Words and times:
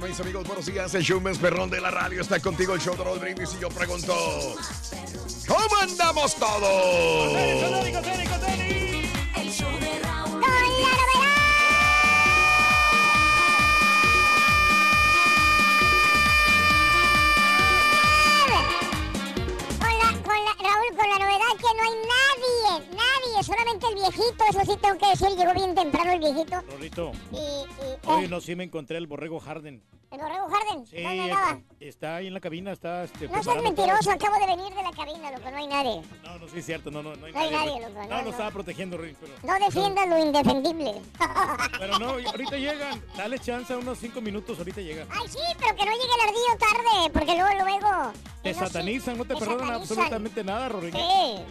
Mis 0.00 0.18
amigos. 0.20 0.46
Buenos 0.46 0.66
días. 0.66 0.94
El 0.94 1.02
show 1.02 1.20
más 1.20 1.38
perrón 1.38 1.70
de 1.70 1.80
la 1.80 1.90
radio 1.90 2.20
está 2.20 2.40
contigo. 2.40 2.74
El 2.74 2.80
show 2.80 2.96
de 2.96 3.04
Raúl 3.04 3.18
Brindis. 3.18 3.54
Y 3.54 3.60
yo 3.60 3.68
pregunto: 3.68 4.14
¿Cómo 5.46 5.76
andamos 5.80 6.34
todos? 6.36 7.32
Con 19.78 19.98
la, 19.98 20.08
con 20.22 20.44
la, 20.44 20.54
Raúl, 20.60 20.96
con 20.96 21.08
la 21.08 21.18
novedad 21.18 21.54
que 21.58 21.70
no 21.76 21.82
hay 21.82 21.96
nadie, 22.14 22.86
nadie, 22.90 23.03
solamente 23.44 23.86
el 23.88 23.94
viejito, 23.94 24.44
eso 24.50 24.60
sí 24.64 24.78
tengo 24.80 24.98
que 24.98 25.06
decir, 25.08 25.28
llegó 25.36 25.52
bien 25.54 25.74
temprano 25.74 26.12
el 26.12 26.18
viejito. 26.20 26.60
Rorrito, 26.70 27.12
Y, 27.32 27.36
y 27.36 28.06
hoy 28.06 28.24
eh, 28.24 28.28
no, 28.28 28.40
sí 28.40 28.54
me 28.56 28.64
encontré 28.64 28.98
el 28.98 29.06
borrego 29.06 29.38
Harden. 29.40 29.82
el 30.10 30.18
borrego 30.20 30.48
Harden, 30.48 30.86
Sí, 30.86 31.02
¿dónde 31.02 31.20
andaba? 31.22 31.58
está 31.80 32.16
ahí 32.16 32.26
en 32.28 32.34
la 32.34 32.40
cabina, 32.40 32.72
está 32.72 33.04
este, 33.04 33.26
No 33.28 33.34
seas 33.42 33.44
todo. 33.56 33.62
mentiroso, 33.62 34.10
acabo 34.10 34.38
de 34.38 34.46
venir 34.46 34.72
de 34.74 34.82
la 34.82 34.90
cabina, 34.92 35.30
loco, 35.30 35.50
no 35.50 35.56
hay 35.56 35.66
nadie. 35.66 36.02
No, 36.22 36.38
no, 36.38 36.48
sí 36.48 36.58
es 36.58 36.66
cierto, 36.66 36.90
no, 36.90 37.02
no, 37.02 37.14
no 37.16 37.26
hay 37.26 37.32
No 37.32 37.38
hay 37.38 37.50
nadie. 37.50 37.66
nadie, 37.80 37.88
loco, 37.88 38.02
no, 38.08 38.16
no, 38.16 38.22
lo 38.22 38.30
estaba 38.30 38.50
protegiendo, 38.50 38.96
Rorrito, 38.96 39.18
pero, 39.20 39.34
No 39.58 39.64
defiendas 39.64 40.08
lo 40.08 40.18
indefendible. 40.18 40.94
pero 41.78 41.98
no, 41.98 42.08
ahorita 42.10 42.56
llegan. 42.56 43.02
Dale 43.16 43.38
chance, 43.38 43.74
unos 43.76 43.98
cinco 43.98 44.20
minutos, 44.20 44.56
ahorita 44.58 44.80
llegan. 44.80 45.06
Ay, 45.10 45.28
sí, 45.28 45.38
pero 45.58 45.74
que 45.76 45.84
no 45.84 45.92
llegue 45.92 46.14
el 46.14 46.28
ardillo 46.28 46.58
tarde, 46.58 47.10
porque 47.12 47.34
luego, 47.36 47.64
luego... 47.64 48.12
Te 48.42 48.52
satanizan, 48.54 49.16
no 49.18 49.24
te 49.24 49.34
me 49.34 49.40
perdonan 49.40 49.70
absolutamente 49.72 50.44
nada, 50.44 50.68
Rorrito. 50.68 50.98
Sí, 50.98 51.42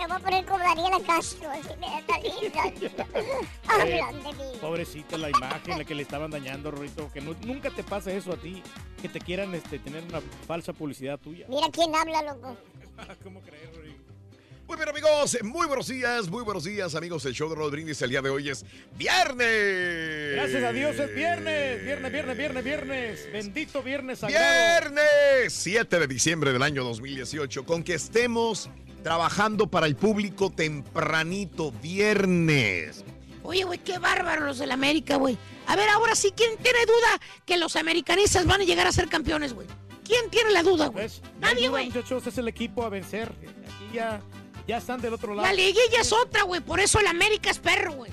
me 0.00 0.06
voy 0.06 0.16
a 0.16 0.18
poner 0.20 0.44
como 0.46 0.58
Daniela 0.58 0.98
Castro, 1.06 1.50
así 1.50 1.68
me. 1.78 1.86
Hablan 3.68 4.22
de 4.22 4.32
mí. 4.32 4.58
Pobrecita 4.60 5.18
la 5.18 5.30
imagen, 5.30 5.78
la 5.78 5.84
que 5.84 5.94
le 5.94 6.02
estaban 6.02 6.30
dañando, 6.30 6.70
Rorrito. 6.70 7.10
Que 7.12 7.20
nu- 7.20 7.36
nunca 7.44 7.70
te 7.70 7.82
pase 7.82 8.16
eso 8.16 8.32
a 8.32 8.36
ti, 8.36 8.62
que 9.00 9.08
te 9.08 9.20
quieran 9.20 9.54
este, 9.54 9.78
tener 9.78 10.02
una 10.04 10.20
falsa 10.46 10.72
publicidad 10.72 11.18
tuya. 11.18 11.46
Mira 11.48 11.66
quién 11.72 11.94
habla, 11.94 12.22
loco. 12.22 12.56
¿Cómo 13.24 13.40
crees, 13.42 13.74
Rorrito? 13.74 14.00
Muy 14.66 14.76
bien, 14.76 14.88
amigos. 14.88 15.36
Muy 15.42 15.66
buenos 15.66 15.88
días, 15.88 16.28
muy 16.28 16.44
buenos 16.44 16.62
días, 16.64 16.94
amigos. 16.94 17.24
El 17.26 17.34
show 17.34 17.48
de 17.48 17.56
Raúl 17.56 17.72
Brindis 17.72 18.00
el 18.02 18.10
día 18.10 18.22
de 18.22 18.30
hoy 18.30 18.50
es 18.50 18.64
viernes. 18.96 20.34
Gracias 20.36 20.62
a 20.62 20.72
Dios 20.72 20.96
es 20.98 21.12
viernes, 21.12 21.82
viernes, 21.82 22.12
viernes, 22.12 22.36
viernes, 22.36 22.64
viernes. 22.64 23.28
Bendito 23.32 23.82
viernes 23.82 24.20
sagrado. 24.20 24.44
Viernes 24.94 25.52
7 25.52 25.98
de 25.98 26.06
diciembre 26.06 26.52
del 26.52 26.62
año 26.62 26.84
2018, 26.84 27.64
con 27.64 27.82
que 27.82 27.94
estemos 27.94 28.70
trabajando 29.02 29.66
para 29.66 29.86
el 29.86 29.96
público 29.96 30.50
tempranito, 30.50 31.72
viernes. 31.72 33.04
Oye, 33.42 33.64
güey, 33.64 33.78
qué 33.78 33.98
bárbaros 33.98 34.44
los 34.44 34.58
del 34.58 34.70
América, 34.70 35.16
güey. 35.16 35.38
A 35.66 35.76
ver, 35.76 35.88
ahora 35.88 36.14
sí, 36.14 36.32
¿quién 36.36 36.56
tiene 36.58 36.78
duda 36.86 37.20
que 37.46 37.56
los 37.56 37.76
americanistas 37.76 38.46
van 38.46 38.60
a 38.60 38.64
llegar 38.64 38.86
a 38.86 38.92
ser 38.92 39.08
campeones, 39.08 39.54
güey? 39.54 39.66
¿Quién 40.04 40.28
tiene 40.30 40.50
la 40.50 40.62
duda, 40.62 40.86
güey? 40.88 41.06
Pues, 41.06 41.22
Nadie, 41.40 41.68
güey. 41.68 41.86
muchachos, 41.86 42.26
es 42.26 42.36
el 42.38 42.48
equipo 42.48 42.84
a 42.84 42.88
vencer. 42.88 43.32
Aquí 43.42 43.94
ya, 43.94 44.20
ya 44.66 44.78
están 44.78 45.00
del 45.00 45.14
otro 45.14 45.34
lado. 45.34 45.46
La 45.46 45.54
liguilla 45.54 46.00
es 46.00 46.12
otra, 46.12 46.42
güey. 46.42 46.60
Por 46.60 46.80
eso 46.80 46.98
el 47.00 47.06
América 47.06 47.50
es 47.50 47.58
perro, 47.58 47.92
güey. 47.92 48.12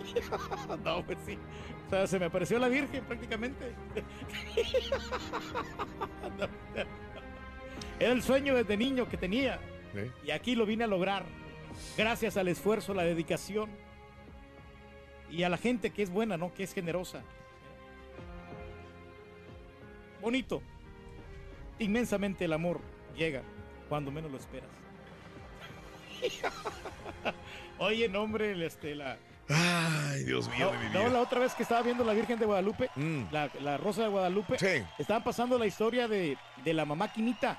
no, 0.84 1.04
pues 1.04 1.18
sí. 1.24 1.38
O 1.86 1.90
sea, 1.90 2.06
se 2.06 2.18
me 2.18 2.26
apareció 2.26 2.58
la 2.58 2.68
Virgen 2.68 3.04
prácticamente. 3.04 3.72
No, 6.38 6.46
no. 6.46 7.02
Era 7.98 8.12
el 8.12 8.22
sueño 8.22 8.54
desde 8.54 8.76
niño 8.76 9.08
que 9.08 9.16
tenía. 9.16 9.60
¿Eh? 9.94 10.10
Y 10.24 10.30
aquí 10.30 10.54
lo 10.54 10.66
vine 10.66 10.84
a 10.84 10.86
lograr. 10.86 11.24
Gracias 11.96 12.36
al 12.36 12.48
esfuerzo, 12.48 12.94
la 12.94 13.04
dedicación. 13.04 13.70
Y 15.30 15.42
a 15.44 15.48
la 15.48 15.56
gente 15.56 15.90
que 15.90 16.02
es 16.02 16.10
buena, 16.10 16.36
¿no? 16.36 16.52
Que 16.52 16.64
es 16.64 16.72
generosa. 16.72 17.22
Bonito. 20.20 20.62
Inmensamente 21.78 22.44
el 22.44 22.52
amor 22.52 22.80
llega 23.16 23.42
cuando 23.88 24.10
menos 24.10 24.30
lo 24.30 24.38
esperas. 24.38 24.68
Oye, 27.78 28.08
nombre, 28.08 28.64
este, 28.64 28.94
la, 28.94 29.18
Ay, 29.48 30.24
Dios 30.24 30.48
mío 30.48 30.66
no, 30.66 30.72
de 30.72 30.78
mi 30.88 30.94
no, 30.94 31.08
la 31.08 31.20
otra 31.20 31.40
vez 31.40 31.54
que 31.54 31.62
estaba 31.64 31.82
viendo 31.82 32.04
la 32.04 32.12
Virgen 32.12 32.38
de 32.38 32.46
Guadalupe, 32.46 32.90
Mm. 32.94 33.24
la, 33.32 33.50
la 33.60 33.76
Rosa 33.76 34.02
de 34.02 34.08
Guadalupe, 34.08 34.58
Sí. 34.58 34.84
estaban 34.98 35.22
pasando 35.24 35.58
la 35.58 35.66
historia 35.66 36.06
de, 36.08 36.36
de 36.64 36.74
la 36.74 36.84
mamá 36.84 37.12
Quinita. 37.12 37.58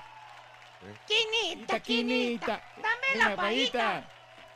Quinita, 1.06 1.80
quinita, 1.80 2.60
dame 2.76 3.24
la 3.30 3.36
payita. 3.36 4.04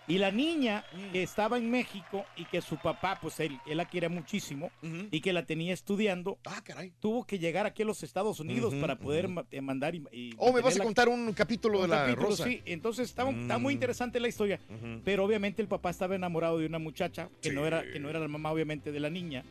Y 0.09 0.17
la 0.19 0.31
niña 0.31 0.85
Mm. 0.93 1.13
que 1.13 1.23
estaba 1.23 1.59
en 1.59 1.71
México 1.71 2.25
y 2.37 2.47
que 2.47 2.63
su 2.63 2.77
papá, 2.79 3.19
pues 3.21 3.39
él, 3.41 3.59
él 3.67 3.77
la 3.77 3.85
quiere 3.85 4.09
muchísimo 4.09 4.71
y 5.11 5.21
que 5.21 5.33
la 5.35 5.45
tenía 5.45 5.75
estudiando, 5.75 6.39
Ah, 6.47 6.63
caray. 6.65 6.93
tuvo 6.99 7.25
que 7.27 7.39
llegar 7.39 7.67
aquí 7.67 7.83
a 7.83 7.85
los 7.85 8.03
Estados 8.03 8.41
Unidos 8.41 8.75
para 8.77 8.97
poder 8.97 9.29
eh, 9.51 9.61
mandar 9.61 9.95
y, 9.95 10.03
y 10.11 10.35
Oh, 10.39 10.53
me 10.53 10.63
vas 10.63 10.81
a 10.81 10.83
contar 10.83 11.09
un 11.11 11.33
capítulo 11.35 11.83
de 11.83 11.89
la 11.89 12.05
capítulo, 12.05 12.29
Rosa. 12.31 12.45
Sí, 12.45 12.63
entonces 12.65 13.09
está, 13.11 13.29
está 13.29 13.59
muy 13.59 13.75
Mm. 13.75 13.77
interesante 13.77 14.19
la 14.19 14.29
historia, 14.29 14.59
pero 15.05 15.25
obviamente 15.25 15.61
el 15.61 15.69
papá 15.69 15.91
estaba 15.91 16.15
enamorado 16.17 16.59
de 16.59 16.67
una 16.67 16.79
muchacha 16.79 17.29
que, 17.43 17.51
Sí. 17.51 17.55
no, 17.55 17.67
era, 17.67 17.83
que 17.83 18.01
no 18.01 18.09
era 18.09 18.19
la 18.19 18.29
mamá 18.29 18.51
obviamente 18.51 18.91
de 18.93 19.01
la 19.01 19.11
niña 19.11 19.45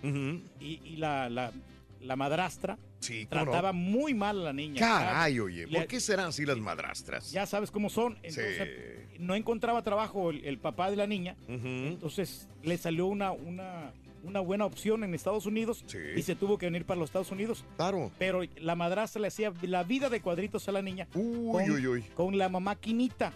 y, 0.60 0.80
y 0.84 0.96
la, 0.98 1.30
la, 1.30 1.52
la 2.02 2.16
madrastra 2.16 2.78
Sí, 3.00 3.26
¿cómo 3.28 3.46
no? 3.46 3.52
trataba 3.52 3.74
muy 3.74 4.14
mal 4.14 4.40
a 4.42 4.44
la 4.46 4.54
niña. 4.54 4.80
Caray, 4.80 5.40
oye, 5.40 5.68
¿por 5.68 5.88
qué 5.88 6.00
serán 6.00 6.28
así 6.28 6.46
las 6.46 6.58
madrastras? 6.58 7.32
Ya 7.32 7.46
sabes 7.46 7.70
cómo 7.72 7.90
son. 7.90 8.14
Entonces, 8.24 8.68
no 9.20 9.36
encontraba 9.36 9.84
trabajo 9.84 10.30
el, 10.32 10.44
el 10.46 10.58
papá 10.60 10.90
de 10.90 10.96
la 10.98 11.08
niña. 11.08 11.36
Entonces 11.48 12.48
le 12.64 12.78
salió 12.78 13.06
una, 13.08 13.32
una, 13.32 13.94
una 14.24 14.40
buena 14.40 14.66
opción 14.66 15.04
en 15.04 15.14
Estados 15.14 15.46
Unidos 15.46 15.84
Sí. 15.88 15.98
y 16.16 16.22
se 16.24 16.36
tuvo 16.36 16.58
que 16.58 16.66
venir 16.66 16.86
para 16.86 17.00
los 17.00 17.10
Estados 17.10 17.32
Unidos. 17.32 17.64
Claro. 17.78 18.12
Pero 18.18 18.42
la 18.58 18.76
madrastra 18.76 19.22
le 19.22 19.28
hacía 19.28 19.54
la 19.62 19.84
vida 19.84 20.10
de 20.10 20.20
cuadritos 20.22 20.68
a 20.68 20.72
la 20.72 20.82
niña 20.82 21.08
Uy, 21.14 21.52
con, 21.52 21.72
uy, 21.72 21.88
uy. 21.88 22.02
con 22.16 22.38
la 22.38 22.50
mamá 22.50 22.76
Quinita. 22.76 23.32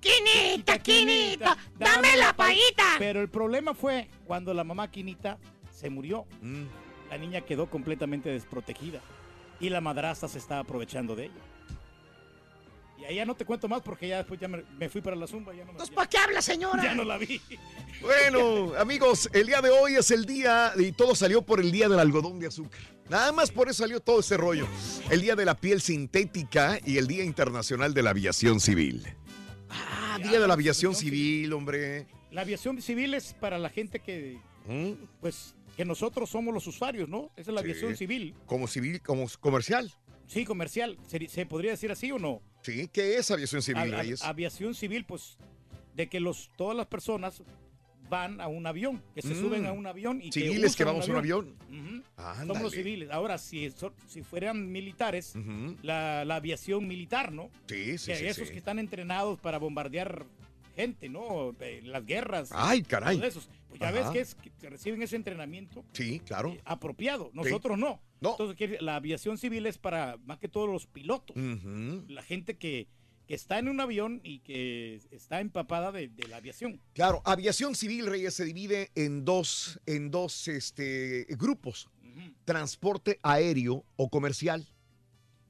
Quinita, 0.00 0.78
quinita, 0.78 1.56
dame 1.76 2.16
la 2.16 2.32
payita. 2.32 2.84
Pero 2.98 3.20
el 3.20 3.28
problema 3.28 3.74
fue 3.74 4.08
cuando 4.26 4.54
la 4.54 4.62
mamá 4.62 4.90
Quinita 4.90 5.38
se 5.72 5.90
murió. 5.90 6.24
Mm. 6.40 6.62
La 7.10 7.18
niña 7.18 7.40
quedó 7.42 7.68
completamente 7.70 8.28
desprotegida 8.30 9.00
y 9.60 9.70
la 9.70 9.80
madrastra 9.80 10.28
se 10.28 10.38
estaba 10.38 10.60
aprovechando 10.60 11.16
de 11.16 11.24
ella. 11.26 11.34
Y 13.00 13.04
ahí 13.04 13.14
ya 13.16 13.24
no 13.24 13.36
te 13.36 13.44
cuento 13.44 13.68
más 13.68 13.80
porque 13.80 14.08
ya 14.08 14.18
después 14.18 14.40
ya 14.40 14.48
me, 14.48 14.64
me 14.76 14.88
fui 14.88 15.00
para 15.00 15.14
la 15.14 15.26
zumba. 15.28 15.54
Ya 15.54 15.64
no, 15.64 15.72
ya- 15.78 15.94
¿para 15.94 16.08
qué 16.08 16.18
habla, 16.18 16.42
señora? 16.42 16.82
ya 16.82 16.94
no 16.94 17.04
la 17.04 17.16
vi. 17.16 17.40
Bueno, 18.00 18.74
amigos, 18.76 19.28
el 19.32 19.46
día 19.46 19.60
de 19.62 19.70
hoy 19.70 19.94
es 19.94 20.10
el 20.10 20.24
día 20.26 20.72
y 20.76 20.92
todo 20.92 21.14
salió 21.14 21.42
por 21.42 21.60
el 21.60 21.70
día 21.70 21.88
del 21.88 22.00
algodón 22.00 22.40
de 22.40 22.48
azúcar. 22.48 22.80
Nada 23.08 23.30
más 23.32 23.50
por 23.52 23.68
eso 23.68 23.82
salió 23.84 24.00
todo 24.00 24.20
ese 24.20 24.36
rollo. 24.36 24.66
El 25.10 25.20
día 25.20 25.36
de 25.36 25.44
la 25.44 25.54
piel 25.56 25.80
sintética 25.80 26.78
y 26.84 26.98
el 26.98 27.06
Día 27.06 27.24
Internacional 27.24 27.94
de 27.94 28.02
la 28.02 28.10
Aviación 28.10 28.60
Civil. 28.60 29.06
Ah, 29.70 30.18
Día 30.22 30.40
de 30.40 30.46
la 30.48 30.54
Aviación 30.54 30.94
Civil, 30.94 31.52
hombre. 31.52 32.06
La 32.30 32.42
aviación 32.42 32.82
civil 32.82 33.14
es 33.14 33.32
para 33.32 33.58
la 33.58 33.70
gente 33.70 34.00
que, 34.00 34.38
¿Mm? 34.66 34.92
pues, 35.20 35.54
que 35.78 35.84
nosotros 35.84 36.28
somos 36.28 36.52
los 36.52 36.66
usuarios, 36.66 37.08
¿no? 37.08 37.30
Esa 37.36 37.52
es 37.52 37.54
la 37.54 37.60
Sí. 37.62 37.66
aviación 37.70 37.96
civil. 37.96 38.34
Como 38.46 38.66
civil, 38.66 39.00
como 39.00 39.26
comercial. 39.38 39.92
Sí, 40.26 40.44
comercial. 40.44 40.98
¿Se, 41.06 41.28
se 41.28 41.46
podría 41.46 41.70
decir 41.70 41.92
así 41.92 42.10
o 42.10 42.18
no? 42.18 42.42
Sí, 42.62 42.90
¿qué 42.92 43.16
es 43.16 43.30
aviación 43.30 43.62
civil, 43.62 43.94
A- 43.94 43.98
Reyes? 44.02 44.22
aviación 44.24 44.74
civil, 44.74 45.04
pues, 45.04 45.38
de 45.94 46.08
que 46.08 46.18
los, 46.18 46.50
todas 46.56 46.76
las 46.76 46.88
personas 46.88 47.44
van 48.10 48.40
a 48.40 48.48
un 48.48 48.66
avión, 48.66 49.04
que 49.14 49.22
se 49.22 49.34
Mm. 49.34 49.40
suben 49.40 49.66
a 49.66 49.72
un 49.72 49.86
avión 49.86 50.20
y 50.20 50.32
Civiles 50.32 50.74
que 50.74 50.82
vamos 50.82 51.08
a 51.08 51.12
un 51.12 51.18
avión. 51.18 51.54
Ándale. 52.16 52.46
Somos 52.48 52.62
los 52.62 52.72
civiles. 52.72 53.10
Ahora, 53.12 53.38
si, 53.38 53.72
si 54.08 54.22
fueran 54.22 54.72
militares, 54.72 55.34
la, 55.82 56.24
la 56.24 56.36
aviación 56.36 56.88
militar, 56.88 57.30
¿no? 57.30 57.50
Sí, 57.68 57.98
sí, 57.98 58.10
Que 58.10 58.16
sí. 58.16 58.26
esos 58.26 58.48
sí. 58.48 58.52
que 58.52 58.58
están 58.58 58.80
entrenados 58.80 59.38
para 59.38 59.58
bombardear 59.58 60.26
gente, 60.78 61.08
¿no? 61.08 61.54
Las 61.82 62.06
guerras. 62.06 62.50
Ay, 62.52 62.82
caray. 62.82 63.16
todos 63.18 63.28
esos. 63.30 63.48
Pues 63.68 63.80
ya 63.80 63.88
Ajá. 63.88 64.10
ves 64.12 64.34
que, 64.34 64.48
es, 64.48 64.52
que 64.60 64.70
reciben 64.70 65.02
ese 65.02 65.16
entrenamiento 65.16 65.84
Sí, 65.92 66.20
claro. 66.20 66.52
eh, 66.52 66.60
apropiado. 66.64 67.30
Nosotros 67.34 67.76
no. 67.76 68.00
No. 68.20 68.30
Entonces, 68.38 68.80
la 68.80 68.96
aviación 68.96 69.36
civil 69.38 69.66
es 69.66 69.76
para 69.78 70.16
más 70.24 70.38
que 70.38 70.48
todos 70.48 70.68
los 70.68 70.86
pilotos. 70.86 71.36
La 71.36 72.22
gente 72.22 72.56
que, 72.56 72.88
que 73.26 73.34
está 73.34 73.58
en 73.58 73.68
un 73.68 73.80
avión 73.80 74.20
y 74.24 74.38
que 74.40 75.00
está 75.10 75.40
empapada 75.40 75.92
de, 75.92 76.08
de 76.08 76.28
la 76.28 76.36
aviación. 76.38 76.80
Claro, 76.94 77.20
aviación 77.24 77.74
civil, 77.74 78.06
Reyes, 78.06 78.34
se 78.34 78.44
divide 78.44 78.90
en 78.94 79.24
dos, 79.24 79.80
en 79.86 80.10
dos 80.10 80.48
este, 80.48 81.26
grupos. 81.30 81.88
Transporte 82.44 83.18
aéreo 83.22 83.84
o 83.96 84.08
comercial. 84.08 84.66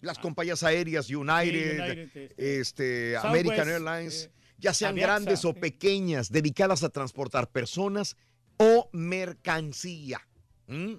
Las 0.00 0.18
compañías 0.18 0.62
aéreas, 0.62 1.08
United, 1.10 1.80
Ah. 1.80 1.86
Sí, 1.86 1.92
United, 1.92 1.98
este, 1.98 2.60
este, 2.60 3.12
Southwest, 3.14 3.24
American 3.24 3.68
Airlines, 3.68 4.24
eh, 4.24 4.30
ya 4.58 4.74
sean 4.74 4.92
Avianza, 4.92 5.12
grandes 5.14 5.44
o 5.44 5.52
sí. 5.52 5.60
pequeñas, 5.60 6.30
dedicadas 6.30 6.82
a 6.82 6.90
transportar 6.90 7.50
personas 7.50 8.16
o 8.58 8.90
mercancía. 8.92 10.20
¿Mm? 10.66 10.94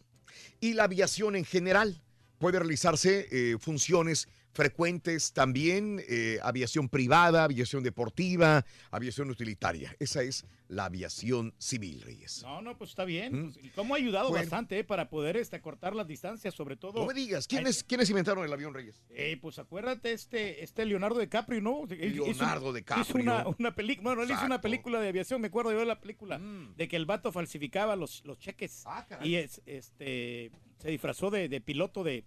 Y 0.62 0.74
la 0.74 0.86
aviación 0.86 1.36
en 1.36 1.46
general 1.46 2.02
puede 2.38 2.60
realizarse 2.60 3.28
eh, 3.32 3.58
funciones 3.60 4.28
frecuentes 4.54 5.32
también, 5.34 6.02
eh, 6.08 6.40
aviación 6.44 6.90
privada, 6.90 7.44
aviación 7.44 7.84
deportiva, 7.84 8.66
aviación 8.92 9.30
utilitaria. 9.30 9.96
Esa 10.00 10.22
es 10.24 10.46
la 10.68 10.86
aviación 10.86 11.54
civil, 11.58 12.02
Reyes. 12.02 12.42
No, 12.44 12.62
no, 12.62 12.78
pues 12.78 12.92
está 12.92 13.04
bien. 13.06 13.34
Mm. 13.48 13.54
Pues, 13.54 13.66
y 13.66 13.70
cómo 13.70 13.96
ha 13.96 13.98
ayudado 13.98 14.30
Bueno. 14.30 14.44
bastante 14.44 14.78
eh, 14.80 14.84
para 14.84 15.10
poder 15.10 15.38
este, 15.38 15.60
cortar 15.62 15.96
las 15.96 16.08
distancias, 16.08 16.54
sobre 16.54 16.76
todo. 16.78 17.00
No 17.02 17.08
me 17.08 17.14
digas, 17.14 17.48
¿quiénes, 17.48 17.84
¿quiénes 17.84 18.10
inventaron 18.10 18.44
el 18.46 18.54
avión, 18.54 18.74
Reyes? 18.74 19.02
Eh, 19.10 19.38
pues 19.42 19.58
acuérdate, 19.58 20.12
este, 20.14 20.64
este 20.64 20.86
Leonardo 20.86 21.20
DiCaprio, 21.20 21.62
¿no? 21.62 21.86
Él 21.90 22.14
hizo- 22.16 22.26
Leonardo 22.26 22.72
DiCaprio. 22.74 23.04
Hizo 23.04 23.18
una, 23.18 23.46
una 23.58 23.74
película, 23.74 24.10
bueno, 24.10 24.24
él 24.24 24.32
hizo 24.32 24.46
una 24.46 24.62
película 24.62 25.00
de 25.00 25.08
aviación, 25.10 25.42
me 25.42 25.48
acuerdo 25.48 25.72
yo 25.72 25.80
de 25.80 25.86
la 25.86 26.00
película, 26.00 26.38
Mm. 26.38 26.76
de 26.76 26.88
que 26.88 26.96
el 26.98 27.06
vato 27.08 27.32
falsificaba 27.32 27.96
los, 27.96 28.24
los 28.26 28.38
cheques. 28.38 28.84
Ah, 28.86 29.08
y 29.24 29.36
es, 29.36 29.62
este, 29.66 30.52
se 30.78 30.90
disfrazó 30.90 31.32
de, 31.32 31.50
de 31.50 31.62
piloto 31.62 32.04
de, 32.04 32.26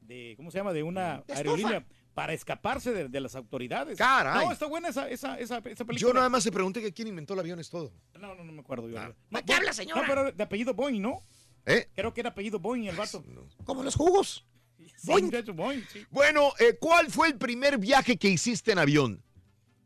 de, 0.00 0.34
¿cómo 0.36 0.50
se 0.50 0.58
llama? 0.58 0.72
De 0.72 0.82
una 0.82 1.22
aerolínea 1.28 1.84
para 2.14 2.32
escaparse 2.32 2.92
de, 2.92 3.08
de 3.08 3.20
las 3.20 3.34
autoridades. 3.34 3.96
Caray. 3.96 4.44
No, 4.44 4.52
está 4.52 4.66
buena 4.66 4.88
esa, 4.88 5.08
esa, 5.08 5.38
esa, 5.38 5.58
esa 5.58 5.84
película. 5.84 5.98
Yo 5.98 6.12
nada 6.12 6.28
más 6.28 6.42
se 6.42 6.52
pregunté 6.52 6.80
que 6.80 6.92
quién 6.92 7.08
inventó 7.08 7.34
el 7.34 7.40
avión 7.40 7.60
es 7.60 7.70
todo. 7.70 7.92
No, 8.18 8.34
no, 8.34 8.44
no 8.44 8.52
me 8.52 8.60
acuerdo 8.60 8.88
yo. 8.88 8.98
Ah. 8.98 9.08
No, 9.08 9.14
¿Para 9.30 9.44
qué 9.44 9.52
habla, 9.54 9.72
señora? 9.72 10.02
No, 10.02 10.06
pero 10.06 10.32
de 10.32 10.42
apellido 10.42 10.74
Boeing, 10.74 11.00
¿no? 11.00 11.22
¿Eh? 11.66 11.88
Creo 11.94 12.12
que 12.12 12.20
era 12.20 12.30
apellido 12.30 12.58
Boeing 12.58 12.86
el 12.86 12.96
vato. 12.96 13.24
No. 13.26 13.46
Como 13.64 13.82
los 13.82 13.94
jugos. 13.94 14.44
Sí, 14.76 15.06
Boeing. 15.06 15.34
hecho, 15.34 15.54
Boeing, 15.54 15.82
sí. 15.92 16.04
Bueno, 16.10 16.52
eh, 16.58 16.76
¿cuál 16.80 17.10
fue 17.10 17.28
el 17.28 17.38
primer 17.38 17.78
viaje 17.78 18.16
que 18.16 18.28
hiciste 18.28 18.72
en 18.72 18.78
avión? 18.78 19.22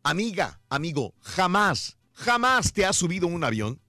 Amiga, 0.02 0.60
amigo, 0.68 1.14
jamás, 1.20 1.96
jamás 2.12 2.72
te 2.72 2.84
has 2.84 2.96
subido 2.96 3.26
un 3.26 3.42
avión. 3.42 3.80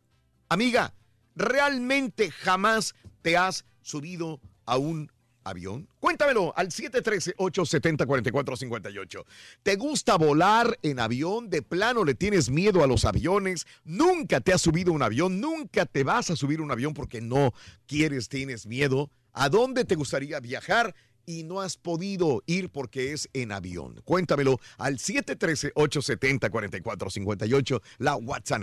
Amiga, 0.49 0.93
¿realmente 1.35 2.31
jamás 2.31 2.95
te 3.21 3.37
has 3.37 3.65
subido 3.81 4.39
a 4.65 4.77
un 4.77 5.11
avión? 5.45 5.87
Cuéntamelo 5.99 6.53
al 6.57 6.69
713-870-4458. 6.69 9.23
¿Te 9.63 9.77
gusta 9.77 10.17
volar 10.17 10.77
en 10.81 10.99
avión? 10.99 11.49
¿De 11.49 11.61
plano 11.61 12.03
le 12.03 12.15
tienes 12.15 12.49
miedo 12.49 12.83
a 12.83 12.87
los 12.87 13.05
aviones? 13.05 13.65
¿Nunca 13.85 14.41
te 14.41 14.51
has 14.51 14.61
subido 14.61 14.91
un 14.91 15.01
avión? 15.01 15.39
¿Nunca 15.39 15.85
te 15.85 16.03
vas 16.03 16.29
a 16.29 16.35
subir 16.35 16.59
un 16.59 16.71
avión 16.71 16.93
porque 16.93 17.21
no 17.21 17.53
quieres, 17.87 18.27
tienes 18.27 18.67
miedo? 18.67 19.09
¿A 19.31 19.47
dónde 19.47 19.85
te 19.85 19.95
gustaría 19.95 20.41
viajar? 20.41 20.93
y 21.27 21.43
no 21.43 21.61
has 21.61 21.77
podido 21.77 22.43
ir 22.45 22.69
porque 22.69 23.11
es 23.11 23.27
en 23.33 23.51
avión. 23.51 23.99
Cuéntamelo 24.05 24.59
al 24.77 24.99
713-870-4458, 24.99 27.81
la 27.97 28.15
WhatsApp. 28.15 28.61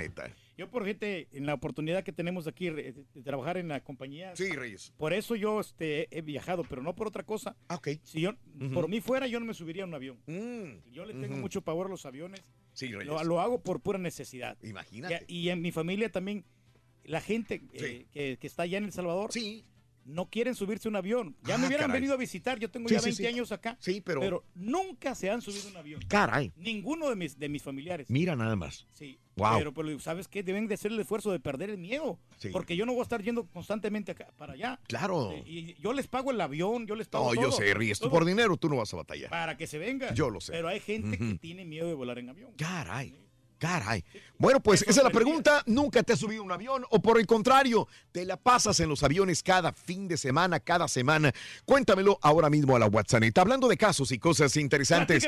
Yo 0.57 0.69
por 0.71 0.85
gente, 0.85 1.29
en 1.33 1.47
la 1.47 1.55
oportunidad 1.55 2.05
que 2.05 2.13
tenemos 2.13 2.47
aquí 2.47 2.69
de, 2.71 2.95
trabajar 3.25 3.57
en 3.57 3.69
la 3.69 3.83
compañía, 3.83 4.37
Sí, 4.37 4.51
Reyes. 4.53 4.93
por 4.99 5.13
eso 5.15 5.35
yo 5.35 5.61
este, 5.61 6.09
he 6.17 6.21
viajado, 6.21 6.63
pero 6.69 6.83
no 6.83 6.95
por 6.95 7.07
otra 7.07 7.23
cosa. 7.25 7.57
Ah, 7.69 7.77
ok. 7.77 7.89
Si 8.03 8.21
yo, 8.21 8.33
por 8.75 8.89
mí 8.89 9.01
fuera, 9.01 9.27
yo 9.27 9.41
no 9.41 9.47
me 9.47 9.55
subiría 9.55 9.85
a 9.85 9.87
un 9.87 9.95
avión. 9.95 10.19
Mm, 10.27 10.91
Yo 10.93 11.05
le 11.07 11.15
tengo 11.15 11.37
mucho 11.37 11.63
pavor 11.63 11.87
a 11.87 11.91
los 11.91 12.05
aviones. 12.05 12.41
sí, 12.75 12.89
Reyes. 12.93 13.07
Lo, 13.07 13.23
lo 13.25 13.41
hago 13.41 13.63
por 13.63 13.81
pura 13.81 13.99
necesidad. 13.99 14.59
Imagínate. 14.63 15.25
Y, 15.27 15.41
y 15.41 15.49
en 15.49 15.63
mi 15.63 15.73
familia 15.73 16.11
también, 16.13 16.45
la 17.05 17.21
gente 17.23 17.63
eh, 17.73 18.07
que, 18.13 18.37
que 18.39 18.47
está 18.47 18.65
allá 18.65 18.79
en 18.79 18.85
El 18.85 18.93
Salvador, 18.93 19.33
Sí, 19.33 19.65
no 20.05 20.29
quieren 20.29 20.55
subirse 20.55 20.89
a 20.89 20.91
un 20.91 20.97
avión. 20.97 21.37
Ya 21.45 21.55
Ah, 21.55 21.59
me 21.59 21.67
hubieran 21.69 21.87
caray. 21.87 22.01
venido 22.01 22.15
a 22.15 22.19
visitar, 22.19 22.59
yo 22.59 22.71
tengo 22.71 22.89
Sí, 22.89 22.95
ya 22.95 23.01
sí, 23.01 23.07
20 23.07 23.23
sí. 23.23 23.27
años 23.29 23.53
acá, 23.53 23.77
sí, 23.81 24.01
pero... 24.05 24.21
pero 24.21 24.45
nunca 24.55 25.15
se 25.15 25.31
han 25.31 25.41
subido 25.41 25.67
a 25.69 25.71
un 25.71 25.77
avión. 25.79 26.03
Caray. 26.09 26.53
Ninguno 26.57 27.09
de 27.09 27.17
mis, 27.17 27.39
de 27.39 27.49
mis 27.49 27.63
familiares. 27.63 28.11
Mira 28.11 28.37
nada 28.37 28.55
más. 28.57 28.87
Sí. 28.93 29.19
Wow. 29.37 29.59
Pero, 29.59 29.73
pero, 29.73 29.99
¿sabes 29.99 30.29
qué? 30.29 30.43
Deben 30.43 30.69
de 30.69 30.75
hacer 30.75 30.93
el 30.93 31.01
esfuerzo 31.01 31.33
de 31.33 31.41
perder 31.41 31.71
el 31.71 31.79
miedo. 31.79 32.19
Sí. 32.39 32.51
Porque 32.51 32.77
yo 32.77 32.85
no 32.85 32.93
voy 32.93 33.01
a 33.01 33.05
estar 33.05 33.23
yendo 33.23 33.47
constantemente 33.47 34.13
acá, 34.13 34.29
para 34.37 34.53
allá. 34.53 34.79
Claro. 34.89 35.33
Eh, 35.33 35.43
Y 35.47 35.75
yo 35.81 35.93
les 35.93 36.07
pago 36.07 36.31
el 36.31 36.41
avión, 36.41 36.87
yo 36.87 36.95
les 36.95 37.09
pago 37.09 37.35
No, 37.35 37.41
yo 37.41 37.51
sé, 37.53 37.73
ríes 37.75 37.99
tú 37.99 38.11
por 38.11 38.25
dinero, 38.25 38.57
tú 38.57 38.69
no 38.69 38.77
vas 38.77 38.93
a 38.93 38.97
batallar. 38.97 39.31
Para 39.31 39.57
que 39.57 39.67
se 39.67 39.79
vengan. 39.79 40.15
Yo 40.15 40.29
lo 40.31 40.41
sé. 40.41 40.53
Pero 40.53 40.69
hay 40.69 40.81
gente 40.81 41.19
que 41.19 41.35
tiene 41.39 41.65
miedo 41.65 41.89
de 41.89 41.95
volar 41.95 42.19
en 42.19 42.29
avión. 42.29 42.53
Caray. 42.57 43.17
Caray. 43.63 44.05
Bueno, 44.39 44.61
pues 44.61 44.83
esa 44.83 44.91
es 44.91 45.05
la 45.05 45.11
pregunta. 45.11 45.63
¿Nunca 45.67 46.03
te 46.03 46.15
has 46.15 46.19
subido 46.19 46.43
a 46.43 46.45
un 46.45 46.51
avión? 46.51 46.85
O 46.91 47.01
por 47.01 47.21
el 47.21 47.29
contrario, 47.29 47.87
te 48.11 48.25
la 48.25 48.37
pasas 48.37 48.81
en 48.81 48.89
los 48.89 49.05
aviones 49.05 49.45
cada 49.45 49.73
fin 49.73 50.09
de 50.09 50.17
semana, 50.17 50.59
cada 50.59 50.89
semana. 50.89 51.33
Cuéntamelo 51.65 52.19
ahora 52.23 52.51
mismo 52.51 52.75
a 52.75 52.81
la 52.81 52.87
WhatsApp. 52.87 53.23
Hablando 53.37 53.69
de 53.69 53.77
casos 53.77 54.11
y 54.11 54.19
cosas 54.19 54.57
interesantes. 54.57 55.25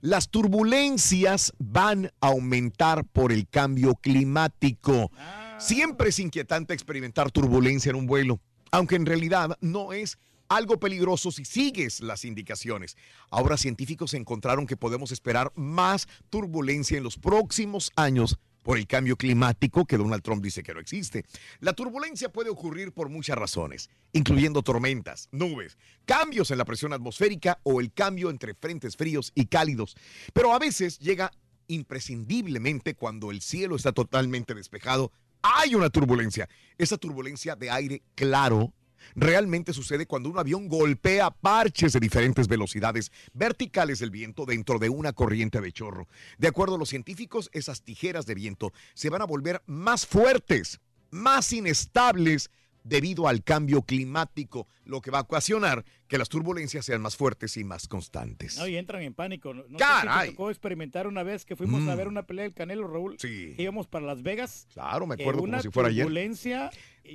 Las 0.00 0.28
turbulencias 0.28 1.54
van 1.58 2.12
a 2.20 2.28
aumentar 2.28 3.04
por 3.04 3.32
el 3.32 3.48
cambio 3.48 3.96
climático. 3.96 5.10
Ah. 5.18 5.56
Siempre 5.58 6.10
es 6.10 6.20
inquietante 6.20 6.74
experimentar 6.74 7.32
turbulencia 7.32 7.90
en 7.90 7.96
un 7.96 8.06
vuelo, 8.06 8.38
aunque 8.70 8.94
en 8.94 9.06
realidad 9.06 9.58
no 9.60 9.92
es 9.92 10.18
algo 10.56 10.78
peligroso 10.78 11.30
si 11.30 11.44
sigues 11.44 12.00
las 12.00 12.24
indicaciones. 12.24 12.96
Ahora 13.30 13.56
científicos 13.56 14.14
encontraron 14.14 14.66
que 14.66 14.76
podemos 14.76 15.12
esperar 15.12 15.52
más 15.56 16.08
turbulencia 16.30 16.98
en 16.98 17.04
los 17.04 17.16
próximos 17.16 17.90
años 17.96 18.38
por 18.62 18.78
el 18.78 18.86
cambio 18.86 19.16
climático 19.16 19.86
que 19.86 19.96
Donald 19.96 20.22
Trump 20.22 20.42
dice 20.42 20.62
que 20.62 20.74
no 20.74 20.80
existe. 20.80 21.24
La 21.60 21.72
turbulencia 21.72 22.28
puede 22.30 22.50
ocurrir 22.50 22.92
por 22.92 23.08
muchas 23.08 23.36
razones, 23.36 23.90
incluyendo 24.12 24.62
tormentas, 24.62 25.28
nubes, 25.32 25.76
cambios 26.04 26.50
en 26.50 26.58
la 26.58 26.64
presión 26.64 26.92
atmosférica 26.92 27.58
o 27.64 27.80
el 27.80 27.92
cambio 27.92 28.30
entre 28.30 28.54
frentes 28.54 28.96
fríos 28.96 29.32
y 29.34 29.46
cálidos. 29.46 29.96
Pero 30.32 30.54
a 30.54 30.58
veces 30.58 30.98
llega 30.98 31.32
imprescindiblemente 31.66 32.94
cuando 32.94 33.30
el 33.30 33.40
cielo 33.40 33.76
está 33.76 33.92
totalmente 33.92 34.54
despejado. 34.54 35.10
Hay 35.42 35.74
una 35.74 35.90
turbulencia. 35.90 36.48
Esa 36.78 36.98
turbulencia 36.98 37.56
de 37.56 37.70
aire 37.70 38.02
claro 38.14 38.72
realmente 39.14 39.72
sucede 39.72 40.06
cuando 40.06 40.28
un 40.28 40.38
avión 40.38 40.68
golpea 40.68 41.30
parches 41.30 41.92
de 41.92 42.00
diferentes 42.00 42.48
velocidades 42.48 43.12
verticales 43.32 43.98
del 43.98 44.10
viento 44.10 44.44
dentro 44.44 44.78
de 44.78 44.88
una 44.88 45.12
corriente 45.12 45.60
de 45.60 45.72
chorro. 45.72 46.08
De 46.38 46.48
acuerdo 46.48 46.76
a 46.76 46.78
los 46.78 46.88
científicos, 46.88 47.50
esas 47.52 47.82
tijeras 47.82 48.26
de 48.26 48.34
viento 48.34 48.72
se 48.94 49.10
van 49.10 49.22
a 49.22 49.26
volver 49.26 49.62
más 49.66 50.06
fuertes, 50.06 50.80
más 51.10 51.52
inestables 51.52 52.50
debido 52.84 53.28
al 53.28 53.42
cambio 53.44 53.82
climático, 53.82 54.66
lo 54.84 55.00
que 55.00 55.10
va 55.10 55.18
a 55.18 55.22
ocasionar 55.22 55.84
que 56.08 56.18
las 56.18 56.28
turbulencias 56.28 56.84
sean 56.84 57.00
más 57.00 57.16
fuertes 57.16 57.56
y 57.56 57.64
más 57.64 57.86
constantes. 57.88 58.58
No, 58.58 58.66
y 58.66 58.76
entran 58.76 59.02
en 59.02 59.14
pánico. 59.14 59.54
No, 59.54 59.62
sé 59.62 59.68
si 59.70 59.76
¡Caray! 59.76 60.28
te 60.30 60.34
tocó 60.34 60.50
experimentar 60.50 61.06
una 61.06 61.22
vez 61.22 61.44
que 61.44 61.54
fuimos 61.56 61.86
a 61.88 61.94
Mm. 61.94 61.96
ver 61.98 62.08
una 62.08 62.22
pelea 62.24 62.44
del 62.44 62.54
Canelo, 62.54 62.88
Raúl. 62.88 63.16
Sí. 63.18 63.54
Íbamos 63.58 63.86
para 63.86 64.04
Las 64.06 64.22
Vegas. 64.22 64.66
Claro, 64.72 65.06
me 65.06 65.14
Eh, 65.14 65.18
acuerdo 65.22 65.40
como 65.42 65.60
si 65.62 65.70
fuera 65.70 65.88
ayer. 65.88 66.04
turbulencia 66.04 66.70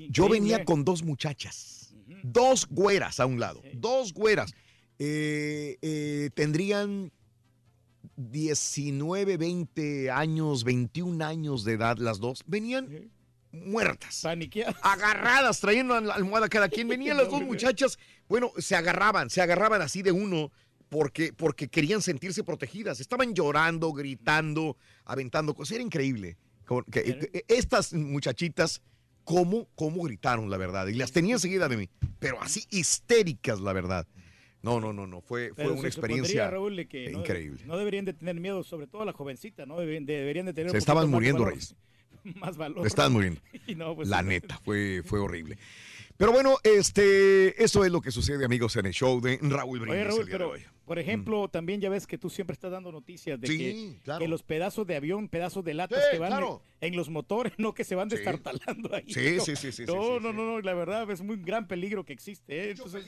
Yo 0.10 0.28
venía 0.30 0.64
con 0.66 0.84
dos 0.86 1.04
muchachas, 1.04 1.94
dos 2.24 2.68
güeras 2.70 3.20
a 3.20 3.26
un 3.26 3.40
lado, 3.40 3.62
dos 3.74 4.14
güeras. 4.14 4.54
Eh, 5.00 5.78
eh, 5.82 6.30
tendrían 6.34 7.12
19, 8.16 9.38
20 9.38 10.10
años, 10.12 10.64
21 10.64 11.22
años 11.22 11.64
de 11.64 11.74
edad 11.74 11.98
las 11.98 12.20
dos. 12.20 12.44
Venían 12.48 13.12
muertas. 13.52 14.22
Paniqueadas. 14.22 14.76
Agarradas, 14.82 15.60
traían 15.60 15.92
una 15.92 16.14
almohada 16.14 16.50
cada 16.50 16.70
quien. 16.70 16.88
Venían 16.88 17.18
las 17.18 17.30
dos 17.32 17.42
muchachas, 17.42 17.98
bueno, 18.28 18.52
se 18.58 18.76
agarraban, 18.76 19.30
se 19.30 19.42
agarraban 19.42 19.82
así 19.82 20.02
de 20.02 20.12
uno 20.12 20.52
porque, 20.90 21.34
porque 21.34 21.68
querían 21.68 22.02
sentirse 22.02 22.44
protegidas. 22.44 23.00
Estaban 23.00 23.34
llorando, 23.34 23.92
gritando, 23.94 24.78
aventando 25.06 25.54
cosas. 25.54 25.76
Era 25.76 25.84
increíble. 25.84 26.38
Que- 26.92 27.44
estas 27.48 27.94
muchachitas, 27.94 28.82
cómo, 29.24 29.70
cómo 29.76 30.04
gritaron, 30.04 30.50
la 30.50 30.58
verdad. 30.58 30.88
Y 30.88 30.94
las 30.94 31.12
tenía 31.12 31.36
enseguida 31.36 31.68
de 31.68 31.78
mí, 31.78 31.90
pero 32.20 32.42
así 32.42 32.66
histéricas, 32.70 33.60
la 33.62 33.74
verdad. 33.74 34.08
No, 34.62 34.82
no, 34.82 34.92
no, 34.92 35.08
no. 35.08 35.22
Fue, 35.22 35.54
fue 35.56 35.70
una 35.70 35.88
experiencia 35.88 36.50
Raúl, 36.50 36.88
que 36.88 37.12
increíble. 37.12 37.64
No, 37.66 37.78
deberían 37.78 38.06
de 38.06 38.14
tener 38.14 38.36
miedo, 38.36 38.64
sobre 38.64 38.88
todo 38.88 39.06
la 39.06 39.14
jovencita, 39.14 39.66
¿no? 39.66 39.78
Deberían, 39.78 40.06
de 40.46 40.54
tener 40.54 40.72
Se 40.72 40.78
estaban 40.78 41.10
muriendo. 41.10 41.46
Reyes. 41.46 41.76
Más 42.36 42.58
valor. 42.58 42.82
Me 42.82 42.88
estaban 42.88 43.14
muriendo. 43.14 43.42
Y 43.68 43.76
no, 43.76 43.96
pues, 43.96 44.08
la 44.08 44.22
neta, 44.22 44.58
fue, 44.64 45.04
fue 45.06 45.20
horrible. 45.20 45.58
Pero 46.16 46.32
bueno, 46.32 46.58
este, 46.64 47.62
eso 47.62 47.84
es 47.84 47.92
lo 47.92 48.02
que 48.02 48.12
sucede, 48.12 48.46
amigos, 48.46 48.76
en 48.78 48.86
el 48.86 48.94
show 48.94 49.20
de 49.20 49.40
Raúl 49.42 49.80
Brindis. 49.80 49.92
Oye, 49.92 50.02
el 50.02 50.08
Raúl, 50.08 50.26
de 50.26 50.44
hoy. 50.44 50.66
Por 50.88 50.98
ejemplo, 51.00 51.48
también 51.50 51.80
ya 51.82 51.90
ves 51.90 52.08
que 52.08 52.18
tú 52.18 52.30
siempre 52.30 52.54
estás 52.54 52.72
dando 52.72 52.92
noticias 52.92 53.40
de 53.40 53.48
Sí, 53.48 53.58
que, 53.58 54.02
claro. 54.04 54.20
que 54.20 54.28
los 54.28 54.42
pedazos 54.42 54.88
de 54.88 54.96
avión, 54.96 55.28
pedazos 55.30 55.64
de 55.64 55.74
latas 55.76 56.00
Sí, 56.06 56.08
que 56.14 56.18
van 56.18 56.30
claro. 56.32 56.62
en, 56.82 56.94
en 56.94 56.98
los 56.98 57.10
motores, 57.10 57.54
no 57.60 57.74
que 57.74 57.84
se 57.84 57.94
van 57.94 58.10
Sí. 58.10 58.16
destartalando 58.16 58.96
ahí. 58.96 59.04
Sí, 59.08 59.36
No, 59.38 59.44
sí, 59.44 59.56
sí, 59.56 59.72
sí, 59.72 59.84
No, 59.86 60.20
no, 60.20 60.34
no, 60.34 60.46
no, 60.46 60.62
la 60.62 60.74
verdad 60.74 61.12
es 61.12 61.22
muy 61.22 61.38
gran 61.38 61.68
peligro 61.68 62.06
que 62.06 62.14
existe. 62.14 62.68
¿eh? 62.68 62.72
Entonces, 62.72 63.06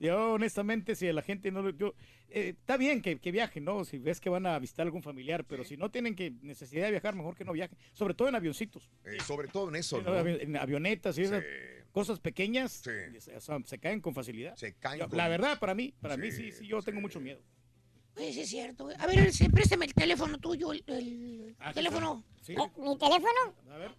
yo 0.00 0.32
honestamente, 0.32 0.96
si 0.96 1.06
a 1.06 1.12
la 1.12 1.22
gente 1.22 1.52
no... 1.52 1.62
lo- 1.62 1.70
Yo, 1.70 1.94
eh, 2.30 2.54
está 2.58 2.76
bien 2.76 3.00
que, 3.02 3.18
que 3.18 3.30
viajen, 3.30 3.64
¿no? 3.64 3.84
Si 3.84 3.98
ves 3.98 4.20
que 4.20 4.28
van 4.30 4.46
a 4.46 4.58
visitar 4.58 4.86
algún 4.86 5.02
familiar, 5.02 5.44
pero 5.44 5.64
si 5.64 5.76
no 5.76 5.90
tienen 5.90 6.14
que 6.14 6.32
necesidad 6.42 6.84
de 6.86 6.90
viajar, 6.92 7.14
mejor 7.14 7.34
que 7.36 7.44
no 7.44 7.52
viajen. 7.52 7.76
Sobre 7.92 8.14
todo 8.14 8.28
en 8.28 8.34
avioncitos. 8.34 8.88
Eh, 9.04 9.18
sobre 9.26 9.48
todo 9.48 9.68
en 9.68 9.76
eso, 9.76 10.00
¿no? 10.02 10.16
En 10.26 10.56
avionetas 10.56 11.16
y 11.18 11.22
cosas 11.98 12.20
pequeñas 12.20 12.70
Sí. 12.72 12.90
se, 13.20 13.36
o 13.36 13.40
sea, 13.40 13.58
se 13.64 13.78
caen 13.78 14.00
con 14.00 14.14
facilidad. 14.14 14.54
Se 14.54 14.74
caen 14.74 15.00
Yo- 15.00 15.08
con- 15.08 15.16
La 15.18 15.26
verdad, 15.26 15.58
para 15.58 15.74
mí, 15.74 15.92
para 16.00 16.16
mí 16.16 16.30
Sí, 16.30 16.52
sí, 16.52 16.52
sí, 16.52 16.66
yo 16.68 16.80
tengo 16.82 17.00
mucho 17.00 17.18
miedo. 17.18 17.40
Pues 18.14 18.34
sí 18.34 18.40
es 18.42 18.48
cierto. 18.50 18.88
A 18.98 19.06
ver, 19.08 19.32
sí, 19.32 19.48
préstame 19.48 19.86
el 19.86 19.94
teléfono 19.94 20.38
tuyo, 20.38 20.72
el, 20.72 20.84
el 20.86 21.56
Aquí 21.58 21.74
teléfono. 21.74 22.24
Sí, 22.40 22.52
Eh, 22.52 22.56
¿Mi 22.76 22.96
teléfono? 22.98 23.54
a 23.72 23.76
ver, 23.78 23.94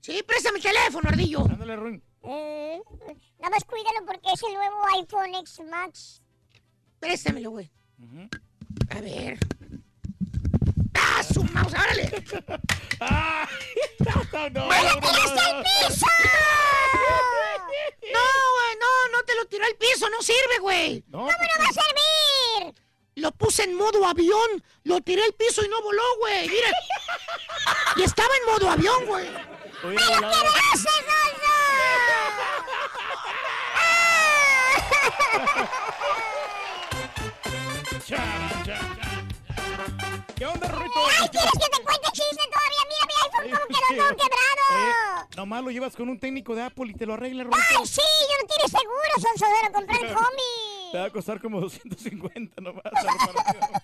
Sí, 0.00 0.22
préstame 0.26 0.58
el 0.58 0.62
teléfono, 0.64 1.08
ardillo. 1.10 1.40
ándale, 1.44 1.76
Ruin. 1.76 2.02
Eh, 2.22 2.80
nada 3.38 3.50
más 3.50 3.64
cuídalo 3.64 4.06
porque 4.06 4.32
es 4.32 4.42
el 4.42 4.54
nuevo 4.54 4.76
iPhone 4.98 5.34
X 5.42 5.60
Max. 5.70 6.22
Préstamelo, 7.00 7.50
güey. 7.50 7.70
A 8.90 9.00
ver. 9.02 9.38
¡Ah, 11.40 11.46
su 11.46 11.52
mouse! 11.52 11.72
¡Órale! 11.74 12.24
¡Ah! 13.00 13.48
no, 14.00 14.50
no, 14.50 14.66
¡Me 14.66 14.82
lo 14.84 15.00
tiraste 15.00 15.40
al 15.40 15.62
piso! 15.62 16.06
No, 18.12 18.26
güey, 18.54 18.76
no, 18.80 19.08
no 19.12 19.22
te 19.24 19.34
lo 19.34 19.46
tiró 19.46 19.64
al 19.64 19.74
piso, 19.76 20.08
no 20.10 20.22
sirve, 20.22 20.58
güey. 20.60 21.04
No, 21.08 21.18
¿Cómo 21.18 21.30
no 21.30 21.64
va 21.64 21.68
a 21.68 21.72
servir? 21.72 22.74
Lo 23.16 23.32
puse 23.32 23.64
en 23.64 23.74
modo 23.74 24.06
avión, 24.06 24.64
lo 24.84 25.00
tiré 25.00 25.24
al 25.24 25.32
piso 25.34 25.64
y 25.64 25.68
no 25.68 25.82
voló, 25.82 26.02
güey. 26.18 26.48
Mira. 26.48 26.70
Y 27.96 28.02
estaba 28.02 28.30
en 28.36 28.46
modo 28.52 28.70
avión, 28.70 29.04
güey. 29.06 29.28
hubiera 29.82 30.08
volado. 30.08 30.44
¡Haces, 30.72 30.86
Aldo! 30.86 31.50
¡Mira 43.42 43.58
mi 43.68 43.74
iPhone 43.74 43.76
como 43.76 43.88
que 43.88 43.94
lo 43.96 44.02
tengo 44.08 44.16
quebrado! 44.16 45.24
Oye, 45.26 45.36
nomás 45.36 45.64
lo 45.64 45.70
llevas 45.70 45.96
con 45.96 46.08
un 46.08 46.18
técnico 46.20 46.54
de 46.54 46.62
Apple 46.62 46.86
y 46.90 46.94
te 46.94 47.06
lo 47.06 47.14
arregla, 47.14 47.42
¡Ay, 47.44 47.48
Rorrito. 47.50 47.86
sí! 47.86 48.00
Yo 48.00 48.34
no 48.42 48.48
tiene 48.48 48.68
seguro, 48.68 49.12
Sonso, 49.20 49.46
lo 49.66 49.72
compré 49.72 49.96
en 49.96 50.06
Te 50.08 50.14
Comi. 50.14 50.96
va 50.96 51.04
a 51.04 51.10
costar 51.10 51.40
como 51.40 51.60
250 51.60 52.60
nomás 52.60 52.82
la 52.84 53.00
reparación. 53.00 53.82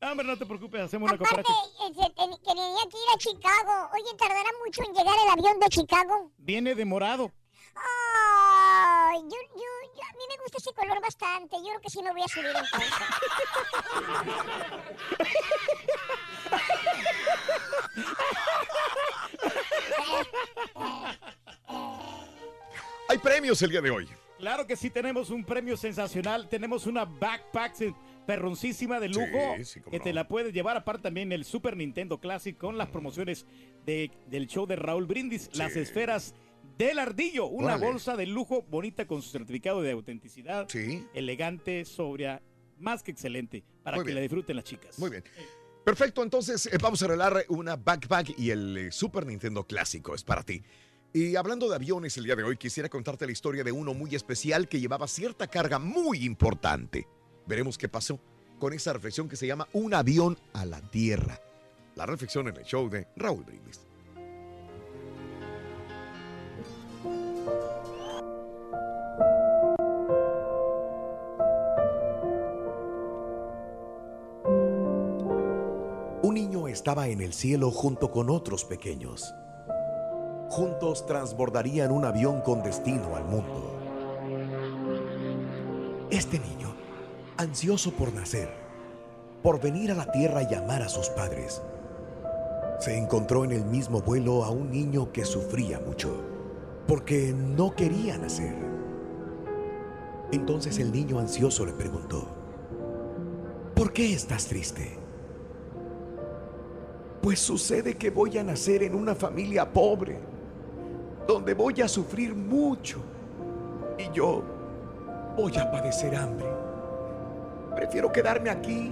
No, 0.00 0.12
hombre, 0.12 0.26
no 0.26 0.36
te 0.38 0.46
preocupes, 0.46 0.80
hacemos 0.80 1.10
una 1.12 1.16
Aparte, 1.22 1.40
eh, 1.42 1.92
se 1.94 2.10
ten- 2.14 2.38
tenía 2.42 2.82
que 2.90 2.96
ir 2.96 3.10
a 3.14 3.18
Chicago. 3.18 3.90
Oye, 3.92 4.16
¿tardará 4.18 4.48
mucho 4.64 4.82
en 4.82 4.94
llegar 4.94 5.14
el 5.24 5.28
avión 5.30 5.60
de 5.60 5.68
Chicago? 5.68 6.30
Viene 6.38 6.74
demorado. 6.74 7.30
Ay, 7.74 9.18
yo, 9.22 9.36
yo, 9.54 9.70
yo- 9.96 10.02
a 10.08 10.12
mí 10.12 10.24
me 10.28 10.36
gusta 10.42 10.58
ese 10.58 10.72
color 10.72 11.00
bastante. 11.00 11.56
Yo 11.58 11.64
creo 11.68 11.80
que 11.80 11.90
sí 11.90 12.02
me 12.02 12.10
voy 12.12 12.22
a 12.22 12.28
subir 12.28 12.46
entonces. 12.46 12.90
Hay 23.08 23.18
premios 23.18 23.60
el 23.62 23.70
día 23.70 23.80
de 23.80 23.90
hoy. 23.90 24.08
Claro 24.38 24.66
que 24.66 24.76
sí, 24.76 24.88
tenemos 24.88 25.30
un 25.30 25.44
premio 25.44 25.76
sensacional. 25.76 26.48
Tenemos 26.48 26.86
una 26.86 27.04
backpack 27.04 27.74
perroncísima 28.26 29.00
de 29.00 29.08
lujo 29.08 29.56
Sí, 29.58 29.64
sí, 29.64 29.80
cómo 29.80 29.90
que 29.90 29.98
no. 29.98 30.04
te 30.04 30.12
la 30.12 30.28
puedes 30.28 30.52
llevar. 30.54 30.76
Aparte 30.76 31.02
también 31.02 31.32
el 31.32 31.44
Super 31.44 31.76
Nintendo 31.76 32.18
Classic 32.20 32.56
con 32.56 32.78
las 32.78 32.88
promociones 32.88 33.46
de, 33.84 34.10
del 34.26 34.46
show 34.46 34.66
de 34.66 34.76
Raúl 34.76 35.06
Brindis. 35.06 35.50
Las 35.56 35.76
esferas 35.76 36.34
del 36.86 36.98
ardillo. 36.98 37.46
Una 37.46 37.74
Órale. 37.74 37.86
bolsa 37.86 38.16
de 38.16 38.26
lujo 38.26 38.62
bonita 38.62 39.06
con 39.06 39.20
su 39.20 39.30
certificado 39.30 39.82
de 39.82 39.92
autenticidad. 39.92 40.66
Sí. 40.68 41.06
Elegante, 41.12 41.84
sobria, 41.84 42.42
más 42.78 43.02
que 43.02 43.10
excelente. 43.10 43.62
Para 43.82 43.98
Muy 43.98 44.04
que 44.04 44.08
bien. 44.08 44.16
la 44.16 44.22
disfruten 44.22 44.56
las 44.56 44.64
chicas. 44.64 44.98
Muy 44.98 45.10
bien. 45.10 45.22
Perfecto, 45.84 46.22
entonces 46.22 46.66
eh, 46.66 46.78
vamos 46.80 47.02
a 47.02 47.06
regalar 47.06 47.44
una 47.48 47.76
backpack 47.76 48.38
y 48.38 48.50
el 48.50 48.76
eh, 48.76 48.92
Super 48.92 49.26
Nintendo 49.26 49.64
clásico 49.64 50.14
es 50.14 50.24
para 50.24 50.42
ti. 50.42 50.62
Y 51.12 51.36
hablando 51.36 51.68
de 51.68 51.74
aviones 51.74 52.16
el 52.16 52.24
día 52.24 52.36
de 52.36 52.44
hoy, 52.44 52.56
quisiera 52.56 52.88
contarte 52.88 53.26
la 53.26 53.32
historia 53.32 53.64
de 53.64 53.72
uno 53.72 53.92
muy 53.92 54.14
especial 54.14 54.68
que 54.68 54.80
llevaba 54.80 55.08
cierta 55.08 55.48
carga 55.48 55.78
muy 55.78 56.24
importante. 56.24 57.06
Veremos 57.46 57.76
qué 57.76 57.88
pasó 57.88 58.20
con 58.58 58.72
esa 58.72 58.92
reflexión 58.92 59.28
que 59.28 59.36
se 59.36 59.46
llama 59.46 59.68
Un 59.72 59.92
avión 59.92 60.38
a 60.52 60.64
la 60.64 60.80
Tierra. 60.80 61.40
La 61.96 62.06
reflexión 62.06 62.48
en 62.48 62.56
el 62.56 62.64
show 62.64 62.88
de 62.88 63.08
Raúl 63.16 63.44
Brindis. 63.44 63.80
Un 76.30 76.34
niño 76.34 76.68
estaba 76.68 77.08
en 77.08 77.22
el 77.22 77.32
cielo 77.32 77.72
junto 77.72 78.12
con 78.12 78.30
otros 78.30 78.64
pequeños. 78.64 79.34
Juntos 80.48 81.04
transbordarían 81.04 81.90
un 81.90 82.04
avión 82.04 82.40
con 82.42 82.62
destino 82.62 83.16
al 83.16 83.24
mundo. 83.24 83.76
Este 86.08 86.38
niño, 86.38 86.72
ansioso 87.36 87.90
por 87.90 88.12
nacer, 88.12 88.48
por 89.42 89.60
venir 89.60 89.90
a 89.90 89.96
la 89.96 90.12
tierra 90.12 90.44
y 90.48 90.54
amar 90.54 90.82
a 90.82 90.88
sus 90.88 91.08
padres, 91.08 91.60
se 92.78 92.96
encontró 92.96 93.42
en 93.42 93.50
el 93.50 93.64
mismo 93.64 94.00
vuelo 94.00 94.44
a 94.44 94.50
un 94.50 94.70
niño 94.70 95.10
que 95.10 95.24
sufría 95.24 95.80
mucho, 95.80 96.14
porque 96.86 97.34
no 97.34 97.74
quería 97.74 98.18
nacer. 98.18 98.54
Entonces 100.30 100.78
el 100.78 100.92
niño 100.92 101.18
ansioso 101.18 101.66
le 101.66 101.72
preguntó, 101.72 102.28
¿por 103.74 103.92
qué 103.92 104.14
estás 104.14 104.46
triste? 104.46 104.99
Pues 107.22 107.38
sucede 107.38 107.96
que 107.96 108.10
voy 108.10 108.38
a 108.38 108.44
nacer 108.44 108.82
en 108.82 108.94
una 108.94 109.14
familia 109.14 109.70
pobre, 109.70 110.18
donde 111.26 111.52
voy 111.52 111.80
a 111.82 111.88
sufrir 111.88 112.34
mucho 112.34 112.98
y 113.98 114.10
yo 114.14 114.42
voy 115.36 115.56
a 115.58 115.70
padecer 115.70 116.16
hambre. 116.16 116.46
Prefiero 117.76 118.10
quedarme 118.10 118.48
aquí 118.48 118.90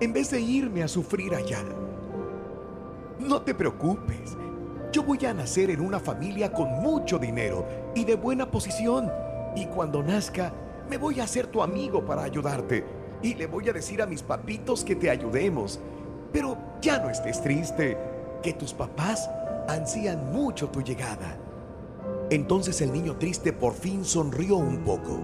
en 0.00 0.12
vez 0.12 0.30
de 0.30 0.40
irme 0.40 0.82
a 0.82 0.88
sufrir 0.88 1.34
allá. 1.34 1.62
No 3.18 3.40
te 3.40 3.54
preocupes, 3.54 4.36
yo 4.92 5.02
voy 5.02 5.24
a 5.24 5.32
nacer 5.32 5.70
en 5.70 5.80
una 5.80 5.98
familia 5.98 6.52
con 6.52 6.68
mucho 6.82 7.18
dinero 7.18 7.64
y 7.94 8.04
de 8.04 8.16
buena 8.16 8.50
posición. 8.50 9.10
Y 9.56 9.66
cuando 9.66 10.02
nazca, 10.02 10.52
me 10.90 10.98
voy 10.98 11.20
a 11.20 11.24
hacer 11.24 11.46
tu 11.46 11.62
amigo 11.62 12.04
para 12.04 12.24
ayudarte. 12.24 12.84
Y 13.22 13.34
le 13.34 13.46
voy 13.46 13.68
a 13.68 13.72
decir 13.72 14.02
a 14.02 14.06
mis 14.06 14.22
papitos 14.22 14.84
que 14.84 14.96
te 14.96 15.08
ayudemos. 15.08 15.80
Pero 16.32 16.56
ya 16.80 16.98
no 16.98 17.10
estés 17.10 17.42
triste, 17.42 17.98
que 18.42 18.52
tus 18.54 18.72
papás 18.72 19.30
ansían 19.68 20.32
mucho 20.32 20.68
tu 20.68 20.82
llegada. 20.82 21.36
Entonces 22.30 22.80
el 22.80 22.92
niño 22.92 23.16
triste 23.16 23.52
por 23.52 23.74
fin 23.74 24.04
sonrió 24.04 24.56
un 24.56 24.78
poco, 24.78 25.20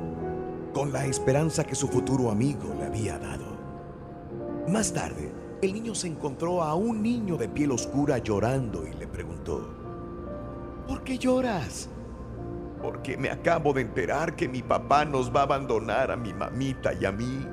con 0.72 0.92
la 0.92 1.06
esperanza 1.06 1.64
que 1.64 1.74
su 1.74 1.88
futuro 1.88 2.30
amigo 2.30 2.74
le 2.78 2.84
había 2.84 3.18
dado. 3.18 3.46
Más 4.68 4.92
tarde, 4.92 5.32
el 5.62 5.72
niño 5.72 5.94
se 5.94 6.06
encontró 6.06 6.62
a 6.62 6.74
un 6.74 7.02
niño 7.02 7.36
de 7.36 7.48
piel 7.48 7.72
oscura 7.72 8.18
llorando 8.18 8.86
y 8.86 8.92
le 8.92 9.06
preguntó, 9.06 9.68
¿por 10.86 11.02
qué 11.02 11.18
lloras? 11.18 11.88
Porque 12.82 13.16
me 13.16 13.30
acabo 13.30 13.72
de 13.72 13.80
enterar 13.80 14.36
que 14.36 14.48
mi 14.48 14.62
papá 14.62 15.04
nos 15.04 15.34
va 15.34 15.40
a 15.40 15.44
abandonar 15.44 16.10
a 16.12 16.16
mi 16.16 16.32
mamita 16.32 16.92
y 16.92 17.04
a 17.06 17.10
mí. 17.10 17.44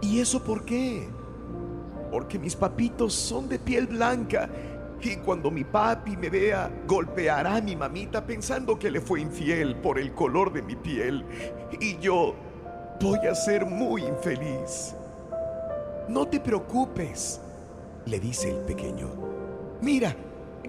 ¿Y 0.00 0.18
eso 0.18 0.42
por 0.42 0.64
qué? 0.64 1.08
Porque 2.14 2.38
mis 2.38 2.54
papitos 2.54 3.12
son 3.12 3.48
de 3.48 3.58
piel 3.58 3.88
blanca 3.88 4.48
y 5.02 5.16
cuando 5.16 5.50
mi 5.50 5.64
papi 5.64 6.16
me 6.16 6.30
vea, 6.30 6.70
golpeará 6.86 7.56
a 7.56 7.60
mi 7.60 7.74
mamita 7.74 8.24
pensando 8.24 8.78
que 8.78 8.88
le 8.88 9.00
fue 9.00 9.20
infiel 9.20 9.74
por 9.74 9.98
el 9.98 10.14
color 10.14 10.52
de 10.52 10.62
mi 10.62 10.76
piel. 10.76 11.24
Y 11.80 11.98
yo 11.98 12.36
voy 13.00 13.18
a 13.26 13.34
ser 13.34 13.66
muy 13.66 14.04
infeliz. 14.04 14.94
No 16.08 16.28
te 16.28 16.38
preocupes, 16.38 17.40
le 18.06 18.20
dice 18.20 18.50
el 18.50 18.58
pequeño. 18.58 19.08
Mira, 19.80 20.14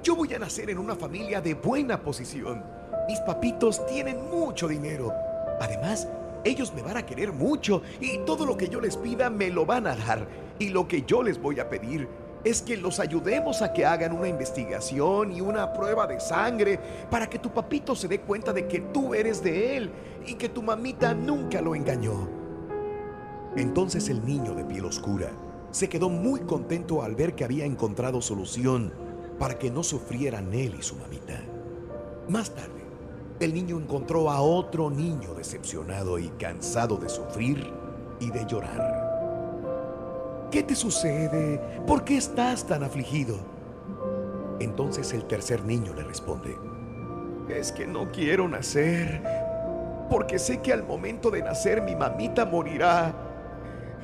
yo 0.01 0.15
voy 0.15 0.33
a 0.33 0.39
nacer 0.39 0.71
en 0.71 0.79
una 0.79 0.95
familia 0.95 1.41
de 1.41 1.53
buena 1.53 2.01
posición. 2.01 2.63
Mis 3.07 3.19
papitos 3.19 3.85
tienen 3.85 4.31
mucho 4.31 4.67
dinero. 4.67 5.13
Además, 5.61 6.07
ellos 6.43 6.73
me 6.73 6.81
van 6.81 6.97
a 6.97 7.05
querer 7.05 7.31
mucho 7.31 7.83
y 8.01 8.17
todo 8.25 8.47
lo 8.47 8.57
que 8.57 8.67
yo 8.67 8.81
les 8.81 8.97
pida 8.97 9.29
me 9.29 9.51
lo 9.51 9.67
van 9.67 9.85
a 9.85 9.95
dar. 9.95 10.44
Y 10.59 10.69
lo 10.69 10.87
que 10.87 11.03
yo 11.03 11.21
les 11.21 11.41
voy 11.41 11.59
a 11.59 11.69
pedir 11.69 12.07
es 12.45 12.61
que 12.61 12.77
los 12.77 12.99
ayudemos 12.99 13.63
a 13.63 13.73
que 13.73 13.85
hagan 13.85 14.13
una 14.13 14.27
investigación 14.27 15.31
y 15.31 15.41
una 15.41 15.73
prueba 15.73 16.05
de 16.05 16.19
sangre 16.19 16.79
para 17.09 17.27
que 17.27 17.39
tu 17.39 17.49
papito 17.49 17.95
se 17.95 18.07
dé 18.07 18.21
cuenta 18.21 18.53
de 18.53 18.67
que 18.67 18.79
tú 18.79 19.15
eres 19.15 19.43
de 19.43 19.77
él 19.77 19.91
y 20.27 20.35
que 20.35 20.49
tu 20.49 20.61
mamita 20.61 21.13
nunca 21.15 21.59
lo 21.59 21.73
engañó. 21.73 22.29
Entonces 23.55 24.09
el 24.09 24.23
niño 24.23 24.53
de 24.53 24.63
piel 24.63 24.85
oscura 24.85 25.31
se 25.71 25.89
quedó 25.89 26.07
muy 26.07 26.41
contento 26.41 27.01
al 27.01 27.15
ver 27.15 27.33
que 27.33 27.43
había 27.43 27.65
encontrado 27.65 28.21
solución 28.21 28.93
para 29.39 29.57
que 29.57 29.71
no 29.71 29.81
sufrieran 29.81 30.53
él 30.53 30.75
y 30.79 30.83
su 30.83 30.95
mamita. 30.95 31.41
Más 32.29 32.51
tarde, 32.51 32.85
el 33.39 33.53
niño 33.53 33.77
encontró 33.79 34.29
a 34.29 34.41
otro 34.41 34.89
niño 34.89 35.33
decepcionado 35.33 36.19
y 36.19 36.29
cansado 36.29 36.97
de 36.97 37.09
sufrir 37.09 37.71
y 38.19 38.29
de 38.29 38.45
llorar. 38.45 39.04
¿Qué 40.51 40.63
te 40.63 40.75
sucede? 40.75 41.59
¿Por 41.85 42.03
qué 42.03 42.17
estás 42.17 42.65
tan 42.65 42.83
afligido? 42.83 43.37
Entonces 44.59 45.11
el 45.13 45.25
tercer 45.25 45.63
niño 45.65 45.93
le 45.93 46.03
responde, 46.03 46.57
es 47.49 47.71
que 47.71 47.85
no 47.85 48.11
quiero 48.11 48.47
nacer, 48.47 49.21
porque 50.09 50.39
sé 50.39 50.61
que 50.61 50.71
al 50.71 50.83
momento 50.83 51.29
de 51.29 51.41
nacer 51.41 51.81
mi 51.81 51.95
mamita 51.95 52.45
morirá, 52.45 53.13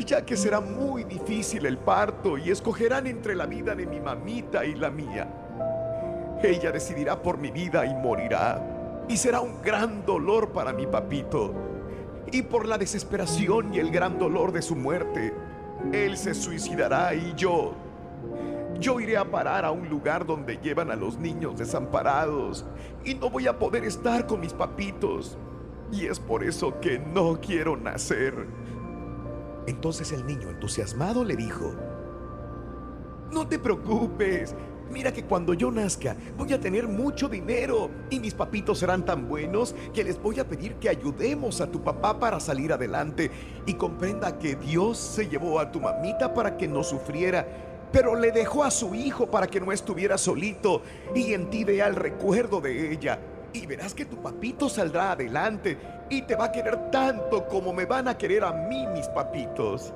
ya 0.05 0.25
que 0.25 0.35
será 0.35 0.59
muy 0.59 1.03
difícil 1.03 1.65
el 1.65 1.77
parto 1.77 2.37
y 2.37 2.49
escogerán 2.49 3.07
entre 3.07 3.35
la 3.35 3.45
vida 3.45 3.75
de 3.75 3.85
mi 3.85 3.99
mamita 3.99 4.65
y 4.65 4.75
la 4.75 4.89
mía. 4.89 5.27
Ella 6.43 6.71
decidirá 6.71 7.21
por 7.21 7.37
mi 7.37 7.51
vida 7.51 7.85
y 7.85 7.93
morirá, 7.93 9.05
y 9.07 9.15
será 9.15 9.41
un 9.41 9.61
gran 9.61 10.05
dolor 10.05 10.49
para 10.49 10.73
mi 10.73 10.87
papito. 10.87 11.53
Y 12.31 12.41
por 12.43 12.65
la 12.65 12.77
desesperación 12.77 13.73
y 13.73 13.79
el 13.79 13.91
gran 13.91 14.17
dolor 14.17 14.51
de 14.51 14.61
su 14.61 14.75
muerte, 14.75 15.33
él 15.91 16.17
se 16.17 16.33
suicidará 16.33 17.13
y 17.13 17.33
yo, 17.35 17.73
yo 18.79 18.99
iré 18.99 19.17
a 19.17 19.25
parar 19.25 19.65
a 19.65 19.71
un 19.71 19.89
lugar 19.89 20.25
donde 20.25 20.57
llevan 20.57 20.91
a 20.91 20.95
los 20.95 21.17
niños 21.17 21.57
desamparados 21.57 22.65
y 23.03 23.15
no 23.15 23.29
voy 23.29 23.47
a 23.47 23.57
poder 23.59 23.83
estar 23.83 24.25
con 24.25 24.39
mis 24.39 24.53
papitos. 24.53 25.37
Y 25.91 26.05
es 26.05 26.19
por 26.19 26.43
eso 26.43 26.79
que 26.79 26.99
no 26.99 27.39
quiero 27.41 27.75
nacer. 27.75 28.47
Entonces 29.67 30.11
el 30.11 30.25
niño 30.25 30.49
entusiasmado 30.49 31.23
le 31.23 31.35
dijo, 31.35 31.75
no 33.31 33.47
te 33.47 33.59
preocupes, 33.59 34.55
mira 34.91 35.11
que 35.11 35.23
cuando 35.23 35.53
yo 35.53 35.71
nazca 35.71 36.15
voy 36.37 36.53
a 36.53 36.59
tener 36.59 36.87
mucho 36.87 37.27
dinero 37.27 37.89
y 38.09 38.19
mis 38.19 38.33
papitos 38.33 38.79
serán 38.79 39.05
tan 39.05 39.27
buenos 39.27 39.73
que 39.93 40.03
les 40.03 40.21
voy 40.21 40.39
a 40.39 40.47
pedir 40.47 40.75
que 40.75 40.89
ayudemos 40.89 41.61
a 41.61 41.67
tu 41.71 41.81
papá 41.81 42.19
para 42.19 42.39
salir 42.39 42.73
adelante 42.73 43.31
y 43.65 43.73
comprenda 43.75 44.37
que 44.37 44.55
Dios 44.55 44.97
se 44.97 45.27
llevó 45.27 45.59
a 45.59 45.71
tu 45.71 45.79
mamita 45.79 46.33
para 46.33 46.57
que 46.57 46.67
no 46.67 46.83
sufriera. 46.83 47.47
Pero 47.91 48.15
le 48.15 48.31
dejó 48.31 48.63
a 48.63 48.71
su 48.71 48.95
hijo 48.95 49.29
para 49.29 49.47
que 49.47 49.59
no 49.59 49.71
estuviera 49.71 50.17
solito 50.17 50.81
y 51.15 51.33
en 51.33 51.49
ti 51.49 51.63
vea 51.63 51.87
el 51.87 51.95
recuerdo 51.95 52.61
de 52.61 52.91
ella. 52.91 53.19
Y 53.53 53.65
verás 53.65 53.93
que 53.93 54.05
tu 54.05 54.17
papito 54.21 54.69
saldrá 54.69 55.11
adelante 55.11 55.77
y 56.09 56.21
te 56.21 56.35
va 56.35 56.45
a 56.45 56.51
querer 56.51 56.89
tanto 56.89 57.47
como 57.47 57.73
me 57.73 57.85
van 57.85 58.07
a 58.07 58.17
querer 58.17 58.43
a 58.45 58.53
mí 58.53 58.87
mis 58.87 59.07
papitos. 59.07 59.93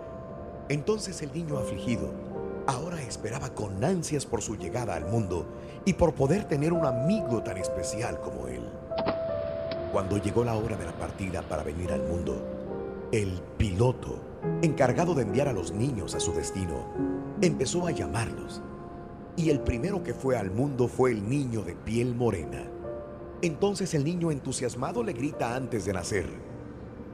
Entonces 0.67 1.21
el 1.21 1.31
niño 1.33 1.57
afligido 1.57 2.24
ahora 2.67 3.01
esperaba 3.01 3.49
con 3.53 3.83
ansias 3.83 4.25
por 4.25 4.41
su 4.41 4.55
llegada 4.55 4.95
al 4.95 5.05
mundo 5.05 5.45
y 5.85 5.93
por 5.93 6.13
poder 6.13 6.45
tener 6.45 6.73
un 6.73 6.85
amigo 6.85 7.43
tan 7.43 7.57
especial 7.57 8.19
como 8.21 8.47
él. 8.47 8.63
Cuando 9.91 10.17
llegó 10.17 10.43
la 10.43 10.55
hora 10.55 10.75
de 10.75 10.85
la 10.85 10.97
partida 10.97 11.41
para 11.41 11.63
venir 11.63 11.91
al 11.91 12.03
mundo, 12.03 13.07
el 13.11 13.41
piloto, 13.57 14.19
encargado 14.61 15.13
de 15.13 15.23
enviar 15.23 15.47
a 15.47 15.53
los 15.53 15.71
niños 15.71 16.15
a 16.15 16.19
su 16.19 16.33
destino, 16.33 16.85
empezó 17.41 17.87
a 17.87 17.91
llamarlos. 17.91 18.61
Y 19.37 19.49
el 19.49 19.59
primero 19.59 20.03
que 20.03 20.13
fue 20.13 20.37
al 20.37 20.51
mundo 20.51 20.87
fue 20.87 21.11
el 21.11 21.29
niño 21.29 21.61
de 21.61 21.75
piel 21.75 22.15
morena. 22.15 22.63
Entonces 23.41 23.93
el 23.93 24.03
niño 24.03 24.31
entusiasmado 24.31 25.03
le 25.03 25.13
grita 25.13 25.55
antes 25.55 25.85
de 25.85 25.93
nacer, 25.93 26.25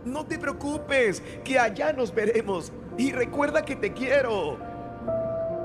No 0.06 0.26
te 0.26 0.40
preocupes, 0.40 1.22
que 1.44 1.60
allá 1.60 1.94
nos 1.94 2.14
veremos 2.14 2.72
y 2.98 3.12
recuerda 3.12 3.64
que 3.64 3.76
te 3.76 3.94
quiero. 3.94 4.71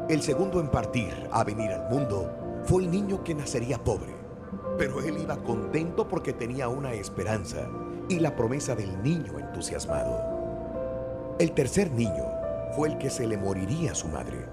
El 0.09 0.23
segundo 0.23 0.61
en 0.61 0.69
partir 0.69 1.12
a 1.33 1.42
venir 1.42 1.73
al 1.73 1.90
mundo 1.90 2.31
fue 2.62 2.85
el 2.85 2.92
niño 2.92 3.25
que 3.25 3.35
nacería 3.35 3.83
pobre, 3.83 4.14
pero 4.79 5.01
él 5.03 5.19
iba 5.21 5.37
contento 5.38 6.07
porque 6.07 6.33
tenía 6.33 6.69
una 6.69 6.92
esperanza 6.92 7.66
y 8.09 8.21
la 8.21 8.37
promesa 8.37 8.77
del 8.77 9.03
niño 9.03 9.40
entusiasmado. 9.40 11.35
El 11.40 11.51
tercer 11.51 11.90
niño 11.90 12.25
fue 12.77 12.90
el 12.90 12.99
que 12.99 13.11
se 13.11 13.27
le 13.27 13.37
moriría 13.37 13.90
a 13.90 13.95
su 13.97 14.07
madre, 14.07 14.47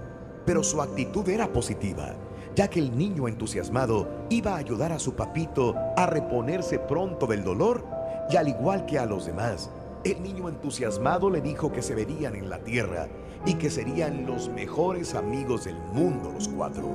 pero 0.44 0.64
su 0.64 0.82
actitud 0.82 1.28
era 1.28 1.52
positiva, 1.52 2.16
ya 2.56 2.68
que 2.68 2.80
el 2.80 2.98
niño 2.98 3.28
entusiasmado 3.28 4.08
iba 4.30 4.54
a 4.54 4.58
ayudar 4.58 4.90
a 4.90 4.98
su 4.98 5.14
papito 5.14 5.76
a 5.96 6.06
reponerse 6.06 6.80
pronto 6.80 7.28
del 7.28 7.44
dolor 7.44 7.84
y 8.28 8.34
al 8.34 8.48
igual 8.48 8.86
que 8.86 8.98
a 8.98 9.06
los 9.06 9.26
demás, 9.26 9.70
el 10.02 10.20
niño 10.20 10.48
entusiasmado 10.48 11.30
le 11.30 11.40
dijo 11.40 11.70
que 11.70 11.80
se 11.80 11.94
verían 11.94 12.34
en 12.34 12.50
la 12.50 12.58
tierra 12.58 13.06
y 13.46 13.54
que 13.54 13.70
serían 13.70 14.26
los 14.26 14.48
mejores 14.48 15.14
amigos 15.14 15.64
del 15.64 15.76
mundo 15.92 16.32
los 16.32 16.48
cuatro. 16.48 16.88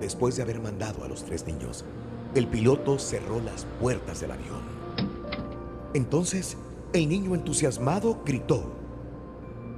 Después 0.00 0.36
de 0.36 0.42
haber 0.42 0.60
mandado 0.60 1.04
a 1.04 1.08
los 1.08 1.24
tres 1.24 1.46
niños, 1.46 1.84
el 2.34 2.46
piloto 2.46 2.98
cerró 2.98 3.40
las 3.40 3.64
puertas 3.80 4.20
del 4.20 4.32
avión. 4.32 4.62
Entonces, 5.94 6.56
el 6.92 7.08
niño 7.08 7.34
entusiasmado 7.34 8.20
gritó. 8.24 8.64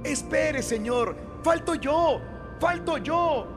Espere, 0.03 0.63
señor, 0.63 1.15
falto 1.43 1.75
yo, 1.75 2.19
falto 2.59 2.97
yo. 2.97 3.56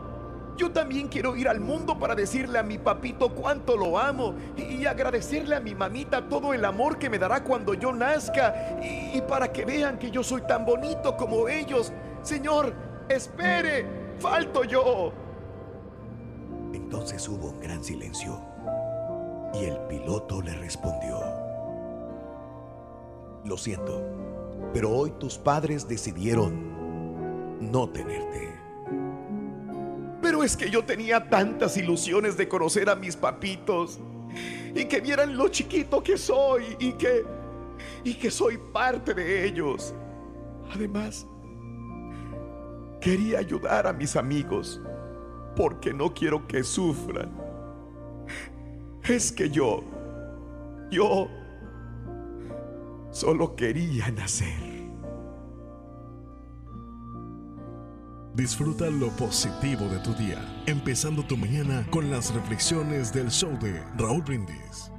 Yo 0.60 0.70
también 0.70 1.08
quiero 1.08 1.34
ir 1.36 1.48
al 1.48 1.58
mundo 1.58 1.98
para 1.98 2.14
decirle 2.14 2.58
a 2.58 2.62
mi 2.62 2.76
papito 2.76 3.34
cuánto 3.34 3.78
lo 3.78 3.98
amo 3.98 4.34
y 4.58 4.84
agradecerle 4.84 5.56
a 5.56 5.60
mi 5.60 5.74
mamita 5.74 6.28
todo 6.28 6.52
el 6.52 6.66
amor 6.66 6.98
que 6.98 7.08
me 7.08 7.18
dará 7.18 7.42
cuando 7.42 7.72
yo 7.72 7.94
nazca 7.94 8.78
y, 8.82 9.22
para 9.22 9.50
que 9.50 9.64
vean 9.64 9.98
que 9.98 10.10
yo 10.10 10.22
soy 10.22 10.42
tan 10.42 10.66
bonito 10.66 11.16
como 11.16 11.48
ellos. 11.48 11.94
Señor, 12.20 12.74
espere, 13.08 13.86
falto 14.18 14.62
yo. 14.64 15.14
Entonces 16.74 17.26
hubo 17.26 17.52
un 17.52 17.60
gran 17.60 17.82
silencio 17.82 18.38
y 19.54 19.64
el 19.64 19.78
piloto 19.88 20.42
le 20.42 20.54
respondió. 20.56 21.22
Lo 23.46 23.56
siento, 23.56 24.02
pero 24.74 24.90
hoy 24.90 25.12
tus 25.12 25.38
padres 25.38 25.88
decidieron 25.88 27.62
no 27.72 27.88
tenerte. 27.88 28.49
Pero 30.22 30.42
es 30.44 30.56
que 30.56 30.70
yo 30.70 30.84
tenía 30.84 31.28
tantas 31.28 31.76
ilusiones 31.76 32.36
de 32.36 32.48
conocer 32.48 32.88
a 32.90 32.94
mis 32.94 33.16
papitos 33.16 33.98
y 34.74 34.84
que 34.84 35.00
vieran 35.00 35.36
lo 35.36 35.48
chiquito 35.48 36.02
que 36.02 36.16
soy 36.18 36.76
y 36.78 36.92
que 36.92 37.24
y 38.04 38.14
que 38.14 38.30
soy 38.30 38.58
parte 38.58 39.14
de 39.14 39.44
ellos. 39.44 39.94
Además, 40.72 41.26
quería 43.00 43.38
ayudar 43.38 43.86
a 43.86 43.92
mis 43.92 44.16
amigos 44.16 44.80
porque 45.56 45.92
no 45.92 46.12
quiero 46.12 46.46
que 46.46 46.62
sufran. 46.62 47.30
Es 49.02 49.32
que 49.32 49.48
yo 49.48 49.82
yo 50.90 51.28
solo 53.10 53.54
quería 53.54 54.10
nacer. 54.10 54.69
Disfruta 58.40 58.86
lo 58.86 59.10
positivo 59.16 59.86
de 59.86 59.98
tu 59.98 60.14
día, 60.14 60.38
empezando 60.64 61.22
tu 61.22 61.36
mañana 61.36 61.84
con 61.90 62.10
las 62.10 62.32
reflexiones 62.32 63.12
del 63.12 63.30
show 63.30 63.58
de 63.58 63.84
Raúl 63.98 64.22
Brindis. 64.22 64.90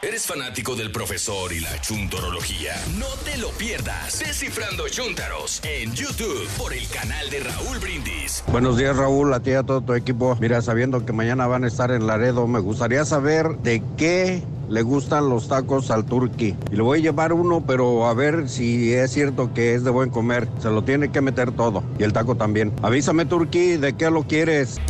¿Eres 0.04 0.26
fanático 0.26 0.74
del 0.74 0.90
profesor 0.90 1.52
y 1.52 1.60
la 1.60 1.80
chuntorología? 1.80 2.74
No 2.98 3.06
te 3.24 3.38
lo 3.38 3.50
pierdas. 3.50 4.18
Descifrando 4.18 4.88
Chuntaros 4.88 5.60
en 5.62 5.94
YouTube 5.94 6.48
por 6.58 6.72
el 6.72 6.88
canal 6.88 7.30
de 7.30 7.38
Raúl 7.38 7.78
Brindis. 7.78 8.42
Buenos 8.48 8.76
días 8.76 8.96
Raúl, 8.96 9.32
a 9.32 9.38
ti 9.38 9.50
y 9.50 9.54
a 9.54 9.62
todo 9.62 9.80
tu 9.80 9.94
equipo. 9.94 10.36
Mira, 10.40 10.60
sabiendo 10.60 11.06
que 11.06 11.12
mañana 11.12 11.46
van 11.46 11.62
a 11.62 11.68
estar 11.68 11.92
en 11.92 12.08
Laredo, 12.08 12.48
me 12.48 12.58
gustaría 12.58 13.04
saber 13.04 13.58
de 13.58 13.80
qué 13.96 14.42
le 14.68 14.82
gustan 14.82 15.28
los 15.28 15.46
tacos 15.46 15.92
al 15.92 16.04
turqui. 16.04 16.56
Y 16.72 16.74
le 16.74 16.82
voy 16.82 16.98
a 16.98 17.02
llevar 17.02 17.32
uno, 17.32 17.62
pero 17.64 18.08
a 18.08 18.12
ver 18.12 18.48
si 18.48 18.92
es 18.92 19.12
cierto 19.12 19.54
que 19.54 19.76
es 19.76 19.84
de 19.84 19.90
buen 19.90 20.10
comer. 20.10 20.48
Se 20.60 20.68
lo 20.68 20.82
tiene 20.82 21.12
que 21.12 21.20
meter 21.20 21.52
todo. 21.52 21.84
Y 22.00 22.02
el 22.02 22.12
taco 22.12 22.34
también. 22.34 22.72
Avísame 22.82 23.24
turqui, 23.24 23.76
¿de 23.76 23.92
qué 23.92 24.10
lo 24.10 24.24
quieres? 24.24 24.80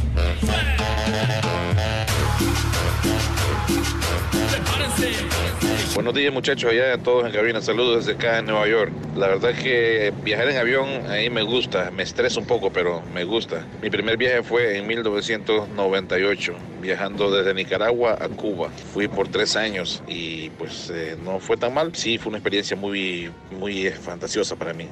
Buenos 5.95 6.15
días 6.15 6.33
muchachos, 6.33 6.71
allá 6.71 6.95
a 6.95 6.99
todos 6.99 7.27
en 7.27 7.33
cabina, 7.33 7.61
saludos 7.61 8.07
desde 8.07 8.19
acá 8.19 8.39
en 8.39 8.47
Nueva 8.47 8.67
York. 8.67 8.93
La 9.15 9.29
verdad 9.29 9.51
es 9.51 9.63
que 9.63 10.13
viajar 10.23 10.49
en 10.49 10.57
avión 10.57 10.89
a 11.11 11.17
mí 11.17 11.29
me 11.29 11.43
gusta, 11.43 11.91
me 11.91 12.03
estresa 12.03 12.41
un 12.41 12.47
poco, 12.47 12.73
pero 12.73 13.03
me 13.13 13.25
gusta. 13.25 13.67
Mi 13.83 13.91
primer 13.91 14.17
viaje 14.17 14.43
fue 14.43 14.79
en 14.79 14.87
1998, 14.87 16.55
viajando 16.81 17.31
desde 17.31 17.53
Nicaragua 17.53 18.17
a 18.21 18.29
Cuba. 18.29 18.71
Fui 18.93 19.07
por 19.07 19.29
tres 19.29 19.55
años 19.55 20.03
y 20.09 20.51
pues 20.51 20.91
eh, 20.91 21.17
no 21.23 21.41
fue 21.41 21.57
tan 21.57 21.75
mal. 21.75 21.95
Sí, 21.95 22.17
fue 22.17 22.31
una 22.31 22.39
experiencia 22.39 22.77
muy, 22.77 23.31
muy 23.51 23.87
eh, 23.87 23.93
fantasiosa 23.93 24.57
para 24.57 24.73
mí. 24.73 24.89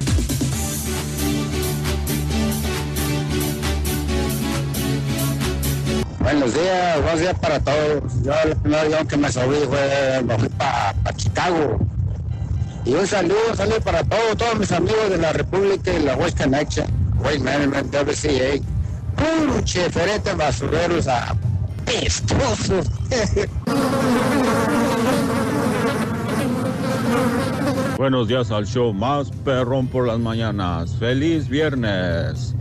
Buenos 6.31 6.53
días, 6.53 7.01
buenos 7.01 7.19
días 7.19 7.37
para 7.39 7.59
todos. 7.59 8.23
Yo 8.23 8.31
el 8.45 8.55
primer 8.55 8.79
avión 8.79 9.05
que 9.05 9.17
me 9.17 9.29
subí 9.29 9.57
fue, 9.67 10.23
me 10.23 10.39
fui 10.39 10.47
para 10.47 10.93
Chicago. 11.17 11.77
Y 12.85 12.93
un 12.93 13.05
saludo, 13.05 13.35
un 13.49 13.57
saludo 13.57 13.81
para 13.81 14.01
todos, 14.05 14.37
todos 14.37 14.57
mis 14.57 14.71
amigos 14.71 15.09
de 15.09 15.17
la 15.17 15.33
República 15.33 15.91
y 15.91 16.03
la 16.03 16.15
West 16.15 16.41
Connection, 16.41 16.87
Waste 17.21 17.39
Management, 17.39 17.93
WCA. 17.93 18.61
Puro 19.17 19.59
cheferete 19.65 20.33
basureros 20.33 21.09
a 21.09 21.35
pestosos. 21.85 22.89
Buenos 27.97 28.29
días 28.29 28.51
al 28.51 28.65
show 28.65 28.93
más 28.93 29.29
perrón 29.43 29.87
por 29.87 30.07
las 30.07 30.17
mañanas. 30.17 30.95
Feliz 30.97 31.49
viernes. 31.49 32.55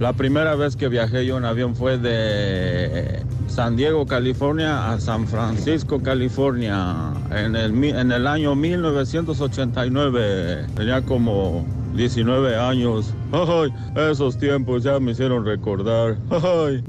La 0.00 0.14
primera 0.14 0.54
vez 0.54 0.76
que 0.76 0.88
viajé 0.88 1.26
yo 1.26 1.36
en 1.36 1.44
avión 1.44 1.76
fue 1.76 1.98
de 1.98 3.22
San 3.48 3.76
Diego, 3.76 4.06
California 4.06 4.90
a 4.90 4.98
San 4.98 5.28
Francisco, 5.28 6.02
California 6.02 7.12
en 7.30 7.54
el, 7.54 7.84
en 7.84 8.10
el 8.10 8.26
año 8.26 8.54
1989. 8.54 10.68
Tenía 10.74 11.02
como 11.02 11.66
19 11.94 12.56
años. 12.56 13.12
Ay, 13.32 13.74
esos 13.94 14.38
tiempos 14.38 14.84
ya 14.84 14.98
me 15.00 15.10
hicieron 15.10 15.44
recordar. 15.44 16.16
Ay. 16.30 16.82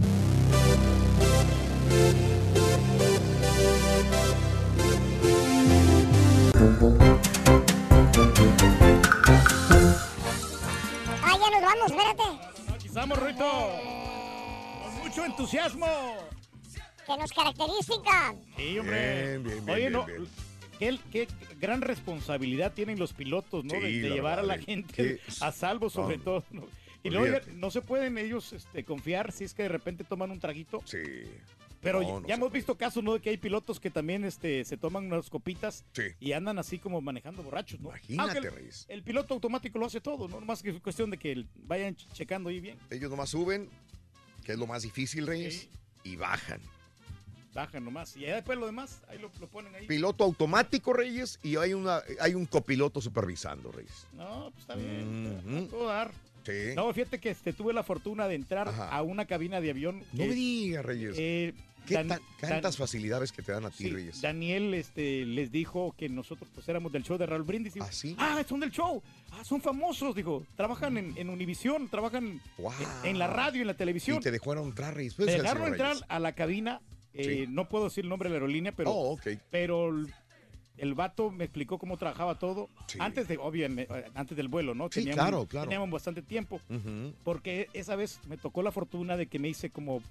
Caracteriza. 17.65 18.35
Sí, 18.57 18.79
hombre. 18.79 19.25
Bien, 19.27 19.43
bien, 19.43 19.65
bien, 19.65 19.69
Oye, 19.69 19.79
bien, 19.81 19.93
no. 19.93 20.05
bien. 20.05 20.27
Qué, 20.79 20.97
qué 21.11 21.27
gran 21.59 21.81
responsabilidad 21.81 22.73
tienen 22.73 22.97
los 22.97 23.13
pilotos, 23.13 23.63
¿no? 23.65 23.75
Sí, 23.75 23.99
de, 23.99 24.09
llevar 24.09 24.39
a 24.39 24.43
la 24.43 24.57
gente 24.57 24.91
qué- 24.93 25.19
a 25.41 25.51
salvo, 25.51 25.89
sobre 25.91 26.17
No, 26.17 26.23
todo. 26.23 26.43
¿no? 26.51 26.63
Y 27.03 27.09
luego 27.11 27.27
ya 27.39 27.41
no 27.53 27.69
se 27.71 27.81
pueden 27.81 28.17
ellos 28.17 28.51
este, 28.53 28.83
confiar 28.83 29.31
si 29.31 29.43
es 29.43 29.53
que 29.53 29.63
de 29.63 29.69
repente 29.69 30.03
toman 30.03 30.31
un 30.31 30.39
traguito. 30.39 30.81
Sí. 30.85 30.97
Pero 31.81 32.01
No, 32.01 32.07
ya- 32.07 32.13
no 32.13 32.21
ya 32.21 32.27
se 32.27 32.33
hemos 32.33 32.51
visto 32.51 32.77
casos, 32.77 33.03
¿no? 33.03 33.13
De 33.13 33.19
que 33.21 33.29
hay 33.31 33.37
pilotos 33.37 33.79
que 33.79 33.89
también 33.89 34.23
este, 34.23 34.63
se 34.65 34.77
toman 34.77 35.05
unas 35.05 35.29
copitas 35.29 35.83
Sí. 35.93 36.03
y 36.19 36.31
andan 36.33 36.57
así 36.59 36.77
como 36.79 36.99
manejando 37.01 37.41
borrachos, 37.43 37.79
¿no? 37.79 37.89
Imagínate, 38.07 38.47
el, 38.47 38.53
Reyes. 38.55 38.85
el 38.89 39.01
piloto 39.03 39.33
automático 39.35 39.77
lo 39.79 39.85
hace 39.87 39.99
todo, 40.01 40.27
¿no? 40.27 40.41
Más 40.41 40.61
que 40.63 40.69
es 40.71 40.79
cuestión 40.81 41.09
de 41.11 41.17
que 41.17 41.43
vayan 41.55 41.95
ch- 41.95 42.11
checando 42.13 42.49
ahí 42.49 42.59
bien. 42.59 42.77
Ellos 42.91 43.09
nomás 43.09 43.29
suben, 43.29 43.67
que 44.43 44.51
es 44.53 44.59
lo 44.59 44.65
más 44.67 44.81
difícil, 44.83 45.25
Reyes, 45.27 45.69
y 46.03 46.15
bajan. 46.17 46.59
Bajan 47.53 47.83
nomás. 47.83 48.15
Y 48.15 48.21
después 48.21 48.57
lo 48.57 48.65
demás, 48.65 49.01
ahí 49.09 49.17
lo, 49.19 49.29
lo 49.39 49.47
ponen 49.47 49.75
ahí. 49.75 49.85
Piloto 49.87 50.23
automático, 50.23 50.93
Reyes, 50.93 51.39
y 51.43 51.57
hay, 51.57 51.73
una, 51.73 52.01
hay 52.19 52.33
un 52.33 52.45
copiloto 52.45 53.01
supervisando, 53.01 53.71
Reyes. 53.71 54.07
No, 54.13 54.51
pues 54.51 54.61
está 54.61 54.75
bien. 54.75 55.65
A 55.67 55.69
todo 55.69 55.87
dar. 55.87 56.11
Sí. 56.45 56.73
No, 56.75 56.91
fíjate 56.93 57.19
que 57.19 57.29
este, 57.29 57.53
tuve 57.53 57.73
la 57.73 57.83
fortuna 57.83 58.27
de 58.27 58.35
entrar 58.35 58.67
a 58.69 59.01
una 59.03 59.25
cabina 59.25 59.59
de 59.61 59.69
avión. 59.69 60.03
No 60.13 60.25
me 60.25 60.33
digas, 60.33 60.83
Reyes. 60.85 61.15
eh, 61.19 61.53
¿Qué 61.85 61.95
Dan- 61.95 62.07
tan- 62.09 62.21
Dan- 62.39 62.49
tantas 62.51 62.77
facilidades 62.77 63.31
que 63.31 63.41
te 63.41 63.51
dan 63.51 63.65
a 63.65 63.71
ti, 63.71 63.85
sí, 63.85 63.89
Reyes? 63.89 64.21
Daniel 64.21 64.71
este, 64.75 65.25
les 65.25 65.51
dijo 65.51 65.95
que 65.97 66.09
nosotros 66.09 66.47
pues 66.53 66.69
éramos 66.69 66.91
del 66.91 67.03
show 67.03 67.17
de 67.17 67.25
Raúl 67.25 67.41
Brindis. 67.41 67.73
Digo, 67.73 67.85
¿Ah, 67.89 67.91
sí? 67.91 68.15
Ah, 68.19 68.43
son 68.47 68.59
del 68.59 68.69
show. 68.71 69.01
Ah, 69.31 69.43
son 69.43 69.61
famosos, 69.61 70.13
dijo. 70.15 70.45
Trabajan 70.55 70.95
en, 70.97 71.17
en 71.17 71.29
Univisión, 71.31 71.89
trabajan 71.89 72.25
en, 72.25 72.41
en 73.03 73.17
la 73.19 73.25
radio, 73.27 73.61
en 73.61 73.67
la 73.67 73.73
televisión. 73.73 74.17
Y 74.17 74.21
te 74.21 74.29
dejaron 74.31 74.67
entrar, 74.67 74.95
Reyes. 74.95 75.15
Ser, 75.15 75.41
dejaron 75.41 75.67
entrar 75.69 75.97
a 76.07 76.19
la 76.19 76.33
cabina. 76.33 76.81
Eh, 77.13 77.23
Sí. 77.23 77.45
No 77.49 77.67
puedo 77.69 77.85
decir 77.85 78.03
el 78.05 78.09
nombre 78.09 78.29
de 78.29 78.33
la 78.33 78.37
aerolínea, 78.41 78.71
pero, 78.71 78.91
Oh, 78.91 79.19
pero 79.49 79.89
el, 80.77 80.93
vato 80.95 81.29
me 81.31 81.43
explicó 81.43 81.77
cómo 81.77 81.97
trabajaba 81.97 82.39
todo. 82.39 82.69
Antes 82.99 83.27
de, 83.27 83.37
obviamente, 83.37 83.93
antes 84.15 84.35
del 84.37 84.47
vuelo, 84.47 84.73
¿no? 84.73 84.89
Sí, 84.91 85.05
claro, 85.05 85.45
claro. 85.45 85.67
Teníamos 85.67 85.89
bastante 85.91 86.21
tiempo. 86.21 86.59
Porque 87.23 87.69
esa 87.73 87.95
vez 87.95 88.19
me 88.27 88.37
tocó 88.37 88.63
la 88.63 88.71
fortuna 88.71 89.17
de 89.17 89.27
que 89.27 89.39
me 89.39 89.47
hice 89.49 89.69
como 89.69 90.01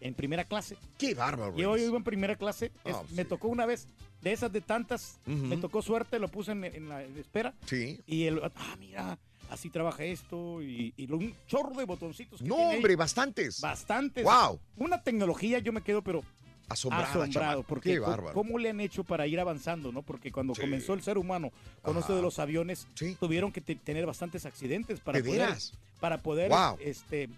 en 0.00 0.14
primera 0.14 0.44
clase. 0.44 0.76
Qué 0.98 1.14
bárbaro, 1.14 1.54
Y 1.56 1.64
hoy 1.64 1.74
Reyes. 1.76 1.88
iba 1.88 1.96
en 1.98 2.04
primera 2.04 2.36
clase. 2.36 2.70
es- 2.84 2.94
Ah, 2.94 3.02
Me 3.14 3.24
tocó 3.24 3.48
una 3.48 3.64
vez, 3.66 3.86
de 4.22 4.32
esas 4.32 4.52
de 4.52 4.60
tantas, 4.60 5.18
me 5.26 5.56
tocó 5.56 5.80
suerte, 5.82 6.18
lo 6.18 6.28
puse 6.28 6.52
en, 6.52 6.64
en 6.64 6.88
la 6.88 7.02
en 7.02 7.16
espera. 7.18 7.54
Sí. 7.66 8.00
Y 8.06 8.24
el, 8.24 8.40
ah, 8.44 8.76
mira, 8.78 9.18
así 9.50 9.70
trabaja 9.70 10.04
esto 10.04 10.62
y, 10.62 10.92
un 11.10 11.34
chorro 11.46 11.74
de 11.74 11.84
botoncitos. 11.84 12.40
que 12.40 12.46
No, 12.48 12.56
tiene 12.56 12.70
ahí. 12.70 12.76
hombre, 12.76 12.96
bastantes. 12.96 13.60
Bastantes. 13.62 14.24
Wow. 14.24 14.60
Una 14.76 15.02
tecnología, 15.02 15.58
yo 15.60 15.72
me 15.72 15.80
quedo, 15.82 16.02
pero 16.02 16.22
Asombrada, 16.68 17.04
asombrado. 17.24 17.62
Porque 17.62 17.92
Qué 17.94 17.98
bárbaro. 17.98 18.32
¿cómo 18.34 18.58
le 18.58 18.70
han 18.70 18.80
hecho 18.80 19.04
para 19.04 19.26
ir 19.26 19.38
avanzando, 19.40 19.92
no? 19.92 20.02
Porque 20.02 20.32
cuando 20.32 20.54
comenzó 20.54 20.94
el 20.94 21.02
ser 21.02 21.18
humano 21.18 21.52
con 21.82 21.96
esto 21.98 22.16
de 22.16 22.22
los 22.22 22.38
aviones, 22.38 22.86
tuvieron 23.20 23.52
que 23.52 23.60
te- 23.60 23.76
tener 23.76 24.06
bastantes 24.06 24.46
accidentes 24.46 25.00
para 25.00 25.18
¿De 25.18 25.24
poder, 25.24 25.40
veras? 25.42 25.72
para 26.00 26.18
poder 26.22 26.50
Wow. 26.50 26.78
este, 26.80 27.28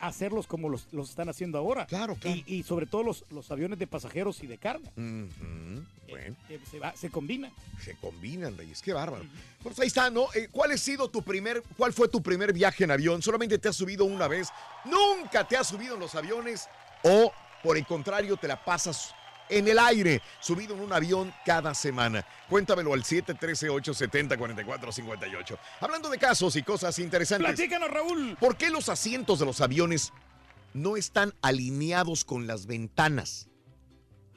hacerlos 0.00 0.46
como 0.46 0.68
los, 0.68 0.86
los 0.92 1.10
están 1.10 1.28
haciendo 1.28 1.58
ahora. 1.58 1.86
Claro, 1.86 2.16
claro. 2.16 2.36
Y, 2.46 2.56
y 2.56 2.62
sobre 2.64 2.86
todo 2.86 3.02
los, 3.04 3.24
los 3.30 3.50
aviones 3.50 3.78
de 3.78 3.86
pasajeros 3.86 4.42
y 4.42 4.46
de 4.48 4.58
carga. 4.58 4.90
Bueno, 4.96 6.36
que 6.48 6.60
se, 6.70 6.78
va- 6.78 6.94
se 6.94 7.08
combinan. 7.10 7.50
se 7.82 7.94
combinan, 7.96 8.56
Reyes. 8.58 8.82
Qué 8.82 8.92
bárbaro. 8.92 9.24
Pues 9.62 9.78
ahí 9.80 9.86
está, 9.86 10.10
¿no? 10.10 10.26
Eh, 10.34 10.48
¿Cuál 10.50 10.72
ha 10.72 10.76
sido 10.76 11.08
tu 11.08 11.22
primer, 11.22 11.62
cuál 11.76 11.92
fue 11.92 12.08
tu 12.08 12.22
primer 12.22 12.52
viaje 12.52 12.84
en 12.84 12.90
avión? 12.90 13.22
¿Solamente 13.22 13.58
te 13.58 13.68
has 13.68 13.76
subido 13.76 14.04
una 14.04 14.28
vez? 14.28 14.48
¿Nunca 14.84 15.46
te 15.48 15.56
has 15.56 15.68
subido 15.68 15.94
en 15.94 16.00
los 16.00 16.14
aviones? 16.14 16.68
¿O, 17.04 17.32
por 17.62 17.76
el 17.76 17.86
contrario, 17.86 18.36
te 18.36 18.48
la 18.48 18.62
pasas 18.64 19.14
en 19.48 19.68
el 19.68 19.78
aire, 19.78 20.20
subido 20.40 20.74
en 20.74 20.80
un 20.80 20.92
avión 20.92 21.32
cada 21.44 21.74
semana? 21.74 22.24
Cuéntamelo 22.48 22.94
al 22.94 23.04
713-870-4458. 23.04 25.58
Hablando 25.80 26.08
de 26.10 26.18
casos 26.18 26.56
y 26.56 26.62
cosas 26.62 26.98
interesantes. 26.98 27.54
Platícanos, 27.54 27.90
Raúl. 27.90 28.36
¿Por 28.40 28.56
qué 28.56 28.70
los 28.70 28.88
asientos 28.88 29.38
de 29.38 29.46
los 29.46 29.60
aviones 29.60 30.12
no 30.74 30.96
están 30.96 31.34
alineados 31.42 32.24
con 32.24 32.46
las 32.46 32.66
ventanas? 32.66 33.48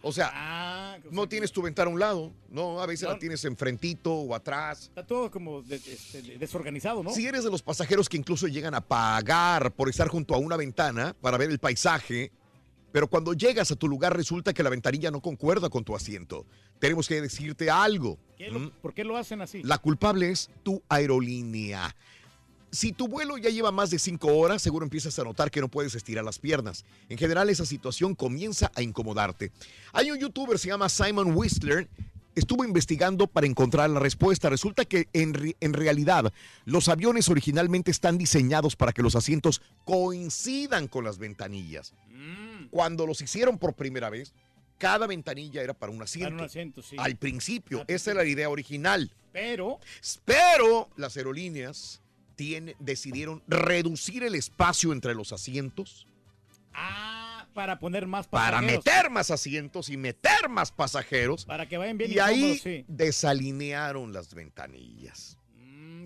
O 0.01 0.11
sea, 0.11 0.29
Ah, 0.33 0.97
no 1.09 1.27
tienes 1.27 1.51
tu 1.51 1.61
ventana 1.63 1.89
a 1.89 1.93
un 1.93 1.99
lado, 1.99 2.31
no, 2.49 2.79
a 2.81 2.85
veces 2.85 3.07
No. 3.07 3.13
la 3.13 3.19
tienes 3.19 3.43
enfrentito 3.43 4.13
o 4.13 4.35
atrás. 4.35 4.83
Está 4.83 5.05
todo 5.05 5.31
como 5.31 5.63
de- 5.63 5.77
este, 5.77 6.21
desorganizado, 6.37 7.01
¿no? 7.03 7.09
Si 7.11 7.25
eres 7.25 7.43
de 7.43 7.49
los 7.49 7.63
pasajeros 7.63 8.07
que 8.07 8.17
incluso 8.17 8.47
llegan 8.47 8.75
a 8.75 8.81
pagar 8.81 9.71
por 9.73 9.89
estar 9.89 10.07
junto 10.07 10.35
a 10.35 10.37
una 10.37 10.57
ventana 10.57 11.15
para 11.19 11.37
ver 11.37 11.49
el 11.49 11.57
paisaje, 11.59 12.31
pero 12.95 13.09
cuando 13.09 13.33
llegas 13.33 13.69
a 13.71 13.75
tu 13.75 13.89
lugar 13.89 14.15
resulta 14.15 14.53
que 14.53 14.63
la 14.63 14.69
ventanilla 14.69 15.11
no 15.11 15.19
concuerda 15.19 15.67
con 15.69 15.83
tu 15.83 15.97
asiento, 15.97 16.45
tenemos 16.79 17.09
que 17.09 17.19
decirte 17.19 17.69
algo. 17.69 18.17
¿Qué 18.37 18.49
lo- 18.49 18.59
¿Mm? 18.59 18.69
¿Por 18.81 18.93
qué 18.93 19.03
lo 19.03 19.17
hacen 19.17 19.41
así? 19.41 19.61
La 19.63 19.79
culpable 19.79 20.31
es 20.31 20.49
tu 20.63 20.81
aerolínea. 20.87 21.93
Si 22.71 22.93
tu 22.93 23.09
vuelo 23.09 23.37
ya 23.37 23.49
lleva 23.49 23.73
más 23.73 23.89
de 23.89 23.99
cinco 23.99 24.29
horas, 24.37 24.61
seguro 24.61 24.85
empiezas 24.85 25.19
a 25.19 25.25
notar 25.25 25.51
que 25.51 25.59
no 25.59 25.67
puedes 25.67 25.93
estirar 25.93 26.23
las 26.23 26.39
piernas. 26.39 26.85
En 27.09 27.17
general, 27.17 27.49
esa 27.49 27.65
situación 27.65 28.15
comienza 28.15 28.71
a 28.75 28.81
incomodarte. 28.81 29.51
Hay 29.91 30.09
un 30.11 30.17
youtuber, 30.17 30.57
se 30.57 30.69
llama 30.69 30.87
Simon 30.87 31.35
Whistler, 31.35 31.89
estuvo 32.33 32.63
investigando 32.63 33.27
para 33.27 33.45
encontrar 33.45 33.89
la 33.89 33.99
respuesta. 33.99 34.49
Resulta 34.49 34.85
que 34.85 35.09
en, 35.11 35.33
re- 35.33 35.57
en 35.59 35.73
realidad 35.73 36.31
los 36.63 36.87
aviones 36.87 37.27
originalmente 37.27 37.91
están 37.91 38.17
diseñados 38.17 38.77
para 38.77 38.93
que 38.93 39.01
los 39.01 39.17
asientos 39.17 39.61
coincidan 39.83 40.87
con 40.87 41.03
las 41.03 41.17
ventanillas. 41.17 41.93
Mm. 42.09 42.54
Cuando 42.75 43.07
los 43.07 43.21
hicieron 43.21 43.57
por 43.57 43.73
primera 43.73 44.09
vez, 44.09 44.33
cada 44.77 45.07
ventanilla 45.07 45.61
era 45.61 45.73
para 45.73 45.93
un 45.93 46.01
asiento. 46.01 46.31
Para 46.31 46.43
un 46.43 46.45
asiento, 46.45 46.81
sí. 46.81 46.97
Al 46.99 47.15
principio, 47.15 47.85
esa 47.87 48.11
era 48.11 48.23
la 48.23 48.27
idea 48.27 48.49
original. 48.49 49.09
Pero 49.31 49.79
Pero 50.25 50.89
las 50.97 51.15
aerolíneas 51.15 52.01
decidieron 52.79 53.41
reducir 53.47 54.23
el 54.23 54.35
espacio 54.35 54.91
entre 54.91 55.15
los 55.15 55.31
asientos 55.31 56.05
ah, 56.73 57.47
para 57.53 57.79
poner 57.79 58.07
más 58.07 58.27
para 58.27 58.57
pasajeros. 58.57 58.85
meter 58.85 59.09
más 59.09 59.31
asientos 59.31 59.87
y 59.87 59.95
meter 59.95 60.49
más 60.49 60.73
pasajeros. 60.73 61.45
Para 61.45 61.69
que 61.69 61.77
vayan 61.77 61.97
bien 61.97 62.11
y 62.11 62.19
ahí 62.19 62.39
incómodos, 62.39 62.61
sí. 62.61 62.85
desalinearon 62.89 64.11
las 64.11 64.33
ventanillas. 64.33 65.37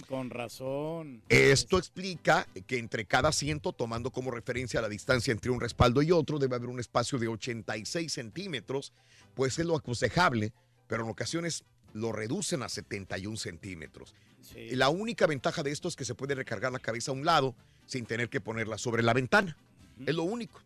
Con 0.08 0.30
razón. 0.30 1.22
Esto 1.30 1.78
explica 1.78 2.48
que 2.68 2.78
entre 2.78 3.06
cada 3.06 3.30
asiento, 3.30 3.74
tomando 3.74 4.12
como 4.12 4.32
referencia 4.32 4.82
la 4.82 4.90
distancia 4.90 5.32
entre 5.32 5.52
un 5.52 5.60
respaldo 5.62 6.02
y 6.02 6.12
otro, 6.12 6.40
debe 6.40 6.56
haber 6.56 6.70
un 6.70 6.80
espacio 6.80 7.18
de 7.20 7.28
86 7.28 8.12
centímetros, 8.12 8.94
pues 9.36 9.60
es 9.60 9.66
lo 9.66 9.76
aconsejable, 9.76 10.54
pero 10.88 11.04
en 11.04 11.10
ocasiones 11.10 11.64
lo 11.94 12.12
reducen 12.12 12.64
a 12.64 12.70
71 12.70 13.38
centímetros. 13.38 14.14
Sí. 14.42 14.70
La 14.76 14.90
única 14.90 15.28
ventaja 15.28 15.64
de 15.64 15.72
esto 15.72 15.88
es 15.88 15.96
que 15.96 16.06
se 16.06 16.16
puede 16.16 16.36
recargar 16.36 16.72
la 16.72 16.80
cabeza 16.80 17.12
a 17.12 17.14
un 17.16 17.26
lado 17.26 17.56
sin 17.86 18.06
tener 18.06 18.30
que 18.30 18.42
ponerla 18.42 18.78
sobre 18.78 19.04
la 19.04 19.14
ventana. 19.14 19.58
Es 20.06 20.16
lo 20.16 20.24
único. 20.24 20.62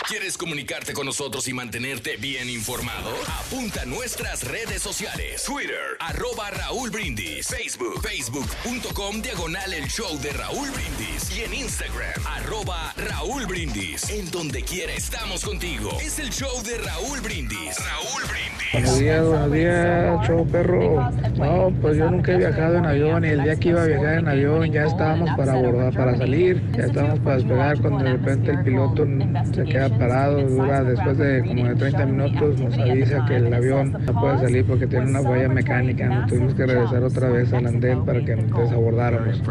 ¿Quieres 0.08 0.36
comunicarte 0.36 0.92
con 0.94 1.06
nosotros 1.06 1.46
y 1.46 1.52
mantenerte 1.52 2.16
bien 2.16 2.50
informado? 2.50 3.10
Apunta 3.46 3.82
a 3.82 3.84
nuestras 3.84 4.42
redes 4.42 4.82
sociales. 4.82 5.44
Twitter, 5.44 5.96
arroba 6.00 6.50
Raúl 6.50 6.90
Brindis. 6.90 7.46
Facebook, 7.46 8.02
facebook.com, 8.02 9.22
diagonal 9.22 9.72
el 9.72 9.88
show 9.88 10.18
de 10.18 10.32
Raúl 10.32 10.68
Brindis. 10.70 11.36
Y 11.36 11.44
en 11.44 11.54
Instagram, 11.54 12.26
arroba 12.26 12.92
Raúl 12.96 13.46
Brindis. 13.46 14.10
En 14.10 14.30
donde 14.30 14.62
quiera 14.62 14.92
estamos 14.92 15.44
contigo. 15.44 15.96
Es 16.00 16.18
el 16.18 16.30
show 16.30 16.62
de 16.64 16.78
Raúl 16.78 17.20
Brindis. 17.20 17.76
Raúl 17.78 18.22
Brindis. 18.24 18.72
Buenos 18.72 18.98
días, 18.98 19.24
buenos 19.24 19.52
días, 19.52 20.26
show 20.26 20.46
perro. 20.48 21.10
No, 21.36 21.72
pues 21.80 21.96
yo 21.98 22.10
nunca 22.10 22.32
he 22.32 22.38
viajado 22.38 22.78
en 22.78 22.86
avión 22.86 23.24
y 23.24 23.28
el 23.28 23.42
día 23.44 23.56
que 23.56 23.68
iba 23.68 23.82
a 23.82 23.86
viajar 23.86 24.18
en 24.18 24.28
avión 24.28 24.72
ya 24.72 24.84
estábamos 24.84 25.30
para 25.36 25.52
abordar, 25.52 25.94
para 25.94 26.16
salir, 26.16 26.62
ya 26.72 26.84
estábamos 26.84 27.20
para 27.20 27.36
despegar 27.36 27.80
cuando 27.80 28.04
de 28.04 28.12
repente 28.12 28.50
el 28.50 28.62
piloto 28.64 29.06
se 29.54 29.64
queda 29.64 29.91
parado, 29.92 30.42
dura 30.48 30.84
después 30.84 31.18
de 31.18 31.42
como 31.46 31.68
de 31.68 31.74
30 31.74 32.06
minutos 32.06 32.60
nos 32.60 32.78
avisa 32.78 33.24
que 33.26 33.36
el 33.36 33.52
avión 33.52 33.92
no 33.92 34.20
puede 34.20 34.38
salir 34.38 34.64
porque 34.64 34.86
tiene 34.86 35.06
una 35.10 35.22
falla 35.22 35.48
mecánica, 35.48 36.08
nos 36.08 36.26
tuvimos 36.28 36.54
que 36.54 36.66
regresar 36.66 37.02
otra 37.02 37.28
vez 37.28 37.52
al 37.52 37.66
andén 37.66 38.04
para 38.04 38.24
que 38.24 38.36
nos 38.36 38.58
desabordáramos. 38.58 39.42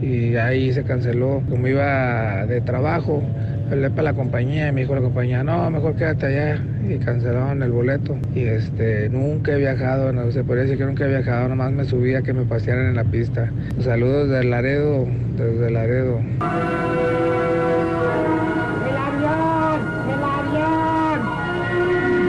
Y 0.00 0.36
ahí 0.36 0.72
se 0.72 0.84
canceló, 0.84 1.42
como 1.48 1.68
iba 1.68 2.46
de 2.46 2.60
trabajo, 2.60 3.22
hablé 3.70 3.90
para 3.90 4.02
la 4.02 4.14
compañía 4.14 4.68
y 4.68 4.72
me 4.72 4.82
dijo 4.82 4.94
la 4.94 5.00
compañía, 5.00 5.42
no, 5.42 5.70
mejor 5.70 5.96
quédate 5.96 6.26
allá 6.26 6.60
y 6.88 6.98
cancelaron 6.98 7.62
el 7.62 7.72
boleto. 7.72 8.16
Y 8.34 8.44
este, 8.44 9.08
nunca 9.08 9.52
he 9.52 9.58
viajado, 9.58 10.12
no 10.12 10.30
se 10.30 10.44
podría 10.44 10.64
decir 10.64 10.78
que 10.78 10.84
nunca 10.84 11.04
he 11.04 11.08
viajado, 11.08 11.48
nomás 11.48 11.72
me 11.72 11.84
subía 11.84 12.22
que 12.22 12.32
me 12.32 12.44
pasearan 12.44 12.86
en 12.86 12.96
la 12.96 13.04
pista. 13.04 13.50
Saludos 13.80 14.28
desde 14.28 14.44
Laredo, 14.44 15.06
desde 15.36 15.70
Laredo. 15.70 16.20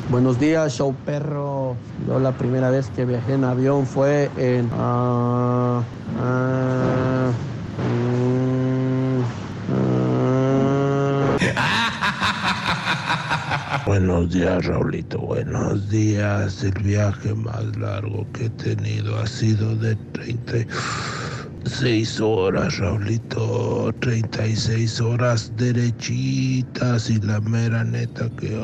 Buenos 0.09 0.39
días, 0.39 0.73
show 0.73 0.95
perro. 1.05 1.75
Yo 2.07 2.17
la 2.19 2.31
primera 2.31 2.69
vez 2.69 2.89
que 2.95 3.03
viajé 3.03 3.33
en 3.33 3.43
avión 3.43 3.85
fue 3.85 4.31
en... 4.37 4.69
ah, 4.71 5.83
ah, 6.21 7.31
ah. 7.79 8.47
Buenos 13.85 14.31
días, 14.31 14.65
Raulito. 14.65 15.19
Buenos 15.19 15.89
días. 15.89 16.63
El 16.63 16.81
viaje 16.83 17.33
más 17.33 17.75
largo 17.75 18.25
que 18.31 18.45
he 18.45 18.49
tenido 18.51 19.19
ha 19.19 19.27
sido 19.27 19.75
de 19.75 19.97
30, 20.13 20.73
Seis 21.65 22.21
horas, 22.21 22.77
Raulito. 22.77 23.93
36 23.99 25.01
horas 25.01 25.51
derechitas 25.57 27.09
y 27.09 27.19
la 27.19 27.41
mera 27.41 27.83
neta 27.83 28.29
que... 28.39 28.55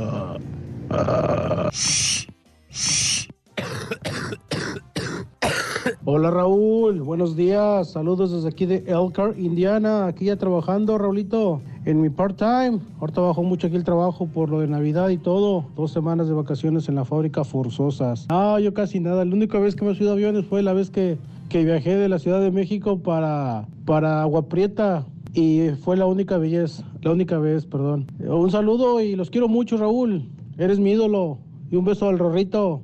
Hola 6.06 6.30
Raúl, 6.30 7.02
buenos 7.02 7.36
días. 7.36 7.92
Saludos 7.92 8.32
desde 8.32 8.50
aquí 8.50 8.66
de 8.66 8.84
Elkhart, 8.88 9.40
Indiana. 9.40 10.06
Aquí 10.06 10.26
ya 10.26 10.36
trabajando, 10.36 10.98
Raulito, 10.98 11.62
en 11.86 12.02
mi 12.02 12.10
part-time. 12.10 12.80
Ahorita 13.00 13.22
bajo 13.22 13.42
mucho 13.42 13.68
aquí 13.68 13.76
el 13.76 13.84
trabajo 13.84 14.28
por 14.28 14.50
lo 14.50 14.60
de 14.60 14.68
Navidad 14.68 15.10
y 15.10 15.18
todo. 15.18 15.66
Dos 15.76 15.92
semanas 15.92 16.28
de 16.28 16.34
vacaciones 16.34 16.90
en 16.90 16.96
la 16.96 17.06
fábrica 17.06 17.44
forzosas. 17.44 18.28
Ah, 18.30 18.60
yo 18.62 18.74
casi 18.74 19.00
nada. 19.00 19.26
La 19.26 19.34
única 19.34 19.58
vez 19.60 19.76
que 19.76 19.86
me 19.86 19.92
he 19.92 19.96
subido 19.96 20.12
aviones 20.12 20.46
fue 20.46 20.62
la 20.62 20.74
vez 20.74 20.90
que, 20.90 21.18
que 21.50 21.64
viajé 21.64 21.96
de 21.96 22.10
la 22.10 22.20
Ciudad 22.20 22.42
de 22.42 22.52
México 22.52 23.00
para, 23.00 23.66
para 23.86 24.22
Agua 24.22 24.48
Prieta. 24.50 25.06
Y 25.34 25.70
fue 25.82 25.98
la 25.98 26.06
única 26.06 26.38
vez, 26.38 26.84
la 27.02 27.12
única 27.12 27.40
vez, 27.40 27.66
perdón. 27.66 28.06
Un 28.20 28.52
saludo 28.52 29.02
y 29.02 29.16
los 29.16 29.32
quiero 29.32 29.48
mucho, 29.48 29.78
Raúl. 29.78 30.30
Eres 30.58 30.80
mi 30.80 30.92
ídolo. 30.92 31.40
Y 31.72 31.76
un 31.76 31.86
beso 31.86 32.08
al 32.08 32.20
Rorrito. 32.20 32.84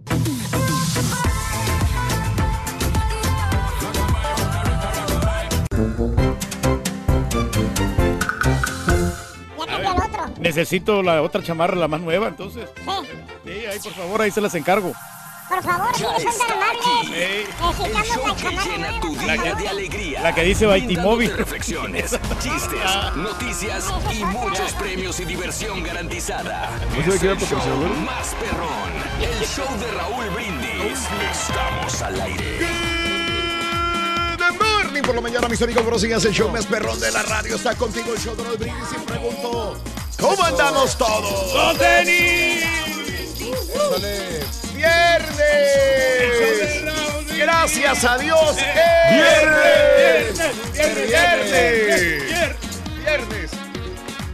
Necesito 10.40 11.04
la 11.04 11.22
otra 11.22 11.44
chamarra, 11.44 11.76
la 11.76 11.88
más 11.88 12.02
nueva, 12.02 12.30
entonces. 12.30 12.68
Sí. 12.76 12.82
Sí, 13.46 13.66
ahí 13.66 13.80
por 13.80 13.92
favor, 13.94 14.22
ahí 14.22 14.32
se 14.32 14.42
las 14.42 14.56
encargo. 14.56 14.94
Por 15.50 15.64
favor, 15.64 15.96
si 15.96 16.04
no 16.04 16.20
son 16.20 16.48
tan 16.48 16.52
amables. 16.52 17.50
Necesitamos 17.90 18.44
la 18.44 18.64
Llena 18.64 19.00
tu 19.02 19.16
día 19.16 19.56
de 19.56 19.68
alegría. 19.68 20.22
La 20.22 20.36
que 20.36 20.44
dice 20.44 20.68
Baitimóvil. 20.68 21.36
Reflexiones, 21.36 22.12
chistes, 22.40 23.16
noticias 23.16 23.86
y 24.12 24.24
muchos 24.26 24.74
premios 24.74 25.20
y 25.20 25.26
diversión 25.26 25.82
garantizada. 25.82 26.70
¿No 26.96 27.04
se 27.04 27.10
ve 27.10 27.16
Es 27.16 27.20
que 27.20 27.26
era 27.26 27.36
el 27.36 27.40
show 27.40 27.58
más 28.06 28.36
perrón. 28.36 28.92
El 29.22 29.48
show 29.48 29.80
de 29.80 29.92
Raúl 29.92 30.30
Brindis. 30.36 31.00
Estamos 31.32 32.02
al 32.04 32.22
aire. 32.22 32.60
Good 34.38 34.62
morning 34.62 35.02
por 35.02 35.16
la 35.16 35.22
mañana, 35.22 35.48
mis 35.48 35.62
amigos. 35.64 35.84
Buenos 35.84 36.04
días. 36.04 36.24
El 36.26 36.34
show 36.34 36.50
más 36.50 36.68
perrón 36.68 37.00
de 37.00 37.12
la 37.12 37.24
radio 37.24 37.56
está 37.56 37.74
contigo. 37.76 38.14
El 38.14 38.20
show 38.20 38.36
de 38.36 38.44
los 38.44 38.60
brindis. 38.60 38.86
Y 38.96 39.00
pregunto: 39.04 39.82
¿Cómo 40.20 40.44
andamos 40.44 40.96
todos? 40.96 41.54
¡Con 41.54 41.78
tenis! 41.80 42.64
Échale. 43.40 44.69
¡Viernes! 44.80 45.36
Gracias 47.38 48.06
a 48.06 48.18
Dios. 48.18 48.56
¡es 48.58 49.14
¡Viernes! 49.14 50.38
¡Viernes! 50.74 51.08
¡Viernes! 51.08 52.24
¡Viernes! 53.04 53.52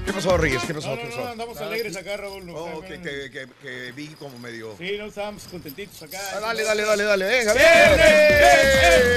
¿Qué 0.05 0.13
pasó, 0.13 0.37
Reyes? 0.37 0.61
¿Qué 0.67 0.73
pasó? 0.75 0.89
No, 0.89 0.97
¿Qué 0.97 1.03
no, 1.05 1.09
pasó? 1.09 1.21
no, 1.23 1.29
andamos 1.31 1.57
alegres 1.57 1.97
acá, 1.97 2.17
Raúl. 2.17 2.45
no, 2.45 2.53
Oh, 2.53 2.69
no, 2.75 2.81
que, 2.81 3.01
que, 3.01 3.31
que, 3.31 3.47
que 3.61 3.91
vi 3.93 4.09
como 4.09 4.37
medio. 4.37 4.75
Sí, 4.77 4.95
no 4.99 5.07
estábamos 5.07 5.41
contentitos 5.49 6.03
acá. 6.03 6.19
Ah, 6.35 6.39
dale, 6.39 6.63
dale, 6.63 6.83
dale, 6.83 7.03
dale. 7.03 7.25
Venga, 7.25 7.53
¡Viernes! 7.53 8.05
¡Ey, 8.05 8.27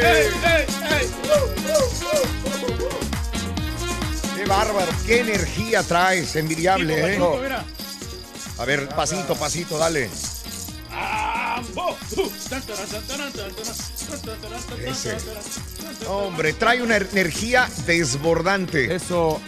¡Viernes! 0.01 0.07
ey, 0.07 0.15
ey, 0.15 0.23
ey! 1.03 1.09
¡Qué 4.37 4.45
bárbaro! 4.47 4.91
¡Qué 5.07 5.21
energía 5.21 5.83
traes! 5.83 6.35
Envidiable, 6.37 7.13
Tipo, 7.13 7.35
¿eh? 7.37 7.41
mira. 7.43 7.65
A 8.59 8.65
ver, 8.65 8.89
pasito, 8.89 9.37
pasito, 9.37 9.77
dale. 9.79 10.09
Ese. 14.87 15.17
Hombre, 16.07 16.53
trae 16.53 16.83
una 16.83 16.97
energía 16.97 17.69
desbordante. 17.87 18.95
Eso. 18.95 19.41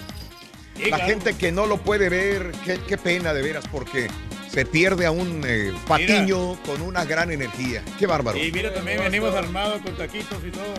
Sí, 0.77 0.91
La 0.91 0.99
gente 1.01 1.35
que 1.37 1.53
no 1.53 1.67
lo 1.67 1.79
puede 1.79 2.09
ver, 2.09 2.53
qué, 2.65 2.81
qué 2.87 2.97
pena 2.97 3.35
de 3.35 3.43
veras, 3.43 3.65
porque 3.71 4.09
se 4.51 4.65
pierde 4.65 5.07
a 5.07 5.11
un 5.11 5.45
eh, 5.47 5.73
patiño 5.87 6.61
con 6.65 6.81
una 6.83 7.05
gran 7.05 7.31
energía. 7.31 7.85
Qué 7.99 8.07
bárbaro. 8.07 8.39
Y 8.39 8.51
mira, 8.51 8.73
también 8.73 8.99
venimos 9.01 9.35
armados 9.35 9.83
con 9.83 9.97
taquitos 9.97 10.39
y 10.45 10.51
todo. 10.51 10.75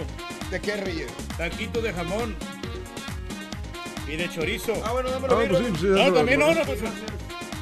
¿De 0.49 0.59
qué 0.59 0.75
reyes? 0.75 1.07
Taquitos 1.37 1.83
de 1.83 1.93
jamón. 1.93 2.35
Y 4.07 4.17
de 4.17 4.29
chorizo. 4.29 4.73
Ah, 4.83 4.91
bueno, 4.91 5.09
dámelo. 5.09 5.39
Ah, 5.39 5.45
pues 5.47 5.59
sí, 5.59 5.65
pues 5.69 5.81
sí, 5.81 5.87
No, 5.87 5.95
dámelo, 5.95 6.15
también 6.17 6.39
no, 6.39 6.53
no, 6.53 6.61
pues. 6.63 6.79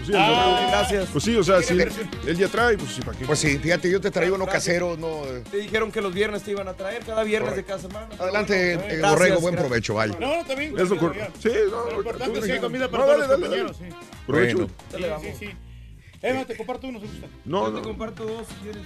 Sí, 0.09 0.15
Ah, 0.17 0.67
gracias. 0.71 1.09
Pues 1.11 1.23
sí, 1.23 1.35
o 1.35 1.43
sea, 1.43 1.61
si 1.61 1.73
él 1.79 2.37
ya 2.37 2.47
trae, 2.47 2.77
pues 2.77 2.91
sí, 2.93 3.01
¿para 3.01 3.17
qué? 3.17 3.25
Pues 3.25 3.37
sí, 3.39 3.57
fíjate, 3.59 3.89
yo 3.91 4.01
te 4.01 4.09
traigo 4.09 4.35
uno 4.35 4.45
Gracias. 4.45 4.65
casero, 4.65 4.97
no. 4.97 5.21
Te 5.51 5.57
dijeron 5.57 5.91
que 5.91 6.01
los 6.01 6.13
viernes 6.13 6.41
te 6.43 6.51
iban 6.51 6.67
a 6.67 6.73
traer, 6.73 7.03
cada 7.05 7.23
viernes 7.23 7.51
Correcto. 7.51 7.73
de 7.73 7.79
cada 7.81 7.89
semana. 8.07 8.15
Adelante, 8.23 8.75
bueno, 8.75 8.91
eh, 8.91 8.97
gracias, 8.97 9.11
Borrego, 9.19 9.39
buen 9.41 9.53
gracias. 9.55 9.67
provecho, 9.69 9.93
vaya. 9.93 10.17
No, 10.19 10.35
no, 10.37 10.45
también. 10.45 10.73
Eso. 10.79 10.95
Sí, 11.39 11.49
no, 11.69 11.91
Lo 11.91 11.97
importante 11.97 12.39
es 12.39 12.45
que 12.45 12.51
hay 12.53 12.59
comida 12.59 12.89
para 12.89 13.03
No, 13.05 13.11
todos 13.13 13.19
dale, 13.27 13.41
los 13.41 13.51
dale, 13.51 13.63
compañeros, 13.63 13.77
sí. 13.77 14.07
Provecho. 14.25 14.69
Bueno. 14.91 15.19
Sí, 15.21 15.29
sí. 15.39 15.49
Te 16.21 16.57
comparto 16.57 16.87
uno 16.87 16.99
si 16.99 17.07
gusta. 17.07 17.27
No, 17.45 17.67
Yo 17.67 17.73
te 17.75 17.79
no. 17.79 17.81
comparto 17.87 18.25
dos 18.25 18.45
si 18.47 18.53
quieres. 18.55 18.81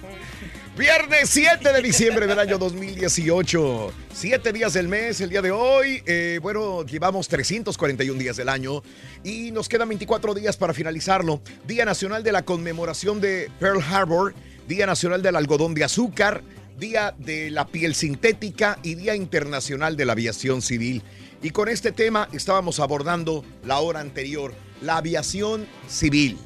Viernes 0.78 1.30
7 1.30 1.72
de 1.72 1.82
diciembre 1.82 2.26
del 2.28 2.38
año 2.38 2.58
2018. 2.58 3.92
Siete 4.12 4.52
días 4.52 4.72
del 4.74 4.86
mes, 4.86 5.20
el 5.20 5.30
día 5.30 5.42
de 5.42 5.50
hoy. 5.50 6.00
Eh, 6.06 6.38
bueno, 6.40 6.84
llevamos 6.84 7.26
341 7.26 8.18
días 8.20 8.36
del 8.36 8.48
año 8.48 8.82
y 9.24 9.50
nos 9.50 9.68
quedan 9.68 9.88
24 9.88 10.32
días 10.34 10.56
para 10.56 10.72
finalizarlo. 10.74 11.40
Día 11.66 11.84
Nacional 11.84 12.22
de 12.22 12.30
la 12.30 12.44
Conmemoración 12.44 13.20
de 13.20 13.50
Pearl 13.58 13.82
Harbor, 13.82 14.32
Día 14.68 14.86
Nacional 14.86 15.20
del 15.20 15.34
Algodón 15.34 15.74
de 15.74 15.82
Azúcar, 15.82 16.42
Día 16.78 17.16
de 17.18 17.50
la 17.50 17.66
Piel 17.66 17.96
Sintética 17.96 18.78
y 18.84 18.94
Día 18.94 19.16
Internacional 19.16 19.96
de 19.96 20.04
la 20.04 20.12
Aviación 20.12 20.62
Civil. 20.62 21.02
Y 21.42 21.50
con 21.50 21.68
este 21.68 21.90
tema 21.90 22.28
estábamos 22.32 22.78
abordando 22.78 23.44
la 23.64 23.80
hora 23.80 23.98
anterior, 23.98 24.54
la 24.80 24.98
aviación 24.98 25.66
civil. 25.88 26.38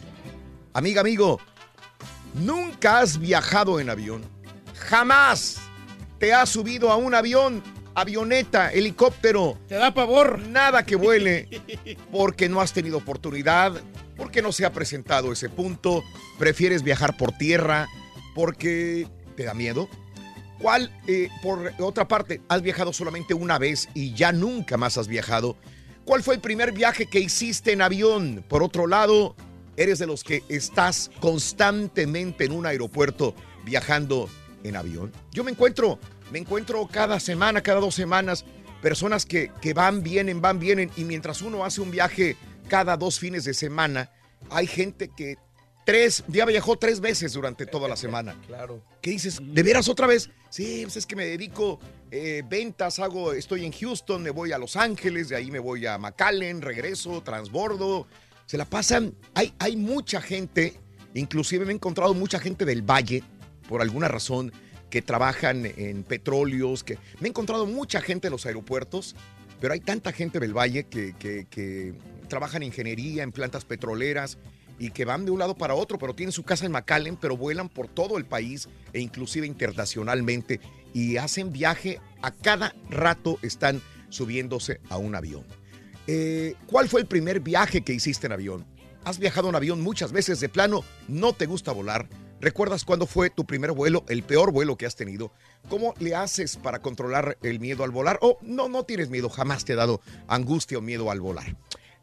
Amiga, 0.72 1.00
amigo, 1.00 1.40
Nunca 2.34 3.00
has 3.00 3.18
viajado 3.18 3.80
en 3.80 3.90
avión. 3.90 4.22
Jamás 4.76 5.58
te 6.18 6.32
has 6.32 6.48
subido 6.48 6.90
a 6.90 6.96
un 6.96 7.14
avión, 7.14 7.62
avioneta, 7.94 8.72
helicóptero. 8.72 9.58
Te 9.66 9.74
da 9.74 9.92
pavor. 9.92 10.38
Nada 10.38 10.84
que 10.84 10.96
vuele 10.96 11.48
porque 12.12 12.48
no 12.48 12.60
has 12.60 12.72
tenido 12.72 12.98
oportunidad, 12.98 13.72
porque 14.16 14.42
no 14.42 14.52
se 14.52 14.64
ha 14.64 14.72
presentado 14.72 15.32
ese 15.32 15.48
punto. 15.48 16.04
Prefieres 16.38 16.82
viajar 16.82 17.16
por 17.16 17.32
tierra 17.32 17.88
porque 18.34 19.08
te 19.36 19.44
da 19.44 19.54
miedo. 19.54 19.88
¿Cuál, 20.60 20.92
eh, 21.06 21.28
por 21.42 21.72
otra 21.80 22.08
parte, 22.08 22.40
has 22.48 22.62
viajado 22.62 22.92
solamente 22.92 23.32
una 23.32 23.58
vez 23.58 23.88
y 23.94 24.12
ya 24.14 24.32
nunca 24.32 24.76
más 24.76 24.98
has 24.98 25.06
viajado? 25.06 25.56
¿Cuál 26.04 26.22
fue 26.22 26.34
el 26.34 26.40
primer 26.40 26.72
viaje 26.72 27.06
que 27.06 27.20
hiciste 27.20 27.72
en 27.72 27.82
avión? 27.82 28.44
Por 28.48 28.62
otro 28.62 28.86
lado, 28.86 29.36
eres 29.78 29.98
de 29.98 30.06
los 30.06 30.24
que 30.24 30.42
estás 30.48 31.10
constantemente 31.20 32.44
en 32.44 32.52
un 32.52 32.66
aeropuerto 32.66 33.34
viajando 33.64 34.28
en 34.64 34.76
avión. 34.76 35.12
Yo 35.32 35.44
me 35.44 35.52
encuentro, 35.52 35.98
me 36.32 36.40
encuentro 36.40 36.86
cada 36.90 37.20
semana, 37.20 37.62
cada 37.62 37.80
dos 37.80 37.94
semanas, 37.94 38.44
personas 38.82 39.24
que, 39.24 39.52
que 39.62 39.72
van, 39.74 40.02
vienen, 40.02 40.40
van, 40.40 40.58
vienen, 40.58 40.90
y 40.96 41.04
mientras 41.04 41.42
uno 41.42 41.64
hace 41.64 41.80
un 41.80 41.92
viaje 41.92 42.36
cada 42.68 42.96
dos 42.96 43.20
fines 43.20 43.44
de 43.44 43.54
semana, 43.54 44.10
hay 44.50 44.66
gente 44.66 45.10
que 45.16 45.36
tres, 45.86 46.24
ya 46.26 46.44
viajó 46.44 46.76
tres 46.76 47.00
veces 47.00 47.32
durante 47.32 47.64
toda 47.64 47.88
la 47.88 47.96
semana. 47.96 48.36
Claro. 48.48 48.82
¿Qué 49.00 49.10
dices? 49.10 49.38
¿De 49.40 49.62
veras 49.62 49.88
otra 49.88 50.06
vez? 50.06 50.28
Sí, 50.50 50.80
pues 50.82 50.96
es 50.96 51.06
que 51.06 51.14
me 51.14 51.24
dedico 51.24 51.78
eh, 52.10 52.42
ventas, 52.48 52.98
hago, 52.98 53.32
estoy 53.32 53.64
en 53.64 53.72
Houston, 53.72 54.22
me 54.22 54.30
voy 54.30 54.50
a 54.52 54.58
Los 54.58 54.74
Ángeles, 54.74 55.28
de 55.28 55.36
ahí 55.36 55.50
me 55.50 55.60
voy 55.60 55.86
a 55.86 55.96
McAllen, 55.98 56.62
regreso, 56.62 57.22
transbordo. 57.22 58.08
Se 58.48 58.56
la 58.56 58.64
pasan. 58.64 59.14
Hay, 59.34 59.76
mucha 59.76 60.22
gente, 60.22 60.72
inclusive 61.12 61.66
me 61.66 61.72
he 61.72 61.74
encontrado 61.74 62.14
mucha 62.14 62.40
gente 62.40 62.64
del 62.64 62.80
Valle, 62.80 63.22
por 63.68 63.82
alguna 63.82 64.08
razón, 64.08 64.52
que 64.88 65.02
trabajan 65.02 65.66
en 65.76 66.02
petróleos, 66.02 66.82
que 66.82 66.94
me 67.20 67.26
he 67.26 67.28
encontrado 67.28 67.66
mucha 67.66 68.00
gente 68.00 68.28
en 68.28 68.32
los 68.32 68.46
aeropuertos, 68.46 69.16
pero 69.60 69.74
hay 69.74 69.80
tanta 69.80 70.12
gente 70.12 70.40
del 70.40 70.56
Valle 70.56 70.84
que 70.84 71.94
trabaja 72.26 72.56
en 72.56 72.62
ingeniería, 72.62 73.22
en 73.22 73.32
plantas 73.32 73.66
petroleras 73.66 74.38
y 74.78 74.92
que 74.92 75.04
van 75.04 75.26
de 75.26 75.30
un 75.30 75.40
lado 75.40 75.54
para 75.54 75.74
otro, 75.74 75.98
pero 75.98 76.14
tienen 76.14 76.32
su 76.32 76.42
casa 76.42 76.64
en 76.64 76.72
McAllen, 76.72 77.18
pero 77.18 77.36
vuelan 77.36 77.68
por 77.68 77.86
todo 77.86 78.16
el 78.16 78.24
país 78.24 78.66
e 78.94 79.00
inclusive 79.00 79.46
internacionalmente 79.46 80.58
y 80.94 81.18
hacen 81.18 81.52
viaje 81.52 82.00
a 82.22 82.30
cada 82.30 82.74
rato 82.88 83.38
están 83.42 83.82
subiéndose 84.08 84.80
a 84.88 84.96
un 84.96 85.14
avión. 85.14 85.44
Eh, 86.10 86.54
¿Cuál 86.66 86.88
fue 86.88 87.02
el 87.02 87.06
primer 87.06 87.40
viaje 87.40 87.82
que 87.82 87.92
hiciste 87.92 88.26
en 88.26 88.32
avión? 88.32 88.64
¿Has 89.04 89.18
viajado 89.18 89.50
en 89.50 89.54
avión 89.54 89.82
muchas 89.82 90.10
veces 90.10 90.40
de 90.40 90.48
plano? 90.48 90.82
¿No 91.06 91.34
te 91.34 91.44
gusta 91.44 91.70
volar? 91.70 92.08
¿Recuerdas 92.40 92.86
cuándo 92.86 93.06
fue 93.06 93.28
tu 93.28 93.44
primer 93.44 93.72
vuelo, 93.72 94.06
el 94.08 94.22
peor 94.22 94.50
vuelo 94.50 94.78
que 94.78 94.86
has 94.86 94.96
tenido? 94.96 95.32
¿Cómo 95.68 95.92
le 95.98 96.14
haces 96.14 96.56
para 96.56 96.80
controlar 96.80 97.36
el 97.42 97.60
miedo 97.60 97.84
al 97.84 97.90
volar? 97.90 98.18
O 98.22 98.38
no, 98.40 98.70
no 98.70 98.84
tienes 98.84 99.10
miedo, 99.10 99.28
jamás 99.28 99.66
te 99.66 99.74
ha 99.74 99.76
dado 99.76 100.00
angustia 100.28 100.78
o 100.78 100.80
miedo 100.80 101.10
al 101.10 101.20
volar. 101.20 101.54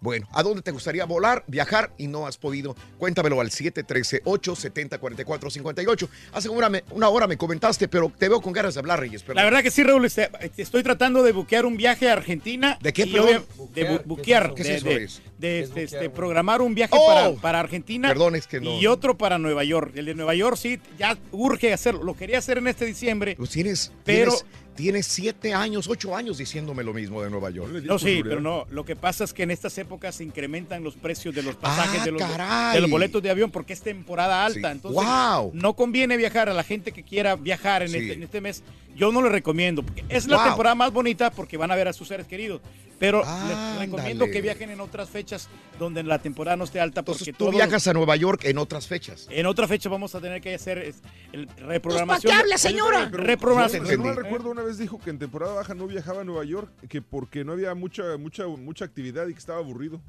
Bueno, 0.05 0.27
¿a 0.31 0.43
dónde 0.43 0.61
te 0.61 0.69
gustaría 0.69 1.03
volar, 1.05 1.43
viajar 1.47 1.91
y 1.97 2.05
no 2.07 2.27
has 2.27 2.37
podido? 2.37 2.75
Cuéntamelo 2.99 3.41
al 3.41 3.49
713-870-4458. 3.49 6.07
Hace 6.31 6.49
una, 6.49 6.69
una 6.91 7.09
hora 7.09 7.25
me 7.27 7.37
comentaste, 7.37 7.87
pero 7.87 8.11
te 8.17 8.29
veo 8.29 8.39
con 8.41 8.53
ganas 8.53 8.73
de 8.75 8.79
hablar, 8.81 8.99
Reyes. 8.99 9.23
perdón. 9.23 9.37
La 9.37 9.43
verdad 9.45 9.63
que 9.63 9.71
sí, 9.71 9.83
Raúl, 9.83 10.05
este, 10.05 10.29
estoy 10.57 10.83
tratando 10.83 11.23
de 11.23 11.31
buquear 11.31 11.65
un 11.65 11.75
viaje 11.77 12.07
a 12.09 12.13
Argentina. 12.13 12.77
¿De 12.81 12.93
qué, 12.93 13.07
perdón? 13.07 13.45
De 13.73 13.89
bu- 13.89 14.03
buquear. 14.05 14.53
¿Qué 14.53 14.61
es 14.61 14.83
de- 14.83 15.03
eso, 15.03 15.21
de- 15.39 15.59
este, 15.61 15.83
este, 15.83 16.09
programar 16.09 16.61
un 16.61 16.75
viaje 16.75 16.93
Oh. 16.95 17.07
para, 17.07 17.31
para 17.41 17.59
Argentina. 17.59 18.07
Perdón, 18.09 18.35
es 18.35 18.45
que 18.47 18.59
no- 18.61 18.79
Y 18.79 18.85
otro 18.87 19.17
para 19.17 19.37
Nueva 19.39 19.63
York. 19.63 19.91
El 19.95 20.05
de 20.05 20.13
Nueva 20.15 20.35
York 20.35 20.57
sí, 20.57 20.79
ya 20.99 21.17
urge 21.31 21.73
hacerlo. 21.73 22.03
Lo 22.03 22.15
quería 22.15 22.37
hacer 22.37 22.59
en 22.59 22.67
este 22.67 22.85
diciembre. 22.85 23.35
Pues 23.37 23.49
tienes, 23.49 23.91
Pero- 24.03 24.31
tienes, 24.31 24.45
tienes 24.75 25.05
siete 25.07 25.53
años, 25.53 25.87
ocho 25.87 26.15
años 26.15 26.37
diciéndome 26.37 26.83
lo 26.83 26.93
mismo 26.93 27.21
de 27.23 27.29
Nueva 27.29 27.49
York. 27.49 27.71
No, 27.83 27.97
sí, 27.97 28.21
pero 28.23 28.41
no. 28.41 28.65
Lo 28.69 28.83
que 28.85 28.95
pasa 28.95 29.23
es 29.23 29.33
que 29.33 29.43
en 29.43 29.51
estas 29.51 29.77
épocas 29.77 30.15
se 30.15 30.23
incrementan 30.23 30.83
los 30.83 30.95
precios 30.95 31.33
de 31.33 31.43
los 31.43 31.55
pasajes, 31.55 32.01
Ah, 32.01 32.05
de, 32.05 32.11
los, 32.11 32.21
caray. 32.21 32.75
de 32.75 32.81
los 32.81 32.89
boletos 32.89 33.23
de 33.23 33.29
avión, 33.29 33.51
porque 33.51 33.73
es 33.73 33.81
temporada 33.81 34.45
alta. 34.45 34.69
Sí. 34.71 34.75
Entonces, 34.77 35.01
Wow. 35.03 35.51
no 35.53 35.73
conviene 35.73 36.17
viajar 36.17 36.49
a 36.49 36.53
la 36.53 36.63
gente 36.63 36.91
que 36.91 37.03
quiera 37.03 37.35
viajar 37.35 37.83
en, 37.83 37.89
Sí. 37.89 37.97
este, 37.97 38.13
en 38.13 38.23
este 38.23 38.41
mes. 38.41 38.63
Yo 38.95 39.11
no 39.11 39.21
le 39.21 39.29
recomiendo, 39.29 39.83
porque 39.83 40.05
es 40.09 40.27
la 40.27 40.37
Wow. 40.37 40.45
temporada 40.47 40.75
más 40.75 40.91
bonita 40.93 41.29
porque 41.31 41.57
van 41.57 41.71
a 41.71 41.75
ver 41.75 41.87
a 41.87 41.93
sus 41.93 42.07
seres 42.07 42.27
queridos. 42.27 42.61
Pero 42.97 43.23
les 43.25 43.79
recomiendo 43.79 44.25
que 44.25 44.39
viajen 44.41 44.69
en 44.69 44.79
otras 44.79 45.09
fechas 45.09 45.49
donde 45.77 46.01
la 46.01 46.19
temporada 46.19 46.55
no 46.55 46.63
esté 46.63 46.79
alta, 46.79 47.03
porque 47.03 47.33
Tú 47.33 47.51
viajas 47.51 47.85
a 47.89 47.93
Nueva 47.93 48.15
York 48.15 48.45
en 48.45 48.57
otras 48.57 48.87
fechas. 48.87 49.27
en 49.29 49.45
otra 49.47 49.67
fecha 49.67 49.89
vamos 49.89 50.15
a 50.15 50.21
tener 50.21 50.39
que 50.41 50.55
hacer 50.55 50.77
es, 50.77 50.95
el 51.33 51.49
reprogramación. 51.57 52.29
¿para 52.31 52.37
qué 52.37 52.41
habla, 52.43 52.57
señora? 52.57 53.09
Pero, 53.11 53.23
Reprogramación. 53.23 53.85
Si 53.85 53.97
no 53.97 54.03
mal 54.05 54.15
recuerdo, 54.15 54.49
una 54.49 54.63
vez 54.65 54.77
dijo 54.77 54.99
que 54.99 55.09
en 55.09 55.17
temporada 55.19 55.53
baja 55.53 55.73
no 55.73 55.87
viajaba 55.87 56.21
a 56.21 56.23
Nueva 56.23 56.43
York, 56.43 56.69
que 56.89 57.01
porque 57.01 57.43
no 57.45 57.53
había 57.53 57.73
mucha, 57.73 58.17
mucha, 58.17 58.45
mucha 58.47 58.85
actividad 58.85 59.27
y 59.27 59.33
que 59.33 59.39
estaba 59.39 59.59
aburrido. 59.59 60.01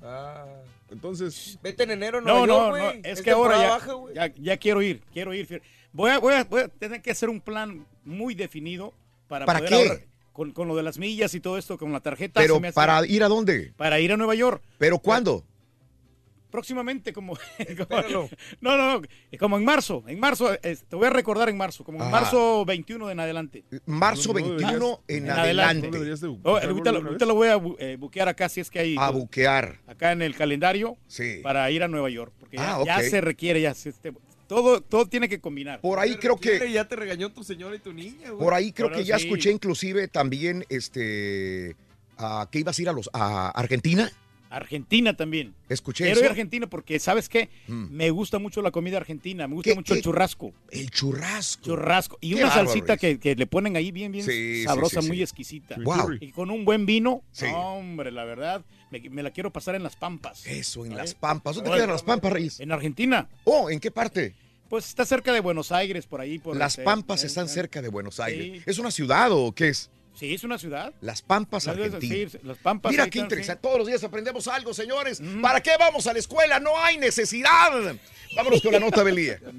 Entonces. 0.90 1.58
Vete 1.62 1.84
en 1.84 1.90
enero, 1.92 2.20
No, 2.20 2.44
Nueva 2.44 2.46
no, 2.46 2.54
York, 2.54 2.76
no, 2.78 2.84
güey. 3.00 3.00
es 3.04 3.22
que 3.22 3.30
ahora 3.30 3.58
ya, 3.58 3.68
baja, 3.70 3.92
güey. 3.92 4.14
ya, 4.14 4.34
ya 4.34 4.56
quiero 4.56 4.82
ir, 4.82 5.02
quiero 5.12 5.34
ir. 5.34 5.62
Voy 5.92 6.10
a, 6.10 6.18
voy, 6.18 6.34
a, 6.34 6.44
voy 6.44 6.62
a 6.62 6.68
tener 6.68 7.00
que 7.02 7.10
hacer 7.10 7.28
un 7.28 7.40
plan 7.40 7.86
muy 8.04 8.34
definido 8.34 8.92
para, 9.28 9.46
¿Para 9.46 9.58
poder 9.60 9.70
qué? 9.72 9.88
ahorrar. 9.88 10.04
Con, 10.32 10.52
con 10.52 10.68
lo 10.68 10.76
de 10.76 10.82
las 10.82 10.98
millas 10.98 11.34
y 11.34 11.40
todo 11.40 11.56
esto, 11.56 11.78
con 11.78 11.92
la 11.92 12.00
tarjeta. 12.00 12.40
Pero 12.40 12.56
se 12.56 12.60
me 12.60 12.68
hace- 12.68 12.74
para 12.74 13.06
ir 13.06 13.24
a 13.24 13.28
dónde? 13.28 13.72
Para 13.76 14.00
ir 14.00 14.12
a 14.12 14.18
Nueva 14.18 14.34
York. 14.34 14.62
¿Pero 14.76 14.98
cuándo? 14.98 15.44
Próximamente, 16.56 17.12
como, 17.12 17.36
como- 17.76 18.02
no, 18.62 18.76
no, 18.78 18.98
no, 19.00 19.06
como 19.38 19.58
en 19.58 19.64
marzo, 19.66 20.02
en 20.06 20.18
marzo, 20.18 20.54
eh, 20.54 20.78
te 20.88 20.96
voy 20.96 21.06
a 21.06 21.10
recordar 21.10 21.50
en 21.50 21.56
marzo, 21.58 21.84
como 21.84 21.98
en 21.98 22.04
Ajá. 22.04 22.10
marzo 22.12 22.64
21 22.64 23.08
de 23.08 23.12
en 23.12 23.20
adelante. 23.20 23.64
Marzo 23.84 24.32
21 24.32 25.02
en 25.06 25.30
adelante. 25.30 25.90
Oh, 26.44 26.56
ahorita, 26.56 26.92
lo, 26.92 26.98
ahorita 27.06 27.26
lo 27.26 27.34
voy 27.34 27.48
a 27.48 27.58
bu- 27.58 27.76
eh, 27.78 27.96
buquear 28.00 28.28
acá, 28.30 28.48
si 28.48 28.60
es 28.62 28.70
que 28.70 28.78
hay. 28.78 28.96
A 28.98 29.10
buquear. 29.10 29.80
Acá 29.86 30.12
en 30.12 30.22
el 30.22 30.34
calendario. 30.34 30.96
Sí. 31.08 31.40
Para 31.42 31.70
ir 31.70 31.82
a 31.82 31.88
Nueva 31.88 32.08
York. 32.08 32.32
Porque 32.40 32.56
ya, 32.56 32.76
Ah, 32.76 32.82
ya 32.86 32.96
ok. 32.96 33.02
se 33.02 33.20
requiere, 33.20 33.60
ya 33.60 33.74
se- 33.74 33.90
este, 33.90 34.14
todo, 34.46 34.80
todo 34.80 35.04
tiene 35.04 35.28
que 35.28 35.42
combinar. 35.42 35.82
Por 35.82 35.98
ahí 35.98 36.16
creo 36.16 36.38
que 36.38 36.72
Ya 36.72 36.88
te 36.88 36.96
regañó 36.96 37.30
tu 37.32 37.44
señora 37.44 37.76
y 37.76 37.80
tu 37.80 37.92
niña, 37.92 38.30
güey. 38.30 38.42
por 38.42 38.54
ahí 38.54 38.72
creo 38.72 38.90
que 38.90 39.04
ya 39.04 39.16
escuché 39.16 39.50
inclusive 39.50 40.08
también 40.08 40.64
este 40.70 41.76
a 42.16 42.48
que 42.50 42.60
ibas 42.60 42.78
a 42.78 42.82
ir 42.82 42.88
a 42.88 42.92
los 42.92 43.10
a 43.12 43.50
Argentina. 43.50 44.10
Argentina 44.50 45.16
también. 45.16 45.54
Escuché 45.68 46.04
Quiero 46.04 46.18
ir 46.20 46.24
eso. 46.24 46.30
a 46.30 46.32
Argentina 46.32 46.66
porque, 46.68 46.98
¿sabes 46.98 47.28
qué? 47.28 47.48
Mm. 47.68 47.86
Me 47.90 48.10
gusta 48.10 48.38
mucho 48.38 48.62
la 48.62 48.70
comida 48.70 48.96
argentina, 48.96 49.46
me 49.48 49.54
gusta 49.56 49.70
¿Qué- 49.70 49.74
mucho 49.76 49.94
el 49.94 50.02
churrasco. 50.02 50.52
El 50.70 50.90
churrasco. 50.90 51.64
Churrasco. 51.64 52.18
Y 52.20 52.30
Qué 52.30 52.34
una 52.36 52.46
bárbaro 52.48 52.68
salsita 52.68 52.96
que, 52.96 53.18
que 53.18 53.34
le 53.34 53.46
ponen 53.46 53.76
ahí 53.76 53.90
bien, 53.90 54.12
bien 54.12 54.24
Sí, 54.24 54.64
sabrosa, 54.64 55.02
sí, 55.02 55.08
muy 55.08 55.22
exquisita. 55.22 55.76
Wow. 55.82 56.12
Y 56.20 56.30
con 56.32 56.50
un 56.50 56.64
buen 56.64 56.86
vino, 56.86 57.22
Sí. 57.32 57.46
hombre, 57.54 58.10
la 58.12 58.24
verdad, 58.24 58.64
me, 58.90 59.00
me 59.10 59.22
la 59.22 59.30
quiero 59.30 59.52
pasar 59.52 59.74
en 59.74 59.82
las 59.82 59.96
Pampas. 59.96 60.46
Eso, 60.46 60.86
en 60.86 60.92
¿Eh? 60.92 60.96
las 60.96 61.14
Pampas. 61.14 61.56
¿Dónde 61.56 61.70
quedan 61.72 61.90
las 61.90 62.02
Pampas, 62.02 62.32
Reyes? 62.32 62.60
En 62.60 62.72
Argentina. 62.72 63.28
Oh, 63.44 63.68
¿en 63.70 63.80
qué 63.80 63.90
parte? 63.90 64.34
Pues 64.68 64.88
está 64.88 65.04
cerca 65.06 65.32
de 65.32 65.38
Buenos 65.40 65.70
Aires, 65.70 66.06
por 66.06 66.20
ahí. 66.20 66.38
Por 66.40 66.56
Las 66.56 66.72
este, 66.72 66.82
Pampas 66.82 67.22
eh, 67.22 67.28
están 67.28 67.46
eh, 67.46 67.50
cerca 67.50 67.80
de 67.82 67.88
Buenos 67.88 68.18
Aires. 68.18 68.62
¿Es 68.66 68.78
una 68.78 68.90
ciudad 68.90 69.30
o 69.30 69.52
qué 69.52 69.68
es? 69.68 69.90
Sí, 70.18 70.32
es 70.34 70.44
una 70.44 70.58
ciudad. 70.58 70.94
Las 71.02 71.20
Pampas 71.20 71.68
Argentina. 71.68 72.30
sí, 72.30 72.38
las 72.42 72.56
Pampas, 72.58 72.90
Mira 72.90 73.08
qué 73.10 73.18
interesante. 73.18 73.60
Todos 73.60 73.78
los 73.78 73.86
días 73.86 74.02
aprendemos 74.02 74.48
algo, 74.48 74.72
señores. 74.72 75.20
¿Para 75.42 75.62
qué 75.62 75.72
vamos 75.78 76.06
a 76.06 76.12
la 76.14 76.18
escuela? 76.18 76.58
No 76.58 76.78
hay 76.78 76.96
necesidad. 76.96 77.70
Vámonos 78.34 78.62
con 78.62 78.72
la 78.72 78.80
nota 78.80 79.04
del 79.04 79.16
día. 79.16 79.40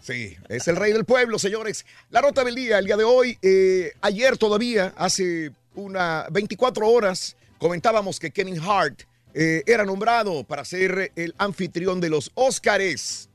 Sí, 0.00 0.34
es 0.48 0.66
el 0.68 0.76
rey 0.76 0.92
del 0.92 1.04
pueblo, 1.04 1.38
señores. 1.38 1.84
La 2.10 2.22
nota 2.22 2.42
del 2.42 2.54
día, 2.54 2.78
el 2.78 2.86
día 2.86 2.96
de 2.96 3.04
hoy, 3.04 3.36
eh, 3.42 3.92
ayer 4.00 4.38
todavía, 4.38 4.94
hace 4.96 5.50
una 5.74 6.26
24 6.30 6.88
horas, 6.88 7.36
comentábamos 7.58 8.18
que 8.18 8.30
Kevin 8.30 8.58
Hart 8.60 9.02
eh, 9.34 9.64
era 9.66 9.84
nombrado 9.84 10.44
para 10.44 10.64
ser 10.64 11.12
el 11.14 11.34
anfitrión 11.36 12.00
de 12.00 12.08
los 12.08 12.30
Óscares. 12.34 13.28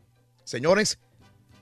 Señores, 0.45 0.97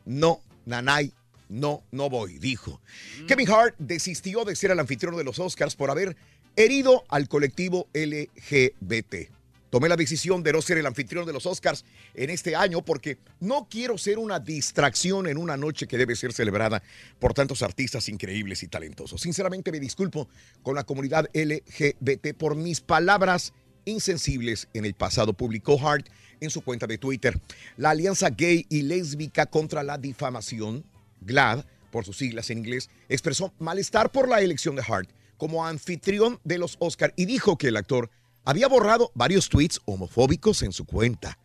no, 0.05 0.39
Nanay, 0.65 1.11
no, 1.51 1.83
no 1.91 2.09
voy, 2.09 2.39
dijo. 2.39 2.81
Kevin 3.27 3.51
Hart 3.51 3.75
desistió 3.77 4.45
de 4.45 4.55
ser 4.55 4.71
el 4.71 4.79
anfitrión 4.79 5.15
de 5.17 5.23
los 5.23 5.37
Oscars 5.37 5.75
por 5.75 5.91
haber 5.91 6.15
herido 6.55 7.03
al 7.09 7.27
colectivo 7.27 7.87
LGBT. 7.93 9.29
Tomé 9.69 9.87
la 9.87 9.95
decisión 9.95 10.43
de 10.43 10.53
no 10.53 10.61
ser 10.61 10.77
el 10.77 10.85
anfitrión 10.85 11.25
de 11.25 11.33
los 11.33 11.45
Oscars 11.45 11.85
en 12.13 12.29
este 12.29 12.55
año 12.55 12.83
porque 12.83 13.17
no 13.39 13.67
quiero 13.69 13.97
ser 13.97 14.17
una 14.17 14.39
distracción 14.39 15.27
en 15.27 15.37
una 15.37 15.57
noche 15.57 15.87
que 15.87 15.97
debe 15.97 16.15
ser 16.15 16.33
celebrada 16.33 16.81
por 17.19 17.33
tantos 17.33 17.63
artistas 17.63 18.07
increíbles 18.07 18.63
y 18.63 18.67
talentosos. 18.67 19.21
Sinceramente 19.21 19.71
me 19.71 19.79
disculpo 19.79 20.29
con 20.63 20.75
la 20.75 20.83
comunidad 20.83 21.29
LGBT 21.33 22.33
por 22.37 22.55
mis 22.55 22.81
palabras 22.81 23.53
insensibles 23.85 24.67
en 24.73 24.85
el 24.85 24.93
pasado, 24.93 25.33
publicó 25.33 25.79
Hart 25.79 26.07
en 26.41 26.49
su 26.49 26.61
cuenta 26.61 26.87
de 26.87 26.97
Twitter. 26.97 27.39
La 27.77 27.91
Alianza 27.91 28.29
Gay 28.29 28.65
y 28.69 28.81
Lésbica 28.81 29.45
contra 29.45 29.83
la 29.83 29.97
Difamación, 29.97 30.83
GLAD, 31.21 31.65
por 31.91 32.05
sus 32.05 32.17
siglas 32.17 32.49
en 32.49 32.59
inglés, 32.59 32.89
expresó 33.09 33.53
malestar 33.59 34.11
por 34.11 34.27
la 34.27 34.41
elección 34.41 34.75
de 34.75 34.83
Hart 34.87 35.09
como 35.37 35.65
anfitrión 35.65 36.39
de 36.43 36.57
los 36.57 36.77
Oscar 36.79 37.13
y 37.15 37.25
dijo 37.25 37.57
que 37.57 37.69
el 37.69 37.77
actor 37.77 38.09
había 38.45 38.67
borrado 38.67 39.11
varios 39.15 39.49
tweets 39.49 39.79
homofóbicos 39.85 40.61
en 40.61 40.71
su 40.71 40.85
cuenta. 40.85 41.37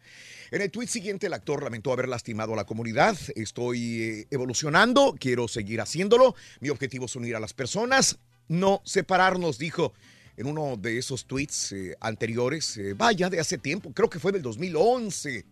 En 0.50 0.62
el 0.62 0.70
tweet 0.70 0.86
siguiente, 0.86 1.26
el 1.26 1.32
actor 1.32 1.62
lamentó 1.62 1.92
haber 1.92 2.08
lastimado 2.08 2.52
a 2.52 2.56
la 2.56 2.64
comunidad. 2.64 3.16
Estoy 3.34 4.02
eh, 4.02 4.26
evolucionando, 4.30 5.14
quiero 5.18 5.48
seguir 5.48 5.80
haciéndolo. 5.80 6.36
Mi 6.60 6.68
objetivo 6.68 7.06
es 7.06 7.16
unir 7.16 7.34
a 7.34 7.40
las 7.40 7.52
personas, 7.52 8.18
no 8.48 8.80
separarnos, 8.84 9.58
dijo 9.58 9.92
en 10.36 10.46
uno 10.46 10.76
de 10.76 10.98
esos 10.98 11.24
tweets 11.24 11.72
eh, 11.72 11.96
anteriores, 12.00 12.76
eh, 12.76 12.94
vaya, 12.94 13.30
de 13.30 13.40
hace 13.40 13.58
tiempo, 13.58 13.92
creo 13.92 14.10
que 14.10 14.20
fue 14.20 14.32
del 14.32 14.42
2011. 14.42 15.44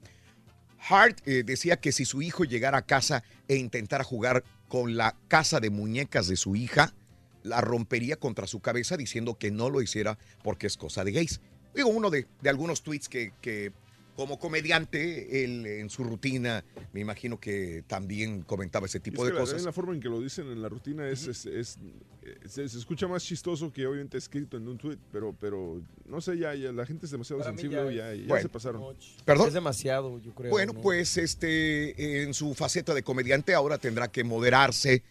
Hart 0.88 1.20
eh, 1.26 1.42
decía 1.44 1.80
que 1.80 1.92
si 1.92 2.04
su 2.04 2.22
hijo 2.22 2.44
llegara 2.44 2.78
a 2.78 2.86
casa 2.86 3.22
e 3.48 3.56
intentara 3.56 4.04
jugar 4.04 4.44
con 4.68 4.96
la 4.96 5.16
casa 5.28 5.60
de 5.60 5.70
muñecas 5.70 6.26
de 6.28 6.36
su 6.36 6.56
hija, 6.56 6.94
la 7.42 7.60
rompería 7.60 8.16
contra 8.16 8.46
su 8.46 8.60
cabeza 8.60 8.96
diciendo 8.96 9.38
que 9.38 9.50
no 9.50 9.70
lo 9.70 9.82
hiciera 9.82 10.18
porque 10.42 10.66
es 10.66 10.76
cosa 10.76 11.04
de 11.04 11.12
gays. 11.12 11.40
Digo, 11.74 11.88
uno 11.88 12.10
de, 12.10 12.26
de 12.40 12.50
algunos 12.50 12.82
tweets 12.82 13.08
que, 13.08 13.32
que 13.40 13.72
como 14.16 14.38
comediante, 14.38 15.44
él 15.44 15.66
en 15.66 15.90
su 15.90 16.04
rutina, 16.04 16.64
me 16.92 17.00
imagino 17.00 17.38
que 17.40 17.82
también 17.86 18.42
comentaba 18.42 18.86
ese 18.86 19.00
tipo 19.00 19.22
es 19.22 19.26
de 19.26 19.32
que 19.32 19.34
la- 19.34 19.40
cosas. 19.44 19.62
La, 19.64 19.72
forma 19.72 19.92
en 19.94 20.00
que 20.00 20.08
lo 20.08 20.20
dicen 20.20 20.46
en 20.50 20.62
la 20.62 20.68
rutina 20.68 21.08
es, 21.08 21.26
es- 21.26 21.46
es- 21.46 21.78
eh, 22.22 22.36
se, 22.48 22.68
se 22.68 22.78
escucha 22.78 23.06
más 23.08 23.24
chistoso 23.24 23.72
que 23.72 23.86
obviamente 23.86 24.16
escrito 24.16 24.56
en 24.56 24.66
un 24.68 24.78
tweet, 24.78 24.98
pero, 25.12 25.34
pero 25.40 25.82
no 26.06 26.20
sé, 26.20 26.38
ya, 26.38 26.54
ya 26.54 26.72
la 26.72 26.86
gente 26.86 27.06
es 27.06 27.12
demasiado 27.12 27.40
Para 27.42 27.50
sensible, 27.52 27.76
ya 27.76 27.90
ya, 27.92 28.12
es- 28.12 28.20
ya 28.20 28.26
Bueno. 28.28 28.42
se 28.42 28.48
pasaron. 28.48 28.82
¿Perdón? 29.24 29.48
Es 29.48 29.54
demasiado, 29.54 30.20
yo 30.20 30.32
creo. 30.34 30.50
Bueno, 30.50 30.72
¿no? 30.74 30.80
pues 30.80 31.16
este, 31.18 32.22
en 32.22 32.34
su 32.34 32.54
faceta 32.54 32.94
de 32.94 33.02
comediante 33.02 33.52
ahora 33.54 33.78
tendrá 33.78 34.08
que 34.08 34.22
moderarse, 34.24 35.02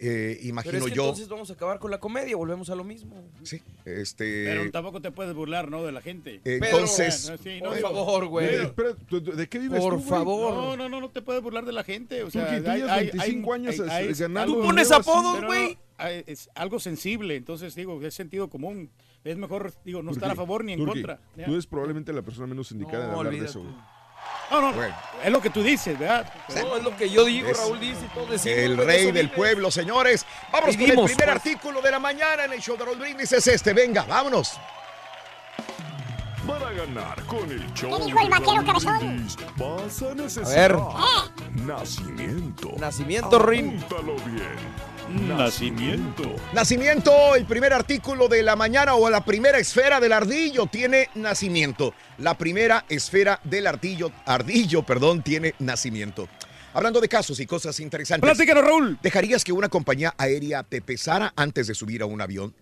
eh, 0.00 0.36
Pero 0.38 0.48
imagino 0.48 0.78
es 0.78 0.84
que 0.84 0.90
yo. 0.92 1.02
entonces 1.02 1.28
vamos 1.28 1.50
a 1.50 1.52
acabar 1.54 1.78
con 1.78 1.90
la 1.90 1.98
comedia, 1.98 2.36
volvemos 2.36 2.70
a 2.70 2.74
lo 2.74 2.84
mismo. 2.84 3.24
Sí, 3.42 3.60
este. 3.84 4.44
Pero 4.44 4.70
tampoco 4.70 5.00
te 5.02 5.10
puedes 5.10 5.34
burlar, 5.34 5.70
¿no? 5.70 5.84
De 5.84 5.92
la 5.92 6.00
gente. 6.00 6.40
Entonces- 6.44 7.28
Ah, 7.30 7.36
sí, 7.42 7.58
por 7.60 7.74
digo, 7.74 7.88
favor, 7.88 8.26
güey. 8.26 8.48
digo, 8.50 8.62
Espera, 8.62 8.94
¿tú- 9.08 9.20
tú- 9.22 9.32
¿de 9.32 9.48
qué 9.48 9.58
vives 9.58 9.80
Por 9.80 9.94
tú, 9.96 10.02
favor. 10.02 10.54
No, 10.54 10.76
no, 10.76 10.88
no, 10.88 11.00
no 11.00 11.10
te 11.10 11.22
puedes 11.22 11.42
burlar 11.42 11.64
de 11.64 11.72
la 11.72 11.82
gente. 11.84 12.22
O 12.22 12.30
sea, 12.30 12.46
tú 12.62 12.70
hay- 12.70 12.78
llevas 12.78 12.92
hay- 12.92 13.06
25 13.10 13.52
hay- 13.54 13.60
años 13.60 13.80
hay- 13.80 14.06
hay- 14.08 14.14
ganando 14.14 14.40
algo- 14.40 14.56
Tú 14.60 14.66
pones 14.66 14.90
apodos, 14.92 15.34
Pero 15.36 15.40
no, 15.42 15.46
güey. 15.48 15.78
es 16.26 16.48
algo 16.54 16.78
sensible, 16.78 17.36
entonces 17.36 17.74
digo, 17.74 18.00
es 18.02 18.14
sentido 18.14 18.48
común. 18.48 18.90
Es 19.24 19.36
mejor, 19.36 19.72
digo, 19.84 20.02
no 20.02 20.12
estar 20.12 20.30
a 20.30 20.36
favor 20.36 20.64
ni 20.64 20.72
en 20.74 20.84
contra. 20.86 21.20
Tú 21.44 21.52
eres 21.52 21.66
probablemente 21.66 22.12
la 22.12 22.22
persona 22.22 22.46
menos 22.46 22.70
indicada 22.70 23.06
de 23.06 23.12
No, 23.12 23.18
hablar 23.18 23.32
de 23.32 23.40
olvídate. 23.40 23.50
eso, 23.50 23.60
güey. 23.62 23.74
No, 24.50 24.60
no, 24.62 24.72
Bueno. 24.72 24.94
es 25.22 25.30
lo 25.30 25.40
que 25.42 25.50
tú 25.50 25.62
dices, 25.62 25.98
¿verdad? 25.98 26.26
No, 26.48 26.76
es 26.76 26.82
lo 26.82 26.96
que 26.96 27.10
yo 27.10 27.24
digo, 27.24 27.50
Es 27.50 27.58
Raúl 27.58 27.78
dice 27.80 28.00
y 28.06 28.08
todos 28.14 28.30
decimos. 28.30 28.58
El 28.58 28.76
rey 28.78 29.12
del 29.12 29.30
pueblo, 29.30 29.70
señores. 29.70 30.24
Vámonos 30.50 30.76
con 30.76 30.84
el 30.84 30.90
primer 30.92 31.06
pues. 31.16 31.28
artículo 31.28 31.82
de 31.82 31.90
la 31.90 31.98
mañana 31.98 32.44
en 32.44 32.52
el 32.54 32.60
show 32.60 32.76
de 32.76 32.84
Raúl 32.84 32.98
Brindis. 32.98 33.30
Es 33.32 33.46
este. 33.46 33.72
Venga, 33.74 34.04
vámonos. 34.04 34.58
Para 36.46 36.72
ganar 36.72 37.22
con 37.24 37.50
el 37.50 37.74
show 37.74 37.98
¿Qué 37.98 38.04
dijo 38.06 38.20
el 38.20 38.30
vaquero 38.30 38.64
cabezón? 38.64 38.98
Brindis, 38.98 39.36
vas 39.56 40.02
a 40.02 40.06
ver. 40.06 40.16
necesitar 40.16 40.78
nacimiento. 41.66 42.70
Nacimiento, 42.78 43.38
Rin. 43.38 43.84
Bien. 44.26 44.56
Nacimiento. 45.08 46.36
Nacimiento, 46.52 47.34
el 47.34 47.46
primer 47.46 47.72
artículo 47.72 48.28
de 48.28 48.42
la 48.42 48.56
mañana 48.56 48.94
o 48.94 49.08
la 49.08 49.24
primera 49.24 49.58
esfera 49.58 50.00
del 50.00 50.12
ardillo 50.12 50.66
tiene 50.66 51.08
nacimiento. 51.14 51.94
La 52.18 52.36
primera 52.36 52.84
esfera 52.90 53.40
del 53.44 53.66
ardillo, 53.66 54.12
ardillo, 54.26 54.82
perdón, 54.82 55.22
tiene 55.22 55.54
nacimiento. 55.60 56.28
Hablando 56.74 57.00
de 57.00 57.08
casos 57.08 57.40
y 57.40 57.46
cosas 57.46 57.80
interesantes. 57.80 58.28
Platícanos, 58.28 58.62
Raúl. 58.62 58.98
¿Dejarías 59.02 59.44
que 59.44 59.52
una 59.52 59.70
compañía 59.70 60.14
aérea 60.18 60.62
te 60.62 60.82
pesara 60.82 61.32
antes 61.36 61.68
de 61.68 61.74
subir 61.74 62.02
a 62.02 62.06
un 62.06 62.20
avión? 62.20 62.54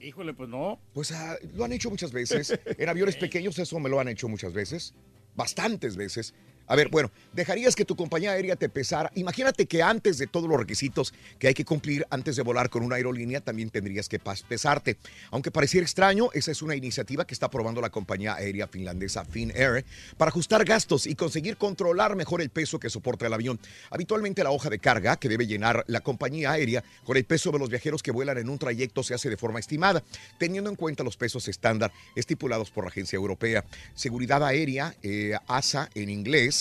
Híjole, 0.00 0.34
pues 0.34 0.50
no. 0.50 0.78
Pues 0.92 1.12
ah, 1.12 1.36
lo 1.54 1.64
han 1.64 1.72
hecho 1.72 1.88
muchas 1.88 2.12
veces. 2.12 2.58
En 2.66 2.88
aviones 2.90 3.16
pequeños 3.16 3.58
eso 3.58 3.80
me 3.80 3.88
lo 3.88 3.98
han 4.00 4.08
hecho 4.08 4.28
muchas 4.28 4.52
veces. 4.52 4.92
Bastantes 5.34 5.96
veces. 5.96 6.34
A 6.70 6.76
ver, 6.76 6.88
bueno, 6.88 7.10
¿dejarías 7.32 7.74
que 7.74 7.84
tu 7.84 7.96
compañía 7.96 8.30
aérea 8.30 8.54
te 8.54 8.68
pesara? 8.68 9.10
Imagínate 9.16 9.66
que 9.66 9.82
antes 9.82 10.18
de 10.18 10.28
todos 10.28 10.48
los 10.48 10.56
requisitos 10.56 11.12
que 11.40 11.48
hay 11.48 11.54
que 11.54 11.64
cumplir 11.64 12.06
antes 12.10 12.36
de 12.36 12.42
volar 12.42 12.70
con 12.70 12.84
una 12.84 12.94
aerolínea, 12.94 13.40
también 13.40 13.70
tendrías 13.70 14.08
que 14.08 14.20
pesarte. 14.20 14.96
Aunque 15.32 15.50
pareciera 15.50 15.84
extraño, 15.84 16.30
esa 16.32 16.52
es 16.52 16.62
una 16.62 16.76
iniciativa 16.76 17.26
que 17.26 17.34
está 17.34 17.50
probando 17.50 17.80
la 17.80 17.90
compañía 17.90 18.36
aérea 18.36 18.68
finlandesa 18.68 19.24
Finnair 19.24 19.84
para 20.16 20.28
ajustar 20.28 20.64
gastos 20.64 21.08
y 21.08 21.16
conseguir 21.16 21.56
controlar 21.56 22.14
mejor 22.14 22.40
el 22.40 22.50
peso 22.50 22.78
que 22.78 22.88
soporta 22.88 23.26
el 23.26 23.32
avión. 23.32 23.58
Habitualmente 23.90 24.44
la 24.44 24.52
hoja 24.52 24.70
de 24.70 24.78
carga 24.78 25.16
que 25.16 25.28
debe 25.28 25.48
llenar 25.48 25.82
la 25.88 26.02
compañía 26.02 26.52
aérea 26.52 26.84
con 27.02 27.16
el 27.16 27.24
peso 27.24 27.50
de 27.50 27.58
los 27.58 27.68
viajeros 27.68 28.00
que 28.00 28.12
vuelan 28.12 28.38
en 28.38 28.48
un 28.48 28.58
trayecto 28.60 29.02
se 29.02 29.14
hace 29.14 29.28
de 29.28 29.36
forma 29.36 29.58
estimada, 29.58 30.04
teniendo 30.38 30.70
en 30.70 30.76
cuenta 30.76 31.02
los 31.02 31.16
pesos 31.16 31.48
estándar 31.48 31.90
estipulados 32.14 32.70
por 32.70 32.84
la 32.84 32.90
agencia 32.90 33.16
europea. 33.16 33.64
Seguridad 33.96 34.44
aérea, 34.44 34.94
eh, 35.02 35.34
ASA 35.48 35.90
en 35.96 36.10
inglés, 36.10 36.59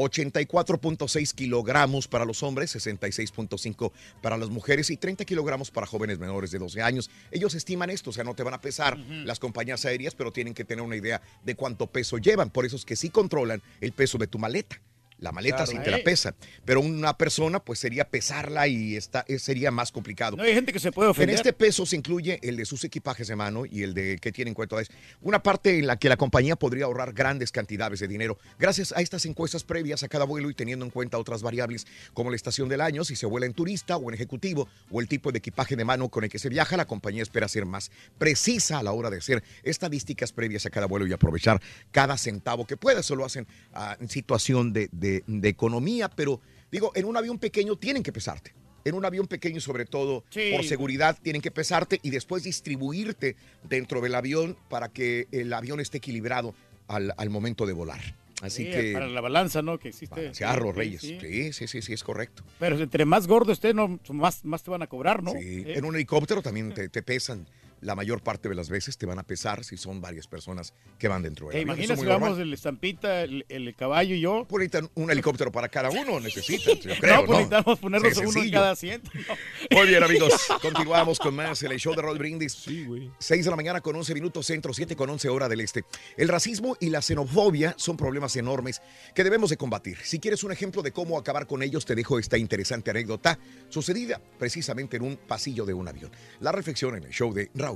84.6 0.00 1.34
kilogramos 1.34 2.08
para 2.08 2.24
los 2.24 2.42
hombres, 2.42 2.74
66.5 2.74 3.92
para 4.22 4.36
las 4.36 4.48
mujeres 4.48 4.90
y 4.90 4.96
30 4.96 5.24
kilogramos 5.24 5.70
para 5.70 5.86
jóvenes 5.86 6.18
menores 6.18 6.50
de 6.50 6.58
12 6.58 6.82
años. 6.82 7.10
Ellos 7.30 7.54
estiman 7.54 7.90
esto, 7.90 8.10
o 8.10 8.12
sea, 8.12 8.24
no 8.24 8.34
te 8.34 8.42
van 8.42 8.54
a 8.54 8.60
pesar 8.60 8.98
las 8.98 9.38
compañías 9.38 9.84
aéreas, 9.84 10.14
pero 10.14 10.32
tienen 10.32 10.54
que 10.54 10.64
tener 10.64 10.82
una 10.82 10.96
idea 10.96 11.20
de 11.44 11.54
cuánto 11.54 11.86
peso 11.86 12.18
llevan. 12.18 12.50
Por 12.50 12.64
eso 12.64 12.76
es 12.76 12.84
que 12.84 12.96
sí 12.96 13.10
controlan 13.10 13.62
el 13.80 13.92
peso 13.92 14.18
de 14.18 14.26
tu 14.26 14.38
maleta. 14.38 14.80
La 15.20 15.32
maleta 15.32 15.58
Claro. 15.64 15.70
sí 15.72 15.78
te 15.84 15.90
la 15.90 16.02
pesa, 16.02 16.34
pero 16.64 16.80
una 16.80 17.16
persona 17.16 17.60
pues 17.60 17.78
sería 17.78 18.04
pesarla 18.08 18.66
y 18.68 18.96
está, 18.96 19.24
eh, 19.28 19.38
sería 19.38 19.70
más 19.70 19.92
complicado. 19.92 20.36
No 20.36 20.42
hay 20.42 20.54
gente 20.54 20.72
que 20.72 20.78
se 20.78 20.90
puede 20.92 21.10
ofender. 21.10 21.30
En 21.30 21.36
este 21.36 21.52
peso 21.52 21.84
se 21.86 21.94
incluye 21.96 22.38
el 22.42 22.56
de 22.56 22.64
sus 22.64 22.82
equipajes 22.84 23.28
de 23.28 23.36
mano 23.36 23.64
y 23.66 23.82
el 23.82 23.94
de 23.94 24.18
que 24.18 24.32
tiene 24.32 24.48
en 24.48 24.54
cuenta 24.54 24.80
es 24.80 24.88
una 25.20 25.42
parte 25.42 25.78
en 25.78 25.86
la 25.86 25.98
que 25.98 26.08
la 26.08 26.16
compañía 26.16 26.56
podría 26.56 26.86
ahorrar 26.86 27.12
grandes 27.12 27.52
cantidades 27.52 28.00
de 28.00 28.08
dinero 28.08 28.38
gracias 28.58 28.92
a 28.96 29.00
estas 29.02 29.26
encuestas 29.26 29.62
previas 29.64 30.02
a 30.02 30.08
cada 30.08 30.24
vuelo 30.24 30.48
y 30.50 30.54
teniendo 30.54 30.84
en 30.84 30.90
cuenta 30.90 31.18
otras 31.18 31.42
variables 31.42 31.86
como 32.14 32.30
la 32.30 32.36
estación 32.36 32.68
del 32.68 32.80
año, 32.80 33.04
si 33.04 33.14
se 33.14 33.26
vuela 33.26 33.46
en 33.46 33.52
turista 33.52 33.96
o 33.98 34.08
en 34.08 34.14
ejecutivo 34.14 34.68
o 34.90 35.00
el 35.00 35.08
tipo 35.08 35.32
de 35.32 35.38
equipaje 35.38 35.76
de 35.76 35.84
mano 35.84 36.08
con 36.08 36.24
el 36.24 36.30
que 36.30 36.38
se 36.38 36.48
viaja, 36.48 36.76
la 36.76 36.86
compañía 36.86 37.22
espera 37.22 37.46
ser 37.48 37.66
más 37.66 37.90
precisa 38.18 38.78
a 38.78 38.82
la 38.82 38.92
hora 38.92 39.10
de 39.10 39.18
hacer 39.18 39.42
estadísticas 39.64 40.32
previas 40.32 40.64
a 40.66 40.70
cada 40.70 40.86
vuelo 40.86 41.06
y 41.06 41.12
aprovechar 41.12 41.60
cada 41.90 42.16
centavo 42.16 42.66
que 42.66 42.76
pueda. 42.76 43.00
Eso 43.00 43.16
lo 43.16 43.24
hacen 43.24 43.46
ah, 43.74 43.96
en 44.00 44.08
situación 44.08 44.72
de, 44.72 44.88
de- 44.92 45.09
de 45.26 45.48
economía, 45.48 46.08
pero 46.08 46.40
digo, 46.70 46.92
en 46.94 47.04
un 47.04 47.16
avión 47.16 47.38
pequeño 47.38 47.76
tienen 47.76 48.02
que 48.02 48.12
pesarte. 48.12 48.54
En 48.84 48.94
un 48.94 49.04
avión 49.04 49.26
pequeño, 49.26 49.60
sobre 49.60 49.84
todo 49.84 50.24
Sí. 50.30 50.50
por 50.52 50.64
seguridad, 50.64 51.18
tienen 51.22 51.42
que 51.42 51.50
pesarte 51.50 51.98
y 52.02 52.10
después 52.10 52.42
distribuirte 52.44 53.36
dentro 53.68 54.00
del 54.00 54.14
avión 54.14 54.56
para 54.70 54.88
que 54.88 55.26
el 55.32 55.52
avión 55.52 55.80
esté 55.80 55.98
equilibrado 55.98 56.54
al, 56.88 57.12
al 57.16 57.28
momento 57.30 57.66
de 57.66 57.72
volar. 57.74 58.00
Así 58.40 58.64
Sí, 58.64 58.70
que. 58.70 58.92
Para 58.94 59.06
la 59.06 59.20
balanza, 59.20 59.60
¿no? 59.60 59.78
Que 59.78 59.88
existe. 59.90 60.32
Ciarro, 60.34 60.72
Sí, 60.72 60.78
Reyes. 60.78 61.00
sí. 61.02 61.18
Sí, 61.20 61.52
sí, 61.52 61.66
sí, 61.68 61.82
sí, 61.82 61.92
es 61.92 62.02
correcto. 62.02 62.42
Pero 62.58 62.78
entre 62.78 63.04
más 63.04 63.26
gordo 63.26 63.52
esté, 63.52 63.74
no, 63.74 64.00
más, 64.08 64.46
más 64.46 64.62
te 64.62 64.70
van 64.70 64.80
a 64.80 64.86
cobrar, 64.86 65.22
¿no? 65.22 65.32
Sí, 65.32 65.62
Eh, 65.66 65.74
En 65.76 65.84
un 65.84 65.94
helicóptero 65.94 66.40
también 66.40 66.72
te, 66.72 66.88
te 66.88 67.02
pesan. 67.02 67.46
La 67.80 67.94
mayor 67.94 68.22
parte 68.22 68.48
de 68.48 68.54
las 68.54 68.68
veces 68.68 68.98
te 68.98 69.06
van 69.06 69.18
a 69.18 69.22
pesar 69.22 69.64
si 69.64 69.76
son 69.76 70.00
varias 70.00 70.26
personas 70.26 70.74
que 70.98 71.08
van 71.08 71.22
dentro 71.22 71.48
del 71.48 71.64
¿Te 71.64 71.70
avión. 71.70 71.96
Muy 71.96 72.06
vamos 72.06 72.38
el 72.38 72.52
estampita, 72.52 73.22
el, 73.22 73.44
el 73.48 73.74
caballo 73.74 74.14
y 74.14 74.20
yo? 74.20 74.46
Pues 74.48 74.60
necesitan 74.60 74.90
un 74.94 75.10
helicóptero 75.10 75.50
para 75.50 75.68
cada 75.68 75.90
uno, 75.90 76.20
necesitan, 76.20 76.76
yo 76.76 76.94
creo, 77.00 77.20
no, 77.22 77.26
pues 77.26 77.38
necesitamos 77.38 77.78
ponernos 77.78 78.14
Sí, 78.14 78.24
uno 78.26 78.42
en 78.42 78.50
cada 78.50 78.70
asiento. 78.72 79.10
¿no? 79.14 79.76
Muy 79.76 79.88
bien, 79.88 80.02
amigos. 80.02 80.34
Continuamos 80.62 81.18
con 81.18 81.34
más 81.34 81.62
en 81.62 81.72
el 81.72 81.78
show 81.78 81.94
de 81.94 82.02
Roll 82.02 82.18
Brindis. 82.18 82.52
Sí, 82.52 82.84
güey. 82.84 83.10
6 83.18 83.44
de 83.44 83.50
la 83.50 83.56
mañana 83.56 83.80
con 83.80 83.96
11 83.96 84.14
minutos 84.14 84.46
centro, 84.46 84.74
7 84.74 84.96
con 84.96 85.08
11 85.10 85.28
hora 85.28 85.48
del 85.48 85.60
este. 85.60 85.84
El 86.16 86.28
racismo 86.28 86.76
y 86.80 86.90
la 86.90 87.02
xenofobia 87.02 87.74
son 87.76 87.96
problemas 87.96 88.36
enormes 88.36 88.82
que 89.14 89.24
debemos 89.24 89.50
de 89.50 89.56
combatir. 89.56 89.98
Si 90.02 90.18
quieres 90.18 90.44
un 90.44 90.52
ejemplo 90.52 90.82
de 90.82 90.92
cómo 90.92 91.18
acabar 91.18 91.46
con 91.46 91.62
ellos, 91.62 91.84
te 91.84 91.94
dejo 91.94 92.18
esta 92.18 92.36
interesante 92.36 92.90
anécdota 92.90 93.38
sucedida 93.68 94.20
precisamente 94.38 94.96
en 94.96 95.02
un 95.02 95.16
pasillo 95.16 95.64
de 95.64 95.74
un 95.74 95.88
avión. 95.88 96.10
La 96.40 96.52
reflexión 96.52 96.96
en 96.96 97.04
el 97.04 97.10
show 97.10 97.32
de 97.32 97.50
Raúl 97.54 97.69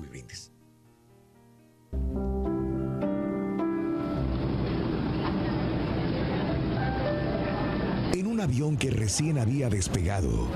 En 8.12 8.26
un 8.26 8.40
avión 8.40 8.76
que 8.76 8.90
recién 8.90 9.38
había 9.38 9.68
despegado, 9.68 10.48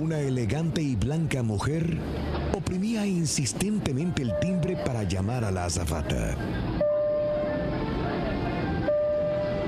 una 0.00 0.20
elegante 0.20 0.80
y 0.80 0.96
blanca 0.96 1.42
mujer 1.42 1.98
oprimía 2.56 3.06
insistentemente 3.06 4.22
el 4.22 4.32
timbre 4.40 4.76
para 4.76 5.02
llamar 5.02 5.44
a 5.44 5.50
la 5.50 5.66
azafata. 5.66 6.36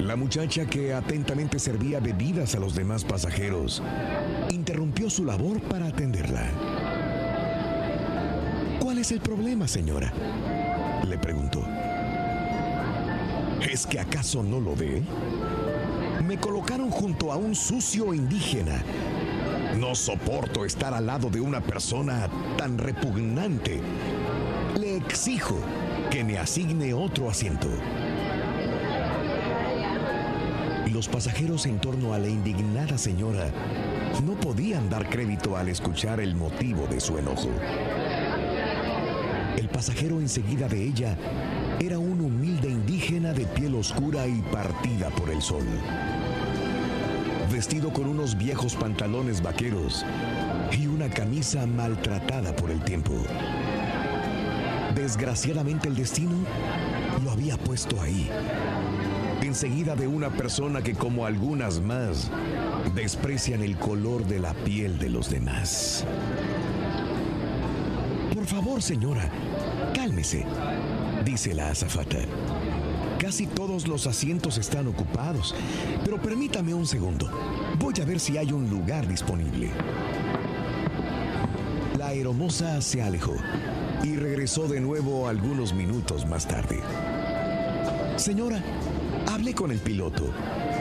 La 0.01 0.17
muchacha 0.17 0.67
que 0.67 0.95
atentamente 0.95 1.59
servía 1.59 2.01
bebidas 2.01 2.55
a 2.55 2.61
los 2.61 2.75
demás 2.75 3.05
pasajeros 3.05 3.83
interrumpió 4.51 5.11
su 5.11 5.25
labor 5.25 5.61
para 5.63 5.89
atenderla. 5.89 6.51
¿Cuál 9.07 9.19
es 9.19 9.23
el 9.23 9.37
problema, 9.37 9.69
señora? 9.69 10.13
Le 11.07 11.17
preguntó. 11.17 11.65
¿Es 13.63 13.87
que 13.87 14.01
acaso 14.01 14.43
no 14.43 14.59
lo 14.59 14.75
ve? 14.75 15.01
Me 16.27 16.39
colocaron 16.39 16.91
junto 16.91 17.31
a 17.31 17.37
un 17.37 17.55
sucio 17.55 18.13
indígena. 18.13 18.83
No 19.79 19.95
soporto 19.95 20.65
estar 20.65 20.93
al 20.93 21.07
lado 21.07 21.31
de 21.31 21.41
una 21.41 21.61
persona 21.61 22.29
tan 22.59 22.79
repugnante. 22.79 23.81
Le 24.77 24.97
exijo 24.97 25.55
que 26.11 26.25
me 26.25 26.39
asigne 26.39 26.93
otro 26.93 27.31
asiento. 27.31 27.69
Los 30.93 31.07
pasajeros 31.07 31.67
en 31.67 31.79
torno 31.79 32.13
a 32.13 32.19
la 32.19 32.27
indignada 32.27 32.99
señora 32.99 33.53
no 34.25 34.33
podían 34.33 34.91
dar 34.91 35.09
crédito 35.09 35.57
al 35.57 35.69
escuchar 35.69 36.19
el 36.19 36.35
motivo 36.35 36.89
de 36.89 36.99
su 36.99 37.19
enojo. 37.19 37.51
Pasajero 39.77 40.21
enseguida 40.21 40.69
de 40.69 40.83
ella 40.83 41.19
era 41.79 41.99
un 41.99 42.23
humilde 42.23 42.67
indígena 42.67 43.35
de 43.35 43.45
piel 43.45 43.75
oscura 43.75 44.27
y 44.27 44.41
partida 44.51 45.11
por 45.11 45.29
el 45.29 45.43
sol. 45.43 45.67
Vestido 47.53 47.93
con 47.93 48.07
unos 48.07 48.39
viejos 48.39 48.75
pantalones 48.75 49.43
vaqueros 49.43 50.03
y 50.73 50.87
una 50.87 51.11
camisa 51.11 51.67
maltratada 51.67 52.57
por 52.57 52.71
el 52.71 52.83
tiempo. 52.85 53.13
Desgraciadamente 54.95 55.89
el 55.89 55.95
destino 55.95 56.39
lo 57.23 57.31
había 57.31 57.59
puesto 57.59 58.01
ahí. 58.01 58.31
Enseguida 59.43 59.95
de 59.95 60.09
una 60.09 60.31
persona 60.31 60.81
que 60.81 60.95
como 60.95 61.27
algunas 61.27 61.83
más 61.83 62.31
desprecian 62.95 63.63
el 63.63 63.77
color 63.77 64.25
de 64.25 64.39
la 64.39 64.55
piel 64.55 64.99
de 64.99 65.11
los 65.11 65.29
demás. 65.29 66.07
Por 68.47 68.63
favor, 68.63 68.81
señora, 68.81 69.29
cálmese, 69.93 70.47
dice 71.25 71.53
la 71.53 71.71
azafata. 71.71 72.19
Casi 73.19 73.49
todos 73.49 73.89
los 73.89 74.07
asientos 74.07 74.57
están 74.57 74.87
ocupados, 74.87 75.53
pero 76.05 76.23
permítame 76.23 76.73
un 76.73 76.87
segundo. 76.87 77.29
Voy 77.81 77.95
a 78.01 78.05
ver 78.05 78.21
si 78.21 78.39
hay 78.39 78.53
un 78.53 78.71
lugar 78.71 79.09
disponible. 79.09 79.69
La 81.99 82.07
aeromoza 82.07 82.81
se 82.83 83.03
alejó 83.03 83.35
y 84.05 84.15
regresó 84.15 84.69
de 84.69 84.81
nuevo 84.81 85.27
algunos 85.27 85.75
minutos 85.75 86.25
más 86.25 86.47
tarde. 86.47 86.79
Señora, 88.15 88.63
hablé 89.27 89.55
con 89.55 89.73
el 89.73 89.81
piloto 89.81 90.33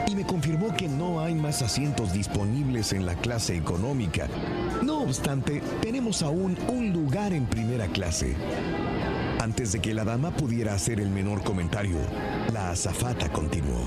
y 0.06 0.14
me 0.14 0.24
confirmó 0.24 0.72
que 0.76 0.86
no 0.86 1.20
hay 1.20 1.34
más 1.34 1.62
asientos 1.62 2.12
disponibles 2.12 2.92
en 2.92 3.06
la 3.06 3.16
clase 3.16 3.56
económica. 3.56 4.28
Obstante, 5.06 5.62
tenemos 5.80 6.22
aún 6.22 6.58
un 6.68 6.92
lugar 6.92 7.32
en 7.32 7.46
primera 7.46 7.86
clase. 7.86 8.34
Antes 9.40 9.70
de 9.70 9.80
que 9.80 9.94
la 9.94 10.04
dama 10.04 10.32
pudiera 10.32 10.74
hacer 10.74 10.98
el 10.98 11.10
menor 11.10 11.44
comentario, 11.44 11.98
la 12.52 12.70
azafata 12.70 13.30
continuó. 13.30 13.84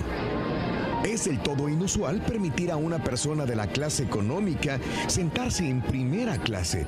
Es 1.03 1.27
el 1.27 1.39
todo 1.39 1.67
inusual 1.67 2.21
permitir 2.21 2.71
a 2.71 2.77
una 2.77 3.03
persona 3.03 3.45
de 3.45 3.57
la 3.57 3.67
clase 3.67 4.03
económica 4.03 4.79
sentarse 5.07 5.67
en 5.67 5.81
primera 5.81 6.37
clase, 6.37 6.85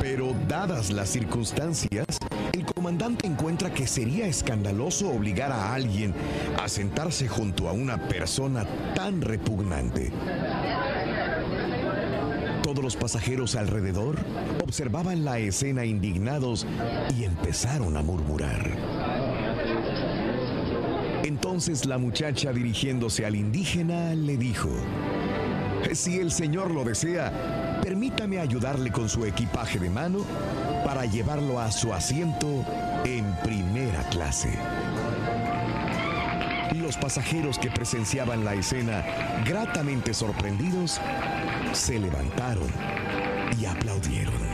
pero 0.00 0.32
dadas 0.46 0.90
las 0.90 1.08
circunstancias, 1.08 2.06
el 2.52 2.64
comandante 2.64 3.26
encuentra 3.26 3.74
que 3.74 3.88
sería 3.88 4.28
escandaloso 4.28 5.10
obligar 5.10 5.50
a 5.50 5.74
alguien 5.74 6.14
a 6.62 6.68
sentarse 6.68 7.26
junto 7.26 7.68
a 7.68 7.72
una 7.72 8.06
persona 8.06 8.64
tan 8.94 9.20
repugnante. 9.20 10.12
Los 12.82 12.94
pasajeros 12.94 13.56
alrededor 13.56 14.16
observaban 14.62 15.24
la 15.24 15.38
escena 15.40 15.84
indignados 15.84 16.66
y 17.18 17.24
empezaron 17.24 17.96
a 17.96 18.02
murmurar. 18.02 18.70
Entonces 21.24 21.84
la 21.86 21.98
muchacha 21.98 22.52
dirigiéndose 22.52 23.26
al 23.26 23.34
indígena 23.34 24.14
le 24.14 24.36
dijo, 24.36 24.68
si 25.94 26.20
el 26.20 26.30
señor 26.30 26.70
lo 26.70 26.84
desea, 26.84 27.80
permítame 27.82 28.38
ayudarle 28.38 28.92
con 28.92 29.08
su 29.08 29.24
equipaje 29.24 29.80
de 29.80 29.90
mano 29.90 30.20
para 30.84 31.06
llevarlo 31.06 31.58
a 31.58 31.72
su 31.72 31.92
asiento 31.92 32.64
en 33.04 33.24
primera 33.42 34.04
clase. 34.10 34.50
Los 36.80 36.96
pasajeros 36.96 37.58
que 37.58 37.70
presenciaban 37.70 38.44
la 38.44 38.54
escena, 38.54 39.04
gratamente 39.44 40.14
sorprendidos, 40.14 41.00
se 41.72 41.98
levantaron 41.98 42.70
y 43.58 43.66
aplaudieron. 43.66 44.46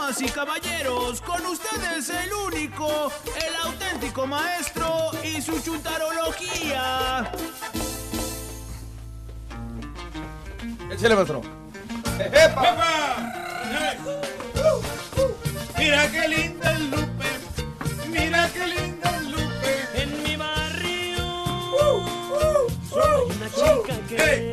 Damas 0.09 0.23
y 0.23 0.29
caballeros, 0.31 1.21
con 1.21 1.45
ustedes 1.45 2.09
el 2.09 2.33
único, 2.33 3.13
el 3.37 3.55
auténtico 3.67 4.27
maestro 4.27 5.11
y 5.23 5.43
su 5.43 5.61
chuntarología. 5.61 7.31
Échale, 10.91 11.15
maestro. 11.15 11.43
Mira 15.77 16.11
qué 16.11 16.29
linda 16.29 16.73
el 16.73 16.91
Lupe, 16.91 17.27
mira 18.09 18.51
qué 18.55 18.67
linda 18.67 19.11
el 19.19 19.31
Lupe. 19.31 19.89
En 19.95 20.23
mi 20.23 20.37
barrio. 20.37 21.27
Soy 22.89 23.37
una 23.37 23.51
chica 23.51 23.95
que 24.09 24.48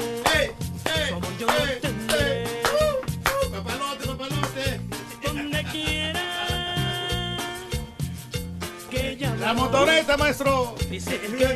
Motoreta, 10.05 10.17
maestro. 10.17 10.75
Dice 10.89 11.19
que 11.19 11.29
la. 11.29 11.49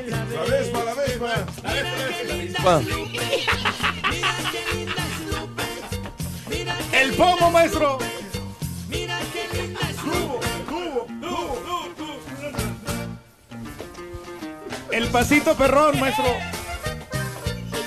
El 6.92 7.14
pomo, 7.16 7.52
maestro. 7.52 7.98
Mira 8.88 9.20
qué 9.32 9.48
linda 9.62 9.80
es 9.90 9.96
Cubo, 9.98 10.40
cubo, 10.68 11.06
cubo. 11.06 11.60
El 14.92 15.08
pasito 15.10 15.56
perrón, 15.56 16.00
maestro. 16.00 16.26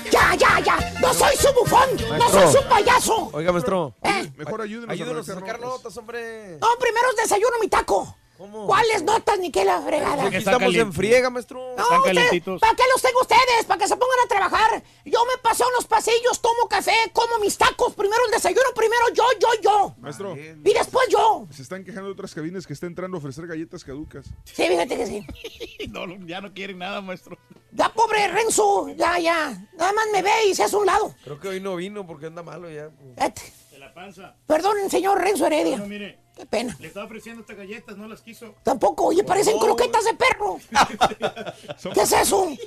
¡Ya, 0.09 0.33
ya, 0.35 0.59
ya! 0.61 0.77
¡No 1.01 1.13
soy 1.13 1.35
su 1.35 1.51
bufón! 1.53 1.89
¡No 2.09 2.17
Maestro. 2.17 2.51
soy 2.51 2.61
su 2.61 2.69
payaso! 2.69 3.29
Oiga, 3.33 3.51
maestro. 3.51 3.93
Mejor 4.37 4.61
ayúdenos, 4.61 4.93
Ayúdenos 4.93 5.29
a 5.29 5.33
a 5.33 5.35
sacar 5.35 5.59
notas. 5.59 5.83
notas, 5.83 5.97
hombre. 5.97 6.57
No, 6.59 6.67
primero 6.79 7.07
desayuno 7.17 7.57
mi 7.59 7.67
taco. 7.67 8.15
¿Cómo? 8.43 8.67
¿Cuáles 8.67 9.03
notas 9.03 9.39
ni 9.39 9.49
qué 9.51 9.63
la 9.63 9.81
fregada? 9.81 10.25
Aquí 10.25 10.35
estamos 10.35 10.63
en 10.63 10.67
calientes. 10.67 10.95
friega, 10.97 11.29
maestro. 11.29 11.59
No, 11.77 11.83
Están. 11.83 12.01
¿para 12.01 12.75
qué 12.75 12.83
los 12.91 13.01
tengo 13.01 13.21
ustedes? 13.21 13.65
Para 13.65 13.79
que 13.79 13.87
se 13.87 13.95
pongan 13.95 14.19
a 14.25 14.27
trabajar. 14.27 14.83
Yo 15.05 15.19
me 15.23 15.41
paseo 15.41 15.65
en 15.67 15.73
los 15.75 15.85
pasillos, 15.85 16.41
tomo 16.41 16.67
café, 16.67 16.91
como 17.13 17.39
mis 17.39 17.57
tacos. 17.57 17.93
Primero 17.93 18.21
el 18.25 18.31
desayuno, 18.31 18.67
primero 18.75 19.05
yo, 19.13 19.23
yo, 19.39 19.47
yo. 19.61 19.95
Maestro, 19.97 20.35
Y 20.35 20.73
después 20.73 21.07
yo. 21.09 21.47
se 21.51 21.61
están 21.61 21.85
quejando 21.85 22.07
de 22.07 22.11
otras 22.15 22.33
cabinas 22.35 22.67
que 22.67 22.73
está 22.73 22.85
entrando 22.85 23.15
a 23.15 23.19
ofrecer 23.19 23.47
galletas 23.47 23.81
caducas. 23.85 24.25
Sí, 24.43 24.63
fíjate 24.67 24.97
que 24.97 25.07
sí. 25.07 25.25
No, 25.93 26.05
ya 26.27 26.41
no 26.41 26.53
quieren 26.53 26.79
nada, 26.79 26.99
maestro. 26.99 27.37
Ya, 27.71 27.87
pobre 27.93 28.27
Renzo, 28.27 28.89
ya, 28.89 29.19
ya. 29.19 29.51
Nada 29.77 29.93
más 29.93 30.05
me 30.11 30.21
ve 30.21 30.47
y 30.49 30.55
se 30.55 30.63
hace 30.65 30.75
un 30.75 30.85
lado. 30.85 31.15
Creo 31.23 31.39
que 31.39 31.47
hoy 31.47 31.61
no 31.61 31.77
vino 31.77 32.05
porque 32.05 32.25
anda 32.25 32.43
malo 32.43 32.69
ya. 32.69 32.89
Vete. 33.15 33.41
De 33.71 33.79
la 33.79 33.93
panza. 33.93 34.35
Perdonen, 34.47 34.89
señor 34.89 35.21
Renzo 35.21 35.45
Heredia. 35.47 35.77
No, 35.77 35.85
mire, 35.85 36.19
Qué 36.35 36.45
pena. 36.47 36.75
le 36.79 36.87
estaba 36.87 37.05
ofreciendo 37.05 37.41
estas 37.41 37.55
galletas, 37.57 37.95
no 37.95 38.07
las 38.07 38.21
quiso. 38.21 38.55
Tampoco, 38.63 39.05
oye, 39.05 39.23
parecen 39.23 39.57
croquetas 39.59 40.03
de 40.05 40.13
perro. 40.15 40.57
¿Qué 41.93 42.01
es 42.01 42.11
eso? 42.11 42.47
Ni, 42.49 42.57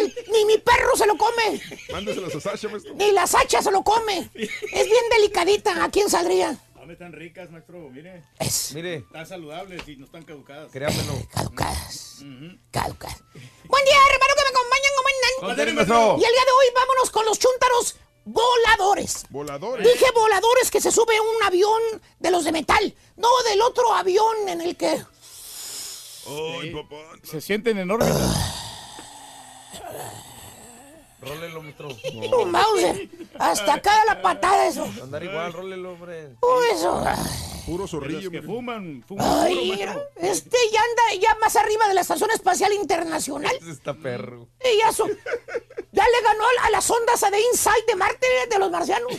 el, 0.00 0.14
ni 0.32 0.44
mi 0.46 0.58
perro 0.58 0.96
se 0.96 1.06
lo 1.06 1.16
come. 1.18 1.60
Mándeselas 1.92 2.34
a 2.34 2.40
Sasha, 2.40 2.68
maestro. 2.68 2.94
Ni 2.94 3.12
la 3.12 3.26
sacha 3.26 3.60
se 3.62 3.70
lo 3.70 3.82
come. 3.82 4.30
Es 4.34 4.84
bien 4.86 5.04
delicadita. 5.10 5.84
¿A 5.84 5.90
quién 5.90 6.08
saldría? 6.08 6.56
Dame 6.74 6.96
tan 6.96 7.12
ricas, 7.12 7.50
maestro, 7.50 7.90
mire. 7.90 8.24
Es 8.38 8.72
Mire, 8.74 8.96
Están 8.96 9.26
saludables 9.26 9.86
y 9.86 9.96
no 9.96 10.06
están 10.06 10.22
caducadas. 10.24 10.72
créamelo. 10.72 11.12
caducadas. 11.30 12.20
Ujú. 12.22 12.58
Caducadas. 12.70 13.22
Buen 13.64 13.84
día, 13.84 13.96
hermano, 14.12 14.34
que 14.34 14.42
me 14.42 14.48
acompañan. 14.48 14.90
Y 15.40 16.24
el 16.24 16.32
día 16.32 16.44
de 16.44 16.52
hoy 16.52 16.66
vámonos 16.74 17.10
con 17.10 17.24
los 17.26 17.38
chúntaros 17.38 17.96
voladores. 18.32 19.26
Voladores. 19.30 19.86
Dije 19.86 20.06
voladores 20.14 20.70
que 20.70 20.80
se 20.80 20.90
sube 20.90 21.14
un 21.20 21.42
avión 21.42 21.80
de 22.18 22.30
los 22.30 22.44
de 22.44 22.52
metal, 22.52 22.94
no 23.16 23.28
del 23.48 23.60
otro 23.62 23.92
avión 23.92 24.48
en 24.48 24.60
el 24.60 24.76
que... 24.76 25.04
Ay, 26.26 26.70
papá. 26.70 26.96
Se 27.22 27.40
sienten 27.40 27.78
enormes. 27.78 28.08
Rólelo, 31.20 31.62
maestro. 31.62 31.88
No, 32.30 32.44
Mauser, 32.46 33.08
hasta 33.38 33.74
acá 33.74 34.04
la 34.06 34.22
patada 34.22 34.66
eso. 34.66 34.84
Andar 35.02 35.22
igual, 35.22 35.52
rólelo, 35.52 35.92
hombre. 35.92 36.36
Oh, 36.40 36.60
eso. 36.72 37.04
Puro 37.66 37.86
zorrillo. 37.86 38.30
que 38.30 38.40
fuman, 38.42 39.04
fuman 39.06 39.26
puro, 39.26 39.40
Ay, 39.42 39.68
maestro. 39.68 40.02
este 40.16 40.56
ya 40.72 40.80
anda 40.80 41.20
ya 41.22 41.34
más 41.40 41.54
arriba 41.56 41.86
de 41.88 41.94
la 41.94 42.00
Estación 42.00 42.30
Espacial 42.30 42.72
Internacional. 42.72 43.54
Ese 43.60 43.70
está 43.70 43.94
perro. 43.94 44.48
Y 44.64 44.78
ya, 44.78 44.92
so- 44.92 45.06
ya 45.06 46.04
le 46.04 46.22
ganó 46.24 46.44
a 46.64 46.70
las 46.70 46.90
ondas 46.90 47.22
a 47.22 47.30
de 47.30 47.38
Inside 47.52 47.84
de 47.86 47.96
Marte 47.96 48.26
de 48.50 48.58
los 48.58 48.70
marcianos. 48.70 49.12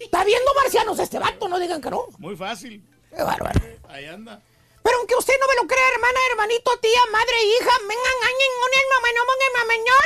Está 0.00 0.24
viendo 0.24 0.50
marcianos 0.54 0.98
este 0.98 1.18
vato, 1.18 1.48
no 1.48 1.58
digan 1.58 1.80
que 1.80 1.90
no. 1.90 2.06
Muy 2.18 2.36
fácil. 2.36 2.84
Qué 3.14 3.22
bárbaro. 3.22 3.60
Ahí 3.88 4.06
anda. 4.06 4.42
Pero 4.86 4.98
aunque 4.98 5.16
usted 5.16 5.34
no 5.40 5.48
me 5.48 5.56
lo 5.56 5.66
crea, 5.66 5.88
hermana, 5.94 6.20
hermanito, 6.30 6.70
tía, 6.78 7.00
madre, 7.10 7.34
hija, 7.42 7.72
vengan, 7.80 8.14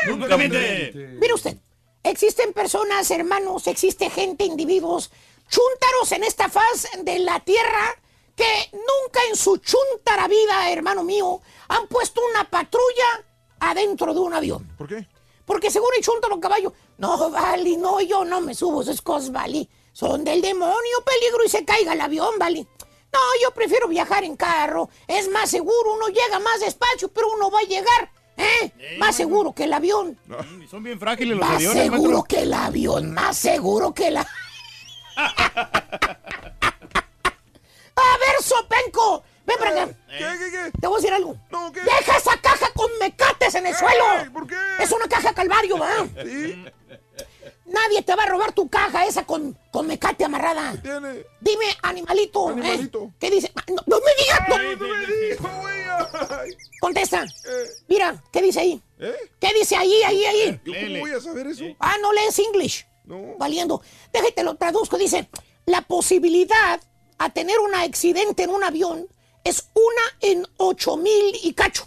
Nunca 0.06 0.36
miente. 0.38 0.92
Mire 1.20 1.34
usted, 1.34 1.56
existen 2.02 2.54
personas, 2.54 3.10
hermanos, 3.10 3.66
existe 3.66 4.08
gente, 4.08 4.44
individuos, 4.44 5.10
chúntaros 5.50 6.12
en 6.12 6.24
esta 6.24 6.48
faz 6.48 6.88
de 7.02 7.18
la 7.18 7.40
tierra 7.40 7.94
que 8.34 8.70
nunca 8.72 9.20
en 9.28 9.36
su 9.36 9.58
chúntara 9.58 10.28
vida, 10.28 10.70
hermano 10.72 11.04
mío, 11.04 11.42
han 11.68 11.86
puesto 11.86 12.22
una 12.30 12.48
patrulla 12.48 13.22
adentro 13.58 14.14
de 14.14 14.20
un 14.20 14.32
avión. 14.32 14.66
¿Por 14.78 14.88
qué? 14.88 15.06
Porque 15.44 15.70
según 15.70 15.90
el 15.94 16.02
chúntaro 16.02 16.40
caballo, 16.40 16.72
no, 16.96 17.28
Vali, 17.28 17.76
no, 17.76 18.00
yo 18.00 18.24
no 18.24 18.40
me 18.40 18.54
subo 18.54 18.80
esas 18.80 19.02
cosas, 19.02 19.30
Vali. 19.30 19.68
Son 19.92 20.24
del 20.24 20.40
demonio, 20.40 21.04
peligro 21.04 21.44
y 21.44 21.50
se 21.50 21.66
caiga 21.66 21.92
el 21.92 22.00
avión, 22.00 22.38
Vali. 22.38 22.66
No, 23.12 23.18
yo 23.42 23.50
prefiero 23.52 23.88
viajar 23.88 24.24
en 24.24 24.36
carro. 24.36 24.88
Es 25.08 25.28
más 25.30 25.50
seguro, 25.50 25.94
uno 25.94 26.08
llega 26.08 26.38
más 26.38 26.60
despacio, 26.60 27.08
pero 27.08 27.28
uno 27.34 27.50
va 27.50 27.58
a 27.60 27.62
llegar, 27.62 28.10
¿eh? 28.36 28.96
más 28.98 29.16
seguro 29.16 29.52
que 29.52 29.64
el 29.64 29.72
avión. 29.72 30.16
Mm, 30.26 30.66
Son 30.68 30.82
bien 30.82 30.98
frágiles 30.98 31.36
los 31.36 31.46
Más 31.46 31.56
aviones, 31.56 31.82
seguro 31.84 32.02
maestro. 32.02 32.22
que 32.24 32.38
el 32.42 32.54
avión, 32.54 33.12
más 33.12 33.36
seguro 33.36 33.92
que 33.94 34.10
la... 34.10 34.26
A 37.96 38.16
ver, 38.18 38.42
Sopenco, 38.42 39.22
ven 39.44 39.58
para 39.58 39.70
acá. 39.82 39.88
¿Qué, 40.08 40.18
qué, 40.38 40.50
qué? 40.50 40.70
Te 40.80 40.86
voy 40.86 40.94
a 40.96 41.00
decir 41.00 41.12
algo. 41.12 41.36
No, 41.50 41.70
¿qué? 41.72 41.80
Deja 41.82 42.16
esa 42.16 42.36
caja 42.40 42.66
con 42.74 42.90
mecates 42.98 43.54
en 43.56 43.66
el 43.66 43.74
suelo. 43.74 44.04
¿Por 44.32 44.46
qué? 44.46 44.56
Es 44.78 44.90
una 44.92 45.06
caja 45.06 45.34
calvario, 45.34 45.76
¿va? 45.78 46.06
¿Sí? 46.24 46.64
Nadie 47.70 48.02
te 48.02 48.14
va 48.16 48.24
a 48.24 48.26
robar 48.26 48.52
tu 48.52 48.68
caja 48.68 49.06
esa 49.06 49.24
con, 49.24 49.56
con 49.70 49.86
mecate 49.86 50.24
amarrada. 50.24 50.74
Tiene. 50.82 51.24
Dime, 51.40 51.66
animalito. 51.82 52.50
¿eh? 52.50 52.52
Animalito. 52.54 53.12
¿Qué 53.20 53.30
dice? 53.30 53.52
No, 53.68 53.76
no 53.86 54.00
me 54.00 54.12
digas. 54.22 54.48
no. 54.48 54.56
Ay, 54.56 54.76
no 54.76 54.88
me 54.88 55.06
dijo, 55.06 55.48
güey. 55.60 55.80
Ay. 56.30 56.50
Contesta. 56.80 57.22
Eh, 57.22 57.64
Mira, 57.88 58.22
¿qué 58.32 58.42
dice 58.42 58.60
ahí? 58.60 58.82
¿Eh? 58.98 59.14
¿Qué 59.40 59.54
dice 59.54 59.76
ahí, 59.76 60.02
ahí, 60.02 60.24
ahí? 60.24 60.60
¿Yo 60.64 60.72
cómo 60.74 60.98
voy 60.98 61.12
a 61.12 61.20
saber 61.20 61.46
eso? 61.46 61.64
Ah, 61.78 61.96
no 62.02 62.12
lees 62.12 62.38
English. 62.40 62.86
No. 63.04 63.36
Valiendo. 63.38 63.80
Déjate 64.12 64.42
lo 64.42 64.56
traduzco. 64.56 64.98
Dice, 64.98 65.28
la 65.66 65.82
posibilidad 65.82 66.80
a 67.18 67.30
tener 67.30 67.58
un 67.60 67.74
accidente 67.76 68.42
en 68.42 68.50
un 68.50 68.64
avión 68.64 69.06
es 69.44 69.68
una 69.74 70.02
en 70.32 70.46
ocho 70.56 70.96
mil 70.96 71.38
y 71.42 71.54
cacho. 71.54 71.86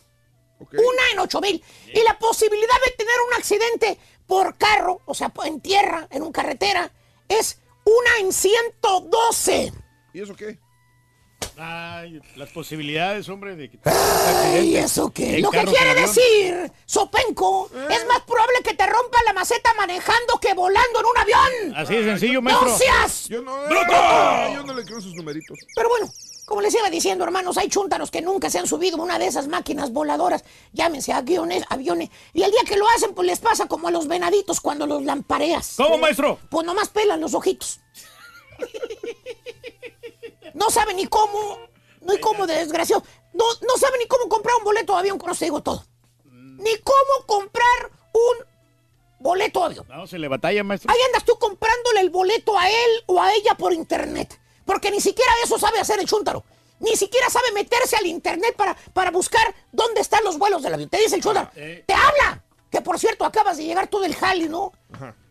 Una 0.59 1.09
en 1.11 1.19
ocho 1.19 1.41
mil. 1.41 1.61
Y 1.93 2.01
la 2.03 2.17
posibilidad 2.17 2.75
de 2.85 2.91
tener 2.91 3.15
un 3.27 3.33
accidente 3.33 3.99
por 4.27 4.57
carro, 4.57 5.01
o 5.05 5.13
sea, 5.13 5.31
en 5.45 5.61
tierra, 5.61 6.07
en 6.11 6.23
una 6.23 6.31
carretera, 6.31 6.91
es 7.27 7.59
una 7.85 8.19
en 8.19 8.33
112. 8.33 9.73
¿Y 10.13 10.21
eso 10.21 10.35
qué? 10.35 10.59
Ay, 11.57 12.19
las 12.35 12.49
posibilidades, 12.49 13.29
hombre, 13.29 13.55
de 13.55 13.69
que... 13.69 13.79
Ay, 13.85 14.75
¿eso 14.77 15.13
qué? 15.13 15.39
Lo 15.39 15.51
que 15.51 15.63
quiere 15.65 15.93
decir, 15.93 16.71
Sopenco, 16.85 17.69
es 17.89 18.07
más 18.07 18.21
probable 18.21 18.61
que 18.63 18.73
te 18.73 18.87
rompa 18.87 19.19
la 19.25 19.33
maceta 19.33 19.73
manejando 19.75 20.39
que 20.39 20.53
volando 20.53 20.99
en 20.99 21.05
un 21.05 21.17
avión. 21.17 21.75
Así 21.75 21.95
de 21.95 22.03
sencillo, 22.05 22.41
maestro. 22.41 22.69
¡No 22.69 22.77
seas! 22.77 23.27
Yo 23.29 23.41
no, 23.41 23.55
¡Bruto! 23.67 24.53
yo 24.53 24.63
no 24.63 24.73
le 24.73 24.83
creo 24.83 24.99
sus 24.99 25.13
numeritos. 25.13 25.57
Pero 25.75 25.89
bueno, 25.89 26.07
como 26.45 26.61
les 26.61 26.73
iba 26.73 26.89
diciendo, 26.89 27.23
hermanos, 27.23 27.57
hay 27.57 27.69
chúntaros 27.69 28.11
que 28.11 28.21
nunca 28.21 28.49
se 28.49 28.59
han 28.59 28.67
subido 28.67 28.97
una 28.97 29.17
de 29.17 29.27
esas 29.27 29.47
máquinas 29.47 29.91
voladoras, 29.91 30.43
llámense 30.73 31.13
aviones, 31.13 31.63
aviones, 31.69 32.09
y 32.33 32.43
el 32.43 32.51
día 32.51 32.61
que 32.67 32.75
lo 32.75 32.87
hacen, 32.89 33.13
pues 33.13 33.25
les 33.27 33.39
pasa 33.39 33.67
como 33.67 33.87
a 33.87 33.91
los 33.91 34.07
venaditos 34.07 34.59
cuando 34.59 34.85
los 34.85 35.03
lampareas. 35.03 35.75
¿Cómo, 35.77 35.97
maestro? 35.97 36.39
Pues 36.49 36.65
nomás 36.65 36.89
pelan 36.89 37.21
los 37.21 37.33
ojitos. 37.33 37.79
No 40.53 40.69
saben 40.69 40.97
ni 40.97 41.07
cómo, 41.07 41.57
no 42.01 42.11
hay 42.11 42.19
cómo 42.19 42.45
de 42.45 42.55
desgraciado, 42.55 43.03
no, 43.33 43.45
no 43.67 43.77
saben 43.77 43.99
ni 43.99 44.07
cómo 44.07 44.29
comprar 44.29 44.55
un 44.57 44.63
boleto 44.63 44.93
de 44.93 44.99
avión, 44.99 45.17
con 45.17 45.31
eso 45.31 45.45
digo 45.45 45.63
todo. 45.63 45.83
Ni 46.25 46.77
cómo 46.83 47.25
comprar 47.25 47.91
un 48.13 48.45
boleto 49.19 49.61
de 49.61 49.65
avión. 49.65 49.87
No, 49.89 50.05
se 50.05 50.19
le 50.19 50.27
batalla, 50.27 50.63
maestro. 50.63 50.91
Ahí 50.91 50.97
andas 51.07 51.25
tú 51.25 51.37
comprándole 51.39 52.01
el 52.01 52.11
boleto 52.11 52.57
a 52.57 52.69
él 52.69 53.03
o 53.07 53.19
a 53.21 53.33
ella 53.33 53.55
por 53.55 53.73
internet. 53.73 54.39
Porque 54.65 54.91
ni 54.91 55.01
siquiera 55.01 55.31
eso 55.43 55.57
sabe 55.59 55.79
hacer 55.79 55.99
el 55.99 56.07
chúntaro. 56.07 56.43
Ni 56.79 56.95
siquiera 56.95 57.29
sabe 57.29 57.51
meterse 57.53 57.95
al 57.95 58.05
internet 58.07 58.55
para, 58.57 58.75
para 58.93 59.11
buscar 59.11 59.53
dónde 59.71 60.01
están 60.01 60.23
los 60.23 60.37
vuelos 60.37 60.61
del 60.63 60.73
avión. 60.73 60.89
Te 60.89 60.97
dice 60.99 61.15
el 61.15 61.23
chúntaro. 61.23 61.49
eh. 61.55 61.83
¡Te 61.87 61.93
habla! 61.93 62.43
Que 62.69 62.81
por 62.81 62.99
cierto, 62.99 63.23
acabas 63.23 63.57
de 63.57 63.65
llegar 63.65 63.87
tú 63.87 63.99
del 63.99 64.15
jali, 64.15 64.49
¿no? 64.49 64.71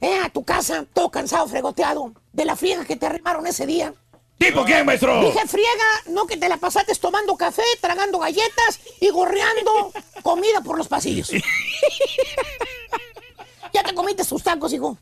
Eh, 0.01 0.18
a 0.24 0.28
tu 0.30 0.45
casa, 0.45 0.87
todo 0.95 1.11
cansado, 1.11 1.47
fregoteado, 1.49 2.12
de 2.33 2.45
la 2.45 2.57
friega 2.57 2.85
que 2.85 2.97
te 2.97 3.07
arrimaron 3.07 3.47
ese 3.47 3.66
día. 3.66 3.93
¿Tipo 4.39 4.64
quién, 4.64 4.87
maestro? 4.87 5.20
Dije 5.20 5.47
friega, 5.47 5.85
no 6.07 6.26
que 6.26 6.37
te 6.37 6.49
la 6.49 6.57
pasaste 6.57 6.95
tomando 6.97 7.37
café, 7.37 7.62
tragando 7.80 8.18
galletas 8.18 8.80
y 9.01 9.11
gorreando 9.11 9.93
comida 10.22 10.61
por 10.62 10.78
los 10.78 10.89
pasillos. 10.89 11.30
ya 13.72 13.83
te 13.83 13.95
comiste 13.95 14.24
sus 14.24 14.43
tacos, 14.43 14.72
hijo. 14.72 14.97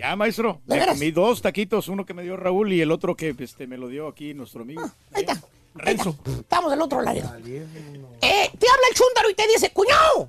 Ya, 0.00 0.16
maestro. 0.16 0.60
¿De 0.64 0.74
Me 0.74 0.80
veras? 0.80 0.94
comí 0.98 1.10
dos 1.10 1.42
taquitos, 1.42 1.88
uno 1.88 2.06
que 2.06 2.14
me 2.14 2.22
dio 2.22 2.36
Raúl 2.36 2.72
y 2.72 2.80
el 2.80 2.90
otro 2.90 3.14
que 3.16 3.34
este, 3.38 3.66
me 3.66 3.76
lo 3.76 3.88
dio 3.88 4.08
aquí 4.08 4.32
nuestro 4.34 4.62
amigo. 4.62 4.82
Ahí 5.12 5.22
está. 5.22 5.40
Renzo. 5.74 6.16
Estamos 6.26 6.70
del 6.70 6.80
otro 6.80 7.02
lado. 7.02 7.18
Eh, 7.18 7.22
te 8.20 8.66
habla 8.66 8.86
el 8.90 8.94
chúntaro 8.96 9.30
y 9.30 9.34
te 9.34 9.46
dice, 9.46 9.70
cuñado, 9.72 10.28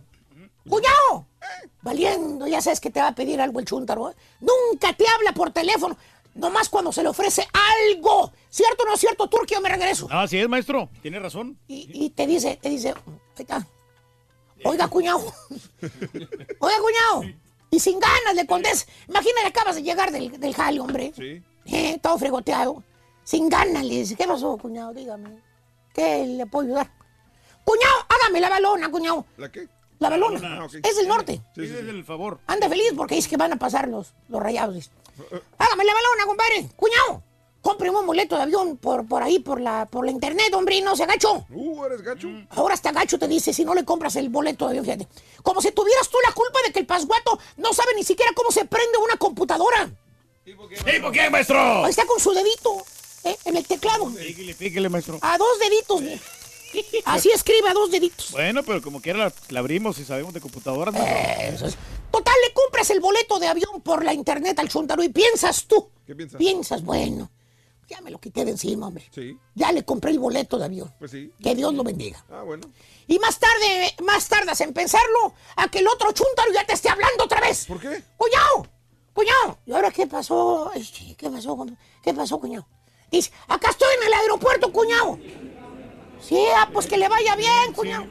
cuñado. 0.68 1.26
Valiendo, 1.82 2.48
ya 2.48 2.62
sabes 2.62 2.80
que 2.80 2.92
te 2.92 3.00
va 3.00 3.08
a 3.08 3.16
pedir 3.16 3.40
algo 3.42 3.60
el 3.60 3.66
chúntaro. 3.66 4.12
¿eh? 4.12 4.16
Nunca 4.42 4.94
te 4.94 5.06
habla 5.08 5.32
por 5.34 5.52
teléfono, 5.52 5.98
nomás 6.36 6.70
cuando 6.70 6.92
se 6.92 7.02
le 7.02 7.10
ofrece 7.10 7.48
algo. 7.94 8.32
¿Cierto 8.50 8.84
o 8.84 8.86
no 8.86 8.94
es 8.96 9.00
cierto, 9.00 9.28
Turquía? 9.30 9.60
Me 9.62 9.70
regreso. 9.70 10.08
No, 10.10 10.20
así 10.20 10.38
es, 10.38 10.48
maestro. 10.50 10.90
Tiene 11.02 11.20
razón. 11.20 11.58
Y, 11.68 11.90
y 11.94 12.10
te 12.12 12.28
dice, 12.28 12.60
te 12.62 12.70
dice, 12.70 12.90
ahí 12.90 12.96
está. 13.40 13.66
Oiga, 14.64 14.88
cuñado. 14.90 15.20
Oiga, 16.60 16.78
cuñado. 16.82 17.36
Y 17.72 17.80
sin 17.80 18.00
ganas 18.00 18.36
le 18.36 18.46
contesta. 18.46 18.92
Imagínate, 19.08 19.48
acabas 19.48 19.76
de 19.76 19.84
llegar 19.84 20.12
del, 20.12 20.40
del 20.40 20.54
jale, 20.54 20.80
hombre. 20.82 21.14
Sí. 21.16 21.42
Eh, 21.66 21.98
todo 22.02 22.18
fregoteado. 22.18 22.84
Sin 23.24 23.48
ganas 23.50 23.84
le 23.86 23.96
dice, 23.96 24.16
¿qué 24.16 24.28
pasó, 24.28 24.58
cuñado? 24.58 24.94
Dígame. 24.94 25.42
¿Qué 25.94 26.26
le 26.26 26.46
puedo 26.46 26.68
ayudar? 26.68 26.92
Cuñado, 27.64 27.96
hágame 28.10 28.42
la 28.42 28.50
balona, 28.50 28.90
cuñado. 28.92 29.26
¿La 29.38 29.52
qué? 29.52 29.68
La 30.00 30.10
balona. 30.10 30.68
Es 30.84 30.98
del 30.98 31.08
norte. 31.08 31.42
Sí, 31.56 31.62
es 31.64 31.72
el 31.72 32.04
favor. 32.04 32.40
Anda 32.48 32.68
feliz 32.68 32.92
porque 32.98 33.16
dice 33.16 33.30
que 33.30 33.38
van 33.38 33.54
a 33.54 33.58
pasar 33.58 33.88
los, 33.88 34.14
los 34.28 34.42
rayados. 34.42 34.76
dice. 34.76 34.90
Hágame 35.58 35.86
la 35.86 35.94
balona, 35.94 36.26
compadre. 36.26 36.70
Cuñado. 36.76 37.24
Compre 37.62 37.90
un 37.92 38.06
boleto 38.08 38.36
de 38.36 38.42
avión 38.42 38.78
por, 38.78 39.08
por 39.08 39.22
ahí, 39.22 39.38
por 39.40 39.62
la, 39.62 39.86
por 39.86 40.04
la 40.04 40.12
internet, 40.12 40.52
hombre, 40.56 40.76
y 40.76 40.82
no 40.82 40.96
se 40.96 41.04
agacho. 41.04 41.46
Uh, 41.52 41.86
eres 41.86 42.02
gacho. 42.02 42.28
Ahora 42.50 42.74
hasta 42.74 42.92
gacho 42.92 43.20
te 43.20 43.28
dice 43.28 43.54
si 43.54 43.64
no 43.64 43.76
le 43.76 43.86
compras 43.86 44.16
el 44.16 44.30
boleto 44.30 44.66
de 44.66 44.80
avión, 44.80 44.86
fíjate. 44.86 45.08
Como 45.44 45.62
si 45.62 45.72
tuvieras 45.72 46.10
tú 46.10 46.18
la 46.28 46.34
culpa 46.34 46.60
de 46.66 46.74
que 46.74 46.80
el 46.80 46.88
pasguato 46.88 47.38
no 47.58 47.72
sabe 47.72 47.92
ni 47.96 48.04
siquiera 48.04 48.32
cómo 48.36 48.52
se 48.52 48.66
prende 48.66 48.98
una 48.98 49.16
computadora. 49.18 49.92
¿Tipo 50.44 50.68
quién, 51.12 51.32
maestro? 51.32 51.86
Ahí 51.86 51.92
está 51.92 52.06
con 52.08 52.20
su 52.20 52.32
dedito, 52.32 52.84
eh, 53.26 53.38
en 53.46 53.56
el 53.56 53.66
teclado. 53.68 54.08
Píquele, 54.08 54.56
píquele, 54.56 54.90
maestro. 54.90 55.20
A 55.22 55.38
dos 55.38 55.60
deditos. 55.60 56.02
Así 57.06 57.30
escribe 57.30 57.70
a 57.70 57.74
dos 57.74 57.92
deditos. 57.92 58.32
Bueno, 58.32 58.64
pero 58.64 58.82
como 58.82 59.02
quiera 59.02 59.20
la, 59.20 59.34
la 59.50 59.60
abrimos 59.60 60.00
y 60.00 60.06
sabemos 60.06 60.34
de 60.34 60.42
computadoras. 60.42 60.96
maestro. 60.96 61.68
Eso 61.68 61.68
es. 61.68 61.78
Total, 62.12 62.34
le 62.48 62.54
compras 62.54 62.90
el 62.90 63.00
boleto 63.02 63.38
de 63.40 63.48
avión 63.48 63.82
por 63.84 64.04
la 64.04 64.14
internet 64.14 64.58
al 64.58 64.68
chuntaro 64.70 65.04
y 65.04 65.10
piensas 65.10 65.66
tú. 65.66 65.90
¿Qué 66.08 66.16
piensas? 66.16 66.40
Piensas, 66.40 66.84
bueno, 66.84 67.30
ya 67.90 68.00
me 68.02 68.10
lo 68.12 68.20
quité 68.20 68.46
de 68.46 68.52
encima, 68.52 68.88
hombre. 68.88 69.06
Sí, 69.14 69.38
Ya 69.56 69.72
le 69.72 69.84
compré 69.84 70.12
el 70.12 70.20
boleto 70.20 70.58
de 70.58 70.66
avión. 70.66 70.94
pues 71.00 71.12
sí. 71.12 71.32
Que 71.44 71.56
Dios 71.56 71.74
lo 71.74 71.84
bendiga. 71.84 72.24
Ah, 72.30 72.44
bueno. 72.44 72.72
Y 73.08 73.20
más 73.20 73.38
tarde, 73.40 73.94
más 74.04 74.28
tardas 74.30 74.62
en 74.62 74.74
pensarlo, 74.74 75.34
a 75.58 75.68
que 75.70 75.80
el 75.80 75.88
otro 75.88 76.12
chuntaro 76.14 76.52
ya 76.54 76.66
te 76.66 76.74
esté 76.74 76.90
hablando 76.90 77.26
otra 77.26 77.42
vez. 77.42 77.66
¿Por 77.66 77.80
qué? 77.80 78.02
¡Cuñado! 78.18 78.68
¡Cuñado! 79.14 79.58
¿Y 79.66 79.74
ahora 79.74 79.92
qué 79.92 80.08
pasó? 80.08 80.72
Ay, 80.74 80.88
¿Qué 81.18 81.30
pasó? 81.30 81.58
compa? 81.58 81.76
¿Qué 82.02 82.14
pasó, 82.14 82.40
cuñado? 82.40 82.66
Dice, 83.12 83.30
acá 83.50 83.70
estoy 83.72 83.90
en 84.00 84.08
el 84.08 84.14
aeropuerto, 84.14 84.72
cuñado. 84.72 85.20
Sí, 86.22 86.40
ah, 86.56 86.70
pues 86.72 86.88
que 86.88 86.98
le 86.98 87.10
vaya 87.10 87.36
bien, 87.36 87.74
cuñado. 87.76 88.06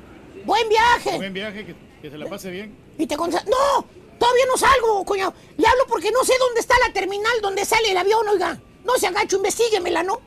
Buen 0.45 0.69
viaje. 0.69 1.17
Buen 1.17 1.33
viaje, 1.33 1.65
que, 1.65 1.77
que 2.03 2.11
se 2.11 2.19
la 2.19 2.27
pase 2.29 2.51
bien. 2.51 2.77
Y 2.99 3.07
te 3.07 3.17
consta- 3.17 3.45
¡No! 3.45 3.87
Todavía 4.19 4.45
no 4.47 4.59
salgo, 4.59 5.03
cuñado. 5.07 5.33
Le 5.57 5.67
hablo 5.67 5.85
porque 5.89 6.11
no 6.11 6.23
sé 6.25 6.35
dónde 6.39 6.61
está 6.61 6.75
la 6.87 6.93
terminal 6.93 7.33
donde 7.41 7.65
sale 7.65 7.91
el 7.93 7.97
avión, 7.97 8.29
oiga. 8.29 8.61
No 8.85 8.97
se 8.99 9.07
agacho, 9.07 9.37
investiguemela, 9.37 10.03
¿no? 10.03 10.21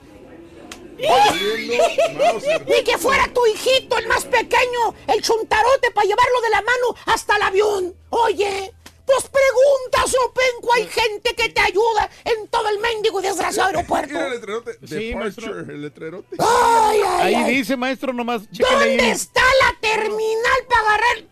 Ni 2.68 2.84
que 2.84 2.98
fuera 2.98 3.28
tu 3.34 3.46
hijito, 3.48 3.98
el 3.98 4.08
más 4.08 4.26
pequeño, 4.26 4.94
el 5.08 5.22
chuntarote 5.22 5.92
para 5.92 6.08
llevarlo 6.08 6.42
de 6.42 6.50
la 6.50 6.62
mano 6.62 6.96
hasta 7.06 7.36
el 7.36 7.42
avión. 7.42 7.96
Oye, 8.10 8.74
pues 9.06 9.24
pregunta, 9.24 10.08
Sopenco, 10.08 10.74
hay 10.74 10.88
gente 10.88 11.36
que 11.36 11.50
te 11.50 11.62
ayuda 11.62 12.10
en 12.26 12.48
todo 12.48 12.70
el 12.70 12.80
mendigo 12.80 13.20
y 13.20 13.24
desgraciado 13.24 13.70
aeropuerto. 13.70 14.14
Mira 14.14 14.28
el 14.28 14.34
letrerote. 14.34 14.78
Sí, 14.88 15.14
maestro. 15.16 15.60
El 15.60 15.82
letrerote. 15.82 16.36
Ay, 16.40 17.02
ay, 17.06 17.22
Ahí 17.22 17.36
ay. 17.36 17.56
dice, 17.56 17.76
maestro, 17.76 18.14
nomás 18.14 18.44
¿Dónde 18.52 19.02
ahí. 19.02 19.10
está 19.10 19.42
la 19.62 19.76
terminal 19.82 20.66
para 20.70 20.82
agarrar? 20.82 21.24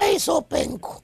Ay, 0.00 0.20
Sopenco. 0.20 1.02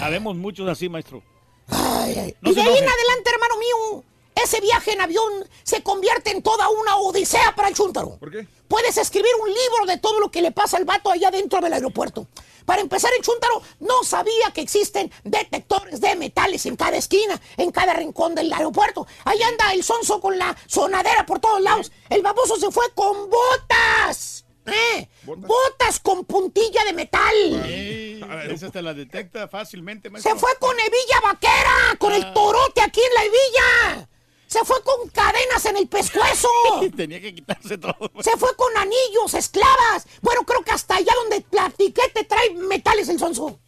Habemos 0.00 0.36
muchos 0.36 0.68
así, 0.68 0.88
maestro. 0.88 1.22
Ay, 1.68 2.18
ay. 2.18 2.36
No 2.40 2.50
y 2.50 2.54
de 2.54 2.60
ahí 2.62 2.78
en 2.78 2.88
adelante, 2.88 3.30
hermano 3.30 3.56
mío, 3.58 4.04
ese 4.34 4.60
viaje 4.60 4.92
en 4.92 5.00
avión 5.00 5.48
se 5.62 5.82
convierte 5.82 6.30
en 6.30 6.42
toda 6.42 6.68
una 6.68 6.96
odisea 6.96 7.54
para 7.56 7.68
el 7.68 7.74
chúntaro. 7.74 8.16
¿Por 8.18 8.30
qué? 8.30 8.46
Puedes 8.68 8.96
escribir 8.98 9.30
un 9.40 9.48
libro 9.48 9.86
de 9.86 9.98
todo 9.98 10.20
lo 10.20 10.30
que 10.30 10.42
le 10.42 10.52
pasa 10.52 10.76
al 10.76 10.84
vato 10.84 11.10
allá 11.10 11.30
dentro 11.30 11.60
del 11.60 11.72
aeropuerto. 11.72 12.26
Para 12.66 12.82
empezar, 12.82 13.10
el 13.16 13.24
chúntaro 13.24 13.62
no 13.80 14.02
sabía 14.02 14.50
que 14.52 14.60
existen 14.60 15.10
detectores 15.22 16.00
de 16.00 16.16
metales 16.16 16.66
en 16.66 16.76
cada 16.76 16.96
esquina, 16.96 17.40
en 17.56 17.70
cada 17.70 17.94
rincón 17.94 18.34
del 18.34 18.52
aeropuerto. 18.52 19.06
Ahí 19.24 19.40
anda 19.42 19.72
el 19.72 19.84
sonso 19.84 20.20
con 20.20 20.36
la 20.36 20.56
sonadera 20.66 21.24
por 21.24 21.38
todos 21.38 21.60
lados. 21.60 21.92
El 22.10 22.22
baboso 22.22 22.56
se 22.56 22.70
fue 22.70 22.84
con 22.94 23.30
botas. 23.30 24.45
¿Eh? 24.66 25.08
¿Botas? 25.24 26.00
con 26.00 26.24
puntilla 26.24 26.84
de 26.84 26.92
metal. 26.92 27.64
Ey, 27.64 28.20
esa 28.50 28.70
te 28.70 28.82
la 28.82 28.94
detecta 28.94 29.48
fácilmente, 29.48 30.10
Se 30.20 30.34
fue 30.34 30.50
con 30.58 30.78
hebilla 30.78 31.20
vaquera, 31.22 31.96
con 31.98 32.12
el 32.12 32.32
torote 32.32 32.80
aquí 32.80 33.00
en 33.00 33.14
la 33.14 33.24
hebilla. 33.24 34.08
Se 34.46 34.64
fue 34.64 34.80
con 34.82 35.08
cadenas 35.08 35.64
en 35.66 35.76
el 35.76 35.88
pescuezo. 35.88 36.48
Tenía 36.96 37.20
que 37.20 37.34
quitarse 37.34 37.78
todo. 37.78 38.10
Se 38.20 38.36
fue 38.36 38.54
con 38.54 38.76
anillos, 38.76 39.34
esclavas. 39.34 40.06
Bueno, 40.22 40.42
creo 40.44 40.62
que 40.62 40.70
hasta 40.70 40.96
allá 40.96 41.12
donde 41.22 41.40
platiqué 41.40 42.02
te 42.14 42.24
trae 42.24 42.54
metales 42.54 43.08
el 43.08 43.18
sonso. 43.18 43.58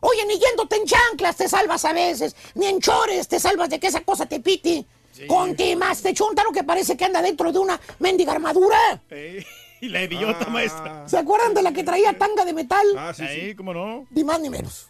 Oye, 0.00 0.26
ni 0.26 0.38
yéndote 0.38 0.76
en 0.76 0.84
chanclas 0.84 1.36
te 1.36 1.48
salvas 1.48 1.84
a 1.84 1.92
veces, 1.92 2.36
ni 2.54 2.66
en 2.66 2.80
chores 2.80 3.28
te 3.28 3.40
salvas 3.40 3.70
de 3.70 3.80
que 3.80 3.86
esa 3.86 4.02
cosa 4.02 4.26
te 4.26 4.40
piti. 4.40 4.86
Con 5.26 5.56
más 5.78 6.02
te 6.02 6.12
chuntaro 6.12 6.52
que 6.52 6.62
parece 6.62 6.96
que 6.96 7.04
anda 7.06 7.22
dentro 7.22 7.50
de 7.50 7.58
una 7.58 7.80
mendiga 8.00 8.32
armadura. 8.32 9.02
Ey, 9.08 9.44
y 9.80 9.88
la 9.88 10.02
idiota, 10.02 10.46
maestra. 10.48 11.08
¿Se 11.08 11.18
acuerdan 11.18 11.54
de 11.54 11.62
la 11.62 11.72
que 11.72 11.84
traía 11.84 12.16
tanga 12.16 12.44
de 12.44 12.52
metal? 12.52 12.86
Ah, 12.96 13.12
sí, 13.14 13.22
Ahí, 13.22 13.50
sí. 13.50 13.54
cómo 13.56 13.72
no. 13.74 14.06
Ni 14.10 14.24
más 14.24 14.40
ni 14.40 14.50
menos. 14.50 14.88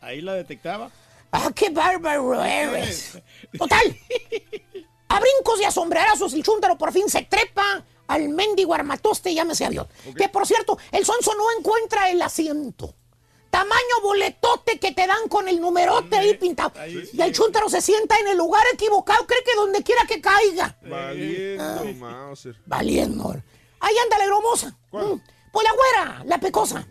Ahí 0.00 0.20
la 0.20 0.34
detectaba. 0.34 0.90
¡Ah, 1.32 1.50
qué 1.54 1.70
bárbaro 1.70 2.44
eres! 2.44 3.18
Total. 3.58 3.96
A 5.08 5.20
brincos 5.20 5.60
y 5.60 5.64
a 5.64 5.70
sombrerazos 5.70 6.32
el 6.34 6.42
chúntaro 6.44 6.78
por 6.78 6.92
fin 6.92 7.08
se 7.08 7.22
trepa 7.22 7.84
al 8.06 8.28
mendigo 8.28 8.74
armatoste, 8.74 9.34
llámese 9.34 9.64
avión. 9.64 9.88
Que 10.16 10.28
por 10.28 10.46
cierto, 10.46 10.78
el 10.92 11.04
sonso 11.04 11.32
no 11.34 11.44
encuentra 11.58 12.10
el 12.10 12.20
asiento. 12.22 12.94
Tamaño 13.50 14.00
boletote 14.02 14.78
que 14.80 14.92
te 14.92 15.06
dan 15.06 15.28
con 15.28 15.48
el 15.48 15.60
numerote 15.60 16.16
ahí 16.16 16.34
pintado. 16.34 16.72
ahí 16.78 17.06
sí. 17.06 17.16
Y 17.16 17.22
el 17.22 17.32
chúntaro 17.32 17.68
se 17.68 17.80
sienta 17.80 18.18
en 18.18 18.28
el 18.28 18.36
lugar 18.36 18.64
equivocado, 18.72 19.26
cree 19.26 19.42
que 19.44 19.54
donde 19.56 19.82
quiera 19.82 20.04
que 20.06 20.20
caiga. 20.20 20.76
Valiendo, 20.82 21.84
Mauser. 21.98 22.56
Valiendo. 22.66 23.36
Ahí 23.84 23.94
anda 23.98 24.18
la 24.18 24.24
hermosa. 24.24 24.76
¿Cuál? 24.90 25.06
Mm, 25.06 25.20
Pues 25.52 25.66
la 25.66 25.72
güera, 25.74 26.24
la 26.24 26.38
pecosa. 26.38 26.86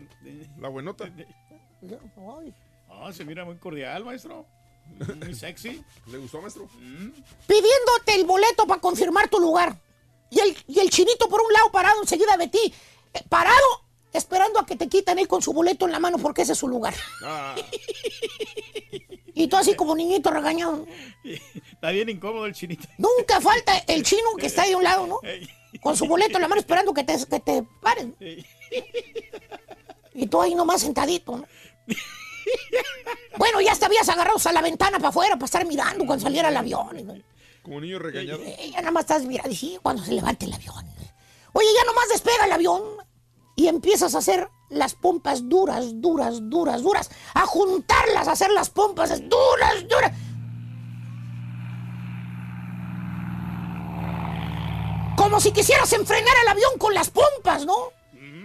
La 0.60 0.68
buenota. 0.68 1.04
Ay, 1.04 2.54
Ah, 2.90 3.12
se 3.12 3.24
mira 3.24 3.44
muy 3.44 3.56
cordial, 3.56 4.04
maestro. 4.04 4.46
Muy 5.16 5.34
sexy. 5.34 5.82
¿Le 6.06 6.18
gustó, 6.18 6.40
maestro? 6.40 6.68
pidiéndote 7.46 8.14
el 8.14 8.24
boleto 8.24 8.66
para 8.66 8.80
confirmar 8.80 9.28
tu 9.28 9.40
lugar. 9.40 9.76
Y 10.30 10.38
el, 10.40 10.56
y 10.68 10.78
el 10.78 10.90
chinito 10.90 11.28
por 11.28 11.40
un 11.42 11.52
lado 11.52 11.70
parado 11.72 12.00
enseguida 12.00 12.36
de 12.36 12.48
ti, 12.48 12.72
eh, 13.12 13.22
parado, 13.28 13.66
esperando 14.12 14.58
a 14.60 14.66
que 14.66 14.76
te 14.76 14.88
quiten 14.88 15.18
él 15.18 15.26
con 15.28 15.42
su 15.42 15.52
boleto 15.52 15.86
en 15.86 15.92
la 15.92 15.98
mano 16.00 16.18
porque 16.18 16.42
ese 16.42 16.52
es 16.52 16.58
su 16.58 16.68
lugar. 16.68 16.94
Ah, 17.22 17.54
Y 19.36 19.48
tú 19.48 19.56
así 19.56 19.74
como 19.74 19.96
niñito 19.96 20.30
regañado. 20.30 20.86
Está 21.72 21.90
bien 21.90 22.08
incómodo 22.08 22.46
el 22.46 22.54
chinito. 22.54 22.86
Nunca 22.98 23.40
falta 23.40 23.76
el 23.88 24.04
chino 24.04 24.28
que 24.38 24.46
está 24.46 24.62
ahí 24.62 24.72
a 24.72 24.76
un 24.76 24.84
lado, 24.84 25.06
¿no? 25.08 25.18
Con 25.80 25.96
su 25.96 26.06
boleto 26.06 26.36
en 26.36 26.42
la 26.42 26.48
mano 26.48 26.60
esperando 26.60 26.94
que 26.94 27.04
te, 27.04 27.16
que 27.26 27.40
te 27.40 27.62
paren. 27.80 28.16
Y 30.14 30.26
tú 30.26 30.40
ahí 30.40 30.54
nomás 30.54 30.80
sentadito, 30.80 31.36
¿no? 31.36 31.44
Bueno, 33.36 33.60
ya 33.60 33.74
te 33.74 33.84
habías 33.84 34.08
agarrado 34.08 34.38
a 34.44 34.52
la 34.52 34.62
ventana 34.62 34.98
para 34.98 35.08
afuera 35.08 35.34
para 35.34 35.46
estar 35.46 35.66
mirando 35.66 36.06
cuando 36.06 36.22
saliera 36.22 36.48
el 36.48 36.56
avión. 36.56 37.24
como 37.62 37.80
niño 37.80 37.98
regañado. 37.98 38.40
Eh, 38.42 38.70
ya 38.72 38.78
nada 38.78 38.92
más 38.92 39.02
estás 39.02 39.24
mirando 39.24 39.54
sí, 39.54 39.78
cuando 39.82 40.04
se 40.04 40.12
levante 40.12 40.46
el 40.46 40.52
avión. 40.52 40.84
Oye, 41.52 41.66
ya 41.76 41.84
nomás 41.84 42.08
despega 42.08 42.44
el 42.46 42.52
avión 42.52 42.82
y 43.56 43.68
empiezas 43.68 44.14
a 44.14 44.18
hacer 44.18 44.48
las 44.68 44.94
pompas 44.94 45.48
duras, 45.48 46.00
duras, 46.00 46.38
duras, 46.48 46.82
duras. 46.82 47.10
A 47.34 47.46
juntarlas, 47.46 48.28
a 48.28 48.32
hacer 48.32 48.50
las 48.50 48.70
pompas 48.70 49.10
duras, 49.28 49.88
duras. 49.88 50.12
Como 55.16 55.40
si 55.40 55.52
quisieras 55.52 55.92
enfrenar 55.92 56.34
el 56.42 56.48
avión 56.48 56.72
con 56.78 56.92
las 56.94 57.10
pompas, 57.10 57.64
¿no? 57.64 57.74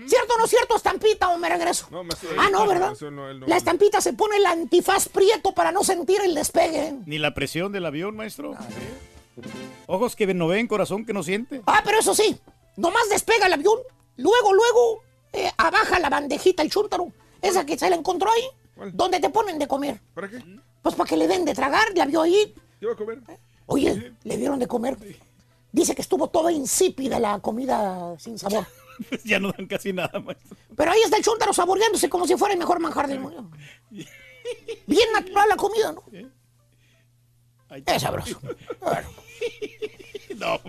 ¿Cierto 0.07 0.33
o 0.33 0.37
no 0.39 0.47
cierto, 0.47 0.75
estampita, 0.75 1.29
o 1.29 1.37
me 1.37 1.49
regreso? 1.49 1.87
No, 1.91 2.03
maestro, 2.03 2.29
ah, 2.37 2.45
él- 2.47 2.51
no, 2.51 2.65
¿verdad? 2.67 2.93
no, 2.99 3.33
no. 3.33 3.45
La 3.47 3.57
estampita 3.57 4.01
se 4.01 4.13
pone 4.13 4.37
el 4.37 4.45
antifaz 4.47 5.07
prieto 5.07 5.51
para 5.53 5.71
no 5.71 5.83
sentir 5.83 6.19
el 6.21 6.33
despegue. 6.33 6.95
Ni 7.05 7.19
la 7.19 7.33
presión 7.35 7.71
del 7.71 7.85
avión, 7.85 8.15
maestro. 8.15 8.55
Ojos 9.85 10.15
que 10.15 10.25
no 10.33 10.47
ven, 10.47 10.67
corazón 10.67 11.05
que 11.05 11.13
no 11.13 11.21
siente. 11.21 11.61
Ah, 11.67 11.81
pero 11.85 11.99
eso 11.99 12.15
sí, 12.15 12.39
nomás 12.75 13.07
despega 13.09 13.45
el 13.45 13.53
avión, 13.53 13.77
luego, 14.17 14.53
luego, 14.53 15.03
eh, 15.33 15.51
abaja 15.57 15.99
la 15.99 16.09
bandejita, 16.09 16.63
el 16.63 16.71
chúntaro, 16.71 17.11
esa 17.41 17.65
que 17.65 17.77
se 17.77 17.87
la 17.89 17.95
encontró 17.95 18.31
ahí, 18.31 18.89
donde 18.93 19.19
te 19.19 19.29
ponen 19.29 19.59
de 19.59 19.67
comer. 19.67 20.01
¿Para 20.15 20.27
qué? 20.27 20.43
Pues 20.81 20.95
para 20.95 21.07
que 21.07 21.17
le 21.17 21.27
den 21.27 21.45
de 21.45 21.53
tragar, 21.53 21.85
la 21.95 22.05
vio 22.07 22.21
ahí. 22.21 22.55
¿Qué 22.79 22.87
va 22.87 22.93
a 22.93 22.95
comer? 22.95 23.19
Oye, 23.67 24.13
le 24.23 24.37
dieron 24.37 24.57
de 24.57 24.65
comer. 24.67 24.97
Dice 25.71 25.93
que 25.95 26.01
estuvo 26.01 26.27
toda 26.29 26.51
insípida 26.51 27.19
la 27.19 27.39
comida 27.39 28.15
sin 28.19 28.37
sabor. 28.39 28.65
ya 29.23 29.39
no 29.39 29.51
dan 29.51 29.67
casi 29.67 29.93
nada, 29.93 30.19
maestro. 30.19 30.57
Pero 30.75 30.91
ahí 30.91 31.01
está 31.03 31.17
el 31.17 31.23
chúntaro 31.23 31.53
saboreándose 31.53 32.09
como 32.09 32.25
si 32.27 32.35
fuera 32.35 32.53
el 32.53 32.59
mejor 32.59 32.79
manjar 32.79 33.07
del 33.07 33.19
mundo. 33.19 33.49
Bien 34.87 35.11
natural 35.13 35.49
la 35.49 35.55
comida, 35.55 35.91
¿no? 35.91 36.03
Es 37.85 38.01
sabroso. 38.01 38.39
No, 40.37 40.59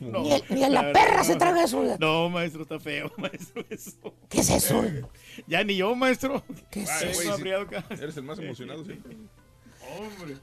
no. 0.00 0.20
Ni 0.22 0.32
el- 0.32 0.44
ni 0.50 0.64
en 0.64 0.74
la 0.74 0.92
perra 0.92 1.24
se 1.24 1.36
traga 1.36 1.64
eso. 1.64 1.82
No, 1.98 2.28
maestro, 2.28 2.62
está 2.62 2.78
feo, 2.78 3.10
maestro. 3.16 3.64
Eso. 3.70 3.92
¿Qué 4.28 4.40
es 4.40 4.50
eso? 4.50 4.84
Ya 5.46 5.64
ni 5.64 5.76
yo, 5.76 5.94
maestro. 5.94 6.44
¿Qué 6.70 6.82
es 6.82 6.90
Ay, 6.90 7.08
eso? 7.10 7.22
sí. 7.22 7.28
abriado 7.28 7.62
acá. 7.62 7.84
Eres 7.88 8.16
el 8.18 8.24
más 8.24 8.38
emocionado 8.38 8.84
siempre. 8.84 9.16
Hombre. 9.98 10.36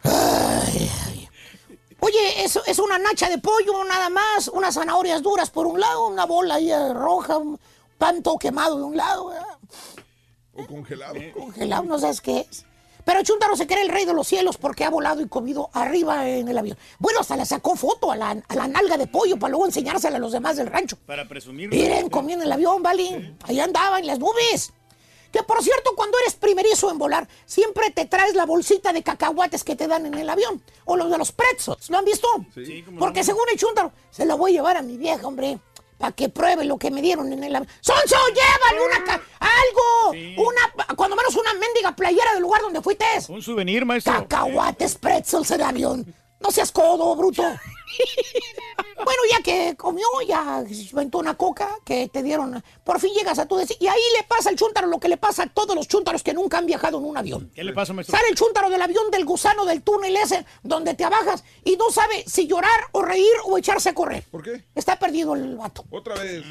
Oye, 2.02 2.44
eso 2.44 2.62
es 2.66 2.80
una 2.80 2.98
nacha 2.98 3.30
de 3.30 3.38
pollo 3.38 3.84
nada 3.84 4.10
más, 4.10 4.48
unas 4.48 4.74
zanahorias 4.74 5.22
duras 5.22 5.50
por 5.50 5.68
un 5.68 5.80
lado, 5.80 6.08
una 6.08 6.26
bola 6.26 6.56
ahí 6.56 6.72
eh, 6.72 6.94
roja, 6.94 7.38
un 7.38 7.60
pan 7.98 8.24
todo 8.24 8.38
quemado 8.38 8.78
de 8.78 8.84
un 8.84 8.98
lado, 8.98 9.28
¿verdad? 9.28 9.58
O 10.56 10.66
congelado. 10.66 11.16
congelado, 11.34 11.84
no 11.84 12.00
sabes 12.00 12.22
qué 12.22 12.48
es. 12.50 12.66
Pero 13.06 13.24
Chuntaro 13.24 13.56
se 13.56 13.66
cree 13.66 13.82
el 13.82 13.90
rey 13.90 14.06
de 14.06 14.14
los 14.14 14.28
cielos 14.28 14.58
porque 14.58 14.84
ha 14.86 14.90
volado 14.90 15.22
y 15.22 15.28
comido 15.28 15.70
arriba 15.74 16.28
en 16.30 16.48
el 16.48 16.58
avión. 16.58 16.78
Bueno, 17.00 17.22
hasta 17.22 17.36
le 17.36 17.46
sacó 17.46 17.76
foto 17.76 18.12
a 18.12 18.16
la, 18.16 18.32
a 18.48 18.56
la 18.56 18.68
nalga 18.68 18.98
de 18.98 19.08
pollo 19.08 19.38
para 19.40 19.52
luego 19.52 19.66
enseñársela 19.66 20.18
a 20.18 20.20
los 20.20 20.32
demás 20.32 20.58
del 20.58 20.68
rancho. 20.68 20.98
Para 21.06 21.28
presumir. 21.28 21.70
Miren, 21.70 22.10
comí 22.10 22.34
en 22.34 22.44
el 22.44 22.52
avión, 22.52 22.84
¿vale? 22.84 23.36
Ahí 23.44 23.60
andaba 23.60 24.00
en 24.00 24.06
las 24.06 24.20
nubes. 24.20 24.74
Que 25.32 25.44
por 25.44 25.62
cierto, 25.64 25.92
cuando 25.96 26.18
eres 26.20 26.34
primerizo 26.36 26.90
en 26.90 26.98
volar, 26.98 27.28
siempre 27.46 27.92
te 27.92 28.06
traes 28.06 28.34
la 28.36 28.46
bolsita 28.46 28.92
de 28.94 29.04
cacahuates 29.04 29.64
que 29.64 29.76
te 29.76 29.88
dan 29.88 30.06
en 30.08 30.16
el 30.16 30.30
avión. 30.30 30.62
O 30.86 30.98
los 30.98 31.10
de 31.12 31.18
los 31.18 31.32
pretzels. 31.32 31.90
¿Lo 31.90 31.98
han 32.00 32.06
visto? 32.06 32.28
Sí, 32.56 32.84
Porque 32.98 33.20
no. 33.20 33.26
según 33.26 33.44
el 33.52 33.60
Chuntaro, 33.60 33.92
se 34.10 34.26
la 34.26 34.36
voy 34.36 34.52
a 34.52 34.54
llevar 34.56 34.78
a 34.78 34.82
mi 34.82 34.98
vieja, 34.98 35.28
hombre. 35.28 35.60
Para 36.00 36.14
que 36.14 36.30
pruebe 36.30 36.64
lo 36.64 36.78
que 36.78 36.92
me 36.92 37.02
dieron 37.02 37.32
en 37.34 37.44
el 37.44 37.54
avión. 37.56 37.72
¡Sonso, 37.82 38.16
llévale 38.30 38.86
una 38.88 39.04
ca- 39.04 39.22
algo! 39.40 40.12
Una, 40.48 40.96
cuando 40.96 41.16
menos 41.18 41.36
una 41.36 41.54
mendiga 41.56 41.94
playera 41.96 42.32
del 42.34 42.42
lugar 42.42 42.62
donde 42.62 42.82
fuiste. 42.82 43.06
Un 43.28 43.42
souvenir, 43.42 43.86
maestro. 43.86 44.14
Cacahuates, 44.14 44.96
pretzels 44.96 45.52
en 45.52 45.62
avión. 45.62 46.16
No 46.40 46.52
seas 46.52 46.72
codo, 46.72 47.16
bruto. 47.16 47.44
bueno, 48.96 49.22
ya 49.30 49.42
que 49.44 49.76
comió, 49.76 50.06
ya 50.28 50.64
inventó 50.70 51.18
una 51.18 51.36
coca 51.36 51.70
que 51.84 52.08
te 52.08 52.24
dieron. 52.24 52.64
Por 52.84 53.00
fin 53.00 53.14
llegas 53.14 53.40
a 53.40 53.46
tu 53.46 53.58
destino. 53.58 53.80
Y 53.82 53.88
ahí 53.88 54.02
le 54.18 54.24
pasa 54.24 54.50
al 54.50 54.56
chúntaro 54.56 54.88
lo 54.88 55.00
que 55.00 55.10
le 55.10 55.18
pasa 55.18 55.44
a 55.44 55.48
todos 55.48 55.76
los 55.76 55.88
chúntaros 55.88 56.24
que 56.24 56.34
nunca 56.34 56.58
han 56.58 56.66
viajado 56.66 56.98
en 57.00 57.06
un 57.06 57.18
avión. 57.18 57.52
¿Qué 57.54 57.64
le 57.64 57.74
pasa, 57.74 57.94
maestro? 57.94 58.16
Sale 58.16 58.30
el 58.30 58.36
chúntaro 58.36 58.70
del 58.70 58.82
avión 58.82 59.12
del 59.12 59.26
gusano 59.26 59.66
del 59.66 59.82
túnel 59.82 60.16
ese 60.16 60.46
donde 60.64 60.94
te 60.94 61.04
abajas 61.04 61.44
y 61.64 61.76
no 61.78 61.90
sabe 61.92 62.24
si 62.28 62.48
llorar 62.48 62.80
o 62.94 63.02
reír 63.02 63.34
o 63.46 63.58
echarse 63.58 63.90
a 63.90 63.94
correr. 63.94 64.24
¿Por 64.32 64.44
qué? 64.44 64.66
Está 64.76 64.98
perdido 64.98 65.36
el 65.36 65.58
vato. 65.58 65.84
Otra 65.90 66.16
vez. 66.16 66.44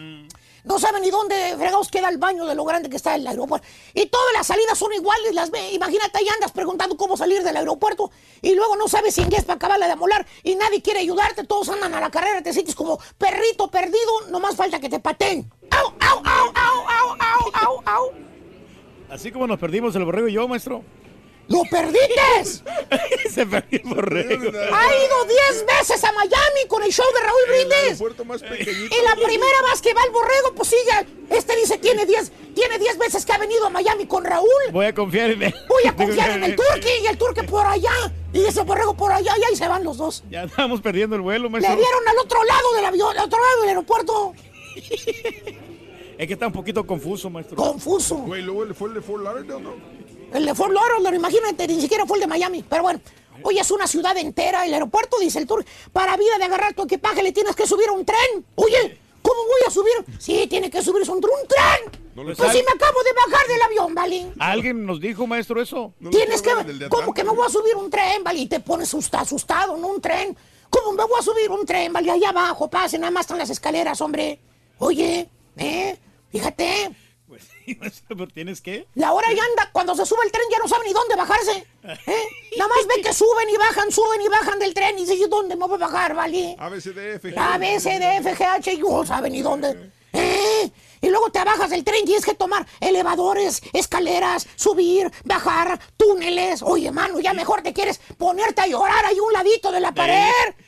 No 0.68 0.78
sabe 0.78 1.00
ni 1.00 1.10
dónde 1.10 1.54
fregados 1.56 1.88
queda 1.88 2.10
el 2.10 2.18
baño 2.18 2.44
de 2.44 2.54
lo 2.54 2.62
grande 2.64 2.90
que 2.90 2.96
está 2.96 3.14
el 3.14 3.26
aeropuerto. 3.26 3.66
Y 3.94 4.04
todas 4.06 4.32
las 4.34 4.46
salidas 4.46 4.76
son 4.76 4.92
iguales. 4.92 5.34
Las 5.34 5.50
ve. 5.50 5.72
Imagínate, 5.72 6.18
ahí 6.18 6.28
andas 6.28 6.52
preguntando 6.52 6.94
cómo 6.96 7.16
salir 7.16 7.42
del 7.42 7.56
aeropuerto 7.56 8.10
y 8.42 8.54
luego 8.54 8.76
no 8.76 8.86
sabes 8.86 9.14
si 9.14 9.22
inglés 9.22 9.44
para 9.44 9.56
acabarla 9.56 9.86
de 9.86 9.92
amolar 9.92 10.26
y 10.42 10.56
nadie 10.56 10.82
quiere 10.82 11.00
ayudarte. 11.00 11.44
Todos 11.44 11.70
andan 11.70 11.94
a 11.94 12.00
la 12.00 12.10
carrera, 12.10 12.42
te 12.42 12.52
sientes 12.52 12.74
como 12.74 13.00
perrito 13.16 13.70
perdido. 13.70 14.28
Nomás 14.28 14.56
falta 14.56 14.78
que 14.78 14.90
te 14.90 15.00
pateen. 15.00 15.50
¡Au, 15.70 15.86
au, 15.86 16.18
au, 16.18 16.48
au, 16.54 16.86
au, 16.86 17.16
au, 17.18 17.66
au, 17.66 17.82
au! 17.86 18.12
Así 19.10 19.32
como 19.32 19.46
nos 19.46 19.58
perdimos 19.58 19.96
el 19.96 20.04
borrego 20.04 20.28
y 20.28 20.34
yo, 20.34 20.46
maestro. 20.48 20.84
¡Lo 21.48 21.62
perdiste! 21.70 22.44
Se 23.30 23.46
perdió 23.46 23.80
el 23.82 23.88
borrego. 23.88 24.50
Ha 24.72 24.86
ido 24.86 25.24
10 25.50 25.66
veces 25.78 26.04
a 26.04 26.12
Miami 26.12 26.66
con 26.68 26.82
el 26.82 26.92
show 26.92 27.06
de 27.14 27.20
Raúl 27.26 27.40
El 27.46 27.50
Brindis. 27.52 27.76
aeropuerto 27.84 28.24
más 28.26 28.42
pequeñito. 28.42 28.94
Y 28.94 29.02
la 29.02 29.14
primera 29.14 29.62
vez 29.70 29.80
que 29.80 29.94
va 29.94 30.02
el 30.04 30.10
borrego, 30.10 30.54
pues 30.54 30.74
ya. 30.86 31.06
Este 31.30 31.56
dice 31.56 31.78
tiene 31.78 32.04
10 32.06 32.32
tiene 32.54 32.78
10 32.78 32.98
veces 32.98 33.24
que 33.24 33.32
ha 33.32 33.38
venido 33.38 33.66
a 33.66 33.70
Miami 33.70 34.06
con 34.06 34.24
Raúl. 34.24 34.48
Voy 34.72 34.86
a 34.86 34.94
confiar 34.94 35.30
en 35.30 35.42
él. 35.44 35.54
Voy 35.68 35.84
a 35.86 35.92
confiar 35.96 36.30
en 36.30 36.44
el 36.44 36.56
turqui 36.56 36.88
y 37.02 37.06
el 37.06 37.16
turqui 37.16 37.42
por 37.46 37.64
allá. 37.66 37.92
Y 38.32 38.44
ese 38.44 38.62
borrego 38.62 38.94
por 38.94 39.10
allá 39.12 39.32
y 39.38 39.44
ahí 39.44 39.56
se 39.56 39.66
van 39.68 39.84
los 39.84 39.96
dos. 39.96 40.24
Ya 40.30 40.44
estamos 40.44 40.80
perdiendo 40.82 41.16
el 41.16 41.22
vuelo, 41.22 41.44
Le 41.44 41.50
maestro. 41.50 41.76
dieron 41.76 42.08
al 42.08 42.18
otro 42.18 42.44
lado 42.44 42.74
del 42.74 42.84
avión, 42.84 43.16
al 43.16 43.24
otro 43.24 43.38
lado 43.40 43.60
del 43.60 43.68
aeropuerto. 43.70 44.34
Es 46.18 46.26
que 46.26 46.32
está 46.32 46.48
un 46.48 46.52
poquito 46.52 46.84
confuso, 46.84 47.30
maestro. 47.30 47.54
Confuso. 47.56 48.16
Güey, 48.16 48.42
luego 48.42 48.64
le 48.64 48.74
fue 48.74 48.88
el 48.88 48.94
de 48.94 49.00
Fort 49.02 49.22
Lauderdale, 49.22 49.62
¿no? 49.62 49.74
El 50.32 50.44
de 50.46 50.54
Fort 50.54 50.72
Lauderdale, 50.72 51.16
imagínate, 51.16 51.66
ni 51.68 51.80
siquiera 51.80 52.04
fue 52.06 52.18
el 52.18 52.22
de 52.22 52.26
Miami. 52.26 52.62
Pero 52.68 52.82
bueno, 52.82 53.00
hoy 53.42 53.58
es 53.58 53.70
una 53.70 53.86
ciudad 53.86 54.16
entera, 54.16 54.66
el 54.66 54.74
aeropuerto, 54.74 55.18
dice 55.18 55.38
el 55.38 55.46
tour. 55.46 55.64
Para 55.92 56.16
vida 56.16 56.36
de 56.38 56.44
agarrar 56.44 56.74
tu 56.74 56.82
equipaje 56.82 57.22
le 57.22 57.32
tienes 57.32 57.56
que 57.56 57.66
subir 57.66 57.88
a 57.88 57.92
un 57.92 58.04
tren. 58.04 58.44
Oye, 58.56 58.98
¿cómo 59.22 59.40
voy 59.42 59.60
a 59.66 59.70
subir? 59.70 59.92
Sí, 60.18 60.46
tiene 60.48 60.70
que 60.70 60.82
subirse 60.82 61.10
a 61.10 61.14
un, 61.14 61.18
un 61.24 61.48
tren. 61.48 62.00
No 62.14 62.24
pues 62.24 62.36
sabe. 62.36 62.50
si 62.52 62.58
me 62.58 62.72
acabo 62.72 63.00
de 63.04 63.10
bajar 63.12 63.46
del 63.46 63.62
avión, 63.62 63.94
¿vale? 63.94 64.32
¿Alguien 64.40 64.84
nos 64.84 65.00
dijo, 65.00 65.26
maestro, 65.26 65.62
eso? 65.62 65.94
Tienes 66.10 66.42
que... 66.42 66.50
¿Cómo 66.90 67.14
que 67.14 67.22
me 67.22 67.30
voy 67.30 67.46
a 67.46 67.50
subir 67.50 67.76
un 67.76 67.88
tren, 67.90 68.24
vale? 68.24 68.40
Y 68.40 68.46
te 68.48 68.58
pones 68.60 68.88
asusta- 68.92 69.20
asustado, 69.20 69.76
¿no? 69.76 69.86
Un 69.88 70.00
tren. 70.00 70.36
¿Cómo 70.68 70.92
me 70.92 71.04
voy 71.04 71.18
a 71.18 71.22
subir 71.22 71.48
un 71.50 71.64
tren, 71.64 71.92
vale? 71.92 72.10
Allá 72.10 72.30
abajo, 72.30 72.68
pase, 72.68 72.98
nada 72.98 73.10
más 73.12 73.22
están 73.22 73.38
las 73.38 73.50
escaleras, 73.50 74.00
hombre. 74.00 74.40
Oye, 74.78 75.28
¿eh? 75.56 75.96
Fíjate. 76.30 76.90
Tienes 78.34 78.60
que. 78.60 78.86
La 78.94 79.12
hora 79.12 79.28
ya 79.32 79.42
anda, 79.42 79.70
cuando 79.72 79.94
se 79.94 80.06
sube 80.06 80.24
el 80.24 80.32
tren 80.32 80.44
ya 80.50 80.58
no 80.58 80.68
sabe 80.68 80.86
ni 80.86 80.92
dónde 80.92 81.16
bajarse. 81.16 81.66
¿eh? 81.84 82.22
Nada 82.56 82.68
más 82.68 82.86
ve 82.86 83.02
que 83.02 83.12
suben 83.12 83.48
y 83.50 83.56
bajan, 83.56 83.90
suben 83.90 84.20
y 84.20 84.28
bajan 84.28 84.58
del 84.58 84.74
tren 84.74 84.98
y 84.98 85.06
dice, 85.06 85.26
¿dónde 85.28 85.56
me 85.56 85.66
voy 85.66 85.76
a 85.76 85.86
bajar, 85.86 86.14
vale? 86.14 86.56
A, 86.58 86.68
B, 86.68 86.80
C, 86.80 86.92
D, 86.92 87.14
F, 87.14 87.32
G. 87.32 87.38
A, 87.38 87.58
B, 87.58 87.80
C, 87.80 87.98
D, 87.98 88.16
F, 88.16 88.34
G, 88.34 88.44
H, 88.44 88.72
y 88.72 88.78
no 88.78 89.04
sabe 89.04 89.30
ni 89.30 89.42
dónde. 89.42 89.90
¿Eh? 90.12 90.70
Y 91.00 91.08
luego 91.08 91.30
te 91.30 91.44
bajas 91.44 91.70
del 91.70 91.84
tren 91.84 92.02
y 92.02 92.06
tienes 92.06 92.24
que 92.24 92.34
tomar 92.34 92.66
elevadores, 92.80 93.62
escaleras, 93.72 94.46
subir, 94.56 95.10
bajar, 95.24 95.78
túneles. 95.96 96.62
Oye, 96.62 96.90
mano, 96.90 97.20
ya 97.20 97.34
mejor 97.34 97.62
te 97.62 97.72
quieres 97.72 98.00
ponerte 98.16 98.62
a 98.62 98.66
llorar 98.66 99.04
ahí 99.04 99.18
a 99.18 99.22
un 99.22 99.32
ladito 99.32 99.70
de 99.70 99.80
la 99.80 99.92
pared. 99.92 100.28
Eh, 100.28 100.64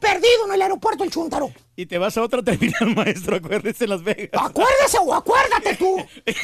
perdido 0.00 0.46
en 0.46 0.52
el 0.54 0.62
aeropuerto 0.62 1.04
el 1.04 1.10
Chuntaro. 1.10 1.52
Y 1.76 1.86
te 1.86 1.98
vas 1.98 2.16
a 2.16 2.22
otra 2.22 2.42
terminal, 2.42 2.86
maestro. 2.96 3.36
Acuérdese 3.36 3.84
en 3.84 3.90
Las 3.90 4.02
Vegas. 4.04 4.30
Acuérdese 4.32 4.98
o 5.02 5.12
acuérdate 5.14 5.74
tú. 5.76 5.96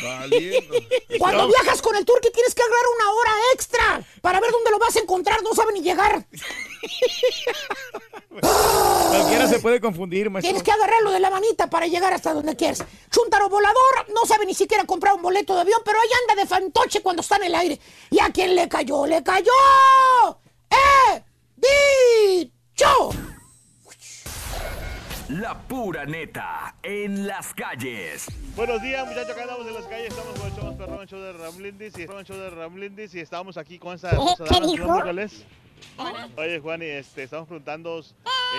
Valiendo. 0.03 0.75
Cuando 1.19 1.43
No. 1.43 1.49
viajas 1.49 1.81
con 1.83 1.97
el 1.97 2.05
turqui 2.05 2.31
tienes 2.33 2.55
que 2.55 2.63
agarrar 2.63 2.83
una 2.97 3.11
hora 3.13 3.33
extra 3.55 4.03
para 4.21 4.41
ver 4.41 4.51
dónde 4.51 4.71
lo 4.71 4.79
vas 4.79 4.97
a 4.97 5.01
encontrar. 5.01 5.43
No 5.43 5.55
sabe 5.55 5.73
ni 5.73 5.83
llegar. 5.83 6.27
Cualquiera 8.31 9.47
se 9.49 9.59
puede 9.61 9.81
confundir, 9.81 10.31
maestro. 10.31 10.49
Tienes 10.49 10.63
que 10.63 10.73
agarrarlo 10.73 11.11
de 11.13 11.21
la 11.21 11.31
manita 11.31 11.69
para 11.69 11.87
llegar 11.87 12.13
hasta 12.13 12.33
donde 12.33 12.57
quieres. 12.57 12.83
Chuntaro 13.11 13.49
volador 13.49 14.09
no 14.15 14.25
sabe 14.27 14.47
ni 14.47 14.55
siquiera 14.55 14.85
comprar 14.85 15.15
un 15.15 15.23
boleto 15.23 15.55
de 15.55 15.61
avión, 15.63 15.81
pero 15.85 15.99
ahí 16.01 16.09
anda 16.29 16.41
de 16.43 16.49
fantoche 16.49 17.03
cuando 17.03 17.23
está 17.23 17.37
en 17.37 17.45
el 17.45 17.55
aire. 17.55 17.81
¿Y 18.11 18.19
a 18.21 18.31
quién 18.31 18.55
le 18.55 18.69
cayó? 18.69 19.07
¡Le 19.07 19.23
cayó! 19.23 19.51
La 25.29 25.55
pura 25.69 26.07
neta 26.07 26.75
en 26.83 27.27
las 27.27 27.53
calles. 27.53 28.27
Buenos 28.57 28.81
días, 28.81 29.07
muchachos. 29.07 29.33
Acá 29.33 29.43
andamos 29.43 29.67
en 29.67 29.75
las 29.75 29.85
calles. 29.85 30.09
Estamos 30.09 30.39
con 30.39 30.49
el 30.49 30.55
show 30.55 30.65
más 30.65 30.75
perrón, 30.77 31.01
el 31.03 31.09
show 31.09 31.21
de 31.21 31.33
Ramblindis 31.35 31.99
y 31.99 32.03
el 32.03 32.25
show 32.25 32.37
de 32.39 32.49
Ramblindis 32.49 33.15
y 33.15 33.21
estamos 33.21 33.59
aquí 33.59 33.79
con 33.79 33.97
esa. 33.97 34.11
¿Qué 34.11 34.17
dama. 34.17 34.35
¿Tu 34.37 34.67
dijo? 34.67 35.03
Oye, 36.39 36.61
Juan, 36.61 36.83
y 36.83 36.87
este, 36.87 37.25
estamos 37.25 37.47
preguntando 37.47 38.03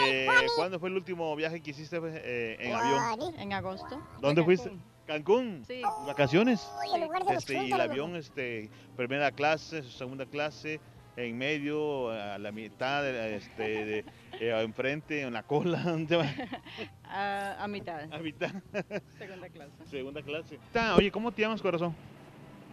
eh, 0.05 0.28
¿cuándo 0.55 0.80
fue 0.80 0.89
el 0.89 0.95
último 0.95 1.36
viaje 1.36 1.59
que 1.61 1.72
hiciste 1.72 1.99
eh, 2.03 2.57
en 2.59 2.76
avión? 2.76 3.39
En 3.39 3.53
agosto. 3.53 3.99
¿Dónde 4.19 4.43
fuiste? 4.43 4.72
Cancún. 5.07 5.63
Sí. 5.67 5.82
¿Vacaciones? 6.05 6.69
en 6.93 7.01
lugar 7.01 7.26
de 7.26 7.34
los 7.34 7.43
Este, 7.43 7.65
y 7.65 7.72
el 7.72 7.82
avión, 7.82 8.15
este, 8.15 8.69
primera 8.95 9.32
clase, 9.32 9.84
segunda 9.84 10.26
clase, 10.26 10.80
en 11.18 11.38
medio, 11.38 12.09
a 12.09 12.38
la 12.38 12.51
mitad, 12.51 13.03
de- 13.03 13.36
este, 13.36 13.86
de, 13.86 14.05
eh, 14.39 14.62
enfrente, 14.64 15.22
en 15.22 15.34
la 15.34 15.43
cola, 15.43 15.80
¿dónde 15.84 16.16
va? 16.16 16.26
A, 17.03 17.64
a 17.64 17.68
mitad. 17.68 18.12
A 18.14 18.18
mitad. 18.20 18.51
Segunda 19.18 19.49
clase. 19.49 19.72
Segunda 19.89 20.22
clase. 20.22 20.59
Ta, 20.72 20.95
Oye, 20.95 21.12
¿cómo 21.12 21.32
te 21.32 21.41
llamas, 21.41 21.62
corazón? 21.62 21.93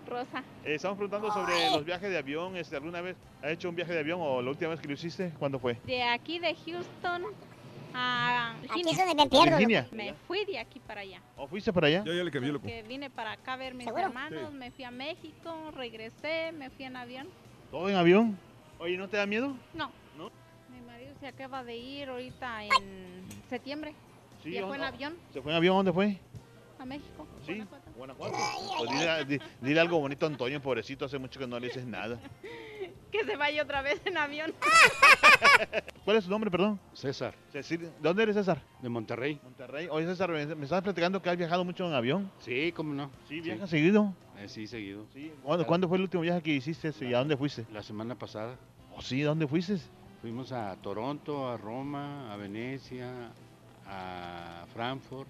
Rosa. 0.07 0.43
Eh, 0.65 0.75
estamos 0.77 0.97
preguntando 0.97 1.31
sobre 1.33 1.53
los 1.73 1.85
viajes 1.85 2.09
de 2.09 2.17
avión. 2.17 2.57
Este, 2.57 2.77
¿Alguna 2.77 3.01
vez 3.01 3.17
has 3.43 3.51
hecho 3.51 3.69
un 3.69 3.75
viaje 3.77 3.93
de 3.93 3.99
avión 3.99 4.21
o 4.23 4.41
la 4.41 4.51
última 4.51 4.71
vez 4.71 4.81
que 4.81 4.87
lo 4.89 4.95
hiciste? 4.95 5.33
¿Cuándo 5.39 5.59
fue? 5.59 5.75
De 5.85 6.03
aquí 6.05 6.39
de 6.39 6.55
Houston 6.55 7.25
a 7.95 8.55
Virginia. 8.63 8.93
es 8.93 8.99
donde 8.99 9.15
me 9.17 9.29
pierdo, 9.29 9.51
Virginia. 9.59 9.89
Me 9.93 10.15
fui 10.27 10.45
de 10.47 10.59
aquí 10.61 10.79
para 10.81 11.01
allá. 11.03 11.21
¿O 11.37 11.47
fuiste 11.49 11.73
para 11.73 11.89
allá? 11.89 12.05
Ya, 12.07 12.13
ya 12.15 12.25
le 12.25 12.31
cambié, 12.31 12.53
loco. 12.53 12.67
Que 12.67 12.83
vine 12.85 13.11
para 13.11 13.33
acá 13.33 13.55
a 13.55 13.57
ver 13.57 13.75
mis 13.75 13.85
¿Seguro? 13.85 14.05
hermanos, 14.05 14.53
me 14.53 14.71
fui 14.71 14.85
a 14.85 14.91
México, 14.91 15.73
regresé, 15.75 16.53
me 16.53 16.71
fui 16.71 16.85
en 16.87 16.97
avión. 16.97 17.27
¿Todo 17.71 17.89
en 17.89 17.97
avión? 17.97 18.39
Oye, 18.79 18.97
¿no 18.97 19.09
te 19.09 19.17
da 19.17 19.27
miedo? 19.27 19.55
No. 19.75 19.91
¿No? 20.17 20.31
Mi 20.71 20.81
marido 20.87 21.13
se 21.21 21.27
acaba 21.27 21.65
de 21.65 21.77
ir 21.77 22.09
ahorita 22.09 22.65
en 22.65 23.25
septiembre. 23.51 23.95
Sí, 24.43 24.51
Viajó 24.51 24.75
en 24.75 24.81
¿dónde- 24.81 24.87
avión 24.97 25.17
¿Se 25.33 25.43
fue 25.43 25.53
en 25.53 25.57
avión? 25.57 25.77
¿Dónde 25.77 25.93
fue? 25.93 26.19
a 26.79 26.85
México. 26.85 27.27
Sí, 27.45 27.61
Guanajuato. 27.97 28.37
Pues 28.79 28.91
dile, 28.93 29.25
di- 29.25 29.41
dile 29.61 29.81
algo 29.81 29.99
bonito 29.99 30.27
a 30.27 30.29
Antonio, 30.29 30.63
pobrecito, 30.63 31.05
hace 31.07 31.19
mucho 31.19 31.41
que 31.41 31.47
no 31.49 31.59
le 31.59 31.67
dices 31.67 31.85
nada. 31.85 32.21
Que 33.13 33.25
se 33.25 33.37
vaya 33.37 33.63
otra 33.63 33.81
vez 33.83 34.01
en 34.05 34.17
avión. 34.19 34.53
¿Cuál 36.05 36.17
es 36.19 36.25
tu 36.25 36.31
nombre, 36.31 36.51
perdón? 36.51 36.79
César, 36.93 37.35
Cecil- 37.53 37.81
¿De 37.81 37.91
dónde 38.01 38.23
eres, 38.23 38.37
César? 38.37 38.63
de 38.83 38.89
Monterrey. 38.89 39.41
Monterrey. 39.43 39.89
Oye, 39.91 40.07
César, 40.07 40.31
me 40.31 40.45
me 40.55 40.65
estabas 40.65 40.85
platicando 40.85 41.21
que 41.23 41.31
has 41.31 41.37
viajado 41.37 41.65
mucho 41.65 41.87
en 41.87 41.95
avión. 41.95 42.31
Sí, 42.41 42.73
cómo 42.73 42.93
no. 42.95 43.11
Sí, 43.29 43.41
viajas 43.41 43.71
seguido. 43.71 44.13
Eh, 44.39 44.49
sí, 44.49 44.67
seguido. 44.67 45.07
¿Cuándo, 45.43 45.67
cuándo 45.67 45.89
fue 45.89 45.97
el 45.97 46.03
último 46.05 46.23
viaje 46.23 46.43
que 46.43 46.51
hiciste 46.53 46.93
y 47.01 47.15
a 47.15 47.19
dónde 47.19 47.37
fuiste? 47.37 47.67
La 47.73 47.83
semana 47.83 48.15
pasada. 48.15 48.57
¿Oh, 48.95 49.01
sí? 49.03 49.23
¿Dónde 49.23 49.47
fuiste? 49.47 49.79
Fuimos 50.21 50.53
a 50.53 50.77
Toronto, 50.77 51.49
a 51.49 51.57
Roma, 51.57 52.33
a 52.33 52.37
Venecia, 52.37 53.31
a 53.87 54.65
Frankfurt. 54.75 55.29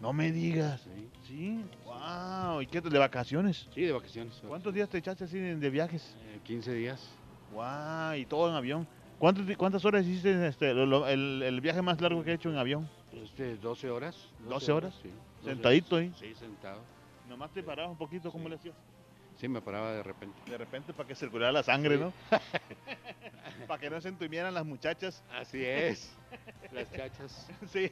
No 0.00 0.12
me 0.12 0.30
digas. 0.32 0.80
Sí, 0.82 1.08
Sí. 1.26 1.64
Wow. 1.84 2.62
¿Y 2.62 2.66
qué? 2.66 2.80
¿De 2.80 2.98
vacaciones? 2.98 3.68
sí 3.74 3.82
de 3.82 3.92
vacaciones. 3.92 4.40
¿Cuántos 4.46 4.72
días 4.72 4.88
te 4.88 4.98
echaste 4.98 5.24
así 5.24 5.38
de, 5.38 5.70
viajes? 5.70 6.16
Eh, 6.22 6.40
15 6.44 6.72
días. 6.72 7.10
Wow. 7.52 8.14
Y 8.16 8.24
todo 8.26 8.48
en 8.48 8.54
avión. 8.54 8.86
¿Cuántos 9.18 9.46
di- 9.46 9.56
¿Cuántas 9.56 9.84
horas 9.84 10.06
hiciste 10.06 10.46
este, 10.46 10.72
lo- 10.72 10.86
lo- 10.86 11.06
el, 11.08 11.42
el 11.42 11.60
viaje 11.60 11.82
más 11.82 12.00
largo 12.00 12.22
que 12.22 12.30
he 12.30 12.34
hecho 12.34 12.48
en 12.50 12.56
avión? 12.56 12.88
Este, 13.12 13.56
12 13.56 13.90
horas. 13.90 14.16
12 14.48 14.72
horas. 14.72 14.94
Sí. 15.02 15.08
12 15.42 15.50
Sentadito 15.54 15.96
ahí. 15.96 16.12
Sí, 16.18 16.34
sentado. 16.34 16.80
Nomás 17.28 17.50
te 17.52 17.62
parabas 17.62 17.90
un 17.90 17.98
poquito, 17.98 18.30
¿cómo 18.32 18.48
le 18.48 18.54
hacías? 18.54 18.74
Sí, 19.38 19.48
me 19.48 19.60
paraba 19.62 19.92
de 19.92 20.02
repente. 20.02 20.38
De 20.50 20.58
repente 20.58 20.92
para 20.92 21.06
que 21.08 21.14
circulara 21.14 21.52
la 21.52 21.62
sangre, 21.62 21.96
Sí. 21.96 22.00
¿no? 22.00 22.12
para 23.68 23.80
que 23.80 23.90
no 23.90 24.00
se 24.00 24.08
entumieran 24.08 24.52
las 24.52 24.64
muchachas. 24.64 25.22
Así 25.32 25.64
es. 25.64 26.12
Las 26.72 26.90
chachas. 26.92 27.48
sí. 27.72 27.90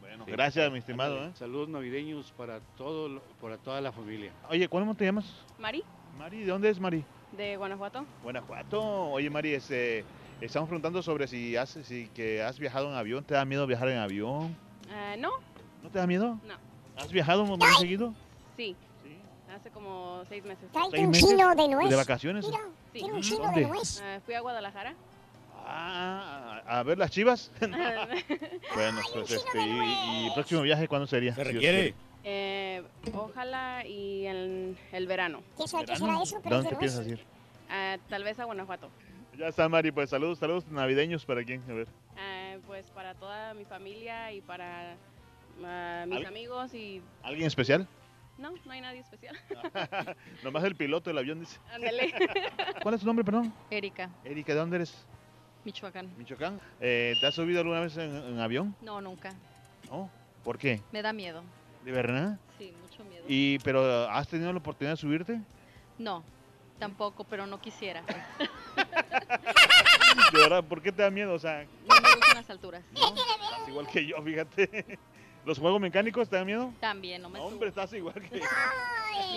Bueno, 0.00 0.24
Sí. 0.24 0.30
gracias, 0.32 0.72
mi 0.72 0.78
estimado. 0.78 1.24
¿eh? 1.26 1.30
Saludos 1.34 1.68
navideños 1.68 2.32
para 2.32 2.60
todo, 2.76 3.08
lo- 3.08 3.22
para 3.40 3.58
toda 3.58 3.80
la 3.80 3.92
familia. 3.92 4.32
Oye, 4.48 4.68
¿cómo 4.68 4.94
te 4.94 5.04
llamas? 5.04 5.26
Mari, 5.58 5.84
Mari, 6.18 6.40
¿de 6.40 6.46
dónde 6.46 6.70
es 6.70 6.80
Mari? 6.80 7.04
de 7.32 7.56
Guanajuato. 7.58 8.06
Guanajuato. 8.22 8.80
Oye, 9.10 9.28
Mari, 9.28 9.52
este, 9.52 10.04
estamos 10.40 10.68
preguntando 10.70 11.02
sobre 11.02 11.26
si 11.28 11.54
has, 11.56 11.68
si 11.82 12.08
que 12.14 12.42
has 12.42 12.58
viajado 12.58 12.88
en 12.90 12.94
avión. 12.96 13.22
¿Te 13.24 13.34
da 13.34 13.44
miedo 13.44 13.66
viajar 13.66 13.90
en 13.90 13.98
avión? 13.98 14.56
Eh, 14.90 15.16
no, 15.18 15.32
¿No 15.82 15.90
te 15.90 15.98
da 15.98 16.06
miedo? 16.06 16.40
no. 16.46 16.54
¿Has 16.96 17.12
viajado 17.12 17.44
muy 17.44 17.60
seguido? 17.78 18.14
Sí. 18.56 18.74
Hace 19.58 19.70
como 19.70 20.22
seis 20.28 20.44
meses. 20.44 20.70
Tráete 20.72 20.90
¿Seis 20.92 21.04
un 21.04 21.10
meses? 21.10 21.28
chino 21.28 21.54
de 21.54 21.68
nuez. 21.68 21.90
¿De 21.90 21.96
vacaciones? 21.96 22.46
Mira, 22.46 22.60
Sí. 22.92 23.02
un 23.02 23.20
chino 23.20 23.44
¿Dónde? 23.44 23.60
de 23.62 23.66
nuez. 23.66 24.00
Eh, 24.02 24.20
fui 24.24 24.34
a 24.34 24.40
Guadalajara. 24.40 24.94
Ah, 25.66 26.62
a 26.66 26.82
ver 26.82 26.96
las 26.98 27.10
chivas. 27.10 27.50
bueno, 27.60 29.00
pues 29.12 29.30
este, 29.32 29.58
y, 29.60 30.22
y 30.22 30.26
el 30.28 30.32
próximo 30.34 30.62
viaje 30.62 30.86
cuándo 30.88 31.06
sería? 31.06 31.34
Se 31.34 31.44
requiere. 31.44 31.78
quiere. 31.92 31.94
Eh, 32.24 32.82
ojalá 33.14 33.84
y 33.86 34.26
en 34.26 34.76
el 34.92 35.06
verano. 35.06 35.42
¿Qué 35.56 35.66
será, 35.68 35.84
qué 35.84 35.92
¿Verano? 35.92 36.06
será 36.06 36.22
eso? 36.22 36.40
Pero 36.42 36.56
es 36.56 36.62
¿Dónde 36.64 36.70
te 36.70 36.76
piensas 36.76 37.06
ir? 37.06 37.24
Eh, 37.70 37.98
tal 38.08 38.24
vez 38.24 38.38
a 38.38 38.44
Guanajuato. 38.44 38.88
Ya 39.36 39.46
está, 39.48 39.68
Mari, 39.68 39.92
pues 39.92 40.10
saludos, 40.10 40.38
saludos 40.38 40.66
navideños 40.68 41.24
para 41.24 41.44
quién, 41.44 41.62
a 41.68 41.72
ver. 41.72 41.86
Eh, 42.18 42.58
pues 42.66 42.90
para 42.90 43.14
toda 43.14 43.54
mi 43.54 43.64
familia 43.64 44.32
y 44.32 44.40
para 44.40 44.94
ah, 45.64 46.04
mis 46.08 46.16
¿Al- 46.18 46.26
amigos 46.26 46.74
y... 46.74 47.00
¿Alguien 47.22 47.46
especial? 47.46 47.86
No, 48.38 48.52
no 48.64 48.72
hay 48.72 48.80
nadie 48.80 49.00
especial. 49.00 49.36
Nomás 50.44 50.64
el 50.64 50.76
piloto 50.76 51.10
del 51.10 51.18
avión 51.18 51.40
dice. 51.40 51.58
Ándale. 51.72 52.12
¿Cuál 52.82 52.94
es 52.94 53.00
tu 53.00 53.06
nombre, 53.06 53.24
perdón? 53.24 53.52
Erika, 53.70 54.08
Erika, 54.24 54.52
¿de 54.54 54.58
dónde 54.60 54.76
eres? 54.76 55.04
Michoacán. 55.64 56.10
Michoacán. 56.16 56.60
Eh, 56.80 57.14
¿Te 57.20 57.26
has 57.26 57.34
subido 57.34 57.60
alguna 57.60 57.80
vez 57.80 57.96
en, 57.96 58.14
en 58.14 58.38
avión? 58.38 58.74
No, 58.80 59.00
nunca. 59.00 59.34
No. 59.90 60.08
¿Por 60.44 60.56
qué? 60.56 60.80
Me 60.92 61.02
da 61.02 61.12
miedo. 61.12 61.42
¿De 61.84 61.90
verdad? 61.92 62.38
Sí, 62.58 62.72
mucho 62.80 63.04
miedo. 63.04 63.24
Y, 63.28 63.58
pero 63.60 64.08
¿has 64.08 64.28
tenido 64.28 64.52
la 64.52 64.58
oportunidad 64.58 64.92
de 64.92 64.96
subirte? 64.98 65.40
No, 65.98 66.22
tampoco, 66.78 67.24
pero 67.24 67.46
no 67.46 67.60
quisiera. 67.60 68.02
De 70.32 70.38
verdad, 70.40 70.64
¿por 70.64 70.80
qué 70.82 70.92
te 70.92 71.02
da 71.02 71.10
miedo? 71.10 71.34
O 71.34 71.38
sea, 71.38 71.64
No 71.88 71.94
me 72.00 72.08
gustan 72.14 72.34
las 72.36 72.50
alturas. 72.50 72.82
estás 72.92 73.68
igual 73.68 73.86
que 73.88 74.06
yo, 74.06 74.22
fíjate. 74.22 74.98
¿Los 75.48 75.58
juegos 75.58 75.80
mecánicos 75.80 76.28
te 76.28 76.36
dan 76.36 76.44
miedo? 76.44 76.70
También, 76.78 77.22
no 77.22 77.30
me 77.30 77.38
subo. 77.38 77.48
hombre, 77.48 77.70
estás 77.70 77.90
igual 77.94 78.12
que 78.20 78.38
yo. 78.40 78.44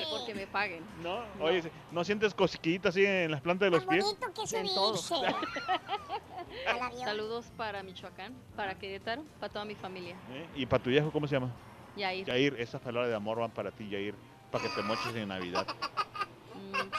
Porque 0.10 0.36
me 0.36 0.46
paguen. 0.46 0.84
No, 1.02 1.24
oye, 1.40 1.64
¿no 1.90 2.04
sientes 2.04 2.34
cosquillitas 2.34 2.90
así 2.90 3.06
en 3.06 3.32
las 3.32 3.40
plantas 3.40 3.68
de 3.68 3.78
los 3.78 3.86
pies? 3.86 4.04
Bonito 4.04 4.28
que 4.34 4.58
En 4.58 4.68
todo. 4.68 4.98
subirse. 4.98 5.32
Al 6.68 6.82
avión. 6.82 7.06
Saludos 7.06 7.46
para 7.56 7.82
Michoacán, 7.82 8.34
para 8.58 8.78
Querétaro, 8.78 9.24
para 9.40 9.54
toda 9.54 9.64
mi 9.64 9.74
familia. 9.76 10.18
¿Eh? 10.34 10.46
¿Y 10.58 10.66
para 10.66 10.84
tu 10.84 10.90
viejo 10.90 11.12
cómo 11.12 11.28
se 11.28 11.36
llama? 11.36 11.50
Yair, 11.96 12.26
Yair, 12.26 12.56
esas 12.60 12.82
palabras 12.82 13.10
de 13.10 13.16
amor 13.16 13.40
van 13.40 13.52
para 13.52 13.72
ti, 13.72 13.88
Yair, 13.88 14.14
para 14.52 14.66
que 14.66 14.70
te 14.72 14.82
moches 14.82 15.16
en 15.16 15.30
Navidad. 15.30 15.66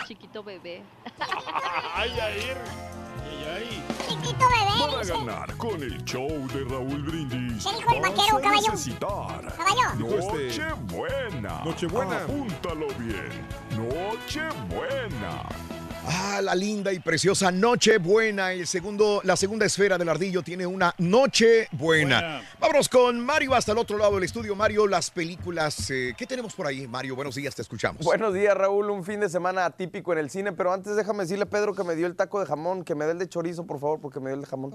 chiquito 0.06 0.42
bebé. 0.42 0.82
¡Ay, 1.94 2.14
Yair! 2.16 2.56
Chiquito 4.08 4.46
bebé. 4.48 4.90
Para 4.90 4.98
dice. 4.98 5.12
ganar 5.12 5.56
con 5.56 5.82
el 5.82 6.04
show 6.04 6.28
de 6.48 6.64
Raúl 6.64 7.02
Brindis. 7.02 7.64
¿Qué 7.64 7.76
dijo 7.76 7.94
el 7.94 8.00
vaquero, 8.00 8.40
caballo? 8.40 8.70
necesitar 8.70 9.54
Caballo. 9.56 9.94
Nochebuena. 9.98 11.62
Nochebuena. 11.64 12.16
Apúntalo 12.22 12.86
bien. 12.98 13.30
Nochebuena. 13.70 15.48
Ah, 16.04 16.40
la 16.42 16.54
linda 16.54 16.92
y 16.92 16.98
preciosa 16.98 17.52
Noche 17.52 17.98
Buena. 17.98 18.52
El 18.52 18.66
segundo, 18.66 19.20
la 19.24 19.36
segunda 19.36 19.66
esfera 19.66 19.96
del 19.96 20.08
ardillo 20.08 20.42
tiene 20.42 20.66
una 20.66 20.92
Noche 20.98 21.68
Buena. 21.72 22.20
Buena. 22.20 22.42
Vámonos 22.58 22.88
con 22.88 23.20
Mario 23.20 23.54
hasta 23.54 23.70
el 23.72 23.78
otro 23.78 23.96
lado 23.98 24.14
del 24.16 24.24
estudio. 24.24 24.56
Mario, 24.56 24.88
las 24.88 25.10
películas. 25.10 25.90
eh, 25.90 26.14
¿Qué 26.16 26.26
tenemos 26.26 26.54
por 26.54 26.66
ahí, 26.66 26.88
Mario? 26.88 27.14
Buenos 27.14 27.36
días, 27.36 27.54
te 27.54 27.62
escuchamos. 27.62 28.04
Buenos 28.04 28.34
días, 28.34 28.56
Raúl. 28.56 28.90
Un 28.90 29.04
fin 29.04 29.20
de 29.20 29.28
semana 29.28 29.64
atípico 29.64 30.12
en 30.12 30.18
el 30.18 30.30
cine, 30.30 30.52
pero 30.52 30.72
antes 30.72 30.96
déjame 30.96 31.22
decirle 31.22 31.44
a 31.44 31.50
Pedro 31.50 31.74
que 31.74 31.84
me 31.84 31.94
dio 31.94 32.06
el 32.08 32.16
taco 32.16 32.40
de 32.40 32.46
jamón, 32.46 32.82
que 32.82 32.94
me 32.96 33.04
dé 33.04 33.12
el 33.12 33.18
de 33.18 33.28
chorizo, 33.28 33.64
por 33.64 33.78
favor, 33.78 34.00
porque 34.00 34.18
me 34.18 34.30
dio 34.30 34.34
el 34.34 34.40
de 34.40 34.46
jamón. 34.48 34.72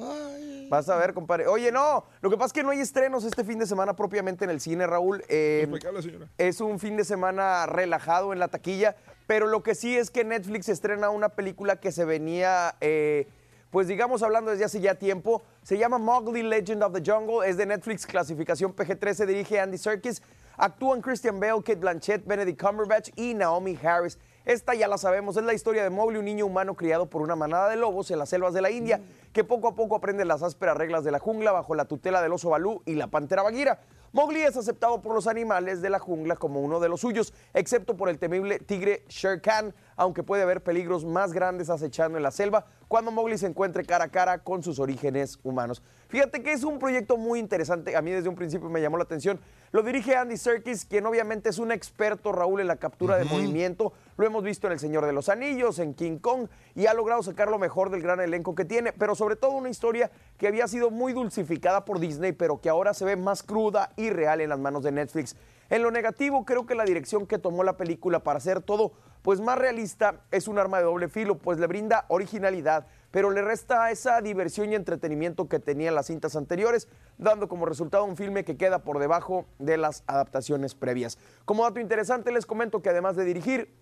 Vas 0.70 0.90
a 0.90 0.98
ver, 0.98 1.14
compadre. 1.14 1.48
Oye, 1.48 1.72
no, 1.72 2.06
lo 2.22 2.30
que 2.30 2.38
pasa 2.38 2.48
es 2.48 2.54
que 2.54 2.64
no 2.64 2.72
hay 2.72 2.80
estrenos 2.80 3.24
este 3.24 3.44
fin 3.44 3.60
de 3.60 3.66
semana 3.66 3.96
propiamente 3.96 4.44
en 4.46 4.52
el 4.52 4.60
cine, 4.60 4.86
Raúl. 4.86 5.24
Eh, 5.30 5.66
¿Por 5.70 5.80
qué 5.80 5.88
habla, 5.88 6.02
señora? 6.02 6.28
es 6.38 6.62
un 6.62 6.80
fin 6.80 6.98
de 6.98 7.06
semana 7.06 7.66
relajado 7.66 8.34
en 8.34 8.40
la 8.40 8.48
taquilla, 8.50 8.96
pero 9.28 9.48
lo 9.48 9.64
que 9.64 9.76
sí 9.76 9.98
es 9.98 10.12
que 10.12 10.24
Netflix 10.24 10.70
estrena 10.70 11.10
una 11.10 11.30
película 11.30 11.78
que 11.78 11.92
se 11.92 12.06
venía, 12.06 12.76
eh, 12.82 13.28
pues 13.72 13.88
digamos, 13.88 14.24
hablando 14.24 14.52
desde 14.52 14.66
hace 14.66 14.82
ya 14.82 14.96
tiempo. 14.96 15.42
Se 15.64 15.78
llama 15.78 15.98
Mowgli 15.98 16.44
Legend 16.44 16.84
of 16.84 16.94
the 16.94 17.12
Jungle, 17.12 17.48
es 17.48 17.58
de 17.58 17.66
Netflix, 17.66 18.06
clasificación 18.06 18.76
PG-13, 18.76 19.26
dirige 19.26 19.60
Andy 19.60 19.78
Serkis. 19.78 20.22
Actúan 20.58 21.02
Christian 21.02 21.40
Bale, 21.40 21.62
Kate 21.62 21.76
Blanchett, 21.76 22.26
Benedict 22.26 22.60
Cumberbatch 22.60 23.10
y 23.16 23.34
Naomi 23.36 23.78
Harris. 23.82 24.18
Esta 24.48 24.74
ya 24.74 24.88
la 24.88 24.98
sabemos, 24.98 25.36
es 25.36 25.44
la 25.44 25.54
historia 25.54 25.84
de 25.84 25.90
Mowgli, 25.90 26.20
un 26.20 26.24
niño 26.24 26.46
humano 26.46 26.74
criado 26.74 27.08
por 27.08 27.22
una 27.22 27.36
manada 27.36 27.68
de 27.68 27.76
lobos 27.76 28.10
en 28.12 28.20
las 28.20 28.30
selvas 28.30 28.54
de 28.54 28.62
la 28.62 28.72
India, 28.72 29.02
que 29.34 29.44
poco 29.44 29.68
a 29.68 29.76
poco 29.76 29.98
aprende 29.98 30.24
las 30.24 30.42
ásperas 30.42 30.78
reglas 30.78 31.04
de 31.04 31.12
la 31.12 31.20
jungla 31.20 31.52
bajo 31.52 31.76
la 31.76 31.84
tutela 31.84 32.22
del 32.22 32.32
oso 32.32 32.52
Balú 32.52 32.82
y 32.86 32.94
la 32.94 33.08
pantera 33.08 33.44
Bagheera. 33.44 33.82
Mowgli 34.14 34.44
es 34.44 34.56
aceptado 34.56 35.02
por 35.02 35.14
los 35.14 35.28
animales 35.28 35.82
de 35.82 35.90
la 35.90 36.00
jungla 36.00 36.38
como 36.38 36.62
uno 36.62 36.80
de 36.80 36.88
los 36.88 37.02
suyos, 37.02 37.34
excepto 37.54 37.98
por 37.98 38.08
el 38.08 38.20
temible 38.20 38.60
tigre 38.60 39.04
Shere 39.10 39.42
Khan, 39.42 39.76
aunque 39.98 40.24
puede 40.24 40.44
haber 40.44 40.64
peligros 40.64 41.04
más 41.04 41.34
grandes 41.34 41.70
acechando 41.70 42.18
en 42.18 42.24
la 42.24 42.32
selva 42.32 42.66
cuando 42.88 43.12
Mowgli 43.12 43.38
se 43.38 43.48
encuentre 43.48 43.84
cara 43.84 44.06
a 44.06 44.10
cara 44.10 44.38
con 44.40 44.64
sus 44.64 44.80
orígenes 44.80 45.40
humanos. 45.44 45.84
Fíjate 46.08 46.42
que 46.42 46.54
es 46.54 46.64
un 46.64 46.80
proyecto 46.80 47.18
muy 47.18 47.40
interesante, 47.40 47.98
a 47.98 48.02
mí 48.02 48.12
desde 48.12 48.30
un 48.30 48.36
principio 48.36 48.70
me 48.70 48.80
llamó 48.80 48.98
la 48.98 49.04
atención. 49.04 49.40
Lo 49.72 49.84
dirige 49.84 50.16
Andy 50.16 50.38
Serkis, 50.38 50.86
quien 50.86 51.06
obviamente 51.06 51.50
es 51.50 51.60
un 51.60 51.74
experto, 51.74 52.32
Raúl, 52.32 52.62
en 52.62 52.68
la 52.68 52.78
captura 52.78 53.18
de 53.18 53.26
movimiento. 53.26 53.92
Lo 54.16 54.26
hemos 54.26 54.42
visto 54.42 54.68
en 54.68 54.74
El 54.74 54.80
Señor 54.80 55.06
de 55.06 55.12
los 55.12 55.28
Anillos, 55.28 55.80
en 55.80 55.94
King 55.94 56.20
Kong, 56.20 56.48
y 56.74 56.86
ha 56.86 56.94
logrado 56.94 57.22
sacar 57.22 57.50
lo 57.50 57.60
mejor 57.60 57.90
del 57.90 58.02
gran 58.02 58.22
elenco 58.22 58.56
que 58.56 58.64
tiene, 58.64 58.94
pero 58.94 59.14
sobre 59.14 59.36
todo 59.36 59.52
una 59.52 59.70
historia 59.70 60.10
que 60.38 60.48
había 60.48 60.68
sido 60.70 60.90
muy 60.90 61.12
dulcificada 61.12 61.84
por 61.84 62.00
Disney, 62.00 62.32
pero 62.32 62.62
que 62.62 62.70
ahora 62.70 62.94
se 62.94 63.04
ve 63.04 63.18
más 63.18 63.44
cruda 63.44 63.92
y 63.98 64.10
real 64.10 64.40
en 64.40 64.50
las 64.50 64.60
manos 64.60 64.84
de 64.84 64.94
Netflix. 64.94 65.36
En 65.70 65.84
lo 65.84 65.92
negativo, 65.92 66.46
creo 66.46 66.66
que 66.66 66.76
la 66.76 66.86
dirección 66.86 67.28
que 67.28 67.38
tomó 67.38 67.64
la 67.64 67.78
película 67.78 68.20
para 68.24 68.38
hacer 68.38 68.62
todo 68.62 68.94
pues 69.22 69.42
más 69.42 69.58
realista 69.58 70.22
es 70.32 70.48
un 70.48 70.58
arma 70.58 70.78
de 70.78 70.86
doble 70.86 71.10
filo, 71.10 71.38
pues 71.38 71.60
le 71.60 71.68
brinda 71.68 72.06
originalidad, 72.08 72.88
pero 73.12 73.30
le 73.30 73.42
resta 73.42 73.92
esa 73.92 74.22
diversión 74.22 74.72
y 74.72 74.76
entretenimiento 74.76 75.50
que 75.50 75.60
tenían 75.60 75.96
las 75.96 76.06
cintas 76.06 76.38
anteriores, 76.38 76.88
dando 77.18 77.50
como 77.50 77.66
resultado 77.66 78.06
un 78.06 78.16
filme 78.16 78.46
que 78.46 78.56
queda 78.56 78.80
por 78.80 79.00
debajo 79.00 79.46
de 79.60 79.76
las 79.76 80.04
adaptaciones 80.08 80.76
previas. 80.76 81.18
Como 81.44 81.64
dato 81.64 81.82
interesante, 81.82 82.32
les 82.32 82.46
comento 82.46 82.82
que 82.82 82.90
además 82.90 83.18
de 83.18 83.26
dirigir, 83.26 83.74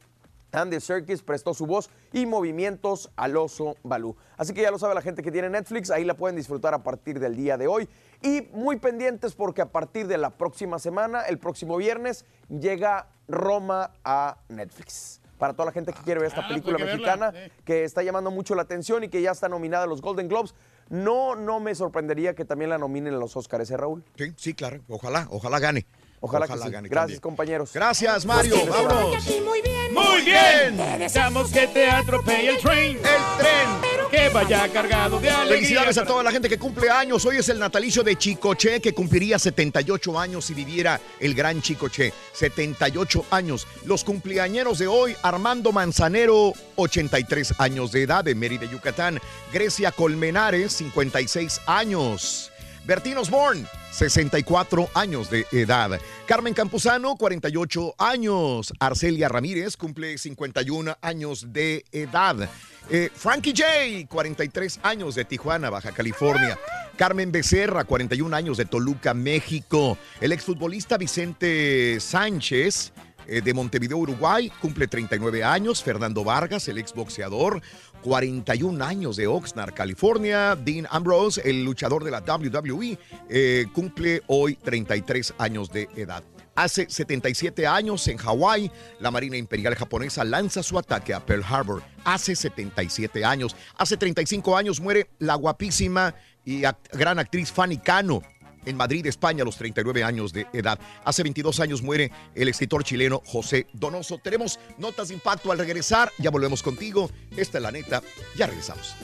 Andy 0.52 0.80
Serkis 0.80 1.22
prestó 1.22 1.54
su 1.54 1.66
voz 1.66 1.90
y 2.14 2.26
movimientos 2.26 3.12
al 3.16 3.36
oso 3.38 3.76
Balú. 3.84 4.16
Así 4.38 4.54
que 4.54 4.62
ya 4.62 4.72
lo 4.72 4.80
sabe 4.80 4.96
la 4.96 5.02
gente 5.02 5.22
que 5.22 5.32
tiene 5.32 5.50
Netflix, 5.50 5.92
ahí 5.92 6.06
la 6.06 6.16
pueden 6.16 6.36
disfrutar 6.36 6.74
a 6.74 6.82
partir 6.82 7.20
del 7.20 7.36
día 7.36 7.58
de 7.58 7.68
hoy. 7.68 7.90
Y 8.22 8.48
muy 8.54 8.78
pendientes 8.78 9.34
porque 9.36 9.62
a 9.62 9.72
partir 9.72 10.08
de 10.08 10.18
la 10.18 10.32
próxima 10.32 10.80
semana, 10.80 11.22
el 11.24 11.38
próximo 11.38 11.78
viernes, 11.78 12.26
llega 12.50 13.08
Roma 13.28 13.92
a 14.04 14.38
Netflix. 14.50 15.22
Para 15.38 15.52
toda 15.54 15.66
la 15.66 15.72
gente 15.74 15.92
que 15.92 16.02
quiere 16.02 16.22
ver 16.22 16.30
esta 16.30 16.46
Ah, 16.46 16.48
película 16.48 16.78
pues 16.78 16.88
verla, 16.88 17.16
mexicana, 17.32 17.52
que 17.66 17.84
está 17.84 18.02
llamando 18.04 18.32
mucho 18.32 18.56
la 18.56 18.62
atención 18.62 19.04
y 19.04 19.10
que 19.10 19.22
ya 19.22 19.32
está 19.32 19.50
nominada 19.50 19.84
a 19.84 19.88
los 19.88 20.02
Golden 20.02 20.30
Globes. 20.30 20.56
No, 20.90 21.36
no 21.36 21.60
me 21.60 21.76
sorprendería 21.76 22.34
que 22.36 22.46
también 22.46 22.70
la 22.70 22.78
nominen 22.78 23.14
a 23.16 23.18
los 23.18 23.36
Oscars, 23.36 23.70
¿eh, 23.70 23.76
Raúl? 23.78 24.04
Sí, 24.18 24.34
sí, 24.38 24.54
claro. 24.54 24.80
Ojalá, 24.88 25.28
ojalá 25.32 25.60
gane. 25.60 25.86
Ojalá, 26.22 26.48
que 26.48 26.54
sí. 26.54 26.70
gane 26.70 26.88
Gracias, 26.88 27.20
también. 27.20 27.20
compañeros. 27.22 27.74
Gracias, 27.74 28.26
Mario. 28.26 28.56
Vámonos. 28.68 29.26
Muy 29.44 29.62
bien. 29.62 29.94
Muy 29.94 30.22
bien. 30.24 31.00
Deseamos 31.00 31.52
que 31.52 31.68
te 31.68 31.90
atropelle 31.90 32.50
el 32.52 32.58
tren. 32.62 32.98
El 32.98 33.38
tren. 33.38 33.85
Que 34.16 34.30
vaya 34.30 34.70
cargado 34.70 35.20
de 35.20 35.30
alegría. 35.30 35.58
Felicidades 35.58 35.98
a 35.98 36.06
toda 36.06 36.24
la 36.24 36.32
gente 36.32 36.48
que 36.48 36.58
cumple 36.58 36.90
años. 36.90 37.26
Hoy 37.26 37.36
es 37.36 37.50
el 37.50 37.60
natalicio 37.60 38.02
de 38.02 38.16
Chicoche, 38.16 38.80
que 38.80 38.94
cumpliría 38.94 39.38
78 39.38 40.18
años 40.18 40.46
si 40.46 40.54
viviera 40.54 41.02
el 41.20 41.36
gran 41.36 41.62
Chicoche. 41.62 42.14
78 42.32 43.26
años. 43.32 43.68
Los 43.84 44.06
cumpleañeros 44.06 44.80
de 44.80 44.88
hoy, 44.88 45.18
Armando 45.22 45.74
Manzanero, 45.74 46.54
83 46.78 47.56
años 47.58 47.92
de 47.92 48.04
edad, 48.04 48.24
de 48.24 48.36
Mérida, 48.36 48.64
Yucatán. 48.64 49.20
Grecia 49.52 49.92
Colmenares, 49.92 50.72
56 50.72 51.60
años. 51.66 52.54
Bertín 52.86 53.18
Osborne, 53.18 53.66
64 53.92 54.90
años 54.94 55.32
de 55.32 55.48
edad. 55.52 56.00
Carmen 56.28 56.54
Campuzano, 56.54 57.16
48 57.16 57.96
años. 57.98 58.74
Arcelia 58.80 59.28
Ramírez 59.28 59.76
cumple 59.76 60.20
51 60.20 60.96
años 61.02 61.52
de 61.52 61.84
edad. 61.92 62.48
Eh, 62.92 63.10
Frankie 63.12 63.54
J, 63.58 64.08
43 64.08 64.82
años 64.84 65.16
de 65.16 65.26
Tijuana, 65.26 65.72
Baja 65.72 65.94
California. 65.94 66.60
Carmen 66.96 67.32
Becerra, 67.32 67.86
41 67.86 68.36
años 68.36 68.58
de 68.58 68.66
Toluca, 68.66 69.16
México. 69.16 69.98
El 70.22 70.32
exfutbolista 70.32 70.98
Vicente 70.98 72.00
Sánchez, 72.00 72.94
eh, 73.28 73.42
de 73.42 73.54
Montevideo, 73.54 73.98
Uruguay, 73.98 74.52
cumple 74.62 74.88
39 74.88 75.44
años. 75.44 75.84
Fernando 75.84 76.24
Vargas, 76.24 76.68
el 76.68 76.78
exboxeador, 76.78 77.62
41 78.06 78.86
años 78.86 79.16
de 79.16 79.26
Oxnard, 79.26 79.74
California. 79.74 80.56
Dean 80.56 80.86
Ambrose, 80.92 81.42
el 81.44 81.64
luchador 81.64 82.04
de 82.04 82.12
la 82.12 82.20
WWE, 82.20 83.00
eh, 83.28 83.66
cumple 83.74 84.22
hoy 84.28 84.56
33 84.58 85.34
años 85.40 85.72
de 85.72 85.90
edad. 85.96 86.24
Hace 86.54 86.88
77 86.88 87.66
años 87.66 88.08
en 88.08 88.18
Hawái, 88.18 88.72
la 89.00 89.10
Marina 89.10 89.38
Imperial 89.38 89.74
japonesa 89.74 90.24
lanza 90.24 90.62
su 90.62 90.78
ataque 90.78 91.16
a 91.16 91.26
Pearl 91.26 91.44
Harbor. 91.44 91.82
Hace 92.04 92.36
77 92.36 93.26
años. 93.26 93.56
Hace 93.76 93.98
35 93.98 94.56
años 94.56 94.80
muere 94.80 95.10
la 95.18 95.34
guapísima 95.34 96.14
y 96.46 96.62
gran 96.94 97.18
actriz 97.18 97.52
Fanny 97.52 97.80
Cano 97.80 98.22
en 98.66 98.78
Madrid, 98.78 99.06
España, 99.06 99.44
a 99.44 99.46
los 99.46 99.58
39 99.58 100.04
años 100.04 100.34
de 100.34 100.48
edad. 100.54 100.80
Hace 101.04 101.24
22 101.24 101.60
años 101.60 101.82
muere 101.82 102.12
el 102.34 102.48
escritor 102.48 102.84
chileno 102.84 103.22
José 103.26 103.68
Donoso. 103.74 104.18
Tenemos 104.18 104.60
notas 104.78 105.10
de 105.10 105.16
impacto 105.16 105.52
al 105.52 105.58
regresar. 105.58 106.12
Ya 106.18 106.30
volvemos 106.30 106.64
contigo. 106.64 107.10
Esta 107.36 107.58
es 107.58 107.62
la 107.62 107.72
neta. 107.72 108.02
Ya 108.36 108.48
regresamos. 108.48 108.96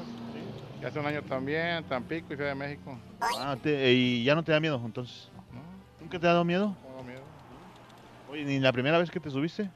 Y 0.81 0.85
hace 0.85 0.99
un 0.99 1.05
año 1.05 1.21
también, 1.23 1.83
Tampico 1.85 2.33
y 2.33 2.35
Ciudad 2.35 2.49
de 2.51 2.55
México. 2.55 2.97
Ah, 3.37 3.55
te- 3.61 3.93
y 3.93 4.23
ya 4.23 4.33
no 4.35 4.43
te 4.43 4.51
da 4.51 4.59
miedo 4.59 4.81
entonces. 4.83 5.29
¿Nunca 6.01 6.19
te 6.19 6.25
ha 6.25 6.31
dado 6.31 6.43
miedo? 6.45 6.75
Oye, 8.29 8.43
ni 8.43 8.59
la 8.59 8.71
primera 8.71 8.97
vez 8.97 9.09
que 9.09 9.19
te 9.19 9.29
subiste. 9.29 9.69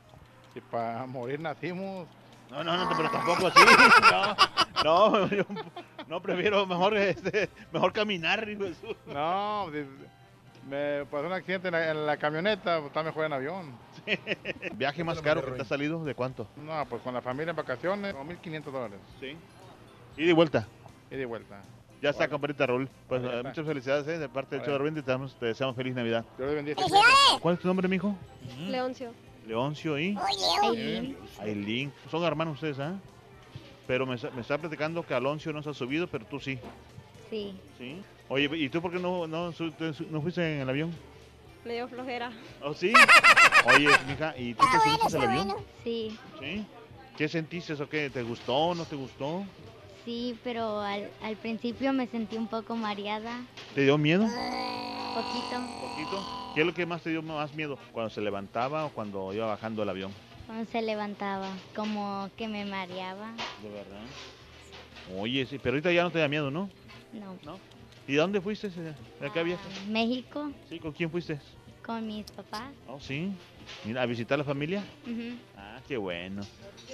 Si 0.53 0.61
para 0.61 1.05
morir 1.07 1.39
nacimos. 1.39 2.07
No, 2.51 2.63
no, 2.63 2.77
no, 2.77 2.89
pero 2.95 3.09
tampoco 3.09 3.47
así. 3.47 3.59
No, 4.83 5.09
no, 5.11 5.27
yo 5.29 5.45
no 6.09 6.21
prefiero 6.21 6.65
mejor, 6.65 6.97
este, 6.97 7.49
mejor 7.71 7.93
caminar. 7.93 8.45
No, 9.05 9.67
me 10.69 11.05
pasó 11.05 11.25
un 11.25 11.33
accidente 11.33 11.69
en 11.69 11.71
la, 11.71 11.91
en 11.91 12.05
la 12.05 12.17
camioneta, 12.17 12.79
pues, 12.79 12.87
está 12.87 13.01
mejor 13.01 13.25
en 13.25 13.33
avión. 13.33 13.71
¿Viaje 14.73 15.03
más 15.03 15.21
caro 15.21 15.43
que 15.45 15.51
te 15.51 15.61
ha 15.61 15.65
salido? 15.65 16.03
¿De 16.03 16.15
cuánto? 16.15 16.47
No, 16.57 16.85
pues 16.89 17.01
con 17.01 17.13
la 17.13 17.21
familia 17.21 17.51
en 17.51 17.55
vacaciones, 17.55 18.13
como 18.13 18.29
1.500 18.31 18.63
dólares. 18.63 18.99
Sí. 19.21 19.37
Y 20.17 20.25
de 20.25 20.33
vuelta. 20.33 20.67
Y 21.09 21.15
de 21.15 21.25
vuelta. 21.25 21.61
Ya 22.03 22.09
está, 22.09 22.27
compadrita 22.27 22.65
Raúl. 22.65 22.89
Pues 23.07 23.23
eh, 23.23 23.41
muchas 23.45 23.65
felicidades 23.65 24.05
eh, 24.09 24.17
de 24.19 24.27
parte 24.27 24.57
del 24.57 24.65
show 24.65 24.77
de 24.77 24.91
te, 25.01 25.09
damos- 25.09 25.39
te 25.39 25.45
deseamos 25.45 25.73
feliz 25.73 25.95
Navidad. 25.95 26.25
Dios 26.37 26.53
bendiga. 26.53 26.83
¿Cuál 27.39 27.55
es 27.55 27.61
tu 27.61 27.67
nombre, 27.69 27.87
mijo? 27.87 28.13
Leoncio. 28.67 29.13
Leoncio 29.47 29.97
y 29.97 30.17
Aileen. 30.61 31.15
Aileen. 31.39 31.93
Son 32.11 32.21
hermanos 32.25 32.55
ustedes, 32.55 32.77
¿ah? 32.79 32.99
Pero 33.87 34.05
me, 34.05 34.15
está- 34.15 34.31
me 34.31 34.41
está 34.41 34.57
platicando 34.57 35.01
que 35.05 35.13
Alonso 35.13 35.53
no 35.53 35.63
se 35.63 35.69
ha 35.69 35.73
subido, 35.73 36.07
pero 36.07 36.25
tú 36.25 36.41
sí. 36.41 36.59
Sí. 37.29 37.55
¿Sí? 37.77 38.01
Oye, 38.27 38.49
¿y 38.53 38.67
tú 38.67 38.81
por 38.81 38.91
qué 38.91 38.99
no, 38.99 39.25
no, 39.25 39.53
no 40.09 40.21
fuiste 40.21 40.55
en 40.55 40.61
el 40.61 40.69
avión? 40.69 40.91
Me 41.63 41.75
dio 41.75 41.87
flojera. 41.87 42.33
¿Oh, 42.61 42.73
sí? 42.73 42.91
Oye, 43.65 43.87
mija, 44.09 44.37
¿y 44.37 44.53
tú 44.55 44.65
te 44.69 44.89
subiste 44.89 45.17
al 45.17 45.23
avión? 45.29 45.55
Sí, 45.85 46.17
¿Sí? 46.41 46.65
¿Qué 47.17 47.29
sentiste 47.29 47.73
o 47.81 47.87
qué? 47.87 48.09
¿Te 48.09 48.23
gustó 48.23 48.75
no 48.75 48.83
te 48.83 48.97
gustó? 48.97 49.45
Sí, 50.05 50.35
pero 50.43 50.79
al, 50.79 51.11
al 51.21 51.37
principio 51.37 51.93
me 51.93 52.07
sentí 52.07 52.37
un 52.37 52.47
poco 52.47 52.75
mareada, 52.75 53.45
¿Te 53.73 53.81
dio 53.81 53.97
miedo? 53.97 54.25
poquito, 55.15 55.57
¿Poquito? 55.81 56.23
¿Qué 56.53 56.61
es 56.61 56.67
lo 56.67 56.73
que 56.73 56.85
más 56.85 57.01
te 57.01 57.09
dio 57.09 57.21
más 57.21 57.53
miedo? 57.53 57.77
¿Cuando 57.91 58.09
se 58.09 58.21
levantaba 58.21 58.85
o 58.85 58.89
cuando 58.91 59.33
iba 59.33 59.47
bajando 59.47 59.83
el 59.83 59.89
avión? 59.89 60.13
cuando 60.45 60.69
se 60.71 60.81
levantaba, 60.81 61.57
como 61.75 62.29
que 62.37 62.47
me 62.47 62.65
mareaba. 62.65 63.33
De 63.61 63.69
verdad. 63.69 64.03
Oye, 65.19 65.45
sí, 65.45 65.57
pero 65.57 65.75
ahorita 65.75 65.91
ya 65.91 66.03
no 66.03 66.11
te 66.11 66.19
da 66.19 66.27
miedo, 66.27 66.51
¿no? 66.51 66.69
No. 67.13 67.37
¿No? 67.43 67.59
¿Y 68.07 68.13
de 68.13 68.17
dónde 68.19 68.41
fuiste? 68.41 68.69
¿De 68.69 68.93
de 69.19 69.31
qué 69.33 69.43
viaje? 69.43 69.63
México 69.87 70.51
Sí, 70.69 70.79
¿con 70.79 70.91
quién 70.91 71.09
fuiste? 71.09 71.39
Con 71.85 72.07
mis 72.07 72.29
papás. 72.31 72.71
Oh, 72.87 72.99
sí. 72.99 73.31
Mira, 73.85 74.01
¿a 74.01 74.05
visitar 74.05 74.37
la 74.37 74.43
familia? 74.43 74.83
Ah, 75.57 75.79
qué 75.87 75.97
bueno. 75.97 76.41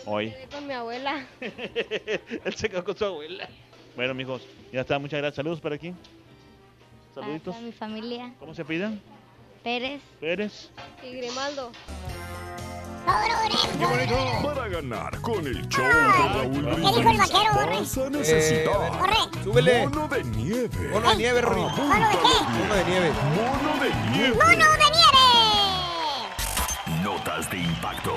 Hoy. 0.05 0.31
Quedé 0.31 0.47
con 0.47 0.67
mi 0.67 0.73
abuela. 0.73 1.25
Él 1.41 2.55
se 2.55 2.69
quedó 2.69 2.83
con 2.83 2.97
su 2.97 3.05
abuela. 3.05 3.47
Bueno, 3.95 4.13
mijos, 4.13 4.41
ya 4.71 4.81
está. 4.81 4.99
Muchas 4.99 5.19
gracias. 5.19 5.35
Saludos 5.37 5.61
para 5.61 5.75
aquí. 5.75 5.91
Para 7.13 7.25
Saluditos. 7.27 7.55
toda 7.55 7.65
mi 7.65 7.71
familia. 7.71 8.33
¿Cómo 8.39 8.53
se 8.53 8.65
pidan? 8.65 8.99
Pérez. 9.63 10.01
Pérez. 10.19 10.71
Y 11.03 11.15
Grimaldo. 11.17 11.71
Para 13.05 14.67
ganar 14.67 15.19
con 15.21 15.45
el 15.45 15.67
show 15.69 15.83
de 15.85 15.93
Raúl 15.93 16.65
¿Qué 16.65 16.75
dijo 16.75 16.89
el 16.89 17.03
Brindis 17.03 17.19
vaquero, 17.19 17.53
Borre? 17.53 17.79
vas 17.79 17.97
a 17.97 18.09
necesitar 18.09 18.91
Borre. 18.99 19.43
Súbele. 19.43 19.87
mono 19.87 20.07
de 20.07 20.23
nieve. 20.23 20.89
Mono 20.91 21.09
de 21.09 21.15
nieve, 21.15 21.41
Rory. 21.41 21.61
¿Mono 21.61 21.95
de 21.95 22.11
qué? 22.11 22.17
Mono 22.57 22.75
de 22.75 22.83
nieve. 22.85 23.11
Mono 23.35 23.83
de 23.83 23.89
nieve. 24.11 24.35
¡Mono 24.35 24.71
de 24.71 24.89
nieve! 24.95 25.19
Notas 27.03 27.49
de 27.49 27.57
impacto. 27.57 28.13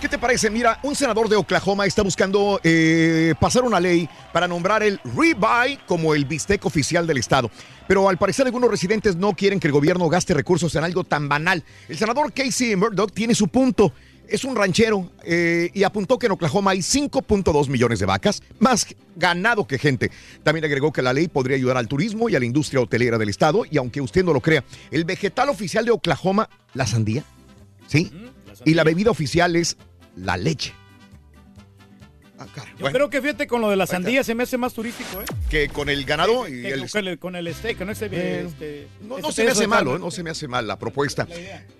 ¿Qué 0.00 0.08
te 0.08 0.18
parece? 0.18 0.48
Mira, 0.50 0.78
un 0.84 0.94
senador 0.94 1.28
de 1.28 1.34
Oklahoma 1.34 1.84
está 1.84 2.02
buscando 2.02 2.60
eh, 2.62 3.34
pasar 3.40 3.64
una 3.64 3.80
ley 3.80 4.08
para 4.32 4.46
nombrar 4.46 4.84
el 4.84 5.00
ribeye 5.02 5.80
como 5.86 6.14
el 6.14 6.24
bistec 6.24 6.64
oficial 6.66 7.04
del 7.04 7.18
estado. 7.18 7.50
Pero 7.88 8.08
al 8.08 8.16
parecer 8.16 8.46
algunos 8.46 8.70
residentes 8.70 9.16
no 9.16 9.32
quieren 9.34 9.58
que 9.58 9.66
el 9.66 9.72
gobierno 9.72 10.08
gaste 10.08 10.34
recursos 10.34 10.72
en 10.76 10.84
algo 10.84 11.02
tan 11.02 11.28
banal. 11.28 11.64
El 11.88 11.98
senador 11.98 12.32
Casey 12.32 12.76
Murdoch 12.76 13.10
tiene 13.12 13.34
su 13.34 13.48
punto. 13.48 13.92
Es 14.28 14.44
un 14.44 14.54
ranchero 14.54 15.10
eh, 15.24 15.70
y 15.72 15.82
apuntó 15.84 16.18
que 16.18 16.26
en 16.26 16.32
Oklahoma 16.32 16.72
hay 16.72 16.78
5.2 16.78 17.68
millones 17.68 17.98
de 17.98 18.06
vacas, 18.06 18.42
más 18.58 18.86
ganado 19.16 19.66
que 19.66 19.78
gente. 19.78 20.10
También 20.42 20.64
agregó 20.64 20.92
que 20.92 21.02
la 21.02 21.12
ley 21.12 21.28
podría 21.28 21.56
ayudar 21.56 21.76
al 21.78 21.88
turismo 21.88 22.28
y 22.28 22.36
a 22.36 22.38
la 22.38 22.44
industria 22.44 22.80
hotelera 22.80 23.18
del 23.18 23.30
estado. 23.30 23.64
Y 23.70 23.78
aunque 23.78 24.00
usted 24.00 24.24
no 24.24 24.32
lo 24.32 24.40
crea, 24.40 24.64
el 24.90 25.04
vegetal 25.04 25.48
oficial 25.48 25.84
de 25.84 25.92
Oklahoma, 25.92 26.48
la 26.74 26.86
sandía, 26.86 27.24
¿sí? 27.86 28.12
Y 28.64 28.74
la 28.74 28.84
bebida 28.84 29.10
oficial 29.10 29.56
es 29.56 29.76
la 30.14 30.36
leche. 30.36 30.74
Yo 32.78 32.86
creo 32.92 33.10
que 33.10 33.20
fíjate 33.20 33.46
con 33.46 33.60
lo 33.60 33.68
de 33.70 33.76
la 33.76 33.86
sandía 33.86 34.22
se 34.22 34.34
me 34.34 34.44
hace 34.44 34.56
más 34.56 34.72
turístico, 34.72 35.20
¿eh? 35.20 35.24
Que 35.50 35.68
con 35.68 35.88
el 35.88 36.04
ganado 36.04 36.46
y 36.46 36.62
Que 36.62 36.68
el... 36.74 36.90
con 36.90 37.06
el, 37.08 37.18
con 37.18 37.36
el 37.36 37.54
steak, 37.54 37.80
ese, 37.82 38.06
Eh, 38.12 38.44
este, 38.48 38.88
No, 39.02 39.18
ese 39.18 39.22
no 39.26 39.32
se 39.32 39.44
me 39.44 39.50
hace 39.50 39.66
malo. 39.66 39.96
¿eh? 39.96 39.98
no 39.98 40.10
se 40.10 40.22
me 40.22 40.30
hace 40.30 40.46
mal 40.48 40.66
la 40.66 40.78
propuesta. 40.78 41.26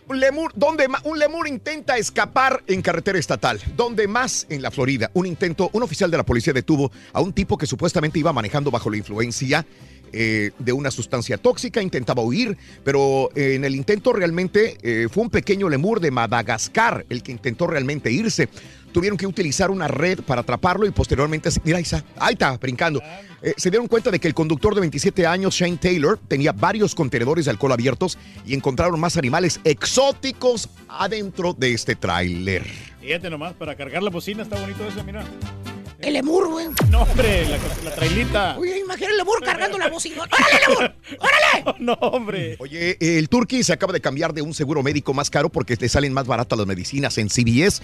Un 0.08 0.20
lemur, 0.20 0.52
¿dónde 0.54 0.88
ma- 0.88 1.00
un 1.04 1.18
lemur 1.18 1.46
intenta 1.46 1.96
escapar 1.98 2.62
en 2.66 2.82
carretera 2.82 3.18
estatal. 3.18 3.60
¿Dónde 3.76 4.08
más? 4.08 4.46
En 4.48 4.62
la 4.62 4.70
Florida. 4.70 5.10
Un 5.14 5.26
intento, 5.26 5.70
un 5.72 5.82
oficial 5.82 6.10
de 6.10 6.16
la 6.16 6.24
policía 6.24 6.52
detuvo 6.52 6.90
a 7.12 7.20
un 7.20 7.32
tipo 7.32 7.56
que 7.58 7.66
supuestamente 7.66 8.18
iba 8.18 8.32
manejando 8.32 8.70
bajo 8.70 8.90
la 8.90 8.96
influencia 8.96 9.64
eh, 10.10 10.52
de 10.58 10.72
una 10.72 10.90
sustancia 10.90 11.36
tóxica, 11.36 11.82
intentaba 11.82 12.22
huir, 12.22 12.56
pero 12.82 13.28
eh, 13.36 13.54
en 13.56 13.64
el 13.66 13.74
intento 13.74 14.14
realmente 14.14 14.78
eh, 14.82 15.06
fue 15.10 15.22
un 15.24 15.28
pequeño 15.28 15.68
lemur 15.68 16.00
de 16.00 16.10
Madagascar 16.10 17.04
el 17.10 17.22
que 17.22 17.30
intentó 17.32 17.66
realmente 17.66 18.10
irse. 18.10 18.48
Tuvieron 18.92 19.16
que 19.16 19.26
utilizar 19.26 19.70
una 19.70 19.88
red 19.88 20.20
para 20.22 20.40
atraparlo 20.40 20.86
y 20.86 20.90
posteriormente, 20.90 21.50
mira, 21.64 21.78
ahí 21.78 21.82
está, 21.82 22.04
ahí 22.18 22.32
está, 22.34 22.56
brincando. 22.56 23.00
Eh, 23.42 23.54
se 23.56 23.70
dieron 23.70 23.86
cuenta 23.86 24.10
de 24.10 24.18
que 24.18 24.28
el 24.28 24.34
conductor 24.34 24.74
de 24.74 24.80
27 24.80 25.26
años, 25.26 25.54
Shane 25.54 25.76
Taylor, 25.76 26.18
tenía 26.28 26.52
varios 26.52 26.94
contenedores 26.94 27.44
de 27.44 27.52
alcohol 27.52 27.72
abiertos 27.72 28.18
y 28.44 28.54
encontraron 28.54 28.98
más 28.98 29.16
animales 29.16 29.60
exóticos 29.64 30.68
adentro 30.88 31.54
de 31.54 31.72
este 31.72 31.94
tráiler. 31.94 32.64
Fíjate 33.00 33.30
nomás, 33.30 33.54
para 33.54 33.76
cargar 33.76 34.02
la 34.02 34.10
bocina 34.10 34.42
está 34.42 34.60
bonito 34.60 34.86
eso, 34.86 35.04
mira. 35.04 35.24
El 36.00 36.12
lemur, 36.14 36.48
güey. 36.48 36.66
No, 36.90 37.02
hombre, 37.02 37.44
la, 37.48 37.58
la 37.84 37.94
trailita. 37.94 38.56
Oye, 38.56 38.78
imagina 38.78 39.10
el 39.10 39.16
lemur 39.16 39.42
cargando 39.42 39.76
la 39.78 39.88
bocina. 39.88 40.22
¡Órale, 40.22 40.58
lemur! 40.68 40.94
¡Órale! 41.18 41.38
No, 41.80 41.94
hombre. 41.94 42.56
Oye, 42.60 42.96
el 43.00 43.28
Turkey 43.28 43.62
se 43.64 43.72
acaba 43.72 43.92
de 43.92 44.00
cambiar 44.00 44.32
de 44.32 44.42
un 44.42 44.54
seguro 44.54 44.82
médico 44.82 45.12
más 45.12 45.28
caro 45.28 45.48
porque 45.48 45.76
le 45.78 45.88
salen 45.88 46.12
más 46.12 46.26
baratas 46.26 46.56
las 46.58 46.66
medicinas 46.68 47.18
en 47.18 47.28
CVS. 47.28 47.82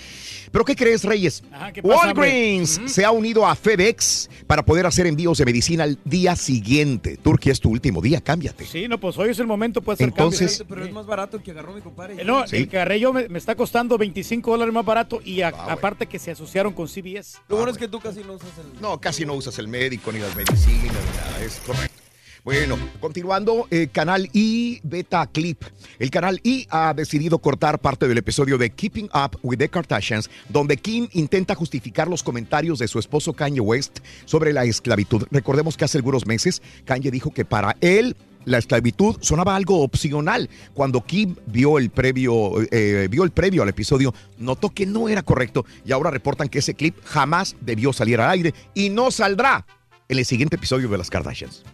¿Pero 0.52 0.64
qué 0.64 0.76
crees, 0.76 1.02
Reyes? 1.04 1.42
Ajá, 1.52 1.72
¿qué 1.72 1.82
pasa? 1.82 2.06
Walgreens 2.06 2.80
se 2.86 3.04
ha 3.04 3.10
unido 3.10 3.46
a 3.46 3.54
FedEx 3.56 4.30
para 4.46 4.64
poder 4.64 4.86
hacer 4.86 5.06
envíos 5.06 5.38
de 5.38 5.44
medicina 5.44 5.84
al 5.84 5.98
día 6.04 6.36
siguiente. 6.36 7.16
Turkey 7.16 7.50
es 7.52 7.60
tu 7.60 7.70
último 7.70 8.00
día, 8.00 8.20
cámbiate. 8.20 8.64
Sí, 8.64 8.86
no, 8.88 8.98
pues 8.98 9.18
hoy 9.18 9.30
es 9.30 9.38
el 9.38 9.46
momento, 9.46 9.82
puede 9.82 9.98
ser 9.98 10.08
Entonces- 10.08 10.64
Pero 10.68 10.84
es 10.84 10.92
más 10.92 11.06
barato 11.06 11.36
el 11.36 11.42
que 11.42 11.50
agarró 11.50 11.72
mi 11.74 11.80
compadre. 11.80 12.14
Eh, 12.20 12.24
No, 12.24 12.46
Sí. 12.46 12.56
el 12.58 12.68
que 12.68 12.76
agarré 12.76 13.00
yo 13.00 13.12
me, 13.12 13.28
me 13.28 13.38
está 13.38 13.54
costando 13.56 13.98
25 13.98 14.52
dólares 14.52 14.72
más 14.72 14.84
barato 14.84 15.20
y 15.24 15.40
a- 15.42 15.48
aparte 15.48 16.06
que 16.06 16.18
se 16.18 16.30
asociaron 16.30 16.72
con 16.72 16.88
CBS. 16.88 17.38
Lo 17.48 17.56
bueno 17.56 17.72
es 17.72 17.78
que 17.78 17.88
tú 17.88 18.00
casi 18.04 18.22
no 18.22 18.34
usas 18.34 18.50
el... 18.58 18.80
No, 18.82 19.00
casi 19.00 19.24
no 19.24 19.34
usas 19.34 19.58
el 19.58 19.66
médico 19.66 20.12
ni 20.12 20.18
las 20.18 20.36
medicinas 20.36 20.92
ni 20.92 21.16
nada, 21.16 21.42
es 21.42 21.60
correcto. 21.66 22.04
Bueno, 22.44 22.76
continuando, 23.00 23.66
eh, 23.70 23.88
Canal 23.90 24.28
I 24.34 24.78
Beta 24.82 25.26
Clip. 25.32 25.64
El 25.98 26.10
Canal 26.10 26.38
I 26.44 26.66
ha 26.68 26.92
decidido 26.92 27.38
cortar 27.38 27.78
parte 27.78 28.06
del 28.06 28.18
episodio 28.18 28.58
de 28.58 28.68
Keeping 28.68 29.08
Up 29.14 29.38
with 29.42 29.56
the 29.56 29.70
Kardashians, 29.70 30.28
donde 30.50 30.76
Kim 30.76 31.08
intenta 31.14 31.54
justificar 31.54 32.06
los 32.06 32.22
comentarios 32.22 32.78
de 32.78 32.88
su 32.88 32.98
esposo 32.98 33.32
Kanye 33.32 33.60
West 33.60 34.00
sobre 34.26 34.52
la 34.52 34.66
esclavitud. 34.66 35.26
Recordemos 35.30 35.78
que 35.78 35.86
hace 35.86 35.96
algunos 35.96 36.26
meses 36.26 36.60
Kanye 36.84 37.10
dijo 37.10 37.32
que 37.32 37.46
para 37.46 37.78
él 37.80 38.14
la 38.44 38.58
esclavitud 38.58 39.16
sonaba 39.20 39.56
algo 39.56 39.82
opcional. 39.82 40.48
Cuando 40.72 41.02
Kim 41.04 41.36
vio 41.46 41.78
el 41.78 41.90
previo, 41.90 42.52
eh, 42.70 43.08
vio 43.10 43.24
el 43.24 43.30
previo 43.30 43.62
al 43.62 43.68
episodio, 43.68 44.14
notó 44.38 44.70
que 44.70 44.86
no 44.86 45.08
era 45.08 45.22
correcto 45.22 45.64
y 45.84 45.92
ahora 45.92 46.10
reportan 46.10 46.48
que 46.48 46.58
ese 46.58 46.74
clip 46.74 46.96
jamás 47.04 47.56
debió 47.60 47.92
salir 47.92 48.20
al 48.20 48.30
aire 48.30 48.54
y 48.74 48.90
no 48.90 49.10
saldrá 49.10 49.66
en 50.08 50.18
el 50.18 50.24
siguiente 50.24 50.56
episodio 50.56 50.88
de 50.88 50.98
las 50.98 51.10
Kardashians. 51.10 51.64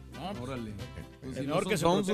Órale. 0.41 0.73
Pues 1.23 1.37
si 1.37 1.69
que 1.69 1.77
son. 1.77 2.05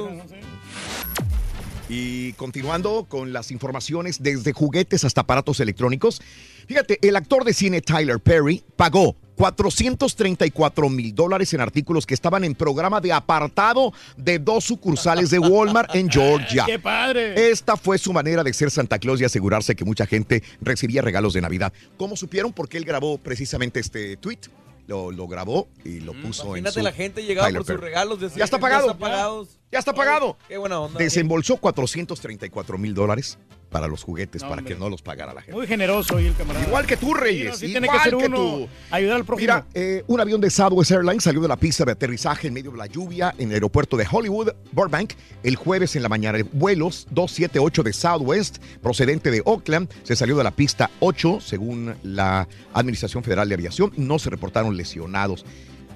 Y 1.89 2.33
continuando 2.33 3.05
con 3.05 3.33
las 3.33 3.51
informaciones 3.51 4.23
desde 4.23 4.53
juguetes 4.53 5.05
hasta 5.05 5.21
aparatos 5.21 5.61
electrónicos. 5.61 6.21
Fíjate, 6.67 6.99
el 7.07 7.17
actor 7.17 7.45
de 7.45 7.55
cine 7.55 7.81
Tyler 7.81 8.19
Perry 8.21 8.63
pagó 8.77 9.17
434 9.37 10.89
mil 10.89 11.15
dólares 11.15 11.53
en 11.55 11.61
artículos 11.61 12.07
que 12.07 12.15
estaban 12.15 12.43
en 12.43 12.55
programa 12.55 13.01
de 13.01 13.13
apartado 13.13 13.93
de 14.17 14.39
dos 14.39 14.65
sucursales 14.65 15.31
de 15.31 15.39
Walmart 15.39 15.95
en 15.95 16.11
Georgia. 16.11 16.65
¡Qué 16.67 16.79
padre! 16.79 17.51
Esta 17.51 17.77
fue 17.77 17.99
su 17.99 18.13
manera 18.13 18.43
de 18.43 18.53
ser 18.53 18.71
Santa 18.71 18.99
Claus 18.99 19.21
y 19.21 19.25
asegurarse 19.25 19.77
que 19.77 19.85
mucha 19.85 20.07
gente 20.07 20.43
recibía 20.61 21.03
regalos 21.03 21.35
de 21.35 21.43
Navidad. 21.43 21.73
¿Cómo 21.97 22.17
supieron? 22.17 22.53
Porque 22.53 22.79
él 22.79 22.85
grabó 22.85 23.19
precisamente 23.19 23.81
este 23.81 24.17
tweet. 24.17 24.41
Lo, 24.87 25.11
lo 25.11 25.27
grabó 25.27 25.67
y 25.85 25.99
lo 25.99 26.13
puso 26.13 26.55
en 26.55 26.61
Imagínate 26.61 26.79
su 26.79 26.85
la 26.85 26.93
gente 26.93 27.25
llegaba 27.25 27.49
Tyler 27.49 27.63
por 27.63 27.75
sus 27.75 27.81
regalos. 27.81 28.21
decía 28.21 28.39
Ya 28.39 28.45
está 28.45 28.61
pagado. 28.61 28.87
Ya 28.87 28.93
está 28.93 29.05
pagados. 29.05 29.59
Ya 29.73 29.81
está 29.81 29.93
pagado. 29.93 30.37
Qué 30.49 30.57
buena 30.57 30.79
onda. 30.81 30.99
Desembolsó 30.99 31.57
434 31.57 32.79
mil 32.79 32.95
dólares 32.95 33.37
para 33.69 33.89
los 33.89 34.05
juguetes, 34.05 34.43
No, 34.43 34.49
para 34.49 34.61
hombre. 34.61 34.75
que 34.75 34.79
no 34.81 34.89
los 34.89 35.03
pagara 35.03 35.35
la 35.35 35.41
gente. 35.43 35.57
Muy 35.57 35.67
generoso 35.67 36.21
y 36.21 36.27
el 36.27 36.35
camarada. 36.37 36.65
Igual 36.65 36.87
que 36.87 36.97
tú, 36.97 37.09
Sí, 37.09 37.15
Reyes. 37.15 37.47
no, 37.51 37.57
sí 37.57 37.67
igual 37.67 37.83
tiene 37.83 37.89
que 37.99 38.05
ser 38.05 38.17
que 38.17 38.27
uno 38.27 38.37
tú. 38.37 38.69
ayudar 38.93 39.17
al 39.17 39.25
prójimo. 39.25 39.43
Mira, 39.43 39.67
eh, 39.75 40.05
un 40.07 40.21
avión 40.21 40.41
de 40.41 40.51
Southwest 40.51 40.93
Airlines 40.93 41.25
salió 41.25 41.41
de 41.41 41.49
la 41.49 41.57
pista 41.57 41.85
de 41.85 41.93
aterrizaje 41.93 42.47
en 42.47 42.55
medio 42.55 42.71
de 42.71 42.79
la 42.79 42.87
lluvia 42.87 43.35
en 43.39 43.49
el 43.49 43.55
aeropuerto 43.55 43.97
de 43.97 44.07
Hollywood, 44.11 44.53
Burbank, 44.71 45.15
el 45.43 45.57
jueves 45.57 45.97
en 45.97 46.03
la 46.05 46.09
mañana. 46.09 46.39
El 46.39 46.45
vuelos 46.45 47.09
278 47.11 47.83
de 47.83 47.93
Southwest, 47.93 48.59
procedente 48.81 49.33
de 49.33 49.43
Oakland, 49.45 49.91
se 50.05 50.15
salió 50.15 50.37
de 50.37 50.45
la 50.45 50.53
pista 50.53 50.91
8, 51.01 51.41
según 51.41 51.97
la 52.05 52.47
Administración 52.73 53.25
Federal 53.25 53.49
de 53.49 53.57
Aviación. 53.57 53.93
No 53.97 54.21
se 54.21 54.31
reportaron 54.31 54.77
lesionados. 54.77 55.45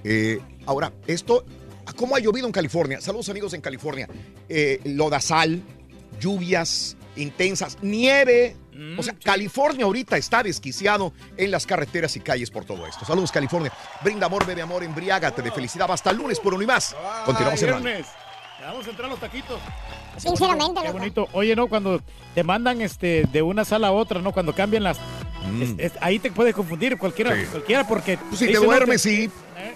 Eh, 0.03 0.41
ahora, 0.67 0.93
esto, 1.07 1.45
¿cómo 1.95 2.17
ha 2.17 2.19
llovido 2.21 2.47
en 2.47 2.53
California? 2.53 3.01
Saludos 3.01 3.29
amigos 3.29 3.53
en 3.55 3.61
California. 3.61 4.09
Eh, 4.49 4.81
lodazal, 4.85 5.63
lluvias 6.21 6.97
intensas, 7.17 7.79
nieve. 7.83 8.57
o 8.99 9.03
sea, 9.03 9.15
California 9.23 9.85
ahorita 9.85 10.17
está 10.17 10.43
desquiciado 10.43 11.13
en 11.37 11.51
las 11.51 11.67
carreteras 11.67 12.17
y 12.17 12.21
calles 12.21 12.51
por 12.51 12.65
todo 12.65 12.87
esto. 12.87 13.05
Saludos, 13.05 13.31
California. 13.33 13.73
Brinda 14.03 14.27
amor, 14.27 14.47
bebe 14.47 14.63
amor, 14.63 14.83
embriágate 14.83 15.43
de 15.43 15.51
felicidad. 15.51 15.91
Hasta 15.91 16.11
el 16.11 16.17
lunes 16.17 16.39
por 16.41 16.55
uno 16.55 16.63
y 16.63 16.67
más. 16.67 16.95
Continuamos. 17.27 17.61
Ya 17.61 18.67
Vamos 18.67 18.87
a 18.87 18.91
entrar 18.91 19.09
los 19.09 19.19
taquitos. 19.19 19.59
Sinceramente, 20.19 20.81
Qué 20.83 20.91
bonito. 20.91 21.29
Oye, 21.33 21.57
¿no? 21.57 21.67
Cuando 21.69 22.03
te 22.35 22.45
mandan 22.45 22.81
este 22.83 23.25
de 23.33 23.43
una 23.43 23.65
sala 23.65 23.89
a 23.89 23.93
otra, 23.93 24.21
¿no? 24.21 24.33
Cuando 24.33 24.55
cambian 24.55 24.83
las... 24.83 24.99
es- 24.99 25.75
es- 25.79 25.93
ahí 26.03 26.19
te 26.19 26.31
puedes 26.31 26.55
confundir 26.55 26.99
cualquiera, 26.99 27.35
Mm. 27.35 27.41
Sí. 27.41 27.47
cualquiera 27.51 27.87
porque... 27.87 28.19
Pues 28.19 28.39
si 28.39 28.47
te 28.47 28.53
no, 28.55 28.61
duermes, 28.61 29.01
sí. 29.03 29.31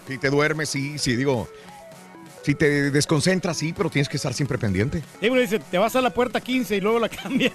Si 0.06 0.18
te 0.18 0.28
duermes, 0.28 0.68
sí, 0.68 0.98
sí, 0.98 1.16
digo. 1.16 1.48
Si 2.44 2.54
te 2.54 2.90
desconcentras, 2.90 3.56
sí, 3.56 3.72
pero 3.74 3.88
tienes 3.88 4.08
que 4.08 4.16
estar 4.18 4.34
siempre 4.34 4.58
pendiente. 4.58 5.00
Sí, 5.00 5.04
pero 5.20 5.36
dice, 5.40 5.58
te 5.58 5.78
vas 5.78 5.96
a 5.96 6.00
la 6.02 6.10
puerta 6.10 6.40
15 6.40 6.76
y 6.76 6.80
luego 6.80 6.98
la 6.98 7.08
cambian 7.22 7.52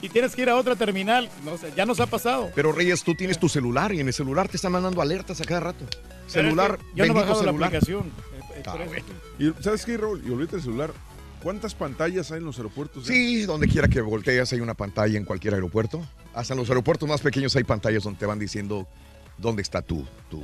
y 0.00 0.08
tienes 0.08 0.34
que 0.34 0.42
ir 0.42 0.48
a 0.48 0.56
otra 0.56 0.76
terminal. 0.76 1.28
No 1.44 1.58
sé, 1.58 1.72
ya 1.76 1.84
nos 1.84 2.00
ha 2.00 2.06
pasado. 2.06 2.50
Pero 2.54 2.72
Reyes, 2.72 3.02
tú 3.04 3.14
tienes 3.14 3.38
tu 3.38 3.48
celular 3.48 3.92
y 3.92 4.00
en 4.00 4.06
el 4.08 4.14
celular 4.14 4.48
te 4.48 4.56
están 4.56 4.72
mandando 4.72 5.02
alertas 5.02 5.40
a 5.40 5.44
cada 5.44 5.60
rato. 5.60 5.84
Celular, 6.26 6.78
Pero 6.78 6.82
es 6.88 6.94
que 6.94 6.96
Yo 6.96 7.06
no 7.06 7.20
he 7.20 7.22
bajado 7.22 7.42
la 7.44 7.50
aplicación. 7.50 8.06
eh, 8.06 8.62
Ah, 8.66 8.76
eso. 8.78 8.84
bueno. 8.86 9.06
Y 9.58 9.62
¿sabes 9.62 9.84
qué, 9.84 9.96
Raúl? 9.96 10.22
Y 10.26 10.30
olvídate 10.30 10.56
el 10.56 10.62
celular. 10.62 10.92
¿Cuántas 11.42 11.74
pantallas 11.74 12.30
hay 12.32 12.38
en 12.38 12.44
los 12.44 12.56
aeropuertos? 12.58 13.04
eh? 13.08 13.12
Sí, 13.12 13.42
donde 13.44 13.66
quiera 13.68 13.88
que 13.88 14.00
volteas 14.02 14.52
hay 14.52 14.60
una 14.60 14.74
pantalla 14.74 15.16
en 15.18 15.24
cualquier 15.24 15.54
aeropuerto. 15.54 16.06
Hasta 16.34 16.52
en 16.54 16.60
los 16.60 16.68
aeropuertos 16.68 17.08
más 17.08 17.20
pequeños 17.20 17.56
hay 17.56 17.64
pantallas 17.64 18.02
donde 18.04 18.18
te 18.18 18.26
van 18.26 18.38
diciendo 18.38 18.86
dónde 19.38 19.62
está 19.62 19.80
tu, 19.82 20.04
tu 20.30 20.42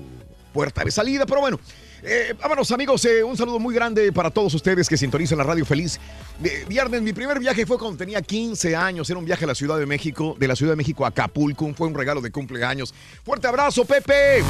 puerta 0.55 0.83
de 0.85 0.91
salida. 0.91 1.27
Pero 1.27 1.41
bueno, 1.43 1.61
eh, 2.03 2.35
vámonos 2.41 2.71
amigos, 2.73 3.05
eh, 3.05 3.23
un 3.25 3.37
saludo 3.37 3.59
muy 3.59 3.75
grande 3.75 4.13
para 4.13 4.31
todos 4.31 4.55
ustedes 4.55 4.89
que 4.89 4.97
sintonizan 4.97 5.39
la 5.39 5.45
radio 5.45 5.65
feliz. 5.65 5.99
De- 6.41 6.65
viernes, 6.67 7.03
mi 7.03 7.13
primer 7.13 7.39
viaje 7.39 7.67
fue 7.67 7.79
cuando 7.79 7.97
tenía 7.97 8.23
15 8.23 8.77
años. 8.77 9.09
Era 9.11 9.19
un 9.19 9.25
viaje 9.25 9.45
a 9.45 9.49
la 9.49 9.55
Ciudad 9.55 9.79
de 9.79 9.87
México, 9.87 10.37
de 10.39 10.49
la 10.49 10.57
Ciudad 10.57 10.73
de 10.73 10.77
México 10.77 11.05
a 11.05 11.09
Acapulco. 11.09 11.73
Fue 11.75 11.89
un 11.89 11.95
regalo 11.95 12.21
de 12.21 12.31
cumpleaños. 12.31 12.95
Fuerte 13.25 13.47
abrazo, 13.49 13.85
Pepe. 13.85 14.43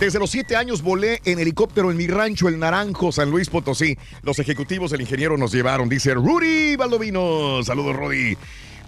Desde 0.00 0.18
los 0.18 0.30
siete 0.30 0.56
años 0.56 0.82
volé 0.82 1.20
en 1.24 1.38
helicóptero 1.38 1.90
en 1.90 1.96
mi 1.96 2.06
rancho, 2.08 2.48
el 2.48 2.58
Naranjo, 2.58 3.12
San 3.12 3.30
Luis 3.30 3.48
Potosí. 3.48 3.96
Los 4.22 4.38
ejecutivos 4.40 4.90
del 4.90 5.02
ingeniero 5.02 5.36
nos 5.36 5.52
llevaron, 5.52 5.88
dice 5.88 6.14
Rudy 6.14 6.74
Baldovino. 6.76 7.62
Saludos, 7.62 7.94
Rudy. 7.94 8.36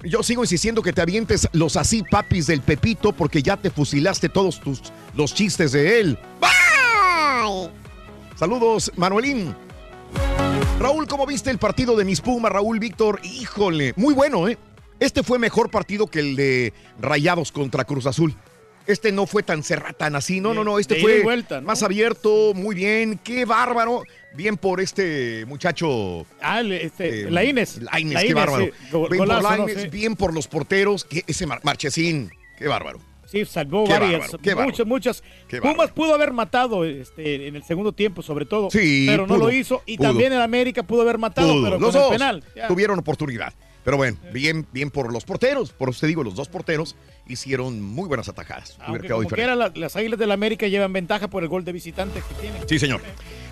Yo 0.04 0.22
sigo 0.22 0.42
insistiendo 0.44 0.82
que 0.82 0.92
te 0.92 1.00
avientes 1.00 1.48
los 1.52 1.76
así 1.76 2.02
papis 2.02 2.46
del 2.48 2.60
Pepito 2.60 3.12
porque 3.12 3.42
ya 3.42 3.56
te 3.56 3.70
fusilaste 3.70 4.28
todos 4.28 4.60
tus, 4.60 4.82
los 5.14 5.34
chistes 5.34 5.72
de 5.72 6.00
él. 6.00 6.18
Bye. 6.40 6.65
Saludos, 8.36 8.92
Manuelín. 8.96 9.54
Raúl, 10.78 11.06
¿cómo 11.06 11.26
viste 11.26 11.50
el 11.50 11.58
partido 11.58 11.96
de 11.96 12.04
mis 12.04 12.20
Pumas, 12.20 12.52
Raúl 12.52 12.78
Víctor? 12.78 13.20
Híjole, 13.22 13.92
muy 13.96 14.14
bueno, 14.14 14.48
¿eh? 14.48 14.58
Este 15.00 15.22
fue 15.22 15.38
mejor 15.38 15.70
partido 15.70 16.06
que 16.06 16.20
el 16.20 16.36
de 16.36 16.72
Rayados 17.00 17.52
contra 17.52 17.84
Cruz 17.84 18.06
Azul. 18.06 18.34
Este 18.86 19.10
no 19.10 19.26
fue 19.26 19.42
tan 19.42 19.62
cerrado, 19.64 19.94
tan 19.94 20.14
así. 20.14 20.40
No, 20.40 20.54
no, 20.54 20.62
no. 20.62 20.78
Este 20.78 21.00
fue 21.00 21.18
y 21.18 21.22
vuelta, 21.22 21.60
¿no? 21.60 21.66
más 21.66 21.82
abierto, 21.82 22.52
muy 22.54 22.74
bien. 22.74 23.18
Qué 23.24 23.44
bárbaro. 23.44 24.02
Bien 24.34 24.56
por 24.56 24.80
este 24.80 25.44
muchacho. 25.46 26.24
Ah, 26.40 26.60
este, 26.60 27.22
eh, 27.22 27.30
Laínez. 27.30 27.78
Lainez, 27.78 28.14
Laínez, 28.14 28.24
qué 28.24 28.34
bárbaro. 28.34 28.64
sí. 28.66 28.70
Go- 28.92 29.08
bien 29.08 29.24
por. 29.26 29.42
Lainez, 29.42 29.82
Sí. 29.82 29.88
bien 29.88 30.14
por 30.14 30.32
los 30.34 30.46
porteros. 30.46 31.04
que 31.04 31.24
ese 31.26 31.46
Mar- 31.46 31.60
Marchesín. 31.64 32.30
Qué 32.58 32.68
bárbaro. 32.68 33.00
Sí, 33.26 33.44
salvó 33.44 33.84
Qué 33.84 33.92
varias, 33.92 34.32
bárbaro, 34.32 34.64
muchas, 34.66 34.86
muchas. 34.86 35.22
Pumas 35.60 35.90
pudo 35.90 36.14
haber 36.14 36.32
matado 36.32 36.84
este, 36.84 37.48
en 37.48 37.56
el 37.56 37.62
segundo 37.64 37.92
tiempo, 37.92 38.22
sobre 38.22 38.46
todo, 38.46 38.70
Sí, 38.70 39.04
pero 39.08 39.26
no 39.26 39.36
lo 39.36 39.50
hizo. 39.50 39.82
Y 39.84 39.96
pudo. 39.98 40.08
también 40.08 40.32
en 40.32 40.40
América 40.40 40.82
pudo 40.84 41.02
haber 41.02 41.18
matado, 41.18 41.52
Pudo. 41.52 41.64
pero 41.64 41.78
los 41.78 41.92
con 41.92 42.02
dos 42.02 42.12
el 42.12 42.18
penal. 42.18 42.44
ya. 42.54 42.68
tuvieron 42.68 42.98
oportunidad. 42.98 43.52
Pero 43.84 43.96
bueno, 43.98 44.16
bien, 44.32 44.66
bien 44.72 44.90
por 44.90 45.12
los 45.12 45.24
porteros. 45.24 45.72
Por 45.72 45.90
eso 45.90 46.00
te 46.00 46.06
digo, 46.08 46.24
los 46.24 46.34
dos 46.34 46.48
porteros 46.48 46.96
hicieron 47.28 47.82
muy 47.82 48.08
buenas 48.08 48.28
atajadas. 48.28 48.76
Aunque 48.80 49.08
como 49.08 49.28
quiera, 49.28 49.54
la- 49.56 49.72
las 49.74 49.96
Águilas 49.96 50.18
del 50.18 50.30
América 50.32 50.66
llevan 50.68 50.92
ventaja 50.92 51.28
por 51.28 51.42
el 51.42 51.48
gol 51.48 51.64
de 51.64 51.72
visitante 51.72 52.22
que 52.26 52.34
tienen. 52.40 52.62
Sí, 52.68 52.78
señor. 52.78 53.00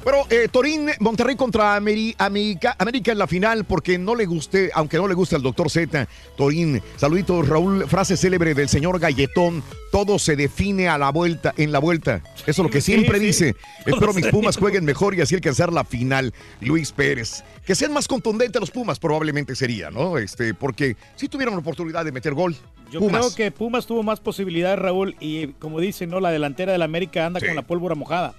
Pero 0.05 0.27
eh, 0.29 0.49
Torín, 0.53 0.91
Monterrey 1.01 1.35
contra 1.35 1.81
Ameri- 1.81 2.15
América, 2.19 2.77
América 2.79 3.13
en 3.13 3.19
la 3.19 3.27
final, 3.27 3.65
porque 3.65 3.97
no 3.99 4.15
le 4.15 4.27
guste, 4.27 4.71
aunque 4.75 4.99
no 4.99 5.09
le 5.09 5.15
guste 5.15 5.35
al 5.35 5.41
doctor 5.43 5.71
Z, 5.71 6.07
Torín, 6.37 6.83
saluditos, 6.97 7.49
Raúl, 7.49 7.87
frase 7.89 8.19
célebre 8.19 8.53
del 8.53 8.69
señor 8.69 8.99
Galletón, 9.01 9.63
todo 9.91 10.19
se 10.19 10.37
define 10.37 10.89
a 10.89 10.99
la 10.99 11.11
vuelta, 11.11 11.55
en 11.57 11.73
la 11.73 11.79
vuelta. 11.79 12.21
Eso 12.47 12.51
es 12.51 12.59
lo 12.59 12.69
que 12.69 12.83
siempre 12.83 13.19
sí. 13.19 13.25
dice. 13.25 13.57
Espero 13.87 14.13
mis 14.13 14.27
Pumas 14.27 14.59
jueguen 14.59 14.85
mejor 14.85 15.15
y 15.15 15.23
así 15.23 15.37
alcanzar 15.37 15.73
la 15.73 15.85
final. 15.85 16.35
Luis 16.61 16.93
Pérez. 16.93 17.43
Que 17.65 17.75
sean 17.75 17.95
más 17.95 18.07
contundentes 18.07 18.61
los 18.61 18.71
Pumas, 18.71 18.99
probablemente 18.99 19.57
sería, 19.57 19.91
¿no? 19.91 20.19
Este, 20.19 20.53
porque 20.53 20.97
sí 21.17 21.29
tuvieron 21.31 21.55
la 21.55 21.61
oportunidad 21.61 22.05
de 22.05 22.13
meter 22.13 22.35
gol. 22.35 22.55
Yo 22.91 23.01
Pumas. 23.01 23.23
creo 23.23 23.35
que 23.35 23.51
Pumas 23.65 23.87
tuvo 23.87 24.03
más 24.03 24.21
posibilidades, 24.21 24.79
Raúl, 24.79 25.17
y 25.21 25.47
como 25.55 25.81
dicen, 25.81 26.11
¿no? 26.11 26.21
La 26.21 26.31
delantera 26.31 26.73
del 26.73 26.83
América 26.83 27.25
anda 27.25 27.41
con 27.41 27.57
la 27.57 27.63
pólvora 27.63 27.95
mojada. 27.95 28.35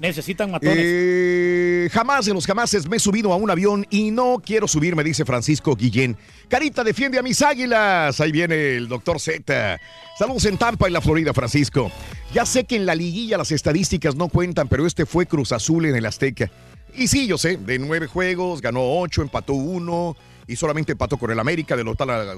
Necesitan 0.00 0.50
matones. 0.50 0.78
Eh, 0.78 1.90
jamás 1.92 2.26
en 2.28 2.32
los 2.32 2.46
jamases 2.46 2.88
me 2.88 2.96
he 2.96 2.98
subido 2.98 3.30
a 3.30 3.36
un 3.36 3.50
avión 3.50 3.86
y 3.90 4.10
no 4.10 4.40
quiero 4.42 4.66
subirme, 4.66 5.04
dice 5.04 5.26
Francisco 5.26 5.76
Guillén. 5.76 6.16
Carita 6.48 6.82
defiende 6.82 7.18
a 7.18 7.22
mis 7.22 7.42
águilas. 7.42 8.18
Ahí 8.22 8.32
viene 8.32 8.76
el 8.76 8.88
doctor 8.88 9.20
Z. 9.20 9.78
Saludos 10.18 10.46
en 10.46 10.56
Tampa, 10.56 10.86
en 10.86 10.94
la 10.94 11.02
Florida, 11.02 11.34
Francisco. 11.34 11.92
Ya 12.32 12.46
sé 12.46 12.64
que 12.64 12.76
en 12.76 12.86
la 12.86 12.94
liguilla 12.94 13.36
las 13.36 13.52
estadísticas 13.52 14.14
no 14.16 14.28
cuentan, 14.28 14.66
pero 14.66 14.86
este 14.86 15.04
fue 15.04 15.26
Cruz 15.26 15.52
Azul 15.52 15.84
en 15.84 15.94
el 15.94 16.06
Azteca. 16.06 16.50
Y 16.96 17.08
sí, 17.08 17.26
yo 17.26 17.36
sé, 17.36 17.58
de 17.58 17.78
nueve 17.78 18.06
juegos, 18.06 18.62
ganó 18.62 18.98
ocho, 18.98 19.20
empató 19.20 19.52
uno 19.52 20.16
y 20.50 20.56
solamente 20.56 20.92
empató 20.92 21.16
con 21.16 21.30
el 21.30 21.38
América 21.38 21.76
de 21.76 21.84
local 21.84 22.10
a 22.10 22.34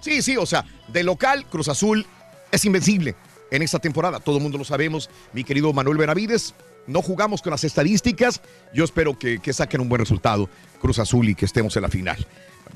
Sí, 0.00 0.22
sí, 0.22 0.36
o 0.38 0.46
sea, 0.46 0.64
de 0.88 1.02
local, 1.02 1.44
Cruz 1.44 1.68
Azul 1.68 2.06
es 2.50 2.64
invencible 2.64 3.14
en 3.50 3.60
esta 3.60 3.78
temporada. 3.78 4.18
Todo 4.18 4.38
el 4.38 4.42
mundo 4.42 4.56
lo 4.56 4.64
sabemos. 4.64 5.10
Mi 5.34 5.44
querido 5.44 5.70
Manuel 5.74 5.98
Benavides, 5.98 6.54
no 6.86 7.02
jugamos 7.02 7.42
con 7.42 7.50
las 7.50 7.62
estadísticas. 7.64 8.40
Yo 8.72 8.82
espero 8.82 9.18
que, 9.18 9.40
que 9.40 9.52
saquen 9.52 9.82
un 9.82 9.90
buen 9.90 10.00
resultado, 10.00 10.48
Cruz 10.80 10.98
Azul, 10.98 11.28
y 11.28 11.34
que 11.34 11.44
estemos 11.44 11.76
en 11.76 11.82
la 11.82 11.90
final. 11.90 12.26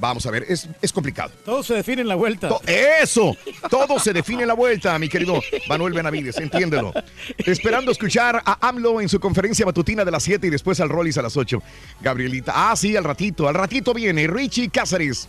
Vamos 0.00 0.24
a 0.26 0.30
ver, 0.30 0.44
es, 0.48 0.68
es 0.80 0.92
complicado. 0.92 1.32
Todo 1.44 1.62
se 1.62 1.74
define 1.74 2.02
en 2.02 2.08
la 2.08 2.14
vuelta. 2.14 2.48
To- 2.48 2.60
Eso, 2.66 3.36
todo 3.68 3.98
se 3.98 4.12
define 4.12 4.42
en 4.42 4.48
la 4.48 4.54
vuelta, 4.54 4.96
mi 4.98 5.08
querido 5.08 5.40
Manuel 5.68 5.92
Benavides, 5.92 6.36
entiéndelo. 6.38 6.92
Esperando 7.38 7.90
escuchar 7.90 8.40
a 8.44 8.68
AMLO 8.68 9.00
en 9.00 9.08
su 9.08 9.18
conferencia 9.18 9.66
matutina 9.66 10.04
de 10.04 10.10
las 10.12 10.22
7 10.22 10.46
y 10.46 10.50
después 10.50 10.78
al 10.80 10.88
Rollis 10.88 11.18
a 11.18 11.22
las 11.22 11.36
8. 11.36 11.60
Gabrielita, 12.00 12.52
ah, 12.54 12.76
sí, 12.76 12.96
al 12.96 13.02
ratito, 13.04 13.48
al 13.48 13.54
ratito 13.54 13.92
viene 13.92 14.26
Richie 14.28 14.68
Cáceres. 14.70 15.28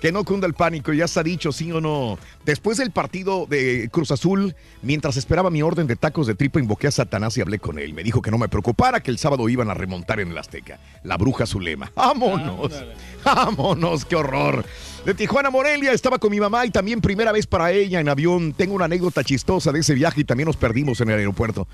Que 0.00 0.12
no 0.12 0.24
cunda 0.24 0.46
el 0.46 0.54
pánico, 0.54 0.92
ya 0.92 1.06
está 1.06 1.22
dicho, 1.22 1.52
sí 1.52 1.72
o 1.72 1.80
no. 1.80 2.18
Después 2.44 2.76
del 2.76 2.90
partido 2.90 3.46
de 3.46 3.88
Cruz 3.90 4.10
Azul, 4.10 4.54
mientras 4.82 5.16
esperaba 5.16 5.50
mi 5.50 5.62
orden 5.62 5.86
de 5.86 5.96
tacos 5.96 6.26
de 6.26 6.34
tripa, 6.34 6.60
invoqué 6.60 6.88
a 6.88 6.90
Satanás 6.90 7.36
y 7.38 7.40
hablé 7.40 7.58
con 7.58 7.78
él. 7.78 7.94
Me 7.94 8.02
dijo 8.02 8.20
que 8.20 8.30
no 8.30 8.36
me 8.36 8.48
preocupara, 8.48 9.02
que 9.02 9.10
el 9.10 9.18
sábado 9.18 9.48
iban 9.48 9.70
a 9.70 9.74
remontar 9.74 10.20
en 10.20 10.30
el 10.30 10.38
Azteca. 10.38 10.78
La 11.02 11.16
bruja 11.16 11.46
Zulema. 11.46 11.90
¡Vámonos! 11.96 12.72
¡Vámonos! 13.24 14.04
¡Qué 14.04 14.16
horror! 14.16 14.64
De 15.06 15.14
Tijuana 15.14 15.50
Morelia 15.50 15.92
estaba 15.92 16.18
con 16.18 16.30
mi 16.30 16.40
mamá 16.40 16.66
y 16.66 16.70
también 16.70 17.00
primera 17.00 17.32
vez 17.32 17.46
para 17.46 17.72
ella 17.72 18.00
en 18.00 18.08
avión. 18.08 18.52
Tengo 18.52 18.74
una 18.74 18.84
anécdota 18.86 19.24
chistosa 19.24 19.72
de 19.72 19.80
ese 19.80 19.94
viaje 19.94 20.20
y 20.20 20.24
también 20.24 20.46
nos 20.46 20.56
perdimos 20.56 21.00
en 21.00 21.10
el 21.10 21.18
aeropuerto. 21.18 21.66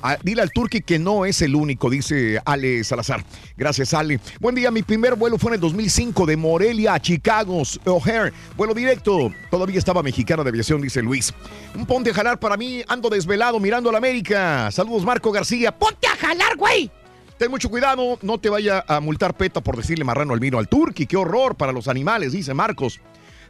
Ah, 0.00 0.16
dile 0.22 0.42
al 0.42 0.52
Turqui 0.52 0.80
que 0.80 0.98
no 0.98 1.24
es 1.24 1.42
el 1.42 1.56
único, 1.56 1.90
dice 1.90 2.40
Ale 2.44 2.84
Salazar. 2.84 3.24
Gracias, 3.56 3.92
Ale. 3.94 4.20
Buen 4.40 4.54
día, 4.54 4.70
mi 4.70 4.82
primer 4.82 5.16
vuelo 5.16 5.38
fue 5.38 5.50
en 5.50 5.54
el 5.54 5.60
2005 5.60 6.24
de 6.24 6.36
Morelia 6.36 6.94
a 6.94 7.00
Chicago, 7.00 7.62
O'Hare. 7.84 8.32
Vuelo 8.56 8.74
directo. 8.74 9.32
Todavía 9.50 9.78
estaba 9.78 10.02
mexicana 10.02 10.44
de 10.44 10.50
aviación, 10.50 10.80
dice 10.80 11.02
Luis. 11.02 11.34
Un 11.74 11.84
ponte 11.84 12.10
a 12.10 12.14
jalar 12.14 12.38
para 12.38 12.56
mí. 12.56 12.82
Ando 12.86 13.10
desvelado 13.10 13.58
mirando 13.58 13.88
a 13.88 13.92
la 13.92 13.98
América. 13.98 14.70
Saludos, 14.70 15.04
Marco 15.04 15.32
García. 15.32 15.76
¡Ponte 15.76 16.06
a 16.06 16.16
jalar, 16.16 16.56
güey! 16.56 16.90
Ten 17.36 17.50
mucho 17.50 17.68
cuidado, 17.68 18.18
no 18.22 18.38
te 18.38 18.50
vaya 18.50 18.84
a 18.88 18.98
multar 18.98 19.36
PETA 19.36 19.60
por 19.60 19.76
decirle 19.76 20.04
marrano 20.04 20.32
al 20.32 20.40
vino 20.40 20.58
al 20.58 20.68
Turqui. 20.68 21.06
¡Qué 21.06 21.16
horror 21.16 21.56
para 21.56 21.72
los 21.72 21.88
animales! 21.88 22.32
Dice 22.32 22.54
Marcos. 22.54 23.00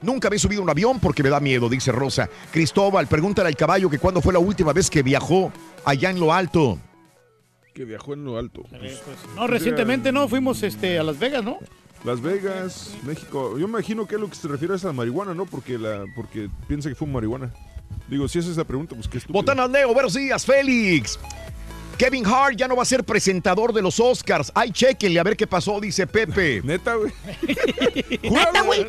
Nunca 0.02 0.28
había 0.28 0.38
subido 0.38 0.60
a 0.60 0.64
un 0.64 0.70
avión 0.70 1.00
porque 1.00 1.22
me 1.22 1.28
da 1.28 1.40
miedo, 1.40 1.68
dice 1.68 1.92
Rosa. 1.92 2.28
Cristóbal, 2.50 3.06
pregúntale 3.06 3.48
al 3.48 3.56
caballo 3.56 3.90
que 3.90 3.98
cuándo 3.98 4.20
fue 4.20 4.32
la 4.32 4.38
última 4.38 4.72
vez 4.72 4.90
que 4.90 5.02
viajó 5.02 5.52
allá 5.84 6.10
en 6.10 6.20
lo 6.20 6.32
alto. 6.32 6.78
Que 7.74 7.84
viajó 7.84 8.14
en 8.14 8.24
lo 8.24 8.38
alto. 8.38 8.62
No, 9.36 9.46
recientemente 9.46 10.12
no, 10.12 10.28
fuimos 10.28 10.62
este, 10.62 10.98
a 10.98 11.02
Las 11.02 11.18
Vegas, 11.18 11.44
¿no? 11.44 11.58
Las 12.04 12.20
Vegas, 12.20 12.94
México. 13.04 13.58
Yo 13.58 13.66
me 13.66 13.78
imagino 13.78 14.06
que 14.06 14.14
es 14.14 14.20
lo 14.20 14.28
que 14.28 14.36
se 14.36 14.48
refiere 14.48 14.74
es 14.74 14.84
a 14.84 14.88
la 14.88 14.92
marihuana, 14.92 15.34
¿no? 15.34 15.46
Porque 15.46 15.78
la, 15.78 16.04
porque 16.14 16.48
piensa 16.68 16.88
que 16.88 16.94
fue 16.94 17.08
marihuana. 17.08 17.52
Digo, 18.08 18.28
si 18.28 18.38
esa 18.38 18.50
es 18.50 18.56
la 18.56 18.64
pregunta, 18.64 18.94
pues 18.94 19.08
qué 19.08 19.18
estúpido. 19.18 19.40
Botanas 19.40 19.70
Leo, 19.70 19.92
buenos 19.92 20.14
días, 20.14 20.44
Félix. 20.46 21.18
Kevin 21.98 22.24
Hart 22.24 22.56
ya 22.56 22.68
no 22.68 22.76
va 22.76 22.82
a 22.82 22.86
ser 22.86 23.02
presentador 23.02 23.72
de 23.72 23.82
los 23.82 23.98
Oscars. 23.98 24.52
Ay, 24.54 24.70
chequenle 24.70 25.18
a 25.18 25.24
ver 25.24 25.36
qué 25.36 25.48
pasó, 25.48 25.80
dice 25.80 26.06
Pepe. 26.06 26.62
Neta, 26.64 26.94
güey. 26.94 27.12
Neta, 28.22 28.62
güey. 28.62 28.86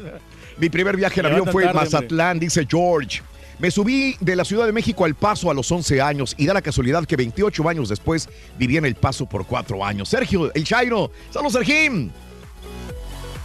Mi 0.60 0.70
primer 0.70 0.98
viaje 0.98 1.22
en 1.22 1.26
avión 1.26 1.48
fue 1.48 1.66
en 1.66 1.74
Mazatlán, 1.74 2.38
dice 2.40 2.68
George. 2.70 3.22
Me 3.60 3.72
subí 3.72 4.16
de 4.20 4.36
la 4.36 4.44
Ciudad 4.44 4.66
de 4.66 4.72
México 4.72 5.06
al 5.06 5.16
Paso 5.16 5.50
a 5.50 5.54
los 5.54 5.72
11 5.72 6.02
años 6.02 6.36
y 6.38 6.46
da 6.46 6.54
la 6.54 6.62
casualidad 6.62 7.06
que 7.06 7.16
28 7.16 7.68
años 7.70 7.90
después 7.90 8.30
viví 8.58 8.78
en 8.78 8.86
el 8.86 8.96
Paso 8.96 9.26
por 9.26 9.46
4 9.46 9.86
años. 9.86 10.10
Sergio, 10.10 10.54
el 10.54 10.64
Chairo. 10.64 11.12
Saludos, 11.30 11.54
Sergín. 11.54 12.12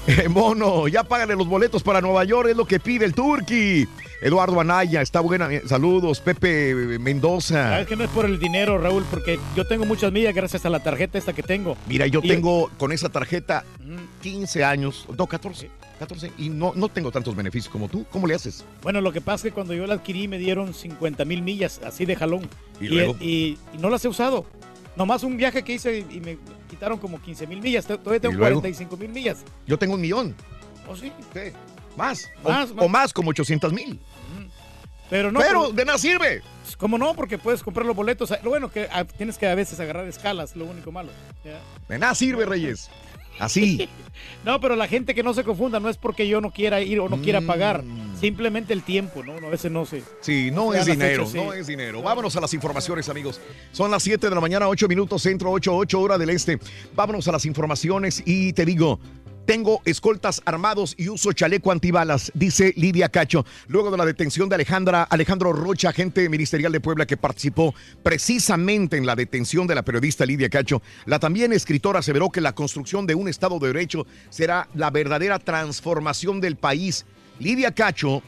Eh, 0.06 0.28
Mono, 0.28 0.86
ya 0.88 1.02
págale 1.04 1.34
los 1.34 1.46
boletos 1.48 1.82
para 1.82 2.00
Nueva 2.00 2.24
York, 2.24 2.48
es 2.50 2.56
lo 2.56 2.66
que 2.66 2.78
pide 2.80 3.04
el 3.04 3.14
Turqui. 3.14 3.86
Eduardo 4.20 4.58
Anaya, 4.60 5.02
está 5.02 5.20
buena. 5.20 5.52
eh, 5.52 5.62
Saludos, 5.66 6.20
Pepe 6.20 6.74
Mendoza. 6.98 7.70
Sabes 7.70 7.86
que 7.86 7.96
no 7.96 8.04
es 8.04 8.10
por 8.10 8.24
el 8.24 8.38
dinero, 8.38 8.78
Raúl, 8.78 9.04
porque 9.10 9.38
yo 9.56 9.66
tengo 9.66 9.84
muchas 9.84 10.12
millas 10.12 10.34
gracias 10.34 10.64
a 10.64 10.70
la 10.70 10.80
tarjeta 10.82 11.18
esta 11.18 11.32
que 11.32 11.42
tengo. 11.42 11.76
Mira, 11.88 12.06
yo 12.06 12.20
Y- 12.22 12.28
tengo 12.28 12.70
con 12.78 12.92
esa 12.92 13.08
tarjeta 13.10 13.64
15 14.22 14.64
años, 14.64 15.06
no, 15.16 15.26
14, 15.26 15.70
14, 15.98 16.32
y 16.38 16.48
no, 16.48 16.72
no 16.74 16.88
tengo 16.88 17.10
tantos 17.10 17.36
beneficios 17.36 17.70
como 17.70 17.88
tú. 17.88 18.04
¿Cómo 18.10 18.26
le 18.26 18.34
haces? 18.34 18.64
Bueno, 18.82 19.00
lo 19.02 19.12
que 19.12 19.20
pasa 19.20 19.46
es 19.48 19.52
que 19.52 19.54
cuando 19.54 19.74
yo 19.74 19.86
la 19.86 19.94
adquirí 19.94 20.26
me 20.28 20.38
dieron 20.38 20.72
50 20.74 21.24
mil 21.26 21.42
millas, 21.42 21.80
así 21.84 22.04
de 22.06 22.16
jalón. 22.16 22.48
¿Y 22.80 22.88
luego? 22.88 23.16
y- 23.20 23.58
y 23.74 23.78
no 23.78 23.90
las 23.90 24.04
he 24.04 24.08
usado. 24.08 24.46
Nomás 24.96 25.22
un 25.24 25.36
viaje 25.36 25.64
que 25.64 25.74
hice 25.74 25.98
y 26.10 26.20
me 26.20 26.38
quitaron 26.74 26.98
como 26.98 27.22
15 27.22 27.46
mil 27.46 27.60
millas. 27.60 27.86
Todavía 27.86 28.20
tengo 28.20 28.34
¿Y 28.34 28.38
luego? 28.38 28.60
45 28.60 28.96
mil 28.96 29.10
millas. 29.10 29.44
Yo 29.66 29.78
tengo 29.78 29.94
un 29.94 30.00
millón. 30.00 30.34
¿Oh, 30.88 30.96
sí? 30.96 31.12
Más. 31.96 32.28
Más, 32.42 32.70
o, 32.70 32.74
más. 32.74 32.84
o 32.84 32.88
más, 32.88 33.12
como 33.12 33.30
800 33.30 33.72
mil. 33.72 34.00
Pero 35.08 35.30
no. 35.30 35.38
Pero 35.38 35.70
de 35.70 35.84
nada 35.84 35.98
sirve. 35.98 36.42
¿Cómo 36.78 36.98
no? 36.98 37.14
Porque 37.14 37.38
puedes 37.38 37.62
comprar 37.62 37.86
los 37.86 37.94
boletos. 37.94 38.32
Lo 38.42 38.50
bueno 38.50 38.70
que 38.72 38.88
ah, 38.90 39.04
tienes 39.04 39.38
que 39.38 39.46
a 39.46 39.54
veces 39.54 39.78
agarrar 39.78 40.06
escalas, 40.08 40.56
lo 40.56 40.64
único 40.64 40.90
malo. 40.90 41.12
Ya. 41.44 41.60
De 41.88 41.98
nada 41.98 42.14
sirve, 42.14 42.44
Reyes. 42.44 42.90
Así. 43.38 43.88
No, 44.44 44.60
pero 44.60 44.76
la 44.76 44.86
gente 44.86 45.14
que 45.14 45.22
no 45.22 45.34
se 45.34 45.42
confunda, 45.42 45.80
no 45.80 45.88
es 45.88 45.96
porque 45.96 46.28
yo 46.28 46.40
no 46.40 46.50
quiera 46.50 46.80
ir 46.80 47.00
o 47.00 47.08
no 47.08 47.20
quiera 47.20 47.40
Mm. 47.40 47.46
pagar. 47.46 47.82
Simplemente 48.20 48.72
el 48.72 48.82
tiempo, 48.82 49.22
¿no? 49.24 49.32
A 49.34 49.50
veces 49.50 49.72
no 49.72 49.84
sé. 49.86 50.02
Sí, 50.20 50.50
no 50.52 50.72
es 50.72 50.86
dinero, 50.86 51.26
sí. 51.26 51.36
no 51.36 51.52
es 51.52 51.66
dinero. 51.66 52.00
Vámonos 52.00 52.36
a 52.36 52.40
las 52.40 52.54
informaciones, 52.54 53.08
amigos. 53.08 53.40
Son 53.72 53.90
las 53.90 54.02
7 54.02 54.28
de 54.28 54.34
la 54.34 54.40
mañana, 54.40 54.68
8 54.68 54.86
minutos, 54.86 55.22
centro 55.22 55.50
8, 55.50 55.74
8 55.76 56.00
hora 56.00 56.16
del 56.18 56.30
este. 56.30 56.58
Vámonos 56.94 57.26
a 57.26 57.32
las 57.32 57.44
informaciones 57.46 58.22
y 58.24 58.52
te 58.52 58.64
digo, 58.64 59.00
tengo 59.46 59.82
escoltas 59.84 60.42
armados 60.44 60.94
y 60.96 61.08
uso 61.08 61.32
chaleco 61.32 61.70
antibalas, 61.70 62.32
dice 62.34 62.72
Lidia 62.76 63.08
Cacho, 63.08 63.44
luego 63.68 63.90
de 63.90 63.96
la 63.96 64.06
detención 64.06 64.48
de 64.48 64.56
Alejandra, 64.56 65.02
Alejandro 65.02 65.52
Rocha, 65.52 65.90
agente 65.90 66.28
ministerial 66.28 66.72
de 66.72 66.80
Puebla 66.80 67.06
que 67.06 67.16
participó 67.16 67.74
precisamente 68.02 68.96
en 68.96 69.06
la 69.06 69.16
detención 69.16 69.66
de 69.66 69.74
la 69.74 69.82
periodista 69.82 70.26
Lidia 70.26 70.48
Cacho. 70.48 70.82
La 71.06 71.18
también 71.18 71.52
escritora 71.52 72.00
aseveró 72.00 72.30
que 72.30 72.40
la 72.40 72.54
construcción 72.54 73.06
de 73.06 73.14
un 73.14 73.28
Estado 73.28 73.58
de 73.58 73.68
Derecho 73.68 74.06
será 74.30 74.68
la 74.74 74.90
verdadera 74.90 75.38
transformación 75.38 76.40
del 76.40 76.56
país. 76.56 77.04
Lidia 77.38 77.72
Cacho 77.72 78.22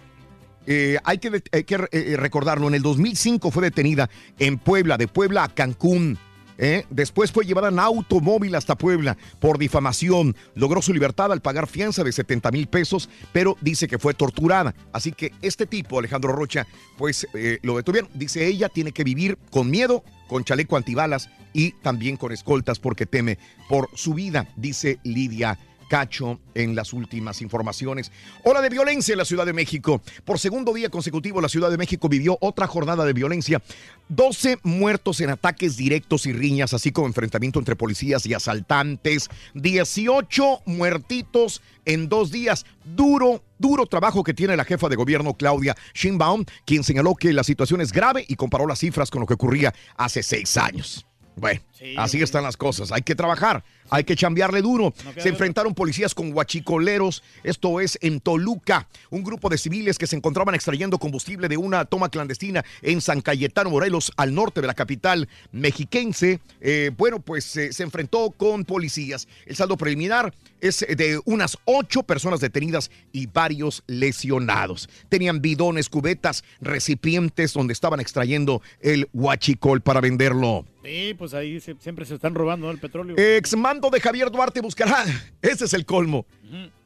eh, 0.66 0.98
hay 1.04 1.18
que, 1.18 1.42
eh, 1.52 2.16
recordarlo, 2.16 2.68
en 2.68 2.74
el 2.74 2.82
2005 2.82 3.50
fue 3.50 3.62
detenida 3.62 4.10
en 4.38 4.58
Puebla, 4.58 4.96
de 4.96 5.08
Puebla 5.08 5.44
a 5.44 5.48
Cancún. 5.48 6.18
¿Eh? 6.58 6.84
Después 6.90 7.32
fue 7.32 7.44
llevada 7.44 7.68
en 7.68 7.78
automóvil 7.78 8.54
hasta 8.54 8.76
Puebla 8.76 9.16
por 9.40 9.58
difamación. 9.58 10.36
Logró 10.54 10.82
su 10.82 10.92
libertad 10.92 11.32
al 11.32 11.40
pagar 11.40 11.66
fianza 11.66 12.04
de 12.04 12.12
70 12.12 12.50
mil 12.50 12.66
pesos, 12.66 13.08
pero 13.32 13.56
dice 13.60 13.88
que 13.88 13.98
fue 13.98 14.14
torturada. 14.14 14.74
Así 14.92 15.12
que 15.12 15.32
este 15.42 15.66
tipo, 15.66 15.98
Alejandro 15.98 16.32
Rocha, 16.32 16.66
pues 16.96 17.26
eh, 17.34 17.58
lo 17.62 17.76
detuvieron. 17.76 18.10
Dice 18.14 18.46
ella 18.46 18.68
tiene 18.68 18.92
que 18.92 19.04
vivir 19.04 19.38
con 19.50 19.70
miedo, 19.70 20.04
con 20.28 20.44
chaleco 20.44 20.76
antibalas 20.76 21.30
y 21.52 21.72
también 21.72 22.16
con 22.16 22.32
escoltas 22.32 22.78
porque 22.78 23.06
teme 23.06 23.38
por 23.68 23.88
su 23.94 24.14
vida, 24.14 24.48
dice 24.56 24.98
Lidia. 25.04 25.58
Cacho 25.88 26.40
en 26.54 26.74
las 26.74 26.92
últimas 26.92 27.42
informaciones. 27.42 28.10
Hora 28.44 28.60
de 28.60 28.68
violencia 28.68 29.12
en 29.12 29.18
la 29.18 29.24
Ciudad 29.24 29.46
de 29.46 29.52
México. 29.52 30.00
Por 30.24 30.38
segundo 30.38 30.72
día 30.72 30.90
consecutivo, 30.90 31.40
la 31.40 31.48
Ciudad 31.48 31.70
de 31.70 31.76
México 31.76 32.08
vivió 32.08 32.38
otra 32.40 32.66
jornada 32.66 33.04
de 33.04 33.12
violencia. 33.12 33.62
12 34.08 34.58
muertos 34.62 35.20
en 35.20 35.30
ataques 35.30 35.76
directos 35.76 36.26
y 36.26 36.32
riñas, 36.32 36.74
así 36.74 36.92
como 36.92 37.06
enfrentamiento 37.06 37.58
entre 37.58 37.76
policías 37.76 38.26
y 38.26 38.34
asaltantes. 38.34 39.28
18 39.54 40.62
muertitos 40.66 41.62
en 41.84 42.08
dos 42.08 42.30
días. 42.30 42.66
Duro, 42.84 43.42
duro 43.58 43.86
trabajo 43.86 44.22
que 44.22 44.34
tiene 44.34 44.56
la 44.56 44.64
jefa 44.64 44.88
de 44.88 44.96
gobierno 44.96 45.34
Claudia 45.34 45.76
Sheinbaum, 45.94 46.44
quien 46.64 46.84
señaló 46.84 47.14
que 47.14 47.32
la 47.32 47.44
situación 47.44 47.80
es 47.80 47.92
grave 47.92 48.24
y 48.28 48.36
comparó 48.36 48.66
las 48.66 48.80
cifras 48.80 49.10
con 49.10 49.20
lo 49.20 49.26
que 49.26 49.34
ocurría 49.34 49.74
hace 49.96 50.22
seis 50.22 50.56
años. 50.56 51.06
Bueno, 51.36 51.60
así 51.98 52.22
están 52.22 52.44
las 52.44 52.56
cosas. 52.56 52.92
Hay 52.92 53.02
que 53.02 53.14
trabajar, 53.14 53.62
hay 53.90 54.04
que 54.04 54.16
chambearle 54.16 54.62
duro. 54.62 54.94
se 55.18 55.28
enfrentaron 55.28 55.74
policías 55.74 56.14
con 56.14 56.30
guachicoleros, 56.30 57.22
esto 57.44 57.78
es 57.78 57.98
en 58.00 58.20
Toluca. 58.20 58.88
Un 59.10 59.22
grupo 59.22 59.50
de 59.50 59.58
civiles 59.58 59.98
que 59.98 60.06
se 60.06 60.16
encontraban 60.16 60.54
extrayendo 60.54 60.98
combustible 60.98 61.48
de 61.48 61.58
una 61.58 61.84
toma 61.84 62.08
clandestina 62.08 62.64
en 62.80 63.02
San 63.02 63.20
Cayetano, 63.20 63.68
Morelos, 63.68 64.12
al 64.16 64.34
norte 64.34 64.62
de 64.62 64.66
la 64.66 64.72
capital 64.72 65.28
mexiquense. 65.52 66.40
Eh, 66.62 66.90
bueno, 66.96 67.20
pues 67.20 67.54
eh, 67.58 67.70
se 67.70 67.82
enfrentó 67.82 68.30
con 68.30 68.64
policías. 68.64 69.28
El 69.44 69.56
saldo 69.56 69.76
preliminar 69.76 70.32
es 70.62 70.86
de 70.88 71.20
unas 71.26 71.58
ocho 71.66 72.02
personas 72.02 72.40
detenidas 72.40 72.90
y 73.12 73.26
varios 73.26 73.82
lesionados. 73.86 74.88
Tenían 75.10 75.42
bidones, 75.42 75.90
cubetas, 75.90 76.44
recipientes 76.62 77.52
donde 77.52 77.74
estaban 77.74 78.00
extrayendo 78.00 78.62
el 78.80 79.06
huachicol 79.12 79.82
para 79.82 80.00
venderlo. 80.00 80.64
Sí, 80.86 81.14
pues 81.14 81.34
ahí 81.34 81.60
se- 81.60 81.74
siempre 81.80 82.04
se 82.04 82.14
están 82.14 82.34
robando 82.34 82.70
el 82.70 82.78
petróleo. 82.78 83.16
Ex 83.18 83.56
mando 83.56 83.90
de 83.90 84.00
Javier 84.00 84.30
Duarte 84.30 84.60
buscará. 84.60 85.04
Ese 85.42 85.64
es 85.64 85.72
el 85.74 85.84
colmo. 85.84 86.26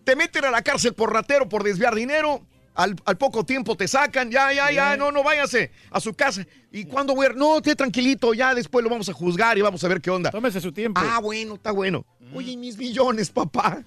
Te 0.04 0.16
meten 0.16 0.44
a 0.46 0.50
la 0.50 0.62
cárcel 0.62 0.94
por 0.94 1.12
ratero, 1.12 1.48
por 1.48 1.62
desviar 1.62 1.94
dinero. 1.94 2.44
Al, 2.74 2.96
al 3.04 3.18
poco 3.18 3.44
tiempo 3.44 3.76
te 3.76 3.86
sacan. 3.88 4.30
Ya, 4.30 4.52
ya, 4.52 4.70
ya. 4.72 4.96
No, 4.96 5.12
no 5.12 5.22
váyase 5.22 5.70
a 5.90 6.00
su 6.00 6.14
casa. 6.14 6.46
¿Y 6.72 6.84
cuándo 6.84 7.14
voy 7.14 7.26
a 7.26 7.30
ir? 7.30 7.36
No, 7.36 7.58
esté 7.58 7.74
tranquilito. 7.76 8.32
Ya 8.32 8.54
después 8.54 8.82
lo 8.82 8.88
vamos 8.90 9.08
a 9.08 9.12
juzgar 9.12 9.58
y 9.58 9.60
vamos 9.60 9.84
a 9.84 9.88
ver 9.88 10.00
qué 10.00 10.10
onda. 10.10 10.30
Tómese 10.30 10.60
su 10.60 10.72
tiempo. 10.72 11.00
Ah, 11.04 11.18
bueno, 11.20 11.54
está 11.56 11.72
bueno. 11.72 12.06
Oye, 12.32 12.52
y 12.52 12.56
mis 12.56 12.78
millones, 12.78 13.28
papá. 13.30 13.82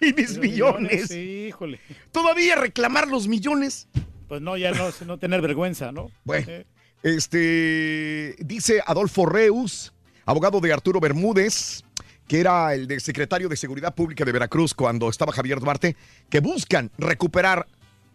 Y 0.00 0.12
mis 0.12 0.38
millones. 0.38 1.08
Sí, 1.08 1.46
híjole. 1.48 1.80
¿Todavía 2.12 2.56
reclamar 2.56 3.08
los 3.08 3.28
millones? 3.28 3.88
Pues 4.28 4.40
no, 4.40 4.56
ya 4.56 4.72
no, 4.72 4.88
no 5.06 5.18
tener 5.18 5.40
vergüenza, 5.42 5.92
¿no? 5.92 6.10
Bueno, 6.24 6.46
Eh, 6.48 6.66
este 7.04 8.34
dice 8.40 8.82
Adolfo 8.86 9.26
Reus, 9.26 9.92
abogado 10.26 10.60
de 10.60 10.72
Arturo 10.72 11.00
Bermúdez, 11.00 11.82
que 12.26 12.40
era 12.40 12.74
el 12.74 12.86
de 12.86 12.98
secretario 12.98 13.48
de 13.48 13.56
Seguridad 13.56 13.94
Pública 13.94 14.24
de 14.24 14.32
Veracruz 14.32 14.72
cuando 14.74 15.08
estaba 15.10 15.32
Javier 15.32 15.60
Duarte, 15.60 15.96
que 16.30 16.40
buscan 16.40 16.90
recuperar 16.98 17.66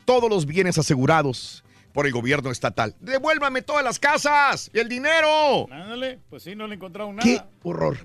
todos 0.06 0.30
los 0.30 0.46
bienes 0.48 0.78
asegurados 0.80 1.64
por 1.94 2.08
el 2.08 2.12
gobierno 2.14 2.50
estatal. 2.52 2.96
Devuélvame 3.00 3.62
todas 3.62 3.84
las 3.84 4.00
casas 4.00 4.72
y 4.74 4.80
el 4.80 4.90
dinero. 4.90 5.72
ándale, 5.72 6.20
pues 6.30 6.44
sí, 6.44 6.56
no 6.56 6.66
le 6.68 6.76
encontraron 6.76 7.18
¡Qué 7.18 7.36
nada. 7.36 7.50
horror! 7.64 7.98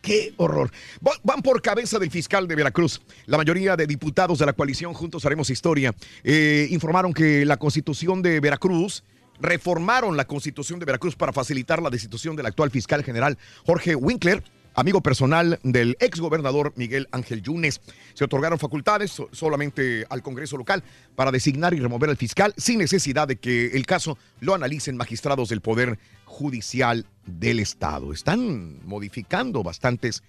¡Qué 0.00 0.34
horror! 0.36 0.72
Va- 1.06 1.12
Van 1.22 1.42
por 1.42 1.62
cabeza 1.62 2.00
del 2.00 2.10
fiscal 2.10 2.48
de 2.48 2.56
Veracruz. 2.56 3.00
La 3.26 3.36
mayoría 3.36 3.76
de 3.76 3.86
diputados 3.86 4.40
de 4.40 4.46
la 4.46 4.52
coalición 4.52 4.94
Juntos 4.94 5.24
Haremos 5.24 5.48
Historia 5.48 5.94
eh, 6.24 6.66
informaron 6.70 7.12
que 7.14 7.44
la 7.46 7.56
constitución 7.56 8.20
de 8.20 8.40
Veracruz 8.40 9.04
reformaron 9.40 10.16
la 10.16 10.24
constitución 10.26 10.78
de 10.78 10.86
Veracruz 10.86 11.16
para 11.16 11.32
facilitar 11.32 11.82
la 11.82 11.90
destitución 11.90 12.36
del 12.36 12.46
actual 12.46 12.70
fiscal 12.70 13.02
general 13.04 13.38
Jorge 13.66 13.94
Winkler. 13.94 14.42
Amigo 14.74 15.02
personal 15.02 15.60
del 15.62 15.98
exgobernador 16.00 16.72
Miguel 16.76 17.06
Ángel 17.12 17.42
Yunes. 17.42 17.82
Se 18.14 18.24
otorgaron 18.24 18.58
facultades 18.58 19.10
so- 19.10 19.28
solamente 19.30 20.06
al 20.08 20.22
Congreso 20.22 20.56
local 20.56 20.82
para 21.14 21.30
designar 21.30 21.74
y 21.74 21.80
remover 21.80 22.08
al 22.08 22.16
fiscal 22.16 22.54
sin 22.56 22.78
necesidad 22.78 23.28
de 23.28 23.36
que 23.36 23.66
el 23.66 23.84
caso 23.84 24.16
lo 24.40 24.54
analicen 24.54 24.96
magistrados 24.96 25.50
del 25.50 25.60
Poder 25.60 25.98
Judicial 26.24 27.04
del 27.26 27.58
Estado. 27.60 28.14
Están 28.14 28.80
modificando 28.86 29.62
bastantes 29.62 30.22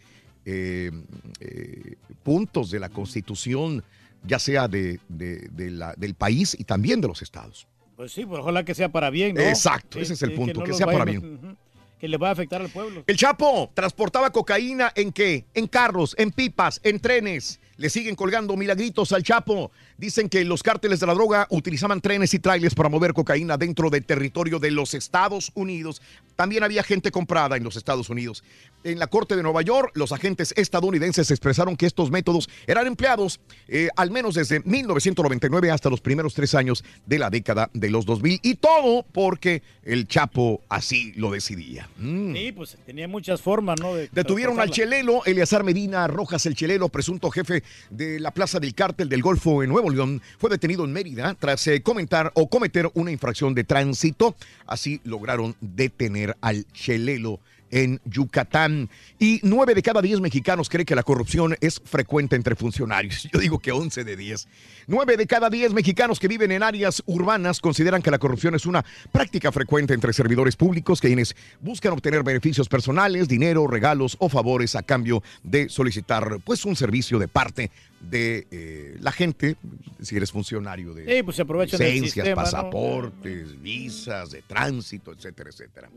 eh, 0.45 0.91
eh, 1.39 1.95
puntos 2.23 2.69
de 2.69 2.81
la 2.81 2.89
Constitución, 2.89 3.81
ya 4.25 4.39
sea 4.39 4.67
de, 4.67 4.99
del 5.07 6.15
país 6.15 6.53
y 6.59 6.65
también 6.65 6.99
de 6.99 7.07
los 7.07 7.21
estados. 7.21 7.65
Pues 7.95 8.11
sí, 8.11 8.26
pues 8.26 8.41
ojalá 8.41 8.65
que 8.65 8.74
sea 8.74 8.90
para 8.90 9.10
bien, 9.10 9.36
¿no? 9.36 9.41
Exacto, 9.41 9.99
ese 9.99 10.14
es 10.14 10.22
el 10.24 10.34
punto, 10.34 10.64
que 10.64 10.74
sea 10.74 10.88
para 10.88 11.06
bien. 11.06 11.57
Que 11.99 12.07
le 12.10 12.18
va 12.18 12.30
a 12.30 12.32
afectar 12.32 12.61
al 12.61 12.70
pueblo. 12.70 13.03
El 13.07 13.15
Chapo 13.15 13.72
transportaba 13.74 14.30
cocaína 14.30 14.91
en 14.94 15.14
qué? 15.14 15.45
En 15.53 15.68
carros, 15.68 16.14
en 16.18 16.32
pipas, 16.32 16.82
en 16.84 16.99
trenes. 16.99 17.61
Le 17.78 17.90
siguen 17.90 18.15
colgando 18.15 18.57
milagritos 18.57 19.14
al 19.14 19.24
Chapo. 19.24 19.72
Dicen 19.98 20.28
que 20.28 20.44
los 20.44 20.61
cárteles 20.61 20.99
de 20.99 21.07
la 21.07 21.14
droga 21.14 21.48
utilizaban 21.49 22.02
trenes 22.02 22.34
y 22.34 22.40
trailers 22.40 22.76
para 22.76 22.90
mover 22.90 23.14
cocaína 23.14 23.57
dentro 23.57 23.90
del 23.90 24.06
territorio 24.06 24.60
de 24.60 24.72
los 24.72 24.94
Estados 24.94 25.52
Unidos. 25.53 26.02
También 26.36 26.64
había 26.64 26.84
gente 26.84 27.10
comprada 27.10 27.56
en 27.56 27.64
los 27.64 27.78
Estados 27.78 28.10
Unidos. 28.10 28.44
En 28.84 28.99
la 28.99 29.07
Corte 29.07 29.35
de 29.35 29.43
Nueva 29.43 29.61
York, 29.61 29.91
los 29.95 30.11
agentes 30.11 30.53
estadounidenses 30.57 31.31
expresaron 31.31 31.77
que 31.77 31.85
estos 31.85 32.11
métodos 32.11 32.49
eran 32.68 32.88
empleados 32.88 33.39
eh, 33.68 33.89
al 33.95 34.11
menos 34.11 34.35
desde 34.35 34.60
1999 34.60 35.72
hasta 35.72 35.89
los 35.89 36.01
primeros 36.01 36.34
tres 36.34 36.53
años 36.53 36.84
de 37.05 37.19
la 37.19 37.30
década 37.30 37.69
de 37.73 37.89
los 37.89 38.05
2000. 38.05 38.39
Y 38.43 38.55
todo 38.55 39.05
porque 39.11 39.64
el 39.84 40.07
Chapo 40.07 40.61
así 40.69 41.14
lo 41.15 41.31
decidía. 41.31 41.89
Mm. 41.97 42.34
Sí, 42.34 42.51
pues 42.51 42.77
tenía 42.85 43.07
muchas 43.07 43.41
formas, 43.41 43.80
¿no? 43.80 43.95
De 43.95 44.10
Detuvieron 44.11 44.60
al 44.60 44.69
chelelo 44.69 45.23
Eleazar 45.26 45.64
Medina 45.64 46.07
Rojas, 46.07 46.45
el 46.45 46.55
chelelo, 46.55 46.89
presunto 46.89 47.31
jefe 47.31 47.64
de 47.89 48.19
la 48.19 48.31
Plaza 48.31 48.60
del 48.60 48.76
Cártel 48.76 49.10
del 49.10 49.22
Golfo 49.22 49.64
en 49.64 49.69
Nuevo 49.69 49.89
León. 49.89 50.22
Fue 50.38 50.49
detenido 50.49 50.84
en 50.84 50.91
Mérida 50.91 51.35
tras 51.39 51.65
eh, 51.68 51.81
comentar 51.81 52.31
o 52.35 52.49
cometer 52.49 52.89
una 52.95 53.11
infracción 53.11 53.53
de 53.53 53.64
tránsito. 53.64 54.35
Así 54.68 54.99
lograron 55.03 55.55
detener 55.61 56.35
al 56.41 56.65
chelelo 56.73 57.39
en 57.74 58.00
Yucatán. 58.06 58.90
Y 59.20 59.40
nueve 59.44 59.74
de 59.74 59.82
cada 59.82 60.02
diez 60.02 60.22
mexicanos 60.22 60.70
cree 60.70 60.86
que 60.86 60.95
la 60.95 61.04
corrupción 61.04 61.56
es 61.60 61.82
frecuente 61.84 62.36
entre 62.36 62.56
funcionarios. 62.56 63.28
Yo 63.34 63.40
digo 63.40 63.60
que 63.60 63.72
11 63.72 64.04
de 64.04 64.16
10. 64.16 64.48
Nueve 64.88 65.18
de 65.18 65.26
cada 65.26 65.50
diez 65.50 65.74
mexicanos 65.74 66.20
que 66.20 66.28
viven 66.28 66.52
en 66.52 66.62
áreas 66.62 67.02
urbanas 67.08 67.60
consideran 67.60 68.02
que 68.02 68.12
la 68.12 68.20
corrupción 68.20 68.54
es 68.54 68.66
una 68.66 68.86
práctica 69.12 69.52
frecuente 69.52 69.94
entre 69.94 70.14
servidores 70.14 70.56
públicos 70.56 71.02
quienes 71.02 71.36
buscan 71.62 71.94
obtener 71.94 72.24
beneficios 72.24 72.70
personales, 72.70 73.28
dinero, 73.28 73.66
regalos 73.66 74.18
o 74.20 74.30
favores 74.30 74.76
a 74.76 74.84
cambio 74.84 75.24
de 75.41 75.70
solicitar 75.70 76.40
pues 76.44 76.66
un 76.66 76.76
servicio 76.76 77.18
de 77.18 77.28
parte 77.28 77.72
de 78.02 78.48
eh, 78.52 78.98
la 79.00 79.12
gente, 79.12 79.56
si 80.02 80.16
eres 80.16 80.32
funcionario 80.32 80.94
de 80.94 81.06
Sí, 81.06 81.24
pues 81.24 81.38
se 81.38 81.44
licencias, 81.45 82.14
sistema, 82.14 82.30
¿no? 82.30 82.36
pasaportes, 82.36 83.62
visas, 83.62 84.32
de 84.32 84.41
tránsito, 84.41 85.14
etcétera, 85.14 85.50
etcétera. 85.50 85.90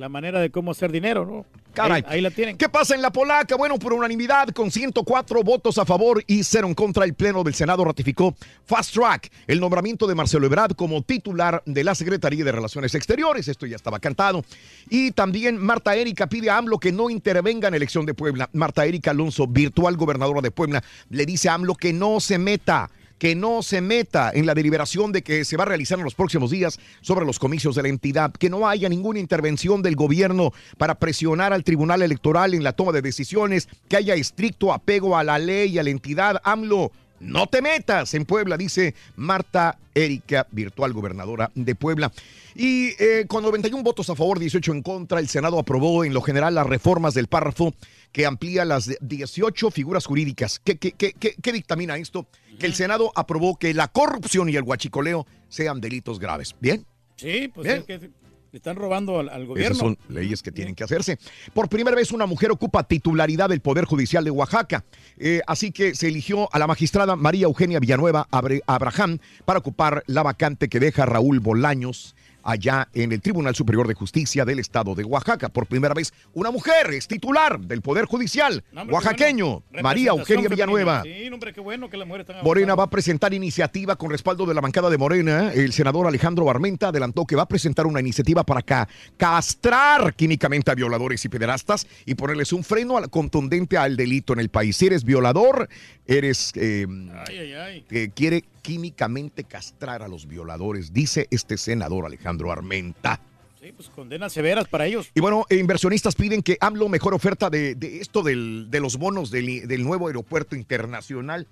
La 0.00 0.08
manera 0.08 0.40
de 0.40 0.50
cómo 0.50 0.70
hacer 0.70 0.90
dinero, 0.90 1.26
¿no? 1.26 1.44
Caray. 1.74 2.02
Ahí, 2.06 2.16
ahí 2.16 2.20
la 2.22 2.30
tienen. 2.30 2.56
¿Qué 2.56 2.70
pasa 2.70 2.94
en 2.94 3.02
la 3.02 3.12
polaca? 3.12 3.54
Bueno, 3.54 3.78
por 3.78 3.92
unanimidad, 3.92 4.48
con 4.48 4.70
104 4.70 5.42
votos 5.42 5.76
a 5.76 5.84
favor 5.84 6.24
y 6.26 6.42
cero 6.42 6.66
en 6.66 6.74
contra, 6.74 7.04
el 7.04 7.12
Pleno 7.12 7.44
del 7.44 7.52
Senado 7.54 7.84
ratificó 7.84 8.34
Fast 8.64 8.94
Track, 8.94 9.30
el 9.46 9.60
nombramiento 9.60 10.06
de 10.06 10.14
Marcelo 10.14 10.46
Ebrard 10.46 10.74
como 10.74 11.02
titular 11.02 11.62
de 11.66 11.84
la 11.84 11.94
Secretaría 11.94 12.42
de 12.44 12.50
Relaciones 12.50 12.94
Exteriores. 12.94 13.46
Esto 13.46 13.66
ya 13.66 13.76
estaba 13.76 14.00
cantado. 14.00 14.42
Y 14.88 15.10
también 15.10 15.58
Marta 15.58 15.94
Erika 15.94 16.28
pide 16.28 16.48
a 16.48 16.56
AMLO 16.56 16.78
que 16.78 16.92
no 16.92 17.10
intervenga 17.10 17.68
en 17.68 17.72
la 17.72 17.76
elección 17.76 18.06
de 18.06 18.14
Puebla. 18.14 18.48
Marta 18.54 18.86
Erika 18.86 19.10
Alonso, 19.10 19.46
virtual 19.46 19.98
gobernadora 19.98 20.40
de 20.40 20.50
Puebla, 20.50 20.82
le 21.10 21.26
dice 21.26 21.50
a 21.50 21.54
AMLO 21.54 21.74
que 21.74 21.92
no 21.92 22.20
se 22.20 22.38
meta 22.38 22.90
que 23.20 23.36
no 23.36 23.62
se 23.62 23.82
meta 23.82 24.32
en 24.34 24.46
la 24.46 24.54
deliberación 24.54 25.12
de 25.12 25.22
que 25.22 25.44
se 25.44 25.58
va 25.58 25.64
a 25.64 25.66
realizar 25.66 25.98
en 25.98 26.04
los 26.04 26.14
próximos 26.14 26.50
días 26.50 26.80
sobre 27.02 27.26
los 27.26 27.38
comicios 27.38 27.74
de 27.74 27.82
la 27.82 27.88
entidad, 27.88 28.32
que 28.32 28.48
no 28.48 28.66
haya 28.66 28.88
ninguna 28.88 29.20
intervención 29.20 29.82
del 29.82 29.94
gobierno 29.94 30.52
para 30.78 30.94
presionar 30.94 31.52
al 31.52 31.62
Tribunal 31.62 32.00
Electoral 32.00 32.54
en 32.54 32.64
la 32.64 32.72
toma 32.72 32.92
de 32.92 33.02
decisiones, 33.02 33.68
que 33.90 33.98
haya 33.98 34.14
estricto 34.14 34.72
apego 34.72 35.18
a 35.18 35.22
la 35.22 35.38
ley 35.38 35.72
y 35.72 35.78
a 35.78 35.82
la 35.82 35.90
entidad. 35.90 36.40
AMLO, 36.44 36.92
no 37.20 37.46
te 37.46 37.62
metas 37.62 38.14
en 38.14 38.24
Puebla, 38.24 38.56
dice 38.56 38.94
Marta 39.16 39.78
Erika, 39.94 40.46
virtual 40.50 40.92
gobernadora 40.92 41.50
de 41.54 41.74
Puebla. 41.74 42.10
Y 42.54 42.88
eh, 42.98 43.26
con 43.28 43.42
91 43.44 43.82
votos 43.82 44.10
a 44.10 44.16
favor, 44.16 44.38
18 44.38 44.72
en 44.72 44.82
contra, 44.82 45.20
el 45.20 45.28
Senado 45.28 45.58
aprobó 45.58 46.04
en 46.04 46.12
lo 46.14 46.20
general 46.22 46.54
las 46.54 46.66
reformas 46.66 47.14
del 47.14 47.26
párrafo 47.28 47.74
que 48.12 48.26
amplía 48.26 48.64
las 48.64 48.90
18 49.00 49.70
figuras 49.70 50.06
jurídicas. 50.06 50.60
¿Qué, 50.64 50.76
qué- 50.76 50.92
qué- 50.92 51.12
qué- 51.12 51.34
qué 51.40 51.52
dictamina 51.52 51.96
esto? 51.96 52.26
Que 52.58 52.66
el 52.66 52.74
Senado 52.74 53.12
aprobó 53.14 53.56
que 53.56 53.72
la 53.74 53.88
corrupción 53.88 54.48
y 54.48 54.56
el 54.56 54.62
huachicoleo 54.62 55.26
sean 55.48 55.80
delitos 55.80 56.18
graves. 56.18 56.54
¿Bien? 56.60 56.84
Sí, 57.16 57.48
pues 57.54 57.66
Bien. 57.66 57.84
es 57.86 58.00
que 58.00 58.10
Le 58.52 58.56
están 58.56 58.76
robando 58.76 59.20
al, 59.20 59.28
al 59.28 59.46
gobierno. 59.46 59.76
Esas 59.76 59.78
son 59.78 59.98
leyes 60.08 60.42
que 60.42 60.50
tienen 60.50 60.74
que 60.74 60.82
hacerse. 60.82 61.18
Por 61.54 61.68
primera 61.68 61.96
vez 61.96 62.10
una 62.10 62.26
mujer 62.26 62.50
ocupa 62.50 62.82
titularidad 62.82 63.48
del 63.48 63.60
Poder 63.60 63.84
Judicial 63.84 64.24
de 64.24 64.30
Oaxaca. 64.30 64.84
Eh, 65.18 65.40
así 65.46 65.70
que 65.70 65.94
se 65.94 66.08
eligió 66.08 66.48
a 66.52 66.58
la 66.58 66.66
magistrada 66.66 67.14
María 67.14 67.44
Eugenia 67.44 67.78
Villanueva 67.78 68.26
Abraham 68.30 69.18
para 69.44 69.60
ocupar 69.60 70.02
la 70.06 70.22
vacante 70.22 70.68
que 70.68 70.80
deja 70.80 71.06
Raúl 71.06 71.38
Bolaños 71.38 72.16
allá 72.42 72.88
en 72.94 73.12
el 73.12 73.20
Tribunal 73.20 73.54
Superior 73.54 73.86
de 73.88 73.94
Justicia 73.94 74.44
del 74.44 74.58
Estado 74.58 74.94
de 74.94 75.04
Oaxaca. 75.04 75.48
Por 75.48 75.66
primera 75.66 75.94
vez 75.94 76.12
una 76.34 76.50
mujer 76.50 76.90
es 76.92 77.06
titular 77.08 77.60
del 77.60 77.82
Poder 77.82 78.04
Judicial 78.06 78.64
No, 78.72 78.82
hombre, 78.82 78.90
qué 78.90 78.94
oaxaqueño, 78.94 79.46
bueno. 79.70 79.82
María 79.82 80.10
Eugenia 80.10 80.48
Villanueva. 80.48 81.02
femenina. 81.02 81.24
Sí, 81.28 81.32
hombre, 81.34 81.52
qué 81.52 81.60
bueno 81.60 81.88
que 81.90 81.96
las 81.96 82.06
mujeres 82.06 82.28
están 82.28 82.44
Morena 82.44 82.74
va 82.74 82.84
a 82.84 82.90
presentar 82.90 83.34
iniciativa 83.34 83.96
con 83.96 84.10
respaldo 84.10 84.46
de 84.46 84.54
la 84.54 84.60
bancada 84.60 84.90
de 84.90 84.98
Morena. 84.98 85.52
El 85.52 85.72
senador 85.72 86.06
Alejandro 86.06 86.48
Armenta 86.50 86.88
adelantó 86.88 87.24
que 87.26 87.36
va 87.36 87.42
a 87.42 87.48
presentar 87.48 87.86
una 87.86 88.00
iniciativa 88.00 88.44
para 88.44 88.62
ca- 88.62 88.88
castrar 89.16 90.14
químicamente 90.14 90.70
a 90.70 90.74
violadores 90.74 91.24
y 91.24 91.28
pederastas 91.28 91.86
y 92.04 92.14
ponerles 92.14 92.52
un 92.52 92.64
freno 92.64 92.96
al- 92.96 93.10
contundente 93.10 93.76
al 93.78 93.96
delito 93.96 94.32
en 94.32 94.40
el 94.40 94.48
país. 94.48 94.76
Si 94.76 94.86
eres 94.86 95.04
violador, 95.04 95.68
eres 96.06 96.52
eh, 96.56 96.86
Ay, 97.28 97.38
ay, 97.38 97.52
ay. 97.54 97.84
que 97.88 98.10
quiere 98.10 98.44
químicamente 98.62 99.44
castrar 99.44 100.02
a 100.02 100.08
los 100.08 100.26
violadores, 100.26 100.92
dice 100.92 101.26
este 101.30 101.56
senador 101.56 102.06
Alejandro 102.06 102.50
Armenta. 102.52 103.20
Sí, 103.60 103.72
pues 103.76 103.88
condenas 103.90 104.32
severas 104.32 104.66
para 104.68 104.86
ellos. 104.86 105.10
Y 105.14 105.20
bueno, 105.20 105.44
inversionistas 105.50 106.14
piden 106.14 106.42
que 106.42 106.56
AMLO 106.60 106.88
mejor 106.88 107.12
oferta 107.12 107.50
de, 107.50 107.74
de 107.74 108.00
esto 108.00 108.22
del- 108.22 108.68
de 108.70 108.80
los 108.80 108.96
bonos 108.96 109.30
del, 109.30 109.68
del 109.68 109.84
nuevo 109.84 110.06
aeropuerto 110.06 110.56
internacional. 110.56 111.46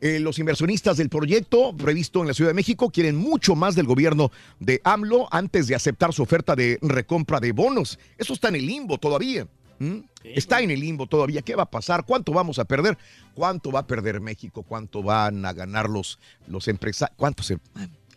Eh, 0.00 0.18
los 0.18 0.38
inversionistas 0.40 0.96
del 0.96 1.08
proyecto 1.08 1.76
previsto 1.76 2.20
en 2.22 2.28
la 2.28 2.34
Ciudad 2.34 2.50
de 2.50 2.54
México 2.54 2.90
quieren 2.90 3.14
mucho 3.16 3.54
más 3.54 3.74
del 3.76 3.86
gobierno 3.86 4.30
de 4.58 4.80
AMLO 4.84 5.28
antes 5.30 5.68
de 5.68 5.74
aceptar 5.76 6.12
su 6.12 6.22
oferta 6.22 6.56
de 6.56 6.78
recompra 6.82 7.38
de 7.40 7.52
bonos. 7.52 7.98
Eso 8.18 8.32
está 8.34 8.48
en 8.48 8.56
el 8.56 8.66
limbo 8.66 8.98
todavía. 8.98 9.46
¿M? 9.80 10.04
Está 10.24 10.60
en 10.60 10.70
el 10.70 10.80
limbo 10.80 11.06
todavía. 11.06 11.42
¿Qué 11.42 11.56
va 11.56 11.64
a 11.64 11.70
pasar? 11.70 12.04
¿Cuánto 12.04 12.32
vamos 12.32 12.58
a 12.58 12.64
perder? 12.64 12.96
¿Cuánto 13.34 13.72
va 13.72 13.80
a 13.80 13.86
perder 13.86 14.20
México? 14.20 14.62
¿Cuánto 14.62 15.02
van 15.02 15.44
a 15.44 15.52
ganar 15.52 15.88
los, 15.88 16.18
los 16.46 16.68
empresarios? 16.68 17.16
¿Cuánto 17.16 17.42
se.? 17.42 17.58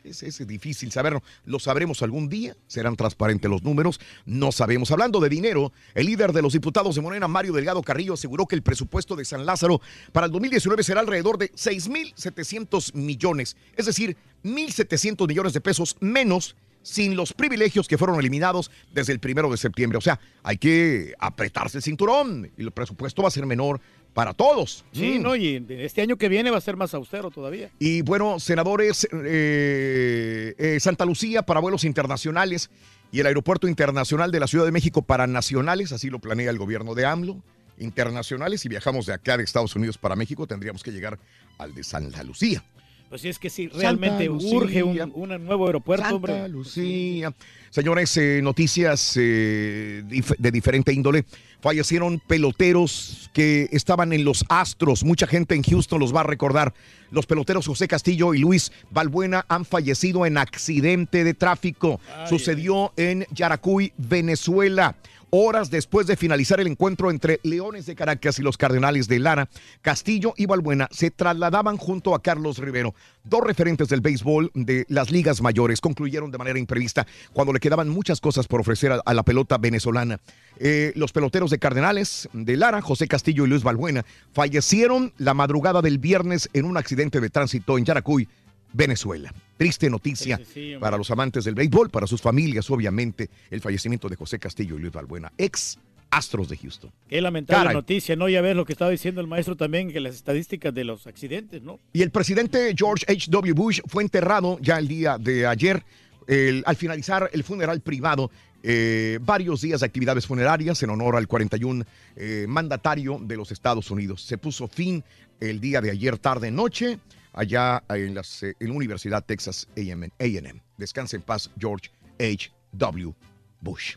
Es, 0.04 0.22
es 0.22 0.46
difícil 0.46 0.92
saberlo. 0.92 1.24
Lo 1.46 1.58
sabremos 1.58 2.04
algún 2.04 2.30
día. 2.30 2.56
Serán 2.68 2.96
transparentes 2.96 3.50
los 3.50 3.64
números. 3.64 4.00
No 4.26 4.52
sabemos. 4.52 4.92
Hablando 4.92 5.20
de 5.20 5.30
dinero, 5.30 5.74
el 5.96 6.06
líder 6.06 6.32
de 6.32 6.44
los 6.44 6.54
diputados 6.54 6.96
de 6.96 7.02
Morena, 7.02 7.28
Mario 7.28 7.54
Delgado 7.54 7.82
Carrillo, 7.82 8.14
aseguró 8.14 8.46
que 8.46 8.56
el 8.56 8.62
presupuesto 8.62 9.16
de 9.16 9.26
San 9.26 9.46
Lázaro 9.46 9.82
para 10.12 10.28
el 10.28 10.32
2019 10.32 10.84
será 10.84 11.00
alrededor 11.00 11.40
de 11.40 11.52
6.700 11.54 12.94
millones. 12.94 13.58
Es 13.76 13.88
decir, 13.88 14.16
1.700 14.44 15.28
millones 15.28 15.54
de 15.54 15.62
pesos 15.62 15.98
menos 16.00 16.56
sin 16.86 17.16
los 17.16 17.34
privilegios 17.34 17.88
que 17.88 17.98
fueron 17.98 18.20
eliminados 18.20 18.70
desde 18.94 19.12
el 19.12 19.20
primero 19.20 19.50
de 19.50 19.58
septiembre. 19.58 19.98
O 19.98 20.02
sea, 20.02 20.20
hay 20.44 20.58
que 20.58 21.16
apretarse 21.18 21.78
el 21.80 21.84
cinturón 21.84 22.52
y 22.56 22.62
el 22.62 22.70
presupuesto 22.72 23.24
va 23.24 23.30
a 23.30 23.32
ser 23.32 23.48
menor 23.48 23.82
para 24.14 24.36
todos. 24.36 24.86
Sí, 24.94 25.18
Mm. 25.18 25.22
no, 25.24 25.36
y 25.36 25.66
este 25.70 26.02
año 26.04 26.16
que 26.16 26.30
viene 26.30 26.52
va 26.52 26.60
a 26.60 26.62
ser 26.62 26.78
más 26.78 26.94
austero 26.94 27.32
todavía. 27.32 27.72
Y 27.80 28.02
bueno, 28.04 28.40
senadores, 28.40 29.08
eh, 29.12 30.54
eh, 30.58 30.80
Santa 30.80 31.06
Lucía 31.06 31.42
para 31.42 31.60
vuelos 31.60 31.84
internacionales 31.84 32.70
y 33.12 33.20
el 33.20 33.26
Aeropuerto 33.26 33.68
Internacional 33.68 34.32
de 34.32 34.40
la 34.40 34.48
Ciudad 34.48 34.66
de 34.66 34.72
México 34.72 35.02
para 35.02 35.26
nacionales, 35.26 35.92
así 35.92 36.10
lo 36.12 36.20
planea 36.20 36.52
el 36.52 36.58
gobierno 36.60 36.94
de 36.94 37.06
AMLO. 37.06 37.42
Internacionales, 37.78 38.62
si 38.62 38.70
viajamos 38.70 39.06
de 39.06 39.14
acá 39.14 39.38
de 39.38 39.44
Estados 39.44 39.76
Unidos 39.76 39.98
para 39.98 40.16
México, 40.16 40.48
tendríamos 40.48 40.82
que 40.84 40.92
llegar 40.92 41.20
al 41.58 41.74
de 41.74 41.84
Santa 41.84 42.24
Lucía. 42.24 42.64
Pues 43.10 43.22
sí, 43.22 43.30
es 43.30 43.40
que 43.40 43.50
sí, 43.50 43.68
realmente 43.70 44.26
Lucía. 44.26 44.58
urge 44.58 44.84
un, 44.84 45.12
un 45.14 45.46
nuevo 45.46 45.68
aeropuerto, 45.68 46.04
Santa 46.04 46.16
hombre. 46.16 46.50
Lucía. 46.50 47.34
Señores, 47.70 48.16
eh, 48.18 48.40
noticias 48.42 49.14
eh, 49.18 50.04
de 50.38 50.52
diferente 50.52 50.92
índole. 50.94 51.26
Fallecieron 51.62 52.20
peloteros 52.26 53.30
que 53.34 53.68
estaban 53.72 54.14
en 54.14 54.24
los 54.24 54.46
Astros. 54.50 55.04
Mucha 55.04 55.28
gente 55.28 55.56
en 55.56 55.64
Houston 55.64 56.00
los 56.00 56.14
va 56.16 56.22
a 56.22 56.24
recordar. 56.24 56.74
Los 57.12 57.26
peloteros 57.26 57.68
José 57.68 57.88
Castillo 57.88 58.34
y 58.34 58.40
Luis 58.40 58.72
Balbuena 58.92 59.46
han 59.48 59.66
fallecido 59.66 60.26
en 60.26 60.38
accidente 60.38 61.24
de 61.24 61.34
tráfico. 61.34 62.00
Sucedió 62.30 62.94
en 62.98 63.26
Yaracuy, 63.32 63.94
Venezuela. 63.98 64.96
Horas 65.30 65.70
después 65.70 66.08
de 66.08 66.16
finalizar 66.16 66.60
el 66.60 66.68
encuentro 66.68 67.12
entre 67.12 67.40
Leones 67.44 67.86
de 67.86 67.96
Caracas 67.96 68.40
y 68.40 68.42
los 68.42 68.58
Cardenales 68.58 69.08
de 69.08 69.20
Lara, 69.20 69.50
Castillo 69.82 70.34
y 70.38 70.46
Balbuena 70.46 70.88
se 70.92 71.12
trasladaban 71.12 71.78
junto 71.78 72.16
a 72.16 72.22
Carlos 72.22 72.58
Rivero. 72.58 72.94
Dos 73.24 73.42
referentes 73.42 73.90
del 73.90 74.02
béisbol 74.02 74.52
de 74.54 74.86
las 74.90 75.12
ligas 75.12 75.42
mayores 75.42 75.82
concluyeron 75.82 76.32
de 76.32 76.38
manera 76.38 76.60
imprevista 76.60 77.06
cuando 77.34 77.54
le 77.54 77.60
quedaban 77.60 77.90
muchas 77.90 78.22
cosas 78.22 78.48
por 78.48 78.62
ofrecer 78.62 78.92
a, 79.04 79.14
la 79.14 79.24
pelota 79.24 79.58
venezolana. 79.58 80.20
Eh, 80.58 80.94
los 80.96 81.12
peloteros 81.12 81.50
de 81.50 81.60
Cardenales 81.60 82.30
de 82.34 82.58
Lara, 82.58 82.82
José 82.82 83.08
Castillo 83.08 83.46
y 83.46 83.50
Luis 83.50 83.64
Balbuena, 83.64 84.06
fallecieron 84.34 85.14
la 85.18 85.34
madrugada 85.34 85.82
del 85.82 85.98
viernes 85.98 86.50
en 86.54 86.66
un 86.66 86.78
accidente 86.78 87.20
de 87.20 87.30
tránsito 87.30 87.78
en 87.78 87.86
Yaracuy, 87.86 88.28
Venezuela. 88.76 89.34
Triste 89.58 89.90
noticia 89.90 90.40
Sí, 90.54 90.74
para 90.80 90.98
los 90.98 91.10
amantes 91.12 91.46
del 91.46 91.56
béisbol, 91.56 91.90
para 91.90 92.08
sus 92.08 92.22
familias, 92.22 92.70
obviamente, 92.70 93.30
el 93.50 93.62
fallecimiento 93.62 94.10
de 94.10 94.16
José 94.18 94.38
Castillo 94.40 94.76
y 94.78 94.82
Luis 94.82 94.92
Balbuena, 94.94 95.32
ex 95.38 95.80
Astros 96.12 96.48
de 96.50 96.56
Houston. 96.58 96.92
Qué 97.10 97.20
lamentable 97.20 97.64
Caray. 97.64 97.74
noticia, 97.76 98.16
¿no? 98.16 98.30
Ya 98.30 98.40
ves 98.42 98.56
lo 98.56 98.64
que 98.64 98.74
estaba 98.74 98.92
diciendo 98.92 99.22
el 99.22 99.28
maestro 99.28 99.56
también, 99.58 99.92
que 99.92 100.00
las 100.00 100.16
estadísticas 100.16 100.74
de 100.74 100.84
los 100.84 101.08
accidentes, 101.08 101.62
¿no? 101.62 101.80
Y 101.94 102.04
el 102.04 102.12
presidente 102.12 102.74
George 102.78 103.06
H.W. 103.08 103.54
Bush 103.54 103.80
fue 103.88 104.04
enterrado 104.04 104.58
ya 104.62 104.78
el 104.78 104.88
día 104.88 105.18
de 105.18 105.46
ayer, 105.48 105.84
el- 106.28 106.64
al 106.66 106.76
finalizar 106.76 107.30
el 107.34 107.44
funeral 107.44 107.82
privado. 107.82 108.30
eh, 108.68 109.20
varios 109.22 109.62
días 109.62 109.82
de 109.82 109.86
actividades 109.86 110.26
funerarias 110.26 110.82
en 110.82 110.90
honor 110.90 111.18
al 111.18 111.28
41 111.28 111.86
eh, 112.16 112.46
mandatario 112.50 113.20
de 113.22 113.38
los 113.38 113.52
Estados 113.52 113.92
Unidos. 113.92 114.24
Se 114.24 114.40
puso 114.40 114.68
fin 114.68 115.04
el 115.40 115.60
día 115.60 115.82
de 115.82 115.92
ayer 115.92 116.18
tarde-noche 116.18 116.98
allá 117.36 117.84
en, 117.90 118.16
las, 118.16 118.44
eh, 118.44 118.56
en 118.60 118.70
la 118.70 118.74
Universidad 118.74 119.24
Texas 119.24 119.68
A&M. 119.78 120.10
A&M. 120.20 120.62
Descanse 120.78 121.18
en 121.18 121.22
paz, 121.22 121.50
George 121.60 121.92
H.W. 122.20 123.14
Bush. 123.62 123.96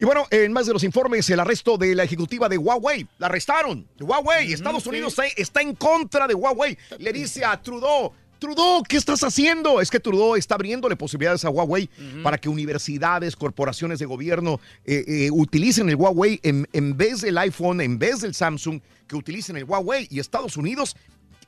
Y 0.00 0.04
bueno, 0.04 0.26
en 0.30 0.52
más 0.52 0.66
de 0.66 0.72
los 0.72 0.82
informes, 0.82 1.28
el 1.30 1.40
arresto 1.40 1.76
de 1.76 1.94
la 1.94 2.04
ejecutiva 2.04 2.48
de 2.48 2.56
Huawei. 2.56 3.06
La 3.18 3.26
arrestaron. 3.26 3.86
Huawei, 4.00 4.52
Estados 4.52 4.84
sí. 4.84 4.88
Unidos 4.88 5.12
está, 5.12 5.24
está 5.36 5.60
en 5.60 5.74
contra 5.74 6.26
de 6.26 6.34
Huawei. 6.34 6.76
Le 6.98 7.12
dice 7.12 7.44
a 7.44 7.60
Trudeau, 7.60 8.12
Trudeau, 8.40 8.82
¿qué 8.82 8.96
estás 8.96 9.22
haciendo? 9.22 9.82
Es 9.82 9.90
que 9.90 10.00
Trudeau 10.00 10.34
está 10.34 10.54
abriéndole 10.54 10.96
posibilidades 10.96 11.44
a 11.44 11.50
Huawei 11.50 11.90
para 12.22 12.38
que 12.38 12.48
universidades, 12.48 13.36
corporaciones 13.36 13.98
de 13.98 14.06
gobierno 14.06 14.58
eh, 14.86 15.04
eh, 15.06 15.30
utilicen 15.30 15.90
el 15.90 15.96
Huawei 15.96 16.40
en, 16.42 16.66
en 16.72 16.96
vez 16.96 17.20
del 17.20 17.36
iPhone, 17.36 17.82
en 17.82 17.98
vez 17.98 18.22
del 18.22 18.34
Samsung, 18.34 18.80
que 19.06 19.16
utilicen 19.16 19.58
el 19.58 19.64
Huawei. 19.64 20.08
Y 20.10 20.20
Estados 20.20 20.56
Unidos 20.56 20.96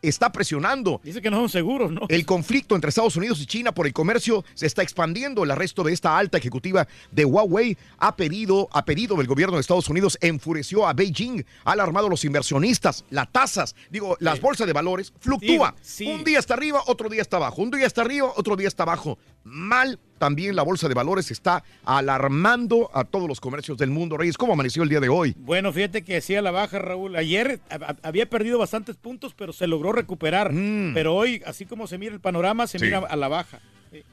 está 0.03 0.33
presionando. 0.33 1.01
Dice 1.05 1.23
que 1.23 1.31
no 1.31 1.39
son 1.39 1.49
seguros, 1.49 1.91
¿no? 1.91 2.03
El 2.09 2.27
conflicto 2.27 2.75
entre 2.75 2.89
Estados 2.89 3.17
Unidos 3.17 3.41
y 3.41 3.47
China 3.47 3.73
por 3.73 3.87
el 3.87 3.93
comercio 3.93 4.45
se 4.55 4.67
está 4.67 4.83
expandiendo. 4.83 5.45
El 5.45 5.51
arresto 5.51 5.83
de 5.85 5.93
esta 5.93 6.19
alta 6.19 6.39
ejecutiva 6.39 6.87
de 7.11 7.25
Huawei 7.25 7.79
ha 7.99 8.17
pedido, 8.17 8.69
ha 8.73 8.85
pedido 8.85 9.17
del 9.17 9.27
gobierno 9.27 9.57
de 9.57 9.61
Estados 9.61 9.89
Unidos, 9.89 10.19
enfureció 10.21 10.87
a 10.87 10.93
Beijing, 10.93 11.45
ha 11.65 11.73
alarmado 11.73 12.09
a 12.09 12.11
los 12.11 12.25
inversionistas, 12.25 13.05
las 13.11 13.31
tasas, 13.31 13.75
digo, 13.91 14.17
las 14.21 14.41
bolsas 14.41 14.67
de 14.67 14.73
valores, 14.73 15.13
fluctúa. 15.21 15.75
Sí, 15.81 16.05
sí. 16.05 16.11
Un 16.11 16.25
día 16.25 16.39
está 16.39 16.55
arriba, 16.55 16.83
otro 16.87 17.09
día 17.09 17.23
está 17.23 17.37
abajo. 17.37 17.63
Un 17.63 17.71
día 17.71 17.87
está 17.87 18.03
arriba, 18.03 18.33
otro 18.37 18.57
día 18.57 18.69
está 18.69 18.83
abajo. 18.83 19.19
Mal 19.45 19.99
también 20.23 20.55
la 20.55 20.63
bolsa 20.63 20.87
de 20.87 20.95
valores 20.95 21.33
está 21.33 21.65
alarmando 21.85 22.93
a 22.95 23.03
todos 23.03 23.27
los 23.27 23.41
comercios 23.41 23.77
del 23.77 23.91
mundo. 23.91 24.17
Reyes, 24.17 24.39
¿cómo 24.39 24.53
amaneció 24.53 24.85
el 24.85 24.89
día 24.89 25.01
de 25.01 25.09
hoy? 25.09 25.35
Bueno, 25.37 25.73
fíjate 25.73 26.03
que 26.03 26.19
hacía 26.19 26.41
la 26.41 26.53
baja, 26.53 26.79
Raúl. 26.79 27.17
Ayer 27.17 27.59
había 28.05 28.31
perdido 28.31 28.57
bastantes 28.57 28.95
puntos, 28.95 29.35
pero 29.37 29.53
se 29.53 29.67
logró 29.67 29.91
recuperar. 29.91 30.53
Pero 30.95 31.17
hoy, 31.17 31.43
así 31.45 31.67
como 31.67 31.89
se 31.89 31.99
mira 31.99 32.15
el 32.15 32.21
panorama, 32.21 32.69
se 32.69 32.79
Sí. 32.79 32.85
mira 32.85 32.99
a 33.01 33.17
la 33.17 33.27
baja. 33.27 33.59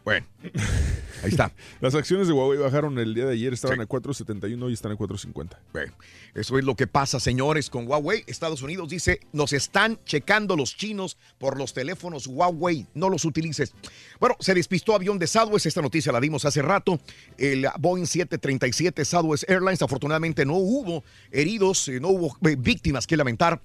Bueno, 0.03 0.25
ahí 1.23 1.29
está. 1.29 1.51
Las 1.79 1.95
acciones 1.95 2.27
de 2.27 2.33
Huawei 2.33 2.59
bajaron 2.59 2.97
el 2.99 3.13
día 3.13 3.25
de 3.25 3.33
ayer, 3.33 3.53
estaban 3.53 3.79
a 3.79 3.87
4.71 3.87 4.69
y 4.69 4.73
están 4.73 4.91
a 4.91 4.95
4.50. 4.95 5.57
Bueno, 5.71 5.93
eso 6.33 6.57
es 6.57 6.65
lo 6.65 6.75
que 6.75 6.87
pasa, 6.87 7.19
señores, 7.19 7.69
con 7.69 7.87
Huawei. 7.87 8.23
Estados 8.27 8.61
Unidos 8.61 8.89
dice, 8.89 9.19
nos 9.31 9.53
están 9.53 9.99
checando 10.05 10.55
los 10.55 10.75
chinos 10.75 11.17
por 11.37 11.57
los 11.57 11.73
teléfonos 11.73 12.27
Huawei, 12.27 12.87
no 12.93 13.09
los 13.09 13.25
utilices. 13.25 13.73
Bueno, 14.19 14.35
se 14.39 14.53
despistó 14.53 14.95
avión 14.95 15.17
de 15.17 15.27
Southwest, 15.27 15.65
esta 15.65 15.81
noticia 15.81 16.11
la 16.11 16.19
dimos 16.19 16.45
hace 16.45 16.61
rato. 16.61 16.99
El 17.37 17.67
Boeing 17.79 18.05
737 18.05 19.05
Southwest 19.05 19.49
Airlines, 19.49 19.81
afortunadamente 19.81 20.45
no 20.45 20.55
hubo 20.55 21.03
heridos, 21.31 21.87
eh, 21.87 21.99
no 21.99 22.09
hubo 22.09 22.37
eh, 22.47 22.55
víctimas 22.57 23.07
que 23.07 23.15
lamentar. 23.15 23.61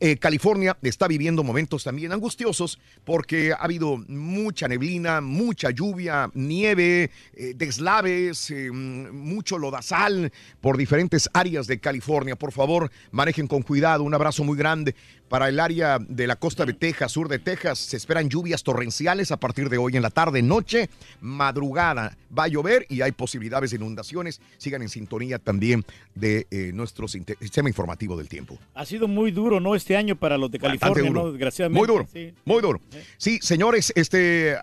Eh, 0.00 0.16
California 0.16 0.76
está 0.82 1.08
viviendo 1.08 1.42
momentos 1.42 1.84
también 1.84 2.12
angustiosos 2.12 2.78
porque 3.04 3.52
ha 3.52 3.56
habido 3.56 3.96
mucha 4.08 4.68
neblina, 4.68 5.20
mucha 5.20 5.70
lluvia, 5.70 6.30
nieve, 6.34 7.10
eh, 7.34 7.54
deslaves, 7.54 8.50
eh, 8.50 8.70
mucho 8.70 9.58
lodazal 9.58 10.32
por 10.60 10.76
diferentes 10.76 11.28
áreas 11.32 11.66
de 11.66 11.78
California. 11.78 12.36
Por 12.36 12.52
favor, 12.52 12.90
manejen 13.10 13.46
con 13.46 13.62
cuidado. 13.62 14.02
Un 14.02 14.14
abrazo 14.14 14.44
muy 14.44 14.56
grande 14.56 14.94
Para 15.28 15.48
el 15.48 15.58
área 15.58 15.98
de 15.98 16.26
la 16.26 16.36
costa 16.36 16.66
de 16.66 16.74
Texas, 16.74 17.10
sur 17.12 17.28
de 17.28 17.38
Texas, 17.38 17.78
se 17.78 17.96
esperan 17.96 18.28
lluvias 18.28 18.62
torrenciales 18.62 19.32
a 19.32 19.38
partir 19.38 19.68
de 19.68 19.78
hoy 19.78 19.96
en 19.96 20.02
la 20.02 20.10
tarde, 20.10 20.42
noche, 20.42 20.90
madrugada. 21.20 22.16
Va 22.36 22.44
a 22.44 22.48
llover 22.48 22.86
y 22.88 23.00
hay 23.00 23.12
posibilidades 23.12 23.70
de 23.70 23.76
inundaciones. 23.76 24.40
Sigan 24.58 24.82
en 24.82 24.88
sintonía 24.88 25.38
también 25.38 25.84
de 26.14 26.46
eh, 26.50 26.72
nuestro 26.74 27.08
sistema 27.08 27.68
informativo 27.68 28.16
del 28.16 28.28
tiempo. 28.28 28.58
Ha 28.74 28.84
sido 28.84 29.08
muy 29.08 29.30
duro, 29.30 29.60
¿no? 29.60 29.74
Este 29.74 29.96
año 29.96 30.14
para 30.14 30.36
los 30.36 30.50
de 30.50 30.58
California, 30.58 31.08
duro. 31.08 31.22
¿no? 31.22 31.30
Desgraciadamente. 31.30 31.78
Muy 31.78 31.88
duro. 31.88 32.08
Sí. 32.12 32.34
Muy 32.44 32.62
duro. 32.62 32.80
Sí, 33.16 33.38
señores, 33.42 33.92
este. 33.96 34.56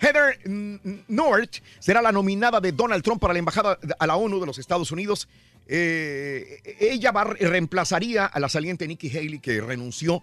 Heather 0.00 0.38
North 1.08 1.62
será 1.78 2.02
la 2.02 2.12
nominada 2.12 2.60
de 2.60 2.72
Donald 2.72 3.02
Trump 3.02 3.20
para 3.20 3.32
la 3.32 3.38
embajada 3.38 3.78
a 3.98 4.06
la 4.06 4.16
ONU 4.16 4.38
de 4.38 4.46
los 4.46 4.58
Estados 4.58 4.92
Unidos. 4.92 5.28
Eh, 5.66 6.60
ella 6.80 7.10
va, 7.12 7.24
reemplazaría 7.24 8.26
a 8.26 8.40
la 8.40 8.48
saliente 8.48 8.86
Nikki 8.86 9.08
Haley 9.10 9.38
que 9.40 9.60
renunció. 9.60 10.22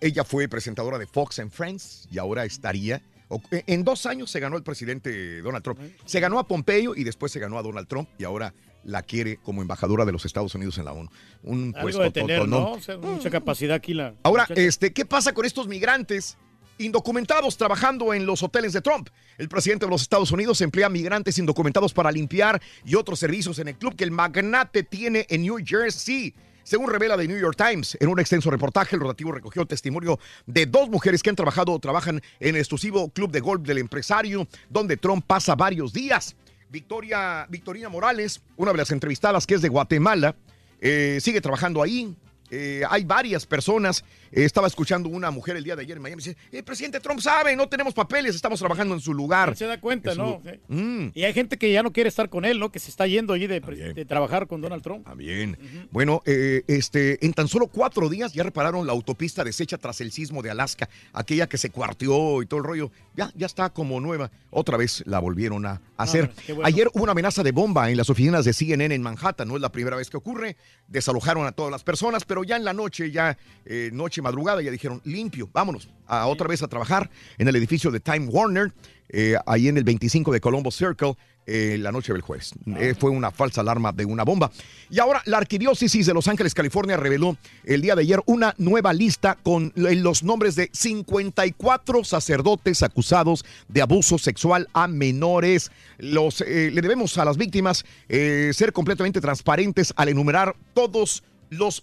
Ella 0.00 0.24
fue 0.24 0.48
presentadora 0.48 0.98
de 0.98 1.06
Fox 1.06 1.38
and 1.38 1.50
Friends 1.50 2.08
y 2.10 2.18
ahora 2.18 2.44
estaría. 2.44 3.02
o- 3.28 3.40
En 3.50 3.84
dos 3.84 4.06
años 4.06 4.30
se 4.30 4.40
ganó 4.40 4.56
el 4.56 4.62
presidente 4.62 5.40
Donald 5.42 5.62
Trump. 5.64 5.80
Se 6.04 6.20
ganó 6.20 6.38
a 6.38 6.46
Pompeo 6.46 6.94
y 6.96 7.04
después 7.04 7.32
se 7.32 7.40
ganó 7.40 7.58
a 7.58 7.62
Donald 7.62 7.88
Trump 7.88 8.08
y 8.18 8.24
ahora 8.24 8.54
la 8.84 9.02
quiere 9.02 9.38
como 9.38 9.62
embajadora 9.62 10.04
de 10.04 10.12
los 10.12 10.24
Estados 10.24 10.54
Unidos 10.54 10.78
en 10.78 10.84
la 10.84 10.92
ONU. 10.92 11.10
Un 11.42 11.72
Algo 11.74 11.80
puesto 11.82 12.02
de 12.02 12.10
tener. 12.12 12.46
¿no? 12.48 12.72
O 12.72 12.80
sea, 12.80 12.96
mucha 12.98 13.30
capacidad 13.30 13.74
aquí 13.74 13.94
la. 13.94 14.14
Ahora, 14.22 14.46
este, 14.54 14.92
¿qué 14.92 15.04
pasa 15.04 15.32
con 15.32 15.44
estos 15.44 15.66
migrantes 15.66 16.38
indocumentados 16.78 17.56
trabajando 17.56 18.12
en 18.14 18.26
los 18.26 18.42
hoteles 18.42 18.72
de 18.72 18.80
Trump? 18.80 19.08
El 19.38 19.48
presidente 19.48 19.86
de 19.86 19.90
los 19.90 20.02
Estados 20.02 20.32
Unidos 20.32 20.60
emplea 20.60 20.88
migrantes 20.88 21.38
indocumentados 21.38 21.92
para 21.92 22.10
limpiar 22.10 22.60
y 22.84 22.94
otros 22.94 23.18
servicios 23.18 23.58
en 23.58 23.68
el 23.68 23.76
club 23.76 23.94
que 23.96 24.04
el 24.04 24.10
magnate 24.10 24.82
tiene 24.82 25.26
en 25.28 25.42
New 25.42 25.58
Jersey. 25.64 26.34
Según 26.66 26.90
revela 26.90 27.16
The 27.16 27.28
New 27.28 27.38
York 27.38 27.56
Times, 27.56 27.96
en 28.00 28.08
un 28.08 28.18
extenso 28.18 28.50
reportaje, 28.50 28.96
el 28.96 29.00
rotativo 29.00 29.30
recogió 29.30 29.64
testimonio 29.66 30.18
de 30.46 30.66
dos 30.66 30.88
mujeres 30.88 31.22
que 31.22 31.30
han 31.30 31.36
trabajado 31.36 31.72
o 31.72 31.78
trabajan 31.78 32.20
en 32.40 32.56
el 32.56 32.56
exclusivo 32.56 33.08
club 33.10 33.30
de 33.30 33.38
golf 33.38 33.62
del 33.62 33.78
empresario, 33.78 34.48
donde 34.68 34.96
Trump 34.96 35.24
pasa 35.24 35.54
varios 35.54 35.92
días. 35.92 36.34
Victoria, 36.68 37.46
Victorina 37.48 37.88
Morales, 37.88 38.42
una 38.56 38.72
de 38.72 38.78
las 38.78 38.90
entrevistadas 38.90 39.46
que 39.46 39.54
es 39.54 39.62
de 39.62 39.68
Guatemala, 39.68 40.34
eh, 40.80 41.18
sigue 41.20 41.40
trabajando 41.40 41.82
ahí. 41.84 42.16
Eh, 42.50 42.82
hay 42.88 43.04
varias 43.04 43.46
personas. 43.46 44.04
Eh, 44.32 44.44
estaba 44.44 44.66
escuchando 44.66 45.08
una 45.08 45.30
mujer 45.30 45.56
el 45.56 45.64
día 45.64 45.76
de 45.76 45.82
ayer 45.82 45.96
en 45.96 46.02
Miami. 46.02 46.22
Dice, 46.22 46.36
el 46.52 46.64
presidente 46.64 47.00
Trump 47.00 47.20
sabe, 47.20 47.54
no 47.56 47.68
tenemos 47.68 47.94
papeles, 47.94 48.34
estamos 48.34 48.58
trabajando 48.58 48.94
en 48.94 49.00
su 49.00 49.12
lugar. 49.14 49.56
Se 49.56 49.66
da 49.66 49.80
cuenta, 49.80 50.12
su- 50.12 50.18
¿no? 50.18 50.42
Sí. 50.44 50.50
Mm. 50.68 51.10
Y 51.14 51.24
hay 51.24 51.32
gente 51.32 51.56
que 51.58 51.72
ya 51.72 51.82
no 51.82 51.92
quiere 51.92 52.08
estar 52.08 52.28
con 52.28 52.44
él, 52.44 52.58
¿no? 52.58 52.70
Que 52.70 52.78
se 52.78 52.90
está 52.90 53.06
yendo 53.06 53.32
allí 53.32 53.46
de, 53.46 53.60
de 53.60 54.04
trabajar 54.04 54.46
con 54.46 54.60
Donald 54.60 54.82
Trump. 54.82 55.06
Bien. 55.16 55.56
Bueno, 55.90 56.22
eh, 56.26 56.62
este, 56.66 57.24
en 57.24 57.32
tan 57.32 57.48
solo 57.48 57.66
cuatro 57.68 58.08
días 58.08 58.32
ya 58.32 58.42
repararon 58.42 58.86
la 58.86 58.92
autopista 58.92 59.44
deshecha 59.44 59.78
tras 59.78 60.00
el 60.00 60.12
sismo 60.12 60.42
de 60.42 60.50
Alaska, 60.50 60.88
aquella 61.12 61.48
que 61.48 61.58
se 61.58 61.70
cuarteó 61.70 62.42
y 62.42 62.46
todo 62.46 62.58
el 62.60 62.64
rollo. 62.66 62.90
Ya, 63.14 63.30
ya 63.34 63.46
está 63.46 63.70
como 63.70 64.00
nueva. 64.00 64.30
Otra 64.50 64.76
vez 64.76 65.02
la 65.06 65.18
volvieron 65.18 65.66
a 65.66 65.80
hacer. 65.96 66.30
qué 66.46 66.52
bueno. 66.52 66.66
Ayer 66.66 66.88
hubo 66.94 67.02
una 67.02 67.12
amenaza 67.12 67.42
de 67.42 67.52
bomba 67.52 67.90
en 67.90 67.96
las 67.96 68.10
oficinas 68.10 68.44
de 68.44 68.52
CNN 68.52 68.94
en 68.94 69.02
Manhattan. 69.02 69.48
No 69.48 69.56
es 69.56 69.62
la 69.62 69.70
primera 69.72 69.96
vez 69.96 70.10
que 70.10 70.16
ocurre. 70.16 70.56
Desalojaron 70.88 71.46
a 71.46 71.52
todas 71.52 71.70
las 71.72 71.82
personas, 71.82 72.24
pero 72.24 72.35
ya 72.44 72.56
en 72.56 72.64
la 72.64 72.72
noche, 72.72 73.10
ya 73.10 73.36
eh, 73.64 73.90
noche 73.92 74.22
madrugada, 74.22 74.62
ya 74.62 74.70
dijeron 74.70 75.00
limpio, 75.04 75.48
vámonos 75.52 75.88
a 76.06 76.26
otra 76.26 76.48
vez 76.48 76.62
a 76.62 76.68
trabajar 76.68 77.10
en 77.38 77.48
el 77.48 77.56
edificio 77.56 77.90
de 77.90 78.00
Time 78.00 78.26
Warner, 78.26 78.72
eh, 79.08 79.36
ahí 79.46 79.68
en 79.68 79.76
el 79.76 79.84
25 79.84 80.32
de 80.32 80.40
Colombo 80.40 80.70
Circle. 80.70 81.16
eh, 81.46 81.78
la 81.78 81.92
noche 81.92 82.12
del 82.12 82.22
jueves. 82.22 82.52
Eh, 82.76 82.94
fue 82.98 83.10
una 83.10 83.30
falsa 83.30 83.60
alarma 83.60 83.92
de 83.92 84.04
una 84.04 84.24
bomba. 84.24 84.50
Y 84.90 84.98
ahora 84.98 85.22
la 85.26 85.38
Arquidiócesis 85.38 86.04
de 86.04 86.12
Los 86.12 86.26
Ángeles, 86.26 86.54
California, 86.54 86.96
reveló 86.96 87.36
el 87.64 87.82
día 87.82 87.94
de 87.94 88.02
ayer 88.02 88.20
una 88.26 88.52
nueva 88.58 88.92
lista 88.92 89.38
con 89.40 89.72
los 89.76 90.24
nombres 90.24 90.56
de 90.56 90.70
54 90.72 92.02
sacerdotes 92.02 92.82
acusados 92.82 93.44
de 93.68 93.80
abuso 93.80 94.18
sexual 94.18 94.68
a 94.72 94.88
menores. 94.88 95.70
Los, 95.98 96.40
eh, 96.40 96.70
le 96.72 96.80
debemos 96.80 97.16
a 97.16 97.24
las 97.24 97.36
víctimas 97.36 97.84
ser 98.08 98.72
completamente 98.72 99.20
transparentes 99.20 99.92
al 99.96 100.08
enumerar 100.08 100.56
todos 100.74 100.96
los 100.96 101.22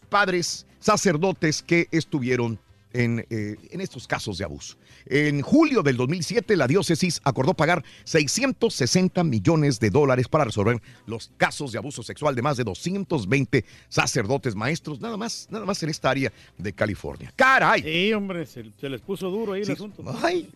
padres 0.09 0.65
sacerdotes 0.79 1.61
que 1.61 1.87
estuvieron 1.91 2.59
en, 2.93 3.25
eh, 3.29 3.55
en 3.71 3.81
estos 3.81 4.07
casos 4.07 4.37
de 4.37 4.45
abuso. 4.45 4.75
En 5.05 5.41
julio 5.41 5.81
del 5.81 5.97
2007, 5.97 6.55
la 6.55 6.67
diócesis 6.67 7.19
acordó 7.23 7.53
pagar 7.53 7.83
660 8.05 9.23
millones 9.23 9.79
de 9.79 9.89
dólares 9.89 10.27
para 10.27 10.45
resolver 10.45 10.81
los 11.05 11.31
casos 11.37 11.71
de 11.71 11.79
abuso 11.79 12.03
sexual 12.03 12.35
de 12.35 12.41
más 12.41 12.57
de 12.57 12.63
220 12.63 13.65
sacerdotes 13.89 14.55
maestros, 14.55 15.01
nada 15.01 15.17
más, 15.17 15.47
nada 15.49 15.65
más 15.65 15.81
en 15.83 15.89
esta 15.89 16.11
área 16.11 16.31
de 16.57 16.73
California. 16.73 17.33
¡Caray! 17.35 17.81
Sí, 17.81 18.13
hombre, 18.13 18.45
se, 18.45 18.71
se 18.79 18.89
les 18.89 19.01
puso 19.01 19.29
duro 19.29 19.53
ahí 19.53 19.63
el 19.63 19.71
asunto. 19.71 20.03
Ay, 20.21 20.49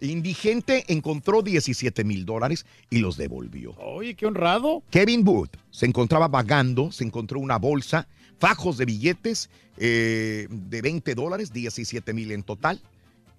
Indigente 0.00 0.84
encontró 0.88 1.42
17 1.42 2.02
mil 2.04 2.26
dólares 2.26 2.66
y 2.90 2.98
los 2.98 3.16
devolvió. 3.16 3.72
Oye, 3.78 4.14
qué 4.14 4.26
honrado. 4.26 4.82
Kevin 4.90 5.24
Booth 5.24 5.56
se 5.70 5.86
encontraba 5.86 6.28
vagando, 6.28 6.90
se 6.90 7.04
encontró 7.04 7.38
una 7.38 7.56
bolsa, 7.56 8.08
fajos 8.42 8.76
de 8.76 8.86
billetes 8.86 9.50
eh, 9.76 10.48
de 10.50 10.82
20 10.82 11.14
dólares, 11.14 11.52
17 11.52 12.12
mil 12.12 12.32
en 12.32 12.42
total. 12.42 12.80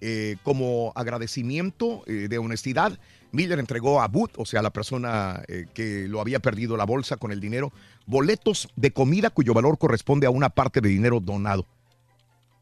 Eh, 0.00 0.36
como 0.42 0.92
agradecimiento 0.94 2.04
eh, 2.06 2.26
de 2.30 2.38
honestidad, 2.38 2.98
Miller 3.30 3.58
entregó 3.58 4.00
a 4.00 4.08
Booth, 4.08 4.32
o 4.38 4.46
sea, 4.46 4.62
la 4.62 4.72
persona 4.72 5.42
que 5.74 6.08
lo 6.08 6.20
había 6.20 6.40
perdido 6.40 6.76
la 6.78 6.86
bolsa 6.86 7.16
con 7.18 7.32
el 7.32 7.40
dinero, 7.40 7.70
boletos 8.06 8.68
de 8.76 8.92
comida 8.92 9.28
cuyo 9.28 9.52
valor 9.52 9.76
corresponde 9.76 10.26
a 10.26 10.30
una 10.30 10.48
parte 10.50 10.80
de 10.80 10.88
dinero 10.88 11.20
donado. 11.20 11.66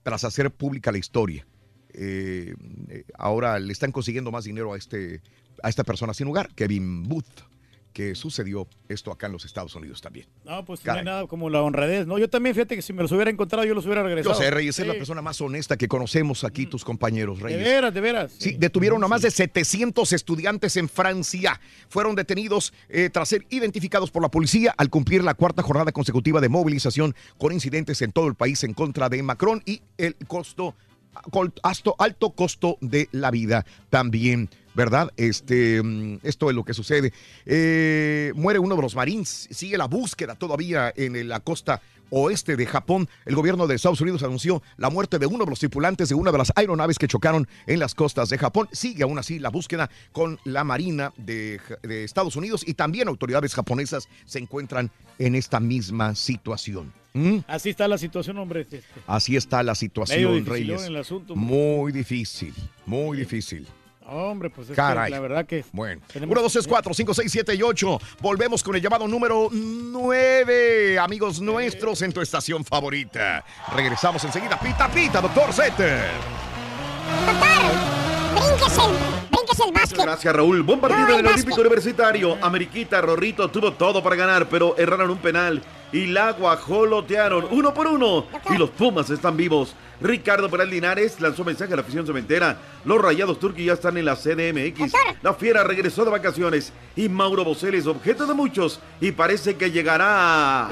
Tras 0.02 0.24
hacer 0.24 0.51
pública 0.51 0.90
la 0.90 0.98
historia, 0.98 1.47
ahora 3.19 3.59
le 3.60 3.73
están 3.73 3.93
consiguiendo 3.93 4.32
más 4.32 4.44
dinero 4.44 4.73
a, 4.73 4.78
este, 4.78 5.20
a 5.62 5.69
esta 5.69 5.85
persona 5.85 6.14
sin 6.14 6.27
hogar, 6.28 6.48
Kevin 6.55 7.02
Booth, 7.02 7.43
que 7.93 8.14
sucedió 8.14 8.66
esto 8.89 9.10
acá 9.12 9.27
en 9.27 9.32
los 9.32 9.44
Estados 9.44 9.74
Unidos 9.74 10.01
también. 10.01 10.27
No, 10.44 10.64
pues 10.64 10.85
no 10.85 10.93
hay 10.93 11.05
nada 11.05 11.27
como 11.27 11.51
la 11.51 11.62
honradez, 11.62 12.06
¿no? 12.06 12.19
Yo 12.19 12.28
también, 12.28 12.55
fíjate 12.55 12.77
que 12.77 12.82
si 12.82 12.93
me 12.93 13.02
los 13.02 13.12
hubiera 13.12 13.31
encontrado, 13.31 13.64
yo 13.66 13.74
los 13.74 13.85
hubiera 13.85 14.02
Yo 14.02 14.06
regresado. 14.09 14.35
sé, 14.35 14.51
Reyes, 14.51 14.78
es 14.78 14.86
la 14.86 14.93
Sí. 14.94 14.98
persona 14.98 15.23
más 15.23 15.40
honesta 15.40 15.77
que 15.77 15.89
conocemos 15.89 16.44
aquí, 16.44 16.66
tus 16.66 16.85
compañeros, 16.85 17.39
De 17.39 17.44
Reyes. 17.44 17.64
veras, 17.64 17.94
de 17.94 18.01
veras. 18.01 18.32
Sí, 18.39 18.56
detuvieron 18.59 19.02
a 19.05 19.09
más 19.09 19.23
de 19.23 19.31
700 19.31 20.12
estudiantes 20.12 20.77
en 20.77 20.89
Francia. 20.89 21.60
Fueron 21.89 22.14
detenidos 22.14 22.73
eh, 22.89 23.10
tras 23.12 23.28
ser 23.28 23.47
identificados 23.51 24.10
por 24.10 24.23
la 24.23 24.31
policía 24.31 24.74
al 24.77 24.90
cumplir 24.90 25.23
la 25.24 25.35
cuarta 25.35 25.62
jornada 25.62 25.93
consecutiva 25.93 26.40
de 26.40 26.48
movilización 26.48 27.14
con 27.39 27.52
incidentes 27.52 28.01
en 28.02 28.12
todo 28.12 28.27
el 28.28 28.35
país 28.35 28.62
en 28.64 28.74
contra 28.74 29.09
de 29.09 29.23
Macron 29.23 29.62
y 29.66 29.82
el 29.98 30.16
costo, 30.27 30.74
alto, 31.99 32.31
costo 32.31 32.79
de 32.81 33.09
la 33.13 33.31
vida 33.31 33.65
también. 33.91 34.49
¿Verdad? 34.75 35.13
Este, 35.19 35.83
mm, 35.83 36.21
esto 36.23 36.49
es 36.49 36.57
lo 36.57 36.65
que 36.65 36.73
sucede. 36.73 37.13
Eh, 37.45 38.33
muere 38.35 38.59
uno 38.59 38.75
de 38.75 38.81
los 38.81 38.97
marines. 38.97 39.47
Sigue 39.51 39.77
la 39.77 39.87
búsqueda 39.87 40.35
todavía 40.35 40.91
en 40.97 41.29
la 41.29 41.41
costa 41.41 41.83
oeste 42.13 42.57
de 42.57 42.67
Japón. 42.67 43.09
El 43.25 43.35
gobierno 43.35 43.67
de 43.67 43.75
Estados 43.75 44.01
Unidos 44.01 44.23
anunció 44.23 44.63
la 44.77 44.91
muerte 44.91 45.19
de 45.19 45.27
uno 45.27 45.45
de 45.45 45.51
los 45.51 45.59
tripulantes 45.59 46.09
de 46.09 46.15
una 46.15 46.31
de 46.31 46.39
las 46.39 46.53
aeronaves 46.55 46.99
que 46.99 47.09
chocaron 47.09 47.49
en 47.67 47.81
las 47.81 47.95
costas 47.95 48.29
de 48.29 48.39
Japón. 48.39 48.69
Sigue 48.73 49.03
aún 49.03 49.19
así 49.19 49.39
la 49.39 49.49
búsqueda 49.49 49.91
con 50.13 50.39
la 50.45 50.63
Marina 50.63 51.13
de, 51.17 51.61
de 51.83 52.05
Estados 52.05 52.37
Unidos 52.37 52.63
y 52.67 52.75
también 52.75 53.09
autoridades 53.09 53.55
japonesas 53.55 54.09
se 54.27 54.39
encuentran 54.39 54.91
en 55.19 55.35
esta 55.35 55.59
misma 55.59 56.15
situación. 56.15 57.02
¿Mm? 57.15 57.39
Así 57.47 57.71
está 57.71 57.87
la 57.89 57.99
situación, 57.99 58.39
hombre. 58.39 58.63
Este, 58.63 58.83
Así 59.07 59.37
está 59.37 59.63
la 59.63 59.75
situación, 59.75 60.47
Reyes. 60.47 60.83
el 60.85 60.97
asunto. 60.97 61.37
Muy 61.37 61.93
difícil, 61.93 62.55
muy 62.87 63.19
difícil. 63.19 63.67
Hombre, 64.05 64.51
pues 64.51 64.69
es 64.69 64.77
Caray. 64.77 65.07
que 65.07 65.11
la 65.11 65.21
verdad 65.21 65.47
que... 65.47 65.65
Bueno. 65.73 66.03
tenemos- 66.13 66.33
1, 66.33 66.43
2, 66.43 66.53
3, 66.53 66.67
4, 66.69 66.93
5, 66.95 67.15
6, 67.15 67.33
7 67.33 67.55
y 67.55 67.63
8. 67.63 67.99
Volvemos 68.21 68.63
con 68.63 68.75
el 68.75 68.83
llamado 68.83 69.07
número 69.07 69.49
9, 69.53 70.99
amigos 70.99 71.41
nuestros, 71.41 72.03
en 72.03 72.13
tu 72.13 72.21
estación 72.21 72.65
favorita. 72.65 73.45
Regresamos 73.75 74.23
enseguida. 74.25 74.59
Pita, 74.59 74.89
pita, 74.91 75.21
doctor 75.21 75.53
Zetter. 75.53 76.11
Brinques 78.35 78.79
el, 78.79 79.29
brinques 79.31 79.61
el 79.67 79.73
básquet. 79.73 80.03
Gracias, 80.03 80.35
Raúl. 80.35 80.63
Buen 80.63 80.81
partido 80.81 81.01
No, 81.03 81.07
en 81.09 81.13
el 81.13 81.19
el 81.21 81.25
básquet. 81.25 81.45
Olímpico 81.45 81.61
Universitario. 81.61 82.39
Ameriquita, 82.45 83.01
Rorrito 83.01 83.51
tuvo 83.51 83.73
todo 83.73 84.03
para 84.03 84.17
ganar, 84.17 84.49
pero 84.49 84.77
erraron 84.79 85.11
un 85.11 85.19
penal. 85.19 85.63
Y 85.93 86.06
la 86.06 86.32
guajolotearon 86.32 87.48
uno 87.51 87.74
por 87.74 87.86
uno. 87.86 88.27
Y 88.51 88.56
los 88.56 88.70
Pumas 88.70 89.10
están 89.10 89.36
vivos. 89.36 89.74
Ricardo 90.01 90.51
Peral 90.51 90.70
Linares 90.70 91.20
lanzó 91.20 91.44
mensaje 91.44 91.73
a 91.73 91.77
la 91.77 91.82
afición 91.82 92.06
cementera. 92.06 92.59
Los 92.85 93.01
rayados 93.01 93.39
turquí 93.39 93.66
ya 93.66 93.74
están 93.74 93.97
en 93.98 94.06
la 94.06 94.16
CDMX. 94.16 94.93
La 95.23 95.35
fiera 95.35 95.62
regresó 95.62 96.05
de 96.05 96.10
vacaciones. 96.10 96.73
Y 96.97 97.09
Mauro 97.09 97.44
Bocelli 97.44 97.78
es 97.78 97.86
objeto 97.86 98.27
de 98.27 98.35
muchos. 98.35 98.81
Y 99.01 99.12
parece 99.12 99.56
que 99.56 99.70
llegará 99.70 100.66
a 100.66 100.70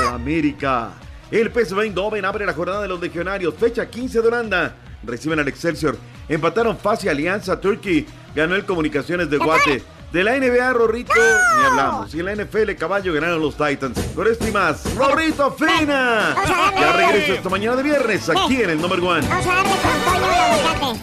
la 0.00 0.10
América. 0.14 0.92
El 1.30 1.52
PSV 1.52 1.80
Eindhoven 1.82 2.24
abre 2.24 2.46
la 2.46 2.54
jornada 2.54 2.82
de 2.82 2.88
los 2.88 3.00
legionarios, 3.00 3.54
fecha 3.54 3.90
15 3.90 4.22
de 4.22 4.28
Holanda. 4.28 4.76
Reciben 5.02 5.38
al 5.38 5.48
Excelsior. 5.48 5.98
Empataron 6.28 6.78
fácil 6.78 7.10
Alianza 7.10 7.60
Turkey. 7.60 8.06
Ganó 8.34 8.54
el 8.54 8.64
Comunicaciones 8.64 9.28
de 9.28 9.36
Guate. 9.36 9.82
De 10.12 10.24
la 10.24 10.38
NBA, 10.38 10.72
Rorrito, 10.72 11.12
ni 11.58 11.64
hablamos. 11.66 12.14
Y 12.14 12.20
en 12.20 12.26
la 12.26 12.34
NFL, 12.34 12.72
caballo, 12.78 13.12
ganaron 13.12 13.42
los 13.42 13.56
Titans. 13.56 13.98
Con 14.14 14.26
esto 14.26 14.48
y 14.48 14.50
más, 14.50 14.82
Rorrito 14.96 15.52
Fina. 15.52 16.34
Ya 16.80 16.92
regreso 16.94 17.34
esta 17.34 17.50
mañana 17.50 17.76
de 17.76 17.82
viernes 17.82 18.26
aquí 18.30 18.62
en 18.62 18.70
el 18.70 18.80
Number 18.80 19.00
One. 19.00 19.28
Vamos 19.28 19.46
a 19.46 19.54
darle 19.54 19.70
con 19.70 19.92
Toño 20.04 20.26
el 20.26 20.34
aguacate. 20.34 21.00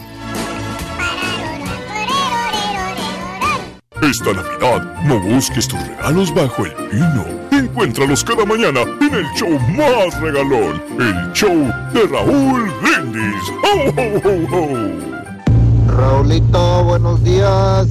Esta 4.02 4.32
Navidad 4.32 5.02
no 5.04 5.20
busques 5.20 5.68
tus 5.68 5.80
regalos 5.86 6.34
bajo 6.34 6.66
el 6.66 6.72
pino. 6.72 7.24
Encuéntralos 7.52 8.24
cada 8.24 8.44
mañana 8.44 8.80
en 8.82 9.14
el 9.14 9.24
show 9.36 9.58
más 9.70 10.20
regalón, 10.20 10.82
el 10.98 11.32
show 11.32 11.72
de 11.92 12.06
Raúl 12.08 12.72
Brindis. 12.82 13.42
¡Ho, 13.62 13.88
ho, 13.96 14.20
ho, 14.24 14.34
ho! 14.56 15.96
Raulito, 15.96 16.84
buenos 16.84 17.22
días. 17.22 17.86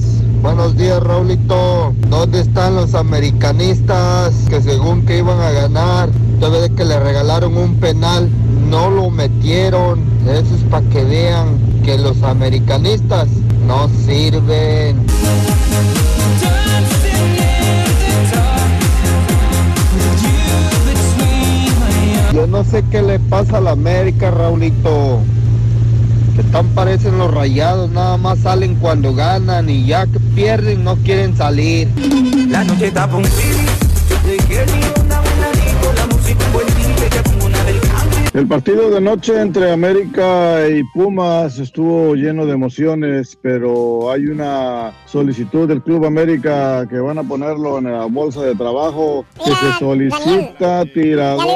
Buenos 0.46 0.76
días, 0.76 1.02
Raulito. 1.02 1.92
¿Dónde 2.08 2.42
están 2.42 2.76
los 2.76 2.94
americanistas 2.94 4.32
que 4.48 4.62
según 4.62 5.04
que 5.04 5.18
iban 5.18 5.40
a 5.40 5.50
ganar, 5.50 6.08
debe 6.38 6.60
de 6.60 6.70
que 6.70 6.84
le 6.84 7.00
regalaron 7.00 7.58
un 7.58 7.74
penal, 7.80 8.30
no 8.70 8.88
lo 8.88 9.10
metieron? 9.10 10.04
Eso 10.22 10.54
es 10.54 10.62
para 10.70 10.88
que 10.88 11.02
vean 11.02 11.58
que 11.84 11.98
los 11.98 12.22
americanistas 12.22 13.26
no 13.66 13.88
sirven. 14.06 15.04
Yo 22.32 22.46
no 22.46 22.62
sé 22.62 22.84
qué 22.92 23.02
le 23.02 23.18
pasa 23.18 23.58
a 23.58 23.60
la 23.60 23.72
América, 23.72 24.30
Raulito. 24.30 25.22
Que 26.36 26.42
tan 26.52 26.68
parecen 26.74 27.16
los 27.16 27.32
rayados, 27.32 27.90
nada 27.90 28.18
más 28.18 28.40
salen 28.40 28.74
cuando 28.74 29.14
ganan 29.14 29.70
y 29.70 29.86
ya 29.86 30.06
que 30.06 30.20
pierden 30.20 30.84
no 30.84 30.96
quieren 30.96 31.34
salir. 31.34 31.88
La 32.50 32.62
noche 32.62 32.88
está 32.88 33.06
un. 33.06 33.24
El 38.34 38.46
partido 38.46 38.90
de 38.90 39.00
noche 39.00 39.40
entre 39.40 39.72
América 39.72 40.68
y 40.68 40.84
Pumas 40.92 41.58
estuvo 41.58 42.14
lleno 42.14 42.44
de 42.44 42.52
emociones, 42.52 43.38
pero 43.40 44.10
hay 44.10 44.26
una 44.26 44.92
solicitud 45.06 45.66
del 45.66 45.82
Club 45.82 46.04
América 46.04 46.86
que 46.86 46.98
van 46.98 47.16
a 47.16 47.22
ponerlo 47.22 47.78
en 47.78 47.90
la 47.90 48.04
bolsa 48.04 48.42
de 48.42 48.54
trabajo 48.54 49.24
que 49.42 49.52
se 49.54 49.78
solicita 49.78 50.84
tirador 50.92 51.46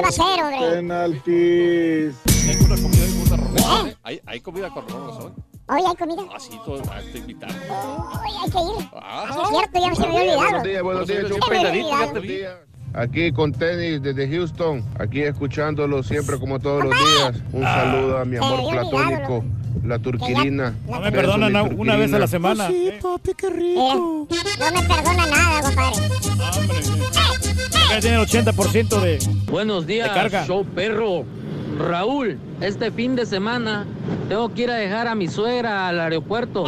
Ya 2.47 3.20
hombre. 3.51 3.63
penaltis. 3.63 3.99
¿Hay, 4.03 4.21
hay 4.27 4.41
comida 4.41 4.71
con 4.71 4.85
razón. 4.89 5.35
Hoy 5.69 5.83
hay 5.87 5.97
comida. 5.97 6.23
Así 6.35 6.51
todo, 6.65 6.83
ah, 6.91 7.01
te 7.13 7.19
invitado. 7.19 7.53
Hoy 7.53 8.31
hay 8.43 8.51
que 8.51 8.59
ir. 8.59 8.89
Ah. 8.93 9.31
Sí, 9.33 9.39
es 9.41 9.49
cierto, 9.51 9.81
ya 9.81 9.95
se 9.95 10.01
me 10.01 10.19
había 10.19 10.21
olvidado. 10.21 10.41
Buenos 10.41 10.63
días, 10.65 10.83
buenos 10.83 11.07
días. 11.07 11.27
Se 11.29 11.51
me 11.51 11.69
había 11.69 12.11
olvidado. 12.11 12.71
Aquí 12.93 13.31
con 13.31 13.53
tenis 13.53 14.03
desde 14.03 14.29
Houston, 14.29 14.85
aquí 14.99 15.23
escuchándolo 15.23 16.03
siempre 16.03 16.41
como 16.41 16.59
todos 16.59 16.85
los 16.85 16.93
días. 16.93 17.41
Un 17.53 17.63
saludo 17.63 18.19
a 18.19 18.25
mi 18.25 18.37
amor 18.37 18.69
platónico, 18.69 19.45
la 19.85 19.99
turquirina. 20.01 20.75
No 20.89 21.01
me 21.01 21.13
perdonan 21.13 21.55
una, 21.55 21.63
una 21.63 21.97
vez 21.97 22.13
a 22.13 22.19
la 22.19 22.27
semana. 22.27 22.67
Sí, 22.67 22.91
papi, 23.01 23.35
qué 23.35 23.49
rico. 23.51 24.27
no 24.59 24.73
me 24.73 24.89
perdona 24.89 25.27
nada, 25.27 25.63
compadre. 25.63 26.09
Ya 27.91 28.01
tiene 28.01 28.17
el 28.17 28.27
80% 28.27 29.01
de. 29.01 29.19
Buenos 29.51 29.87
días, 29.87 30.09
De 30.09 30.15
carga. 30.15 30.45
show 30.47 30.65
perro. 30.65 31.25
Raúl, 31.89 32.39
este 32.61 32.91
fin 32.91 33.17
de 33.17 33.25
semana 33.25 33.87
tengo 34.29 34.53
que 34.53 34.63
ir 34.63 34.71
a 34.71 34.75
dejar 34.75 35.09
a 35.09 35.15
mi 35.15 35.29
suegra 35.29 35.89
al 35.89 36.01
aeropuerto 36.01 36.67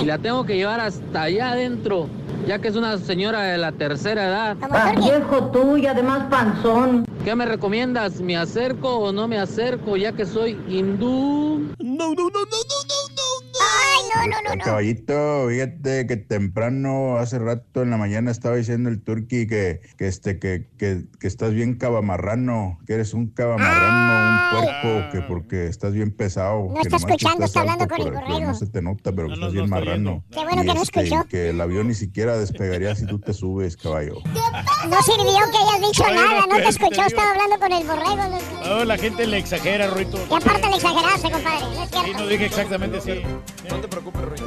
y 0.00 0.04
la 0.06 0.18
tengo 0.18 0.44
que 0.44 0.56
llevar 0.56 0.80
hasta 0.80 1.22
allá 1.22 1.52
adentro, 1.52 2.08
ya 2.46 2.58
que 2.58 2.68
es 2.68 2.76
una 2.76 2.96
señora 2.98 3.42
de 3.42 3.58
la 3.58 3.72
tercera 3.72 4.24
edad. 4.26 4.56
viejo 4.96 5.50
tú 5.52 5.76
y 5.76 5.86
además 5.86 6.24
panzón. 6.30 7.04
¿Qué 7.24 7.34
me 7.34 7.46
recomiendas? 7.46 8.20
¿Me 8.20 8.36
acerco 8.36 8.96
o 8.96 9.12
no 9.12 9.28
me 9.28 9.38
acerco, 9.38 9.96
ya 9.96 10.12
que 10.12 10.26
soy 10.26 10.58
hindú? 10.68 11.68
No, 11.78 12.08
no, 12.08 12.14
no, 12.14 12.28
no, 12.30 12.30
no, 12.30 12.98
no. 13.16 13.43
Ay, 13.60 14.28
no, 14.30 14.36
no, 14.42 14.54
no, 14.56 14.64
Caballito, 14.64 15.46
fíjate 15.48 16.06
que 16.06 16.16
temprano, 16.16 17.16
hace 17.18 17.38
rato 17.38 17.82
en 17.82 17.90
la 17.90 17.96
mañana 17.96 18.30
estaba 18.30 18.56
diciendo 18.56 18.88
el 18.88 19.02
turqui 19.02 19.46
que, 19.46 19.80
que, 19.96 20.08
este, 20.08 20.38
que, 20.38 20.68
que, 20.78 21.04
que 21.20 21.26
estás 21.26 21.52
bien 21.52 21.74
cabamarrano, 21.76 22.78
que 22.86 22.94
eres 22.94 23.14
un 23.14 23.28
cabamarrano, 23.28 24.58
un 24.58 24.60
puerco, 24.60 25.10
que 25.12 25.20
porque 25.22 25.66
estás 25.66 25.92
bien 25.92 26.10
pesado. 26.10 26.66
No 26.68 26.74
que 26.74 26.80
está 26.82 26.96
escuchando, 26.96 27.44
estás 27.44 27.48
está 27.48 27.60
hablando 27.60 27.88
con 27.88 28.00
el 28.00 28.12
borrego. 28.12 28.40
No 28.40 28.54
se 28.54 28.66
te 28.66 28.82
nota, 28.82 29.12
pero 29.12 29.28
que 29.28 29.34
estás 29.34 29.52
bien 29.52 29.68
marrano. 29.68 30.24
Qué 30.30 30.40
bueno 30.44 30.62
Y 30.62 30.66
que 30.66 30.74
no 30.74 30.82
este, 30.82 31.00
escuchó. 31.02 31.24
que 31.28 31.50
el 31.50 31.60
avión 31.60 31.88
ni 31.88 31.94
siquiera 31.94 32.36
despegaría 32.38 32.94
si 32.96 33.06
tú 33.06 33.18
te 33.18 33.32
subes, 33.32 33.76
caballo. 33.76 34.16
No 34.24 35.02
sirvió 35.02 35.38
que 35.50 35.58
hayas 35.58 35.80
dicho 35.90 36.02
Bueno, 36.04 36.22
nada, 36.22 36.40
no 36.48 36.56
te 36.56 36.62
pues, 36.62 36.76
escuchó, 36.76 37.02
estaba 37.02 37.30
hablando 37.32 37.58
con 37.58 37.72
el 37.72 37.86
borrego. 37.86 38.38
No, 38.64 38.78
No, 38.78 38.84
la 38.84 38.96
gente 38.98 39.26
le 39.26 39.38
exagera, 39.38 39.86
Ruito. 39.88 40.18
Y 40.30 40.34
aparte 40.34 40.68
le 40.68 40.76
exageraste, 40.76 41.30
compadre, 41.30 41.60
no 41.74 41.82
es 41.84 41.90
Sí, 41.90 41.96
cierto. 42.02 42.18
no 42.22 42.26
dije 42.26 42.46
exactamente 42.46 42.98
así. 42.98 43.22
No 43.68 43.80
te 43.80 43.88
preocupes, 43.88 44.22
Rey. 44.22 44.40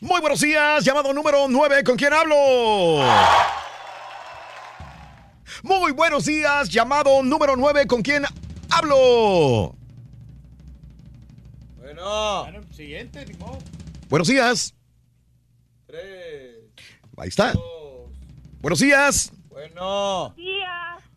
Muy 0.00 0.20
buenos 0.20 0.40
días, 0.40 0.84
llamado 0.84 1.12
número 1.12 1.46
9, 1.48 1.84
¿con 1.84 1.96
quién 1.96 2.12
hablo? 2.12 2.34
Muy 5.62 5.92
buenos 5.92 6.24
días, 6.24 6.68
llamado 6.70 7.22
número 7.22 7.54
9, 7.56 7.86
¿con 7.86 8.02
quién 8.02 8.24
hablo? 8.70 9.74
Bueno. 11.76 12.46
Siguiente. 12.72 13.26
Buenos 14.08 14.28
días. 14.28 14.74
Ahí 17.18 17.28
está. 17.28 17.52
Buenos 18.60 18.78
días. 18.78 19.32
Bueno. 19.48 20.34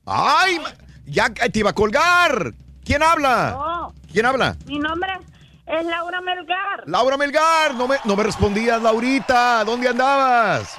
Ay, 0.05 0.59
ya 1.05 1.29
te 1.33 1.59
iba 1.59 1.69
a 1.69 1.73
colgar. 1.73 2.53
¿Quién 2.83 3.01
habla? 3.01 3.51
No, 3.51 3.93
¿Quién 4.11 4.25
habla? 4.25 4.57
mi 4.65 4.77
nombre 4.77 5.09
es 5.13 5.32
Laura 5.65 6.21
Melgar. 6.21 6.83
Laura 6.85 7.17
Melgar, 7.17 7.75
no 7.75 7.87
me, 7.87 7.97
no 8.03 8.15
me 8.15 8.23
respondías, 8.23 8.81
Laurita. 8.81 9.63
¿Dónde 9.63 9.89
andabas? 9.89 10.77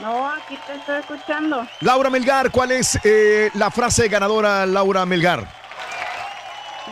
No, 0.00 0.30
aquí 0.30 0.58
te 0.66 0.74
estoy 0.74 1.00
escuchando. 1.00 1.66
Laura 1.80 2.10
Melgar, 2.10 2.50
¿cuál 2.50 2.70
es 2.70 2.98
eh, 3.04 3.50
la 3.54 3.70
frase 3.70 4.08
ganadora, 4.08 4.64
Laura 4.66 5.04
Melgar? 5.04 5.60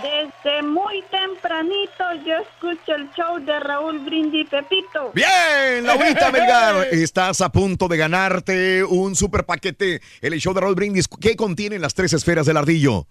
Desde 0.03 0.63
muy 0.63 1.03
tempranito 1.11 2.05
yo 2.25 2.35
escucho 2.37 2.95
el 2.95 3.11
show 3.15 3.39
de 3.41 3.59
Raúl 3.59 3.99
Brindis 4.01 4.49
Pepito. 4.49 5.11
Bien, 5.13 5.85
Laurita 5.85 6.31
Melgar, 6.33 6.87
estás 6.93 7.41
a 7.41 7.51
punto 7.51 7.89
de 7.89 7.97
ganarte 7.97 8.85
un 8.85 9.17
super 9.17 9.45
paquete 9.45 10.01
en 10.21 10.33
el 10.33 10.41
show 10.41 10.55
de 10.55 10.61
Raúl 10.61 10.75
Brindis. 10.75 11.09
¿Qué 11.21 11.35
contienen 11.37 11.81
las 11.83 11.95
tres 11.95 12.13
esferas 12.13 12.47
del 12.47 12.59
ardillo? 12.59 13.07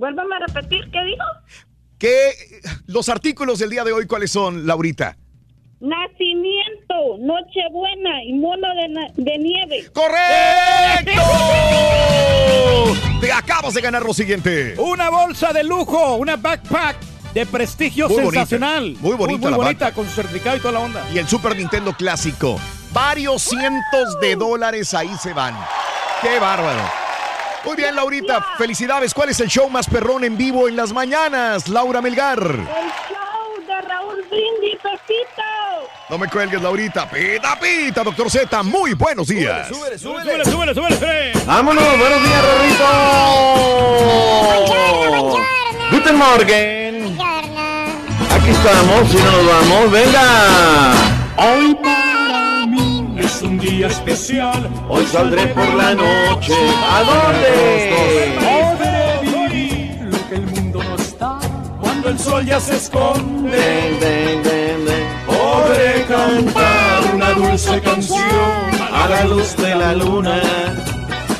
Vuélvame 0.00 0.34
a 0.34 0.38
repetir, 0.46 0.90
¿qué 0.90 0.98
dijo? 1.04 1.24
¿Qué, 1.98 2.32
los 2.86 3.10
artículos 3.10 3.58
del 3.58 3.68
día 3.68 3.84
de 3.84 3.92
hoy, 3.92 4.06
¿cuáles 4.06 4.30
son, 4.32 4.66
Laurita? 4.66 5.18
Nacimiento, 5.78 7.18
Nochebuena 7.20 8.24
y 8.24 8.32
mono 8.32 8.66
de, 8.80 8.88
na- 8.88 9.12
de 9.14 9.38
nieve. 9.38 9.90
¡Correcto! 9.92 11.20
Te 13.20 13.30
acabas 13.30 13.74
de 13.74 13.82
ganar 13.82 14.02
lo 14.02 14.14
siguiente. 14.14 14.74
Una 14.78 15.10
bolsa 15.10 15.52
de 15.52 15.64
lujo, 15.64 16.14
una 16.16 16.36
backpack 16.36 16.96
de 17.34 17.44
prestigio 17.44 18.08
Muy 18.08 18.22
bonita, 18.22 18.46
sensacional. 18.46 18.96
muy 19.00 19.16
bonita 19.16 19.40
Muy, 19.42 19.50
la 19.50 19.56
bonita, 19.58 19.84
backpack. 19.84 19.94
con 19.94 20.06
su 20.06 20.12
certificado 20.14 20.56
y 20.56 20.60
toda 20.60 20.72
la 20.72 20.80
onda. 20.80 21.06
Y 21.12 21.18
el 21.18 21.28
Super 21.28 21.54
Nintendo 21.56 21.92
clásico. 21.92 22.58
Varios 22.94 23.42
cientos 23.42 24.18
de 24.22 24.34
dólares 24.36 24.94
ahí 24.94 25.10
se 25.22 25.34
van. 25.34 25.54
¡Qué 26.22 26.38
bárbaro! 26.38 26.80
Muy 27.64 27.76
bien, 27.76 27.94
Laurita. 27.94 28.40
Felicidades. 28.58 29.12
¿Cuál 29.14 29.28
es 29.30 29.40
el 29.40 29.48
show 29.48 29.68
más 29.68 29.86
perrón 29.86 30.24
en 30.24 30.36
vivo 30.36 30.68
en 30.68 30.76
las 30.76 30.92
mañanas? 30.92 31.68
Laura 31.68 32.00
Melgar. 32.00 32.38
El 32.40 32.66
show 32.66 33.66
de 33.66 33.80
Raúl 33.82 34.24
Brindis 34.30 34.78
Pepito. 34.82 35.42
No 36.08 36.18
me 36.18 36.28
cuelgues, 36.28 36.60
Laurita. 36.60 37.08
Pita, 37.08 37.58
pita, 37.60 38.02
doctor 38.02 38.30
Z. 38.30 38.62
Muy 38.62 38.94
buenos 38.94 39.28
días. 39.28 39.68
Súbele, 39.68 39.98
súbele, 39.98 40.44
súbele, 40.44 40.74
súbele. 40.74 41.32
¡Vámonos! 41.46 41.98
¡Buenos 41.98 42.22
días, 42.22 42.44
Rorrito! 42.44 42.84
¡Guten 45.92 46.16
Morgen! 46.16 47.18
Aquí 48.32 48.50
estamos, 48.50 49.10
si 49.10 49.16
no 49.18 49.30
nos 49.30 49.46
vamos, 49.46 49.90
venga. 49.90 50.92
Hoy 51.36 51.76
es 53.30 53.42
un 53.42 53.58
día 53.58 53.86
especial. 53.86 54.68
Hoy 54.88 55.04
saldré 55.06 55.46
por 55.48 55.68
la 55.74 55.94
noche. 55.94 56.54
¿A 56.94 57.02
dónde? 57.10 57.52
Lo 60.10 60.28
que 60.28 60.34
el 60.34 60.46
mundo 60.46 60.82
no 60.82 60.94
está 60.96 61.38
cuando 61.80 62.08
el 62.08 62.18
sol 62.18 62.44
ya 62.44 62.60
se 62.60 62.76
esconde. 62.76 63.60
Podré 65.26 66.04
cantar 66.06 67.14
una 67.14 67.30
dulce 67.30 67.80
canción 67.80 68.20
A 68.92 69.08
la 69.08 69.24
luz 69.24 69.56
de 69.56 69.74
la 69.74 69.94
luna. 69.94 70.40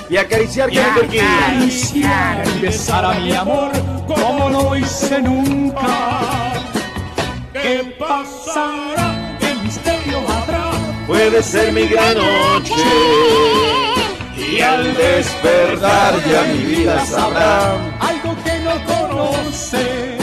Y 0.08 0.16
acariciar 0.16 0.72
y 0.72 0.78
acariciar 0.78 2.48
y 2.56 2.60
besar 2.60 3.04
a 3.04 3.12
mi 3.20 3.32
amor 3.32 3.70
como 4.06 4.50
no 4.50 4.76
hice 4.76 5.22
nunca. 5.22 6.20
¿Qué 7.52 7.94
pasará? 7.98 9.36
¿Qué 9.38 9.54
misterio? 9.62 10.39
Puede 11.10 11.42
ser 11.42 11.72
mi 11.72 11.88
gran 11.88 12.14
noche. 12.14 12.72
Y 14.36 14.60
al 14.60 14.96
despertar 14.96 16.14
ya 16.24 16.42
mi 16.44 16.58
vida 16.58 17.04
sabrá. 17.04 17.72
Algo 17.98 18.36
que 18.44 18.58
no 18.60 18.74
conoce. 18.86 20.16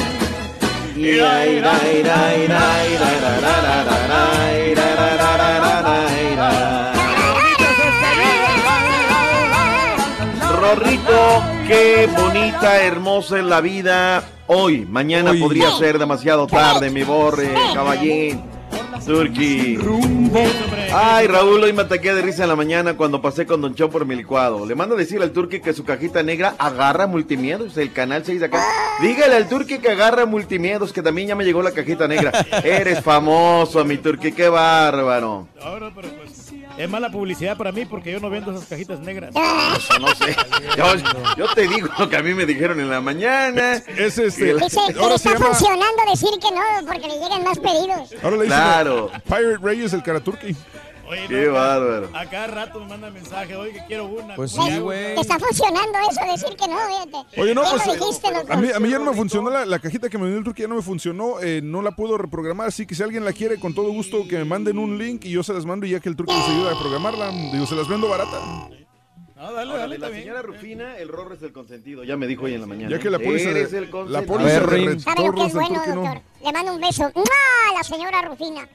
Rorrito, 10.62 11.44
qué 11.68 12.10
bonita, 12.18 12.82
hermosa 12.82 13.40
es 13.40 13.44
la 13.44 13.60
vida 13.60 14.24
hoy. 14.48 14.86
Mañana 14.86 15.32
Hoy. 15.32 15.42
podría 15.42 15.70
ser 15.72 16.00
demasiado 16.00 16.48
tarde, 16.48 16.90
mi 16.90 17.04
borre, 17.04 17.54
caballín. 17.74 18.42
Turkey. 19.08 19.78
Ay, 20.94 21.28
Raúl, 21.28 21.64
hoy 21.64 21.74
me 21.74 21.82
ataqué 21.82 22.14
de 22.14 22.22
risa 22.22 22.44
en 22.44 22.50
la 22.50 22.56
mañana 22.56 22.96
cuando 22.96 23.22
pasé 23.22 23.46
con 23.46 23.62
Don 23.62 23.76
Chon 23.76 23.90
por 23.90 24.06
mi 24.06 24.16
licuado. 24.16 24.66
Le 24.66 24.74
mando 24.74 24.96
a 24.96 24.98
decir 24.98 25.22
al 25.22 25.32
Turkey 25.32 25.60
que 25.60 25.74
su 25.74 25.84
cajita 25.84 26.24
negra 26.24 26.56
agarra 26.58 27.08
multimiedos, 27.08 27.78
el 27.78 27.92
canal 27.92 28.24
6 28.26 28.40
de 28.40 28.46
acá. 28.46 28.64
Dígale 29.02 29.36
al 29.36 29.50
Turkey 29.50 29.80
que 29.80 29.92
agarra 29.92 30.26
multimiedos, 30.26 30.94
que 30.94 31.02
también 31.02 31.28
ya 31.28 31.36
me 31.36 31.44
llegó 31.44 31.62
la 31.62 31.72
cajita 31.72 32.08
negra. 32.08 32.32
Eres 32.64 33.02
famoso, 33.02 33.84
mi 33.84 33.98
Turkey, 33.98 34.32
qué 34.32 34.50
bárbaro. 34.50 35.48
No, 35.60 35.80
no, 35.80 35.94
pero 35.94 36.10
pues 36.10 36.47
es 36.78 36.90
mala 36.90 37.10
publicidad 37.10 37.58
para 37.58 37.72
mí 37.72 37.86
porque 37.86 38.12
yo 38.12 38.20
no 38.20 38.30
vendo 38.30 38.52
esas 38.52 38.66
cajitas 38.66 39.00
negras. 39.00 39.32
Eso 39.78 40.00
no 40.00 40.08
sé. 40.16 40.36
Yo, 40.78 40.86
yo 41.38 41.54
te 41.54 41.68
digo 41.68 41.88
lo 41.98 42.10
que 42.10 42.18
a 42.18 42.22
mí 42.24 42.34
me 42.34 42.46
dijeron 42.46 42.80
en 42.80 42.90
la 42.90 43.02
mañana. 43.02 43.74
Es 43.98 44.18
este. 44.18 44.54
La- 44.54 44.62
que 44.68 44.76
le 45.08 45.16
está 45.16 45.38
funcionando 45.38 46.04
decir 46.12 46.30
que 46.42 46.52
no 46.52 46.62
porque 46.86 47.08
le 47.08 47.20
lleguen 47.20 47.44
más 47.44 47.60
pedidos. 47.60 48.14
Ahora 48.24 48.38
le 48.38 48.44
dicen 48.44 48.58
Claro. 48.60 49.12
Pirate 49.26 49.58
Reyes 49.62 49.94
el 49.94 50.04
Karaturki. 50.04 50.56
Oye, 51.10 51.26
Qué 51.30 51.46
no, 51.46 51.54
bárbaro. 51.54 52.10
A 52.14 52.26
cada 52.26 52.48
rato 52.48 52.80
me 52.82 52.88
mandan 52.88 53.14
mensaje, 53.14 53.56
oye, 53.56 53.72
que 53.74 53.86
quiero 53.88 54.06
una. 54.08 54.36
Pues 54.36 54.52
¿cómo 54.54 54.68
sí, 54.68 54.78
güey. 54.80 55.16
Te 55.16 55.22
está 55.22 55.40
funcionando 55.40 55.98
eso, 56.12 56.32
decir 56.32 56.58
que 56.58 56.68
no, 56.68 56.78
fíjate. 56.78 57.42
Oye, 57.42 57.56
no, 57.56 57.62
pues 57.64 57.88
lo 57.88 57.94
dijiste, 57.94 58.28
a 58.50 58.58
mí, 58.58 58.68
a 58.76 58.80
mí 58.80 58.90
ya 58.90 59.00
no 59.00 59.06
me 59.06 59.14
funcionó 59.16 59.50
la, 59.50 59.66
la 59.66 59.80
cajita 59.80 60.10
que 60.10 60.18
me 60.18 60.28
dio 60.28 60.38
el 60.38 60.44
Turki, 60.44 60.64
ya 60.64 60.68
no 60.68 60.76
me 60.76 60.82
funcionó, 60.82 61.40
eh, 61.42 61.62
no 61.64 61.82
la 61.82 61.92
puedo 61.92 62.18
reprogramar, 62.18 62.68
así 62.68 62.86
que 62.86 62.94
si 62.96 63.04
alguien 63.04 63.24
la 63.24 63.32
quiere, 63.32 63.58
con 63.60 63.74
todo 63.74 63.90
gusto, 63.92 64.28
que 64.28 64.38
me 64.38 64.46
manden 64.46 64.78
un 64.80 64.98
link 64.98 65.24
y 65.26 65.30
yo 65.32 65.44
se 65.44 65.54
las 65.54 65.66
mando 65.66 65.86
y 65.86 65.92
ya 65.92 66.00
que 66.02 66.10
el 66.10 66.16
Turki 66.18 66.34
les 66.34 66.50
ayuda 66.50 66.74
a 66.74 66.80
programarla, 66.80 67.32
digo, 67.54 67.66
se 67.66 67.76
las 67.76 67.88
vendo 67.88 68.10
barata. 68.10 68.40
No, 69.38 69.54
dale, 69.54 69.70
Ahora, 69.72 69.82
dale, 69.84 69.96
de 69.98 70.00
la 70.00 70.10
señora 70.10 70.42
Rufina, 70.42 70.98
el 70.98 71.10
Rorro 71.10 71.36
es 71.36 71.44
el 71.44 71.54
consentido. 71.54 72.04
Ya 72.04 72.18
me 72.18 72.26
dijo 72.26 72.46
hoy 72.46 72.56
en 72.56 72.62
la 72.62 72.66
mañana. 72.68 72.90
Ya 72.90 72.98
que 73.00 73.10
la 73.12 73.20
póliza 73.20 73.50
de- 73.52 73.60
Eres 73.60 73.72
el 73.74 73.86
la 73.86 73.92
consentido. 73.92 74.26
póliza 74.26 74.60
de 74.66 75.00
¿Sabe 75.00 75.26
lo 75.28 75.34
que 75.34 75.46
es 75.46 75.54
el 75.54 75.60
bueno, 75.60 75.84
no. 75.86 75.96
doctor? 76.02 76.22
Le 76.44 76.52
mando 76.52 76.74
un 76.74 76.82
beso. 76.82 77.04
¡Mua! 77.14 77.24
a 77.70 77.74
la 77.78 77.84
señora 77.84 78.22
Rufina. 78.24 78.68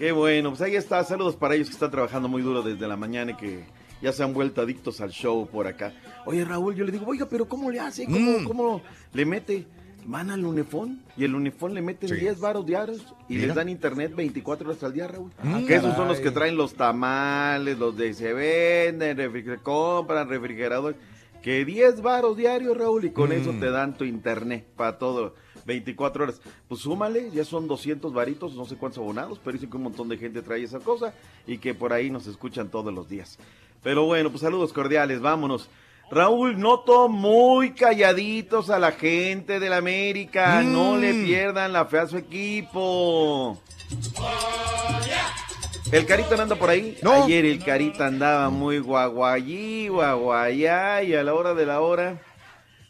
Qué 0.00 0.12
bueno, 0.12 0.48
pues 0.48 0.62
ahí 0.62 0.76
está. 0.76 1.04
Saludos 1.04 1.36
para 1.36 1.54
ellos 1.54 1.66
que 1.68 1.74
están 1.74 1.90
trabajando 1.90 2.26
muy 2.26 2.40
duro 2.40 2.62
desde 2.62 2.88
la 2.88 2.96
mañana 2.96 3.32
y 3.32 3.34
que 3.36 3.64
ya 4.00 4.12
se 4.12 4.22
han 4.24 4.32
vuelto 4.32 4.62
adictos 4.62 4.98
al 5.02 5.10
show 5.10 5.46
por 5.46 5.66
acá. 5.66 5.92
Oye, 6.24 6.42
Raúl, 6.42 6.74
yo 6.74 6.86
le 6.86 6.92
digo, 6.92 7.04
oiga, 7.06 7.26
pero 7.28 7.46
¿cómo 7.46 7.70
le 7.70 7.80
hace? 7.80 8.06
¿Cómo, 8.06 8.38
Mm. 8.38 8.44
cómo 8.44 8.82
le 9.12 9.26
mete? 9.26 9.66
Van 10.06 10.30
al 10.30 10.42
Unifón 10.46 11.02
y 11.18 11.24
el 11.24 11.34
Unifón 11.34 11.74
le 11.74 11.82
meten 11.82 12.08
Sí. 12.08 12.14
10 12.14 12.40
varos 12.40 12.64
diarios 12.64 13.14
y 13.28 13.34
Mira. 13.34 13.48
les 13.48 13.56
dan 13.56 13.68
internet 13.68 14.14
24 14.16 14.70
horas 14.70 14.82
al 14.82 14.94
día, 14.94 15.06
Raúl. 15.06 15.30
Ah, 15.44 15.60
que 15.66 15.74
esos 15.76 15.94
son 15.94 16.08
los 16.08 16.18
que 16.18 16.30
traen 16.30 16.56
los 16.56 16.72
tamales, 16.72 17.78
los 17.78 17.94
de 17.94 18.14
se 18.14 18.32
venden, 18.32 19.18
refriger- 19.18 19.60
compran 19.62 20.30
refrigeradores. 20.30 20.98
Que 21.42 21.66
10 21.66 22.00
varos 22.00 22.38
diarios, 22.38 22.74
Raúl, 22.76 23.04
y 23.04 23.10
con 23.10 23.28
Mm. 23.28 23.32
eso 23.32 23.50
te 23.60 23.70
dan 23.70 23.98
tu 23.98 24.04
internet 24.04 24.66
para 24.76 24.96
todo. 24.98 25.34
24 25.64 26.24
horas. 26.24 26.40
Pues 26.68 26.80
súmale, 26.80 27.30
ya 27.30 27.44
son 27.44 27.68
200 27.68 28.12
varitos, 28.12 28.54
no 28.54 28.64
sé 28.64 28.76
cuántos 28.76 28.98
abonados, 28.98 29.40
pero 29.42 29.54
dicen 29.54 29.70
que 29.70 29.76
un 29.76 29.84
montón 29.84 30.08
de 30.08 30.18
gente 30.18 30.42
trae 30.42 30.62
esa 30.62 30.80
cosa 30.80 31.14
y 31.46 31.58
que 31.58 31.74
por 31.74 31.92
ahí 31.92 32.10
nos 32.10 32.26
escuchan 32.26 32.68
todos 32.68 32.92
los 32.92 33.08
días. 33.08 33.38
Pero 33.82 34.04
bueno, 34.04 34.30
pues 34.30 34.42
saludos 34.42 34.72
cordiales, 34.72 35.20
vámonos. 35.20 35.68
Raúl, 36.10 36.58
noto 36.58 37.08
muy 37.08 37.70
calladitos 37.72 38.68
a 38.68 38.80
la 38.80 38.92
gente 38.92 39.60
del 39.60 39.72
América. 39.72 40.60
No 40.62 40.96
le 40.96 41.14
pierdan 41.14 41.72
la 41.72 41.86
fe 41.86 42.00
a 42.00 42.08
su 42.08 42.16
equipo. 42.16 43.56
¿El 45.92 46.06
Carita 46.06 46.36
no 46.36 46.42
anda 46.42 46.56
por 46.56 46.70
ahí? 46.70 46.98
No. 47.02 47.24
Ayer 47.24 47.44
el 47.44 47.64
Carita 47.64 48.06
andaba 48.06 48.50
muy 48.50 48.78
guaguayí, 48.80 49.88
guaguayá, 49.88 51.02
y 51.02 51.14
a 51.14 51.22
la 51.22 51.34
hora 51.34 51.54
de 51.54 51.66
la 51.66 51.80
hora. 51.80 52.20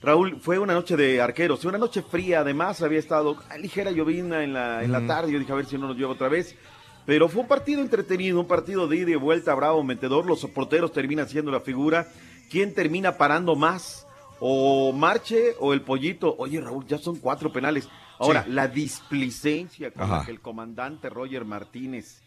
Raúl, 0.02 0.40
fue 0.40 0.59
una 0.59 0.72
noche 0.72 0.97
de 0.97 1.20
arqueros, 1.20 1.64
una 1.66 1.77
noche 1.77 2.02
fría, 2.02 2.40
además 2.40 2.81
había 2.82 2.98
estado 2.98 3.36
ligera 3.59 3.90
llovina 3.90 4.43
en 4.43 4.55
la, 4.55 4.82
en 4.82 4.93
la 4.93 5.06
tarde, 5.06 5.31
yo 5.32 5.39
dije 5.39 5.52
a 5.52 5.56
ver 5.56 5.66
si 5.66 5.77
no 5.77 5.89
nos 5.89 5.97
llueve 5.97 6.14
otra 6.14 6.28
vez. 6.28 6.56
Pero 7.05 7.28
fue 7.28 7.43
un 7.43 7.48
partido 7.48 7.81
entretenido, 7.82 8.40
un 8.40 8.47
partido 8.47 8.86
de 8.89 8.97
ida 8.97 9.10
y 9.10 9.14
vuelta, 9.16 9.55
bravo, 9.55 9.82
metedor, 9.82 10.24
los 10.27 10.44
porteros 10.47 10.93
terminan 10.93 11.28
siendo 11.28 11.51
la 11.51 11.60
figura. 11.60 12.06
¿Quién 12.51 12.74
termina 12.74 13.16
parando 13.18 13.56
más? 13.56 14.06
O 14.39 14.93
Marche 14.93 15.55
o 15.59 15.74
el 15.74 15.82
Pollito. 15.82 16.35
Oye, 16.39 16.60
Raúl, 16.60 16.86
ya 16.86 16.98
son 16.98 17.16
cuatro 17.16 17.52
penales. 17.52 17.89
Ahora, 18.18 18.44
Sí. 18.44 18.51
la 18.52 18.68
displicencia 18.68 19.90
con 19.90 20.09
la 20.10 20.24
que 20.24 20.31
el 20.31 20.40
comandante 20.40 21.09
Roger 21.10 21.44
Martínez 21.44 22.22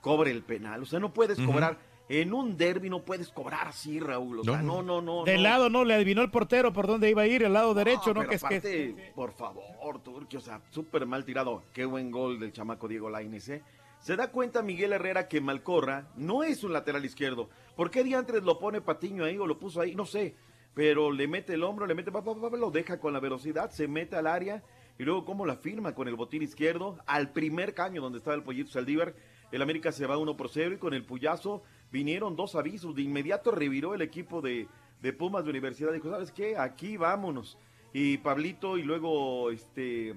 cobre 0.00 0.30
el 0.30 0.42
penal. 0.42 0.82
O 0.82 0.86
sea, 0.86 0.98
no 1.00 1.12
puedes 1.12 1.38
cobrar, 1.38 1.78
en 2.08 2.32
un 2.32 2.56
derby 2.56 2.88
no 2.88 3.02
puedes 3.04 3.28
cobrar 3.28 3.68
así, 3.68 4.00
Raúl. 4.00 4.40
O 4.40 4.44
sea, 4.44 4.62
no, 4.62 4.82
no, 4.82 5.02
no. 5.02 5.24
De 5.24 5.36
no. 5.36 5.42
lado 5.42 5.70
no, 5.70 5.84
le 5.84 5.94
adivinó 5.94 6.22
el 6.22 6.30
portero 6.30 6.72
por 6.72 6.86
dónde 6.86 7.10
iba 7.10 7.22
a 7.22 7.26
ir, 7.26 7.42
el 7.42 7.52
lado 7.52 7.74
derecho, 7.74 8.14
¿no? 8.14 8.20
pero 8.20 8.30
Que 8.30 8.36
es 8.36 8.44
que 8.44 9.12
por 9.14 9.32
favor, 9.32 10.02
Turki, 10.02 10.36
o 10.36 10.40
sea, 10.40 10.62
súper 10.70 11.06
mal 11.06 11.24
tirado. 11.24 11.62
Qué 11.72 11.84
buen 11.84 12.10
gol 12.10 12.40
del 12.40 12.52
chamaco 12.52 12.88
Diego 12.88 13.10
Lainez, 13.10 13.48
¿eh? 13.50 13.62
Se 14.00 14.16
da 14.16 14.30
cuenta 14.30 14.62
Miguel 14.62 14.92
Herrera 14.92 15.28
que 15.28 15.40
Malcorra 15.40 16.08
no 16.16 16.44
es 16.44 16.62
un 16.64 16.72
lateral 16.72 17.04
izquierdo. 17.04 17.50
¿Por 17.76 17.90
qué 17.90 18.04
diantres 18.04 18.42
lo 18.42 18.58
pone 18.58 18.80
Patiño 18.80 19.24
ahí 19.24 19.36
o 19.38 19.46
lo 19.46 19.58
puso 19.58 19.80
ahí? 19.80 19.94
No 19.94 20.06
sé. 20.06 20.36
Pero 20.74 21.10
le 21.10 21.26
mete 21.26 21.54
el 21.54 21.64
hombro, 21.64 21.86
le 21.86 21.94
mete, 21.94 22.12
pa, 22.12 22.22
pa, 22.22 22.34
pa, 22.34 22.56
lo 22.56 22.70
deja 22.70 23.00
con 23.00 23.12
la 23.12 23.18
velocidad, 23.18 23.70
se 23.70 23.88
mete 23.88 24.14
al 24.14 24.28
área 24.28 24.62
y 24.98 25.02
luego 25.02 25.24
cómo 25.24 25.44
la 25.46 25.56
firma 25.56 25.94
con 25.94 26.06
el 26.06 26.14
botín 26.14 26.42
izquierdo 26.42 26.98
al 27.06 27.32
primer 27.32 27.74
caño 27.74 28.00
donde 28.00 28.18
estaba 28.18 28.36
el 28.36 28.44
pollito 28.44 28.70
Saldívar. 28.70 29.14
El 29.50 29.62
América 29.62 29.92
se 29.92 30.06
va 30.06 30.18
1 30.18 30.36
por 30.36 30.50
0 30.50 30.74
y 30.74 30.78
con 30.78 30.94
el 30.94 31.04
puyazo 31.04 31.62
vinieron 31.90 32.36
dos 32.36 32.54
avisos. 32.54 32.94
De 32.94 33.02
inmediato 33.02 33.50
reviró 33.50 33.94
el 33.94 34.02
equipo 34.02 34.40
de, 34.40 34.68
de 35.00 35.12
Pumas 35.12 35.44
de 35.44 35.50
Universidad. 35.50 35.92
Dijo, 35.92 36.10
¿sabes 36.10 36.32
qué? 36.32 36.56
Aquí 36.56 36.96
vámonos. 36.96 37.58
Y 37.92 38.18
Pablito 38.18 38.76
y 38.76 38.82
luego, 38.82 39.50
este, 39.50 40.14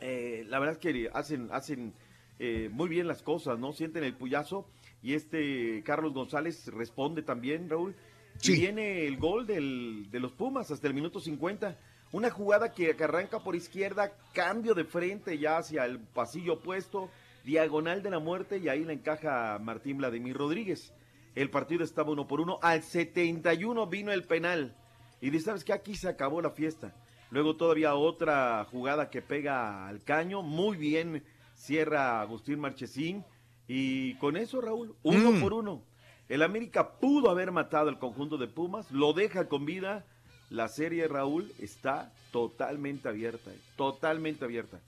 eh, 0.00 0.44
la 0.48 0.58
verdad 0.58 0.76
es 0.76 0.80
que 0.80 1.10
hacen, 1.12 1.48
hacen 1.52 1.92
eh, 2.38 2.70
muy 2.72 2.88
bien 2.88 3.06
las 3.06 3.22
cosas, 3.22 3.58
¿no? 3.58 3.72
Sienten 3.72 4.02
el 4.04 4.14
puyazo 4.14 4.66
y 5.02 5.14
este 5.14 5.82
Carlos 5.84 6.14
González 6.14 6.66
responde 6.68 7.22
también, 7.22 7.68
Raúl. 7.68 7.94
Sí. 8.38 8.54
Y 8.54 8.60
viene 8.60 9.06
el 9.06 9.18
gol 9.18 9.46
del, 9.46 10.10
de 10.10 10.20
los 10.20 10.32
Pumas 10.32 10.70
hasta 10.70 10.86
el 10.86 10.94
minuto 10.94 11.20
50. 11.20 11.76
Una 12.12 12.30
jugada 12.30 12.72
que, 12.72 12.96
que 12.96 13.04
arranca 13.04 13.40
por 13.40 13.54
izquierda, 13.54 14.12
cambio 14.32 14.74
de 14.74 14.84
frente 14.84 15.38
ya 15.38 15.58
hacia 15.58 15.84
el 15.84 16.00
pasillo 16.00 16.54
opuesto, 16.54 17.10
diagonal 17.50 18.00
de 18.02 18.10
la 18.10 18.20
muerte 18.20 18.58
y 18.58 18.68
ahí 18.68 18.84
le 18.84 18.92
encaja 18.92 19.58
Martín 19.60 19.98
Vladimir 19.98 20.36
Rodríguez. 20.36 20.92
El 21.34 21.50
partido 21.50 21.82
estaba 21.82 22.12
uno 22.12 22.28
por 22.28 22.40
uno. 22.40 22.60
Al 22.62 22.82
71 22.84 23.88
vino 23.88 24.12
el 24.12 24.22
penal. 24.24 24.76
Y 25.20 25.30
dice, 25.30 25.46
¿sabes 25.46 25.64
qué? 25.64 25.72
Aquí 25.72 25.96
se 25.96 26.08
acabó 26.08 26.40
la 26.40 26.50
fiesta. 26.50 26.94
Luego 27.30 27.56
todavía 27.56 27.94
otra 27.96 28.64
jugada 28.70 29.10
que 29.10 29.20
pega 29.20 29.88
al 29.88 30.02
caño. 30.04 30.42
Muy 30.42 30.76
bien 30.76 31.24
cierra 31.56 32.20
Agustín 32.20 32.60
Marchesín. 32.60 33.24
Y 33.66 34.14
con 34.14 34.36
eso, 34.36 34.60
Raúl, 34.60 34.94
uno 35.02 35.32
Mm. 35.32 35.40
por 35.40 35.52
uno. 35.52 35.82
El 36.28 36.42
América 36.42 36.98
pudo 37.00 37.30
haber 37.30 37.50
matado 37.50 37.88
al 37.88 37.98
conjunto 37.98 38.36
de 38.38 38.46
Pumas, 38.46 38.88
lo 38.92 39.12
deja 39.12 39.48
con 39.48 39.64
vida. 39.66 40.04
La 40.50 40.68
serie, 40.68 41.08
Raúl, 41.08 41.50
está 41.58 42.12
totalmente 42.30 43.08
abierta, 43.08 43.50
eh, 43.52 43.58
totalmente 43.76 44.44
abierta. 44.44 44.78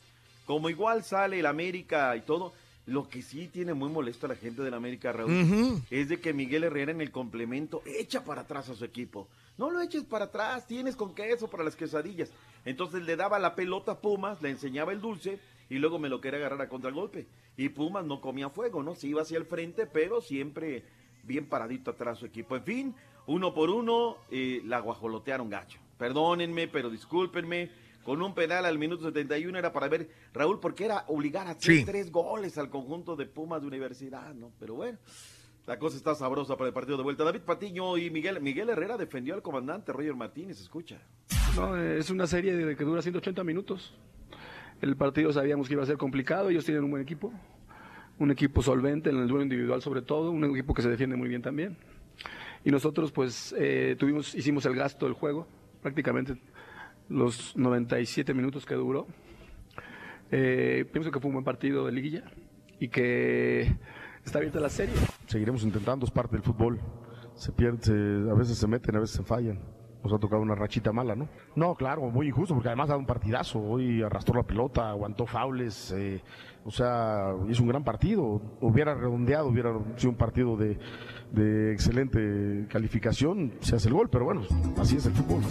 Como 0.53 0.69
igual 0.69 1.03
sale 1.03 1.41
el 1.41 1.47
América 1.47 2.15
y 2.15 2.21
todo, 2.21 2.53
lo 2.85 3.09
que 3.09 3.23
sí 3.23 3.49
tiene 3.49 3.73
muy 3.73 3.89
molesto 3.89 4.27
a 4.27 4.29
la 4.29 4.35
gente 4.35 4.61
del 4.61 4.75
América, 4.75 5.11
Raúl, 5.11 5.81
es 5.91 6.11
de 6.11 6.21
que 6.21 6.35
Miguel 6.35 6.65
Herrera 6.65 6.93
en 6.93 7.01
el 7.01 7.11
complemento 7.11 7.81
echa 7.87 8.23
para 8.23 8.43
atrás 8.43 8.69
a 8.69 8.75
su 8.75 8.85
equipo. 8.85 9.29
No 9.57 9.71
lo 9.71 9.81
eches 9.81 10.05
para 10.05 10.27
atrás, 10.27 10.67
tienes 10.67 10.95
con 10.95 11.15
queso 11.15 11.49
para 11.49 11.65
las 11.65 11.75
quesadillas. 11.75 12.31
Entonces 12.67 13.03
le 13.05 13.17
daba 13.17 13.39
la 13.39 13.55
pelota 13.55 13.93
a 13.93 14.01
Pumas, 14.03 14.43
le 14.43 14.51
enseñaba 14.51 14.93
el 14.93 15.01
dulce 15.01 15.41
y 15.71 15.77
luego 15.77 15.99
me 15.99 16.11
lo 16.11 16.21
quería 16.21 16.39
agarrar 16.39 16.61
a 16.61 16.69
contragolpe. 16.69 17.27
Y 17.57 17.71
Pumas 17.71 18.05
no 18.05 18.21
comía 18.21 18.51
fuego, 18.51 18.83
¿no? 18.83 18.95
Se 18.95 19.07
iba 19.07 19.23
hacia 19.23 19.39
el 19.39 19.47
frente, 19.47 19.87
pero 19.87 20.21
siempre 20.21 20.85
bien 21.23 21.47
paradito 21.47 21.93
atrás 21.93 22.19
su 22.19 22.27
equipo. 22.27 22.57
En 22.57 22.65
fin, 22.65 22.95
uno 23.27 23.55
por 23.55 23.71
uno, 23.71 24.19
eh, 24.31 24.61
la 24.67 24.81
guajolotearon 24.81 25.49
gacho. 25.49 25.79
Perdónenme, 25.97 26.69
pero 26.69 26.91
discúlpenme. 26.91 27.71
Con 28.05 28.21
un 28.23 28.35
penal 28.35 28.65
al 28.67 28.79
minuto 28.79 29.05
71 29.05 29.59
era 29.59 29.73
para 29.73 29.89
ver, 29.89 30.09
Raúl, 30.33 30.59
porque 30.61 30.85
era 30.87 31.05
obligar 31.09 31.47
a 31.47 31.51
hacer 31.51 31.77
Sí. 31.79 31.85
tres 31.85 32.11
goles 32.11 32.59
al 32.59 32.69
conjunto 32.71 33.15
de 33.17 33.27
Pumas 33.27 33.61
de 33.63 33.69
Universidad, 33.69 34.35
¿no? 34.35 34.51
Pero 34.59 34.75
bueno, 34.75 34.99
la 35.67 35.79
cosa 35.79 35.97
está 35.97 36.15
sabrosa 36.15 36.57
para 36.57 36.69
el 36.69 36.75
partido 36.75 36.97
de 36.97 37.05
vuelta. 37.05 37.23
David 37.23 37.43
Patiño 37.43 37.97
y 37.99 38.11
Miguel, 38.11 38.41
Miguel 38.41 38.69
Herrera 38.71 38.97
defendió 38.97 39.35
al 39.35 39.43
comandante 39.43 39.93
Roger 39.93 40.15
Martínez, 40.17 40.61
escucha. 40.61 41.01
No, 41.55 41.77
es 41.77 42.11
una 42.11 42.27
serie 42.27 42.55
de 42.57 42.75
que 42.77 42.85
dura 42.85 43.03
180 43.03 43.45
minutos. 43.45 43.95
El 44.81 44.97
partido 44.97 45.33
sabíamos 45.33 45.69
que 45.69 45.75
iba 45.75 45.83
a 45.85 45.87
ser 45.87 45.97
complicado, 45.97 46.51
ellos 46.51 46.65
tienen 46.65 46.83
un 46.83 46.91
buen 46.91 47.03
equipo, 47.05 47.33
un 48.19 48.31
equipo 48.33 48.63
solvente 48.63 49.11
en 49.11 49.17
el 49.19 49.29
duelo 49.29 49.45
individual 49.45 49.81
sobre 49.81 50.03
todo, 50.03 50.33
un 50.33 50.45
equipo 50.45 50.75
que 50.75 50.83
se 50.83 50.89
defiende 50.89 51.15
muy 51.15 51.29
bien 51.29 51.43
también. 51.43 51.77
Y 52.65 52.71
nosotros 52.73 53.13
pues 53.13 53.55
eh, 53.57 53.95
tuvimos, 53.99 54.35
hicimos 54.35 54.67
el 54.67 54.75
gasto 54.75 55.07
del 55.07 55.15
juego, 55.15 55.47
prácticamente 55.83 56.37
los 57.13 57.57
97 57.57 58.35
minutos 58.35 58.67
que 58.67 58.75
duró. 58.75 59.07
Eh, 60.31 60.87
pienso 60.93 61.11
que 61.11 61.21
fue 61.21 61.29
un 61.29 61.35
buen 61.35 61.45
partido 61.45 61.85
de 61.87 61.93
liguilla 61.93 62.25
y 62.81 62.89
que 62.89 63.77
está 64.25 64.39
abierta 64.39 64.61
la 64.61 64.71
serie. 64.71 64.95
Seguiremos 65.27 65.63
intentando, 65.65 66.07
es 66.07 66.11
parte 66.11 66.37
del 66.37 66.43
fútbol. 66.43 66.81
Se 67.35 67.53
pierde, 67.53 67.79
se- 67.83 68.31
a 68.31 68.35
veces 68.35 68.57
se 68.59 68.67
meten, 68.67 68.97
a 68.97 69.01
veces 69.01 69.17
se 69.17 69.23
fallan. 69.23 69.61
Nos 70.03 70.13
ha 70.13 70.19
tocado 70.19 70.43
una 70.43 70.57
rachita 70.57 70.93
mala, 70.93 71.15
¿no? 71.15 71.29
No, 71.55 71.75
claro, 71.77 72.03
muy 72.11 72.27
injusto, 72.27 72.55
porque 72.55 72.69
además 72.69 72.87
ha 72.87 72.93
dado 72.95 73.01
un 73.01 73.07
partidazo. 73.07 73.61
Hoy 73.61 74.03
arrastró 74.03 74.35
la 74.35 74.43
pelota, 74.43 74.91
aguantó 74.91 75.27
faules, 75.27 75.93
eh, 75.97 76.21
o 76.65 76.73
sea, 76.73 77.33
hizo 77.49 77.63
un 77.63 77.69
gran 77.69 77.85
partido. 77.85 78.43
Hubiera 78.61 78.95
redondeado, 78.97 79.47
hubiera 79.49 79.73
sido 79.97 80.11
un 80.11 80.17
partido 80.17 80.57
de, 80.57 80.77
de 81.31 81.73
excelente 81.73 82.67
calificación, 82.69 83.53
se 83.61 83.77
hace 83.77 83.89
el 83.89 83.95
gol, 83.95 84.09
pero 84.11 84.25
bueno, 84.25 84.43
así 84.79 84.97
es 84.97 85.07
el 85.07 85.13
fútbol. 85.13 85.43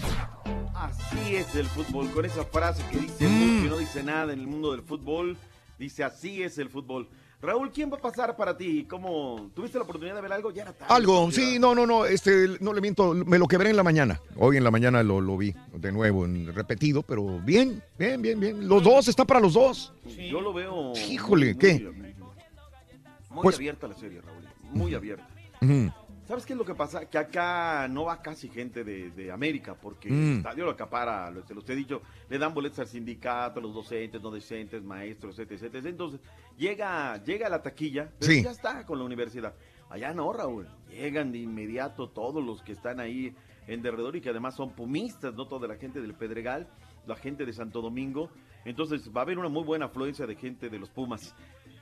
Así 0.82 1.36
es 1.36 1.54
el 1.56 1.68
fútbol, 1.68 2.10
con 2.12 2.26
esa 2.26 2.44
frase 2.44 2.84
que 2.92 2.98
dice 2.98 3.28
Mm. 3.28 3.66
y 3.66 3.70
no 3.70 3.78
dice 3.78 4.02
nada 4.04 4.34
en 4.34 4.40
el 4.40 4.48
mundo 4.48 4.72
del 4.72 4.82
fútbol, 4.82 5.38
dice 5.78 6.04
así 6.04 6.42
es 6.42 6.58
el 6.58 6.70
fútbol. 6.70 7.08
Raúl, 7.40 7.72
¿quién 7.72 7.92
va 7.92 7.98
a 7.98 8.00
pasar 8.02 8.36
para 8.36 8.56
ti? 8.58 8.86
¿Cómo 8.90 9.50
tuviste 9.56 9.78
la 9.78 9.84
oportunidad 9.84 10.16
de 10.16 10.22
ver 10.22 10.34
algo? 10.34 10.52
Ya 10.52 10.64
era 10.64 10.74
tarde. 10.74 10.94
Algo, 10.94 11.32
sí, 11.32 11.58
no, 11.60 11.74
no, 11.76 11.86
no, 11.88 12.06
este, 12.06 12.58
no 12.60 12.72
le 12.74 12.82
miento, 12.82 13.14
me 13.14 13.38
lo 13.40 13.48
quebré 13.48 13.70
en 13.72 13.76
la 13.78 13.84
mañana. 13.84 14.20
Hoy 14.38 14.58
en 14.58 14.64
la 14.64 14.70
mañana 14.72 15.02
lo, 15.04 15.22
lo 15.22 15.38
vi 15.38 15.54
de 15.74 15.92
nuevo, 15.92 16.26
en 16.26 16.54
repetido, 16.54 17.02
pero 17.04 17.40
bien, 17.40 17.82
bien, 18.00 18.22
bien, 18.22 18.40
bien. 18.40 18.68
Los 18.68 18.84
dos, 18.84 19.08
está 19.08 19.26
para 19.26 19.40
los 19.40 19.54
dos. 19.54 19.92
Yo 20.06 20.40
lo 20.42 20.52
veo. 20.54 20.94
Híjole, 21.10 21.48
muy, 21.48 21.56
¿qué? 21.58 21.74
Muy, 21.80 22.16
muy 23.32 23.44
Pues- 23.44 23.56
abierta 23.56 23.88
la 23.88 23.96
serie, 23.96 24.22
Raúl. 24.22 24.44
Muy 24.72 24.94
abierta. 24.96 25.28
¿Sabes 26.32 26.46
qué 26.46 26.54
es 26.54 26.60
lo 26.60 26.64
que 26.64 26.74
pasa? 26.76 27.10
Que 27.10 27.18
acá 27.18 27.90
no 27.90 28.06
va 28.06 28.22
casi 28.22 28.48
gente 28.48 28.86
de, 28.86 29.12
de 29.12 29.34
América, 29.34 29.76
porque 29.76 30.10
Mm. 30.10 30.32
el 30.32 30.38
estadio 30.38 30.64
lo 30.64 30.72
acapara, 30.72 31.30
lo, 31.30 31.46
se 31.46 31.54
los 31.54 31.70
he 31.70 31.76
dicho, 31.76 32.02
le 32.30 32.38
dan 32.38 32.54
boletos 32.54 32.80
al 32.80 32.88
sindicato, 32.88 33.60
a 33.60 33.62
los 33.62 33.74
docentes, 33.74 34.22
no 34.22 34.32
docentes, 34.32 34.82
maestros, 34.82 35.38
etc, 35.40 35.52
etc. 35.62 35.86
Entonces, 35.88 36.22
llega, 36.58 37.22
llega 37.26 37.48
a 37.48 37.50
la 37.50 37.62
taquilla, 37.62 38.10
pero 38.18 38.32
Sí. 38.32 38.44
ya 38.44 38.52
está 38.52 38.86
con 38.86 38.98
la 39.00 39.04
universidad. 39.04 39.54
Allá 39.90 40.14
no, 40.14 40.32
Raúl. 40.32 40.70
Llegan 40.90 41.34
de 41.34 41.40
inmediato 41.40 42.08
todos 42.08 42.42
los 42.42 42.62
que 42.64 42.72
están 42.72 43.02
ahí 43.02 43.36
en 43.68 43.82
derredor 43.82 44.16
y 44.16 44.22
que 44.22 44.30
además 44.30 44.56
son 44.56 44.72
pumistas, 44.72 45.34
no 45.34 45.48
toda 45.50 45.68
la 45.68 45.76
gente 45.76 46.00
del 46.00 46.14
Pedregal, 46.14 46.66
la 47.08 47.18
gente 47.18 47.46
de 47.46 47.52
Santo 47.52 47.82
Domingo. 47.82 48.30
Entonces, 48.64 49.12
va 49.14 49.20
a 49.20 49.24
haber 49.26 49.38
una 49.38 49.50
muy 49.50 49.66
buena 49.66 49.88
afluencia 49.88 50.26
de 50.26 50.36
gente 50.38 50.70
de 50.70 50.80
los 50.80 50.90
Pumas. 50.92 51.36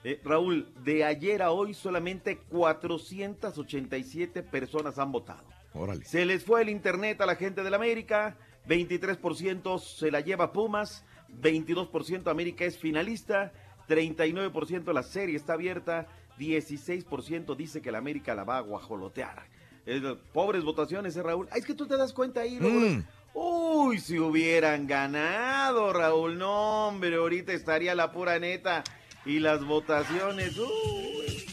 Eh, 0.03 0.19
Raúl, 0.23 0.67
de 0.83 1.03
ayer 1.03 1.41
a 1.41 1.51
hoy 1.51 1.73
solamente 1.73 2.37
487 2.49 4.43
personas 4.43 4.97
han 4.97 5.11
votado. 5.11 5.43
Órale. 5.73 6.05
Se 6.05 6.25
les 6.25 6.43
fue 6.43 6.61
el 6.61 6.69
internet 6.69 7.19
a 7.21 7.25
la 7.25 7.35
gente 7.35 7.63
del 7.63 7.73
América, 7.73 8.37
23% 8.67 9.79
se 9.79 10.11
la 10.11 10.21
lleva 10.21 10.53
Pumas, 10.53 11.03
22% 11.41 12.31
América 12.31 12.65
es 12.65 12.77
finalista, 12.77 13.51
39% 13.87 14.93
la 14.93 15.03
serie 15.03 15.35
está 15.35 15.53
abierta, 15.53 16.07
16% 16.39 17.55
dice 17.55 17.81
que 17.81 17.91
la 17.91 17.97
América 17.97 18.33
la 18.35 18.43
va 18.45 18.57
a 18.57 18.61
guajolotear. 18.61 19.43
Eh, 19.85 20.15
pobres 20.33 20.63
votaciones, 20.63 21.15
¿eh, 21.17 21.23
Raúl? 21.23 21.47
Ah, 21.51 21.57
es 21.57 21.65
que 21.65 21.73
tú 21.73 21.87
te 21.87 21.97
das 21.97 22.13
cuenta 22.13 22.41
ahí, 22.41 22.59
Raúl. 22.59 22.89
Mm. 22.89 23.05
Uy, 23.33 23.99
si 23.99 24.17
hubieran 24.19 24.87
ganado, 24.87 25.93
Raúl. 25.93 26.37
No, 26.37 26.87
hombre, 26.87 27.15
ahorita 27.15 27.53
estaría 27.53 27.95
la 27.95 28.11
pura 28.11 28.39
neta. 28.39 28.83
Y 29.25 29.39
las 29.39 29.63
votaciones, 29.63 30.57
uy. 30.57 31.45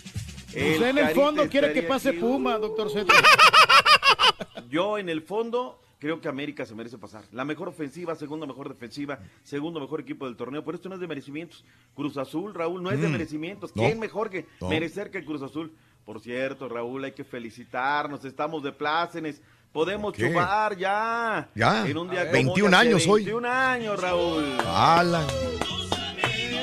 Usted 0.49 0.89
en 0.89 0.99
el 0.99 1.09
fondo 1.15 1.49
quiere 1.49 1.73
que 1.73 1.83
pase 1.83 2.11
aquí, 2.11 2.19
Puma, 2.19 2.57
doctor 2.59 2.91
Z. 2.91 3.13
yo 4.71 4.99
en 4.99 5.09
el 5.09 5.23
fondo 5.23 5.81
creo 5.99 6.21
que 6.21 6.29
América 6.29 6.65
se 6.65 6.75
merece 6.75 6.97
pasar. 6.99 7.25
La 7.33 7.45
mejor 7.45 7.69
ofensiva, 7.69 8.15
segunda 8.15 8.47
mejor 8.47 8.69
defensiva, 8.69 9.19
segundo 9.43 9.81
mejor 9.81 10.01
equipo 10.01 10.25
del 10.27 10.37
torneo. 10.37 10.65
Pero 10.65 10.77
esto 10.77 10.89
no 10.89 10.95
es 10.95 11.01
de 11.01 11.07
merecimientos. 11.07 11.65
Cruz 11.95 12.17
Azul, 12.17 12.55
Raúl, 12.55 12.83
no 12.83 12.91
es 12.91 13.01
de 13.01 13.09
Mm. 13.09 13.13
merecimientos. 13.13 13.75
No. 13.77 13.83
¿Quién 13.83 13.99
mejor 13.99 14.31
que 14.31 14.47
No. 14.61 14.69
merecer 14.69 15.11
que 15.11 15.19
el 15.19 15.25
Cruz 15.27 15.43
Azul? 15.43 15.73
Por 16.05 16.21
cierto, 16.21 16.69
Raúl, 16.69 17.05
hay 17.05 17.13
que 17.13 17.25
felicitarnos. 17.25 18.25
Estamos 18.25 18.63
de 18.63 18.73
plácenes. 18.73 19.43
Podemos 19.73 20.15
chupar 20.15 20.77
ya. 20.79 21.51
Ya. 21.55 21.87
En 21.87 21.99
un 21.99 22.09
día 22.09 22.21
como 22.21 22.33
21 22.33 22.69
hoy, 22.69 22.75
hace 22.75 22.89
años 22.89 23.07
hoy. 23.09 23.25
21 23.25 23.45
años, 23.47 24.01
Raúl. 24.01 24.45
¡Hala! 24.65 25.27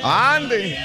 ¡Ande! 0.06 0.76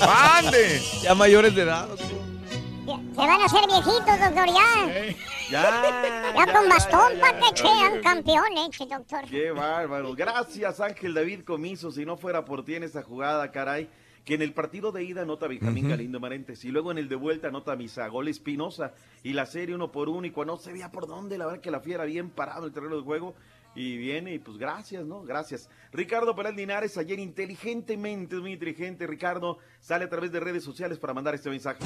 ¡Ande! 0.00 0.80
Ya 1.02 1.14
mayores 1.14 1.54
de 1.54 1.62
edad. 1.62 1.88
Se 1.96 3.20
van 3.20 3.40
a 3.40 3.44
hacer 3.44 3.60
viejitos, 3.68 4.18
doctor, 4.18 4.46
ya. 4.48 5.14
Ya. 5.50 6.34
Ya 6.36 6.52
con 6.52 6.68
bastón 6.68 7.12
para 7.20 7.38
que 7.38 7.56
sean 7.56 8.02
campeones, 8.02 8.70
che, 8.70 8.86
doctor. 8.86 9.24
Qué 9.30 9.52
bárbaro. 9.52 10.14
Gracias, 10.16 10.80
Ángel 10.80 11.14
David 11.14 11.44
Comiso. 11.44 11.92
Si 11.92 12.04
no 12.04 12.16
fuera 12.16 12.44
por 12.44 12.64
ti 12.64 12.74
en 12.74 12.82
esa 12.82 13.04
jugada, 13.04 13.52
caray. 13.52 13.88
Que 14.24 14.34
en 14.34 14.42
el 14.42 14.52
partido 14.52 14.90
de 14.90 15.04
ida 15.04 15.22
anota 15.22 15.46
Benjamín 15.46 15.84
Ujú. 15.84 15.90
Galindo 15.90 16.18
Marentes 16.18 16.64
y 16.64 16.70
luego 16.70 16.90
en 16.90 16.98
el 16.98 17.08
de 17.10 17.14
vuelta 17.14 17.48
anota 17.48 17.76
Misagol 17.76 18.26
Espinosa 18.26 18.94
y 19.22 19.34
la 19.34 19.44
serie 19.44 19.74
uno 19.74 19.92
por 19.92 20.08
uno 20.08 20.26
y 20.26 20.30
cuando 20.30 20.54
no 20.54 20.58
se 20.58 20.72
veía 20.72 20.90
por 20.90 21.06
dónde, 21.06 21.36
la 21.36 21.44
verdad 21.44 21.60
que 21.60 21.70
la 21.70 21.80
fiera 21.80 22.04
bien 22.04 22.30
parado 22.30 22.60
en 22.60 22.68
el 22.68 22.72
terreno 22.72 22.96
de 22.96 23.02
juego 23.02 23.34
y 23.74 23.96
viene 23.96 24.34
y 24.34 24.38
pues 24.38 24.56
gracias, 24.58 25.04
¿no? 25.04 25.22
Gracias. 25.22 25.68
Ricardo 25.92 26.34
Peral 26.34 26.54
Linares 26.56 26.96
ayer 26.98 27.18
inteligentemente, 27.18 28.36
muy 28.36 28.52
inteligente, 28.52 29.06
Ricardo, 29.06 29.58
sale 29.80 30.04
a 30.04 30.08
través 30.08 30.30
de 30.32 30.40
redes 30.40 30.62
sociales 30.64 30.98
para 30.98 31.14
mandar 31.14 31.34
este 31.34 31.50
mensaje. 31.50 31.78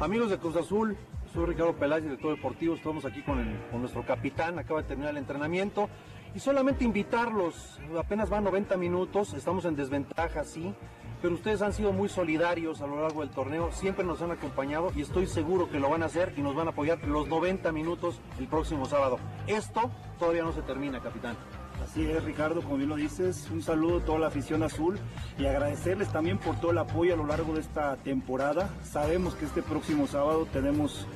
Amigos 0.00 0.30
de 0.30 0.38
Cruz 0.38 0.56
Azul, 0.56 0.96
soy 1.32 1.46
Ricardo 1.46 1.74
Peláez, 1.76 2.02
director 2.02 2.34
deportivo. 2.34 2.74
Estamos 2.74 3.04
aquí 3.04 3.22
con, 3.22 3.38
el- 3.38 3.60
con 3.70 3.80
nuestro 3.80 4.04
capitán, 4.04 4.58
acaba 4.58 4.82
de 4.82 4.88
terminar 4.88 5.12
el 5.12 5.18
entrenamiento. 5.18 5.88
Y 6.34 6.38
solamente 6.40 6.84
invitarlos, 6.84 7.78
apenas 7.98 8.30
van 8.30 8.44
90 8.44 8.76
minutos, 8.78 9.34
estamos 9.34 9.64
en 9.66 9.76
desventaja, 9.76 10.44
sí, 10.44 10.74
pero 11.22 11.34
ustedes 11.34 11.62
han 11.62 11.72
sido 11.72 11.92
muy 11.92 12.08
solidarios 12.08 12.82
a 12.82 12.86
lo 12.86 13.00
largo 13.00 13.20
del 13.20 13.30
torneo, 13.30 13.70
siempre 13.72 14.04
nos 14.04 14.20
han 14.20 14.32
acompañado 14.32 14.90
y 14.96 15.02
estoy 15.02 15.28
seguro 15.28 15.70
que 15.70 15.78
lo 15.78 15.88
van 15.88 16.02
a 16.02 16.06
hacer 16.06 16.34
y 16.36 16.42
nos 16.42 16.56
van 16.56 16.66
a 16.66 16.70
apoyar 16.70 16.98
los 17.06 17.28
90 17.28 17.70
minutos 17.70 18.20
el 18.40 18.48
próximo 18.48 18.86
sábado. 18.86 19.20
Esto 19.46 19.88
todavía 20.18 20.42
no 20.42 20.52
se 20.52 20.62
termina, 20.62 21.00
capitán. 21.00 21.36
Así 21.82 22.04
es, 22.04 22.22
Ricardo, 22.24 22.62
como 22.62 22.76
bien 22.76 22.88
lo 22.88 22.96
dices, 22.96 23.48
un 23.52 23.62
saludo 23.62 23.98
a 23.98 24.04
toda 24.04 24.18
la 24.18 24.26
afición 24.28 24.62
azul 24.62 24.98
y 25.38 25.46
agradecerles 25.46 26.10
también 26.12 26.38
por 26.38 26.60
todo 26.60 26.72
el 26.72 26.78
apoyo 26.78 27.14
a 27.14 27.16
lo 27.16 27.26
largo 27.26 27.54
de 27.54 27.60
esta 27.60 27.96
temporada. 27.96 28.70
Sabemos 28.82 29.34
que 29.34 29.46
este 29.46 29.62
próximo 29.62 30.06
sábado 30.06 30.46
tenemos 30.52 31.06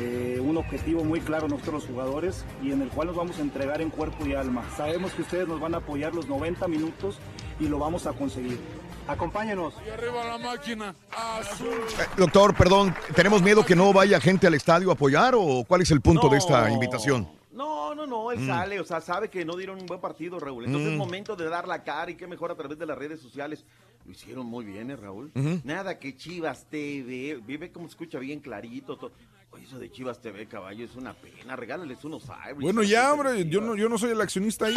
eh, 0.00 0.40
un 0.42 0.56
objetivo 0.56 1.04
muy 1.04 1.20
claro 1.20 1.46
nosotros 1.46 1.74
los 1.74 1.86
jugadores 1.86 2.44
y 2.62 2.72
en 2.72 2.82
el 2.82 2.88
cual 2.88 3.08
nos 3.08 3.16
vamos 3.16 3.38
a 3.38 3.42
entregar 3.42 3.80
en 3.80 3.90
cuerpo 3.90 4.26
y 4.26 4.34
alma. 4.34 4.64
Sabemos 4.76 5.12
que 5.12 5.22
ustedes 5.22 5.46
nos 5.46 5.60
van 5.60 5.74
a 5.74 5.78
apoyar 5.78 6.14
los 6.14 6.28
90 6.28 6.66
minutos 6.68 7.18
y 7.60 7.68
lo 7.68 7.78
vamos 7.78 8.06
a 8.06 8.12
conseguir. 8.12 8.58
Acompáñenos. 9.06 9.74
Y 9.86 9.90
arriba 9.90 10.24
la 10.24 10.38
máquina 10.38 10.94
azul. 11.10 11.68
Eh, 11.68 12.06
Doctor, 12.16 12.54
perdón, 12.54 12.94
¿tenemos 13.14 13.42
miedo 13.42 13.64
que 13.64 13.76
no 13.76 13.92
vaya 13.92 14.18
gente 14.20 14.46
al 14.46 14.54
estadio 14.54 14.90
a 14.90 14.94
apoyar 14.94 15.34
o 15.36 15.64
cuál 15.66 15.82
es 15.82 15.90
el 15.90 16.00
punto 16.00 16.28
de 16.28 16.38
esta 16.38 16.70
invitación? 16.70 17.28
No, 17.52 17.94
no, 17.94 18.06
no, 18.06 18.32
él 18.32 18.40
Mm. 18.40 18.46
sale, 18.46 18.80
o 18.80 18.84
sea, 18.84 19.00
sabe 19.00 19.28
que 19.28 19.44
no 19.44 19.56
dieron 19.56 19.78
un 19.78 19.86
buen 19.86 20.00
partido, 20.00 20.40
Raúl. 20.40 20.64
Entonces 20.64 20.90
Mm. 20.90 20.92
es 20.94 20.98
momento 20.98 21.36
de 21.36 21.48
dar 21.48 21.68
la 21.68 21.84
cara 21.84 22.10
y 22.10 22.16
qué 22.16 22.26
mejor 22.26 22.50
a 22.50 22.54
través 22.56 22.78
de 22.78 22.86
las 22.86 22.96
redes 22.98 23.20
sociales. 23.20 23.64
Lo 24.06 24.10
hicieron 24.12 24.46
muy 24.46 24.64
bien, 24.64 24.90
¿eh, 24.90 24.96
Raúl? 24.96 25.30
Nada 25.64 25.98
que 25.98 26.16
Chivas 26.16 26.66
TV, 26.68 27.40
vive 27.46 27.70
como 27.72 27.86
se 27.86 27.90
escucha 27.92 28.18
bien 28.18 28.40
clarito. 28.40 28.96
todo. 28.96 29.12
Oye, 29.54 29.64
eso 29.64 29.78
de 29.78 29.88
Chivas 29.90 30.20
TV, 30.20 30.46
caballo, 30.48 30.84
es 30.84 30.96
una 30.96 31.14
pena. 31.14 31.54
Regálales 31.54 32.04
unos 32.04 32.24
Iris. 32.24 32.58
Bueno, 32.60 32.82
ya, 32.82 33.12
hombre, 33.12 33.48
yo 33.48 33.60
no, 33.60 33.76
yo 33.76 33.88
no 33.88 33.96
soy 33.98 34.10
el 34.10 34.20
accionista 34.20 34.66
ahí. 34.66 34.74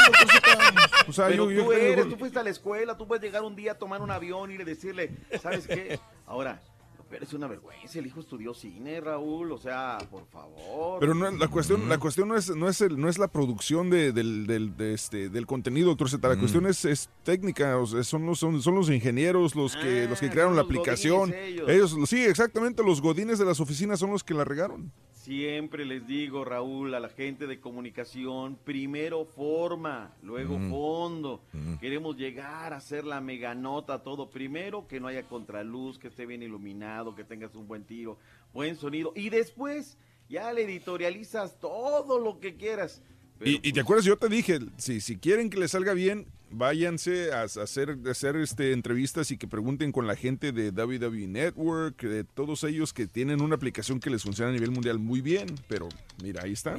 O 1.07 1.11
sea, 1.13 1.27
Pero 1.29 1.49
yo, 1.49 1.63
tú 1.63 1.73
yo- 1.73 1.77
eres, 1.77 2.07
tú 2.07 2.15
fuiste 2.17 2.37
a 2.37 2.43
la 2.43 2.51
escuela, 2.51 2.95
tú 2.95 3.07
puedes 3.07 3.23
llegar 3.23 3.41
un 3.41 3.55
día 3.55 3.71
a 3.71 3.75
tomar 3.75 4.01
un 4.01 4.11
avión 4.11 4.51
y 4.51 4.57
decirle, 4.57 5.15
¿sabes 5.41 5.65
qué? 5.67 5.99
Ahora, 6.27 6.61
pero 7.09 7.23
es 7.23 7.33
una 7.33 7.47
vergüenza, 7.47 7.99
el 7.99 8.05
hijo 8.07 8.19
estudió 8.19 8.53
cine, 8.53 8.99
Raúl, 9.01 9.51
o 9.51 9.57
sea, 9.57 9.97
por 10.11 10.25
favor. 10.27 10.99
Pero 10.99 11.13
no, 11.13 11.29
la 11.31 11.47
cuestión, 11.47 11.87
la 11.87 11.97
cuestión 11.97 12.27
no 12.27 12.35
es, 12.35 12.49
no 12.55 12.67
es, 12.69 12.81
el, 12.81 12.99
no 12.99 13.09
es 13.09 13.17
la 13.17 13.27
producción 13.29 13.89
de- 13.89 14.11
del, 14.11 14.45
del, 14.47 14.75
de 14.77 14.93
este, 14.93 15.29
del 15.29 15.45
contenido, 15.45 15.87
doctor 15.89 16.09
Z. 16.09 16.27
La 16.27 16.35
Mm. 16.35 16.39
cuestión 16.39 16.65
es, 16.67 16.85
es 16.85 17.09
técnica, 17.23 17.77
o 17.77 17.85
sea, 17.87 18.03
son 18.03 18.25
los, 18.25 18.39
son, 18.39 18.61
son 18.61 18.75
los 18.75 18.89
ingenieros 18.89 19.55
los 19.55 19.75
que, 19.75 20.07
los 20.09 20.19
que 20.19 20.29
crearon 20.29 20.55
la 20.55 20.61
Ah, 20.61 20.65
aplicación. 20.65 21.29
godines 21.31 21.47
ellos. 21.47 21.69
ellos. 21.69 22.09
sí, 22.09 22.23
exactamente, 22.23 22.83
los 22.83 23.01
godines 23.01 23.39
de 23.39 23.45
las 23.45 23.59
oficinas 23.59 23.99
son 23.99 24.11
los 24.11 24.23
que 24.23 24.33
la 24.33 24.43
regaron. 24.43 24.91
Siempre 25.31 25.83
les 25.83 26.07
digo, 26.07 26.45
Raúl, 26.45 26.95
a 26.95 27.01
la 27.01 27.09
gente 27.09 27.47
de 27.47 27.59
comunicación, 27.59 28.57
primero 28.63 29.25
forma, 29.25 30.13
luego 30.23 30.57
Mm. 30.57 30.69
fondo. 30.69 31.41
Queremos 31.81 32.15
llegar 32.15 32.71
a 32.71 32.77
hacer 32.77 33.03
la 33.03 33.19
mega 33.19 33.53
nota, 33.53 34.01
todo. 34.03 34.29
Primero 34.29 34.87
que 34.87 35.01
no 35.01 35.07
haya 35.07 35.23
contraluz, 35.23 35.99
que 35.99 36.07
esté 36.07 36.25
bien 36.25 36.43
iluminado, 36.43 37.13
que 37.13 37.25
tengas 37.25 37.55
un 37.55 37.67
buen 37.67 37.83
tiro, 37.83 38.17
buen 38.53 38.77
sonido. 38.77 39.11
Y 39.17 39.29
después 39.29 39.97
ya 40.29 40.53
le 40.53 40.61
editorializas 40.63 41.59
todo 41.59 42.19
lo 42.19 42.39
que 42.39 42.55
quieras. 42.55 43.03
Y, 43.43 43.55
y 43.67 43.73
te 43.73 43.81
acuerdas, 43.81 44.05
yo 44.05 44.15
te 44.17 44.29
dije, 44.29 44.59
si, 44.77 45.01
si 45.01 45.17
quieren 45.17 45.49
que 45.49 45.57
les 45.59 45.71
salga 45.71 45.91
bien, 45.93 46.25
váyanse 46.51 47.31
a, 47.33 47.41
a 47.41 47.43
hacer, 47.43 47.97
a 48.05 48.11
hacer 48.11 48.35
este, 48.37 48.71
entrevistas 48.71 49.31
y 49.31 49.37
que 49.37 49.47
pregunten 49.47 49.91
con 49.91 50.07
la 50.07 50.15
gente 50.15 50.51
de 50.51 50.69
WWE 50.71 51.27
Network, 51.27 52.01
de 52.01 52.23
todos 52.23 52.63
ellos 52.63 52.93
que 52.93 53.07
tienen 53.07 53.41
una 53.41 53.55
aplicación 53.55 53.99
que 53.99 54.09
les 54.09 54.23
funciona 54.23 54.49
a 54.51 54.53
nivel 54.53 54.71
mundial 54.71 54.99
muy 54.99 55.21
bien. 55.21 55.47
Pero 55.67 55.89
mira, 56.23 56.43
ahí 56.43 56.53
está. 56.53 56.77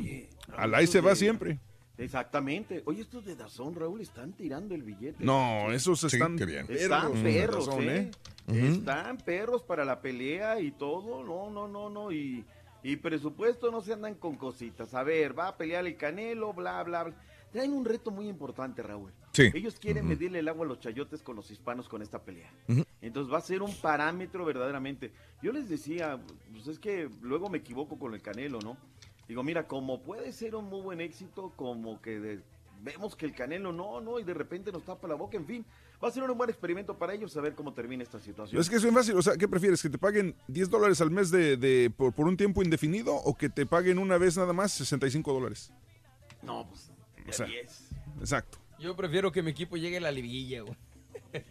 Al 0.56 0.74
ahí 0.74 0.86
se 0.86 1.00
va 1.00 1.14
siempre. 1.14 1.58
Exactamente. 1.98 2.82
Oye, 2.86 3.02
estos 3.02 3.24
de 3.24 3.34
Dazón, 3.34 3.74
Raúl, 3.74 4.00
están 4.00 4.32
tirando 4.32 4.74
el 4.74 4.84
billete. 4.84 5.24
No, 5.24 5.72
esos 5.72 6.04
están 6.04 6.36
bien. 6.36 6.66
perros, 6.66 6.82
Están 6.82 7.12
perros, 7.24 7.66
Dazón, 7.66 7.88
¿eh? 7.88 8.10
Ujú. 8.46 8.56
Están 8.56 9.18
perros 9.18 9.62
para 9.62 9.84
la 9.84 10.00
pelea 10.00 10.60
y 10.60 10.70
todo. 10.70 11.24
No, 11.24 11.50
no, 11.50 11.66
no, 11.66 11.90
no. 11.90 12.12
Y, 12.12 12.44
y 12.84 12.96
presupuesto 12.96 13.72
no 13.72 13.80
se 13.80 13.94
andan 13.94 14.14
con 14.14 14.36
cositas. 14.36 14.94
A 14.94 15.02
ver, 15.02 15.36
va 15.36 15.48
a 15.48 15.56
pelear 15.56 15.84
el 15.86 15.96
Canelo, 15.96 16.52
bla, 16.52 16.82
bla, 16.84 17.02
bla. 17.02 17.14
Traen 17.52 17.72
un 17.72 17.84
reto 17.84 18.12
muy 18.12 18.28
importante, 18.28 18.80
Raúl. 18.82 19.10
Sí. 19.32 19.50
Ellos 19.54 19.76
quieren 19.78 20.06
medirle 20.08 20.40
el 20.40 20.48
agua 20.48 20.64
a 20.64 20.68
los 20.68 20.80
chayotes 20.80 21.22
con 21.22 21.36
los 21.36 21.50
hispanos 21.50 21.88
con 21.88 22.02
esta 22.02 22.22
pelea. 22.22 22.50
Entonces 23.00 23.32
va 23.32 23.38
a 23.38 23.42
ser 23.42 23.62
un 23.62 23.74
parámetro 23.76 24.44
verdaderamente. 24.44 25.12
Yo 25.42 25.52
les 25.52 25.68
decía, 25.68 26.18
pues 26.52 26.66
es 26.66 26.78
que 26.78 27.08
luego 27.22 27.48
me 27.48 27.58
equivoco 27.58 27.98
con 27.98 28.14
el 28.14 28.22
Canelo, 28.22 28.58
¿no? 28.60 28.76
Digo, 29.28 29.42
mira, 29.42 29.66
como 29.68 30.02
puede 30.02 30.32
ser 30.32 30.54
un 30.56 30.64
muy 30.64 30.80
buen 30.80 31.00
éxito, 31.00 31.52
como 31.54 32.00
que 32.00 32.18
de- 32.18 32.40
vemos 32.82 33.14
que 33.14 33.26
el 33.26 33.34
Canelo 33.34 33.72
no, 33.72 34.00
no, 34.00 34.18
y 34.18 34.24
de 34.24 34.34
repente 34.34 34.72
nos 34.72 34.84
tapa 34.84 35.06
la 35.06 35.14
boca, 35.14 35.36
en 35.36 35.44
fin. 35.46 35.64
Va 36.02 36.08
a 36.08 36.10
ser 36.12 36.22
un 36.22 36.38
buen 36.38 36.48
experimento 36.48 36.96
para 36.96 37.12
ellos 37.12 37.32
saber 37.32 37.54
cómo 37.54 37.72
termina 37.74 38.02
esta 38.04 38.20
situación. 38.20 38.60
Es 38.60 38.70
que 38.70 38.76
es 38.76 38.82
bien 38.82 38.94
fácil. 38.94 39.16
O 39.16 39.22
sea, 39.22 39.36
¿qué 39.36 39.46
prefieres? 39.48 39.82
¿Que 39.82 39.90
te 39.90 39.98
paguen 39.98 40.34
10 40.46 40.70
dólares 40.70 41.00
al 41.00 41.10
mes 41.10 41.30
de, 41.30 41.56
de- 41.56 41.90
por, 41.94 42.12
por 42.12 42.26
un 42.28 42.36
tiempo 42.36 42.62
indefinido 42.62 43.14
o 43.14 43.36
que 43.36 43.48
te 43.48 43.66
paguen 43.66 43.98
una 43.98 44.16
vez 44.16 44.36
nada 44.36 44.52
más 44.52 44.72
65 44.72 45.32
dólares? 45.32 45.72
No, 46.42 46.66
pues, 46.68 46.90
O 47.28 47.32
sea, 47.32 47.46
10. 47.46 47.88
exacto. 48.20 48.58
Yo 48.78 48.94
prefiero 48.94 49.32
que 49.32 49.42
mi 49.42 49.50
equipo 49.50 49.76
llegue 49.76 49.96
a 49.96 50.00
la 50.00 50.10
liguilla, 50.10 50.62
güey. 50.62 50.76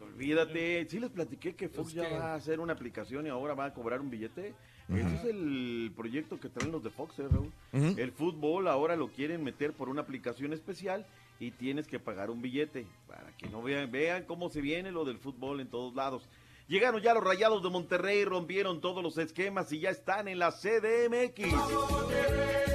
Olvídate, 0.00 0.86
sí 0.88 0.98
les 0.98 1.10
platiqué 1.10 1.54
que 1.54 1.68
Fox 1.68 1.92
ya 1.92 2.08
va 2.08 2.32
a 2.32 2.34
hacer 2.34 2.60
una 2.60 2.72
aplicación 2.72 3.26
y 3.26 3.28
ahora 3.28 3.54
va 3.54 3.66
a 3.66 3.74
cobrar 3.74 4.00
un 4.00 4.10
billete. 4.10 4.54
Ese 4.88 5.14
es 5.14 5.24
el 5.24 5.92
proyecto 5.94 6.40
que 6.40 6.48
traen 6.48 6.72
los 6.72 6.82
de 6.82 6.90
Fox, 6.90 7.18
¿eh, 7.20 7.28
Raúl? 7.30 7.52
El 7.72 8.10
fútbol 8.10 8.66
ahora 8.66 8.96
lo 8.96 9.08
quieren 9.08 9.44
meter 9.44 9.72
por 9.72 9.88
una 9.88 10.02
aplicación 10.02 10.52
especial 10.52 11.06
y 11.38 11.52
tienes 11.52 11.86
que 11.86 12.00
pagar 12.00 12.28
un 12.28 12.42
billete 12.42 12.86
para 13.06 13.30
que 13.36 13.48
no 13.48 13.62
vean, 13.62 13.90
vean 13.92 14.24
cómo 14.24 14.48
se 14.48 14.60
viene 14.60 14.90
lo 14.90 15.04
del 15.04 15.18
fútbol 15.18 15.60
en 15.60 15.68
todos 15.68 15.94
lados. 15.94 16.28
Llegaron 16.66 17.00
ya 17.00 17.14
los 17.14 17.22
Rayados 17.24 17.62
de 17.62 17.70
Monterrey, 17.70 18.24
rompieron 18.24 18.80
todos 18.80 19.02
los 19.02 19.16
esquemas 19.18 19.72
y 19.72 19.80
ya 19.80 19.90
están 19.90 20.28
en 20.28 20.38
la 20.38 20.50
CDMX. 20.50 21.52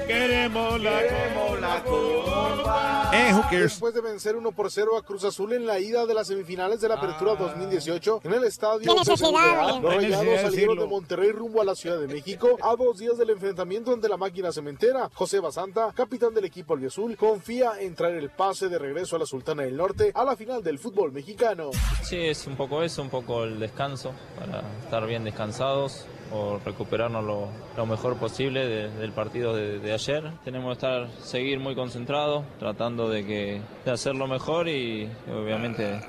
Queremos 0.07 0.81
la, 0.81 0.99
Queremos 0.99 1.59
la 1.59 1.83
copa. 1.83 3.11
Eh, 3.13 3.33
who 3.33 3.41
cares? 3.43 3.61
Después 3.61 3.93
de 3.93 4.01
vencer 4.01 4.35
1 4.35 4.51
por 4.51 4.69
0 4.69 4.97
a 4.97 5.03
Cruz 5.03 5.23
Azul 5.23 5.53
en 5.53 5.65
la 5.65 5.79
ida 5.79 6.05
de 6.05 6.13
las 6.13 6.27
semifinales 6.27 6.81
de 6.81 6.89
la 6.89 6.95
Apertura 6.95 7.35
2018 7.35 8.21
en 8.23 8.33
el 8.33 8.43
estadio 8.43 8.93
güey. 8.93 9.05
los 9.05 9.95
rayados 9.95 10.41
salieron 10.41 10.77
de 10.77 10.85
Monterrey 10.85 11.31
rumbo 11.31 11.61
a 11.61 11.65
la 11.65 11.75
Ciudad 11.75 11.99
de 11.99 12.07
México 12.07 12.57
a 12.61 12.75
dos 12.75 12.99
días 12.99 13.17
del 13.17 13.31
enfrentamiento 13.31 13.93
ante 13.93 14.07
la 14.07 14.17
máquina 14.17 14.51
cementera. 14.51 15.09
José 15.13 15.39
Basanta, 15.39 15.91
capitán 15.95 16.33
del 16.33 16.45
equipo 16.45 16.73
albiazul, 16.73 17.17
confía 17.17 17.73
en 17.79 17.95
traer 17.95 18.15
el 18.15 18.29
pase 18.29 18.69
de 18.69 18.77
regreso 18.77 19.15
a 19.15 19.19
la 19.19 19.25
Sultana 19.25 19.63
del 19.63 19.75
Norte 19.75 20.11
a 20.13 20.23
la 20.23 20.35
final 20.35 20.63
del 20.63 20.77
fútbol 20.77 21.11
mexicano. 21.11 21.71
Sí, 22.03 22.17
es 22.17 22.45
un 22.47 22.55
poco 22.55 22.83
eso, 22.83 23.01
un 23.01 23.09
poco 23.09 23.43
el 23.43 23.59
descanso, 23.59 24.13
para 24.37 24.61
estar 24.83 25.05
bien 25.07 25.23
descansados 25.23 26.05
o 26.31 26.59
recuperarnos 26.63 27.23
lo, 27.23 27.47
lo 27.77 27.85
mejor 27.85 28.17
posible 28.17 28.65
de- 28.67 28.89
del 28.89 29.11
partido 29.11 29.55
de, 29.55 29.79
de 29.79 29.93
ayer. 29.93 30.23
Tenemos 30.43 30.69
que 30.77 30.85
estar, 30.85 31.09
seguir 31.21 31.59
muy 31.59 31.75
concentrados, 31.75 32.43
tratando 32.59 33.09
de, 33.09 33.25
que, 33.25 33.61
de 33.85 33.91
hacerlo 33.91 34.27
mejor 34.27 34.67
y 34.67 35.09
obviamente 35.31 35.99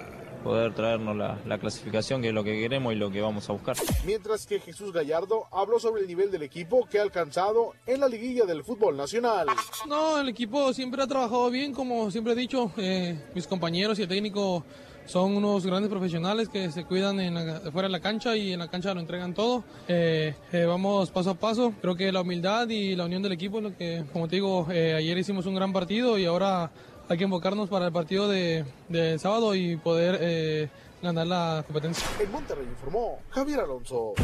poder 0.45 0.73
traernos 0.75 1.17
la, 1.17 1.39
la 1.45 1.59
clasificación, 1.59 2.23
que 2.23 2.29
es 2.29 2.35
lo 2.35 2.45
que 2.45 2.53
queremos 2.53 2.93
y 2.93 2.97
lo 2.97 3.11
que 3.11 3.21
vamos 3.21 3.51
a 3.51 3.53
buscar. 3.53 3.75
Mientras 4.05 4.47
que 4.47 4.61
Jesús 4.61 4.93
Gallardo 4.93 5.47
habló 5.51 5.81
sobre 5.81 6.03
el 6.03 6.07
nivel 6.07 6.31
del 6.31 6.45
equipo 6.45 6.87
que 6.89 7.01
ha 7.01 7.03
alcanzado 7.03 7.73
en 7.85 7.99
la 7.99 8.07
liguilla 8.09 8.45
del 8.45 8.63
fútbol 8.63 8.97
nacional. 8.97 9.49
No, 9.89 10.21
el 10.21 10.29
equipo 10.29 10.73
siempre 10.73 11.03
ha 11.03 11.07
trabajado 11.09 11.51
bien, 11.51 11.75
como 11.75 12.13
siempre 12.13 12.35
he 12.35 12.37
dicho. 12.37 12.71
eh, 12.77 13.19
mis 13.35 13.47
compañeros 13.49 13.99
y 13.99 14.03
el 14.03 14.09
técnico 14.09 14.65
son 15.07 15.37
unos 15.37 15.65
grandes 15.67 15.91
profesionales 15.91 16.49
que 16.49 16.71
se 16.71 16.85
cuidan 16.85 17.19
en 17.21 17.35
la- 17.35 17.61
fuera 17.73 17.89
de 17.89 17.93
la 17.93 18.01
cancha 18.01 18.37
y 18.37 18.53
en 18.53 18.59
la 18.59 18.69
cancha 18.69 18.93
lo 18.95 19.01
entregan 19.01 19.35
todo. 19.35 19.65
Eh, 19.89 20.35
eh, 20.53 20.65
vamos 20.65 21.11
paso 21.11 21.31
a 21.31 21.35
paso. 21.35 21.73
Creo 21.81 21.95
que 21.97 22.11
la 22.13 22.21
humildad 22.21 22.69
y 22.69 22.95
la 22.97 23.05
unión 23.05 23.23
del 23.23 23.33
equipo 23.33 23.59
es 23.59 23.65
lo 23.65 23.77
que, 23.77 24.05
como 24.13 24.29
te 24.29 24.37
digo, 24.37 24.67
eh, 24.71 24.95
ayer 24.95 25.17
hicimos 25.19 25.47
un 25.47 25.55
gran 25.55 25.73
partido 25.73 26.19
y 26.19 26.25
ahora 26.27 26.71
hay 27.09 27.17
que 27.19 27.25
enfocarnos 27.25 27.69
para 27.69 27.87
el 27.87 27.93
partido 27.93 28.29
de, 28.29 28.65
del 28.89 29.19
sábado 29.21 29.55
y 29.55 29.77
poder 29.77 30.19
eh, 30.21 30.69
ganar 31.03 31.27
la 31.27 31.63
competencia. 31.67 32.07
En 32.21 32.31
Monterrey 32.33 32.67
informó 32.69 33.19
Javier 33.31 33.61
Alonso. 33.61 34.15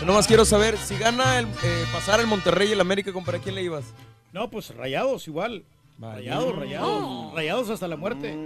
Yo 0.00 0.06
nomás 0.06 0.26
quiero 0.26 0.44
saber, 0.44 0.76
si 0.78 0.96
gana 0.98 1.38
el 1.38 1.46
eh, 1.46 1.84
pasar 1.92 2.18
el 2.18 2.26
Monterrey 2.26 2.70
y 2.70 2.72
el 2.72 2.80
América, 2.80 3.12
¿para 3.24 3.38
quién 3.38 3.54
le 3.54 3.62
ibas? 3.62 3.84
No, 4.32 4.50
pues 4.50 4.74
rayados 4.74 5.28
igual. 5.28 5.62
Rayados, 5.98 6.56
rayados. 6.56 7.34
Rayados 7.34 7.70
hasta 7.70 7.86
la 7.88 7.96
muerte. 7.96 8.36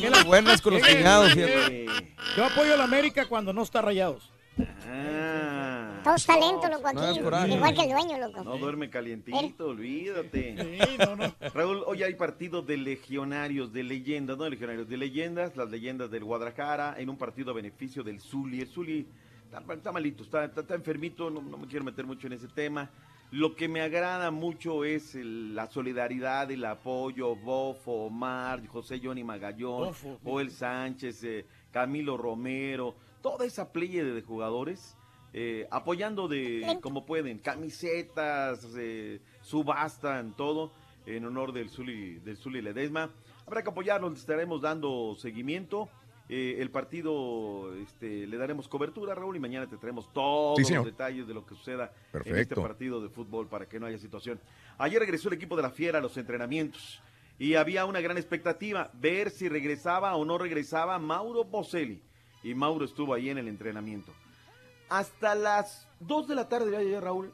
Qué 0.00 0.10
las 0.10 0.24
buenas 0.24 0.60
con 0.60 0.74
los 0.74 0.82
lleguen. 0.82 1.86
Yo 2.36 2.44
apoyo 2.44 2.74
a 2.74 2.76
la 2.76 2.84
América 2.84 3.26
cuando 3.28 3.52
no 3.52 3.62
está 3.62 3.80
rayados. 3.80 4.30
Ah, 4.90 6.00
Todos 6.02 6.26
talentos, 6.26 6.68
loco, 6.70 6.88
aquí. 6.88 6.98
Igual 7.54 7.74
que 7.74 7.82
el 7.82 7.90
dueño, 7.90 8.18
loco. 8.18 8.42
No 8.44 8.58
duerme 8.58 8.90
calientito, 8.90 9.68
olvídate. 9.68 10.78
Raúl, 11.54 11.82
hoy 11.86 12.02
hay 12.02 12.14
partido 12.14 12.60
de 12.62 12.76
legionarios, 12.76 13.72
de 13.72 13.84
leyendas, 13.84 14.36
no 14.36 14.44
de 14.44 14.50
legionarios, 14.50 14.88
de 14.88 14.96
leyendas, 14.96 15.56
las 15.56 15.70
leyendas 15.70 16.10
del 16.10 16.24
Guadalajara, 16.24 16.96
en 16.98 17.08
un 17.08 17.16
partido 17.16 17.52
a 17.52 17.54
beneficio 17.54 18.02
del 18.02 18.20
Zuli. 18.20 18.60
El 18.62 18.68
Zuli 18.68 19.06
está, 19.44 19.62
está 19.72 19.92
malito, 19.92 20.24
está, 20.24 20.44
está- 20.44 20.62
está 20.62 20.74
enfermito, 20.74 21.30
no, 21.30 21.40
no 21.40 21.56
me 21.56 21.66
quiero 21.68 21.84
meter 21.84 22.04
mucho 22.04 22.26
en 22.26 22.32
ese 22.34 22.48
tema. 22.48 22.90
Lo 23.30 23.54
que 23.54 23.68
me 23.68 23.82
agrada 23.82 24.30
mucho 24.30 24.84
es 24.84 25.14
el- 25.14 25.54
la 25.54 25.66
solidaridad, 25.66 26.50
el 26.50 26.64
apoyo, 26.64 27.36
Bofo, 27.36 28.06
Omar, 28.06 28.66
José 28.68 29.00
Johnny 29.02 29.22
Magallón, 29.22 29.88
Bofo. 29.88 30.18
Joel 30.24 30.50
Sánchez, 30.50 31.22
eh, 31.24 31.44
Camilo 31.70 32.16
Romero, 32.16 32.94
toda 33.20 33.44
esa 33.44 33.70
playa 33.72 34.02
de 34.04 34.22
jugadores 34.22 34.94
eh, 35.34 35.68
apoyando 35.70 36.26
de 36.26 36.78
como 36.80 37.04
pueden, 37.04 37.38
camisetas, 37.38 38.66
eh, 38.78 39.20
subastan, 39.42 40.34
todo 40.34 40.72
en 41.04 41.26
honor 41.26 41.52
del 41.52 41.68
Zuli, 41.68 42.14
del 42.20 42.38
Zuli 42.38 42.62
Ledesma. 42.62 43.10
Habrá 43.46 43.62
que 43.62 43.68
apoyarlos, 43.68 44.10
le 44.12 44.18
estaremos 44.18 44.62
dando 44.62 45.14
seguimiento. 45.18 45.90
Eh, 46.28 46.56
el 46.60 46.70
partido 46.70 47.74
este, 47.76 48.26
le 48.26 48.36
daremos 48.36 48.68
cobertura, 48.68 49.14
Raúl, 49.14 49.36
y 49.36 49.40
mañana 49.40 49.66
te 49.66 49.78
traemos 49.78 50.12
todos 50.12 50.58
Sí, 50.66 50.74
los 50.74 50.84
detalles 50.84 51.26
de 51.26 51.32
lo 51.32 51.46
que 51.46 51.54
suceda 51.54 51.92
en 52.24 52.36
este 52.36 52.54
partido 52.54 53.00
de 53.00 53.08
fútbol 53.08 53.46
para 53.48 53.66
que 53.66 53.80
no 53.80 53.86
haya 53.86 53.98
situación. 53.98 54.38
Ayer 54.76 55.00
regresó 55.00 55.28
el 55.28 55.34
equipo 55.34 55.56
de 55.56 55.62
la 55.62 55.70
Fiera 55.70 55.98
a 55.98 56.02
los 56.02 56.16
entrenamientos 56.18 57.00
y 57.38 57.54
había 57.54 57.86
una 57.86 58.00
gran 58.00 58.18
expectativa, 58.18 58.90
ver 58.94 59.30
si 59.30 59.48
regresaba 59.48 60.14
o 60.16 60.24
no 60.24 60.36
regresaba 60.38 60.98
Mauro 60.98 61.44
Boselli. 61.44 62.02
Y 62.42 62.54
Mauro 62.54 62.84
estuvo 62.84 63.14
ahí 63.14 63.30
en 63.30 63.38
el 63.38 63.48
entrenamiento. 63.48 64.12
Hasta 64.90 65.34
las 65.34 65.88
2 66.00 66.28
de 66.28 66.34
la 66.34 66.48
tarde 66.48 66.70
de 66.70 66.76
ayer, 66.76 67.02
Raúl, 67.02 67.32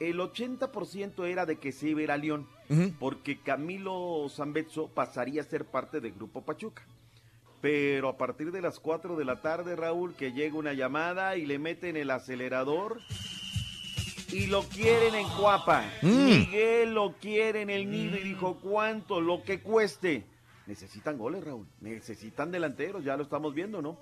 el 0.00 0.18
80% 0.18 1.26
era 1.26 1.46
de 1.46 1.56
que 1.56 1.72
se 1.72 1.88
iba 1.88 2.00
a 2.00 2.02
ir 2.02 2.10
a 2.10 2.16
León, 2.16 2.46
porque 2.98 3.38
Camilo 3.40 4.26
Zambetso 4.28 4.88
pasaría 4.88 5.40
a 5.42 5.44
ser 5.44 5.64
parte 5.64 6.00
del 6.00 6.12
Grupo 6.12 6.42
Pachuca. 6.42 6.82
Pero 7.64 8.10
a 8.10 8.18
partir 8.18 8.52
de 8.52 8.60
las 8.60 8.78
4 8.78 9.16
de 9.16 9.24
la 9.24 9.40
tarde, 9.40 9.74
Raúl, 9.74 10.14
que 10.14 10.32
llega 10.32 10.58
una 10.58 10.74
llamada 10.74 11.38
y 11.38 11.46
le 11.46 11.58
meten 11.58 11.96
el 11.96 12.10
acelerador 12.10 13.00
y 14.30 14.48
lo 14.48 14.64
quieren 14.64 15.14
en 15.14 15.26
Cuapa. 15.28 15.90
Mm. 16.02 16.24
Miguel 16.26 16.92
lo 16.92 17.14
quiere 17.14 17.62
en 17.62 17.70
el 17.70 17.90
nido 17.90 18.18
y 18.18 18.22
dijo, 18.22 18.58
¿cuánto? 18.60 19.22
Lo 19.22 19.44
que 19.44 19.60
cueste. 19.60 20.26
Necesitan 20.66 21.16
goles, 21.16 21.42
Raúl. 21.42 21.66
Necesitan 21.80 22.50
delanteros, 22.50 23.02
ya 23.02 23.16
lo 23.16 23.22
estamos 23.22 23.54
viendo, 23.54 23.80
¿no? 23.80 23.96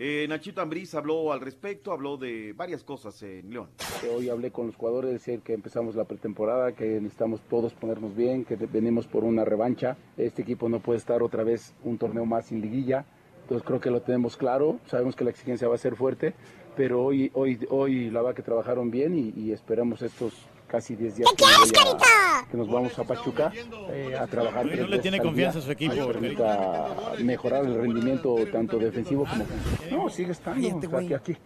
Eh, 0.00 0.26
Nachito 0.28 0.60
Ambriz 0.60 0.94
habló 0.94 1.32
al 1.32 1.40
respecto, 1.40 1.90
habló 1.90 2.16
de 2.16 2.52
varias 2.52 2.84
cosas 2.84 3.20
en 3.24 3.50
León. 3.50 3.68
Hoy 4.16 4.28
hablé 4.28 4.52
con 4.52 4.68
los 4.68 4.76
jugadores, 4.76 5.10
decir 5.10 5.40
que 5.40 5.54
empezamos 5.54 5.96
la 5.96 6.04
pretemporada, 6.04 6.70
que 6.70 7.00
necesitamos 7.00 7.40
todos 7.50 7.74
ponernos 7.74 8.14
bien, 8.14 8.44
que 8.44 8.54
venimos 8.54 9.08
por 9.08 9.24
una 9.24 9.44
revancha. 9.44 9.96
Este 10.16 10.42
equipo 10.42 10.68
no 10.68 10.78
puede 10.78 10.98
estar 10.98 11.20
otra 11.20 11.42
vez 11.42 11.74
un 11.82 11.98
torneo 11.98 12.24
más 12.26 12.46
sin 12.46 12.60
liguilla. 12.60 13.06
Entonces 13.42 13.66
creo 13.66 13.80
que 13.80 13.90
lo 13.90 14.00
tenemos 14.00 14.36
claro, 14.36 14.78
sabemos 14.86 15.16
que 15.16 15.24
la 15.24 15.30
exigencia 15.30 15.66
va 15.66 15.74
a 15.74 15.78
ser 15.78 15.96
fuerte, 15.96 16.32
pero 16.76 17.02
hoy, 17.02 17.32
hoy, 17.34 17.58
hoy 17.68 18.08
la 18.10 18.22
verdad 18.22 18.36
que 18.36 18.42
trabajaron 18.42 18.92
bien 18.92 19.32
y 19.34 19.50
esperamos 19.50 20.02
estos 20.02 20.46
casi 20.68 20.94
10 20.94 21.16
días. 21.16 21.28
que 21.36 21.44
me 21.44 21.50
voy 21.50 21.98
a- 22.04 22.46
que 22.50 22.56
nos 22.56 22.70
vamos 22.70 22.98
a 22.98 23.04
Pachuca 23.04 23.52
eh, 23.90 24.16
a 24.18 24.26
trabajar. 24.26 24.64
No 24.66 24.86
le 24.86 24.98
tiene 25.00 25.18
confianza 25.20 25.58
a 25.58 25.62
su 25.62 25.70
equipo, 25.72 25.94
permita 26.06 26.88
mejorar 27.22 27.64
el 27.64 27.74
rendimiento 27.74 28.36
tanto 28.52 28.78
defensivo 28.78 29.24
como 29.28 29.44
ofensivo. 29.44 30.02
No, 30.04 30.08
sigue 30.08 30.32
estando. 30.32 30.60
o 30.76 30.80
sea, 30.80 31.00
que 31.08 31.14
aquí, 31.14 31.36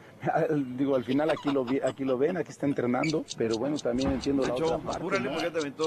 digo, 0.76 0.94
al 0.96 1.04
final 1.04 1.30
aquí 1.30 1.50
lo, 1.50 1.64
vi- 1.64 1.80
aquí 1.82 2.04
lo 2.04 2.18
ven, 2.18 2.36
aquí 2.36 2.50
está 2.50 2.66
entrenando, 2.66 3.24
pero 3.36 3.56
bueno, 3.56 3.76
también 3.78 4.12
entiendo 4.12 4.42
la 4.42 4.54
otra 4.54 4.78
parte. 4.78 5.02
¿no? 5.20 5.30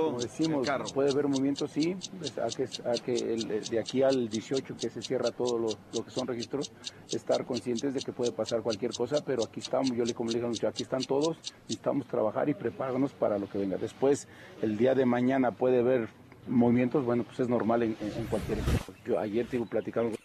Como 0.08 0.20
decimos, 0.20 0.68
puede 0.94 1.12
haber 1.12 1.28
movimientos, 1.28 1.72
sí, 1.72 1.96
pues, 2.20 2.38
a 2.38 2.48
que, 2.48 2.64
a 2.90 2.94
que 3.04 3.14
el- 3.16 3.64
de 3.70 3.80
aquí 3.80 4.02
al 4.04 4.28
18 4.30 4.76
que 4.78 4.90
se 4.90 5.02
cierra 5.02 5.32
todo 5.32 5.58
lo, 5.60 5.68
lo 5.94 6.04
que 6.04 6.12
son 6.12 6.28
registros, 6.28 6.72
estar 7.10 7.46
conscientes 7.46 7.94
de 7.94 8.02
que 8.02 8.12
puede 8.12 8.32
pasar 8.32 8.62
cualquier 8.62 8.92
cosa, 8.94 9.24
pero 9.26 9.44
aquí 9.44 9.60
estamos, 9.60 9.92
yo 9.96 10.04
le 10.04 10.14
como 10.14 10.30
le 10.30 10.36
dije 10.36 10.46
a 10.46 10.50
los 10.50 10.58
muchachos, 10.58 10.74
aquí 10.76 10.84
están 10.84 11.04
todos, 11.04 11.38
necesitamos 11.64 12.06
trabajar 12.08 12.50
y 12.50 12.54
prepararnos 12.54 13.12
para 13.14 13.25
lo 13.30 13.50
que 13.50 13.58
venga. 13.58 13.78
Después, 13.78 14.28
el 14.62 14.78
día 14.78 14.96
de 14.96 15.06
mañana 15.06 15.52
puede 15.52 15.80
haber 15.80 16.10
movimientos, 16.48 17.04
bueno, 17.04 17.24
pues 17.24 17.40
es 17.40 17.50
normal 17.50 17.84
en, 17.84 17.96
cualquier 18.30 18.60
equipo. 18.60 18.94
Yo 19.06 19.20
ayer 19.20 19.48
te 19.48 19.60
platicando 19.60 20.16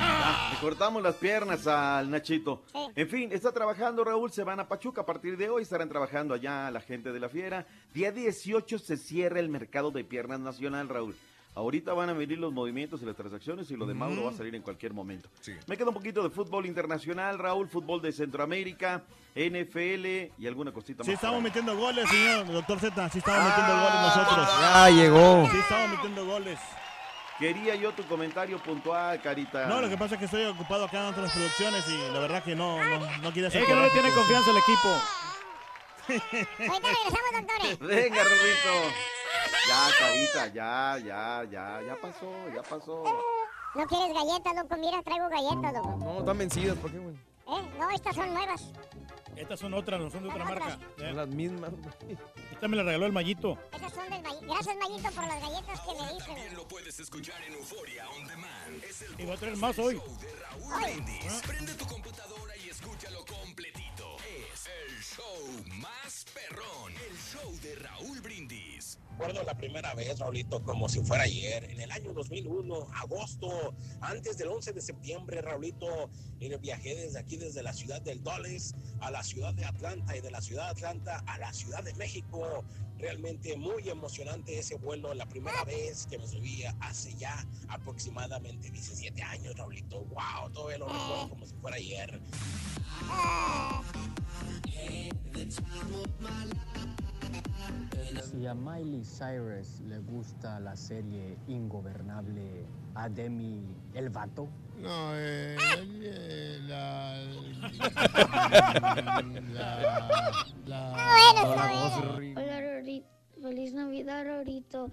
Ah, 0.00 0.50
le 0.52 0.60
cortamos 0.60 1.02
las 1.02 1.14
piernas 1.14 1.66
al 1.66 2.10
Nachito. 2.10 2.62
En 2.96 3.08
fin, 3.08 3.30
está 3.32 3.52
trabajando 3.52 4.04
Raúl, 4.04 4.32
se 4.32 4.42
van 4.42 4.58
a 4.58 4.68
Pachuca 4.68 5.02
a 5.02 5.06
partir 5.06 5.36
de 5.36 5.48
hoy, 5.48 5.62
estarán 5.62 5.88
trabajando 5.88 6.34
allá 6.34 6.70
la 6.70 6.80
gente 6.80 7.12
de 7.12 7.20
la 7.20 7.28
fiera. 7.28 7.66
Día 7.94 8.10
18 8.10 8.78
se 8.78 8.96
cierra 8.96 9.38
el 9.38 9.48
mercado 9.48 9.90
de 9.90 10.04
piernas 10.04 10.40
nacional, 10.40 10.88
Raúl. 10.88 11.14
Ahorita 11.56 11.94
van 11.94 12.10
a 12.10 12.12
venir 12.12 12.38
los 12.38 12.52
movimientos 12.52 13.00
y 13.00 13.06
las 13.06 13.16
transacciones 13.16 13.70
y 13.70 13.76
lo 13.76 13.86
de 13.86 13.94
Mauro 13.94 14.24
va 14.24 14.30
a 14.30 14.34
salir 14.34 14.54
en 14.54 14.60
cualquier 14.60 14.92
momento. 14.92 15.30
Me 15.66 15.76
queda 15.78 15.88
un 15.88 15.94
poquito 15.94 16.22
de 16.22 16.28
fútbol 16.28 16.66
internacional, 16.66 17.38
Raúl, 17.38 17.66
fútbol 17.66 18.02
de 18.02 18.12
Centroamérica, 18.12 19.04
NFL 19.34 20.32
y 20.38 20.46
alguna 20.46 20.70
cosita 20.70 21.02
Sí, 21.02 21.10
más. 21.12 21.14
estamos 21.14 21.42
metiendo 21.42 21.74
goles, 21.74 22.06
señor 22.10 22.46
doctor 22.52 22.78
Z. 22.78 23.08
Sí, 23.08 23.18
estamos 23.18 23.40
Ah. 23.40 23.48
metiendo 23.48 23.82
goles 23.82 24.00
nosotros. 24.02 24.60
Ya 24.60 24.90
llegó. 24.90 25.48
Sí, 25.50 25.58
estamos 25.58 25.90
metiendo 25.90 26.26
goles. 26.26 26.58
Quería 27.38 27.74
yo 27.74 27.92
tu 27.92 28.02
comentario 28.04 28.58
puntual, 28.62 29.20
Carita. 29.22 29.66
No, 29.66 29.80
lo 29.80 29.88
que 29.88 29.96
pasa 29.96 30.14
es 30.16 30.18
que 30.18 30.24
estoy 30.26 30.44
ocupado 30.44 30.84
acá 30.84 31.00
en 31.00 31.06
otras 31.14 31.32
producciones 31.32 31.88
y 31.88 32.12
la 32.12 32.18
verdad 32.20 32.44
que 32.44 32.54
no, 32.54 32.78
no, 32.84 33.00
no 33.22 33.32
quiere 33.32 33.48
hacer. 33.48 33.62
Es 33.62 33.66
que 33.68 33.74
no 33.74 33.82
le 33.82 33.90
tiene 33.90 34.10
confianza 34.10 34.50
al 34.50 34.56
equipo. 34.58 34.88
Ahorita 36.70 36.88
regresamos, 36.88 37.32
doctores. 37.32 37.78
Venga, 37.80 38.22
Rorrito. 38.24 38.94
Ya, 39.68 39.88
Carita, 39.98 40.46
ya, 40.48 40.98
ya, 41.04 41.44
ya, 41.50 41.80
ya 41.86 41.96
pasó, 42.00 42.30
ya 42.54 42.62
pasó. 42.62 43.02
¿No 43.74 43.86
quieres 43.86 44.14
galletas, 44.14 44.54
loco? 44.54 44.76
Mira, 44.76 45.02
traigo 45.02 45.28
galletas, 45.28 45.72
loco. 45.74 45.96
No, 45.98 46.18
están 46.20 46.38
vencidas, 46.38 46.78
¿por 46.78 46.90
qué, 46.90 46.98
güey? 46.98 47.14
¿Eh? 47.14 47.70
No, 47.78 47.90
estas 47.90 48.14
son 48.14 48.32
nuevas. 48.32 48.62
Estas 49.36 49.60
son 49.60 49.74
otras, 49.74 50.00
no 50.00 50.10
son 50.10 50.22
de 50.22 50.28
otra 50.30 50.44
marca. 50.44 50.78
¿eh? 50.98 51.12
Las 51.12 51.28
mismas. 51.28 51.70
Esta 52.52 52.68
me 52.68 52.76
la 52.76 52.84
regaló 52.84 53.06
el 53.06 53.12
Mallito. 53.12 53.58
Estas 53.72 53.92
son 53.92 54.08
del 54.08 54.22
May- 54.22 54.40
Gracias, 54.46 54.76
Mayito, 54.76 55.10
por 55.10 55.26
las 55.26 55.40
galletas 55.42 55.80
que 55.80 55.94
me 56.02 56.12
diste. 56.14 56.30
güey. 56.32 56.50
Lo 56.54 56.68
puedes 56.68 56.98
escuchar 57.00 57.42
en 57.44 57.52
Euforia 57.54 58.08
On 58.10 58.26
Demand. 58.28 58.84
Es 58.84 59.02
el 59.02 59.20
Y 59.20 59.26
va 59.26 59.34
a 59.34 59.36
traer 59.36 59.56
más 59.58 59.78
hoy. 59.78 60.00
Raúl 60.40 60.74
Brindis. 60.82 61.42
Prende 61.46 61.74
tu 61.74 61.84
computadora 61.86 62.56
y 62.56 62.70
escúchalo 62.70 63.24
completito. 63.26 64.16
Es 64.52 64.68
el 64.88 65.02
show 65.02 65.64
más 65.80 66.24
perrón. 66.32 66.92
El 67.10 67.16
show 67.18 67.52
de 67.60 67.74
Raúl 67.76 68.20
Brindis. 68.22 68.98
Recuerdo 69.18 69.44
la 69.44 69.54
primera 69.54 69.94
vez, 69.94 70.18
Raulito, 70.18 70.62
como 70.62 70.90
si 70.90 71.00
fuera 71.00 71.22
ayer, 71.22 71.64
en 71.70 71.80
el 71.80 71.90
año 71.90 72.12
2001, 72.12 72.88
agosto, 73.02 73.74
antes 74.02 74.36
del 74.36 74.48
11 74.48 74.74
de 74.74 74.82
septiembre, 74.82 75.40
Raulito, 75.40 76.10
viajé 76.60 76.94
desde 76.94 77.18
aquí, 77.18 77.38
desde 77.38 77.62
la 77.62 77.72
ciudad 77.72 78.02
del 78.02 78.22
Dulles 78.22 78.74
a 79.00 79.10
la 79.10 79.22
ciudad 79.22 79.54
de 79.54 79.64
Atlanta 79.64 80.14
y 80.14 80.20
de 80.20 80.30
la 80.30 80.42
ciudad 80.42 80.64
de 80.64 80.70
Atlanta 80.72 81.24
a 81.26 81.38
la 81.38 81.50
ciudad 81.54 81.82
de 81.82 81.94
México. 81.94 82.62
Realmente 82.98 83.56
muy 83.56 83.88
emocionante 83.88 84.58
ese 84.58 84.76
vuelo, 84.76 85.12
la 85.12 85.26
primera 85.26 85.62
vez 85.64 86.06
que 86.06 86.18
me 86.18 86.26
subía 86.26 86.74
hace 86.80 87.14
ya 87.14 87.44
aproximadamente 87.68 88.70
17 88.70 89.22
años, 89.22 89.56
Raulito. 89.56 90.04
¡Wow! 90.04 90.50
Todavía 90.52 90.78
lo 90.78 90.88
recuerdo 90.88 91.28
como 91.28 91.46
si 91.46 91.54
fuera 91.56 91.76
ayer. 91.76 92.20
Si 98.30 98.46
a 98.46 98.54
Miley 98.54 99.04
Cyrus 99.04 99.80
le 99.80 99.98
gusta 99.98 100.58
la 100.60 100.76
serie 100.76 101.36
Ingobernable 101.48 102.66
a 102.96 103.08
Demi 103.08 103.62
el 103.94 104.08
vato. 104.10 104.48
No, 104.80 105.12
eh, 105.14 105.56
eh, 106.02 106.58
la, 106.62 107.22
la, 110.66 110.92
Hola, 112.36 112.60
Rorito. 112.60 113.06
Feliz 113.42 113.72
Navidad, 113.74 114.24
Rorito. 114.26 114.90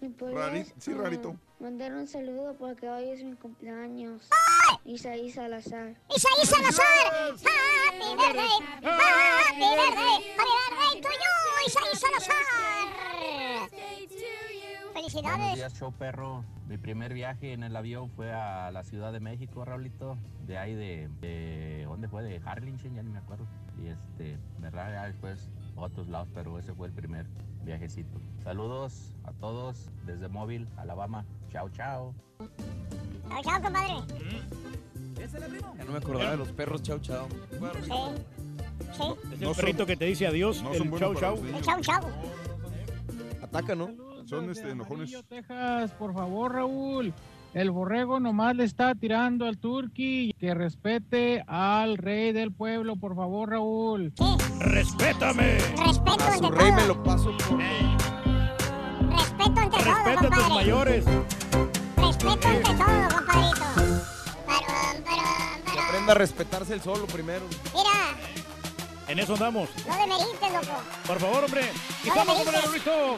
¿Me 0.00 0.10
podrías, 0.10 0.40
Rari- 0.52 0.72
sí, 0.78 0.90
ah, 0.94 0.98
rarito. 1.02 1.36
mandar 1.60 1.92
un 1.94 2.06
saludo 2.06 2.54
porque 2.58 2.88
hoy 2.88 3.08
es 3.10 3.22
mi 3.24 3.34
cumpleaños. 3.36 4.28
Isaí 4.84 5.30
Salazar. 5.30 5.94
Isaí 6.14 6.44
Salazar. 6.46 6.84
Happy 7.14 8.16
birthday. 8.16 8.48
Happy 8.82 9.60
birthday. 9.60 10.18
Happy 10.36 10.54
birthday 10.68 11.00
to 11.00 11.08
you, 11.08 11.34
Isaí 11.66 11.96
Salazar. 11.96 13.54
Buenos 14.94 15.12
Felicidades. 15.12 15.56
días, 15.56 15.74
show 15.74 15.92
perro. 15.92 16.44
Mi 16.68 16.78
primer 16.78 17.12
viaje 17.12 17.52
en 17.52 17.64
el 17.64 17.74
avión 17.74 18.10
fue 18.10 18.32
a 18.32 18.70
la 18.70 18.84
Ciudad 18.84 19.12
de 19.12 19.18
México, 19.18 19.64
Raulito. 19.64 20.16
De 20.46 20.56
ahí 20.56 20.74
de, 20.74 21.10
de 21.20 21.84
¿dónde 21.84 22.06
fue? 22.06 22.22
De 22.22 22.40
Harlingen, 22.44 22.94
ya 22.94 23.02
ni 23.02 23.10
me 23.10 23.18
acuerdo. 23.18 23.44
Y 23.82 23.88
este, 23.88 24.38
verdad, 24.58 24.92
ya 24.92 25.06
después 25.06 25.50
otros 25.74 26.08
lados, 26.08 26.28
pero 26.32 26.60
ese 26.60 26.72
fue 26.74 26.86
el 26.86 26.92
primer 26.92 27.26
viajecito. 27.64 28.20
Saludos 28.44 29.16
a 29.24 29.32
todos 29.32 29.90
desde 30.06 30.28
Móvil, 30.28 30.68
Alabama. 30.76 31.26
Chao, 31.50 31.68
chao. 31.70 32.14
Chao, 33.28 33.42
chao, 33.42 33.62
compadre. 33.62 33.94
Ya 35.76 35.84
no 35.84 35.92
me 35.92 35.98
acordaba 35.98 36.30
de 36.30 36.36
los 36.36 36.52
perros, 36.52 36.84
chau, 36.84 37.00
chau. 37.00 37.26
Sí. 37.82 37.90
Sí. 38.92 39.02
Es 39.32 39.42
el 39.42 39.54
perrito 39.56 39.86
que 39.86 39.96
te 39.96 40.04
dice 40.04 40.28
adiós, 40.28 40.62
no 40.62 40.70
el 40.70 40.78
son 40.78 40.90
buenos 40.90 41.18
chau 41.18 41.36
chau. 41.36 41.44
El 41.44 41.62
chau, 41.62 41.80
chau. 41.80 42.08
Ataca, 43.42 43.74
¿no? 43.74 44.03
Son 44.26 44.50
este, 44.50 44.70
enojones. 44.70 45.12
Texas, 45.28 45.90
por 45.92 46.14
favor, 46.14 46.52
Raúl. 46.54 47.12
El 47.52 47.70
borrego 47.70 48.18
nomás 48.18 48.56
le 48.56 48.64
está 48.64 48.94
tirando 48.94 49.46
al 49.46 49.58
turqui. 49.58 50.34
Que 50.40 50.54
respete 50.54 51.44
al 51.46 51.98
rey 51.98 52.32
del 52.32 52.50
pueblo, 52.52 52.96
por 52.96 53.14
favor, 53.14 53.50
Raúl. 53.50 54.12
¡Respétame! 54.58 55.58
Respeto 55.58 56.24
A 56.24 56.36
su 56.38 56.44
entre 56.44 56.50
rey 56.60 56.72
me 56.72 56.82
todos. 56.82 56.88
lo 56.88 57.02
paso 57.04 57.36
por... 57.48 57.58
Respeto 59.10 59.60
entre 59.60 59.82
todos, 59.82 59.84
Respeta 59.84 60.10
a 60.10 60.16
tus 60.16 60.28
compadre. 60.30 60.54
mayores. 60.54 61.04
Respeto 61.04 62.48
entre 62.48 62.74
todos, 62.74 63.14
compadrito. 63.14 63.64
Parón, 64.46 65.02
parón, 65.04 65.62
parón. 65.64 65.84
aprenda 65.88 66.12
a 66.12 66.14
respetarse 66.16 66.74
el 66.74 66.80
solo 66.80 67.06
primero. 67.06 67.44
Mira, 67.72 67.90
En 69.06 69.18
eso 69.20 69.34
andamos. 69.34 69.68
no 69.86 69.96
demerites, 69.96 70.52
loco. 70.52 70.78
Por 71.06 71.20
favor, 71.20 71.44
hombre. 71.44 71.70
Y 72.04 72.08
No 72.08 72.24
me 72.24 72.32
el 72.32 72.38
dices. 72.46 72.64
Rorrito. 72.64 73.16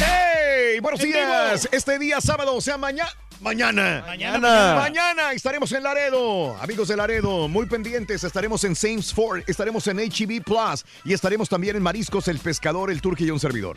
¡Hey! 0.00 0.80
Buenos 0.80 1.00
En 1.00 1.06
días. 1.12 1.62
vivo. 1.62 1.72
Este 1.72 1.98
día 1.98 2.20
sábado, 2.20 2.54
o 2.54 2.60
sea, 2.60 2.76
mañana. 2.76 3.10
Mañana. 3.40 4.04
Mañana. 4.06 4.74
Mañana 4.74 5.32
estaremos 5.32 5.70
en 5.72 5.82
Laredo. 5.84 6.56
Amigos 6.60 6.88
de 6.88 6.96
Laredo, 6.96 7.48
muy 7.48 7.66
pendientes. 7.66 8.24
Estaremos 8.24 8.64
en 8.64 8.74
Sames 8.74 9.14
Ford, 9.14 9.42
estaremos 9.46 9.86
en 9.86 10.00
HEB 10.00 10.42
Plus 10.42 10.84
y 11.04 11.12
estaremos 11.12 11.48
también 11.48 11.76
en 11.76 11.82
Mariscos, 11.82 12.26
El 12.28 12.38
Pescador, 12.38 12.90
El 12.90 13.00
Turque 13.00 13.24
y 13.24 13.30
un 13.30 13.38
servidor. 13.38 13.76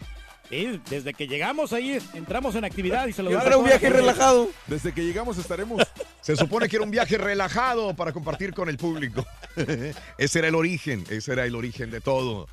Sí, 0.50 0.82
desde 0.90 1.14
que 1.14 1.28
llegamos 1.28 1.72
ahí, 1.72 1.98
entramos 2.14 2.56
en 2.56 2.66
actividad 2.66 3.08
y 3.08 3.14
se 3.14 3.24
lo 3.24 3.30
Que 3.30 3.36
digo 3.36 3.48
haga 3.48 3.56
a 3.56 3.58
un 3.60 3.66
viaje 3.66 3.90
relajado. 3.90 4.50
Desde 4.68 4.92
que 4.94 5.04
llegamos 5.04 5.38
estaremos. 5.38 5.82
Se 6.22 6.36
supone 6.36 6.68
que 6.68 6.76
era 6.76 6.84
un 6.84 6.92
viaje 6.92 7.18
relajado 7.18 7.96
para 7.96 8.12
compartir 8.12 8.54
con 8.54 8.68
el 8.68 8.78
público. 8.78 9.26
ese 10.18 10.40
era 10.40 10.50
el 10.50 10.56
origen, 10.56 11.06
ese 11.10 11.34
era 11.34 11.46
el 11.46 11.56
origen 11.56 11.90
de 11.90 12.02
todo. 12.02 12.48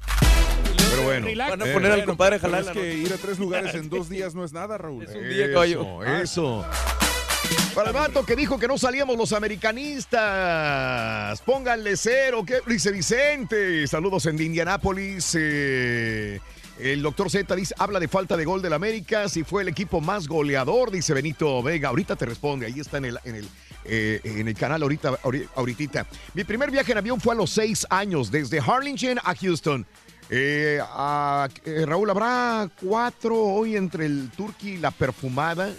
Pero 0.91 1.03
bueno. 1.03 1.27
Relax. 1.27 1.51
Van 1.51 1.63
a 1.63 1.67
eh, 1.67 1.73
poner 1.75 1.91
al 1.93 1.99
Bueno, 1.99 2.13
compadre 2.13 2.39
jalar 2.39 2.63
es 2.65 2.71
que 2.71 2.95
ir 2.95 3.13
a 3.13 3.17
tres 3.17 3.39
lugares 3.39 3.75
en 3.75 3.89
dos 3.91 4.09
días 4.09 4.35
no 4.35 4.45
es 4.45 4.53
nada, 4.53 4.79
Raúl. 4.79 5.05
Es 5.05 5.15
un 5.15 5.29
día. 5.29 5.47
Eso, 5.65 6.05
eso. 6.05 6.67
Para 7.75 7.91
el 7.91 7.95
vato 7.95 8.25
que 8.27 8.35
dijo 8.37 8.59
que 8.59 8.67
no 8.67 8.77
salíamos 8.79 9.17
los 9.17 9.33
americanistas, 9.33 11.41
pónganle 11.43 11.97
cero, 11.97 12.43
¿qué? 12.47 12.59
Dice 12.67 12.91
Vicente, 12.91 13.87
saludos 13.87 14.27
en 14.27 14.41
Indianápolis. 14.41 15.35
eh, 15.39 16.41
el 16.79 17.03
doctor 17.03 17.31
Z 17.31 17.55
dice, 17.57 17.75
habla 17.79 17.99
de 18.01 18.09
falta 18.09 18.37
de 18.37 18.45
gol 18.45 18.63
del 18.63 18.73
América, 18.73 19.29
si 19.29 19.43
fue 19.45 19.63
el 19.63 19.69
equipo 19.69 20.01
más 20.01 20.29
goleador, 20.29 20.91
dice 20.91 21.15
Benito 21.15 21.63
Vega. 21.63 21.89
Ahorita 21.89 22.17
te 22.17 22.27
responde, 22.27 22.67
ahí 22.67 22.81
está 22.81 22.99
en 22.99 23.05
el, 23.07 23.19
en 23.25 23.35
el, 23.37 23.49
eh, 23.85 24.21
en 24.25 24.47
el 24.49 24.55
canal 24.55 24.83
ahorita, 24.83 25.21
ahori- 25.23 25.49
ahorita. 25.57 26.07
Mi 26.35 26.45
primer 26.45 26.71
viaje 26.71 26.93
en 26.93 26.99
avión 26.99 27.21
fue 27.21 27.35
a 27.35 27.37
los 27.37 27.51
seis 27.51 27.87
años, 27.91 28.31
desde 28.31 28.61
Harlingen 28.61 29.19
a 29.25 29.35
Houston. 29.35 29.87
Eh, 30.31 30.79
a- 30.83 31.49
eh, 31.65 31.85
Raúl, 31.87 32.11
¿habrá 32.11 32.69
cuatro 32.83 33.37
hoy 33.37 33.77
entre 33.77 34.07
el 34.07 34.31
turqui 34.37 34.71
y 34.73 34.77
la 34.79 34.91
perfumada? 34.91 35.73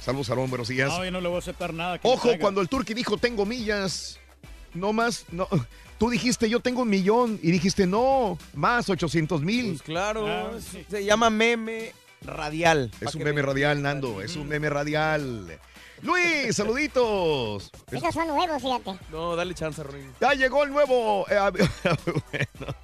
Saludos, 0.00 0.30
Aarón, 0.30 0.48
buenos 0.50 0.68
días. 0.68 0.90
No, 0.90 1.04
yo 1.04 1.10
no 1.10 1.20
le 1.20 1.28
voy 1.28 1.36
a 1.36 1.38
aceptar 1.40 1.72
nada. 1.74 1.98
Ojo, 2.02 2.30
cuando 2.40 2.60
el 2.60 2.68
turqui 2.68 2.94
dijo 2.94 3.16
tengo 3.16 3.44
millas, 3.46 4.20
no 4.74 4.92
más, 4.92 5.24
no. 5.32 5.48
Tú 5.98 6.10
dijiste, 6.10 6.48
yo 6.50 6.60
tengo 6.60 6.82
un 6.82 6.88
millón, 6.90 7.38
y 7.42 7.50
dijiste, 7.50 7.86
no, 7.86 8.36
más 8.52 8.90
800 8.90 9.42
mil. 9.42 9.68
Pues 9.70 9.82
claro, 9.82 10.26
Ah, 10.28 10.50
sí. 10.60 10.84
se 10.90 11.04
llama 11.04 11.30
meme 11.30 11.92
radial. 12.22 12.90
Es 13.00 13.14
un 13.14 13.22
meme 13.24 13.42
radial, 13.42 13.80
Nando, 13.82 14.20
es 14.20 14.36
un 14.36 14.46
meme 14.48 14.68
radial. 14.70 15.58
Luis, 16.02 16.54
saluditos. 16.56 17.70
Esos 17.90 18.12
son 18.14 18.28
nuevos, 18.28 18.60
fíjate. 18.62 18.98
No, 19.10 19.34
dale 19.36 19.54
chance, 19.54 19.82
Ronin. 19.82 20.12
Ya 20.20 20.34
llegó 20.34 20.64
el 20.64 20.70
nuevo 20.70 21.26
eh, 21.30 21.38
bueno, 22.32 22.74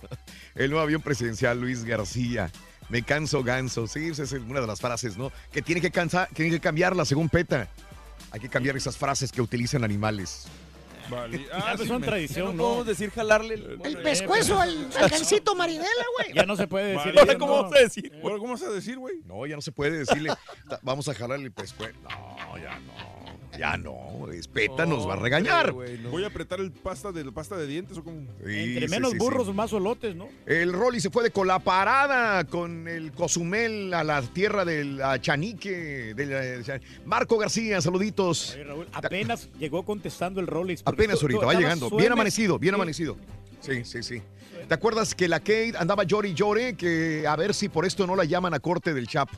el 0.54 0.70
nuevo 0.70 0.82
avión 0.82 1.02
presidencial 1.02 1.60
Luis 1.60 1.84
García. 1.84 2.50
Me 2.88 3.02
canso 3.02 3.42
ganso. 3.44 3.86
Sí, 3.86 4.08
esa 4.08 4.24
es 4.24 4.32
una 4.32 4.60
de 4.60 4.66
las 4.66 4.80
frases, 4.80 5.16
¿no? 5.16 5.30
Que 5.52 5.62
tiene 5.62 5.80
que 5.80 5.90
cansar, 5.90 6.28
tiene 6.34 6.50
que 6.50 6.60
cambiarla 6.60 7.04
según 7.04 7.28
PETA. 7.28 7.68
Hay 8.32 8.40
que 8.40 8.48
cambiar 8.48 8.76
esas 8.76 8.96
frases 8.96 9.30
que 9.32 9.40
utilizan 9.40 9.84
animales. 9.84 10.46
Vale. 11.08 11.44
Ah, 11.52 11.72
pues 11.74 11.82
sí, 11.82 11.88
son 11.88 12.00
me- 12.00 12.06
Ya 12.06 12.10
tradición, 12.12 12.46
no 12.48 12.52
¿no? 12.52 12.58
podemos 12.62 12.86
decir 12.86 13.10
jalarle 13.10 13.54
el, 13.54 13.62
El 13.64 13.80
El 13.86 13.96
Eh, 13.96 13.98
pescuezo 14.02 14.60
al, 14.60 14.88
al 14.96 15.08
gancito 15.08 15.56
Marinela, 15.56 15.88
güey. 16.16 16.34
Ya 16.34 16.44
no 16.44 16.54
se 16.56 16.68
puede 16.68 16.92
decir. 16.96 17.12
Vale. 17.14 17.36
¿Cómo 17.36 17.56
no. 17.56 17.62
vamos 17.62 17.76
a 17.76 17.80
decir? 17.80 18.12
Ahora, 18.22 18.38
¿Cómo 18.38 18.52
vas 18.52 18.62
a 18.62 18.70
decir, 18.70 18.96
güey? 18.98 19.16
No, 19.26 19.44
ya 19.46 19.56
no 19.56 19.62
se 19.62 19.72
puede 19.72 19.98
decirle, 19.98 20.30
"Ta- 20.68 20.78
vamos 20.82 21.08
a 21.08 21.14
jalarle 21.14 21.46
el 21.46 21.52
pescuezo. 21.52 21.98
No, 22.02 22.58
ya 22.58 22.78
no. 22.78 23.09
Ya 23.58 23.76
no. 23.76 24.30
Es 24.32 24.46
PETA, 24.48 24.86
nos 24.86 25.06
va 25.08 25.14
a 25.14 25.16
regañar. 25.16 25.70
Hombre, 25.70 25.88
güey, 25.92 25.98
no. 26.02 26.10
¿Voy 26.10 26.24
a 26.24 26.28
apretar 26.28 26.60
el 26.60 26.70
pasta 26.70 27.10
de 27.12 27.24
la 27.24 27.32
pasta 27.32 27.56
de 27.56 27.66
dientes 27.66 27.98
o 27.98 28.04
cómo? 28.04 28.22
Sí, 28.46 28.54
Entre 28.74 28.88
menos 28.88 29.10
sí, 29.10 29.18
sí. 29.18 29.24
burros, 29.24 29.54
más 29.54 29.72
olotes, 29.72 30.14
¿no? 30.14 30.28
El 30.46 30.72
Rolly 30.72 31.00
se 31.00 31.10
fue 31.10 31.22
de 31.24 31.30
colaparada 31.30 32.44
con 32.44 32.86
el 32.88 33.12
Cozumel 33.12 33.92
a 33.94 34.04
la 34.04 34.22
tierra 34.22 34.64
del 34.64 35.02
a 35.02 35.20
Chanique. 35.20 36.14
del- 36.14 36.30
eh, 36.32 36.80
Marco 37.04 37.38
García, 37.38 37.80
saluditos. 37.80 38.52
Oye, 38.54 38.64
Raúl, 38.64 38.86
apenas 38.92 39.48
llegó 39.58 39.84
contestando 39.84 40.40
el 40.40 40.46
porque 40.84 41.02
Apenas 41.02 41.18
tú- 41.18 41.24
ahorita, 41.26 41.40
tú 41.40 41.46
va 41.46 41.54
llegando. 41.54 41.88
suene- 41.88 42.02
Bien 42.02 42.12
amanecido, 42.12 42.58
bien 42.58 42.74
amanecido. 42.74 43.16
Sí, 43.60 43.84
sí, 43.84 44.02
sí. 44.02 44.22
¿Te 44.68 44.74
acuerdas 44.74 45.14
que 45.14 45.26
la 45.28 45.40
Kate 45.40 45.72
andaba 45.78 46.04
llore 46.04 46.28
y 46.28 46.34
llore? 46.34 46.74
Que 46.76 47.26
a 47.26 47.34
ver 47.36 47.54
si 47.54 47.68
por 47.68 47.84
esto 47.84 48.06
no 48.06 48.14
la 48.16 48.24
llaman 48.24 48.54
a 48.54 48.60
corte 48.60 48.94
del 48.94 49.06
Chapo. 49.08 49.36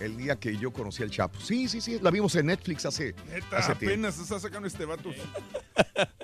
El 0.00 0.16
día 0.16 0.36
que 0.36 0.56
yo 0.56 0.72
conocí 0.72 1.02
al 1.02 1.10
Chapo. 1.10 1.40
Sí, 1.40 1.68
sí, 1.68 1.80
sí, 1.80 1.98
la 2.02 2.10
vimos 2.10 2.34
en 2.36 2.46
Netflix 2.46 2.84
hace, 2.86 3.14
Neta, 3.32 3.58
hace 3.58 3.74
tiempo. 3.76 3.94
apenas 3.94 4.18
está 4.18 4.38
sacando 4.38 4.68
este 4.68 4.84
vato. 4.84 5.10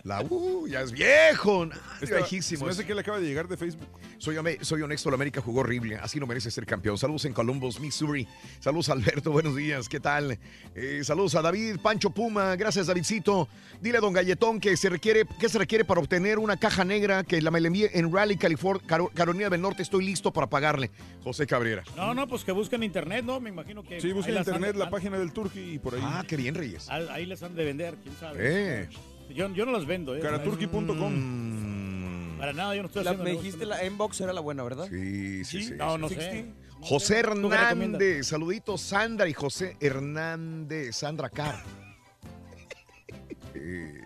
La, 0.04 0.20
uh, 0.20 0.66
ya 0.66 0.80
es 0.80 0.90
viejo. 0.90 1.66
nah, 1.66 1.76
Está- 2.00 2.16
viejísimo. 2.16 2.58
Se 2.60 2.64
me 2.64 2.70
hace 2.72 2.84
que 2.84 2.94
le 2.94 3.00
acaba 3.02 3.20
de 3.20 3.26
llegar 3.26 3.46
de 3.46 3.56
Facebook. 3.56 3.86
Soy, 4.18 4.36
soy 4.60 4.82
honesto, 4.82 5.10
la 5.10 5.14
América 5.14 5.40
jugó 5.40 5.60
horrible, 5.60 5.96
así 5.96 6.18
no 6.18 6.26
merece 6.26 6.50
ser 6.50 6.66
campeón. 6.66 6.98
Saludos 6.98 7.24
en 7.24 7.32
Columbus, 7.32 7.78
Missouri. 7.80 8.26
Saludos 8.60 8.88
Alberto, 8.88 9.30
buenos 9.32 9.54
días, 9.56 9.88
¿qué 9.88 10.00
tal? 10.00 10.38
Eh, 10.74 11.02
saludos 11.04 11.34
a 11.36 11.42
David, 11.42 11.76
Pancho 11.80 12.10
Puma, 12.10 12.56
gracias 12.56 12.88
Davidcito. 12.88 13.48
Dile 13.80 13.98
a 13.98 14.00
Don 14.00 14.12
Galletón 14.12 14.58
que 14.60 14.76
se 14.76 14.88
requiere, 14.88 15.24
¿qué 15.38 15.48
se 15.48 15.58
requiere 15.58 15.84
para 15.84 16.00
obtener 16.00 16.38
una 16.40 16.56
caja 16.56 16.84
negra 16.84 17.22
que 17.24 17.40
la 17.40 17.50
me 17.52 17.58
envíe 17.60 17.88
en 17.92 18.12
Raleigh, 18.12 18.38
California, 18.38 18.82
Caro- 18.86 19.10
Carolina 19.14 19.48
del 19.50 19.60
Norte? 19.60 19.82
Estoy 19.82 20.04
listo 20.04 20.32
para 20.32 20.48
pagarle. 20.48 20.90
José 21.22 21.46
Cabrera. 21.46 21.84
No, 21.96 22.12
no, 22.12 22.26
pues 22.26 22.42
que 22.44 22.50
busquen 22.52 22.82
internet, 22.82 23.24
¿no? 23.24 23.38
Me 23.40 23.50
imagino 23.52 23.82
que. 23.82 24.00
Sí, 24.00 24.12
busca 24.12 24.30
en 24.32 24.38
internet 24.38 24.76
la 24.76 24.90
página 24.90 25.18
del 25.18 25.32
Turkey 25.32 25.74
y 25.74 25.78
por 25.78 25.94
ahí. 25.94 26.00
Ah, 26.04 26.24
qué 26.26 26.36
bien, 26.36 26.54
Reyes. 26.54 26.88
Ahí 26.90 27.06
ahí 27.10 27.26
les 27.26 27.42
han 27.42 27.54
de 27.54 27.64
vender, 27.64 27.96
quién 28.02 28.14
sabe. 28.16 28.38
Eh. 28.82 28.88
Yo, 29.34 29.48
yo 29.54 29.64
no 29.64 29.72
las 29.72 29.86
vendo, 29.86 30.14
¿eh? 30.16 30.20
Caraturkey.com. 30.20 31.12
Mm, 31.14 32.38
Para 32.38 32.52
nada, 32.52 32.74
yo 32.74 32.82
no 32.82 32.88
estoy 32.88 33.04
La- 33.04 33.12
haciendo 33.12 33.24
me 33.30 33.36
dijiste 33.38 33.64
la 33.64 33.84
Inbox 33.84 34.20
era 34.20 34.32
la 34.32 34.40
buena, 34.40 34.62
¿verdad? 34.62 34.86
sí, 34.90 35.44
sí, 35.44 35.62
sí. 35.62 35.74
No, 35.76 35.96
no 35.96 36.08
sé. 36.08 36.16
60. 36.16 36.54
José. 36.80 37.20
Hernández, 37.20 38.26
saluditos 38.26 38.80
Sandra 38.80 39.28
y 39.28 39.32
José 39.32 39.76
Hernández, 39.80 40.96
Sandra 40.96 41.30
Carr. 41.30 41.62
Eh, 43.54 44.00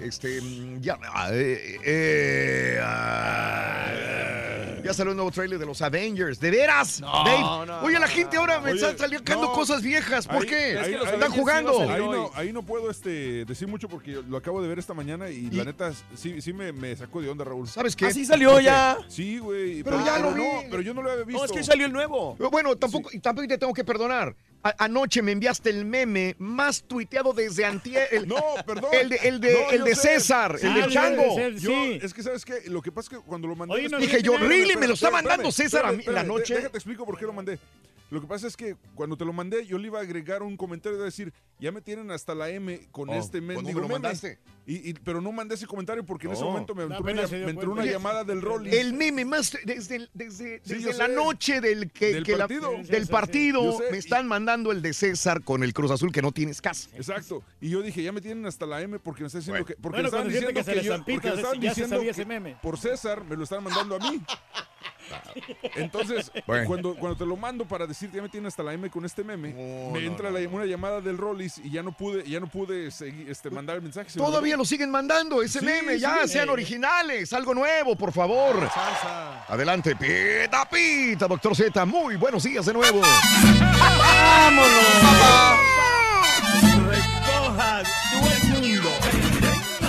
este, 0.00 0.40
mm, 0.40 0.80
ya, 0.80 0.98
ah, 1.12 1.30
eh, 1.32 1.78
eh, 1.84 2.78
ah, 2.82 3.90
ya 4.84 4.92
salió 4.92 5.12
un 5.12 5.16
nuevo 5.16 5.30
trailer 5.30 5.58
de 5.58 5.64
los 5.66 5.80
Avengers. 5.80 6.38
¿De 6.38 6.50
veras? 6.50 7.00
No, 7.00 7.10
Dave? 7.24 7.66
no, 7.66 7.80
Oye, 7.80 7.94
la 7.98 8.06
no, 8.06 8.12
gente 8.12 8.36
ahora 8.36 8.60
me 8.60 8.72
está 8.72 8.96
saliendo 8.98 9.34
no. 9.34 9.52
cosas 9.52 9.82
viejas. 9.82 10.26
¿Por 10.26 10.42
Ahí- 10.42 10.46
qué? 10.48 10.72
es 10.74 10.86
que 10.86 10.92
los 10.92 11.04
Están 11.06 11.14
Avengers 11.22 11.40
jugando. 11.40 11.72
sí 11.72 11.86
no, 11.86 12.30
ahí 12.34 12.52
no 12.52 12.62
puedo 12.62 12.90
este, 12.90 13.44
decir 13.46 13.66
mucho 13.66 13.88
porque 13.88 14.20
lo 14.28 14.36
acabo 14.36 14.60
de 14.60 14.68
ver 14.68 14.78
esta 14.78 14.92
mañana 14.92 15.30
y, 15.30 15.46
Y- 15.46 15.50
la 15.52 15.64
neta 15.64 15.92
sí, 16.14 16.40
sí 16.42 16.52
me, 16.52 16.72
me 16.72 16.94
sacó 16.96 17.22
de 17.22 17.30
onda, 17.30 17.44
Raúl. 17.44 17.66
¿Sabes 17.66 17.96
qué? 17.96 18.06
Así 18.06 18.26
salió 18.26 18.60
ya. 18.60 18.98
Sí, 19.08 19.38
güey. 19.38 19.82
Pero 19.82 20.04
ya 20.04 20.18
lo 20.18 20.32
vi. 20.32 20.42
no, 20.42 20.50
pero 20.70 20.82
yo 20.82 20.92
no 20.92 21.02
lo 21.02 21.10
había 21.10 21.24
visto. 21.24 21.40
No, 21.40 21.46
es 21.46 21.52
que 21.52 21.64
salió 21.64 21.86
el 21.86 21.92
nuevo. 21.92 22.36
Bueno, 22.50 22.76
tampoco, 22.76 23.10
tampoco 23.22 23.48
te 23.48 23.56
tengo 23.58 23.72
que 23.72 23.84
perdonar. 23.84 24.36
Anoche 24.78 25.20
me 25.20 25.32
enviaste 25.32 25.68
el 25.68 25.84
meme 25.84 26.36
más 26.38 26.82
tuiteado 26.84 27.32
desde 27.34 27.64
antier. 27.66 28.08
El, 28.10 28.26
No, 28.26 28.42
perdón. 28.66 28.90
el 28.92 29.08
de, 29.10 29.16
el 29.16 29.40
de, 29.40 29.52
No, 29.52 29.70
el 29.70 29.78
yo 29.80 29.84
de 29.84 29.94
sé. 29.94 30.14
César, 30.14 30.58
Sí, 30.58 30.66
el 30.66 30.74
de 30.74 30.88
Chango. 30.88 31.34
ser. 31.36 31.54
Yo, 31.56 31.70
Sí. 31.70 31.98
es 32.02 32.14
que 32.14 32.22
sabes 32.22 32.44
qué, 32.46 32.62
lo 32.66 32.80
que 32.80 32.90
pasa 32.90 33.10
es 33.12 33.18
que 33.18 33.24
cuando 33.26 33.46
lo 33.46 33.56
mandé. 33.56 33.74
Oye, 33.74 33.88
no, 33.90 33.98
después- 33.98 34.10
Dije 34.10 34.22
yo, 34.22 34.38
really, 34.38 34.74
me 34.76 34.86
lo 34.88 34.94
está 34.94 35.10
mandando 35.10 35.52
César 35.52 35.84
a 35.86 35.92
mí 35.92 36.02
en 36.06 36.14
la 36.14 36.22
noche. 36.22 36.54
Déjate 36.54 36.78
explico 36.78 37.04
por 37.04 37.18
qué 37.18 37.26
lo 37.26 37.32
mandé. 37.34 37.58
Lo 38.14 38.20
que 38.20 38.28
pasa 38.28 38.46
es 38.46 38.56
que 38.56 38.76
cuando 38.94 39.16
te 39.16 39.24
lo 39.24 39.32
mandé, 39.32 39.66
yo 39.66 39.76
le 39.76 39.88
iba 39.88 39.98
a 39.98 40.02
agregar 40.02 40.44
un 40.44 40.56
comentario 40.56 40.96
de 40.98 41.04
decir, 41.06 41.32
ya 41.58 41.72
me 41.72 41.80
tienen 41.80 42.12
hasta 42.12 42.32
la 42.34 42.48
M 42.48 42.86
con 42.92 43.08
Oh, 43.10 43.14
este 43.14 43.38
¿cuándo 43.40 43.54
mendigo 43.62 43.80
me 43.80 43.82
lo 43.82 43.88
meme. 43.88 43.92
mandaste? 44.02 44.38
Y, 44.66 44.90
y- 44.90 44.94
pero 44.94 45.20
no 45.20 45.32
mandé 45.32 45.56
ese 45.56 45.66
comentario 45.66 46.06
porque 46.06 46.28
en 46.28 46.32
ese 46.34 46.42
No. 46.42 46.50
momento 46.50 46.74
me 46.76 46.86
No, 46.86 46.94
entró 46.96 47.12
una, 47.12 47.26
me 47.26 47.50
entró 47.50 47.72
una 47.72 47.82
Oye, 47.82 47.90
llamada 47.90 48.22
del 48.22 48.40
Rolling. 48.40 48.70
El 48.72 48.92
meme 48.92 49.24
más 49.24 49.58
desde, 49.64 50.08
desde, 50.14 50.60
Sí, 50.62 50.74
desde 50.74 50.80
yo 50.92 50.92
la 50.96 51.06
sé. 51.06 51.12
noche 51.12 51.60
del, 51.60 51.90
que, 51.90 52.12
Del 52.12 52.22
que 52.24 52.32
la- 52.36 52.46
partido. 52.46 52.70
Del 52.70 53.88
me 53.90 53.96
y- 53.96 53.98
están 53.98 54.28
mandando 54.28 54.70
el 54.70 54.80
de 54.80 54.92
César 54.94 55.42
con 55.42 55.64
el 55.64 55.74
Cruz 55.74 55.90
Azul 55.90 56.12
que 56.12 56.22
no 56.22 56.30
tienes 56.30 56.62
casa. 56.62 56.88
Exacto. 56.94 57.42
Y 57.60 57.70
yo 57.70 57.82
dije, 57.82 58.00
ya 58.02 58.12
me 58.12 58.20
tienen 58.20 58.46
hasta 58.46 58.64
la 58.64 58.80
M 58.80 59.00
porque 59.00 59.22
me 59.22 59.26
está 59.26 59.38
diciendo 59.40 59.54
Bueno. 59.64 59.66
que. 59.66 59.74
Porque 59.74 59.88
Bueno, 59.88 60.02
me 60.02 60.06
estaban 60.08 60.28
diciendo 60.28 60.52
que 60.54 60.64
se 60.64 60.74
le 60.76 60.82
yo- 60.84 60.98
porque 60.98 61.28
me 61.30 61.34
estaban 61.34 61.60
diciendo 61.60 62.00
que 62.00 62.08
ese 62.10 62.24
meme. 62.24 62.56
Por 62.62 62.78
César 62.78 63.24
me 63.24 63.36
lo 63.36 63.42
estaban 63.42 63.64
mandando 63.64 63.96
a 63.96 63.98
mí. 63.98 64.22
Entonces, 65.76 66.30
Bueno. 66.46 66.66
cuando, 66.66 66.94
cuando 66.94 67.16
te 67.16 67.26
lo 67.26 67.36
mando 67.36 67.64
para 67.64 67.86
decirte 67.86 68.16
ya 68.16 68.22
me 68.22 68.28
tienen 68.28 68.46
hasta 68.46 68.62
la 68.62 68.72
M 68.72 68.88
con 68.90 69.04
este 69.04 69.24
meme, 69.24 69.50
No, 69.52 69.90
me 69.92 70.00
no, 70.00 70.06
entra 70.06 70.30
no, 70.30 70.38
la- 70.38 70.44
no. 70.44 70.56
una 70.56 70.66
llamada 70.66 71.00
del 71.00 71.16
Rollis 71.18 71.58
y 71.58 71.70
ya 71.70 71.82
no 71.82 71.92
pude, 71.92 72.28
ya 72.28 72.40
no 72.40 72.46
pude 72.46 72.90
seguir, 72.90 73.28
este, 73.30 73.50
mandar 73.50 73.76
el 73.76 73.82
mensaje. 73.82 74.10
Todavía 74.16 74.56
lo 74.56 74.64
siguen 74.64 74.90
mandando 74.90 75.42
ese 75.42 75.60
Sí, 75.60 75.64
meme, 75.66 75.94
sí, 75.94 76.00
ya 76.00 76.18
sí. 76.22 76.28
sean 76.34 76.48
originales, 76.48 77.32
algo 77.32 77.54
nuevo, 77.54 77.96
por 77.96 78.12
favor. 78.12 78.54
Salsa. 78.72 79.44
Adelante, 79.46 79.96
pita, 79.96 80.68
pita, 80.68 81.26
doctor 81.26 81.54
Z. 81.56 81.84
Muy 81.84 82.16
buenos 82.16 82.42
días 82.42 82.64
de 82.66 82.72
nuevo. 82.72 83.00
El 84.46 84.54
mundo. 84.54 84.64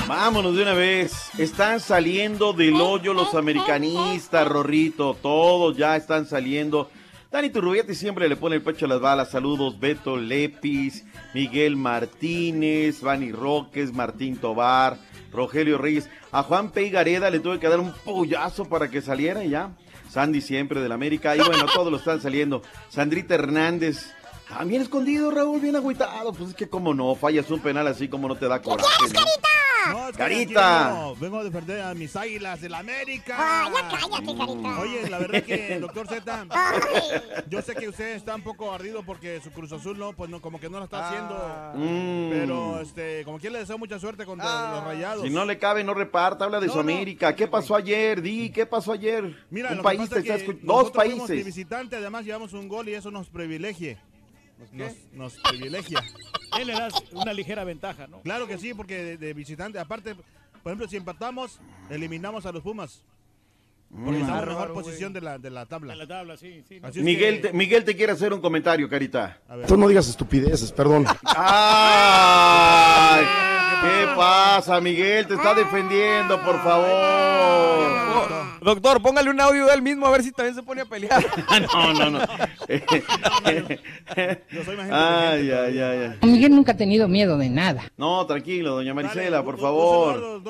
Vámonos 0.07 0.55
de 0.55 0.61
una 0.61 0.73
vez. 0.73 1.31
Están 1.39 1.79
saliendo 1.79 2.53
del 2.53 2.75
hoyo 2.75 3.13
los 3.13 3.33
americanistas, 3.33 4.47
Rorrito. 4.47 5.15
Todos 5.19 5.75
ya 5.75 5.95
están 5.95 6.27
saliendo. 6.27 6.91
Dani 7.31 7.49
Turrubiete 7.49 7.95
siempre 7.95 8.29
le 8.29 8.35
pone 8.35 8.57
el 8.57 8.61
pecho 8.61 8.85
a 8.85 8.89
las 8.89 9.01
balas. 9.01 9.31
Saludos, 9.31 9.79
Beto 9.79 10.15
Lepis, 10.15 11.05
Miguel 11.33 11.75
Martínez, 11.75 13.01
Vani 13.01 13.31
Roques, 13.31 13.93
Martín 13.93 14.37
Tobar, 14.37 14.99
Rogelio 15.31 15.79
Reyes. 15.79 16.07
A 16.31 16.43
Juan 16.43 16.69
P. 16.69 16.89
Gareda 16.89 17.31
le 17.31 17.39
tuve 17.39 17.59
que 17.59 17.67
dar 17.67 17.79
un 17.79 17.91
pollazo 17.91 18.65
para 18.65 18.91
que 18.91 19.01
saliera 19.01 19.43
ya. 19.43 19.71
Sandy 20.11 20.39
siempre 20.39 20.81
del 20.81 20.91
América. 20.91 21.35
Y 21.35 21.39
bueno, 21.39 21.65
todos 21.73 21.91
lo 21.91 21.97
están 21.97 22.21
saliendo. 22.21 22.61
Sandrita 22.89 23.33
Hernández. 23.33 24.13
También 24.47 24.83
escondido, 24.83 25.31
Raúl, 25.31 25.59
bien 25.59 25.75
agüitado. 25.75 26.31
Pues 26.31 26.51
es 26.51 26.55
que 26.55 26.69
como 26.69 26.93
no, 26.93 27.15
fallas 27.15 27.49
un 27.49 27.59
penal 27.59 27.87
así 27.87 28.07
como 28.07 28.27
no 28.27 28.35
te 28.35 28.47
da 28.47 28.61
coraje. 28.61 28.87
¿no? 29.11 29.64
No, 29.91 30.11
Carita. 30.17 30.87
aquí 30.87 30.95
vengo, 30.95 31.15
vengo 31.17 31.39
a 31.39 31.43
defender 31.43 31.81
a 31.81 31.93
mis 31.93 32.15
águilas 32.15 32.61
del 32.61 32.73
América. 32.73 33.35
Ah, 33.37 33.69
ya 33.73 33.87
cállate, 33.89 34.37
carita. 34.37 34.79
Oye, 34.79 35.09
la 35.09 35.17
verdad 35.19 35.43
que, 35.43 35.79
doctor 35.81 36.07
Z, 36.07 36.45
yo 37.49 37.61
sé 37.61 37.75
que 37.75 37.87
usted 37.89 38.15
está 38.15 38.35
un 38.35 38.41
poco 38.41 38.71
ardido 38.71 39.03
porque 39.03 39.39
su 39.41 39.51
Cruz 39.51 39.71
Azul 39.71 39.97
no, 39.97 40.13
pues 40.13 40.29
no, 40.29 40.41
como 40.41 40.59
que 40.59 40.69
no 40.69 40.79
lo 40.79 40.85
está 40.85 41.07
haciendo. 41.09 41.35
Mm. 41.75 42.29
Pero, 42.29 42.81
este, 42.81 43.23
como 43.25 43.39
quien 43.39 43.53
le 43.53 43.59
deseo 43.59 43.77
mucha 43.77 43.99
suerte 43.99 44.25
contra 44.25 44.71
los 44.75 44.83
rayados. 44.83 45.23
Si 45.23 45.29
no 45.29 45.45
le 45.45 45.57
cabe, 45.57 45.83
no 45.83 45.93
reparta. 45.93 46.45
Habla 46.45 46.59
de 46.59 46.67
No, 46.67 46.73
su 46.73 46.77
no. 46.77 46.81
América. 46.81 47.35
¿Qué 47.35 47.47
pasó 47.47 47.75
ayer? 47.75 48.21
Di, 48.21 48.49
¿qué 48.51 48.65
pasó 48.65 48.91
ayer? 48.93 49.35
Mira, 49.49 49.71
un 49.71 49.77
lo 49.77 49.83
país 49.83 50.01
que 50.01 50.07
te 50.07 50.15
pasa 50.15 50.19
está 50.21 50.35
es 50.35 50.43
que 50.43 50.51
escuch- 50.51 50.65
Dos 50.65 50.91
países. 50.91 51.45
visitante, 51.45 51.95
además 51.95 52.25
llevamos 52.25 52.53
un 52.53 52.67
gol 52.67 52.89
y 52.89 52.93
eso 52.95 53.11
nos 53.11 53.29
privilegia. 53.29 53.97
Nos, 54.71 54.93
nos 55.13 55.33
privilegia. 55.37 56.01
Él 56.59 56.67
le 56.67 56.73
das 56.73 56.93
una 57.11 57.33
ligera 57.33 57.63
ventaja, 57.63 58.07
¿no? 58.07 58.21
Claro 58.21 58.47
que 58.47 58.57
sí, 58.57 58.73
porque 58.73 58.95
de, 59.03 59.17
de 59.17 59.33
visitante, 59.33 59.77
aparte, 59.79 60.15
por 60.15 60.71
ejemplo, 60.71 60.87
si 60.87 60.95
empatamos, 60.97 61.59
eliminamos 61.89 62.45
a 62.45 62.51
los 62.51 62.63
Pumas. 62.63 63.01
Porque 63.89 64.19
Mm. 64.19 64.21
en 64.21 64.27
la 64.27 64.41
mejor 64.41 64.73
posición 64.73 65.13
de 65.13 65.21
la, 65.21 65.37
de 65.37 65.49
la 65.51 65.65
tabla. 65.67 65.95
La 65.95 66.07
tabla, 66.07 66.35
sí, 66.37 66.63
Miguel 66.95 67.35
que- 67.41 67.47
te, 67.49 67.53
Miguel 67.53 67.83
te 67.85 67.95
quiere 67.95 68.13
hacer 68.13 68.33
un 68.33 68.41
comentario, 68.41 68.89
Carita. 68.89 69.39
A 69.47 69.55
ver. 69.57 69.67
Tú 69.67 69.77
no 69.77 69.87
digas 69.87 70.07
estupideces, 70.09 70.71
perdón. 70.71 71.05
¡Ay! 71.35 73.23
¿Qué 73.83 74.07
pasa, 74.15 74.81
Miguel? 74.81 75.27
Te 75.27 75.35
está 75.35 75.53
defendiendo, 75.53 76.41
por 76.43 76.61
favor. 76.63 78.44
Doctor, 78.65 78.99
póngale 78.99 79.29
un 79.29 79.39
audio 79.39 79.67
de 79.67 79.75
él 79.75 79.83
mismo 79.83 80.07
a 80.07 80.09
ver 80.09 80.23
si 80.23 80.31
también 80.31 80.55
se 80.55 80.63
pone 80.63 80.81
a 80.81 80.85
pelear. 80.85 81.23
no, 81.71 81.93
no, 81.93 82.09
no. 82.09 82.19
ay, 84.91 85.51
ay, 85.51 85.79
ay, 85.79 85.79
ay. 85.79 86.17
Miguel 86.27 86.55
nunca 86.55 86.71
ha 86.71 86.75
tenido 86.75 87.07
miedo 87.07 87.37
de 87.37 87.47
nada. 87.47 87.83
No, 87.95 88.25
tranquilo, 88.25 88.73
doña 88.73 88.95
Marisela, 88.95 89.43
por 89.43 89.59
favor. 89.59 90.41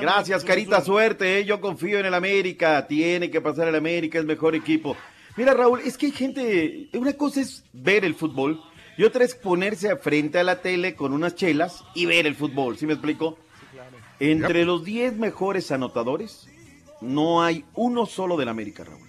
Gracias, 0.00 0.44
carita 0.44 0.80
suerte, 0.80 1.40
¿eh? 1.40 1.44
yo 1.44 1.60
confío 1.60 1.98
en 1.98 2.06
el 2.06 2.14
América. 2.14 2.86
Tiene 2.86 3.32
que 3.32 3.40
pasar 3.40 3.66
el 3.66 3.74
América, 3.74 4.20
es 4.20 4.24
mejor 4.24 4.54
equipo. 4.54 4.96
Mira, 5.36 5.52
Raúl, 5.52 5.80
es 5.84 5.98
que 5.98 6.06
hay 6.06 6.12
gente. 6.12 6.88
Una 6.92 7.14
cosa 7.14 7.40
es 7.40 7.64
ver 7.72 8.04
el 8.04 8.14
fútbol 8.14 8.62
y 8.96 9.02
otra 9.02 9.24
es 9.24 9.34
ponerse 9.34 9.96
frente 9.96 10.38
a 10.38 10.44
la 10.44 10.62
tele 10.62 10.94
con 10.94 11.12
unas 11.12 11.34
chelas 11.34 11.82
y 11.96 12.06
ver 12.06 12.28
el 12.28 12.36
fútbol. 12.36 12.78
¿Sí 12.78 12.86
me 12.86 12.92
explico? 12.92 13.38
Entre 14.20 14.66
los 14.66 14.84
10 14.84 15.16
mejores 15.16 15.72
anotadores, 15.72 16.46
no 17.00 17.42
hay 17.42 17.64
uno 17.74 18.06
solo 18.06 18.36
del 18.36 18.48
América, 18.48 18.84
Raúl. 18.84 19.08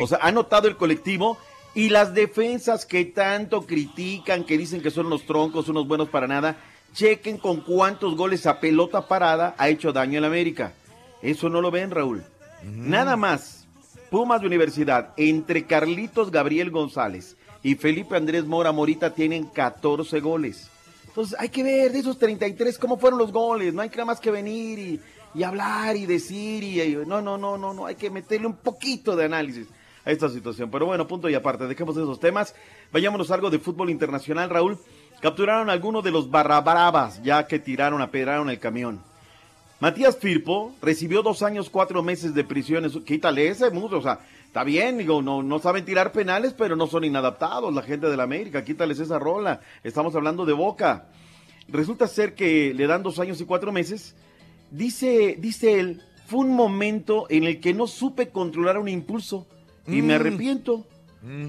O 0.00 0.06
sea, 0.06 0.18
ha 0.22 0.28
anotado 0.28 0.68
el 0.68 0.76
colectivo 0.76 1.36
y 1.74 1.88
las 1.88 2.14
defensas 2.14 2.86
que 2.86 3.04
tanto 3.04 3.66
critican, 3.66 4.44
que 4.44 4.58
dicen 4.58 4.82
que 4.82 4.90
son 4.90 5.06
unos 5.06 5.26
troncos, 5.26 5.68
unos 5.68 5.86
buenos 5.86 6.08
para 6.08 6.26
nada, 6.26 6.56
chequen 6.94 7.38
con 7.38 7.60
cuántos 7.60 8.16
goles 8.16 8.46
a 8.46 8.60
pelota 8.60 9.06
parada 9.06 9.54
ha 9.58 9.68
hecho 9.68 9.92
daño 9.92 10.18
el 10.18 10.24
América. 10.24 10.72
Eso 11.20 11.48
no 11.48 11.60
lo 11.60 11.70
ven, 11.70 11.90
Raúl. 11.90 12.24
Nada 12.62 13.16
más. 13.16 13.66
Pumas 14.10 14.42
de 14.42 14.46
Universidad, 14.46 15.14
entre 15.16 15.64
Carlitos 15.64 16.30
Gabriel 16.30 16.70
González 16.70 17.34
y 17.62 17.76
Felipe 17.76 18.14
Andrés 18.14 18.44
Mora 18.44 18.70
Morita 18.70 19.14
tienen 19.14 19.46
14 19.46 20.20
goles. 20.20 20.68
Entonces 21.06 21.34
hay 21.38 21.48
que 21.48 21.62
ver 21.62 21.92
de 21.92 22.00
esos 22.00 22.18
33 22.18 22.78
cómo 22.78 22.98
fueron 22.98 23.18
los 23.18 23.32
goles. 23.32 23.72
No 23.72 23.80
hay 23.80 23.88
nada 23.88 24.04
más 24.04 24.20
que 24.20 24.30
venir 24.30 24.78
y, 24.78 25.00
y 25.34 25.42
hablar 25.42 25.96
y 25.96 26.06
decir. 26.06 26.62
Y, 26.64 26.80
y- 26.80 26.96
no, 27.06 27.20
no, 27.22 27.38
no, 27.38 27.56
no, 27.58 27.72
no. 27.72 27.86
Hay 27.86 27.94
que 27.96 28.10
meterle 28.10 28.46
un 28.46 28.56
poquito 28.56 29.16
de 29.16 29.24
análisis 29.24 29.66
a 30.04 30.10
esta 30.10 30.28
situación. 30.28 30.70
Pero 30.70 30.86
bueno, 30.86 31.06
punto 31.06 31.28
y 31.28 31.34
aparte. 31.34 31.66
Dejemos 31.66 31.96
esos 31.96 32.20
temas. 32.20 32.54
Vayámonos 32.92 33.30
algo 33.30 33.50
de 33.50 33.58
fútbol 33.58 33.90
internacional, 33.90 34.50
Raúl. 34.50 34.78
Capturaron 35.20 35.70
a 35.70 35.72
algunos 35.72 36.02
de 36.02 36.10
los 36.10 36.30
barrabravas 36.30 37.22
ya 37.22 37.46
que 37.46 37.58
tiraron, 37.60 38.02
apedraron 38.02 38.50
el 38.50 38.58
camión. 38.58 39.00
Matías 39.78 40.16
Firpo 40.16 40.74
recibió 40.80 41.22
dos 41.22 41.42
años, 41.42 41.68
cuatro 41.70 42.02
meses 42.02 42.34
de 42.34 42.44
prisión. 42.44 42.88
Quítale 43.04 43.48
ese 43.48 43.70
mundo, 43.70 43.98
o 43.98 44.02
sea, 44.02 44.20
está 44.46 44.62
bien, 44.64 44.98
digo, 44.98 45.22
no, 45.22 45.42
no 45.42 45.58
saben 45.58 45.84
tirar 45.84 46.12
penales, 46.12 46.54
pero 46.56 46.76
no 46.76 46.86
son 46.86 47.04
inadaptados 47.04 47.72
la 47.74 47.82
gente 47.82 48.08
de 48.08 48.16
la 48.16 48.22
América. 48.24 48.64
Quítales 48.64 48.98
esa 49.00 49.18
rola. 49.18 49.60
Estamos 49.82 50.14
hablando 50.14 50.44
de 50.44 50.52
Boca. 50.52 51.06
Resulta 51.68 52.06
ser 52.06 52.34
que 52.34 52.72
le 52.74 52.86
dan 52.86 53.02
dos 53.02 53.18
años 53.18 53.40
y 53.40 53.44
cuatro 53.44 53.72
meses. 53.72 54.14
Dice, 54.72 55.36
dice 55.38 55.78
él, 55.78 56.02
fue 56.26 56.40
un 56.40 56.56
momento 56.56 57.26
en 57.28 57.44
el 57.44 57.60
que 57.60 57.74
no 57.74 57.86
supe 57.86 58.30
controlar 58.30 58.78
un 58.78 58.88
impulso 58.88 59.46
y 59.86 60.00
me 60.02 60.14
Mm. 60.14 60.20
arrepiento. 60.20 60.86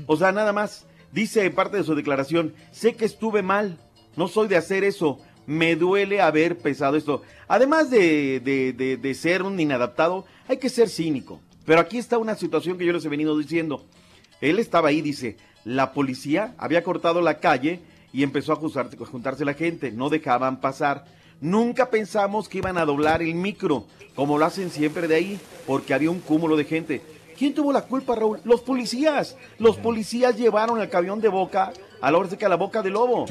O 0.06 0.18
sea, 0.18 0.32
nada 0.32 0.54
más. 0.54 0.86
Dice 1.12 1.50
parte 1.52 1.78
de 1.78 1.84
su 1.84 1.96
declaración, 1.96 2.54
sé 2.72 2.96
que 2.96 3.06
estuve 3.06 3.42
mal, 3.42 3.78
no 4.18 4.28
soy 4.28 4.48
de 4.48 4.58
hacer 4.58 4.84
eso, 4.84 5.20
me 5.48 5.76
duele 5.76 6.22
haber 6.22 6.58
pesado 6.58 6.98
esto. 6.98 7.22
Además 7.48 7.90
de, 7.90 8.40
de- 8.40 8.74
de- 8.74 8.98
de 8.98 9.14
ser 9.14 9.44
un 9.44 9.60
inadaptado, 9.60 10.26
hay 10.48 10.58
que 10.58 10.70
ser 10.70 10.90
cínico. 10.90 11.40
Pero 11.66 11.80
aquí 11.80 11.98
está 11.98 12.18
una 12.18 12.36
situación 12.36 12.78
que 12.78 12.86
yo 12.86 12.94
les 12.94 13.06
he 13.06 13.10
venido 13.10 13.38
diciendo. 13.38 13.86
Él 14.42 14.60
estaba 14.60 14.90
ahí, 14.90 15.02
dice, 15.02 15.38
la 15.64 15.94
policía 15.94 16.56
había 16.58 16.84
cortado 16.84 17.22
la 17.22 17.40
calle 17.40 17.80
y 18.12 18.24
empezó 18.24 18.52
a, 18.54 18.58
jusar- 18.60 18.90
a 19.02 19.06
juntarse 19.06 19.46
la 19.46 19.54
gente, 19.54 19.92
no 19.92 20.10
dejaban 20.10 20.60
pasar. 20.60 21.06
Nunca 21.44 21.90
pensamos 21.90 22.48
que 22.48 22.60
iban 22.60 22.78
a 22.78 22.86
doblar 22.86 23.22
el 23.22 23.36
micro, 23.36 23.84
como 24.16 24.38
lo 24.38 24.46
hacen 24.46 24.70
siempre 24.70 25.10
de 25.10 25.16
ahí, 25.16 25.40
porque 25.68 25.94
había 25.94 26.10
un 26.10 26.22
cúmulo 26.22 26.56
de 26.56 26.64
gente. 26.64 27.02
¿Quién 27.38 27.54
tuvo 27.54 27.74
la 27.74 27.82
culpa, 27.82 28.16
Raúl? 28.16 28.40
Los 28.46 28.62
policías. 28.62 29.36
Los 29.60 29.76
policías 29.76 30.38
llevaron 30.38 30.80
el 30.80 30.88
camión 30.88 31.20
de 31.20 31.28
boca 31.28 31.74
a 32.00 32.12
la 32.12 32.18
hora 32.18 32.30
de 32.30 32.38
que 32.38 32.46
a 32.46 32.50
la 32.50 32.56
boca 32.56 32.82
del 32.82 32.94
lobo. 32.94 33.26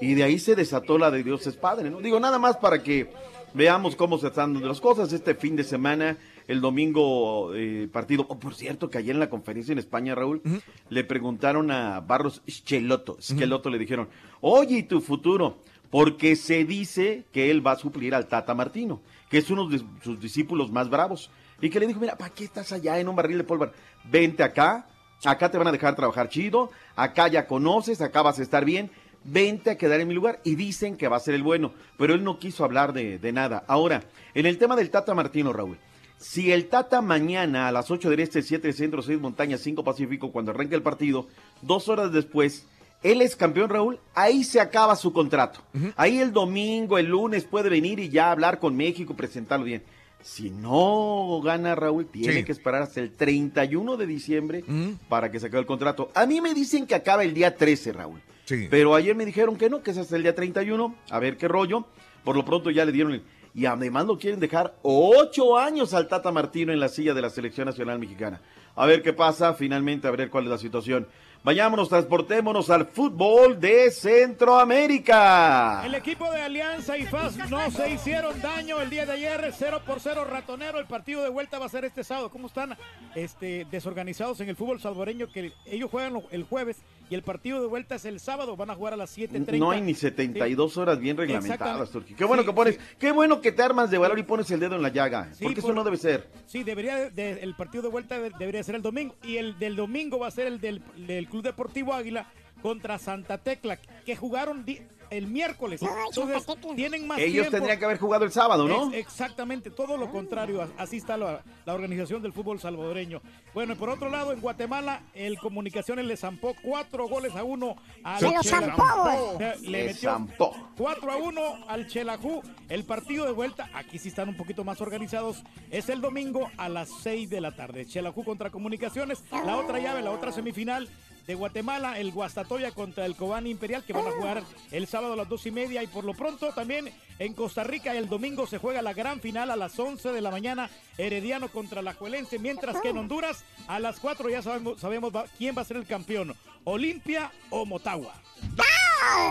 Y 0.00 0.14
de 0.14 0.24
ahí 0.24 0.40
se 0.40 0.56
desató 0.56 0.98
la 0.98 1.12
de 1.12 1.22
Dios 1.22 1.46
es 1.46 1.54
Padre, 1.54 1.90
¿no? 1.90 2.00
Digo, 2.00 2.18
nada 2.18 2.40
más 2.40 2.56
para 2.56 2.82
que 2.82 3.08
veamos 3.52 3.94
cómo 3.94 4.18
se 4.18 4.26
están 4.26 4.52
dando 4.52 4.66
las 4.66 4.80
cosas. 4.80 5.12
Este 5.12 5.36
fin 5.36 5.54
de 5.54 5.62
semana, 5.62 6.18
el 6.48 6.60
domingo, 6.60 7.54
eh, 7.54 7.88
partido. 7.92 8.26
Oh, 8.28 8.36
por 8.36 8.56
cierto, 8.56 8.90
que 8.90 8.98
ayer 8.98 9.14
en 9.14 9.20
la 9.20 9.30
conferencia 9.30 9.70
en 9.70 9.78
España, 9.78 10.16
Raúl, 10.16 10.42
le 10.88 11.04
preguntaron 11.04 11.70
a 11.70 12.00
Barros 12.00 12.42
Scheloto, 12.48 13.16
Scheloto 13.20 13.70
le 13.70 13.78
dijeron, 13.78 14.08
oye, 14.40 14.78
¿y 14.78 14.82
tu 14.82 15.00
futuro? 15.00 15.58
Porque 15.90 16.36
se 16.36 16.64
dice 16.64 17.24
que 17.32 17.50
él 17.50 17.66
va 17.66 17.72
a 17.72 17.76
suplir 17.76 18.14
al 18.14 18.26
Tata 18.26 18.54
Martino, 18.54 19.00
que 19.30 19.38
es 19.38 19.50
uno 19.50 19.68
de 19.68 19.82
sus 20.02 20.20
discípulos 20.20 20.70
más 20.70 20.90
bravos. 20.90 21.30
Y 21.60 21.70
que 21.70 21.80
le 21.80 21.86
dijo, 21.86 22.00
mira, 22.00 22.16
¿para 22.16 22.34
qué 22.34 22.44
estás 22.44 22.72
allá 22.72 22.98
en 22.98 23.08
un 23.08 23.16
barril 23.16 23.38
de 23.38 23.44
pólvora? 23.44 23.72
Vente 24.04 24.42
acá, 24.42 24.86
acá 25.24 25.50
te 25.50 25.58
van 25.58 25.68
a 25.68 25.72
dejar 25.72 25.94
trabajar 25.94 26.28
chido, 26.28 26.70
acá 26.96 27.28
ya 27.28 27.46
conoces, 27.46 28.00
acá 28.00 28.22
vas 28.22 28.38
a 28.38 28.42
estar 28.42 28.64
bien, 28.64 28.90
vente 29.24 29.70
a 29.70 29.78
quedar 29.78 30.00
en 30.00 30.08
mi 30.08 30.14
lugar. 30.14 30.40
Y 30.44 30.56
dicen 30.56 30.96
que 30.96 31.08
va 31.08 31.16
a 31.16 31.20
ser 31.20 31.34
el 31.34 31.42
bueno, 31.42 31.72
pero 31.96 32.14
él 32.14 32.24
no 32.24 32.38
quiso 32.38 32.64
hablar 32.64 32.92
de, 32.92 33.32
nada. 33.32 33.64
Ahora, 33.66 34.02
en 34.34 34.46
el 34.46 34.58
tema 34.58 34.76
del 34.76 34.90
Tata 34.90 35.14
Martino, 35.14 35.52
Raúl, 35.52 35.78
si 36.18 36.52
el 36.52 36.68
Tata 36.68 37.02
mañana 37.02 37.68
a 37.68 37.72
las 37.72 37.90
8 37.90 38.10
del 38.10 38.20
Este, 38.20 38.42
7 38.42 38.66
del 38.66 38.76
Centro, 38.76 39.02
6 39.02 39.20
Montañas, 39.20 39.60
5 39.60 39.84
Pacífico, 39.84 40.32
cuando 40.32 40.52
arranque 40.52 40.74
el 40.74 40.82
partido, 40.82 41.28
dos 41.62 41.88
horas 41.88 42.12
después, 42.12 42.66
él 43.04 43.22
es 43.22 43.36
campeón, 43.36 43.70
Raúl, 43.70 44.00
ahí 44.14 44.42
se 44.42 44.60
acaba 44.60 44.96
su 44.96 45.12
contrato. 45.12 45.60
Ahí 45.94 46.18
el 46.18 46.32
domingo, 46.32 46.98
el 46.98 47.06
lunes 47.06 47.44
puede 47.44 47.68
venir 47.70 48.00
y 48.00 48.08
ya 48.08 48.32
hablar 48.32 48.58
con 48.58 48.74
México, 48.76 49.14
presentarlo 49.14 49.64
bien. 49.66 49.82
Si 50.22 50.50
no 50.50 51.40
gana 51.44 51.74
Raúl, 51.74 52.06
tiene 52.06 52.32
Sí. 52.38 52.44
que 52.44 52.52
esperar 52.52 52.82
hasta 52.82 53.00
el 53.00 53.12
31 53.12 53.96
de 53.98 54.06
diciembre 54.06 54.64
para 55.08 55.30
que 55.30 55.38
se 55.38 55.46
acabe 55.46 55.60
el 55.60 55.66
contrato. 55.66 56.10
A 56.14 56.24
mí 56.26 56.40
me 56.40 56.54
dicen 56.54 56.86
que 56.86 56.94
acaba 56.94 57.22
el 57.24 57.34
día 57.34 57.54
13, 57.54 57.92
Raúl. 57.92 58.20
Sí. 58.46 58.66
Pero 58.70 58.94
ayer 58.94 59.14
me 59.14 59.26
dijeron 59.26 59.56
que 59.56 59.68
no, 59.70 59.82
que 59.82 59.90
es 59.90 59.98
hasta 59.98 60.16
el 60.16 60.22
día 60.22 60.34
31. 60.34 60.94
A 61.10 61.18
ver 61.18 61.36
qué 61.36 61.46
rollo. 61.46 61.84
Por 62.24 62.36
lo 62.36 62.44
pronto 62.44 62.70
ya 62.70 62.84
le 62.86 62.92
dieron 62.92 63.12
el... 63.12 63.22
Y 63.54 63.66
además 63.66 64.06
lo 64.06 64.18
quieren 64.18 64.40
dejar 64.40 64.74
ocho 64.82 65.56
años 65.58 65.94
al 65.94 66.08
Tata 66.08 66.32
Martino 66.32 66.72
en 66.72 66.80
la 66.80 66.88
silla 66.88 67.14
de 67.14 67.22
la 67.22 67.30
Selección 67.30 67.66
Nacional 67.66 67.98
Mexicana. 67.98 68.40
A 68.74 68.86
ver 68.86 69.02
qué 69.02 69.12
pasa, 69.12 69.54
finalmente 69.54 70.08
a 70.08 70.10
ver 70.10 70.28
cuál 70.30 70.44
es 70.44 70.50
la 70.50 70.58
situación. 70.58 71.06
Vayámonos, 71.44 71.90
transportémonos 71.90 72.70
al 72.70 72.86
fútbol 72.86 73.60
de 73.60 73.90
Centroamérica. 73.90 75.82
El 75.84 75.94
equipo 75.94 76.32
de 76.32 76.40
Alianza 76.40 76.96
y 76.96 77.04
FAS 77.04 77.36
no 77.50 77.70
se 77.70 77.90
hicieron 77.90 78.40
daño 78.40 78.80
el 78.80 78.88
día 78.88 79.04
de 79.04 79.12
ayer, 79.12 79.52
0 79.54 79.82
por 79.86 80.00
0 80.00 80.24
ratonero. 80.24 80.78
El 80.78 80.86
partido 80.86 81.22
de 81.22 81.28
vuelta 81.28 81.58
va 81.58 81.66
a 81.66 81.68
ser 81.68 81.84
este 81.84 82.02
sábado. 82.02 82.30
¿Cómo 82.30 82.46
están 82.46 82.78
este, 83.14 83.66
desorganizados 83.70 84.40
en 84.40 84.48
el 84.48 84.56
fútbol 84.56 84.80
salvadoreño? 84.80 85.30
Que 85.30 85.52
ellos 85.66 85.90
juegan 85.90 86.22
el 86.30 86.44
jueves 86.44 86.78
y 87.14 87.16
el 87.16 87.22
partido 87.22 87.60
de 87.60 87.68
vuelta 87.68 87.94
es 87.94 88.04
el 88.06 88.18
sábado. 88.18 88.56
Van 88.56 88.70
a 88.70 88.74
jugar 88.74 88.92
a 88.92 88.96
las 88.96 89.16
7:30. 89.16 89.56
No 89.56 89.70
hay 89.70 89.80
ni 89.80 89.94
72 89.94 90.76
horas 90.76 90.98
bien 90.98 91.16
reglamentadas. 91.16 91.90
Turquía. 91.90 92.16
Qué 92.16 92.24
bueno 92.24 92.42
Sí, 92.42 92.48
que 92.48 92.52
pones, 92.54 92.78
qué 92.98 93.12
bueno 93.12 93.40
que 93.40 93.52
te 93.52 93.62
armas 93.62 93.88
de 93.92 93.98
valor 93.98 94.18
y 94.18 94.24
pones 94.24 94.50
el 94.50 94.58
dedo 94.58 94.74
en 94.74 94.82
la 94.82 94.88
llaga. 94.88 95.28
Sí, 95.32 95.44
porque 95.44 95.60
eso 95.60 95.72
no 95.72 95.84
debe 95.84 95.96
ser. 95.96 96.28
Sí, 96.46 96.64
debería 96.64 96.96
de- 96.96 97.10
de- 97.10 97.40
el 97.44 97.54
partido 97.54 97.82
de 97.82 97.88
vuelta 97.90 98.18
de- 98.18 98.30
debería 98.36 98.64
ser 98.64 98.74
el 98.74 98.82
domingo 98.82 99.14
y 99.22 99.36
el 99.36 99.56
del 99.60 99.76
domingo 99.76 100.18
va 100.18 100.26
a 100.26 100.30
ser 100.32 100.48
el 100.48 100.60
del, 100.60 100.82
del 101.06 101.28
Club 101.28 101.44
Deportivo 101.44 101.94
Águila 101.94 102.26
contra 102.64 102.98
Santa 102.98 103.36
Tecla 103.36 103.76
que 104.06 104.16
jugaron 104.16 104.64
el 105.10 105.26
miércoles. 105.26 105.82
Entonces 105.82 106.46
tienen 106.74 107.06
más 107.06 107.18
Ellos 107.18 107.32
tiempo. 107.32 107.50
tendrían 107.50 107.78
que 107.78 107.84
haber 107.84 107.98
jugado 107.98 108.24
el 108.24 108.32
sábado, 108.32 108.66
¿no? 108.66 108.90
Es- 108.90 108.96
exactamente, 108.96 109.70
todo 109.70 109.98
lo 109.98 110.10
contrario. 110.10 110.62
a- 110.62 110.68
Así 110.78 110.96
está 110.96 111.18
la, 111.18 111.42
la 111.66 111.74
organización 111.74 112.22
del 112.22 112.32
fútbol 112.32 112.58
salvadoreño. 112.58 113.20
Bueno, 113.52 113.74
y 113.74 113.76
por 113.76 113.90
otro 113.90 114.08
lado, 114.08 114.32
en 114.32 114.40
Guatemala, 114.40 115.02
el 115.14 115.38
Comunicaciones 115.38 116.06
le 116.06 116.16
zampó 116.16 116.54
cuatro 116.62 117.06
goles 117.06 117.36
a 117.36 117.44
uno 117.44 117.76
al 118.02 118.18
Se 118.18 118.30
lo 118.32 118.40
Chelajú. 118.40 118.64
zampó. 118.80 119.38
Le 119.60 119.84
metió 119.84 120.10
zampó. 120.10 120.70
4 120.78 121.12
a 121.12 121.16
1 121.16 121.40
al 121.68 121.86
Chelajú. 121.86 122.42
El 122.70 122.84
partido 122.84 123.26
de 123.26 123.32
vuelta, 123.32 123.68
aquí 123.74 123.98
sí 123.98 124.08
están 124.08 124.30
un 124.30 124.36
poquito 124.36 124.64
más 124.64 124.80
organizados, 124.80 125.44
es 125.70 125.88
el 125.90 126.00
domingo 126.00 126.50
a 126.56 126.68
las 126.70 126.88
6 127.02 127.28
de 127.30 127.40
la 127.42 127.52
tarde. 127.54 127.84
Chelajú 127.86 128.24
contra 128.24 128.50
Comunicaciones. 128.50 129.22
La 129.30 129.58
otra 129.58 129.78
llave, 129.78 130.00
la 130.02 130.10
otra 130.10 130.32
semifinal 130.32 130.88
de 131.26 131.34
Guatemala, 131.34 131.98
el 131.98 132.12
Guastatoya 132.12 132.70
contra 132.72 133.06
el 133.06 133.16
Cobán 133.16 133.46
Imperial, 133.46 133.82
que 133.84 133.92
van 133.92 134.06
a 134.06 134.10
jugar 134.10 134.42
el 134.70 134.86
sábado 134.86 135.14
a 135.14 135.16
las 135.16 135.28
2 135.28 135.46
y 135.46 135.50
media. 135.50 135.82
Y 135.82 135.86
por 135.86 136.04
lo 136.04 136.12
pronto 136.14 136.52
también 136.52 136.90
en 137.18 137.32
Costa 137.34 137.64
Rica, 137.64 137.94
el 137.96 138.08
domingo 138.08 138.46
se 138.46 138.58
juega 138.58 138.82
la 138.82 138.92
gran 138.92 139.20
final 139.20 139.50
a 139.50 139.56
las 139.56 139.78
11 139.78 140.12
de 140.12 140.20
la 140.20 140.30
mañana, 140.30 140.68
Herediano 140.98 141.48
contra 141.48 141.80
la 141.82 141.94
Juelense. 141.94 142.38
Mientras 142.38 142.80
que 142.80 142.90
en 142.90 142.98
Honduras, 142.98 143.44
a 143.68 143.78
las 143.80 144.00
4 144.00 144.28
ya 144.28 144.42
sabemos, 144.42 144.80
sabemos 144.80 145.14
va- 145.14 145.24
quién 145.38 145.56
va 145.56 145.62
a 145.62 145.64
ser 145.64 145.76
el 145.78 145.86
campeón, 145.86 146.34
Olimpia 146.64 147.30
o 147.50 147.64
Motagua. 147.64 148.14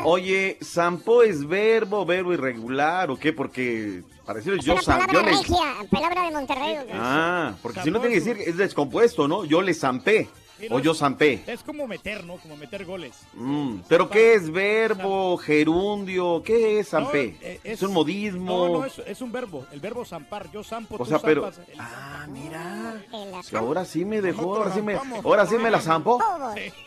Oye, 0.05 0.57
¿Sampo 0.61 1.23
es 1.23 1.47
verbo, 1.47 2.05
verbo 2.05 2.33
irregular 2.33 3.09
o 3.11 3.17
qué? 3.17 3.33
Porque 3.33 4.03
parecido 4.25 4.55
yo, 4.57 4.73
Una 4.73 4.81
sam- 4.81 4.99
palabra 4.99 5.13
yo 5.13 5.21
le... 5.21 5.31
regia, 5.31 5.73
palabra 5.89 6.23
de 6.25 6.31
Monterrey. 6.31 6.75
Ah, 6.93 7.53
porque 7.61 7.81
si 7.81 7.91
no 7.91 7.99
tiene 7.99 8.15
que 8.15 8.21
decir 8.21 8.37
es 8.49 8.57
descompuesto, 8.57 9.27
¿no? 9.27 9.45
Yo 9.45 9.61
le 9.61 9.73
zampé. 9.73 10.29
O 10.69 10.77
es- 10.79 10.83
yo 10.85 10.93
zampé. 10.93 11.43
Es 11.47 11.61
como 11.63 11.87
meter, 11.87 12.23
¿no? 12.23 12.37
Como 12.37 12.55
meter 12.55 12.85
goles. 12.85 13.13
Mm, 13.33 13.79
¿Pero 13.89 14.09
qué 14.09 14.35
es 14.35 14.49
verbo, 14.51 15.35
gerundio? 15.37 16.41
¿Qué 16.43 16.79
es 16.79 16.89
zampé? 16.89 17.37
No, 17.41 17.47
eh, 17.47 17.59
¿Es, 17.63 17.81
un 17.81 17.91
modismo? 17.91 18.67
No, 18.67 18.79
no, 18.79 18.85
es, 18.85 18.99
es 18.99 19.21
un 19.21 19.31
verbo. 19.31 19.65
El 19.71 19.79
verbo 19.79 20.05
zampar. 20.05 20.49
Yo 20.51 20.63
zampo, 20.63 20.95
O 20.95 20.99
tú 20.99 21.05
sea, 21.05 21.19
pero- 21.19 21.41
zampas. 21.51 21.67
El- 21.67 21.79
Ah, 21.79 22.27
mira. 22.29 23.03
Que 23.49 23.57
ahora 23.57 23.83
sí 23.83 24.05
me 24.05 24.21
dejó, 24.21 24.55
ahora 24.55 24.73
sí 24.73 24.81
me, 24.81 24.95
ahora 24.95 25.45
sí 25.45 25.55
me 25.57 25.69
la 25.71 25.81
zampó. 25.81 26.19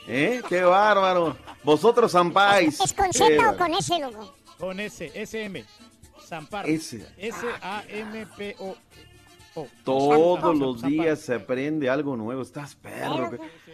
¿Eh? 0.07 0.41
¡Qué 0.49 0.63
bárbaro! 0.63 1.37
Vosotros 1.63 2.13
zampáis. 2.13 2.81
¿Es 2.81 2.93
con 2.93 3.13
Z 3.13 3.51
o 3.51 3.57
con 3.57 3.75
S, 3.75 3.99
loco? 3.99 4.33
Con 4.59 4.81
S, 4.81 5.11
SM. 5.15 5.65
Zampar. 6.27 6.69
S. 6.69 7.07
S-A-M-P-O. 7.19 8.77
Todos 9.85 10.57
los 10.57 10.83
días 10.83 11.21
se 11.21 11.35
aprende 11.35 11.89
algo 11.89 12.17
nuevo. 12.17 12.43
Estás 12.43 12.75
perro. 12.75 13.31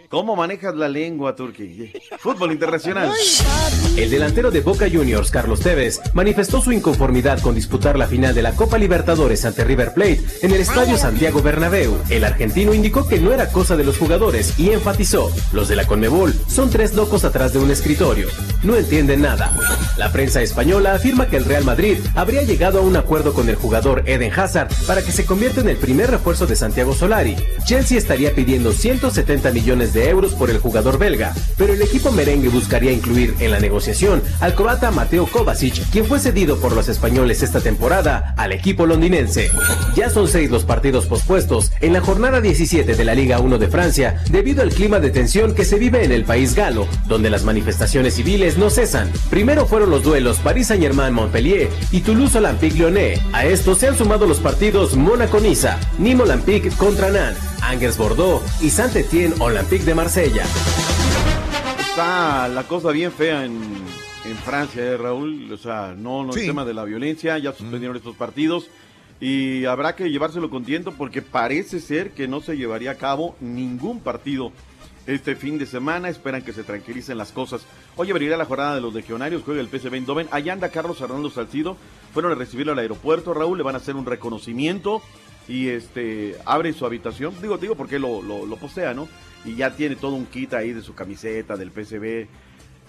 ¿Cómo 0.09 0.37
manejas 0.37 0.75
la 0.75 0.89
lengua, 0.89 1.35
Turquía? 1.35 1.91
Fútbol 2.19 2.53
internacional. 2.53 3.11
El 3.97 4.11
delantero 4.11 4.51
de 4.51 4.61
Boca 4.61 4.87
Juniors, 4.91 5.31
Carlos 5.31 5.61
Tevez, 5.61 6.01
manifestó 6.15 6.61
su 6.61 6.73
inconformidad 6.73 7.41
con 7.41 7.55
disputar 7.55 7.99
la 7.99 8.07
final 8.07 8.35
de 8.35 8.43
la 8.43 8.53
Copa 8.53 8.79
Libertadores 8.79 9.45
ante 9.45 9.65
River 9.65 9.95
Plate 9.95 10.21
en 10.43 10.53
el 10.53 10.61
Estadio 10.61 10.97
Santiago 10.97 11.43
Bernabéu. 11.43 11.97
El 12.11 12.25
argentino 12.25 12.75
indicó 12.75 13.07
que 13.07 13.21
no 13.21 13.33
era 13.33 13.51
cosa 13.51 13.77
de 13.77 13.85
los 13.85 13.99
jugadores 13.99 14.59
y 14.59 14.71
enfatizó, 14.71 15.31
los 15.53 15.69
de 15.69 15.77
la 15.77 15.87
Conmebol 15.87 16.35
son 16.47 16.71
tres 16.71 16.95
locos 16.95 17.25
atrás 17.25 17.53
de 17.53 17.59
un 17.59 17.71
escritorio. 17.71 18.29
No 18.63 18.77
entienden 18.77 19.23
nada. 19.23 19.53
La 19.97 20.13
prensa 20.13 20.43
española 20.43 20.95
afirma 20.95 21.27
que 21.27 21.37
el 21.37 21.45
Real 21.45 21.65
Madrid 21.65 21.99
habría 22.15 22.43
llegado 22.43 22.79
a 22.79 22.83
un 22.83 22.97
acuerdo 22.97 23.33
con 23.33 23.49
el 23.49 23.57
jugador 23.57 24.03
Eden 24.07 24.33
Hazard 24.33 24.69
para 24.87 25.03
que 25.03 25.13
se 25.13 25.25
convierta 25.25 25.61
en 25.61 25.69
el 25.69 25.77
primer 25.77 26.11
refuerzo 26.11 26.47
de 26.47 26.57
Santiago 26.57 26.95
Solari. 26.95 27.37
Chelsea 27.67 27.99
estaría 27.99 28.35
pidiendo 28.35 28.73
170 28.73 29.51
millones 29.53 29.92
de 29.92 29.92
euros 29.95 30.33
por 30.35 30.51
el 30.51 30.59
jugador 30.59 30.99
belga, 30.99 31.35
pero 31.57 31.73
el 31.73 31.83
equipo 31.83 32.11
merengue 32.11 32.49
buscaría 32.49 32.93
incluir 32.93 33.35
en 33.41 33.51
la 33.51 33.61
negociación 33.61 34.23
al 34.41 34.55
croata 34.55 34.91
Mateo 34.91 35.27
Kovacic, 35.27 35.89
quien 35.91 36.07
fue 36.07 36.19
cedido 36.19 36.59
por 36.59 36.75
los 36.75 36.89
españoles 36.89 37.43
esta 37.43 37.61
temporada 37.61 38.35
al 38.37 38.53
equipo 38.53 38.87
londinense. 38.87 39.51
Ya 39.95 40.11
son 40.11 40.29
seis 40.29 40.51
los 40.51 40.65
partidos 40.65 41.07
pospuestos 41.07 41.71
en 41.81 41.93
la 41.93 42.01
jornada 42.01 42.41
17 42.41 42.95
de 42.95 43.05
la 43.05 43.15
Liga 43.15 43.41
1 43.41 43.59
de 43.59 43.69
Francia 43.69 44.23
debido 44.31 44.63
al 44.63 44.71
clima 44.71 45.01
de 45.01 45.11
tensión 45.11 45.55
que 45.55 45.65
se 45.65 45.79
vive 45.79 46.05
en 46.05 46.13
el 46.13 46.25
país 46.25 46.55
galo, 46.55 46.87
donde 47.07 47.31
las 47.31 47.45
manifestaciones 47.45 48.15
civiles 48.15 48.59
no 48.59 48.71
cesan. 48.71 49.11
Primero 49.31 49.67
fueron 49.67 49.91
los 49.91 50.03
duelos 50.03 50.39
Paris 50.39 50.69
Saint-Germain-Montpellier 50.69 51.69
y 51.91 52.01
Toulouse 52.01 52.37
Olympique 52.37 52.79
Lyonnais. 52.79 53.21
A 53.33 53.45
estos 53.45 53.79
se 53.79 53.89
han 53.89 53.97
sumado 53.97 54.27
los 54.27 54.39
partidos 54.39 54.97
Mónaco-Niza, 54.97 55.79
Nîmes 55.99 56.23
Olympique 56.23 56.71
contra 56.77 57.11
Nantes, 57.11 57.43
Angers 57.63 57.97
Bordeaux 57.97 58.43
y 58.61 58.71
Saint-Étienne 58.71 59.35
Olympique 59.41 59.85
de 59.85 59.95
Marsella. 59.95 60.45
Está 61.81 62.49
la 62.49 62.65
cosa 62.65 62.91
bien 62.91 63.13
fea 63.13 63.45
en, 63.45 63.61
en 64.25 64.37
Francia, 64.45 64.83
¿eh, 64.83 64.97
Raúl. 64.97 65.51
O 65.53 65.57
sea, 65.57 65.95
no, 65.97 66.25
no 66.25 66.33
Sí. 66.33 66.41
el 66.41 66.47
tema 66.47 66.65
de 66.65 66.75
la 66.75 66.85
violencia, 66.85 67.39
ya 67.39 67.53
suspendieron 67.53 67.97
estos 67.97 68.17
partidos 68.17 68.69
y 69.21 69.65
habrá 69.67 69.95
que 69.95 70.11
llevárselo 70.11 70.51
con 70.51 70.65
tiento 70.65 70.93
porque 70.93 71.23
parece 71.23 71.81
ser 71.81 72.11
que 72.13 72.27
no 72.29 72.41
se 72.41 72.57
llevaría 72.57 72.93
a 72.93 72.97
cabo 72.97 73.37
ningún 73.41 74.01
partido 74.01 74.53
este 75.07 75.37
fin 75.37 75.59
de 75.59 75.67
semana. 75.67 76.09
Esperan 76.09 76.43
que 76.43 76.53
se 76.53 76.65
tranquilicen 76.65 77.17
las 77.19 77.31
cosas. 77.33 77.63
Hoy 77.97 78.11
abrirá 78.11 78.37
la 78.37 78.45
jornada 78.47 78.75
de 78.75 78.81
los 78.81 78.93
legionarios, 78.95 79.43
juega 79.45 79.61
el 79.61 79.69
PSV 79.69 79.95
Eindhoven. 79.95 80.29
Allá 80.31 80.53
anda 80.53 80.71
Carlos 80.71 81.01
Arnaldo 81.03 81.31
Salcido. 81.31 81.77
Fueron 82.13 82.33
a 82.33 82.35
recibirlo 82.35 82.73
al 82.73 82.79
aeropuerto, 82.81 83.33
Raúl. 83.33 83.57
Le 83.59 83.65
van 83.65 83.75
a 83.75 83.79
hacer 83.79 83.97
un 83.97 84.05
reconocimiento 84.07 85.03
y 85.49 85.69
este 85.69 86.37
abre 86.45 86.73
su 86.73 86.87
habitación. 86.87 87.35
Digo, 87.41 87.59
digo 87.59 87.75
porque 87.75 87.99
lo, 87.99 88.23
lo, 88.23 88.47
¿no? 88.47 89.09
Y 89.45 89.57
ya 89.57 89.75
tiene 89.75 89.97
todo 89.97 90.15
un 90.15 90.27
kit 90.27 90.55
ahí 90.55 90.73
de 90.73 90.83
su 90.83 90.95
camiseta, 90.95 91.57
del 91.57 91.71
PSV. 91.71 92.27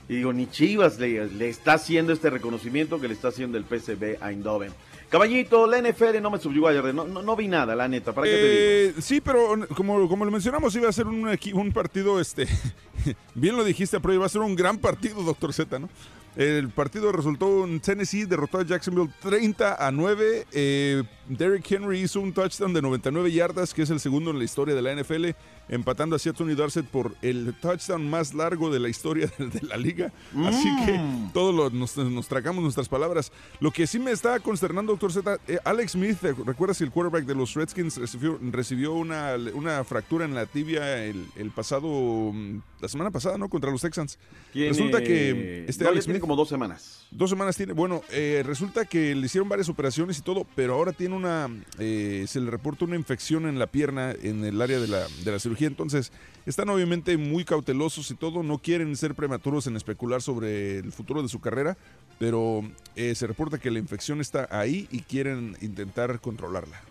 Y 0.09 0.15
digo, 0.15 0.33
ni 0.33 0.47
Chivas 0.47 0.99
le, 0.99 1.27
le 1.27 1.49
está 1.49 1.73
haciendo 1.73 2.13
este 2.13 2.29
reconocimiento 2.29 2.99
que 2.99 3.07
le 3.07 3.13
está 3.13 3.29
haciendo 3.29 3.57
el 3.57 3.63
PSV 3.63 4.17
a 4.21 4.31
Eindhoven. 4.31 4.71
Caballito, 5.09 5.67
la 5.67 5.79
NFL 5.79 6.21
no 6.21 6.31
me 6.31 6.39
subyugó 6.39 6.69
ayer, 6.69 6.93
no, 6.93 7.05
no, 7.05 7.21
no 7.21 7.35
vi 7.35 7.47
nada, 7.47 7.75
la 7.75 7.87
neta, 7.87 8.13
¿para 8.13 8.25
qué? 8.25 8.33
Eh, 8.33 8.93
sí, 8.99 9.21
pero 9.21 9.55
como, 9.75 10.09
como 10.09 10.25
lo 10.25 10.31
mencionamos, 10.31 10.75
iba 10.75 10.89
a 10.89 10.91
ser 10.91 11.05
un, 11.05 11.29
un 11.53 11.71
partido, 11.71 12.19
este, 12.19 12.47
bien 13.35 13.55
lo 13.55 13.63
dijiste, 13.63 13.99
pero 13.99 14.15
iba 14.15 14.25
a 14.25 14.29
ser 14.29 14.41
un 14.41 14.55
gran 14.55 14.79
partido, 14.79 15.21
doctor 15.21 15.53
Z, 15.53 15.77
¿no? 15.77 15.87
El 16.35 16.69
partido 16.69 17.11
resultó 17.11 17.63
en 17.63 17.79
Tennessee, 17.79 18.25
derrotó 18.25 18.57
a 18.57 18.65
Jacksonville 18.65 19.11
30 19.21 19.75
a 19.75 19.91
9. 19.91 20.47
Eh, 20.51 21.03
Derrick 21.27 21.71
Henry 21.71 22.01
hizo 22.01 22.19
un 22.19 22.33
touchdown 22.33 22.73
de 22.73 22.81
99 22.81 23.31
yardas, 23.31 23.73
que 23.73 23.83
es 23.83 23.89
el 23.89 23.99
segundo 23.99 24.31
en 24.31 24.37
la 24.39 24.43
historia 24.43 24.75
de 24.75 24.81
la 24.81 24.93
NFL, 24.93 25.29
empatando 25.69 26.15
así 26.17 26.27
a 26.29 26.33
Tony 26.33 26.53
Dorsett 26.53 26.85
por 26.85 27.15
el 27.21 27.53
touchdown 27.61 28.09
más 28.09 28.33
largo 28.33 28.69
de 28.69 28.79
la 28.79 28.89
historia 28.89 29.31
de, 29.37 29.61
la 29.61 29.77
liga. 29.77 30.11
Así 30.45 30.69
que 30.85 30.93
Mm. 30.93 31.31
todos 31.33 31.71
nos, 31.73 31.97
nos 31.97 32.27
tragamos 32.27 32.61
nuestras 32.63 32.89
palabras. 32.89 33.31
Lo 33.59 33.71
que 33.71 33.87
sí 33.87 33.99
me 33.99 34.11
está 34.11 34.39
consternando, 34.39 34.91
doctor 34.93 35.11
Z, 35.13 35.39
eh, 35.47 35.57
Alex 35.63 35.93
Smith, 35.93 36.17
eh, 36.23 36.33
¿recuerdas 36.45 36.77
que 36.77 36.83
el 36.83 36.91
quarterback 36.91 37.25
de 37.25 37.35
los 37.35 37.53
Redskins 37.53 37.97
recibió, 37.97 38.37
recibió 38.51 38.93
una, 38.93 39.35
una 39.53 39.83
fractura 39.85 40.25
en 40.25 40.35
la 40.35 40.45
tibia 40.45 41.05
el, 41.05 41.25
el 41.37 41.51
pasado, 41.51 41.87
mm, 42.33 42.59
la 42.81 42.87
semana 42.89 43.11
pasada, 43.11 43.37
¿no? 43.37 43.49
Contra 43.49 43.71
los 43.71 43.81
Texans. 43.81 44.19
Tiene- 44.51 44.69
Resulta 44.69 45.01
que 45.01 45.65
este 45.67 45.83
no, 45.85 45.89
Alex 45.91 46.05
tiene 46.05 46.17
Smith 46.19 46.21
como 46.21 46.35
dos 46.35 46.49
semanas. 46.49 47.07
Dos 47.11 47.29
semanas 47.29 47.55
tiene. 47.55 47.73
Bueno, 47.73 48.01
eh, 48.11 48.43
resulta 48.45 48.85
que 48.85 49.15
le 49.15 49.25
hicieron 49.25 49.47
varias 49.47 49.69
operaciones 49.69 50.17
y 50.17 50.21
todo, 50.21 50.45
pero 50.55 50.73
ahora 50.73 50.91
tiene 50.91 51.12
una. 51.13 51.49
eh, 51.79 52.25
se 52.27 52.39
le 52.39 52.51
reporta 52.51 52.85
una 52.85 52.95
infección 52.95 53.47
en 53.47 53.59
la 53.59 53.67
pierna, 53.67 54.11
en 54.11 54.43
el 54.43 54.61
área 54.61 54.79
de 54.79 54.87
la, 54.87 55.07
de 55.23 55.31
la 55.31 55.39
cirugía. 55.39 55.67
Entonces, 55.67 56.11
están 56.45 56.69
obviamente 56.69 57.15
muy 57.17 57.45
cautelosos 57.45 58.11
y 58.11 58.15
todo. 58.15 58.43
No 58.43 58.57
quieren 58.57 58.95
ser 58.95 59.15
prematuros 59.15 59.67
en 59.67 59.75
especular 59.75 60.21
sobre 60.21 60.79
el 60.79 60.91
futuro 60.91 61.21
de 61.21 61.29
su 61.29 61.39
carrera, 61.39 61.77
pero 62.19 62.63
eh, 62.95 63.15
se 63.15 63.27
reporta 63.27 63.57
que 63.57 63.71
la 63.71 63.79
infección 63.79 64.21
está 64.21 64.47
ahí 64.51 64.87
y 64.91 65.01
quieren 65.01 65.57
intentar 65.61 66.19
controlarla. 66.19 66.81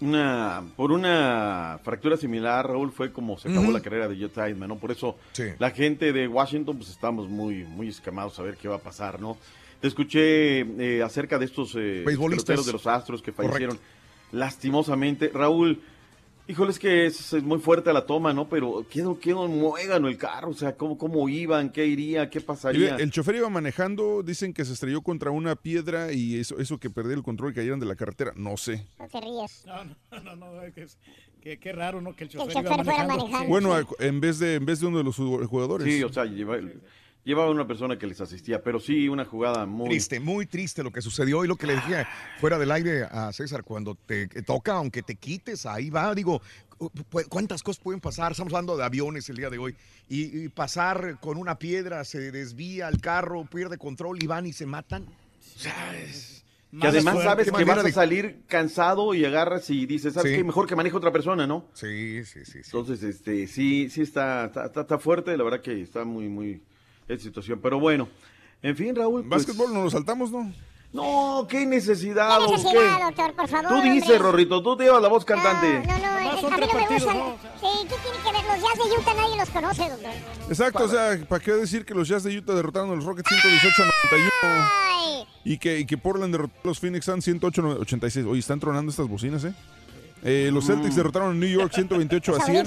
Una, 0.00 0.64
por 0.74 0.90
una 0.90 1.78
fractura 1.84 2.16
similar, 2.16 2.66
Raúl, 2.66 2.90
fue 2.90 3.12
como 3.12 3.38
se 3.38 3.48
acabó 3.48 3.70
la 3.70 3.80
carrera 3.80 4.08
de 4.08 4.18
Joe 4.18 4.30
Theismann, 4.30 4.68
¿no? 4.68 4.76
Por 4.76 4.90
eso 4.90 5.16
la 5.60 5.70
gente 5.70 6.12
de 6.12 6.26
Washington, 6.26 6.76
pues 6.76 6.90
estamos 6.90 7.28
muy, 7.28 7.62
muy 7.62 7.88
escamados 7.88 8.36
a 8.40 8.42
ver 8.42 8.56
qué 8.56 8.66
va 8.66 8.76
a 8.76 8.80
pasar, 8.80 9.20
¿no? 9.20 9.36
Te 9.82 9.88
escuché 9.88 10.60
eh, 10.60 11.02
acerca 11.02 11.38
de 11.38 11.44
estos 11.44 11.74
eh, 11.76 12.02
peloteros 12.06 12.64
de 12.64 12.72
los 12.72 12.86
Astros 12.86 13.20
que 13.20 13.32
Correcto. 13.32 13.52
fallecieron 13.52 13.78
lastimosamente. 14.30 15.30
Raúl, 15.34 15.80
híjole, 16.48 16.70
es 16.70 16.78
que 16.78 17.06
es, 17.06 17.32
es 17.32 17.42
muy 17.42 17.58
fuerte 17.58 17.92
la 17.92 18.06
toma, 18.06 18.32
¿no? 18.32 18.48
Pero 18.48 18.86
quedó, 18.88 19.18
quedó 19.18 19.46
muégano 19.48 20.08
el 20.08 20.16
carro, 20.16 20.50
o 20.50 20.54
sea, 20.54 20.76
¿cómo, 20.76 20.96
cómo 20.98 21.28
iban? 21.28 21.70
¿Qué 21.70 21.86
iría? 21.86 22.30
¿Qué 22.30 22.40
pasaría? 22.40 22.96
ve, 22.96 23.02
El 23.02 23.10
chofer 23.10 23.36
iba 23.36 23.48
manejando, 23.48 24.22
dicen 24.22 24.52
que 24.54 24.64
se 24.64 24.72
estrelló 24.72 25.02
contra 25.02 25.30
una 25.30 25.56
piedra 25.56 26.12
y 26.12 26.36
eso, 26.38 26.58
eso 26.58 26.78
que 26.78 26.88
perdió 26.90 27.14
el 27.14 27.22
control 27.22 27.52
y 27.52 27.54
cayeron 27.54 27.80
de 27.80 27.86
la 27.86 27.96
carretera. 27.96 28.32
No 28.36 28.56
sé. 28.56 28.86
No 28.98 29.08
te 29.08 29.20
rías. 29.20 29.64
No, 29.66 29.84
no, 29.84 30.20
no, 30.22 30.36
no, 30.36 30.62
es 30.62 30.74
que 30.74 30.82
es- 30.82 30.98
qué 31.60 31.72
raro, 31.72 32.00
¿no? 32.00 32.14
Que 32.14 32.24
el 32.24 32.30
el 32.30 32.36
chofer, 32.36 32.52
iba 32.52 32.62
fuera 32.62 32.76
manejando. 32.84 33.16
manejando. 33.26 33.48
Bueno, 33.48 33.88
en 33.98 34.20
vez 34.20 34.38
de 34.38 34.54
en 34.54 34.64
vez 34.64 34.78
de 34.80 34.86
uno 34.86 34.98
de 34.98 35.04
los 35.04 35.16
jugadores. 35.16 35.92
Sí, 35.92 36.00
o 36.04 36.12
sea, 36.12 36.24
lleva- 36.24 36.56
llevaba 37.24 37.50
una 37.50 37.66
persona 37.66 37.98
que 37.98 38.06
les 38.06 38.20
asistía, 38.20 38.62
pero 38.62 38.80
sí, 38.80 39.08
una 39.08 39.24
jugada 39.24 39.64
muy... 39.66 39.88
Triste, 39.88 40.18
muy 40.20 40.46
triste 40.46 40.82
lo 40.82 40.90
que 40.90 41.00
sucedió 41.02 41.44
y 41.44 41.48
lo 41.48 41.56
que 41.56 41.66
le 41.68 41.74
dije 41.74 42.04
fuera 42.40 42.58
del 42.58 42.70
aire 42.72 43.04
a 43.04 43.32
César, 43.32 43.62
cuando 43.62 43.94
te 43.94 44.26
toca, 44.42 44.72
aunque 44.74 45.02
te 45.02 45.14
quites, 45.14 45.64
ahí 45.66 45.88
va, 45.90 46.14
digo, 46.14 46.42
cu- 46.78 46.90
¿cuántas 47.28 47.62
cosas 47.62 47.82
pueden 47.82 48.00
pasar? 48.00 48.32
Estamos 48.32 48.52
hablando 48.52 48.76
de 48.76 48.84
aviones 48.84 49.28
el 49.28 49.36
día 49.36 49.50
de 49.50 49.58
hoy 49.58 49.76
y, 50.08 50.44
y 50.44 50.48
pasar 50.48 51.18
con 51.20 51.38
una 51.38 51.58
piedra, 51.58 52.04
se 52.04 52.32
desvía 52.32 52.88
el 52.88 53.00
carro, 53.00 53.44
pierde 53.44 53.78
control 53.78 54.22
y 54.22 54.26
van 54.26 54.46
y 54.46 54.52
se 54.52 54.66
matan. 54.66 55.04
O 55.04 55.58
sea, 55.58 55.96
es- 56.00 56.44
Que 56.80 56.86
además 56.88 57.22
sabes 57.22 57.52
que 57.52 57.64
vas 57.64 57.84
a 57.84 57.92
salir 57.92 58.40
cansado 58.48 59.12
y 59.14 59.24
agarras 59.26 59.68
y 59.70 59.84
dices, 59.86 60.14
¿sabes 60.14 60.32
Sí. 60.32 60.38
qué? 60.38 60.44
Mejor 60.44 60.66
que 60.66 60.74
maneje 60.74 60.96
otra 60.96 61.12
persona, 61.12 61.46
¿no? 61.46 61.66
Sí, 61.74 62.24
sí, 62.24 62.44
sí. 62.46 62.58
Entonces, 62.64 63.02
este, 63.02 63.46
sí, 63.46 63.90
sí 63.90 64.00
está- 64.00 64.50
está 64.74 64.98
fuerte, 64.98 65.36
la 65.36 65.44
verdad 65.44 65.60
que 65.60 65.82
está 65.82 66.04
muy, 66.06 66.28
muy 66.30 66.62
esta 67.12 67.24
situación. 67.24 67.60
Pero 67.62 67.78
bueno, 67.80 68.08
en 68.62 68.76
fin, 68.76 68.94
Raúl. 68.94 69.26
pues- 69.26 69.44
Básquetbol, 69.46 69.72
nos 69.72 69.84
lo 69.84 69.90
saltamos, 69.90 70.30
¿no? 70.30 70.52
No, 70.92 71.46
qué 71.48 71.64
necesidad, 71.64 72.36
¿Qué 72.38 72.44
¿o 72.44 72.50
necesidad, 72.50 72.98
qué? 72.98 73.04
doctor? 73.04 73.32
Por 73.34 73.48
favor, 73.48 73.68
Tú 73.68 73.74
hombre. 73.76 73.92
dices, 73.92 74.18
Rorrito, 74.20 74.62
tú 74.62 74.76
te 74.76 74.84
llevas 74.84 75.00
la 75.00 75.08
voz 75.08 75.24
cantante. 75.24 75.78
No, 75.78 75.98
no, 75.98 76.04
Además, 76.04 76.36
es- 76.36 76.44
a 76.44 76.56
mí 76.58 76.66
no 76.70 76.78
me 76.80 76.86
gustan. 76.94 77.18
¿no? 77.18 77.36
Sí, 77.58 77.66
¿qué 77.88 77.94
tiene 78.02 78.18
que 78.18 78.32
ver? 78.32 78.44
Los 78.44 78.60
Jazz 78.60 78.78
de 78.90 79.00
Utah 79.00 79.14
nadie 79.14 79.36
los 79.38 79.48
conoce, 79.48 79.88
doctor. 79.88 80.10
Exacto, 80.50 80.84
o 80.84 80.88
sea, 80.88 81.18
¿para 81.26 81.42
qué 81.42 81.52
decir 81.52 81.86
que 81.86 81.94
los 81.94 82.08
Jazz 82.08 82.24
de 82.24 82.36
Utah 82.36 82.52
derrotaron 82.52 82.90
a 82.90 82.94
los 82.96 83.04
Rockets 83.06 83.26
118 83.26 83.82
a 83.82 83.86
91? 83.86 84.30
Ay, 84.44 85.26
Y 85.44 85.56
que, 85.56 85.78
y 85.80 85.86
que 85.86 85.96
Portland 85.96 86.30
derrotó 86.32 86.54
a 86.62 86.66
los 86.68 86.78
Phoenix 86.78 87.06
Suns 87.06 87.24
108 87.24 87.62
a 87.62 87.74
86. 87.76 88.26
Oye, 88.26 88.40
están 88.40 88.60
tronando 88.60 88.90
estas 88.90 89.08
bocinas, 89.08 89.42
¿eh? 89.44 89.54
Eh, 90.22 90.50
los 90.52 90.66
Celtics 90.66 90.94
derrotaron 90.94 91.30
a 91.30 91.34
New 91.34 91.48
York 91.48 91.72
128 91.74 92.32
a 92.32 92.34
los 92.36 92.44
100. 92.44 92.66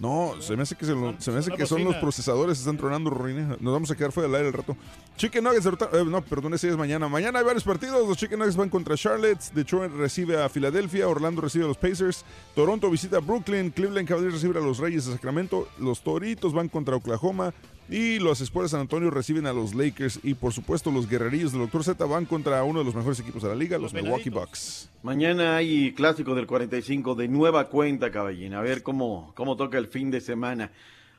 No, 0.00 0.32
se 0.40 0.56
me 0.56 0.62
hace 0.62 0.74
que, 0.76 0.86
se 0.86 0.92
lo- 0.94 1.14
se 1.20 1.30
me 1.30 1.38
hace 1.40 1.50
que 1.52 1.66
son 1.66 1.84
los 1.84 1.94
procesadores, 1.96 2.58
están 2.58 2.78
tronando, 2.78 3.10
Rorina. 3.10 3.56
Nos 3.60 3.72
vamos 3.74 3.90
a 3.90 3.94
quedar 3.94 4.12
fuera 4.12 4.28
del 4.28 4.36
aire 4.36 4.48
el 4.48 4.54
rato. 4.54 4.74
Chicken 5.18 5.44
Nuggets, 5.44 5.66
eh, 5.66 6.04
no, 6.06 6.22
perdón, 6.22 6.54
ese 6.54 6.70
es 6.70 6.76
mañana. 6.78 7.06
Mañana 7.06 7.38
hay 7.40 7.44
varios 7.44 7.64
partidos. 7.64 8.08
Los 8.08 8.16
Chicken 8.16 8.38
Nuggets 8.38 8.56
van 8.56 8.70
contra 8.70 8.96
Charlotte, 8.96 9.38
Detroit 9.52 9.92
recibe 9.92 10.42
a 10.42 10.48
Filadelfia, 10.48 11.06
Orlando 11.06 11.42
recibe 11.42 11.64
a 11.66 11.68
los 11.68 11.76
Pacers, 11.76 12.24
Toronto 12.54 12.88
visita 12.90 13.18
a 13.18 13.20
Brooklyn, 13.20 13.70
Cleveland 13.70 14.08
Cavaliers 14.08 14.34
recibe 14.34 14.58
a 14.58 14.62
los 14.62 14.78
Reyes 14.78 15.04
de 15.04 15.12
Sacramento, 15.12 15.68
los 15.78 16.00
Toritos 16.02 16.54
van 16.54 16.70
contra 16.70 16.96
Oklahoma 16.96 17.52
y 17.90 18.20
los 18.20 18.40
Spurs 18.40 18.66
de 18.66 18.68
San 18.70 18.80
Antonio 18.80 19.10
reciben 19.10 19.46
a 19.46 19.52
los 19.52 19.74
Lakers 19.74 20.20
y 20.22 20.34
por 20.34 20.52
supuesto 20.52 20.92
los 20.92 21.08
Guerrerillos 21.08 21.52
del 21.52 21.62
Dr. 21.62 21.82
Z 21.82 22.04
van 22.06 22.24
contra 22.24 22.62
uno 22.62 22.78
de 22.78 22.84
los 22.84 22.94
mejores 22.94 23.18
equipos 23.18 23.42
de 23.42 23.48
la 23.48 23.56
liga, 23.56 23.78
los, 23.78 23.92
Milwaukee 23.92 24.30
Bucks. 24.30 24.88
Mañana 25.02 25.56
hay 25.56 25.92
clásico 25.92 26.34
del 26.34 26.46
45 26.46 27.16
de 27.16 27.26
nueva 27.26 27.68
cuenta, 27.68 28.10
caballina. 28.10 28.60
A 28.60 28.62
ver 28.62 28.82
cómo, 28.82 29.32
cómo 29.34 29.56
toca 29.56 29.76
el 29.78 29.88
fin 29.88 30.10
de 30.10 30.20
semana. 30.20 30.70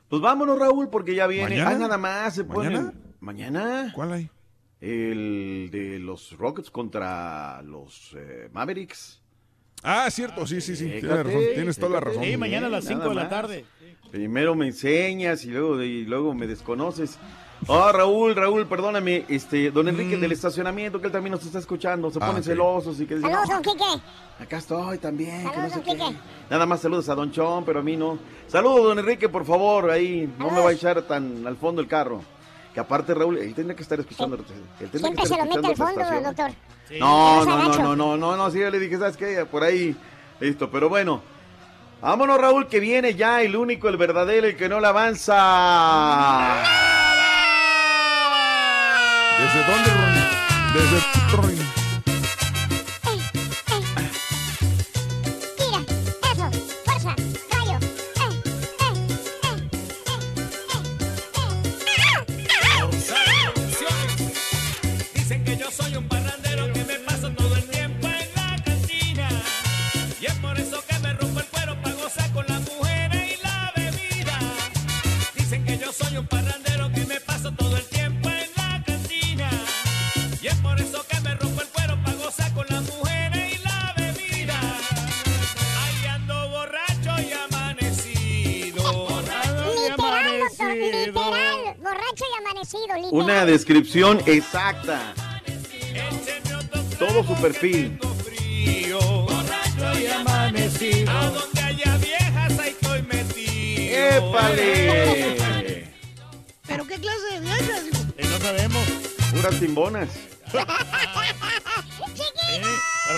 Pues 0.08 0.22
vámonos, 0.22 0.58
Raúl, 0.58 0.90
porque 0.90 1.14
ya 1.14 1.28
viene. 1.28 1.50
¿Mañana? 1.50 1.70
Ah, 1.70 1.80
nada 1.80 1.98
más 1.98 2.36
se 2.36 2.44
ponen. 2.46 2.74
¿Mañana? 2.74 2.94
¿Mañana? 3.20 3.92
¿Cuál 3.94 4.14
hay? 4.14 4.30
El 4.80 5.70
de 5.72 6.00
los 6.00 6.38
Rockets 6.38 6.72
contra 6.72 7.62
los 7.64 8.16
eh, 8.18 8.50
Mavericks. 8.52 9.22
Ah, 9.84 10.10
cierto, 10.12 10.46
sí, 10.46 10.62
sí, 10.62 10.76
sí. 10.76 10.86
Chécate, 10.86 11.02
Tienes 11.02 11.26
razón, 11.26 11.42
tienes 11.56 11.78
toda 11.78 11.92
la 11.92 12.00
razón. 12.00 12.24
Sí, 12.24 12.38
mañana 12.38 12.68
a 12.68 12.70
las 12.70 12.86
Nada 12.86 12.96
5 12.96 13.10
de 13.10 13.16
la 13.16 13.24
más. 13.24 13.30
Primero 14.12 14.56
me 14.56 14.68
enseñas 14.68 15.46
y 15.46 15.50
luego, 15.52 15.82
y 15.82 16.04
luego 16.06 16.34
me 16.34 16.46
desconoces. 16.48 17.18
Ah, 17.70 17.92
Raúl, 17.94 18.36
Raúl, 18.36 18.66
perdóname, 18.68 19.24
este, 19.30 19.70
don 19.72 19.88
Enrique 19.88 20.18
del 20.18 20.32
estacionamiento, 20.32 21.00
que 21.00 21.06
él 21.08 21.12
también 21.14 21.32
nos 21.32 21.46
está 21.46 21.60
escuchando, 21.60 22.10
se 22.10 22.18
Mm. 22.20 22.24
Ah, 22.24 22.26
ponen 22.28 22.42
ok. 22.42 22.46
celosos 22.48 23.00
y 23.00 23.06
que 23.06 23.16
dicen, 23.16 23.30
Saludos, 23.32 23.50
"No, 23.50 23.62
don 23.62 23.64
Quique. 23.64 24.02
acá 24.40 24.58
estoy 24.58 24.98
también, 24.98 25.38
que 25.38 25.44
no 25.46 25.52
Saludos, 25.54 25.72
sé 25.72 25.76
don 25.76 25.84
qué". 25.86 26.04
Quique. 26.06 26.20
Nada 26.50 26.66
más 26.66 26.82
saludos 26.82 27.08
a 27.10 27.16
Don 27.16 27.32
Chón, 27.32 27.64
pero 27.64 27.80
a 27.80 27.84
mí 27.84 27.96
no. 27.96 28.18
Saludos, 28.48 28.84
don 28.84 29.00
Enrique, 29.00 29.30
por 29.30 29.46
favor, 29.46 29.92
ahí, 29.92 30.34
no 30.40 30.50
me 30.50 30.60
va 30.60 30.70
a 30.70 30.74
echar 30.74 31.02
tan 31.04 31.46
al 31.46 31.56
fondo 31.56 31.82
el 31.82 31.88
carro. 31.88 32.24
Que 32.74 32.80
aparte, 32.80 33.14
Raúl, 33.14 33.38
él 33.38 33.54
tendría 33.54 33.76
que 33.76 33.84
estar 33.84 34.00
escuchando. 34.00 34.38
él 34.38 34.44
tendría 34.44 34.90
que 34.90 34.98
Siempre 34.98 35.24
estar 35.24 35.28
se 35.28 35.38
lo 35.38 35.50
mete 35.50 35.72
escuchando 35.72 35.72
al 35.72 35.76
fondo, 35.76 36.02
estación. 36.02 36.24
doctor. 36.24 36.52
No, 37.00 37.36
Eres 37.36 37.48
no, 37.48 37.56
no, 37.58 37.62
agacho. 37.64 37.84
no, 37.84 37.96
no, 37.96 38.18
no, 38.18 38.38
no, 38.38 38.52
sí, 38.52 38.60
yo 38.60 38.70
le 38.72 38.80
dije, 38.80 38.98
¿sabes 38.98 39.16
qué? 39.18 39.46
Por 39.46 39.64
ahí, 39.64 39.96
listo, 40.40 40.70
pero 40.72 40.90
bueno. 40.90 41.22
Vámonos, 42.02 42.42
Raúl, 42.42 42.68
que 42.68 42.80
viene 42.80 43.14
ya 43.14 43.42
el 43.44 43.56
único, 43.56 43.88
el 43.88 43.98
verdadero, 43.98 44.48
el 44.48 44.56
que 44.56 44.68
no 44.68 44.80
le 44.80 44.88
avanza. 44.88 45.36
¿Desde 49.40 49.60
dónde, 49.72 49.90
Ronnie? 49.94 50.24
Desde 50.74 51.61
Una 93.12 93.46
descripción 93.46 94.20
exacta. 94.26 95.14
Todo 96.98 97.24
su 97.26 97.36
perfil. 97.42 98.00
¡Épale! 103.92 105.92
¿Pero 106.66 106.88
qué 106.88 106.96
clase 106.96 107.34
de 107.34 107.42
viejas? 107.42 107.84
Eh, 108.18 108.28
no 108.30 108.40
sabemos. 108.40 108.88
Puras 109.34 109.60
timbonas. 109.60 110.08
Pero 110.54 110.66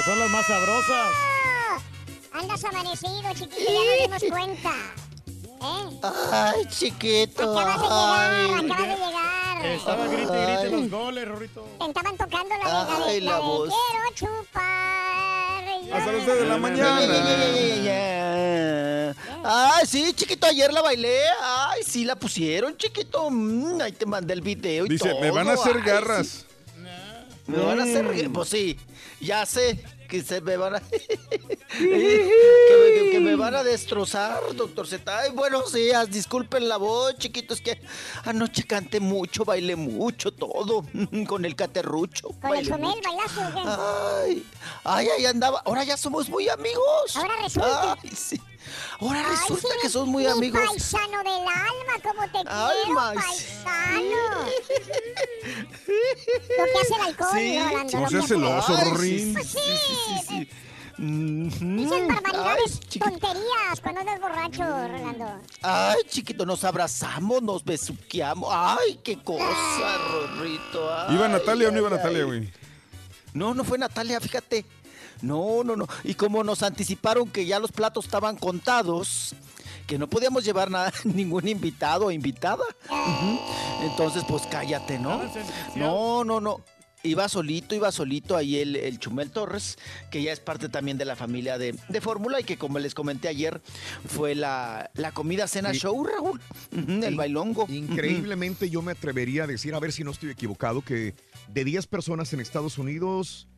son 0.06 0.18
las 0.18 0.32
más 0.32 0.48
sabrosas. 0.48 1.12
Andas 2.32 2.64
amanecido, 2.64 3.32
chiquito, 3.36 3.60
ya 3.60 4.08
nos 4.10 4.22
dimos 4.22 4.24
cuenta. 4.32 4.72
¿Eh? 5.62 6.02
Ay, 6.32 6.66
chiquito. 6.68 7.60
Acabas 7.60 7.80
de 7.80 7.88
ay. 7.88 8.48
llegar, 8.48 8.66
acabas 8.66 8.88
de 8.88 8.96
llegar. 9.06 9.43
Estaba 9.62 10.08
grite 10.08 10.34
y 10.34 10.46
grite 10.46 10.70
los 10.72 10.90
goles, 10.90 11.28
Rorrito. 11.28 11.68
Estaban 11.88 12.18
tocando 12.18 12.50
la 12.50 12.58
de, 12.58 12.64
la 12.64 12.86
de, 12.86 13.04
Ay, 13.12 13.22
la 13.22 13.38
voz. 13.40 13.70
quiero 13.92 14.06
chupar. 14.16 15.64
Hasta 15.94 16.12
las 16.12 16.24
6 16.26 16.40
de 16.40 16.46
la 16.46 16.58
mañana. 16.58 17.00
Ay, 19.46 19.86
sí, 19.86 20.14
chiquito, 20.14 20.48
ayer 20.48 20.72
la 20.72 20.82
bailé. 20.82 21.20
Ay, 21.42 21.82
sí, 21.86 22.06
la 22.06 22.16
pusieron, 22.16 22.76
chiquito. 22.78 23.30
Mm, 23.30 23.82
ahí 23.82 23.92
te 23.92 24.06
mandé 24.06 24.34
el 24.34 24.42
video 24.42 24.86
y 24.86 24.90
Dice, 24.90 25.10
todo. 25.10 25.20
me 25.22 25.32
van 25.32 25.50
a 25.50 25.54
hacer 25.54 25.76
Ay, 25.78 25.82
garras. 25.84 26.28
sí. 26.28 26.46
Me 27.46 27.58
van 27.58 27.80
a 27.80 27.84
hacer... 27.84 28.04
Mm. 28.30 28.32
Pues 28.34 28.48
sí, 28.50 28.80
ya 29.20 29.46
sé 29.46 29.84
que 30.08 30.22
se 30.22 30.42
me 30.42 30.58
van 30.58 30.76
a... 30.76 30.80
que, 30.90 31.08
me, 31.78 33.12
que 33.12 33.20
me 33.20 33.36
van 33.36 33.56
a 33.56 33.64
destrozar, 33.64 34.42
doctor 34.56 34.88
Z. 34.88 35.18
Ay, 35.18 35.32
buenos 35.32 35.74
días, 35.74 36.10
disculpen 36.10 36.68
la 36.68 36.78
voz, 36.78 37.18
chiquito. 37.18 37.54
Es 37.54 37.62
que 37.62 37.82
anoche 38.26 38.64
canté 38.64 39.00
mucho, 39.00 39.46
bailé 39.46 39.76
mucho, 39.76 40.32
todo. 40.32 40.86
Con 41.28 41.46
el 41.46 41.56
caterrucho. 41.56 42.30
Con 42.42 42.56
el 42.56 42.70
mucho. 42.70 43.02
¿bailaste? 43.04 43.42
Ay, 44.26 44.46
ay, 44.84 45.08
ahí 45.18 45.26
andaba. 45.26 45.62
Ahora 45.66 45.84
ya 45.84 45.98
somos 45.98 46.30
muy 46.30 46.50
amigos. 46.50 47.16
Ahora 47.16 47.36
resulta. 47.42 47.98
Ay, 48.02 48.10
sí. 48.16 48.40
Ahora 49.00 49.20
Ay, 49.20 49.36
resulta 49.36 49.68
sí, 49.74 49.80
que 49.82 49.90
somos 49.90 50.08
muy 50.10 50.24
mi 50.24 50.30
amigos. 50.30 50.62
paisano 50.68 51.18
del 51.24 51.48
alma, 51.48 51.94
¿cómo 52.04 52.22
te 52.32 52.50
Ay, 52.50 52.78
quiero, 52.86 52.96
paisano? 52.96 54.46
Lo 56.58 56.66
que 56.66 56.80
hace 56.82 56.96
el 56.96 57.02
alcohol, 57.02 57.30
Sí. 57.34 57.60
Rolando. 57.60 57.92
No 57.98 58.02
lo 58.02 58.10
seas 58.10 58.12
que 58.12 58.18
hace- 58.18 58.28
celoso, 58.28 58.78
Rorín. 58.96 59.34
Pues 59.34 59.48
sí, 59.48 59.60
sí. 60.28 60.50
Mhm. 60.98 61.78
Dicen 61.78 62.08
barbaridades, 62.08 62.80
Ay, 62.94 63.00
tonterías 63.00 63.82
cuando 63.82 64.02
andas 64.02 64.20
borracho, 64.22 64.64
Rolando. 64.64 65.26
Ay, 65.64 65.98
chiquito, 66.08 66.46
nos 66.46 66.64
abrazamos, 66.64 67.42
nos 67.42 67.64
besuqueamos. 67.66 68.50
Ay, 68.54 69.00
qué 69.04 69.22
cosa, 69.24 69.98
Rorrito. 70.12 70.94
Ay, 70.94 71.16
¿Iba 71.16 71.28
Natalia 71.28 71.70
o 71.70 71.72
no 71.72 71.78
iba 71.80 71.90
Natalia, 71.90 72.24
güey? 72.26 72.52
No, 73.34 73.54
no 73.56 73.64
fue 73.64 73.78
Natalia, 73.80 74.20
fíjate. 74.22 74.66
No, 75.24 75.64
no, 75.64 75.76
no. 75.76 75.88
Y 76.04 76.14
como 76.14 76.44
nos 76.44 76.62
anticiparon 76.64 77.30
que 77.30 77.46
ya 77.46 77.58
los 77.60 77.72
platos 77.72 78.06
estaban 78.06 78.36
contados, 78.38 79.34
que 79.88 79.98
no 79.98 80.08
podíamos 80.08 80.44
llevar 80.46 80.70
nada, 80.70 80.94
ningún 81.06 81.48
invitado 81.48 82.06
o 82.08 82.12
invitada. 82.12 82.64
Entonces, 83.82 84.24
pues 84.28 84.44
cállate, 84.50 85.00
¿no? 85.00 85.22
No, 85.76 86.24
no, 86.24 86.40
no. 86.40 86.62
Iba 87.06 87.28
solito, 87.28 87.76
iba 87.76 87.92
solito 87.92 88.38
ahí 88.38 88.60
el, 88.60 88.78
el 88.78 88.98
Chumel 88.98 89.30
Torres, 89.30 89.78
que 90.10 90.24
ya 90.24 90.32
es 90.32 90.40
parte 90.40 90.70
también 90.70 90.98
de 90.98 91.04
la 91.04 91.18
familia 91.18 91.58
de, 91.58 91.76
de 91.90 92.02
Fórmula 92.02 92.40
y 92.40 92.46
que 92.46 92.56
como 92.58 92.80
les 92.80 92.94
comenté 92.96 93.28
ayer, 93.28 93.62
fue 94.08 94.36
la, 94.36 94.90
la 94.94 95.12
comida 95.12 95.50
cena 95.50 95.74
Sí. 95.74 95.80
show, 95.80 96.02
Raúl. 96.02 96.40
El 96.72 97.16
bailongo. 97.18 97.66
Increíblemente 97.68 98.70
yo 98.70 98.82
me 98.82 98.94
atrevería 98.94 99.44
a 99.44 99.48
decir, 99.48 99.76
a 99.76 99.80
ver 99.82 99.92
si 99.92 100.06
no 100.06 100.12
estoy 100.12 100.30
equivocado, 100.30 100.82
que 100.82 101.14
de 101.50 101.66
10 101.66 101.88
personas 101.88 102.32
en 102.32 102.40
Estados 102.40 102.78
Unidos, 102.78 103.50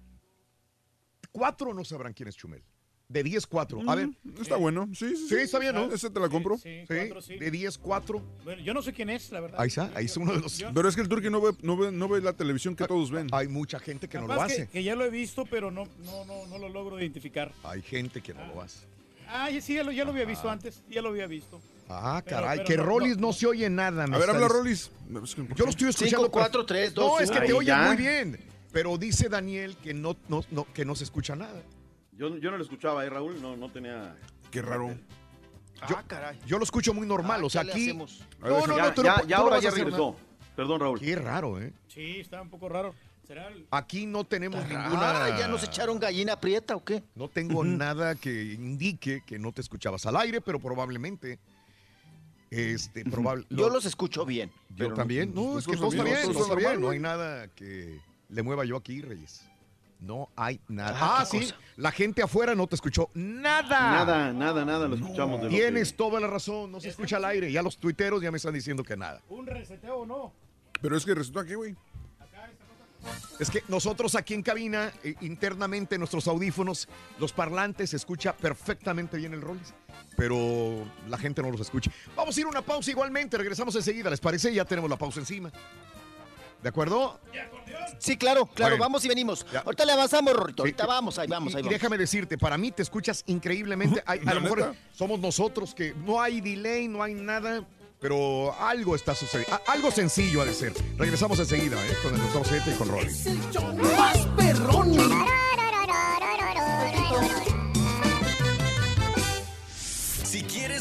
cuatro 1.35 1.73
no 1.73 1.83
sabrán 1.83 2.13
quién 2.13 2.29
es 2.29 2.35
Chumel. 2.37 2.63
De 3.07 3.21
10, 3.21 3.45
4. 3.45 3.83
A 3.87 3.93
ver. 3.93 4.07
Mm, 4.07 4.41
Está 4.41 4.55
bueno, 4.55 4.87
sí, 4.95 5.15
sí. 5.15 5.27
Sí, 5.29 5.35
está 5.35 5.59
bien, 5.59 5.75
¿no? 5.75 5.93
Ese 5.93 6.09
te 6.09 6.19
la 6.19 6.27
compro. 6.27 6.57
Sí, 6.57 6.79
Sí, 6.79 6.85
cuatro, 6.87 7.21
sí. 7.21 7.37
de 7.37 7.51
10, 7.51 7.77
4. 7.77 8.19
Bueno, 8.43 8.63
yo 8.63 8.73
no 8.73 8.81
sé 8.81 8.93
quién 8.93 9.11
es, 9.11 9.31
la 9.31 9.41
verdad. 9.41 9.59
Ahí 9.61 9.67
está, 9.67 9.91
ahí 9.93 10.05
es 10.05 10.17
uno 10.17 10.33
de 10.33 10.39
los... 10.39 10.63
Pero 10.73 10.89
es 10.89 10.95
que 10.95 11.01
el 11.01 11.07
turqui 11.09 11.29
no 11.29 11.39
ve, 11.39 11.51
no 11.61 11.77
ve, 11.77 11.91
no 11.91 12.07
ve 12.07 12.19
la 12.21 12.33
televisión 12.33 12.75
que 12.75 12.87
todos 12.87 13.11
ven. 13.11 13.27
Hay 13.31 13.47
mucha 13.47 13.77
gente 13.79 14.07
que 14.07 14.17
no 14.17 14.23
lo 14.23 14.29
Capaz 14.29 14.47
que, 14.47 14.53
hace. 14.53 14.67
que 14.69 14.81
ya 14.83 14.95
lo 14.95 15.03
he 15.05 15.11
visto, 15.11 15.45
pero 15.45 15.69
no, 15.69 15.83
no, 16.03 16.25
no, 16.25 16.47
no 16.47 16.57
lo 16.57 16.67
logro 16.69 16.99
identificar. 16.99 17.51
Hay 17.63 17.83
gente 17.83 18.21
que 18.21 18.33
no 18.33 18.43
lo 18.47 18.61
hace. 18.61 18.87
Ah, 19.27 19.49
sí, 19.61 19.75
ya 19.75 19.83
lo, 19.83 19.91
ya 19.91 20.03
lo 20.03 20.09
había 20.11 20.25
visto 20.25 20.49
antes, 20.49 20.81
ya 20.89 21.01
lo 21.03 21.09
había 21.09 21.27
visto. 21.27 21.61
Ah, 21.87 22.23
Pero- 22.25 22.37
caray, 22.37 22.57
pero 22.59 22.67
que 22.69 22.77
no- 22.77 22.83
Rolis 22.85 23.17
no, 23.17 23.33
se 23.33 23.45
oye 23.45 23.69
nada. 23.69 24.07
me 24.07 24.15
A 24.15 24.17
ver, 24.19 24.29
está 24.29 24.31
habla 24.31 24.47
Rolis. 24.47 24.89
Yo 25.07 25.65
lo 25.65 25.69
estoy 25.69 25.89
escuchando. 25.89 25.93
Cinco, 26.25 26.31
cuatro, 26.31 26.65
tres, 26.65 26.91
dos, 26.91 27.05
No, 27.05 27.19
es 27.19 27.29
que 27.29 27.39
te 27.41 27.53
oye 27.53 27.75
muy 27.75 27.95
bien. 27.97 28.39
Pero 28.75 28.97
dice 28.97 29.29
Daniel 29.29 29.77
que 29.77 29.93
no, 29.93 30.17
no, 30.27 30.41
no, 30.51 30.65
que 30.73 30.83
no 30.83 30.95
se 30.95 31.05
escucha 31.05 31.33
nada. 31.33 31.63
Yo, 32.11 32.37
yo 32.39 32.51
no 32.51 32.57
lo 32.57 32.63
escuchaba, 32.63 33.05
¿eh, 33.05 33.09
Raúl? 33.09 33.41
No, 33.41 33.55
no 33.55 33.71
tenía... 33.71 34.17
Qué 34.51 34.61
raro. 34.61 34.89
Yo, 35.87 35.95
Ah, 35.97 36.03
caray. 36.05 36.37
yo 36.45 36.57
lo 36.57 36.65
escucho 36.65 36.93
muy 36.93 37.07
normal, 37.07 37.39
Ah, 37.41 37.45
o 37.45 37.49
sea, 37.49 37.61
¿qué 37.61 37.67
le 37.67 37.73
aquí... 37.73 37.93
No, 37.93 38.67
no, 38.67 38.75
ya, 38.75 38.83
no, 38.87 38.93
tú 38.93 39.01
no 39.01 39.07
ya, 39.07 39.21
tú 39.21 39.27
ya 39.29 39.37
no 39.37 39.43
ahora 39.43 39.59
ya 39.61 39.71
regresó. 39.71 40.17
Perdón, 40.57 40.81
Raúl. 40.81 40.99
Qué 40.99 41.15
raro, 41.15 41.57
¿eh? 41.61 41.71
Sí, 41.87 42.19
está 42.19 42.41
un 42.41 42.49
poco 42.49 42.67
raro. 42.67 42.93
¿Será 43.25 43.47
el- 43.47 43.65
Aquí 43.71 44.05
no 44.07 44.25
tenemos 44.25 44.59
Ah, 44.61 44.67
ninguna... 44.67 45.39
¿ya 45.39 45.47
nos 45.47 45.63
echaron 45.63 45.97
gallina 45.97 46.37
prieta 46.37 46.75
o 46.75 46.83
qué? 46.83 47.01
No 47.15 47.29
tengo 47.29 47.63
nada 47.63 48.15
que 48.15 48.43
indique 48.55 49.21
que 49.25 49.39
no 49.39 49.53
te 49.53 49.61
escuchabas 49.61 50.05
al 50.05 50.17
aire, 50.17 50.41
pero 50.41 50.59
probablemente 50.59 51.39
Este, 52.51 53.05
probable. 53.05 53.45
Yo 53.49 53.69
los 53.69 53.85
escucho 53.85 54.25
bien. 54.25 54.49
Yo 54.71 54.75
pero 54.79 54.95
también. 54.95 55.33
No, 55.33 55.53
no- 55.53 55.59
es 55.59 55.65
que 55.65 55.77
todo 55.77 55.87
está 55.91 56.03
bien, 56.03 56.33
todo 56.33 56.57
está 56.57 56.73
no. 56.77 56.89
hay 56.89 56.99
nada 56.99 57.47
que 57.47 57.99
le 58.35 58.43
mueva 58.43 58.65
yo 58.65 58.75
aquí, 58.75 59.01
Reyes. 59.01 59.43
No 60.01 60.29
hay 60.35 60.59
nada. 60.67 60.91
Ah, 61.01 61.17
Ah, 61.21 61.25
sí. 61.25 61.39
cosa. 61.39 61.55
La 61.77 61.89
gente 61.91 62.21
afuera 62.21 62.53
no 62.53 62.67
te 62.67 62.75
escuchó 62.75 63.09
nada. 63.13 63.79
Nada, 64.05 64.33
nada, 64.33 64.65
nada, 64.65 64.87
lo 64.89 64.95
escuchamos. 64.95 65.41
de 65.41 65.47
que- 65.49 65.55
Tienes 65.55 65.95
toda 65.95 66.19
la 66.19 66.27
razón, 66.27 66.69
no 66.71 66.81
se 66.81 66.89
escucha 66.89 67.15
al 67.15 67.25
aire. 67.25 67.49
Ya 67.51 67.63
los 67.63 67.77
tuiteros 67.77 68.21
ya 68.21 68.29
me 68.29 68.37
están 68.37 68.53
diciendo 68.53 68.83
que 68.83 68.97
nada. 68.97 69.21
¿Un 69.29 69.47
reseteo 69.47 69.99
o 69.99 70.05
no? 70.05 70.33
Pero 70.81 70.97
es 70.97 71.05
que 71.05 71.15
resulta 71.15 71.45
que, 71.45 71.55
güey. 71.55 71.75
Es 73.39 73.49
que 73.51 73.63
nosotros 73.67 74.15
aquí 74.15 74.33
en 74.33 74.41
cabina, 74.41 74.91
eh, 75.03 75.15
internamente, 75.21 75.97
nuestros 75.97 76.27
audífonos, 76.27 76.89
los 77.19 77.31
parlantes, 77.31 77.91
se 77.91 77.95
escucha 77.97 78.35
perfectamente 78.35 79.15
bien 79.17 79.33
el 79.33 79.41
Rollis, 79.41 79.73
pero 80.17 80.85
la 81.07 81.17
gente 81.17 81.41
no 81.41 81.51
los 81.51 81.61
escucha. 81.61 81.91
Vamos 82.15 82.35
a 82.35 82.39
ir 82.39 82.45
a 82.47 82.49
una 82.49 82.61
pausa 82.63 82.89
igualmente, 82.91 83.37
regresamos 83.37 83.75
enseguida, 83.75 84.09
¿les 84.09 84.19
parece? 84.19 84.51
Ya 84.53 84.65
tenemos 84.65 84.89
la 84.89 84.97
pausa 84.97 85.19
encima. 85.19 85.51
¿De 86.63 86.69
acuerdo? 86.69 87.19
Sí, 87.99 88.17
claro, 88.17 88.45
claro, 88.47 88.73
Bueno. 88.75 88.83
vamos 88.85 89.05
y 89.05 89.07
venimos. 89.07 89.45
Ahorita 89.63 89.85
le 89.85 89.91
avanzamos, 89.93 90.33
Rorrito. 90.33 90.63
Ahorita 90.63 90.85
vamos, 90.85 91.17
ahí 91.19 91.27
vamos, 91.27 91.53
y, 91.53 91.55
ahí 91.57 91.61
y 91.61 91.63
vamos. 91.63 91.73
déjame 91.79 91.97
decirte, 91.97 92.37
para 92.37 92.57
mí 92.57 92.71
te 92.71 92.81
escuchas 92.81 93.23
increíblemente. 93.27 94.03
Hay- 94.05 94.19
a 94.19 94.23
¿La 94.25 94.33
lo 94.35 94.41
mejor 94.41 94.57
neta? 94.59 94.73
somos 94.93 95.19
nosotros 95.19 95.73
que 95.75 95.93
no 95.93 96.21
hay 96.21 96.41
delay, 96.41 96.87
no 96.87 97.01
hay 97.03 97.13
nada, 97.13 97.63
pero 97.99 98.53
algo 98.59 98.95
está 98.95 99.15
sucediendo. 99.15 99.55
A- 99.55 99.71
Algo 99.71 99.91
sencillo 99.91 100.41
ha 100.41 100.45
de 100.45 100.53
ser. 100.53 100.73
Regresamos 100.97 101.39
enseguida 101.39 101.77
¿eh? 101.87 101.93
con 102.03 102.13
el 102.13 102.21
doctor 102.21 102.45
Zeta 102.45 102.69
y 102.69 102.73
con 102.73 102.87
Rolly. 102.89 103.11
Más 103.97 104.17
perrón. 104.37 104.95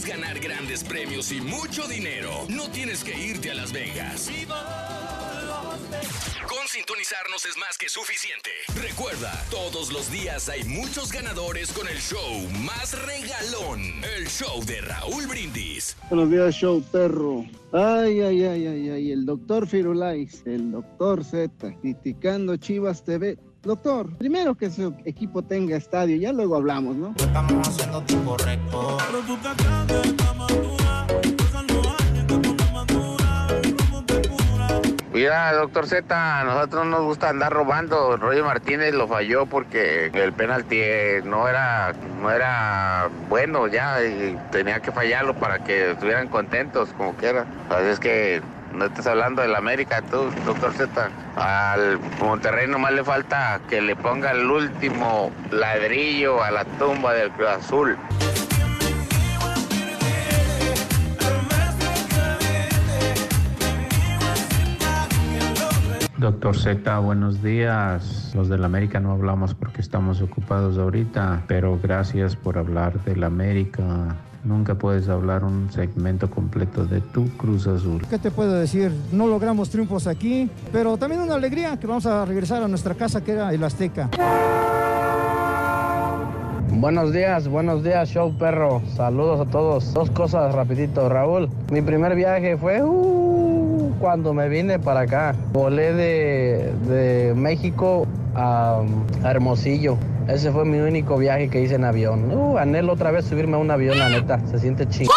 Ganar 0.03 0.41
grandes 0.41 0.83
premios 0.83 1.31
y 1.31 1.41
mucho 1.41 1.87
dinero, 1.87 2.47
no 2.49 2.69
tienes 2.71 3.05
que 3.05 3.17
irte 3.17 3.53
a 3.53 3.55
Las 3.55 3.73
Vegas. 3.73 4.29
Con 6.49 6.67
sintonizarnos 6.67 7.47
es 7.47 7.57
más 7.59 7.79
que 7.79 7.89
suficiente. 7.89 8.51
Recuerda, 8.83 9.33
todos 9.51 9.93
los 9.93 10.11
días 10.11 10.49
hay 10.49 10.65
muchos 10.65 11.13
ganadores 11.13 11.73
con 11.73 11.87
el 11.87 11.99
show 11.99 12.41
más 12.65 12.93
regalón. 13.07 13.81
El 14.17 14.27
show 14.27 14.65
de 14.65 14.81
Raúl 14.81 15.29
Brindis. 15.29 15.97
Buenos 16.11 16.29
días, 16.31 16.55
show 16.57 16.83
perro. 16.91 17.45
Ay, 17.73 18.21
ay, 18.21 18.45
ay, 18.45 18.67
ay, 18.67 18.91
ay, 18.91 19.13
el 19.13 19.25
doctor 19.25 19.67
Firulais, 19.69 20.43
el 20.45 20.73
doctor 20.73 21.25
Z, 21.25 21.73
criticando 21.81 22.57
Chivas 22.57 23.05
TV. 23.05 23.39
Doctor, 23.65 24.11
primero 24.19 24.55
que 24.55 24.71
su 24.71 24.95
equipo 25.07 25.43
tenga 25.43 25.77
estadio, 25.77 26.17
ya 26.17 26.33
luego 26.33 26.57
hablamos, 26.57 26.97
¿no? 26.97 27.15
Estamos 27.17 27.67
haciendo 27.67 28.03
tiempo 28.03 28.37
récord. 28.37 29.01
Mira, 35.15 35.53
doctor 35.55 35.87
Z, 35.87 36.41
a 36.41 36.45
nosotros 36.45 36.87
nos 36.87 37.03
gusta 37.03 37.31
andar 37.31 37.53
robando. 37.53 38.19
Roger 38.19 38.43
Martínez 38.43 38.93
lo 38.93 39.09
falló 39.09 39.47
porque 39.47 40.11
el 40.13 40.33
penalti 40.35 40.81
eh, 40.81 41.23
no 41.25 41.49
era, 41.49 41.95
no 42.21 42.31
era 42.31 43.09
bueno 43.31 43.67
ya 43.69 44.05
y 44.05 44.37
tenía 44.51 44.81
que 44.81 44.93
fallarlo 44.93 45.35
para 45.37 45.65
que 45.65 45.93
estuvieran 45.93 46.29
contentos 46.29 46.91
como 46.99 47.15
quiera. 47.15 47.47
Así 47.71 47.87
es 47.87 48.01
que 48.01 48.43
no 48.75 48.87
estás 48.87 49.07
hablando 49.07 49.43
del 49.43 49.55
América 49.55 50.03
tú, 50.03 50.31
doctor 50.45 50.73
Z. 50.75 51.11
Al 51.37 51.99
Monterrey 52.21 52.67
nomás 52.67 52.93
le 52.93 53.05
falta 53.05 53.61
que 53.69 53.81
le 53.81 53.95
ponga 53.97 54.33
el 54.33 54.51
último 54.51 55.31
ladrillo 55.51 56.43
a 56.43 56.51
la 56.51 56.65
tumba 56.65 57.15
del 57.15 57.31
Cruz 57.31 57.49
Azul. 57.49 57.97
Doctor 66.19 66.57
Z, 66.57 66.99
buenos 66.99 67.43
días. 67.43 68.33
Los 68.35 68.49
del 68.49 68.65
América 68.65 68.99
no 68.99 69.13
hablamos 69.13 69.55
porque 69.55 69.81
estamos 69.81 70.23
ocupados 70.23 70.79
ahorita, 70.79 71.43
pero 71.47 71.79
gracias 71.83 72.35
por 72.35 72.57
hablar 72.57 72.99
del 73.05 73.25
América. 73.25 74.17
Nunca 74.45 74.75
puedes 74.75 75.09
hablar 75.09 75.43
un 75.43 75.73
segmento 75.73 76.29
completo 76.29 76.85
de 76.85 77.01
tu 77.01 77.29
Cruz 77.39 77.67
Azul. 77.67 78.03
¿Qué 78.11 78.19
te 78.19 78.31
puedo 78.31 78.53
decir? 78.53 78.93
No 79.11 79.27
logramos 79.27 79.71
triunfos 79.71 80.07
aquí, 80.07 80.51
pero 80.71 80.99
también 80.99 81.23
una 81.23 81.35
alegría 81.35 81.79
que 81.79 81.87
vamos 81.87 82.05
a 82.05 82.27
regresar 82.27 82.63
a 82.63 82.69
nuestra 82.69 82.95
casa 82.95 83.25
que 83.25 83.33
era 83.33 83.55
el 83.55 83.65
Azteca. 83.65 84.11
Buenos 86.71 87.13
días, 87.15 87.49
buenos 87.49 87.83
días, 87.83 88.11
show 88.11 88.37
perro. 88.37 88.83
Saludos 88.95 89.47
a 89.47 89.51
todos. 89.51 89.95
Dos 89.95 90.11
cosas 90.11 90.55
rapidito, 90.55 91.09
Raúl. 91.09 91.49
Mi 91.73 91.81
primer 91.81 92.15
viaje 92.15 92.59
fue 92.59 92.83
uh, 92.85 93.95
cuando 93.99 94.35
me 94.35 94.51
vine 94.51 94.79
para 94.79 95.01
acá. 95.01 95.35
Volé 95.55 95.95
de, 95.95 96.75
de 96.87 97.35
México 97.35 98.07
a, 98.35 98.83
Hermosillo. 99.25 99.97
Ese 100.29 100.51
fue 100.51 100.65
mi 100.65 100.79
único 100.79 101.19
viaje 101.19 101.49
que 101.49 101.63
hice 101.63 101.75
en 101.75 101.85
avión. 101.85 102.33
Uh, 102.33 102.57
anhelo 102.59 102.93
otra 102.93 103.11
vez 103.11 103.27
subirme 103.27 103.57
a 103.57 103.59
un 103.59 103.71
avión, 103.71 103.99
la 103.99 104.09
neta. 104.09 104.41
Se 104.47 104.59
siente 104.59 104.89
chido. 104.89 105.11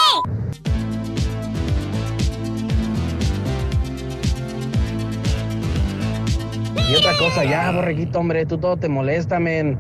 Y 6.89 6.95
otra 6.95 7.11
cosa, 7.17 7.43
ya, 7.43 7.71
borreguito, 7.71 8.19
hombre, 8.19 8.45
tú 8.45 8.57
todo 8.57 8.77
te 8.77 8.87
molesta, 8.87 9.39
men. 9.39 9.77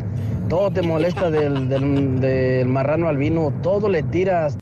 Todo 0.49 0.71
te 0.71 0.81
molesta 0.81 1.29
del, 1.29 1.67
del, 1.67 2.19
del 2.19 2.67
marrano 2.67 3.07
albino. 3.07 3.53
Todo 3.61 3.89
le 3.89 4.03
tiras. 4.03 4.57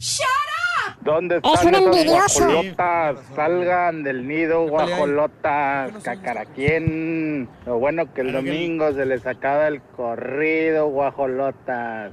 ¿Dónde 1.06 1.36
Es 1.36 1.42
están 1.44 1.68
un 1.68 1.76
esas 1.76 1.86
envidioso. 1.86 2.46
guajolotas? 2.46 3.18
Salgan 3.36 4.04
del 4.04 4.28
nido, 4.28 4.68
guajolotas. 4.68 5.92
Cacaraquien. 6.04 7.48
Lo 7.68 7.78
bueno 7.78 8.12
que 8.12 8.22
el 8.22 8.34
domingo 8.34 8.92
se 8.92 9.06
les 9.06 9.24
acaba 9.28 9.68
el 9.68 9.82
corrido, 9.96 10.88
guajolotas. 10.88 12.12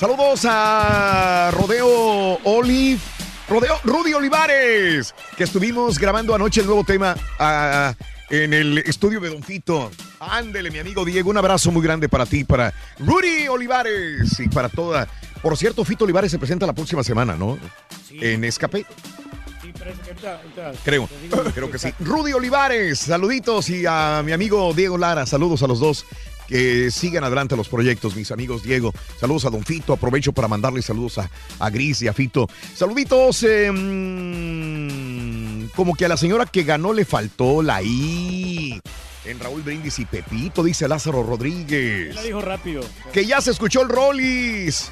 Saludos 0.02 0.42
a 0.50 1.52
Rodeo 1.54 2.40
Olive. 2.44 3.00
Rodeo 3.48 3.76
Rudy 3.84 4.16
Olivares, 4.16 5.14
que 5.38 5.44
estuvimos 5.44 6.00
grabando 6.00 6.34
anoche 6.34 6.62
el 6.62 6.66
nuevo 6.66 6.84
tema 6.84 7.16
ah, 7.38 7.94
en 8.32 8.52
el 8.52 8.80
estudio 8.80 9.20
de 9.20 9.30
Don 9.30 9.44
Fito. 9.44 9.92
Ándele, 10.20 10.72
mi 10.72 10.80
amigo 10.80 11.06
Diego, 11.06 11.30
un 11.30 11.38
abrazo 11.38 11.70
muy 11.72 11.84
grande 11.84 12.10
para 12.10 12.26
ti, 12.26 12.44
para 12.46 12.74
Rudy 12.98 13.48
Olivares 13.48 14.40
y 14.40 14.50
para 14.50 14.70
toda. 14.70 15.08
Por 15.40 15.56
cierto, 15.56 15.86
Fito 15.86 16.06
Olivares 16.06 16.32
se 16.32 16.40
presenta 16.40 16.66
la 16.66 16.74
próxima 16.74 17.04
semana, 17.04 17.36
¿no? 17.36 17.60
En 18.10 18.44
Escape. 18.44 18.88
Sí, 19.62 19.72
parece 19.78 20.02
que 20.02 20.10
ahorita- 20.28 20.36
ahorita 20.64 20.82
Creo, 20.84 21.08
creo 21.54 21.70
que 21.70 21.78
sí. 21.78 21.94
Rudy 22.00 22.34
Olivares, 22.34 22.98
saluditos 22.98 23.70
y 23.70 23.86
a 23.86 24.24
mi 24.26 24.32
amigo 24.32 24.74
Diego 24.74 24.98
Lara, 24.98 25.28
saludos 25.28 25.62
a 25.62 25.68
los 25.68 25.80
dos. 25.80 26.08
Que 26.48 26.92
sigan 26.92 27.24
adelante 27.24 27.56
los 27.56 27.70
proyectos, 27.70 28.16
mis 28.16 28.32
amigos 28.32 28.64
Diego. 28.64 28.94
Saludos 29.20 29.46
a 29.46 29.50
Don 29.50 29.64
Fito. 29.64 29.94
Aprovecho 29.94 30.34
para 30.34 30.48
mandarle 30.50 30.82
saludos 30.82 31.18
a, 31.18 31.30
a 31.60 31.70
Gris 31.70 32.02
y 32.02 32.08
a 32.08 32.14
Fito. 32.14 32.48
Saluditos. 32.76 33.44
eh, 33.44 33.72
mm, 33.72 35.66
como 35.76 35.96
que 35.96 36.06
a 36.06 36.10
la 36.10 36.18
señora 36.18 36.46
que 36.46 36.64
ganó 36.64 36.94
le 36.94 37.06
faltó 37.06 37.62
la 37.62 37.82
I. 37.82 38.82
En 39.26 39.40
Raúl 39.40 39.62
Brindis 39.62 40.00
y 40.00 40.06
Pepito, 40.06 40.64
dice 40.64 40.88
Lázaro 40.88 41.24
Rodríguez. 41.24 42.16
La 42.16 42.24
dijo 42.24 42.42
rápido. 42.42 42.82
Que 43.14 43.26
ya 43.26 43.40
se 43.40 43.52
escuchó 43.52 43.82
el 43.84 43.90
Rollis. 43.90 44.92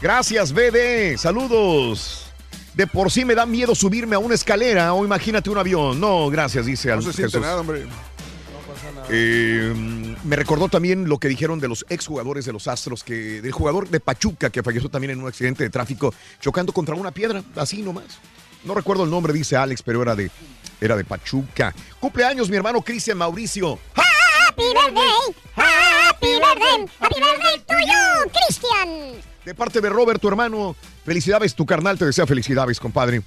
Gracias, 0.00 0.52
BD. 0.52 1.16
Saludos. 1.18 2.22
De 2.74 2.86
por 2.86 3.10
sí 3.10 3.24
me 3.24 3.34
da 3.34 3.44
miedo 3.46 3.74
subirme 3.74 4.14
a 4.16 4.18
una 4.18 4.34
escalera 4.34 4.92
o 4.92 5.04
imagínate 5.04 5.50
un 5.50 5.58
avión. 5.58 5.98
No, 5.98 6.28
gracias, 6.30 6.66
dice 6.66 6.88
No 6.88 6.94
Al- 6.94 7.02
se 7.02 7.12
siente 7.14 7.32
Jesús. 7.32 7.40
nada, 7.40 7.60
hombre. 7.60 7.86
Eh, 9.08 9.72
me 10.24 10.36
recordó 10.36 10.68
también 10.68 11.08
lo 11.08 11.18
que 11.18 11.28
dijeron 11.28 11.60
de 11.60 11.68
los 11.68 11.86
exjugadores 11.88 12.44
de 12.44 12.52
los 12.52 12.66
Astros, 12.66 13.04
que 13.04 13.40
del 13.40 13.52
jugador 13.52 13.88
de 13.88 14.00
Pachuca 14.00 14.50
que 14.50 14.62
falleció 14.62 14.88
también 14.88 15.12
en 15.12 15.20
un 15.20 15.28
accidente 15.28 15.62
de 15.62 15.70
tráfico 15.70 16.12
chocando 16.40 16.72
contra 16.72 16.94
una 16.94 17.12
piedra, 17.12 17.42
así 17.54 17.82
nomás. 17.82 18.18
No 18.64 18.74
recuerdo 18.74 19.04
el 19.04 19.10
nombre, 19.10 19.32
dice 19.32 19.56
Alex, 19.56 19.82
pero 19.82 20.02
era 20.02 20.16
de, 20.16 20.30
era 20.80 20.96
de 20.96 21.04
Pachuca. 21.04 21.72
Cumpleaños, 22.00 22.50
mi 22.50 22.56
hermano 22.56 22.82
Cristian 22.82 23.18
Mauricio. 23.18 23.78
Happy 23.94 24.64
birthday, 24.74 25.36
happy 25.54 26.26
birthday, 26.26 26.86
happy 26.98 27.20
birthday 27.20 27.58
to 27.66 27.74
you, 27.78 28.30
Cristian. 28.32 29.22
De 29.44 29.54
parte 29.54 29.80
de 29.80 29.88
Robert, 29.88 30.20
tu 30.20 30.26
hermano. 30.26 30.74
Felicidades, 31.04 31.54
tu 31.54 31.64
carnal 31.64 31.96
te 31.96 32.06
desea 32.06 32.26
felicidades, 32.26 32.80
compadre. 32.80 33.22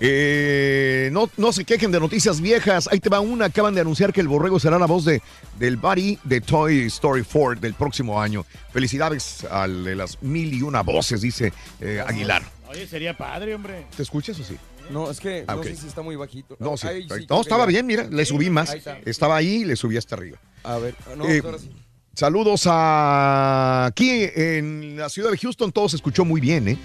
Eh, 0.00 1.08
no, 1.12 1.30
no 1.36 1.52
se 1.52 1.64
quejen 1.64 1.90
de 1.90 2.00
noticias 2.00 2.40
viejas. 2.40 2.88
Ahí 2.90 3.00
te 3.00 3.08
va 3.08 3.20
una. 3.20 3.46
Acaban 3.46 3.74
de 3.74 3.80
anunciar 3.80 4.12
que 4.12 4.20
el 4.20 4.28
borrego 4.28 4.58
será 4.58 4.78
la 4.78 4.86
voz 4.86 5.04
de, 5.04 5.22
del 5.58 5.76
Buddy 5.76 6.18
de 6.24 6.40
Toy 6.40 6.86
Story 6.86 7.22
4 7.22 7.60
del 7.60 7.74
próximo 7.74 8.20
año. 8.20 8.44
Felicidades 8.72 9.44
al 9.44 9.84
de 9.84 9.94
las 9.94 10.22
mil 10.22 10.52
y 10.52 10.62
una 10.62 10.82
voces, 10.82 11.20
dice 11.20 11.52
eh, 11.80 12.02
Aguilar. 12.06 12.42
Oye, 12.68 12.86
sería 12.86 13.16
padre, 13.16 13.54
hombre. 13.54 13.86
¿Te 13.96 14.02
escuchas 14.02 14.38
o 14.40 14.44
sí? 14.44 14.56
No, 14.90 15.10
es 15.10 15.18
que 15.20 15.44
Ah, 15.46 15.54
no 15.54 15.62
sé 15.62 15.76
si 15.76 15.86
está 15.86 16.02
muy 16.02 16.16
bajito. 16.16 16.56
No, 16.58 16.76
sí. 16.76 16.86
ahí 16.86 17.06
no, 17.30 17.40
estaba 17.40 17.64
bien, 17.64 17.86
mira. 17.86 18.06
Le 18.10 18.24
subí 18.26 18.50
más. 18.50 18.70
Ahí. 18.70 18.82
Estaba 19.06 19.36
ahí, 19.36 19.64
le 19.64 19.76
subí 19.76 19.96
hasta 19.96 20.16
arriba. 20.16 20.38
A 20.62 20.76
ver, 20.78 20.94
no, 21.16 21.26
Eh, 21.26 21.40
ahora 21.44 21.58
sí. 21.58 21.70
Saludos 22.14 22.62
a 22.66 23.86
aquí 23.86 24.28
en 24.36 24.96
la 24.96 25.08
ciudad 25.08 25.32
de 25.32 25.38
Houston, 25.38 25.72
todo 25.72 25.88
se 25.88 25.96
escuchó 25.96 26.24
muy 26.24 26.40
bien, 26.40 26.68
¿eh? 26.68 26.78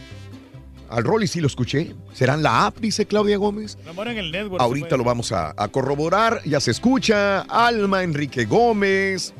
Al 0.89 1.03
Rolly 1.03 1.27
sí 1.27 1.39
lo 1.39 1.47
escuché. 1.47 1.95
¿Serán 2.13 2.43
la 2.43 2.65
app? 2.65 2.79
Dice 2.79 3.05
Claudia 3.05 3.37
Gómez. 3.37 3.77
En 3.85 4.17
el 4.17 4.31
network. 4.31 4.61
Ahorita 4.61 4.97
lo 4.97 5.03
vamos 5.03 5.31
a, 5.31 5.53
a 5.55 5.67
corroborar. 5.67 6.41
Ya 6.45 6.59
se 6.59 6.71
escucha. 6.71 7.41
Alma 7.41 8.03
Enrique 8.03 8.45
Gómez. 8.45 9.33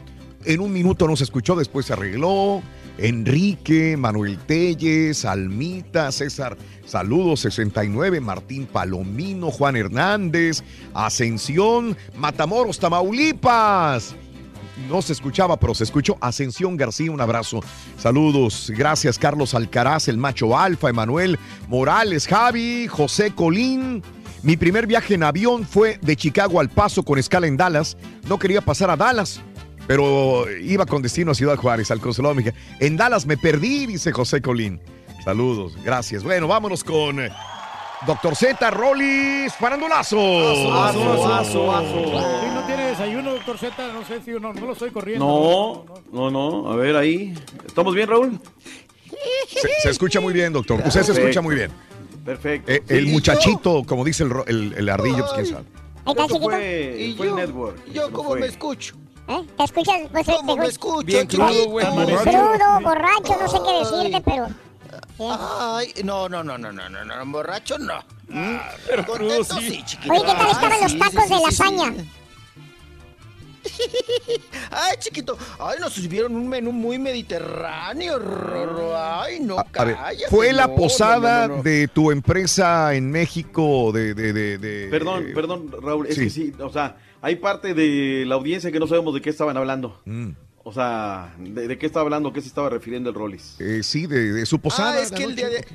En 0.46 0.62
un 0.62 0.72
minuto 0.72 1.08
no 1.08 1.16
se 1.16 1.26
escuchó, 1.26 1.56
después 1.56 1.86
se 1.86 1.94
arregló. 1.94 2.62
Enrique, 2.98 3.96
Manuel 3.98 4.38
Telles, 4.40 5.24
Almita, 5.26 6.12
César 6.12 6.58
Saludos 6.90 7.42
69, 7.42 8.20
Martín 8.20 8.66
Palomino, 8.66 9.52
Juan 9.52 9.76
Hernández, 9.76 10.64
Ascensión, 10.96 11.96
Matamoros, 12.18 12.80
Tamaulipas. 12.80 14.16
No 14.88 15.02
se 15.02 15.14
escuchaba, 15.14 15.58
pero 15.58 15.74
se 15.74 15.84
escuchó. 15.84 16.18
Ascensión 16.22 16.78
García, 16.78 17.12
un 17.12 17.22
abrazo. 17.22 17.62
Saludos. 17.98 18.72
Gracias, 18.76 19.20
Carlos 19.20 19.54
Alcaraz, 19.54 20.08
el 20.08 20.18
macho 20.18 20.58
alfa, 20.58 20.90
Emanuel 20.90 21.38
Morales, 21.68 22.28
Javi, 22.28 22.88
José 22.88 23.32
Colín. 23.32 24.02
Mi 24.42 24.56
primer 24.56 24.88
viaje 24.88 25.16
en 25.16 25.24
avión 25.24 25.66
fue 25.66 26.00
de 26.02 26.16
Chicago 26.16 26.60
al 26.60 26.70
Paso 26.70 27.04
con 27.04 27.20
escala 27.20 27.48
en 27.48 27.58
Dallas. 27.58 27.98
No 28.28 28.40
quería 28.40 28.62
pasar 28.62 28.90
a 28.90 28.96
Dallas, 28.96 29.42
pero 29.86 30.46
iba 30.62 30.86
con 30.86 31.02
destino 31.02 31.32
a 31.32 31.36
Ciudad 31.36 31.58
Juárez, 31.58 31.92
al 31.92 32.00
consulado 32.00 32.36
mexicano. 32.36 32.64
En 32.80 32.96
Dallas 32.96 33.26
me 33.26 33.36
perdí, 33.36 33.86
dice 33.86 34.12
José 34.12 34.42
Colín. 34.42 34.80
Saludos, 35.26 35.74
gracias. 35.84 36.24
Bueno, 36.24 36.48
vámonos 36.48 36.84
con 36.84 37.20
Doctor 38.08 38.36
Z, 38.36 38.72
Rollis, 38.72 39.54
farandulazo. 39.56 40.16
No 40.16 40.54
tiene 42.66 42.86
desayuno, 42.88 43.34
doctor 43.34 43.58
Z, 43.58 43.88
no 43.94 44.06
sé 44.06 44.22
si 44.24 44.32
no, 44.32 44.54
no 44.54 44.66
lo 44.68 44.72
estoy 44.74 44.90
corriendo. 44.92 45.86
No, 46.14 46.32
no, 46.32 46.62
no. 46.62 46.72
A 46.72 46.76
ver 46.76 46.96
ahí. 46.96 47.34
¿Estamos 47.66 47.94
bien, 47.94 48.08
Raúl? 48.10 48.40
Se, 49.48 49.68
se 49.82 49.90
escucha 49.90 50.22
muy 50.22 50.32
bien, 50.34 50.54
doctor. 50.54 50.82
Usted 50.86 51.04
se 51.04 51.12
escucha 51.12 51.42
muy 51.42 51.56
bien. 51.56 51.72
Perfecto. 52.24 52.72
Eh, 52.72 52.82
el 52.88 53.08
muchachito, 53.08 53.84
como 53.86 54.06
dice 54.06 54.24
el, 54.24 54.32
el- 54.48 54.74
el 54.78 54.90
ardillo, 54.90 55.18
pues 55.20 55.32
quién 55.34 55.46
sabe. 55.48 55.66
Ahí 56.06 56.12
está, 56.14 56.28
chiquito. 56.28 56.50
fue, 56.50 57.14
fue 57.18 57.28
el 57.28 57.36
network. 57.36 57.86
Yo 57.92 58.10
fue. 58.10 58.40
me 58.40 58.48
escucho. 58.48 58.96
¿Eh? 59.28 59.46
¿Te 59.58 59.64
escuchas? 59.64 59.96
Pues, 60.12 60.26
¿Cómo 60.26 60.54
te 60.56 60.60
me 60.62 60.68
escucho. 60.68 61.00
escucho? 61.02 61.06
Bien 61.06 61.28
crudo, 61.28 61.70
güey. 61.70 61.86
Crudo, 61.86 62.80
borracho, 62.82 63.36
no 63.40 63.48
sé 63.48 63.58
qué 63.66 63.74
decirte, 63.80 64.22
pero... 64.26 64.48
Ay, 65.22 65.94
no, 66.04 66.30
no, 66.30 66.44
no, 66.44 66.58
no, 66.58 66.72
no, 66.72 66.90
no, 66.90 67.04
no, 67.06 67.26
borracho 67.32 67.78
no. 67.78 68.00
pero 68.88 69.06
Contento 69.06 69.14
crudo, 69.14 69.44
sí. 69.44 69.70
sí, 69.70 69.84
chiquito. 69.86 70.14
Oye, 70.14 70.22
¿qué 70.22 70.28
tal 70.34 70.46
Ay, 70.46 70.52
estaban 70.52 70.82
los 70.82 70.98
tacos 71.00 71.24
sí, 71.24 71.30
de 71.30 71.38
sí, 71.38 71.44
lasaña? 71.46 71.94
sí. 71.98 72.10
Ay, 74.72 74.96
chiquito. 75.00 75.38
Ay, 75.60 75.78
nos 75.80 75.94
sirvieron 75.94 76.36
un 76.36 76.48
menú 76.48 76.72
muy 76.72 76.98
mediterráneo. 76.98 78.18
Rorro. 78.18 78.96
Ay, 78.98 79.40
no, 79.42 79.58
A, 79.60 79.66
a 79.76 79.84
ver, 79.86 79.96
cállate, 79.96 80.28
¿fue 80.30 80.54
la 80.54 80.74
posada 80.74 81.42
no, 81.48 81.48
no, 81.50 81.58
no. 81.58 81.64
de 81.64 81.88
tu 81.90 82.12
empresa 82.12 82.94
en 82.96 83.12
México 83.12 83.92
de... 83.92 84.14
de, 84.14 84.34
de, 84.34 84.58
de- 84.58 84.88
Perdón, 84.90 85.28
eh, 85.28 85.32
perdón, 85.34 85.72
Raúl. 85.82 86.08
Es 86.08 86.16
sí. 86.16 86.22
que 86.24 86.30
sí, 86.30 86.54
o 86.60 86.70
sea, 86.72 86.98
hay 87.22 87.36
parte 87.36 87.74
de 87.74 88.24
la 88.26 88.36
audiencia 88.36 88.72
que 88.72 88.80
no 88.80 88.88
sabemos 88.88 89.14
de 89.14 89.22
qué 89.22 89.30
estaban 89.30 89.58
hablando. 89.58 90.02
O 90.70 90.74
sea, 90.74 91.34
de, 91.40 91.68
de 91.68 91.78
qué 91.80 91.88
estaba 91.88 92.04
hablando, 92.04 92.32
qué 92.32 92.42
se 92.42 92.48
estaba 92.48 92.70
refiriendo 92.70 93.10
el 93.10 93.16
Rollis. 93.16 93.56
eh, 93.60 93.82
sí, 93.82 94.06
de, 94.06 94.34
de 94.34 94.46
su 94.46 94.60
posada. 94.60 94.94
Ah, 94.94 95.00
es 95.02 95.12
que 95.12 95.24
el 95.24 95.36
día 95.36 95.50
de... 95.50 95.66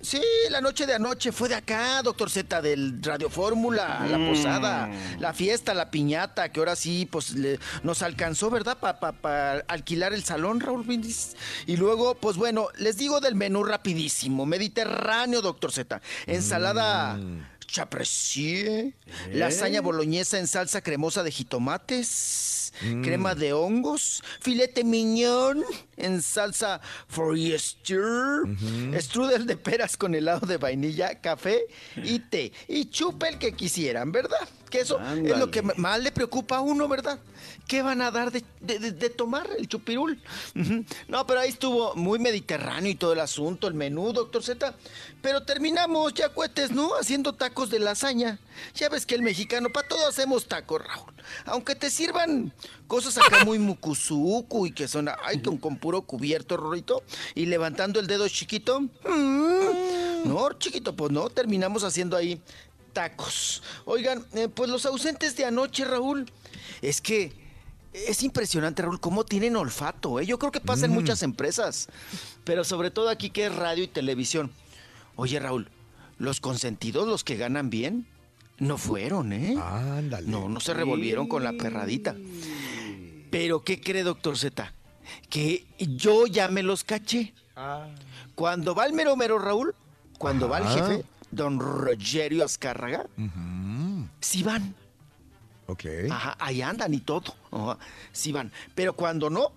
Sí, 0.00 0.20
la 0.50 0.60
noche 0.60 0.84
de 0.86 0.92
anoche 0.92 1.32
fue 1.32 1.48
de 1.48 1.54
acá, 1.54 2.02
doctor 2.02 2.28
Z, 2.28 2.60
del 2.60 3.02
Radio 3.02 3.30
Fórmula, 3.30 4.06
la 4.08 4.18
Mm. 4.18 4.28
posada, 4.28 4.90
la 5.18 5.32
fiesta, 5.32 5.72
la 5.72 5.90
piñata, 5.90 6.50
que 6.50 6.60
ahora 6.60 6.76
sí, 6.76 7.08
pues 7.10 7.32
le- 7.32 7.58
nos 7.82 8.02
alcanzó, 8.02 8.50
¿verdad? 8.50 8.76
Para 8.78 9.64
alquilar 9.66 10.12
el 10.12 10.22
salón, 10.22 10.60
Raúl 10.60 10.82
Brindis. 10.84 11.34
Y 11.66 11.78
luego, 11.78 12.16
pues 12.16 12.36
bueno, 12.36 12.68
les 12.76 12.98
digo 12.98 13.20
del 13.20 13.34
menú 13.34 13.64
rapidísimo, 13.64 14.44
mediterráneo, 14.44 15.40
doctor 15.40 15.72
Z. 15.72 16.02
Ensalada 16.26 17.14
Mm. 17.14 17.38
Chapressier, 17.74 18.94
lasaña 19.32 19.80
boloñesa 19.80 20.38
en 20.38 20.46
salsa 20.46 20.80
cremosa 20.80 21.22
de 21.24 21.32
jitomates, 21.32 22.60
Mm. 22.82 23.02
crema 23.02 23.34
de 23.36 23.52
hongos, 23.52 24.20
filete 24.40 24.82
miñón 24.82 25.62
en 25.96 26.20
salsa 26.20 26.80
Forester, 27.06 28.42
strudel 29.00 29.46
de 29.46 29.56
peras 29.56 29.96
con 29.96 30.14
helado 30.14 30.44
de 30.46 30.56
vainilla, 30.56 31.20
café 31.20 31.66
y 31.96 32.18
té. 32.18 32.52
Y 32.66 32.86
chupe 32.86 33.28
el 33.28 33.38
que 33.38 33.52
quisieran, 33.52 34.10
¿verdad? 34.10 34.48
Que 34.74 34.80
eso 34.80 34.98
es 35.00 35.38
lo 35.38 35.52
que 35.52 35.62
más 35.62 36.00
le 36.02 36.10
preocupa 36.10 36.56
a 36.56 36.60
uno, 36.60 36.88
¿verdad? 36.88 37.20
¿Qué 37.68 37.80
van 37.82 38.02
a 38.02 38.10
dar 38.10 38.32
de, 38.32 38.42
de- 38.60 38.80
de- 38.80 38.90
de 38.90 39.08
tomar 39.08 39.48
el 39.56 39.68
chupirul? 39.68 40.20
No, 41.06 41.24
pero 41.28 41.38
ahí 41.38 41.50
estuvo 41.50 41.94
muy 41.94 42.18
mediterráneo 42.18 42.90
y 42.90 42.96
todo 42.96 43.12
el 43.12 43.20
asunto, 43.20 43.68
el 43.68 43.74
menú, 43.74 44.12
doctor 44.12 44.42
Z. 44.42 44.74
Pero 45.22 45.44
terminamos 45.44 46.12
ya 46.14 46.28
cuetes, 46.30 46.72
¿no? 46.72 46.96
Haciendo 46.96 47.34
tacos 47.34 47.70
de 47.70 47.78
lasaña. 47.78 48.40
Ya 48.74 48.88
ves 48.88 49.06
que 49.06 49.14
el 49.14 49.22
mexicano, 49.22 49.70
para 49.70 49.86
todo 49.86 50.08
hacemos 50.08 50.46
tacos, 50.48 50.82
Raúl. 50.84 51.12
Aunque 51.44 51.76
te 51.76 51.88
sirvan 51.88 52.52
cosas 52.88 53.16
acá 53.16 53.44
muy 53.44 53.60
mucuzucu 53.60 54.66
y 54.66 54.72
que 54.72 54.88
son, 54.88 55.08
ay, 55.22 55.40
con, 55.40 55.56
con 55.56 55.76
puro 55.76 56.02
cubierto, 56.02 56.56
Rorito, 56.56 57.04
y 57.36 57.46
levantando 57.46 58.00
el 58.00 58.08
dedo 58.08 58.26
chiquito. 58.28 58.80
mm, 58.80 60.26
No, 60.28 60.52
chiquito, 60.58 60.96
pues 60.96 61.12
no, 61.12 61.30
terminamos 61.30 61.84
haciendo 61.84 62.16
ahí 62.16 62.40
tacos. 62.94 63.62
Oigan, 63.84 64.24
eh, 64.32 64.48
pues 64.48 64.70
los 64.70 64.86
ausentes 64.86 65.36
de 65.36 65.44
anoche, 65.44 65.84
Raúl, 65.84 66.30
es 66.80 67.02
que 67.02 67.32
es 67.92 68.22
impresionante, 68.22 68.82
Raúl, 68.82 69.00
cómo 69.00 69.24
tienen 69.24 69.56
olfato, 69.56 70.18
¿eh? 70.18 70.26
Yo 70.26 70.38
creo 70.38 70.50
que 70.50 70.60
pasa 70.60 70.86
en 70.86 70.92
muchas 70.92 71.22
empresas, 71.22 71.88
pero 72.44 72.64
sobre 72.64 72.90
todo 72.90 73.10
aquí 73.10 73.30
que 73.30 73.46
es 73.46 73.54
radio 73.54 73.84
y 73.84 73.88
televisión. 73.88 74.50
Oye, 75.16 75.38
Raúl, 75.38 75.68
los 76.18 76.40
consentidos, 76.40 77.06
los 77.06 77.22
que 77.22 77.36
ganan 77.36 77.70
bien, 77.70 78.06
no 78.58 78.78
fueron, 78.78 79.32
¿eh? 79.32 79.56
Ándale. 79.60 80.26
No, 80.28 80.48
no 80.48 80.60
se 80.60 80.74
revolvieron 80.74 81.28
con 81.28 81.44
la 81.44 81.52
perradita. 81.52 82.16
Pero, 83.30 83.64
¿qué 83.64 83.80
cree, 83.80 84.04
doctor 84.04 84.38
Z? 84.38 84.72
Que 85.28 85.66
yo 85.78 86.26
ya 86.26 86.48
me 86.48 86.62
los 86.62 86.84
caché. 86.84 87.34
Cuando 88.34 88.74
va 88.74 88.86
el 88.86 88.92
mero 88.92 89.16
mero 89.16 89.38
Raúl, 89.38 89.74
cuando 90.18 90.48
va 90.48 90.58
el 90.58 90.66
jefe, 90.66 91.04
don 91.34 91.58
Rogerio 91.58 92.44
Azcárraga, 92.44 93.06
Ujú, 93.18 94.08
sí 94.20 94.42
van. 94.42 94.74
Ok. 95.66 95.84
Ajá, 96.10 96.36
ahí 96.38 96.62
andan 96.62 96.92
y 96.92 97.00
todo. 97.00 97.34
Ajá, 97.50 97.78
sí 98.12 98.32
van. 98.32 98.52
Pero 98.74 98.94
cuando 98.94 99.30
no, 99.30 99.52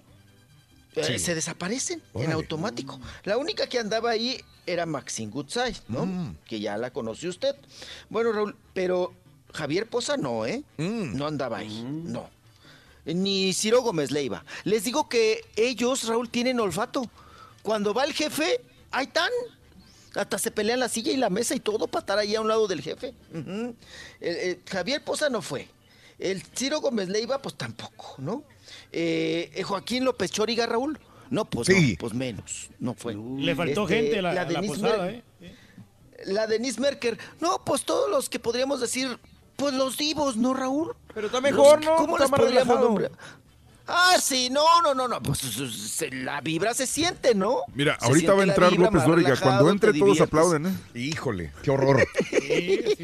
eh, 0.95 1.19
se 1.19 1.35
desaparecen 1.35 2.01
en 2.15 2.31
automático. 2.31 2.99
La 3.23 3.37
única 3.37 3.67
que 3.67 3.79
andaba 3.79 4.11
ahí 4.11 4.41
era 4.65 4.85
Maxine 4.85 5.31
Goodside, 5.31 5.77
¿no? 5.87 6.05
Mm. 6.05 6.37
Que 6.45 6.59
ya 6.59 6.77
la 6.77 6.91
conoce 6.91 7.27
usted. 7.27 7.55
Bueno, 8.09 8.31
Raúl, 8.31 8.55
pero 8.73 9.13
Javier 9.53 9.87
Poza 9.87 10.17
no, 10.17 10.45
¿eh? 10.45 10.63
Mm. 10.77 11.15
No 11.15 11.27
andaba 11.27 11.57
ahí, 11.57 11.83
no. 11.83 12.29
Ni 13.05 13.53
Ciro 13.53 13.81
Gómez 13.81 14.11
Leiva. 14.11 14.43
Les 14.63 14.83
digo 14.83 15.07
que 15.07 15.41
ellos, 15.55 16.07
Raúl, 16.07 16.29
tienen 16.29 16.59
olfato. 16.59 17.09
Cuando 17.61 17.93
va 17.93 18.03
el 18.03 18.13
jefe, 18.13 18.61
ahí 18.91 19.05
están. 19.05 19.29
Hasta 20.17 20.37
se 20.39 20.51
pelean 20.51 20.79
la 20.79 20.89
silla 20.89 21.11
y 21.11 21.17
la 21.17 21.29
mesa 21.29 21.55
y 21.55 21.59
todo 21.59 21.87
para 21.87 22.01
estar 22.01 22.17
ahí 22.19 22.35
a 22.35 22.41
un 22.41 22.47
lado 22.47 22.67
del 22.67 22.81
jefe. 22.81 23.13
Javier 24.69 25.03
Poza 25.03 25.29
no 25.29 25.41
fue. 25.41 25.67
El 26.19 26.41
Ciro 26.41 26.81
Gómez 26.81 27.09
Leiva, 27.09 27.39
pues 27.41 27.55
tampoco, 27.55 28.15
¿no? 28.17 28.43
Eh, 28.91 29.51
eh, 29.53 29.63
Joaquín 29.63 30.03
López 30.03 30.31
Choriga, 30.31 30.65
Raúl. 30.65 30.99
No, 31.29 31.45
pues 31.45 31.67
Sí. 31.67 31.91
no, 31.91 31.97
pues 31.99 32.13
menos, 32.13 32.69
no 32.79 32.93
fue. 32.95 33.13
Le 33.15 33.53
faltó 33.55 33.83
Este, 33.83 33.95
gente 33.95 34.19
a 34.19 34.21
la, 34.23 34.33
la 34.33 34.45
Denise 34.45 34.67
posada, 34.73 35.09
¿eh? 35.11 35.23
La 36.25 36.47
Denise 36.47 36.81
Merker. 36.81 37.17
No, 37.39 37.63
pues 37.63 37.83
todos 37.83 38.09
los 38.09 38.29
que 38.29 38.39
podríamos 38.39 38.81
decir, 38.81 39.19
pues 39.55 39.73
los 39.75 39.97
divos, 39.97 40.35
¿no, 40.37 40.53
Raúl? 40.55 40.95
Pero 41.13 41.27
está 41.27 41.41
mejor, 41.41 41.77
Los- 41.83 41.85
¿no? 41.85 41.95
¿Cómo 41.97 42.17
más 42.17 42.29
podríamos 42.31 42.79
nombrar? 42.79 43.11
Ah, 43.87 44.15
sí, 44.21 44.49
no, 44.51 44.81
no, 44.81 44.93
no, 44.93 45.07
no, 45.07 45.21
pues 45.21 45.39
se- 45.39 46.11
la 46.11 46.41
vibra 46.41 46.73
se 46.73 46.85
siente, 46.85 47.33
¿no? 47.33 47.59
Mira, 47.73 47.97
Se 47.99 48.05
ahorita 48.05 48.33
va 48.33 48.41
a 48.41 48.45
entrar 48.45 48.71
vibra, 48.71 48.85
López 48.87 49.05
Dóriga. 49.05 49.35
Cuando 49.41 49.69
entre 49.69 49.89
todos 49.93 49.95
diviertes. 49.95 50.21
aplauden, 50.21 50.65
¿eh? 50.67 50.99
Híjole, 50.99 51.51
qué 51.63 51.71
horror. 51.71 52.05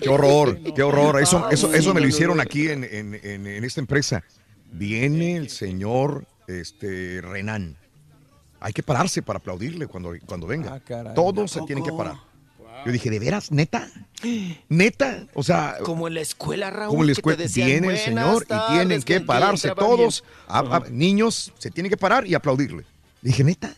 Qué 0.03 0.10
horror, 0.10 0.60
qué 0.76 0.84
horror. 0.84 1.22
Eso, 1.22 1.50
eso, 1.50 1.74
eso 1.74 1.94
me 1.94 2.02
lo 2.02 2.08
hicieron 2.08 2.40
aquí 2.42 2.68
en, 2.70 2.84
en- 2.84 3.14
en- 3.24 3.48
en 3.48 3.64
esta 3.64 3.80
empresa. 3.80 4.24
Viene 4.72 5.38
el 5.38 5.50
señor 5.50 6.26
este, 6.48 7.22
Renan. 7.22 7.78
Hay 8.60 8.74
que 8.74 8.84
pararse 8.84 9.22
para 9.22 9.38
aplaudirle 9.40 9.88
cuando, 9.88 10.14
cuando 10.26 10.48
venga. 10.48 10.74
Ah, 10.74 10.80
caray. 10.80 11.14
Todos 11.14 11.52
se 11.52 11.62
tienen 11.62 11.84
que 11.86 11.92
parar. 11.92 12.16
Yo 12.86 12.92
dije, 12.92 13.10
¿de 13.10 13.20
veras? 13.20 13.52
¿Neta? 13.52 13.90
¿Neta? 14.70 15.26
O 15.34 15.44
sea... 15.44 15.78
Como 15.84 16.08
en 16.08 16.16
la 16.16 16.22
escuela, 16.22 16.70
Raúl. 16.70 16.90
Como 16.90 17.03
en 17.03 17.08
la 17.08 17.12
que 17.12 17.16
te 17.16 17.20
escuela 17.20 17.38
decían, 17.44 17.68
viene 17.68 17.78
el 17.80 17.84
"Buenas 17.94 18.03
señor 18.03 18.44
y 18.50 18.74
tienen 18.74 19.02
que 19.03 19.14
que 19.16 19.22
pararse 19.22 19.68
entraba 19.70 19.88
bien". 19.95 19.98
todos. 20.00 20.24
A- 20.48 20.60
a- 20.60 20.84
niños 20.90 21.53
se 21.58 21.72
tienen 21.72 21.90
que 21.90 21.98
parar 21.98 22.26
y 22.28 22.34
aplaudirle. 22.36 22.84
Dije, 23.22 23.44
¿neta? 23.44 23.74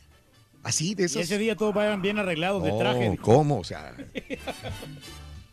Así 0.64 0.96
de 0.96 1.04
Y 1.04 1.06
esas. 1.06 1.22
ese 1.24 1.38
día 1.38 1.56
todos 1.56 1.74
vayan 1.76 2.02
bien 2.02 2.18
arreglados 2.18 2.64
de 2.64 2.72
traje. 2.72 3.12
dijo. 3.12 3.24
¿cómo? 3.24 3.60
O 3.60 3.64
sea. 3.64 3.96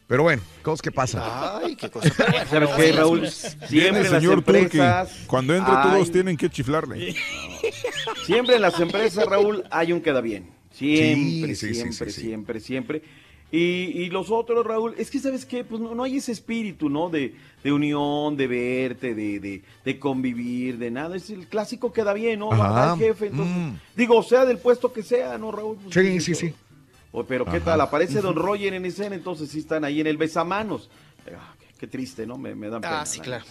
Pero 0.06 0.22
bueno, 0.24 0.42
cosas 0.62 0.82
que 0.82 0.90
pasan. 0.92 1.22
Ay, 1.24 1.74
qué 1.76 1.90
cosa. 1.90 2.10
Pero 2.50 2.68
bueno, 2.68 2.68
¿Sabes 2.68 2.76
qué, 2.76 2.86
las 2.92 2.96
Raúl? 2.96 3.20
cosas. 3.20 3.56
Siempre 3.68 4.00
el 4.00 4.06
en 4.06 4.12
las 4.12 4.22
señor 4.22 4.42
Turki. 4.42 4.60
empresas. 4.60 5.10
Cuando 5.26 5.54
entre 5.54 5.72
todos 5.74 6.10
tienen 6.12 6.36
que 6.36 6.50
chiflarle. 6.50 7.14
Siempre 8.26 8.56
en 8.56 8.62
las 8.62 8.78
empresas, 8.80 9.24
Raúl, 9.26 9.64
hay 9.70 9.92
un 9.92 10.00
queda 10.02 10.20
bien. 10.20 10.50
Siempre, 10.70 11.54
Sí, 11.54 11.68
sí, 11.68 11.68
sí, 11.68 11.74
siempre, 11.74 12.10
sí, 12.10 12.20
siempre, 12.20 12.60
siempre. 12.60 13.02
Y, 13.54 13.58
y 14.02 14.08
los 14.08 14.30
otros, 14.30 14.64
Raúl, 14.64 14.94
es 14.96 15.10
que 15.10 15.18
sabes 15.18 15.44
qué, 15.44 15.62
pues 15.62 15.78
no, 15.78 15.94
no 15.94 16.04
hay 16.04 16.16
ese 16.16 16.32
espíritu, 16.32 16.88
¿no? 16.88 17.10
De, 17.10 17.34
de 17.62 17.70
unión, 17.70 18.34
de 18.34 18.46
verte, 18.46 19.14
de, 19.14 19.38
de, 19.40 19.62
de 19.84 19.98
convivir, 19.98 20.78
de 20.78 20.90
nada. 20.90 21.16
Es 21.16 21.28
el 21.28 21.46
clásico 21.46 21.92
queda 21.92 22.14
bien, 22.14 22.38
¿no? 22.40 22.50
Ajá. 22.50 22.94
el 22.94 22.98
jefe, 22.98 23.26
entonces, 23.26 23.54
Mm. 23.54 23.72
digo, 23.94 24.22
sea 24.22 24.46
del 24.46 24.56
puesto 24.56 24.90
que 24.90 25.02
sea, 25.02 25.36
¿no, 25.36 25.52
Raúl? 25.52 25.76
Pues, 25.76 25.94
Sí, 25.94 26.20
sí, 26.20 26.34
sí. 26.34 26.54
o- 27.12 27.24
pero 27.24 27.44
qué 27.44 27.58
Ajá. 27.58 27.64
tal, 27.66 27.80
aparece 27.82 28.22
Don 28.22 28.34
Roger 28.36 28.72
en 28.72 28.86
escena, 28.86 29.14
entonces 29.14 29.50
sí 29.50 29.58
están 29.58 29.84
ahí 29.84 30.00
en 30.00 30.06
el 30.06 30.16
besamanos. 30.16 30.88
Ah, 31.30 31.52
qué, 31.60 31.66
qué 31.80 31.86
triste, 31.86 32.26
¿no? 32.26 32.38
Me, 32.38 32.54
me 32.54 32.70
dan 32.70 32.80
pena. 32.80 33.02
Ah, 33.02 33.06
sí, 33.06 33.18
la 33.18 33.24
claro. 33.24 33.44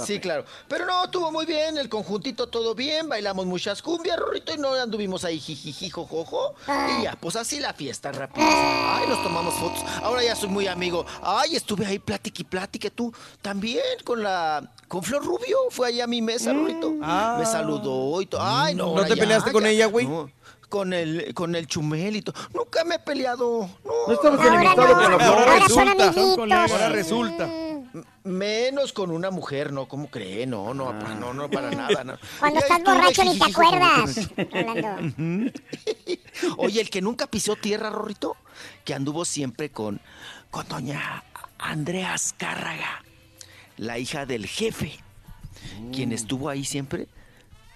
Sí, 0.00 0.14
pena. 0.14 0.22
claro. 0.22 0.44
Pero 0.68 0.86
no, 0.86 1.04
estuvo 1.04 1.30
muy 1.30 1.46
bien, 1.46 1.78
el 1.78 1.88
conjuntito 1.88 2.48
todo 2.48 2.74
bien, 2.74 3.08
bailamos 3.08 3.46
muchas 3.46 3.82
cumbias, 3.82 4.18
Rorrito, 4.18 4.54
y 4.54 4.58
no 4.58 4.72
anduvimos 4.74 5.24
ahí 5.24 5.38
jijiji, 5.38 5.90
jojojo. 5.90 6.54
Y 6.98 7.02
ya, 7.04 7.16
pues 7.20 7.36
así 7.36 7.60
la 7.60 7.72
fiesta 7.74 8.12
rápido. 8.12 8.46
Ay, 8.48 9.06
nos 9.08 9.22
tomamos 9.22 9.54
fotos. 9.54 9.82
Ahora 10.02 10.22
ya 10.22 10.34
soy 10.36 10.48
muy 10.48 10.66
amigo. 10.66 11.04
Ay, 11.22 11.56
estuve 11.56 11.86
ahí 11.86 11.98
plática 11.98 12.40
y 12.40 12.44
plática, 12.44 12.90
tú 12.90 13.12
también 13.42 13.82
con 14.04 14.22
la 14.22 14.70
con 14.88 15.02
Flor 15.02 15.24
Rubio, 15.24 15.58
fue 15.70 15.88
ahí 15.88 16.00
a 16.00 16.06
mi 16.06 16.22
mesa, 16.22 16.52
Rorrito. 16.52 16.94
Ah. 17.02 17.36
Me 17.38 17.46
saludó 17.46 18.20
y 18.20 18.26
todo. 18.26 18.40
Ay, 18.42 18.74
no. 18.74 18.84
¿No 18.84 18.90
ahora 18.90 19.06
te 19.08 19.14
ya, 19.16 19.20
peleaste 19.20 19.52
con 19.52 19.64
ya. 19.64 19.70
ella, 19.70 19.86
güey? 19.86 20.06
No, 20.06 20.30
con 20.68 20.92
el 20.92 21.32
con 21.34 21.54
el 21.54 21.66
chumel 21.66 22.16
y 22.16 22.22
todo. 22.22 22.34
Nunca 22.52 22.84
me 22.84 22.96
he 22.96 22.98
peleado. 22.98 23.68
No. 23.84 23.92
No 24.06 24.12
estabas 24.12 24.40
Ahora 24.40 24.54
enemistado 24.54 24.88
no, 24.88 24.94
con 24.94 25.18
la 25.18 25.26
ahora 25.26 25.68
son 25.68 25.86
resulta, 25.86 26.08
amiguitos. 26.08 26.52
Ahora 26.72 26.88
resulta. 26.90 27.48
Menos 28.24 28.92
con 28.92 29.10
una 29.10 29.30
mujer, 29.30 29.72
no, 29.72 29.86
¿cómo 29.86 30.08
cree? 30.08 30.46
No, 30.46 30.74
no, 30.74 30.88
Ah. 30.88 31.16
no, 31.18 31.32
no, 31.32 31.48
para 31.48 31.70
nada. 31.70 32.02
No. 32.04 32.18
Cuando 32.40 32.58
estás 32.60 32.82
borracho 32.82 33.24
ni 33.24 33.38
te 33.38 33.44
acuerdas. 33.44 34.30
Rolando. 34.50 35.52
Oye, 36.58 36.80
el 36.80 36.90
que 36.90 37.00
nunca 37.00 37.26
pisó 37.28 37.54
tierra, 37.56 37.90
Rorrito, 37.90 38.36
que 38.84 38.94
anduvo 38.94 39.24
siempre 39.24 39.70
con, 39.70 40.00
con 40.50 40.66
doña 40.68 41.22
Andrea 41.58 42.14
Azcárraga, 42.14 43.04
la 43.76 43.98
hija 43.98 44.26
del 44.26 44.46
jefe, 44.46 44.98
quien 45.92 46.12
estuvo 46.12 46.48
ahí 46.48 46.64
siempre, 46.64 47.06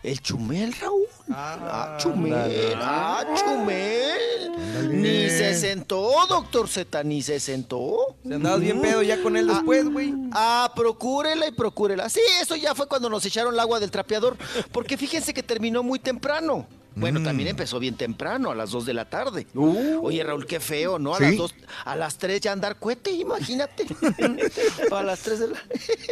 el 0.02 0.20
Chumel, 0.20 0.72
Raúl. 0.80 1.06
Ah, 1.30 1.96
Chumel, 1.98 2.74
ah, 2.80 3.24
Chumel. 3.36 4.52
Ni 4.90 5.28
se 5.28 5.54
sentó, 5.54 6.26
doctor 6.28 6.68
Z, 6.68 7.02
ni 7.04 7.22
se 7.22 7.40
sentó. 7.40 8.16
¿Te 8.26 8.34
andabas 8.34 8.60
bien 8.60 8.80
pedo 8.80 9.02
ya 9.02 9.22
con 9.22 9.36
él 9.36 9.46
después, 9.46 9.88
güey? 9.88 10.14
Ah, 10.32 10.72
procúrela 10.74 11.46
y 11.46 11.52
procúrela. 11.52 12.08
Sí, 12.08 12.20
eso 12.40 12.56
ya 12.56 12.74
fue 12.74 12.86
cuando 12.86 13.08
nos 13.10 13.24
echaron 13.26 13.54
el 13.54 13.60
agua 13.60 13.80
del 13.80 13.90
trapeador. 13.90 14.36
Porque 14.72 14.96
fíjense 14.96 15.34
que 15.34 15.42
terminó 15.42 15.82
muy 15.82 15.98
temprano. 15.98 16.66
Bueno, 16.98 17.22
también 17.22 17.48
empezó 17.48 17.78
bien 17.78 17.96
temprano, 17.96 18.50
a 18.50 18.54
las 18.54 18.70
2 18.70 18.86
de 18.86 18.94
la 18.94 19.08
tarde. 19.08 19.46
Oye, 19.54 20.22
Raúl, 20.24 20.46
qué 20.46 20.60
feo, 20.60 20.98
¿no? 20.98 21.14
A 21.14 21.18
¿Sí? 21.18 21.24
las 21.24 21.36
2, 21.36 21.54
a 21.84 21.96
las 21.96 22.18
3 22.18 22.40
ya 22.40 22.52
andar 22.52 22.78
cohete, 22.78 23.10
imagínate. 23.12 23.86
Para 24.90 25.02
las 25.02 25.20
3 25.20 25.38
de 25.38 25.48
la 25.48 25.58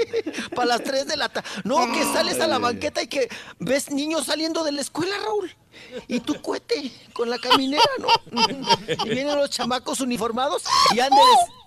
Para 0.54 0.66
las 0.66 0.82
3 0.82 1.06
de 1.06 1.16
la 1.16 1.28
tarde. 1.28 1.48
No, 1.64 1.92
que 1.92 2.02
sales 2.04 2.40
a 2.40 2.46
la 2.46 2.58
banqueta 2.58 3.02
y 3.02 3.08
que 3.08 3.28
ves 3.58 3.90
niños 3.90 4.26
saliendo 4.26 4.64
de 4.64 4.72
la 4.72 4.80
escuela, 4.80 5.14
Raúl. 5.24 5.54
Y 6.08 6.20
tu 6.20 6.40
cohete 6.40 6.90
con 7.12 7.28
la 7.28 7.38
caminera, 7.38 7.84
¿no? 7.98 8.08
Y 9.04 9.08
vienen 9.08 9.36
los 9.36 9.50
chamacos 9.50 10.00
uniformados 10.00 10.62
y 10.94 11.00
andes. 11.00 11.20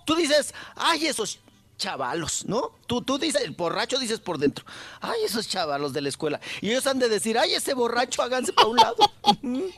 Tú 0.05 0.15
dices, 0.15 0.53
ay, 0.75 1.05
esos 1.05 1.39
chavalos, 1.79 2.45
¿no? 2.45 2.73
Tú, 2.85 3.01
tú 3.01 3.17
dices, 3.17 3.41
el 3.41 3.51
borracho 3.51 3.97
dices 3.97 4.19
por 4.19 4.37
dentro, 4.37 4.63
ay, 5.01 5.23
esos 5.25 5.47
chavalos 5.47 5.93
de 5.93 6.01
la 6.01 6.09
escuela. 6.09 6.39
Y 6.61 6.69
ellos 6.69 6.85
han 6.85 6.99
de 6.99 7.09
decir, 7.09 7.39
ay, 7.39 7.55
ese 7.55 7.73
borracho, 7.73 8.21
háganse 8.21 8.53
para 8.53 8.67
un 8.67 8.77
lado. 8.77 8.97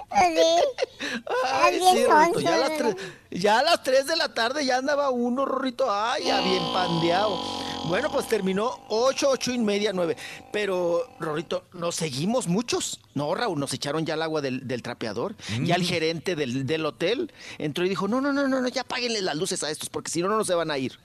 Ay, 1.43 1.79
sí, 1.79 2.05
ya 2.43 2.55
a 2.55 2.57
las 2.57 2.77
tres, 2.77 2.95
ya 3.31 3.59
a 3.59 3.63
las 3.63 3.83
3 3.83 4.07
de 4.07 4.15
la 4.15 4.33
tarde 4.33 4.65
ya 4.65 4.77
andaba 4.77 5.09
uno, 5.09 5.45
Rorrito, 5.45 5.91
ay, 5.91 6.25
ya 6.25 6.41
bien 6.41 6.63
pandeado. 6.73 7.37
Bueno, 7.85 8.11
pues 8.11 8.27
terminó 8.27 8.79
8, 8.89 9.29
8 9.31 9.51
y 9.53 9.57
media, 9.59 9.91
9. 9.93 10.15
Pero, 10.53 11.03
Rorrito, 11.19 11.65
nos 11.73 11.95
seguimos 11.95 12.47
muchos. 12.47 12.99
No, 13.15 13.33
Raúl, 13.33 13.59
nos 13.59 13.73
echaron 13.73 14.05
ya 14.05 14.13
el 14.13 14.21
agua 14.21 14.41
del, 14.41 14.67
del 14.67 14.81
trapeador. 14.81 15.35
Ya 15.63 15.75
el 15.75 15.83
gerente 15.83 16.35
del, 16.35 16.65
del 16.65 16.85
hotel 16.85 17.33
entró 17.57 17.85
y 17.85 17.89
dijo, 17.89 18.07
no, 18.07 18.21
no, 18.21 18.31
no, 18.31 18.47
no, 18.47 18.61
no, 18.61 18.67
ya 18.67 18.83
páguenle 18.83 19.21
las 19.21 19.35
luces 19.35 19.63
a 19.63 19.71
estos, 19.71 19.89
porque 19.89 20.11
si 20.11 20.21
no, 20.21 20.29
no 20.29 20.43
se 20.43 20.53
van 20.53 20.71
a 20.71 20.77
ir. 20.77 20.99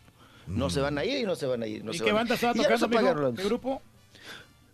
No 0.46 0.70
se 0.70 0.80
van 0.80 0.98
a 0.98 1.04
ir 1.04 1.18
y 1.18 1.24
no 1.24 1.34
se 1.36 1.46
van 1.46 1.62
a 1.62 1.66
ir. 1.66 1.84
No 1.84 1.92
¿Y 1.92 1.98
se 1.98 2.04
qué 2.04 2.12
van 2.12 2.18
a- 2.18 2.20
banda 2.20 2.34
estaba 2.34 2.54
tocando, 2.54 3.34
¿Qué 3.34 3.44
grupo? 3.44 3.82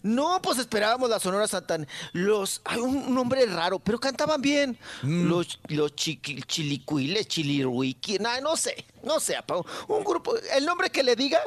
no, 0.03 0.43
pues 0.43 0.59
esperábamos 0.59 1.09
la 1.09 1.21
Sonora 1.21 1.47
Santana. 1.47 1.87
Los, 2.13 2.61
hay 2.65 2.79
un, 2.81 3.15
nombre 3.15 3.47
raro, 3.47 3.79
pero 3.79 4.01
cantaban 4.01 4.43
bien. 4.43 4.77
Los, 5.03 5.61
los 5.69 5.95
chiqui- 5.95 6.45
chilicuiles, 6.47 7.29
chiliruiki, 7.29 8.19
nah, 8.19 8.41
no 8.41 8.57
sé, 8.57 8.85
no 9.05 9.21
sé, 9.21 9.37
apa, 9.37 9.57
un 9.89 10.05
grupo, 10.05 10.35
el 10.57 10.67
nombre 10.67 10.91
que 10.91 11.03
le 11.05 11.15
diga, 11.15 11.41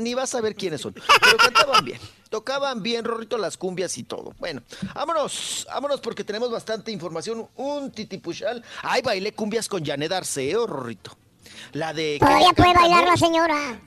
ni 0.00 0.14
vas 0.14 0.34
a 0.34 0.40
ver 0.40 0.56
quiénes 0.56 0.80
son, 0.80 0.92
pero 0.92 1.36
cantaban 1.36 1.84
bien. 1.84 2.00
Tocaban 2.30 2.82
bien, 2.82 3.04
Rorrito, 3.04 3.38
las 3.38 3.56
cumbias 3.56 3.96
y 3.96 4.02
todo. 4.02 4.34
Bueno, 4.40 4.60
vámonos, 4.92 5.64
vámonos 5.72 6.00
porque 6.00 6.24
tenemos 6.24 6.50
bastante 6.50 6.90
información. 6.90 7.46
Un 7.54 7.92
titipuchal. 7.92 8.64
Ay, 8.82 9.02
bailé 9.02 9.32
cumbias 9.32 9.68
con 9.68 9.84
Janet 9.84 10.10
Arceo, 10.10 10.66
Rorrito. 10.66 11.16
La 11.72 11.92
de... 11.92 12.18
Todavía 12.18 12.52
puede 12.54 12.74
bailar 12.74 13.04
la 13.04 13.16
señora. 13.16 13.80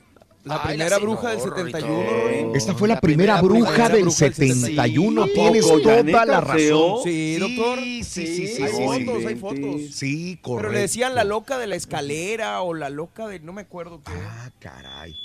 La 0.44 0.54
Ay, 0.62 0.68
primera 0.68 0.90
la 0.90 0.98
bruja 0.98 1.30
del 1.30 1.40
señora, 1.40 1.56
71, 1.56 1.94
Rorrito. 1.94 2.22
Rorín. 2.22 2.56
Esta 2.56 2.74
fue 2.74 2.88
la, 2.88 2.94
La 2.94 3.00
primera, 3.00 3.40
primera 3.40 3.42
bruja, 3.42 3.70
bruja 3.70 3.88
del 3.88 4.04
del 4.04 4.12
71. 4.12 5.22
¿A 5.22 5.26
Tienes 5.26 5.66
toda 5.66 6.26
la 6.26 6.40
razón. 6.40 7.02
Sí, 7.04 7.36
doctor. 7.36 7.78
Sí, 7.78 8.04
sí, 8.04 8.26
sí, 8.26 8.46
sí. 8.46 8.62
Hay 8.62 8.72
sí, 8.72 8.84
fotos, 8.84 9.20
sí. 9.20 9.26
hay 9.26 9.34
fotos. 9.36 9.80
Sí, 9.92 10.38
correcto. 10.40 10.62
Pero 10.62 10.72
le 10.72 10.80
decían 10.80 11.14
la 11.14 11.24
loca 11.24 11.58
de 11.58 11.66
la 11.66 11.76
escalera 11.76 12.62
o 12.62 12.72
la 12.72 12.88
loca 12.88 13.26
de 13.26 13.40
no 13.40 13.52
me 13.52 13.62
acuerdo 13.62 14.00
qué. 14.02 14.12
Ah, 14.14 14.50
caray. 14.58 15.16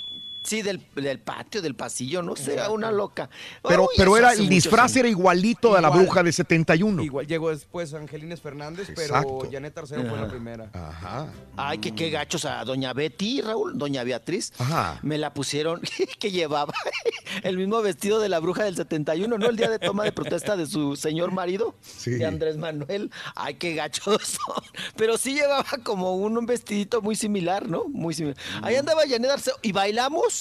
Sí, 0.44 0.60
del, 0.62 0.80
del 0.94 1.18
patio, 1.20 1.62
del 1.62 1.74
pasillo, 1.74 2.22
no 2.22 2.36
sé, 2.36 2.60
una 2.68 2.92
loca. 2.92 3.30
Pero, 3.66 3.84
Uy, 3.84 3.88
pero 3.96 4.16
era 4.18 4.32
el 4.34 4.46
disfraz 4.48 4.94
era 4.94 5.08
igualito 5.08 5.74
a 5.74 5.80
la 5.80 5.88
Igual. 5.88 6.04
bruja 6.04 6.22
de 6.22 6.32
71. 6.32 7.02
Igual 7.02 7.26
llegó 7.26 7.48
después 7.50 7.94
Angelines 7.94 8.42
Fernández, 8.42 8.90
Exacto. 8.90 9.38
pero 9.40 9.50
Janet 9.50 9.78
Arceo 9.78 10.04
fue 10.06 10.18
la 10.20 10.28
primera. 10.28 10.68
Ajá. 10.74 11.28
Ay, 11.56 11.78
que 11.78 11.94
qué 11.94 12.10
gachos 12.10 12.44
a 12.44 12.62
doña 12.64 12.92
Betty, 12.92 13.40
Raúl, 13.40 13.78
doña 13.78 14.04
Beatriz. 14.04 14.52
Ajá. 14.58 14.98
Me 15.02 15.16
la 15.16 15.32
pusieron 15.32 15.80
que 16.18 16.30
llevaba 16.30 16.74
el 17.42 17.56
mismo 17.56 17.80
vestido 17.80 18.20
de 18.20 18.28
la 18.28 18.38
bruja 18.38 18.64
del 18.64 18.76
71, 18.76 19.38
¿no? 19.38 19.46
El 19.48 19.56
día 19.56 19.70
de 19.70 19.78
toma 19.78 20.04
de 20.04 20.12
protesta 20.12 20.56
de 20.58 20.66
su 20.66 20.94
señor 20.96 21.30
marido, 21.32 21.74
Sí. 21.80 22.10
de 22.10 22.26
Andrés 22.26 22.58
Manuel. 22.58 23.10
Ay, 23.34 23.54
qué 23.54 23.74
gachos 23.74 24.22
son. 24.44 24.62
Pero 24.96 25.16
sí 25.16 25.32
llevaba 25.34 25.64
como 25.82 26.16
un, 26.16 26.36
un 26.36 26.44
vestidito 26.44 27.00
muy 27.00 27.16
similar, 27.16 27.66
¿no? 27.66 27.84
Muy 27.88 28.12
similar. 28.12 28.36
Ahí 28.60 28.76
andaba 28.76 29.02
Janet 29.08 29.30
Arceo 29.30 29.54
y 29.62 29.72
bailamos 29.72 30.33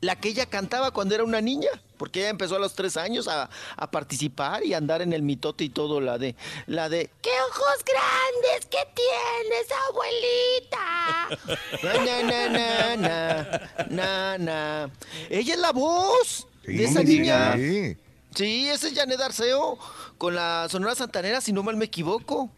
la 0.00 0.16
que 0.16 0.28
ella 0.28 0.46
cantaba 0.46 0.90
cuando 0.90 1.14
era 1.14 1.24
una 1.24 1.40
niña, 1.40 1.70
porque 1.96 2.20
ella 2.20 2.30
empezó 2.30 2.56
a 2.56 2.58
los 2.58 2.74
tres 2.74 2.96
años 2.96 3.28
a, 3.28 3.50
a 3.76 3.90
participar 3.90 4.64
y 4.64 4.74
a 4.74 4.78
andar 4.78 5.02
en 5.02 5.12
el 5.12 5.22
mitote 5.22 5.64
y 5.64 5.68
todo, 5.68 6.00
la 6.00 6.18
de, 6.18 6.34
la 6.66 6.88
de, 6.88 7.10
¡qué 7.22 7.30
ojos 7.50 7.84
grandes 7.84 8.66
que 8.66 8.78
tienes, 8.94 9.66
abuelita! 9.88 11.60
Na, 11.82 12.22
na, 12.22 12.48
na, 12.48 12.96
na, 12.96 13.86
na, 13.88 14.38
na. 14.38 14.90
Ella 15.28 15.54
es 15.54 15.60
la 15.60 15.72
voz 15.72 16.46
de 16.64 16.84
esa 16.84 17.02
niña. 17.02 17.54
Sí. 17.56 17.96
Sí, 18.34 18.68
ese 18.68 18.88
es 18.88 18.94
Janet 18.94 19.20
Arceo 19.20 19.76
con 20.16 20.34
la 20.36 20.68
Sonora 20.70 20.94
Santanera, 20.94 21.40
si 21.40 21.52
no 21.52 21.62
mal 21.64 21.76
me 21.76 21.86
equivoco. 21.86 22.48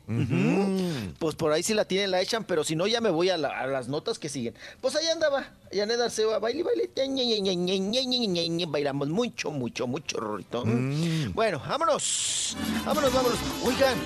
Pues 1.19 1.35
por 1.35 1.51
ahí 1.53 1.63
sí 1.63 1.73
la 1.73 1.85
tienen, 1.87 2.11
la 2.11 2.21
echan, 2.21 2.45
pero 2.45 2.63
si 2.63 2.77
no, 2.77 2.87
ya 2.87 3.01
me 3.01 3.11
voy 3.11 3.31
a, 3.31 3.39
la- 3.39 3.59
a 3.59 3.67
las 3.67 3.89
notas 3.89 4.19
que 4.19 4.29
siguen. 4.29 4.55
Pues 4.81 4.95
ahí 4.97 5.07
andaba, 5.09 5.51
Janet 5.73 5.99
Arceo, 6.01 6.35
a 6.35 6.39
baile, 6.39 6.63
baile. 6.63 6.91
Bailamos 8.69 9.09
mucho, 9.09 9.51
mucho, 9.51 9.87
mucho, 9.87 10.19
Rorrito. 10.19 10.63
Bueno, 11.33 11.61
vámonos. 11.67 12.57
Vámonos, 12.85 13.13
vámonos. 13.13 13.39
Oigan, 13.65 13.97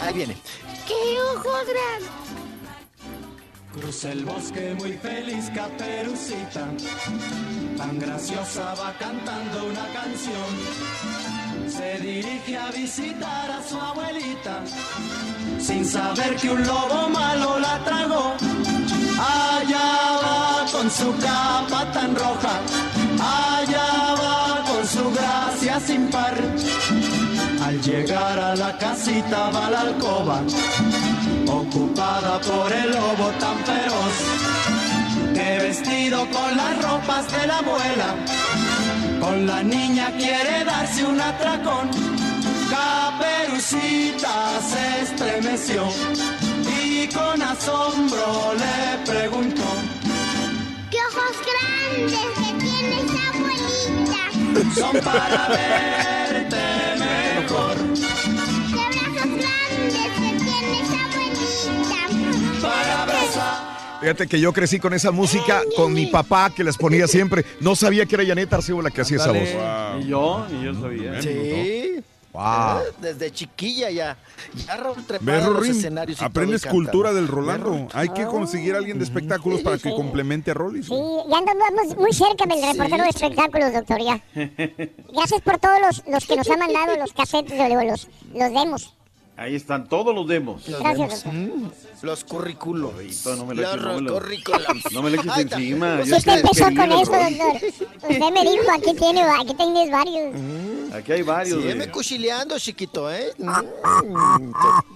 ahí 0.00 0.14
viene. 0.14 0.36
¡Qué 0.86 1.20
ojos 1.20 1.60
grandes! 1.66 2.21
Cruza 3.72 4.12
el 4.12 4.24
bosque 4.24 4.74
muy 4.78 4.92
feliz, 4.92 5.50
caperucita. 5.54 6.68
Tan 7.76 7.98
graciosa 7.98 8.74
va 8.74 8.92
cantando 8.98 9.66
una 9.66 9.86
canción. 9.92 11.12
se 11.68 11.98
dirige 12.00 12.56
a 12.56 12.70
visitar 12.70 13.50
a 13.50 13.62
su 13.62 13.78
abuelita, 13.78 14.62
sin 15.58 15.84
saber 15.84 16.36
que 16.36 16.50
un 16.50 16.66
lobo 16.66 17.08
malo 17.08 17.58
la 17.58 17.82
tragó. 17.84 18.34
Allá 19.18 19.90
va 20.22 20.66
con 20.70 20.90
su 20.90 21.14
capa 21.16 21.90
tan 21.92 22.14
roja, 22.14 22.60
allá 23.20 24.14
va 24.22 24.64
con 24.64 24.86
su 24.86 25.10
gracia 25.12 25.80
sin 25.80 26.08
par. 26.10 26.36
Al 27.64 27.80
llegar 27.80 28.38
a 28.38 28.56
la 28.56 28.76
casita 28.76 29.50
va 29.50 29.70
la 29.70 29.80
alcoba, 29.80 30.42
ocupada 31.74 32.38
por 32.40 32.70
el 32.70 32.90
lobo 32.90 33.30
tan 33.40 33.56
feroz, 33.64 34.14
que 35.32 35.58
vestido 35.64 36.28
con 36.30 36.56
las 36.56 36.82
ropas 36.82 37.32
de 37.32 37.46
la 37.46 37.58
abuela, 37.58 38.14
con 39.20 39.46
la 39.46 39.62
niña 39.62 40.12
quiere 40.18 40.64
darse 40.64 41.04
un 41.04 41.20
atracón. 41.20 41.90
Caperucita 42.70 44.60
se 44.70 45.02
estremeció 45.02 45.88
y 46.84 47.06
con 47.08 47.40
asombro 47.40 48.54
le 48.54 49.10
preguntó. 49.10 49.68
¡Qué 50.90 50.98
ojos 51.10 51.36
grandes 51.50 52.28
que 52.36 52.50
tiene 52.64 53.00
esa 53.00 53.22
abuelita! 53.32 54.74
Son 54.74 55.00
para 55.00 55.48
verte 55.48 56.64
mejor. 56.98 58.61
Para 62.62 63.02
abrazar. 63.02 63.72
Fíjate 64.00 64.26
que 64.26 64.40
yo 64.40 64.52
crecí 64.52 64.80
con 64.80 64.94
esa 64.94 65.12
música 65.12 65.62
con 65.76 65.92
mi 65.92 66.06
papá 66.06 66.50
que 66.54 66.64
las 66.64 66.76
ponía 66.76 67.06
siempre. 67.06 67.44
No 67.60 67.76
sabía 67.76 68.04
que 68.06 68.16
era 68.16 68.26
Janet 68.26 68.52
Arceo 68.52 68.82
la 68.82 68.90
que 68.90 69.00
hacía 69.00 69.18
esa 69.18 69.30
voz. 69.30 69.48
Ni 69.98 70.06
yo, 70.08 70.46
ni 70.50 70.64
yo 70.64 70.74
sabía. 70.74 71.22
Sí. 71.22 72.02
Wow. 72.32 72.42
Eh, 72.78 72.92
Desde 73.00 73.30
chiquilla 73.30 73.90
ya. 73.90 74.16
Ya 74.66 74.76
¿Ves, 75.20 75.38
en 75.38 75.44
los 75.44 75.56
Rorín? 75.56 75.70
escenarios 75.72 76.16
y 76.16 76.18
todo 76.18 76.26
Aprendes 76.28 76.66
cultura 76.66 77.12
del 77.12 77.28
Rolando. 77.28 77.88
Hay 77.92 78.08
que 78.08 78.24
conseguir 78.24 78.74
a 78.74 78.78
alguien 78.78 78.98
de 78.98 79.04
espectáculos 79.04 79.60
para 79.60 79.78
que 79.78 79.90
complemente 79.90 80.50
a 80.50 80.54
Rolly. 80.54 80.82
Sí, 80.82 80.94
ya 81.28 81.38
andamos 81.38 81.96
muy 81.96 82.12
cerca 82.12 82.46
del 82.46 82.62
reportero 82.62 83.04
de 83.04 83.10
espectáculos, 83.10 83.72
doctor, 83.72 84.00
ya. 84.00 84.20
Gracias 85.14 85.40
por 85.42 85.58
todos 85.58 85.78
los, 85.80 86.02
los 86.08 86.26
que 86.26 86.36
nos 86.36 86.50
han 86.50 86.58
mandado 86.58 86.96
los 86.96 87.12
cassettes, 87.12 87.56
los, 87.58 88.08
los 88.34 88.52
demos. 88.52 88.94
Ahí 89.34 89.56
están 89.56 89.88
todos 89.88 90.14
los 90.14 90.28
demos. 90.28 90.62
Gracias, 90.66 91.24
doctor. 91.24 91.32
Mm, 91.32 91.70
Los 92.02 92.22
currículos. 92.24 92.92
No 93.26 93.46
me 93.46 93.54
le 93.54 93.62
Los 93.62 93.72
eches, 93.74 93.82
no 93.86 93.94
me 93.94 94.00
lo- 94.02 94.20
no 94.92 95.02
me 95.02 95.10
eches 95.16 95.36
encima. 95.38 95.96
Pues 95.96 96.12
usted 96.12 96.32
te 96.34 96.40
empezó 96.40 96.64
con 96.64 96.92
eso, 96.92 97.12
doctor. 97.12 98.10
Usted 98.10 98.30
me 98.30 98.42
dijo, 98.42 98.64
aquí, 98.76 98.94
tiene, 98.94 99.22
aquí 99.22 99.54
tienes 99.54 99.90
varios. 99.90 100.94
Aquí 100.94 101.12
hay 101.12 101.22
varios. 101.22 101.58
Sígueme 101.62 101.90
cuchileando, 101.90 102.58
chiquito, 102.58 103.10
¿eh? 103.10 103.32
Mm, 103.38 104.52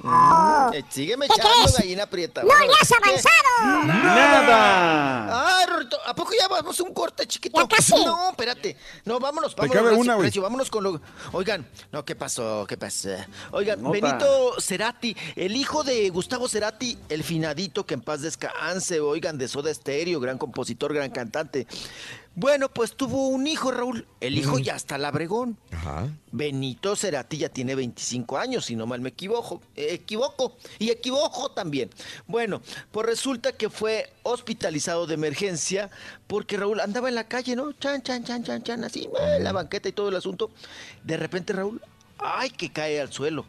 Oh. 0.08 0.70
eh, 0.72 0.84
Sígueme 0.90 1.26
¿Qué 1.26 1.34
echando 1.34 1.72
gallina 1.78 2.06
prieta. 2.06 2.42
¡No 2.42 2.48
le 2.48 2.72
has 2.80 2.92
avanzado! 2.92 3.86
¡Nada! 3.86 5.58
Ay, 5.58 5.66
Rorrito, 5.66 5.96
¿a 6.06 6.14
poco 6.14 6.30
ya 6.38 6.46
vamos 6.48 6.78
a 6.78 6.82
un 6.82 6.92
corte, 6.94 7.26
chiquito? 7.26 7.58
Ya 7.60 7.66
casi. 7.66 7.92
No, 8.04 8.30
espérate. 8.30 8.76
No, 9.04 9.18
vámonos, 9.18 9.54
Te 9.54 9.62
vámonos. 9.62 9.76
cabe 9.76 9.88
recio, 9.90 10.02
una, 10.02 10.14
güey. 10.14 10.30
vámonos 10.30 10.70
con 10.70 10.84
lo... 10.84 11.00
Oigan, 11.32 11.66
no, 11.92 12.04
¿qué 12.04 12.14
pasó? 12.14 12.66
¿Qué 12.68 12.76
pasó? 12.76 13.08
Oigan, 13.52 13.82
Nota. 13.82 13.90
Cerati, 14.58 15.16
el 15.34 15.56
hijo 15.56 15.84
de 15.84 16.08
Gustavo 16.10 16.48
Cerati, 16.48 16.98
el 17.08 17.22
finadito, 17.22 17.84
que 17.86 17.94
en 17.94 18.00
paz 18.00 18.22
descanse, 18.22 19.00
oigan, 19.00 19.38
de 19.38 19.48
Soda 19.48 19.72
Stereo, 19.72 20.20
gran 20.20 20.38
compositor, 20.38 20.94
gran 20.94 21.10
cantante. 21.10 21.66
Bueno, 22.34 22.68
pues 22.68 22.94
tuvo 22.94 23.28
un 23.28 23.46
hijo, 23.46 23.70
Raúl. 23.70 24.06
El 24.20 24.36
hijo 24.36 24.58
ya 24.58 24.76
está 24.76 24.98
labregón. 24.98 25.56
Ajá. 25.72 26.06
Benito 26.32 26.94
Cerati 26.94 27.38
ya 27.38 27.48
tiene 27.48 27.74
25 27.74 28.36
años, 28.36 28.66
si 28.66 28.76
no 28.76 28.86
mal 28.86 29.00
me 29.00 29.08
equivoco. 29.08 29.62
Eh, 29.74 29.88
equivoco. 29.92 30.54
Y 30.78 30.90
equivoco 30.90 31.50
también. 31.52 31.88
Bueno, 32.26 32.60
pues 32.92 33.06
resulta 33.06 33.52
que 33.52 33.70
fue 33.70 34.12
hospitalizado 34.22 35.06
de 35.06 35.14
emergencia 35.14 35.88
porque 36.26 36.58
Raúl 36.58 36.80
andaba 36.80 37.08
en 37.08 37.14
la 37.14 37.24
calle, 37.24 37.56
¿no? 37.56 37.72
Chan, 37.72 38.02
chan, 38.02 38.22
chan, 38.22 38.44
chan, 38.44 38.62
chan, 38.62 38.84
así, 38.84 39.08
eh, 39.18 39.38
la 39.40 39.52
banqueta 39.52 39.88
y 39.88 39.92
todo 39.92 40.10
el 40.10 40.16
asunto. 40.16 40.50
De 41.04 41.16
repente, 41.16 41.54
Raúl, 41.54 41.80
ay, 42.18 42.50
que 42.50 42.70
cae 42.70 43.00
al 43.00 43.10
suelo 43.10 43.46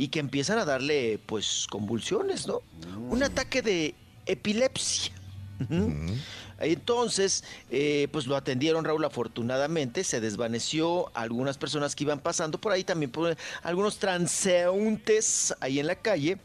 y 0.00 0.08
que 0.08 0.18
empiezan 0.18 0.58
a 0.58 0.64
darle, 0.64 1.20
pues, 1.26 1.66
convulsiones, 1.68 2.46
¿no? 2.46 2.62
Un 3.10 3.22
ataque 3.22 3.60
de 3.60 3.94
epilepsia. 4.24 5.12
Entonces, 6.58 7.44
eh, 7.70 8.08
pues 8.10 8.26
lo 8.26 8.34
atendieron 8.34 8.86
Raúl 8.86 9.04
afortunadamente, 9.04 10.02
se 10.02 10.22
desvaneció 10.22 11.10
algunas 11.14 11.58
personas 11.58 11.94
que 11.94 12.04
iban 12.04 12.18
pasando 12.18 12.58
por 12.58 12.72
ahí, 12.72 12.82
también 12.82 13.10
por 13.10 13.36
algunos 13.62 13.98
transeúntes 13.98 15.54
ahí 15.60 15.80
en 15.80 15.86
la 15.86 15.96
calle, 15.96 16.38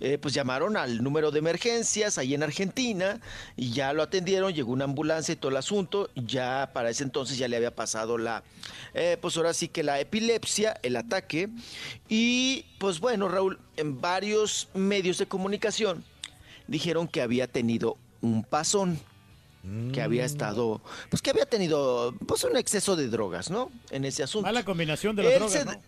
eh, 0.00 0.18
pues 0.18 0.34
llamaron 0.34 0.76
al 0.76 1.02
número 1.02 1.30
de 1.30 1.38
emergencias 1.38 2.18
ahí 2.18 2.34
en 2.34 2.42
Argentina 2.42 3.20
y 3.56 3.70
ya 3.72 3.92
lo 3.92 4.02
atendieron, 4.02 4.52
llegó 4.52 4.72
una 4.72 4.84
ambulancia 4.84 5.32
y 5.32 5.36
todo 5.36 5.50
el 5.50 5.56
asunto, 5.58 6.10
ya 6.14 6.70
para 6.72 6.90
ese 6.90 7.04
entonces 7.04 7.38
ya 7.38 7.48
le 7.48 7.56
había 7.56 7.74
pasado 7.74 8.18
la, 8.18 8.42
eh, 8.94 9.16
pues 9.20 9.36
ahora 9.36 9.52
sí 9.54 9.68
que 9.68 9.82
la 9.82 10.00
epilepsia, 10.00 10.78
el 10.82 10.96
ataque, 10.96 11.48
y 12.08 12.64
pues 12.78 13.00
bueno 13.00 13.28
Raúl, 13.28 13.58
en 13.76 14.00
varios 14.00 14.68
medios 14.74 15.18
de 15.18 15.26
comunicación 15.26 16.04
dijeron 16.66 17.08
que 17.08 17.20
había 17.22 17.46
tenido 17.46 17.96
un 18.20 18.44
pasón 18.44 18.98
que 19.92 20.00
había 20.00 20.24
estado, 20.24 20.80
pues 21.10 21.20
que 21.20 21.28
había 21.28 21.44
tenido 21.44 22.14
pues 22.26 22.44
un 22.44 22.56
exceso 22.56 22.96
de 22.96 23.08
drogas, 23.08 23.50
¿no? 23.50 23.70
En 23.90 24.06
ese 24.06 24.22
asunto. 24.22 24.46
Mala 24.46 24.64
combinación 24.64 25.14
de 25.14 25.22
las 25.22 25.32
Él 25.32 25.38
drogas, 25.40 25.58
se- 25.58 25.64
¿no? 25.66 25.82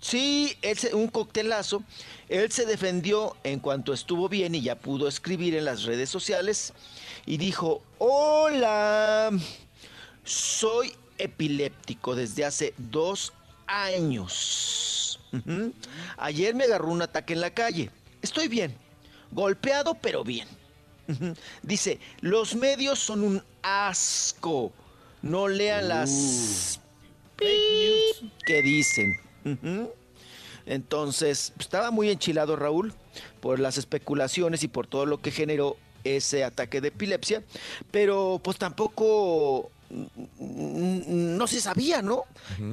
Sí, 0.00 0.56
él 0.62 0.76
se- 0.78 0.94
un 0.94 1.08
coctelazo. 1.08 1.82
Él 2.28 2.50
se 2.52 2.66
defendió 2.66 3.36
en 3.44 3.60
cuanto 3.60 3.92
estuvo 3.92 4.28
bien 4.28 4.54
y 4.54 4.60
ya 4.62 4.76
pudo 4.76 5.08
escribir 5.08 5.54
en 5.54 5.64
las 5.64 5.84
redes 5.84 6.10
sociales 6.10 6.72
y 7.24 7.36
dijo, 7.38 7.82
hola, 7.98 9.30
soy 10.24 10.92
epiléptico 11.18 12.14
desde 12.14 12.44
hace 12.44 12.74
dos 12.76 13.32
años. 13.66 15.20
Ayer 16.18 16.54
me 16.54 16.64
agarró 16.64 16.88
un 16.88 17.02
ataque 17.02 17.32
en 17.32 17.40
la 17.40 17.50
calle. 17.52 17.90
Estoy 18.22 18.48
bien, 18.48 18.76
golpeado 19.32 19.94
pero 19.94 20.24
bien. 20.24 20.48
Dice, 21.62 22.00
los 22.20 22.54
medios 22.54 22.98
son 22.98 23.22
un 23.22 23.42
asco. 23.62 24.72
No 25.22 25.48
lean 25.48 25.88
las 25.88 26.80
pip 27.36 28.30
que 28.44 28.62
dicen. 28.62 29.20
Entonces, 30.66 31.52
estaba 31.58 31.90
muy 31.90 32.10
enchilado 32.10 32.56
Raúl 32.56 32.92
por 33.40 33.60
las 33.60 33.78
especulaciones 33.78 34.62
y 34.64 34.68
por 34.68 34.86
todo 34.86 35.06
lo 35.06 35.18
que 35.18 35.30
generó 35.30 35.76
ese 36.04 36.44
ataque 36.44 36.80
de 36.80 36.88
epilepsia, 36.88 37.42
pero 37.90 38.40
pues 38.42 38.58
tampoco 38.58 39.70
mm, 39.90 41.36
no 41.36 41.46
se 41.46 41.60
sabía, 41.60 42.02
¿no? 42.02 42.24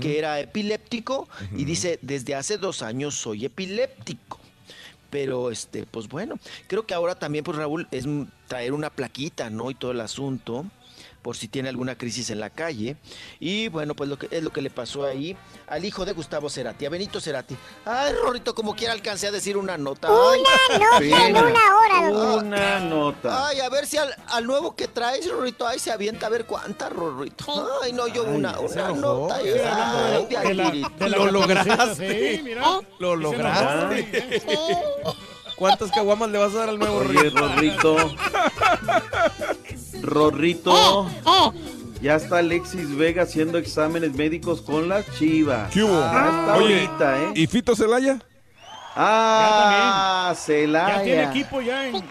Que 0.01 0.19
era 0.19 0.39
epiléptico 0.39 1.27
y 1.55 1.65
dice, 1.65 1.99
desde 2.01 2.35
hace 2.35 2.57
dos 2.57 2.81
años 2.81 3.15
soy 3.15 3.45
epiléptico. 3.45 4.39
Pero, 5.09 5.51
este, 5.51 5.85
pues 5.85 6.07
bueno, 6.07 6.39
creo 6.65 6.87
que 6.87 6.95
ahora 6.95 7.13
también, 7.13 7.43
pues 7.43 7.55
Raúl, 7.55 7.87
es 7.91 8.07
mm, 8.07 8.23
traer 8.47 8.73
una 8.73 8.89
plaquita, 8.89 9.51
¿no? 9.51 9.69
Y 9.69 9.75
todo 9.75 9.91
el 9.91 10.01
asunto, 10.01 10.65
por 11.23 11.35
si 11.37 11.47
tiene 11.47 11.69
alguna 11.69 11.97
crisis 11.97 12.29
en 12.29 12.39
la 12.39 12.49
calle. 12.51 12.97
Y 13.39 13.69
bueno, 13.69 13.95
pues 13.95 14.09
lo 14.09 14.19
que 14.19 14.27
es 14.29 14.43
lo 14.43 14.51
que 14.51 14.61
le 14.61 14.69
pasó 14.69 15.05
ahí 15.05 15.35
al 15.67 15.83
hijo 15.85 16.05
de 16.05 16.11
Gustavo 16.13 16.49
Cerati, 16.49 16.85
a 16.85 16.89
Benito 16.89 17.19
Cerati. 17.19 17.55
Ay, 17.85 18.13
Rorrito, 18.21 18.53
como 18.53 18.75
quiera 18.75 18.93
alcancé 18.93 19.27
a 19.27 19.31
decir 19.31 19.57
una 19.57 19.77
nota. 19.77 20.09
Ay, 20.09 20.41
Una 20.41 20.77
nota 20.79 21.25
en 21.27 21.35
una 21.37 21.77
hora, 21.77 22.11
doctor. 22.11 22.43
Una 22.43 22.79
nota. 22.81 23.47
Ay, 23.47 23.59
a 23.61 23.69
ver 23.69 23.87
si 23.87 23.97
al, 23.97 24.13
al 24.27 24.45
nuevo 24.45 24.75
que 24.75 24.87
traes, 24.87 25.27
Rorrito, 25.31 25.65
ahí 25.65 25.79
se 25.79 25.91
avienta 25.91 26.27
a 26.27 26.29
ver 26.29 26.45
cuánta, 26.45 26.89
Rorrito. 26.89 27.69
Ay, 27.81 27.93
no, 27.93 28.07
yo 28.07 28.23
una, 28.25 28.51
nota. 28.93 29.35
Ay, 29.35 29.49
hablando 29.57 29.57
de 29.57 29.63
la- 29.63 30.19
de 30.19 30.27
de 30.49 30.53
la- 30.53 30.67
Aguirito. 30.67 30.89
de 31.05 31.09
la 31.09 31.17
Lo 31.17 31.31
lograste. 31.31 32.35
Sí, 32.35 32.41
mira. 32.43 32.63
Lo 32.99 33.15
lograste. 33.15 34.43
¿Cuántas 35.55 35.91
caguamas 35.91 36.29
le 36.29 36.37
vas 36.39 36.53
a 36.53 36.57
dar 36.57 36.69
al 36.69 36.79
nuevo 36.79 36.97
Oye, 36.97 37.29
Rorrito? 37.29 37.95
Rorrito. 40.01 41.07
Eh, 41.25 41.51
Ya 42.01 42.15
está 42.15 42.39
Alexis 42.39 42.95
Vega 42.95 43.23
haciendo 43.23 43.57
exámenes 43.57 44.13
médicos 44.13 44.61
con 44.61 44.89
las 44.89 45.05
chivas. 45.17 45.71
¿Qué 45.71 45.83
hubo? 45.83 45.99
Ya 45.99 46.29
está 46.29 46.55
Oye, 46.57 46.75
ahorita, 46.87 47.21
¿eh? 47.23 47.31
¿y 47.35 47.47
Fito 47.47 47.75
Celaya? 47.75 48.19
Ah, 48.95 50.33
Celaya. 50.37 50.97
Ya 50.97 51.03
tiene 51.03 51.23
equipo 51.23 51.61
ya 51.61 51.87
en, 51.87 51.95
en 51.95 52.03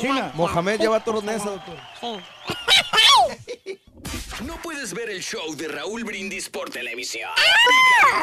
China. 0.00 0.30
Mohamed 0.34 0.80
ya 0.80 0.90
va 0.90 0.96
a 0.98 1.04
Toronesa, 1.04 1.50
doctor. 1.50 1.76
No 4.46 4.54
puedes 4.62 4.94
ver 4.94 5.10
el 5.10 5.20
show 5.20 5.54
de 5.56 5.68
Raúl 5.68 6.04
Brindis 6.04 6.48
por 6.48 6.70
televisión. 6.70 7.30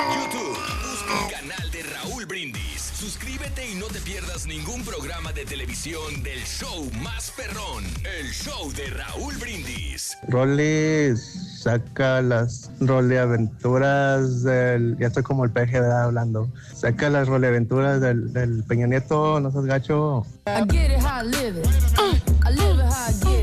En 0.09 0.21
YouTube, 0.21 0.57
busca 0.81 1.25
el 1.25 1.31
canal 1.31 1.71
de 1.71 1.83
Raúl 1.83 2.25
Brindis. 2.25 2.81
Suscríbete 2.97 3.69
y 3.69 3.75
no 3.75 3.87
te 3.87 3.99
pierdas 3.99 4.45
ningún 4.47 4.83
programa 4.83 5.33
de 5.33 5.45
televisión 5.45 6.23
del 6.23 6.39
show 6.45 6.89
más 7.01 7.31
perrón. 7.31 7.83
El 8.19 8.31
show 8.31 8.71
de 8.73 8.89
Raúl 8.91 9.35
Brindis. 9.35 10.17
Rolis, 10.29 11.61
saca 11.61 12.21
las 12.21 12.71
roleaventuras 12.79 14.43
del. 14.43 14.97
Ya 14.97 15.07
estoy 15.07 15.23
como 15.23 15.43
el 15.43 15.51
peje 15.51 15.79
¿verdad? 15.81 16.05
hablando. 16.05 16.49
Saca 16.73 17.09
las 17.09 17.27
roleaventuras 17.27 17.99
del, 17.99 18.31
del 18.31 18.63
Peña 18.63 18.87
Nieto, 18.87 19.39
no 19.41 19.51
seas 19.51 19.65
gacho. 19.65 20.25
I 20.47 20.63
get 20.71 20.91
it 20.91 21.03
how 21.03 21.21
I 21.21 21.23
live 21.23 21.59
it. 21.59 21.67
I 22.45 22.51
live 22.51 22.79
it 22.79 22.85
how 22.85 23.09
I 23.09 23.13
get 23.13 23.29
it. 23.29 23.34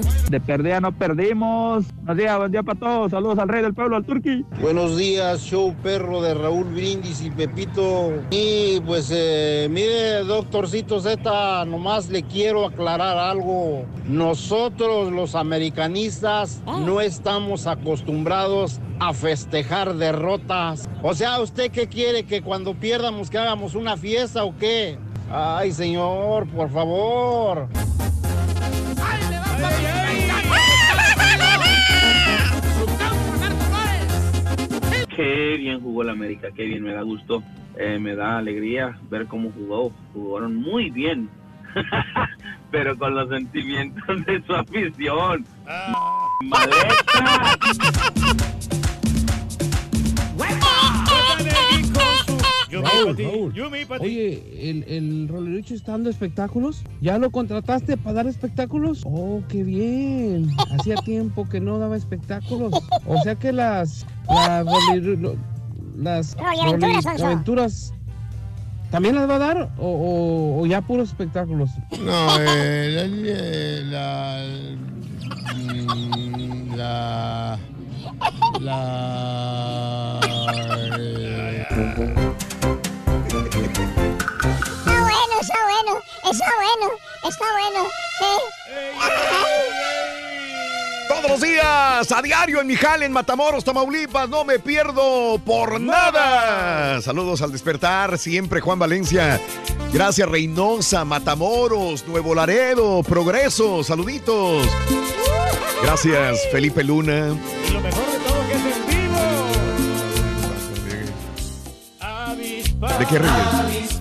Lemon. 0.00 0.30
De 0.30 0.40
perdida 0.40 0.80
no 0.80 0.92
perdimos. 0.92 1.84
Buenos 1.94 2.16
días, 2.16 2.38
buen 2.38 2.52
día 2.52 2.62
para 2.62 2.78
todos. 2.78 3.10
Saludos 3.10 3.38
al 3.38 3.48
rey 3.48 3.62
del 3.62 3.74
pueblo, 3.74 3.96
al 3.96 4.04
turqui. 4.04 4.44
Buenos 4.60 4.96
días, 4.96 5.40
show 5.40 5.74
perro 5.82 6.20
de 6.22 6.34
Raúl 6.34 6.64
Brindis 6.64 7.22
y 7.22 7.30
Pepito. 7.30 8.12
Y 8.30 8.80
pues, 8.80 9.10
eh, 9.14 9.68
mire, 9.70 10.24
doctorcito 10.24 11.00
Z, 11.00 11.64
nomás 11.66 12.08
le 12.08 12.22
quiero 12.22 12.66
aclarar 12.66 13.16
algo. 13.16 13.84
Nosotros, 14.06 15.12
los 15.12 15.34
americanistas, 15.34 16.62
no 16.66 17.00
estamos 17.00 17.66
acostumbrados 17.66 18.80
a 19.00 19.12
festejar 19.12 19.94
derrotas. 19.94 20.88
O 21.02 21.14
sea, 21.14 21.40
¿usted 21.40 21.70
qué 21.70 21.88
quiere? 21.88 22.24
¿Que 22.24 22.42
cuando 22.42 22.74
pierdamos 22.74 23.30
que 23.30 23.38
hagamos 23.38 23.74
una 23.74 23.96
fiesta 23.96 24.44
o 24.44 24.56
qué? 24.56 24.98
Ay, 25.30 25.72
señor, 25.72 26.48
por 26.48 26.70
favor. 26.70 27.68
Qué 35.14 35.56
bien 35.56 35.80
jugó 35.80 36.04
la 36.04 36.12
América, 36.12 36.48
qué 36.54 36.64
bien, 36.64 36.84
me 36.84 36.92
da 36.92 37.02
gusto, 37.02 37.42
eh, 37.76 37.98
me 37.98 38.14
da 38.14 38.38
alegría 38.38 38.96
ver 39.10 39.26
cómo 39.26 39.50
jugó. 39.50 39.92
Jugaron 40.12 40.54
muy 40.54 40.90
bien, 40.90 41.28
pero 42.70 42.96
con 42.96 43.16
los 43.16 43.28
sentimientos 43.28 44.24
de 44.26 44.40
su 44.46 44.54
afición. 44.54 45.44
¡Maleta! 46.42 47.58
Raúl, 52.70 53.16
Raúl. 53.16 53.52
Oye, 54.00 54.70
¿el, 54.70 54.84
el 54.88 55.28
Rolerucho 55.28 55.74
está 55.74 55.92
dando 55.92 56.10
espectáculos? 56.10 56.82
¿Ya 57.00 57.18
lo 57.18 57.30
contrataste 57.30 57.96
para 57.96 58.14
dar 58.14 58.26
espectáculos? 58.26 59.02
Oh, 59.04 59.42
qué 59.48 59.62
bien. 59.64 60.50
Hacía 60.78 60.96
tiempo 60.96 61.48
que 61.48 61.60
no 61.60 61.78
daba 61.78 61.96
espectáculos. 61.96 62.72
O 63.06 63.20
sea 63.22 63.34
que 63.36 63.52
las... 63.52 64.06
Las... 65.96 66.36
las 67.06 67.06
aventuras, 67.22 67.92
¿También 68.90 69.14
las 69.16 69.28
va 69.28 69.34
a 69.36 69.38
dar 69.38 69.70
o, 69.78 69.86
o- 69.86 70.62
o 70.62 70.66
ya 70.66 70.80
puros 70.80 71.08
espectáculos? 71.10 71.70
No, 72.02 72.28
eh, 72.40 73.82
la, 73.90 74.44
mm, 75.54 76.74
la, 76.76 77.58
la, 78.60 80.20
Está 81.70 82.27
está 86.30 86.46
bueno, 86.56 86.92
está 87.24 87.44
bueno. 87.52 87.88
Todos 91.08 91.30
los 91.30 91.40
días, 91.40 92.12
a 92.12 92.22
diario 92.22 92.60
en 92.60 92.66
Mijal, 92.66 93.02
en 93.02 93.12
Matamoros, 93.12 93.64
Tamaulipas, 93.64 94.28
no 94.28 94.44
me 94.44 94.58
pierdo 94.58 95.40
por 95.44 95.80
nada. 95.80 97.00
Saludos 97.00 97.40
al 97.40 97.50
despertar, 97.50 98.18
siempre 98.18 98.60
Juan 98.60 98.78
Valencia. 98.78 99.40
Gracias 99.92 100.28
Reynosa, 100.28 101.06
Matamoros, 101.06 102.06
Nuevo 102.06 102.34
Laredo, 102.34 103.02
Progreso, 103.02 103.82
saluditos. 103.82 104.68
Gracias 105.82 106.40
Felipe 106.52 106.84
Luna. 106.84 107.34
Y 107.66 107.70
lo 107.72 107.80
mejor 107.80 108.04
de 108.06 108.18
todo 108.18 108.46
que 108.46 108.52
es 108.52 108.64
en 108.76 108.86
vivo. 108.86 109.18
¿De 112.98 113.06
qué 113.06 113.18
ríes? 113.18 113.98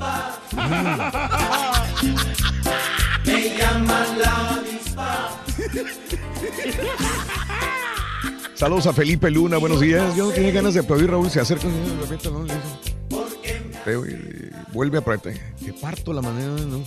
Saludos 8.53 8.87
a 8.87 8.93
Felipe 8.93 9.29
Luna, 9.29 9.57
buenos 9.57 9.79
días. 9.79 10.15
Yo 10.15 10.25
no 10.25 10.31
tenía 10.31 10.51
ganas 10.51 10.73
de 10.73 10.79
aplaudir, 10.79 11.11
Raúl, 11.11 11.29
se 11.29 11.39
acerca. 11.39 11.67
no, 11.67 12.45
le 12.45 14.11
y 14.11 14.49
vuelve 14.73 14.97
a. 14.97 15.01
Te 15.01 15.73
parto 15.79 16.11
la 16.11 16.21
manera, 16.21 16.53
¿no? 16.65 16.83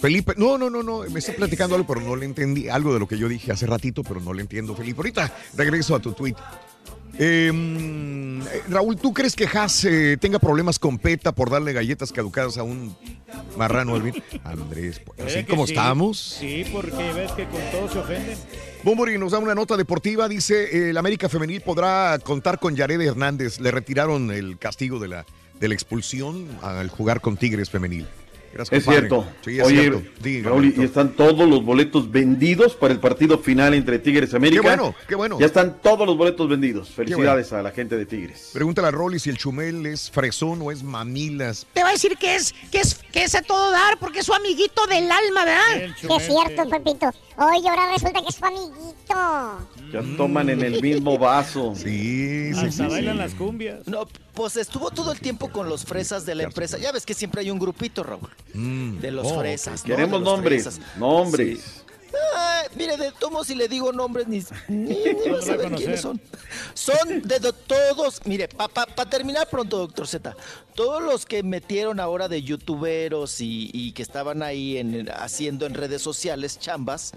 Felipe, 0.00 0.34
no, 0.36 0.58
no, 0.58 0.68
no, 0.68 0.82
no, 0.82 1.02
me 1.10 1.18
está 1.18 1.32
platicando 1.32 1.76
algo, 1.76 1.86
pero 1.86 2.00
no 2.00 2.16
le 2.16 2.24
entendí. 2.24 2.68
Algo 2.68 2.92
de 2.92 2.98
lo 2.98 3.06
que 3.06 3.18
yo 3.18 3.28
dije 3.28 3.52
hace 3.52 3.66
ratito, 3.66 4.02
pero 4.02 4.20
no 4.20 4.32
le 4.32 4.42
entiendo, 4.42 4.74
Felipe. 4.74 4.98
Ahorita 4.98 5.32
regreso 5.54 5.94
a 5.94 6.00
tu 6.00 6.12
tweet. 6.12 6.34
Eh, 7.18 7.50
mm, 7.52 8.42
eh, 8.42 8.62
Raúl, 8.68 8.96
¿tú 8.96 9.12
crees 9.12 9.36
que 9.36 9.46
Haas 9.46 9.84
eh, 9.84 10.16
tenga 10.20 10.38
problemas 10.38 10.78
con 10.78 10.98
PETA 10.98 11.32
por 11.32 11.50
darle 11.50 11.72
galletas 11.72 12.10
caducadas 12.12 12.56
a 12.58 12.62
un 12.62 12.96
marrano 13.56 13.94
Alvin? 13.94 14.22
Andrés, 14.44 15.00
pues, 15.04 15.20
así 15.20 15.38
¿Eh 15.40 15.44
que 15.44 15.50
como 15.50 15.66
sí? 15.66 15.72
estamos. 15.74 16.18
Sí, 16.40 16.64
porque 16.72 17.12
ves 17.12 17.32
que 17.32 17.44
con 17.46 17.60
todo 17.70 17.88
se 17.90 17.98
ofenden. 17.98 18.38
Bumburi 18.82 19.18
nos 19.18 19.32
da 19.32 19.38
una 19.38 19.54
nota 19.54 19.76
deportiva. 19.76 20.28
Dice: 20.28 20.64
eh, 20.64 20.90
el 20.90 20.96
América 20.96 21.28
Femenil 21.28 21.60
podrá 21.60 22.18
contar 22.18 22.58
con 22.58 22.74
Yared 22.74 23.00
Hernández. 23.00 23.60
Le 23.60 23.70
retiraron 23.70 24.30
el 24.30 24.58
castigo 24.58 24.98
de 24.98 25.08
la, 25.08 25.26
de 25.60 25.68
la 25.68 25.74
expulsión 25.74 26.48
al 26.62 26.88
jugar 26.88 27.20
con 27.20 27.36
Tigres 27.36 27.70
Femenil. 27.70 28.06
Gracias, 28.52 28.78
Es 28.78 28.84
cierto. 28.84 29.26
Sí, 29.44 29.58
es 29.58 29.66
Oye, 29.66 29.80
cierto. 29.80 30.02
Dígame, 30.22 30.48
Raúl, 30.48 30.74
y 30.76 30.82
están 30.82 31.12
todos 31.12 31.48
los 31.48 31.64
boletos 31.64 32.10
vendidos 32.10 32.74
para 32.74 32.92
el 32.92 33.00
partido 33.00 33.38
final 33.38 33.74
entre 33.74 33.98
Tigres 33.98 34.32
y 34.32 34.36
América. 34.36 34.62
Qué 34.62 34.68
bueno, 34.68 34.94
qué 35.08 35.14
bueno. 35.14 35.38
Ya 35.40 35.46
están 35.46 35.80
todos 35.80 36.06
los 36.06 36.16
boletos 36.16 36.48
vendidos. 36.48 36.90
Felicidades 36.90 37.52
a 37.52 37.62
la 37.62 37.70
gente 37.70 37.96
de 37.96 38.06
Tigres. 38.06 38.50
Pregúntale 38.52 38.88
a 38.88 38.90
Rolly 38.90 39.18
si 39.18 39.30
el 39.30 39.38
chumel 39.38 39.86
es 39.86 40.10
fresón 40.10 40.60
o 40.62 40.70
es 40.70 40.82
mamilas. 40.82 41.66
Te 41.72 41.82
va 41.82 41.90
a 41.90 41.92
decir 41.92 42.16
que 42.16 42.36
es, 42.36 42.52
que 42.70 42.80
es, 42.80 42.94
que 42.94 43.24
es 43.24 43.34
a 43.34 43.42
todo 43.42 43.70
dar 43.70 43.98
porque 43.98 44.20
es 44.20 44.26
su 44.26 44.34
amiguito 44.34 44.86
del 44.86 45.10
alma, 45.10 45.44
¿verdad? 45.44 45.82
Es 45.82 46.26
cierto, 46.26 46.68
Pepito. 46.68 47.10
Oye, 47.36 47.68
ahora 47.68 47.90
resulta 47.92 48.20
que 48.20 48.28
es 48.28 48.36
tu 48.36 48.44
amiguito. 48.44 49.68
Ya 49.92 50.02
toman 50.16 50.50
en 50.50 50.62
el 50.62 50.80
mismo 50.82 51.18
vaso. 51.18 51.74
Sí, 51.82 52.50
Hasta 52.56 52.88
bailan 52.88 53.18
las 53.18 53.34
cumbias. 53.34 53.86
No, 53.86 54.06
pues 54.34 54.56
estuvo 54.56 54.90
todo 54.90 55.12
el 55.12 55.20
tiempo 55.20 55.48
con 55.48 55.68
los 55.68 55.84
fresas 55.84 56.24
de 56.26 56.34
la 56.34 56.42
empresa. 56.44 56.78
Ya 56.78 56.92
ves 56.92 57.04
que 57.06 57.14
siempre 57.14 57.40
hay 57.40 57.50
un 57.50 57.58
grupito, 57.58 58.02
Raúl, 58.02 58.28
de 58.54 59.10
los 59.10 59.26
Oh, 59.26 59.40
fresas. 59.40 59.82
Queremos 59.82 60.20
nombres, 60.22 60.64
fresas. 60.64 60.80
nombres. 60.98 61.81
Ay, 62.36 62.68
mire, 62.76 62.96
de 62.96 63.12
tomo 63.12 63.42
si 63.44 63.54
le 63.54 63.68
digo 63.68 63.92
nombres 63.92 64.26
ni, 64.28 64.42
ni, 64.68 64.94
ni 65.24 65.28
va 65.30 65.38
a 65.38 65.42
saber 65.42 65.72
quiénes 65.72 66.00
son. 66.00 66.20
Son 66.74 67.22
de 67.22 67.38
do- 67.38 67.52
todos, 67.52 68.20
mire, 68.24 68.48
para 68.48 69.08
terminar 69.08 69.48
pronto, 69.48 69.78
doctor 69.78 70.06
Z, 70.06 70.36
todos 70.74 71.02
los 71.02 71.24
que 71.26 71.42
metieron 71.42 72.00
ahora 72.00 72.28
de 72.28 72.42
youtuberos 72.42 73.40
y, 73.40 73.70
y 73.72 73.92
que 73.92 74.02
estaban 74.02 74.42
ahí 74.42 74.78
en, 74.78 75.08
haciendo 75.10 75.66
en 75.66 75.74
redes 75.74 76.02
sociales 76.02 76.58
chambas, 76.58 77.12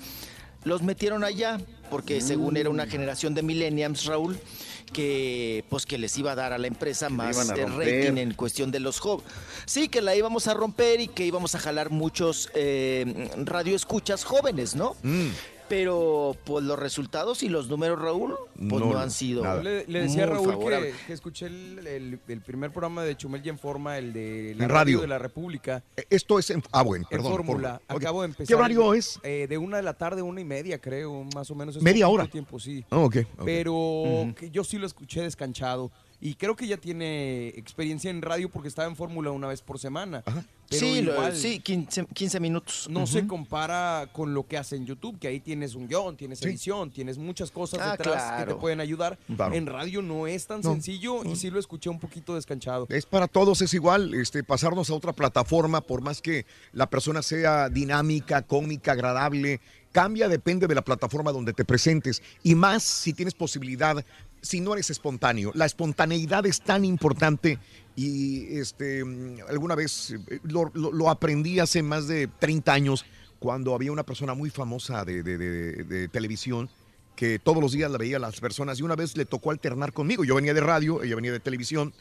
los 0.64 0.82
metieron 0.82 1.24
allá, 1.24 1.60
porque 1.92 2.22
según 2.22 2.58
era 2.58 2.70
una 2.70 2.88
generación 2.88 3.36
de 3.36 3.44
millennials, 3.44 4.06
Raúl, 4.06 4.40
que 4.86 5.64
pues 5.70 5.86
que 5.86 5.98
les 5.98 6.18
iba 6.18 6.32
a 6.32 6.36
dar 6.36 6.54
a 6.54 6.58
la 6.58 6.68
empresa 6.68 7.10
más 7.10 7.36
iban 7.36 7.52
a 7.52 7.62
eh, 7.62 7.66
rating 7.66 8.18
en 8.18 8.34
cuestión 8.34 8.72
de 8.72 8.80
los 8.80 9.00
jóvenes. 9.00 9.32
Sí, 9.66 9.88
que 9.88 10.02
la 10.02 10.16
íbamos 10.16 10.48
a 10.48 10.54
romper 10.54 11.02
y 11.02 11.08
que 11.08 11.26
íbamos 11.26 11.56
a 11.56 11.60
jalar 11.60 11.90
muchos 11.90 12.50
eh, 12.54 13.30
radioescuchas 13.38 14.24
jóvenes, 14.24 14.76
¿no? 14.76 14.96
Mm. 15.04 15.30
Pero 15.68 16.36
pues 16.46 16.64
los 16.64 16.78
resultados 16.78 17.42
y 17.42 17.50
los 17.50 17.68
números, 17.70 18.00
Raúl, 18.00 18.36
pues 18.56 18.84
no, 18.84 18.98
han 18.98 19.10
sido. 19.10 19.64
Le, 19.64 19.86
le 19.88 20.02
decía 20.04 20.24
a 20.26 20.28
Raúl 20.28 20.60
que, 20.60 20.94
que 21.08 21.14
escuché 21.14 21.48
el, 21.48 21.88
el- 21.88 22.20
el 22.28 22.42
primer 22.42 22.72
programa 22.72 23.04
de 23.04 23.18
Chumel 23.18 23.42
y 23.44 23.50
en 23.50 23.58
Forma, 23.58 23.98
el 23.98 24.14
de 24.14 24.54
la 24.58 24.68
radio. 24.68 25.02
de 25.02 25.08
la 25.08 25.18
República. 25.18 25.84
Esto 26.10 26.38
es 26.38 26.52
en. 26.52 26.62
Ah, 26.72 26.84
bueno, 26.84 27.06
En 27.10 27.18
perdón. 27.18 27.32
Fórmula. 27.32 27.82
por-. 27.88 27.98
Acabo 27.98 28.22
de 28.22 28.28
empezar. 28.28 28.48
¿Qué 28.48 28.54
horario 28.56 28.94
es? 28.94 29.20
Eh, 29.24 29.48
de 29.50 29.58
una 29.58 29.78
de 29.78 29.84
la 29.84 29.94
tarde, 29.96 30.22
una 30.22 30.40
y 30.40 30.46
media, 30.46 30.80
creo, 30.80 31.24
más 31.34 31.50
o 31.50 31.56
menos. 31.56 31.76
Es 31.76 31.82
¿Media 31.82 32.08
hora? 32.08 32.28
tiempo, 32.28 32.60
sí. 32.60 32.86
Ah, 32.92 33.00
ok, 33.00 33.18
ok. 33.40 33.46
Pero 33.46 34.34
que 34.38 34.52
yo 34.52 34.64
sí 34.64 34.78
lo 34.78 34.86
escuché 34.86 35.22
descanchado. 35.24 35.92
Y 36.22 36.36
creo 36.36 36.56
que 36.56 36.66
ya 36.66 36.78
tiene 36.78 37.50
experiencia 37.50 38.10
en 38.10 38.22
radio 38.22 38.50
porque 38.50 38.68
estaba 38.70 38.88
en 38.88 38.96
Fórmula 38.96 39.32
una 39.32 39.48
vez 39.48 39.62
por 39.62 39.80
semana. 39.80 40.24
Pero 40.70 40.80
Sí, 40.80 41.02
lo- 41.02 41.14
igual, 41.14 41.36
sí, 41.36 41.60
15, 41.60 42.08
15 42.14 42.40
minutos. 42.40 42.88
no 42.90 43.06
se 43.06 43.28
compara 43.28 44.10
con 44.12 44.34
lo 44.34 44.48
que 44.48 44.58
hace 44.58 44.76
en 44.76 44.86
YouTube, 44.86 45.20
que 45.20 45.28
ahí 45.28 45.40
tienes 45.40 45.76
un 45.76 45.88
guion, 45.88 46.18
tienes 46.18 46.42
edición, 46.42 46.90
tienes 46.92 47.18
muchas 47.18 47.52
cosas 47.52 47.80
Ah, 47.84 47.92
detrás 47.92 48.40
que 48.42 48.46
te 48.54 48.56
pueden 48.56 48.80
ayudar. 48.80 49.18
Claro. 49.36 49.54
En 49.54 49.68
radio 49.68 50.02
no 50.02 50.26
es 50.28 50.48
tan 50.48 50.62
No, 50.62 50.72
sencillo 50.72 51.24
y 51.24 51.36
sí 51.36 51.50
lo 51.52 51.60
escuché 51.60 51.90
un 51.90 52.00
poquito 52.00 52.34
descanchado. 52.36 52.88
Es 52.90 53.06
para 53.06 53.28
todos, 53.28 53.62
es 53.62 53.74
igual, 53.74 54.14
este, 54.16 54.44
pasarnos 54.44 54.90
a 54.90 54.94
otra 54.96 55.14
plataforma, 55.14 55.82
por 55.82 56.02
más 56.02 56.22
que 56.22 56.46
la 56.74 56.90
persona 56.90 57.22
sea 57.22 57.70
dinámica, 57.70 58.42
cómica, 58.42 58.94
agradable, 58.94 59.62
cambia, 59.92 60.28
depende 60.28 60.68
de 60.68 60.76
la 60.76 60.84
plataforma 60.84 61.32
donde 61.32 61.54
te 61.54 61.64
presentes. 61.64 62.22
Y 62.44 62.56
más 62.56 62.84
si 62.84 63.14
tienes 63.14 63.34
posibilidad, 63.34 64.04
si 64.42 64.62
no 64.62 64.74
eres 64.74 64.90
espontáneo. 64.90 65.52
La 65.56 65.66
espontaneidad 65.66 66.46
es 66.46 66.62
tan 66.62 66.86
importante 66.86 67.58
y 67.96 68.58
este, 68.58 69.04
mm, 69.06 69.38
alguna 69.50 69.76
vez 69.76 70.12
eh, 70.30 70.40
lo, 70.44 70.70
lo- 70.74 70.92
lo 70.92 71.10
aprendí 71.10 71.60
hace 71.60 71.82
más 71.84 72.08
de 72.08 72.28
30 72.28 72.74
años 72.74 73.06
cuando 73.40 73.74
había 73.76 73.92
una 73.92 74.04
persona 74.04 74.34
muy 74.34 74.50
famosa 74.50 75.06
de, 75.06 75.24
de- 75.24 75.38
de- 75.38 75.84
de 75.84 76.08
televisión 76.10 76.70
que 77.16 77.40
todos 77.40 77.62
los 77.62 77.72
días 77.72 77.90
la 77.90 77.98
veía 77.98 78.18
a 78.18 78.20
las 78.20 78.40
personas 78.42 78.78
y 78.80 78.84
una 78.84 78.96
vez 78.98 79.16
le 79.16 79.24
tocó 79.26 79.50
alternar 79.52 79.94
conmigo. 79.94 80.26
Yo 80.26 80.36
venía 80.36 80.54
de 80.54 80.60
radio, 80.60 81.02
ella 81.02 81.16
venía 81.16 81.32
de 81.32 81.40
televisión 81.40 81.94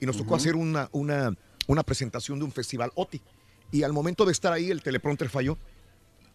y 0.00 0.06
nos 0.06 0.16
tocó 0.16 0.34
hacer 0.36 0.56
una, 0.56 0.88
una, 0.92 1.36
una 1.66 1.82
presentación 1.82 2.38
de 2.38 2.46
un 2.46 2.52
festival 2.52 2.90
OTI. 2.94 3.20
Y 3.70 3.82
al 3.82 3.92
momento 3.92 4.24
de 4.24 4.32
estar 4.32 4.50
ahí, 4.52 4.70
el 4.70 4.82
teleprompter 4.82 5.28
falló 5.28 5.58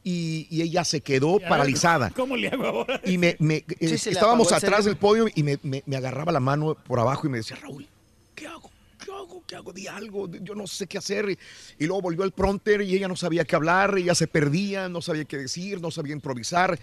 y, 0.03 0.47
y 0.51 0.61
ella 0.61 0.83
se 0.83 1.01
quedó 1.01 1.39
paralizada. 1.39 2.11
¿Cómo 2.11 2.37
le 2.37 2.49
hago 2.49 2.65
ahora? 2.65 3.01
Y 3.03 3.17
me, 3.17 3.35
eh, 3.39 3.65
Sí, 3.97 4.09
estábamos 4.09 4.47
apagó 4.51 4.65
atrás 4.67 4.85
del 4.85 4.97
podio 4.97 5.25
y 5.33 5.41
me, 5.43 5.57
me- 5.63 5.83
me 5.87 5.95
agarraba 5.97 6.31
la 6.31 6.39
mano 6.39 6.75
por 6.75 6.99
abajo 6.99 7.25
y 7.27 7.29
me 7.31 7.37
decía, 7.39 7.57
Raúl, 7.57 7.87
¿qué 8.35 8.47
hago? 8.47 8.69
¿Qué 9.07 9.13
hago? 9.13 9.43
¿Qué 9.47 9.55
hago? 9.55 9.71
Di 9.71 9.87
algo, 9.87 10.29
yo 10.29 10.53
no 10.53 10.67
sé 10.67 10.85
qué 10.85 10.97
hacer. 10.97 11.29
Y, 11.29 11.39
y 11.79 11.87
luego 11.87 12.01
volvió 12.01 12.25
el 12.25 12.33
prompter 12.33 12.81
y 12.81 12.93
ella 12.93 13.07
no 13.07 13.15
sabía 13.15 13.45
qué 13.45 13.55
hablar, 13.55 13.97
ella 13.97 14.13
se 14.13 14.27
perdía, 14.27 14.89
no 14.89 15.01
sabía 15.01 15.23
qué 15.23 15.37
decir, 15.37 15.79
no 15.79 15.91
sabía 15.91 16.11
improvisar. 16.11 16.77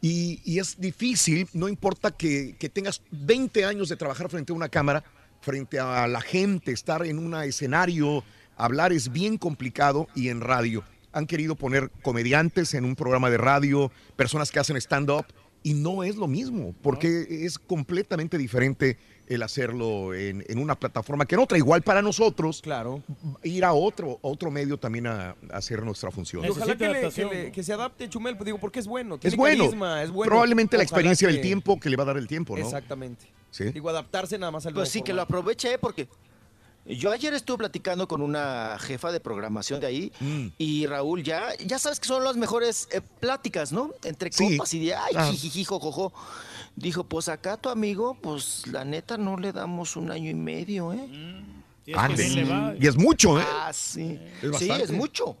Y, 0.00 0.40
y 0.42 0.58
es 0.58 0.80
difícil, 0.80 1.46
no 1.52 1.68
importa 1.68 2.12
que, 2.12 2.56
que 2.58 2.70
tengas 2.70 3.02
20 3.10 3.66
años 3.66 3.90
de 3.90 3.96
trabajar 3.96 4.30
frente 4.30 4.54
a 4.54 4.56
una 4.56 4.70
cámara, 4.70 5.04
frente 5.42 5.78
a 5.78 6.08
la 6.08 6.22
gente, 6.22 6.72
estar 6.72 7.04
en 7.04 7.18
un 7.18 7.34
escenario, 7.42 8.24
hablar 8.56 8.94
es 8.94 9.12
bien 9.12 9.36
complicado 9.36 10.08
y 10.14 10.30
en 10.30 10.40
radio. 10.40 10.82
Han 11.12 11.26
querido 11.26 11.56
poner 11.56 11.90
comediantes 12.00 12.72
en 12.72 12.86
un 12.86 12.96
programa 12.96 13.28
de 13.28 13.36
radio, 13.36 13.92
personas 14.16 14.50
que 14.50 14.60
hacen 14.60 14.78
stand-up, 14.78 15.26
y 15.62 15.74
no 15.74 16.04
es 16.04 16.16
lo 16.16 16.28
mismo, 16.28 16.74
porque 16.80 17.26
es 17.44 17.58
completamente 17.58 18.38
diferente 18.38 18.96
el 19.28 19.42
hacerlo 19.42 20.14
en, 20.14 20.44
en 20.48 20.58
una 20.58 20.74
plataforma 20.74 21.26
que 21.26 21.34
en 21.34 21.40
otra. 21.40 21.58
Igual 21.58 21.82
para 21.82 22.02
nosotros, 22.02 22.60
claro. 22.62 23.02
ir 23.42 23.64
a 23.64 23.72
otro, 23.72 24.18
otro 24.22 24.50
medio 24.50 24.78
también 24.78 25.06
a, 25.06 25.30
a 25.30 25.56
hacer 25.56 25.82
nuestra 25.82 26.10
función. 26.10 26.44
Y 26.44 26.48
ojalá 26.48 26.76
que, 26.76 26.88
le- 26.88 27.10
que 27.10 27.24
le- 27.24 27.52
que 27.52 27.62
se 27.62 27.72
adapte 27.72 28.08
Chumel, 28.08 28.36
pues 28.36 28.44
digo, 28.46 28.58
porque 28.58 28.78
es 28.80 28.86
bueno. 28.86 29.14
Es 29.16 29.20
tiene 29.20 29.36
bueno. 29.36 29.64
carisma, 29.64 30.02
es 30.02 30.10
bueno. 30.10 30.30
Probablemente 30.30 30.76
la 30.76 30.82
experiencia 30.84 31.26
que- 31.28 31.34
del 31.34 31.42
tiempo 31.42 31.78
que 31.80 31.90
le 31.90 31.96
va 31.96 32.04
a 32.04 32.06
dar 32.06 32.16
el 32.16 32.26
tiempo, 32.28 32.56
¿no? 32.56 32.64
Exactamente. 32.64 33.26
Sí. 33.50 33.64
Digo, 33.64 33.88
adaptarse 33.90 34.38
nada 34.38 34.52
más 34.52 34.66
al 34.66 34.74
Pues 34.74 34.88
sí, 34.90 35.02
que 35.02 35.12
lo 35.12 35.22
aproveche, 35.22 35.78
porque 35.78 36.08
yo 36.84 37.10
ayer 37.10 37.34
estuve 37.34 37.58
platicando 37.58 38.06
con 38.06 38.22
una 38.22 38.76
jefa 38.78 39.10
de 39.10 39.18
programación 39.18 39.80
de 39.80 39.86
ahí 39.88 40.12
Mm. 40.20 40.46
y 40.56 40.86
Raúl, 40.86 41.24
ya, 41.24 41.48
ya 41.64 41.78
sabes 41.80 41.98
que 41.98 42.06
son 42.06 42.22
las 42.22 42.36
mejores 42.36 42.86
eh, 42.92 43.00
pláticas, 43.18 43.72
¿no? 43.72 43.90
Entre 44.04 44.30
Sí, 44.30 44.56
copas 44.56 44.72
y 44.74 44.86
de, 44.86 44.94
ay, 44.94 45.10
claro. 45.12 45.32
jijiji, 45.32 45.64
jojojo. 45.64 46.12
Dijo, 46.76 47.04
pues 47.04 47.28
acá 47.28 47.56
tu 47.56 47.70
amigo, 47.70 48.14
pues 48.20 48.66
la 48.66 48.84
neta 48.84 49.16
no 49.16 49.38
le 49.38 49.52
damos 49.52 49.96
un 49.96 50.10
año 50.10 50.30
y 50.30 50.34
medio, 50.34 50.92
¿eh? 50.92 51.08
Es 51.86 51.96
que 51.96 52.28
le 52.28 52.44
va. 52.44 52.74
Y 52.78 52.86
es 52.86 52.96
mucho, 52.96 53.40
¿eh? 53.40 53.44
Ah, 53.46 53.72
sí. 53.72 54.20
Es 54.42 54.58
sí, 54.58 54.70
es 54.70 54.90
mucho. 54.90 55.36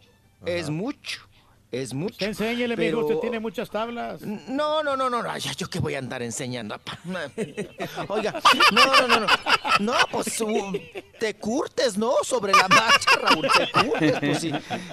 Es 0.46 0.70
mucho. 0.70 1.25
Es 1.72 1.92
mucho. 1.92 2.14
Usted 2.14 2.28
enséñele, 2.28 2.74
amigo, 2.74 2.76
Pero- 2.76 3.00
usted 3.06 3.16
tiene 3.20 3.40
muchas 3.40 3.68
tablas. 3.70 4.20
No, 4.22 4.82
no, 4.84 4.96
no, 4.96 5.10
no, 5.10 5.22
no, 5.22 5.38
yo 5.38 5.68
que 5.68 5.80
voy 5.80 5.94
a 5.94 5.98
andar 5.98 6.22
enseñando. 6.22 6.74
apa. 6.74 6.98
Oiga, 8.08 8.40
no, 8.72 8.86
no, 8.86 9.08
no, 9.08 9.20
no. 9.20 9.26
No, 9.80 9.92
pues 10.10 10.40
uh, 10.40 10.72
te 11.18 11.34
curtes, 11.34 11.98
¿no? 11.98 12.12
Sobre 12.22 12.52
la 12.52 12.68
marcha, 12.68 13.10
Raúl, 13.20 13.48
te 13.56 13.70
curtes. 13.72 14.18
Pues 14.20 14.38
sí. 14.40 14.52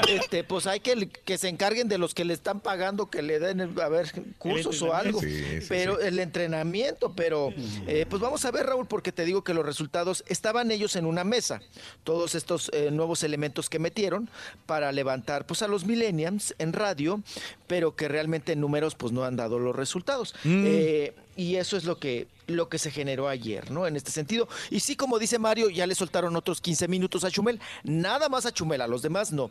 Este, 0.09 0.43
pues 0.43 0.67
hay 0.67 0.79
que, 0.79 1.07
que 1.09 1.37
se 1.37 1.47
encarguen 1.47 1.87
de 1.87 1.97
los 1.97 2.13
que 2.13 2.25
le 2.25 2.33
están 2.33 2.59
pagando, 2.59 3.09
que 3.09 3.21
le 3.21 3.39
den, 3.39 3.61
a 3.61 3.87
ver, 3.87 4.11
cursos 4.37 4.81
o 4.81 4.93
algo. 4.93 5.19
Sí, 5.21 5.61
sí, 5.61 5.65
pero 5.69 5.99
el 5.99 6.19
entrenamiento, 6.19 7.13
pero 7.13 7.53
eh, 7.87 8.05
pues 8.09 8.21
vamos 8.21 8.43
a 8.45 8.51
ver, 8.51 8.65
Raúl, 8.65 8.87
porque 8.87 9.11
te 9.11 9.25
digo 9.25 9.43
que 9.43 9.53
los 9.53 9.65
resultados 9.65 10.23
estaban 10.27 10.71
ellos 10.71 10.95
en 10.95 11.05
una 11.05 11.23
mesa. 11.23 11.61
Todos 12.03 12.35
estos 12.35 12.69
eh, 12.73 12.89
nuevos 12.91 13.23
elementos 13.23 13.69
que 13.69 13.79
metieron 13.79 14.29
para 14.65 14.91
levantar 14.91 15.45
pues 15.45 15.61
a 15.61 15.67
los 15.67 15.85
millennials 15.85 16.55
en 16.63 16.73
radio, 16.73 17.21
pero 17.67 17.95
que 17.95 18.07
realmente 18.07 18.53
en 18.53 18.61
números 18.61 18.95
pues 18.95 19.11
no 19.11 19.23
han 19.23 19.35
dado 19.35 19.59
los 19.59 19.75
resultados. 19.75 20.33
Mm. 20.43 20.63
Eh, 20.65 21.13
y 21.35 21.55
eso 21.55 21.77
es 21.77 21.85
lo 21.85 21.99
que, 21.99 22.27
lo 22.47 22.69
que 22.69 22.77
se 22.77 22.91
generó 22.91 23.27
ayer, 23.27 23.71
¿no? 23.71 23.87
En 23.87 23.95
este 23.95 24.11
sentido. 24.11 24.47
Y 24.69 24.79
sí, 24.79 24.95
como 24.95 25.19
dice 25.19 25.39
Mario, 25.39 25.69
ya 25.69 25.87
le 25.87 25.95
soltaron 25.95 26.35
otros 26.35 26.61
15 26.61 26.87
minutos 26.87 27.23
a 27.23 27.31
Chumel. 27.31 27.59
Nada 27.83 28.29
más 28.29 28.45
a 28.45 28.51
Chumel, 28.51 28.81
a 28.81 28.87
los 28.87 29.01
demás 29.01 29.31
no. 29.31 29.49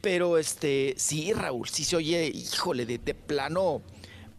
Pero 0.00 0.38
este, 0.38 0.94
sí, 0.96 1.32
Raúl, 1.32 1.68
sí 1.68 1.84
se 1.84 1.96
oye, 1.96 2.30
híjole, 2.34 2.86
de, 2.86 2.98
de 2.98 3.14
plano 3.14 3.82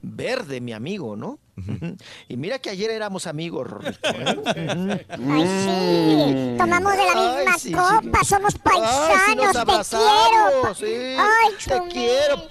verde, 0.03 0.61
mi 0.61 0.73
amigo, 0.73 1.15
¿no? 1.15 1.39
Y 2.27 2.37
mira 2.37 2.59
que 2.59 2.69
ayer 2.69 2.91
éramos 2.91 3.25
amigos, 3.27 3.65
Rorrito, 3.67 4.09
¿eh? 4.09 5.05
Ay, 5.09 5.47
sí. 5.47 6.55
Tomamos 6.57 6.91
de 6.91 6.97
la 7.05 7.11
Ay, 7.15 7.37
misma 7.45 7.57
sí. 7.59 7.71
copa, 7.71 8.23
somos 8.23 8.53
Ay, 8.65 9.35
nos 9.35 9.43
paisanos, 9.43 9.51
te 9.53 9.59
abrazamos, 9.59 10.77
quiero. 10.77 11.15
sí, 11.15 11.15
Ay, 11.19 11.53
te 11.57 11.63
Chumel. 11.75 11.91
quiero. 11.93 12.43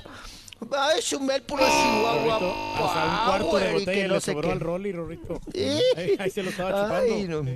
Ay, 0.79 1.01
Chumel, 1.03 1.43
puro 1.43 1.65
Chihuahua. 1.67 2.39
Rorrito, 2.39 2.85
hasta 2.85 3.05
un 3.05 3.27
cuarto 3.27 3.57
de 3.59 3.73
botella 3.73 3.93
que 3.93 4.09
no 4.09 4.15
le 4.15 4.21
sobró 4.21 4.49
qué. 4.49 4.53
al 4.53 4.61
Rolly, 4.61 4.93
Rorrito. 4.93 5.41
¿Eh? 5.53 5.81
Ahí, 5.97 6.17
ahí 6.19 6.31
se 6.31 6.43
lo 6.43 6.51
estaba 6.51 6.99
Ay, 6.99 7.25
chupando. 7.27 7.43
no. 7.43 7.51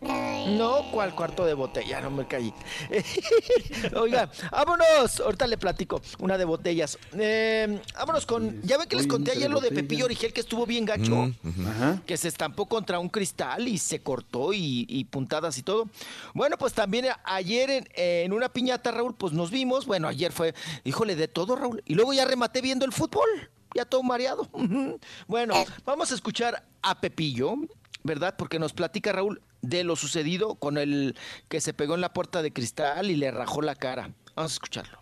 No, 0.00 0.90
¿cuál 0.90 1.14
cuarto 1.14 1.44
de 1.44 1.52
botella? 1.52 2.00
No 2.00 2.10
me 2.10 2.26
caí. 2.26 2.54
Oiga, 3.96 4.30
vámonos. 4.50 5.20
Ahorita 5.20 5.46
le 5.46 5.58
platico 5.58 6.00
una 6.18 6.38
de 6.38 6.44
botellas. 6.46 6.98
Eh, 7.18 7.80
vámonos 7.94 8.24
con. 8.24 8.62
Ya 8.62 8.78
ven 8.78 8.88
que 8.88 8.96
les 8.96 9.06
conté 9.06 9.32
ayer 9.32 9.50
lo 9.50 9.60
de. 9.60 9.70
Pepillo 9.70 10.06
Origel 10.06 10.32
que 10.32 10.40
estuvo 10.40 10.66
bien 10.66 10.84
gacho. 10.84 11.30
Mm. 11.42 12.00
Que 12.06 12.16
se 12.16 12.28
estampó 12.28 12.66
contra 12.66 12.98
un 12.98 13.08
cristal 13.08 13.68
y 13.68 13.78
se 13.78 14.02
cortó 14.02 14.52
y, 14.52 14.86
y 14.88 15.04
puntadas 15.04 15.58
y 15.58 15.62
todo. 15.62 15.88
Bueno, 16.34 16.56
pues 16.56 16.72
también 16.72 17.06
ayer 17.24 17.70
en, 17.70 17.88
en 17.94 18.32
una 18.32 18.48
piñata, 18.48 18.90
Raúl, 18.90 19.14
pues 19.14 19.32
nos 19.32 19.50
vimos. 19.50 19.86
Bueno, 19.86 20.08
ayer 20.08 20.32
fue, 20.32 20.54
híjole, 20.84 21.14
de 21.14 21.28
todo, 21.28 21.56
Raúl. 21.56 21.82
Y 21.84 21.94
luego 21.94 22.12
ya 22.12 22.24
rematé 22.24 22.62
viendo 22.62 22.84
el 22.84 22.92
fútbol. 22.92 23.28
Ya 23.74 23.84
todo 23.84 24.02
mareado. 24.02 24.48
Bueno, 25.28 25.54
vamos 25.84 26.10
a 26.10 26.14
escuchar 26.14 26.64
a 26.82 27.00
Pepillo, 27.00 27.54
¿verdad? 28.02 28.34
Porque 28.36 28.58
nos 28.58 28.72
platica 28.72 29.12
Raúl 29.12 29.42
de 29.62 29.84
lo 29.84 29.96
sucedido 29.96 30.54
con 30.54 30.78
el 30.78 31.16
que 31.48 31.60
se 31.60 31.74
pegó 31.74 31.94
en 31.94 32.00
la 32.00 32.12
puerta 32.12 32.42
de 32.42 32.52
cristal 32.52 33.10
y 33.10 33.16
le 33.16 33.30
rajó 33.30 33.62
la 33.62 33.74
cara. 33.74 34.14
Vamos 34.34 34.52
a 34.52 34.54
escucharlo. 34.54 34.98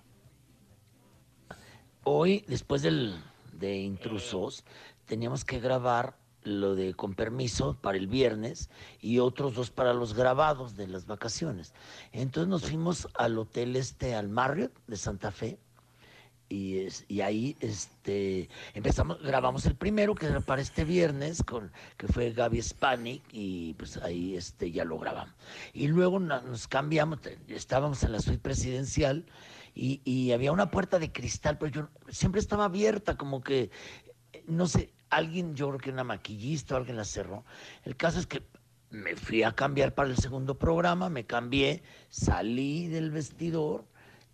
Hoy, 2.04 2.44
después 2.48 2.82
del, 2.82 3.22
de 3.52 3.76
intrusos, 3.76 4.64
teníamos 5.06 5.44
que 5.44 5.60
grabar 5.60 6.16
lo 6.42 6.74
de 6.74 6.94
con 6.94 7.14
permiso 7.14 7.76
para 7.80 7.98
el 7.98 8.06
viernes 8.06 8.70
y 9.00 9.18
otros 9.18 9.54
dos 9.54 9.70
para 9.70 9.92
los 9.92 10.14
grabados 10.14 10.76
de 10.76 10.86
las 10.86 11.06
vacaciones. 11.06 11.74
Entonces 12.12 12.48
nos 12.48 12.62
fuimos 12.62 13.08
al 13.14 13.38
hotel 13.38 13.76
este, 13.76 14.14
al 14.14 14.28
Marriott 14.28 14.72
de 14.86 14.96
Santa 14.96 15.30
Fe, 15.30 15.58
y, 16.48 16.78
es- 16.78 17.04
y 17.08 17.20
ahí 17.20 17.56
este, 17.60 18.48
empezamos, 18.74 19.22
grabamos 19.22 19.66
el 19.66 19.74
primero 19.76 20.14
que 20.14 20.26
era 20.26 20.40
para 20.40 20.62
este 20.62 20.84
viernes, 20.84 21.42
con, 21.42 21.70
que 21.96 22.08
fue 22.08 22.32
Gaby 22.32 22.62
Spanik, 22.62 23.22
y 23.32 23.74
pues 23.74 23.96
ahí 23.98 24.36
este, 24.36 24.70
ya 24.70 24.84
lo 24.84 24.98
grabamos. 24.98 25.34
Y 25.72 25.88
luego 25.88 26.18
nos 26.18 26.68
cambiamos, 26.68 27.20
estábamos 27.48 28.02
en 28.02 28.12
la 28.12 28.20
suite 28.20 28.40
presidencial 28.40 29.26
y, 29.74 30.00
y 30.04 30.32
había 30.32 30.52
una 30.52 30.70
puerta 30.70 30.98
de 30.98 31.12
cristal, 31.12 31.58
pero 31.58 31.70
yo 31.72 31.88
siempre 32.08 32.40
estaba 32.40 32.64
abierta, 32.64 33.16
como 33.16 33.42
que, 33.42 33.70
no 34.46 34.66
sé, 34.66 34.92
alguien, 35.10 35.54
yo 35.54 35.68
creo 35.68 35.78
que 35.80 35.90
una 35.90 36.04
maquillista 36.04 36.74
o 36.74 36.78
alguien 36.78 36.96
la 36.96 37.04
cerró. 37.04 37.44
El 37.84 37.96
caso 37.96 38.18
es 38.18 38.26
que 38.26 38.42
me 38.90 39.16
fui 39.16 39.42
a 39.42 39.52
cambiar 39.52 39.94
para 39.94 40.08
el 40.08 40.16
segundo 40.16 40.58
programa, 40.58 41.10
me 41.10 41.24
cambié, 41.26 41.82
salí 42.08 42.88
del 42.88 43.10
vestidor 43.10 43.84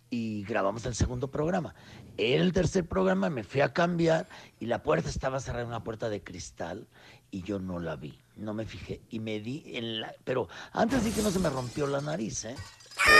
y 0.09 0.43
grabamos 0.43 0.85
el 0.85 0.95
segundo 0.95 1.29
programa 1.29 1.75
el 2.17 2.53
tercer 2.53 2.87
programa 2.87 3.29
me 3.29 3.43
fui 3.43 3.61
a 3.61 3.73
cambiar 3.73 4.27
y 4.59 4.65
la 4.65 4.83
puerta 4.83 5.09
estaba 5.09 5.39
cerrada, 5.39 5.65
una 5.65 5.83
puerta 5.83 6.09
de 6.09 6.23
cristal, 6.23 6.87
y 7.31 7.41
yo 7.41 7.59
no 7.59 7.79
la 7.79 7.95
vi, 7.95 8.17
no 8.37 8.53
me 8.53 8.65
fijé. 8.65 9.01
Y 9.09 9.19
me 9.19 9.39
di 9.39 9.63
en 9.75 10.01
la. 10.01 10.13
Pero 10.23 10.47
antes 10.71 11.03
dije 11.03 11.21
no 11.21 11.31
se 11.31 11.39
me 11.39 11.49
rompió 11.49 11.87
la 11.87 12.01
nariz, 12.01 12.45
¿eh? 12.45 12.55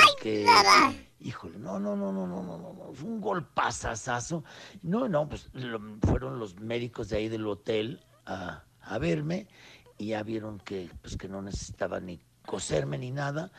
Porque. 0.10 0.46
Híjole, 1.20 1.58
no, 1.58 1.80
no, 1.80 1.96
no, 1.96 2.12
no, 2.12 2.28
no, 2.28 2.44
no, 2.44 2.58
no, 2.58 2.94
fue 2.94 3.10
un 3.10 3.20
golpazazazo. 3.20 4.44
No, 4.84 5.10
no, 5.10 5.28
pues 5.28 5.50
fueron 6.06 6.40
los 6.40 6.60
médicos 6.60 7.10
de 7.10 7.18
ahí 7.18 7.30
del 7.30 7.48
hotel 7.48 8.06
a, 8.26 8.64
a 8.82 8.98
verme 9.00 9.48
y 9.98 10.08
ya 10.08 10.24
vieron 10.24 10.60
que, 10.60 10.90
pues, 11.02 11.18
que 11.18 11.28
no 11.28 11.42
necesitaba 11.42 12.00
ni 12.00 12.20
coserme 12.46 12.98
ni 12.98 13.12
nada, 13.12 13.52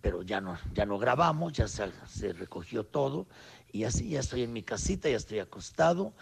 pero 0.00 0.22
ya 0.22 0.40
no, 0.40 0.58
ya 0.74 0.86
no 0.86 0.98
grabamos, 0.98 1.52
ya 1.52 1.68
se, 1.68 1.90
se 2.08 2.32
recogió 2.32 2.84
todo 2.84 3.26
y 3.72 3.84
así 3.84 4.10
ya 4.10 4.20
estoy 4.20 4.42
en 4.42 4.52
mi 4.52 4.62
casita, 4.62 5.08
ya 5.08 5.16
estoy 5.16 5.38
acostado. 5.40 6.12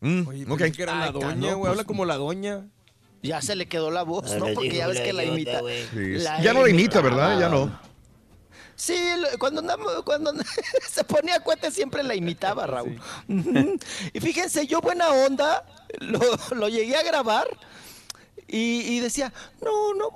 Mm, 0.00 0.26
Oye, 0.28 0.44
ok. 0.44 0.58
pensé 0.58 0.72
que 0.76 0.82
era 0.82 0.94
la 0.98 1.12
doña, 1.12 1.56
pues- 1.56 1.70
Habla 1.70 1.84
como 1.84 2.04
la 2.04 2.16
doña. 2.16 2.68
Ya 3.22 3.40
se 3.40 3.54
le 3.54 3.66
quedó 3.66 3.90
la 3.90 4.02
voz, 4.02 4.24
¿no? 4.36 4.44
Ahora 4.44 4.54
Porque 4.54 4.76
ya 4.76 4.88
ves 4.88 4.98
la 4.98 5.04
que 5.04 5.12
la 5.12 5.24
imita. 5.24 5.60
Sí, 5.92 6.06
La 6.18 6.42
ya 6.42 6.52
no 6.52 6.60
lo 6.62 6.68
imita. 6.68 7.00
¿verdad? 7.00 7.38
Ya 7.38 7.48
no. 7.48 7.80
Sí, 8.74 8.96
cuando 9.38 9.60
andamos, 9.60 10.02
cuando 10.04 10.32
se 10.90 11.04
ponía 11.04 11.38
cuete 11.40 11.70
siempre 11.70 12.02
la 12.02 12.16
imitaba, 12.16 12.66
Raúl. 12.66 13.00
Y 14.12 14.18
fíjense, 14.20 14.66
yo 14.66 14.80
buena 14.80 15.08
onda, 15.10 15.64
lo, 16.00 16.18
lo 16.56 16.68
llegué 16.68 16.96
a 16.96 17.02
grabar 17.04 17.46
y, 18.52 18.82
y 18.82 19.00
decía, 19.00 19.32
no, 19.62 19.94
no, 19.94 20.10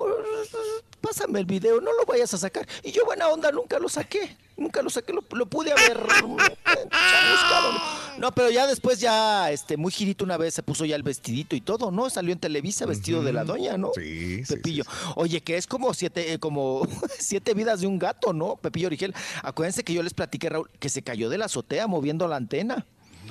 pásame 1.01 1.39
el 1.39 1.45
video, 1.45 1.81
no 1.81 1.91
lo 1.91 2.05
vayas 2.05 2.33
a 2.35 2.37
sacar. 2.37 2.67
Y 2.83 2.91
yo 2.91 3.03
buena 3.03 3.27
onda 3.29 3.51
nunca 3.51 3.79
lo 3.79 3.89
saqué, 3.89 4.37
nunca 4.55 4.83
lo 4.83 4.91
saqué, 4.91 5.11
lo, 5.11 5.23
lo 5.31 5.47
pude 5.47 5.71
haber 5.71 5.97
eh, 5.97 6.21
buscado, 6.83 7.73
¿no? 8.19 8.31
Pero 8.33 8.51
ya 8.51 8.67
después 8.67 8.99
ya, 8.99 9.51
este, 9.51 9.75
muy 9.75 9.91
girito 9.91 10.23
una 10.23 10.37
vez 10.37 10.53
se 10.53 10.61
puso 10.61 10.85
ya 10.85 10.95
el 10.95 11.01
vestidito 11.01 11.55
y 11.55 11.61
todo, 11.61 11.89
¿no? 11.89 12.11
Salió 12.11 12.31
en 12.31 12.39
Televisa 12.39 12.85
vestido 12.85 13.23
de 13.23 13.33
la 13.33 13.43
doña, 13.43 13.75
¿no? 13.75 13.89
Sí, 13.95 14.45
sí, 14.45 14.53
Pepillo. 14.53 14.83
Oye, 15.15 15.41
que 15.41 15.57
es 15.57 15.65
como 15.65 15.95
siete, 15.95 16.33
eh, 16.33 16.39
como 16.39 16.87
siete 17.17 17.55
vidas 17.55 17.81
de 17.81 17.87
un 17.87 17.97
gato, 17.97 18.33
¿no? 18.33 18.57
Pepillo 18.57 18.85
Origel. 18.87 19.15
Acuérdense 19.41 19.83
que 19.83 19.93
yo 19.93 20.03
les 20.03 20.13
platiqué, 20.13 20.49
Raúl, 20.49 20.69
que 20.79 20.89
se 20.89 21.01
cayó 21.01 21.29
de 21.29 21.39
la 21.39 21.45
azotea 21.45 21.87
moviendo 21.87 22.27
la 22.27 22.35
antena. 22.35 22.85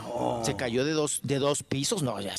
No. 0.07 0.45
Se 0.45 0.57
cayó 0.57 0.85
de 0.85 0.93
dos, 0.93 1.21
de 1.23 1.39
dos 1.39 1.63
pisos, 1.63 2.03
no, 2.03 2.21
ya 2.21 2.35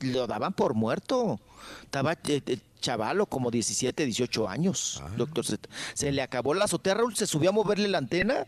lo 0.00 0.26
daban 0.26 0.52
por 0.52 0.74
muerto. 0.74 1.38
Estaba 1.84 2.12
eh, 2.12 2.42
eh, 2.46 2.58
chavalo, 2.82 3.24
como 3.24 3.50
17, 3.50 4.04
18 4.04 4.48
años, 4.48 5.00
Ah. 5.02 5.08
doctor 5.16 5.46
Z. 5.46 5.66
Se 5.94 6.12
le 6.12 6.20
acabó 6.20 6.52
la 6.52 6.64
azotea, 6.66 6.92
Raúl, 6.94 7.16
se 7.16 7.26
subió 7.26 7.48
a 7.48 7.52
moverle 7.54 7.88
la 7.88 7.96
antena 7.98 8.46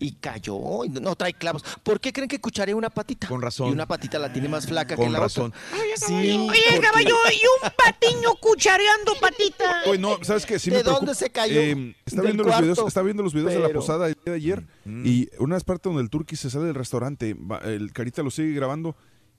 y 0.00 0.12
cayó. 0.12 0.84
y 0.84 0.88
no 0.88 1.14
trae 1.16 1.34
clavos. 1.34 1.62
¿Por 1.82 2.00
qué 2.00 2.12
creen 2.12 2.28
que 2.28 2.40
cucharé 2.40 2.72
una 2.72 2.88
patita? 2.88 3.28
Con 3.28 3.42
razón. 3.42 3.68
Y 3.68 3.72
una 3.72 3.84
patita 3.86 4.18
la 4.18 4.32
tiene 4.32 4.48
más 4.48 4.66
flaca 4.66 4.96
que 4.96 5.02
Con 5.02 5.12
la 5.12 5.18
razón. 5.20 5.52
otra. 5.52 5.60
Sí, 5.96 6.14
Oye, 6.14 6.46
porque- 6.70 6.80
caballo, 6.80 7.16
y 7.32 7.36
un 7.66 7.70
patiño 7.76 8.34
cuchareando 8.40 9.12
patita. 9.20 9.82
Oye, 9.86 9.98
no, 9.98 10.22
¿sabes 10.22 10.46
qué? 10.46 10.58
Sí 10.58 10.70
¿De 10.70 10.76
me 10.78 10.82
dónde 10.84 11.14
se 11.14 11.28
cayó? 11.30 11.60
Eh, 11.60 11.94
está 12.06 12.22
viendo 12.22 12.44
los 12.44 12.60
videos, 12.60 12.78
está 12.86 13.02
viendo 13.02 13.22
los 13.22 13.34
videos 13.34 13.52
de 13.52 13.58
la 13.60 13.68
posada 13.70 14.06
de 14.08 14.32
ayer 14.32 14.64
y 14.86 15.28
una 15.38 15.58
parte 15.60 15.88
donde 15.88 16.02
el 16.02 16.10
turqui 16.10 16.36
se 16.36 16.48
sale 16.50 16.66
del 16.66 16.74
restaurante, 16.76 17.34
va- 17.34 17.58
el 17.64 17.92
carita 17.92 18.22
lo 18.22 18.30
sigue 18.30 18.52
grabando 18.52 18.94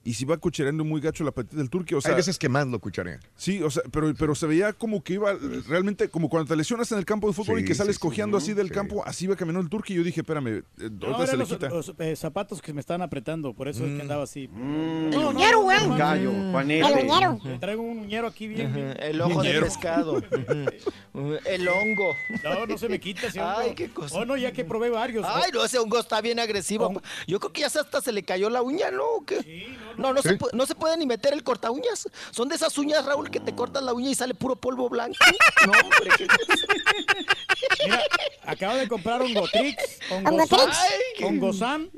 y 0.08 0.14
si 0.14 0.24
va 0.24 0.38
cuchareando 0.38 0.84
muy 0.84 1.00
gacho 1.02 1.22
la 1.22 1.32
patita 1.32 1.56
del 1.56 1.68
turqui, 1.68 1.94
o 1.94 2.00
sea, 2.00 2.12
Hay 2.12 2.16
veces 2.16 2.38
que 2.38 2.48
más 2.48 2.66
lo 2.66 2.78
cucharean. 2.78 3.20
sí, 3.36 3.62
o 3.62 3.70
sea, 3.70 3.82
pero, 3.90 4.14
pero 4.14 4.34
se 4.34 4.46
veía 4.46 4.72
como 4.72 5.02
que 5.04 5.14
iba 5.14 5.34
realmente 5.68 6.08
como 6.08 6.30
cuando 6.30 6.48
te 6.48 6.56
lesionas 6.56 6.90
en 6.92 6.98
el 6.98 7.04
campo 7.04 7.26
de 7.28 7.34
fútbol 7.34 7.58
Sí, 7.58 7.64
y 7.64 7.66
que 7.66 7.74
sales 7.74 7.96
sí, 7.96 8.00
sí. 8.00 8.08
cojeando 8.08 8.38
así 8.38 8.54
del 8.54 8.68
Sí. 8.68 8.74
campo, 8.74 9.02
así 9.06 9.26
iba 9.26 9.36
caminando 9.36 9.64
el 9.64 9.68
turqui 9.70 9.92
y 9.92 9.96
yo 9.96 10.02
dije, 10.02 10.20
espérame, 10.22 10.48
eh, 10.48 10.62
No, 11.00 11.26
se 11.26 11.32
le 11.32 11.38
los, 11.38 11.48
quita. 11.50 11.68
los, 11.68 11.92
eh, 11.98 12.16
zapatos 12.16 12.62
que 12.62 12.72
me 12.72 12.80
estaban 12.80 13.02
apretando, 13.02 13.52
por 13.52 13.68
eso 13.68 13.84
es 13.84 13.94
que 13.96 14.00
andaba 14.02 14.22
así. 14.24 14.44
El 14.54 15.14
uñero, 15.16 15.60
güey. 15.60 15.78
no, 15.80 15.88
no, 15.88 15.96
Gallo. 15.98 16.30
El 16.30 17.04
uñero. 17.10 17.38
Me 17.44 17.58
Traigo 17.58 17.82
un 17.82 17.98
uñero 17.98 18.28
aquí 18.28 18.46
bien. 18.48 18.72
bien. 18.72 18.94
El 19.00 19.20
ojo 19.20 19.42
de 19.42 19.60
pescado. 19.60 20.22
El 21.44 21.68
hongo. 21.68 22.14
No, 22.44 22.66
no 22.66 22.78
se 22.78 22.88
me 22.88 23.00
quita 23.00 23.26
ese 23.26 23.40
hongo. 23.40 23.58
Ay, 23.58 23.74
qué 23.74 23.88
cosa. 23.90 24.18
Oh, 24.18 24.24
no, 24.24 24.36
ya 24.36 24.52
que 24.52 24.64
probé 24.64 24.88
varios. 24.90 25.26
Ay, 25.28 25.50
no, 25.52 25.64
ese 25.64 25.78
hongo 25.78 25.98
está 25.98 26.20
bien 26.20 26.38
agresivo. 26.38 27.02
Yo 27.26 27.40
creo 27.40 27.52
que 27.52 27.60
ya 27.62 27.66
hasta 27.66 28.00
se 28.00 28.12
le 28.12 28.22
cayó 28.22 28.48
la 28.50 28.62
uña, 28.62 28.90
¿no? 28.90 29.04
¿O 29.04 29.24
qué? 29.24 29.76
no, 29.96 29.97
no, 29.98 30.22
se 30.22 30.36
puede, 30.36 30.56
no 30.56 30.66
se 30.66 30.74
puede 30.74 30.96
ni 30.96 31.06
meter 31.06 31.32
el 31.32 31.42
corta 31.44 31.70
uñas. 31.70 32.08
Son 32.30 32.48
de 32.48 32.54
esas 32.54 32.76
uñas, 32.78 33.04
Raúl, 33.04 33.30
que 33.30 33.40
te 33.40 33.54
cortas 33.54 33.82
la 33.82 33.92
uña 33.92 34.10
y 34.10 34.14
sale 34.14 34.34
puro 34.34 34.56
polvo 34.56 34.88
blanco. 34.88 35.16
No, 35.66 35.72
hombre. 35.72 36.10
Mira, 37.84 38.02
acabo 38.46 38.74
de 38.76 38.88
comprar 38.88 39.22
un 39.22 39.34
Gotrix, 39.34 39.98
Hongotrix. 40.10 40.76
Hongosan 41.22 41.90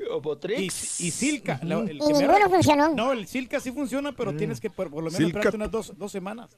y, 0.57 0.63
y 0.65 0.69
Silca. 1.11 1.59
La- 1.63 1.79
el 1.79 1.97
Y 1.97 2.13
ninguno 2.13 2.49
funcionó. 2.49 2.89
No, 2.95 3.11
el 3.11 3.27
Silca 3.27 3.59
sí 3.59 3.71
funciona, 3.71 4.11
pero 4.11 4.35
tienes 4.35 4.59
que 4.59 4.69
por, 4.69 4.89
por 4.89 5.03
lo 5.03 5.11
menos 5.11 5.17
Silca. 5.17 5.39
esperarte 5.39 5.55
unas 5.57 5.71
dos, 5.71 5.93
dos 5.97 6.11
semanas. 6.11 6.49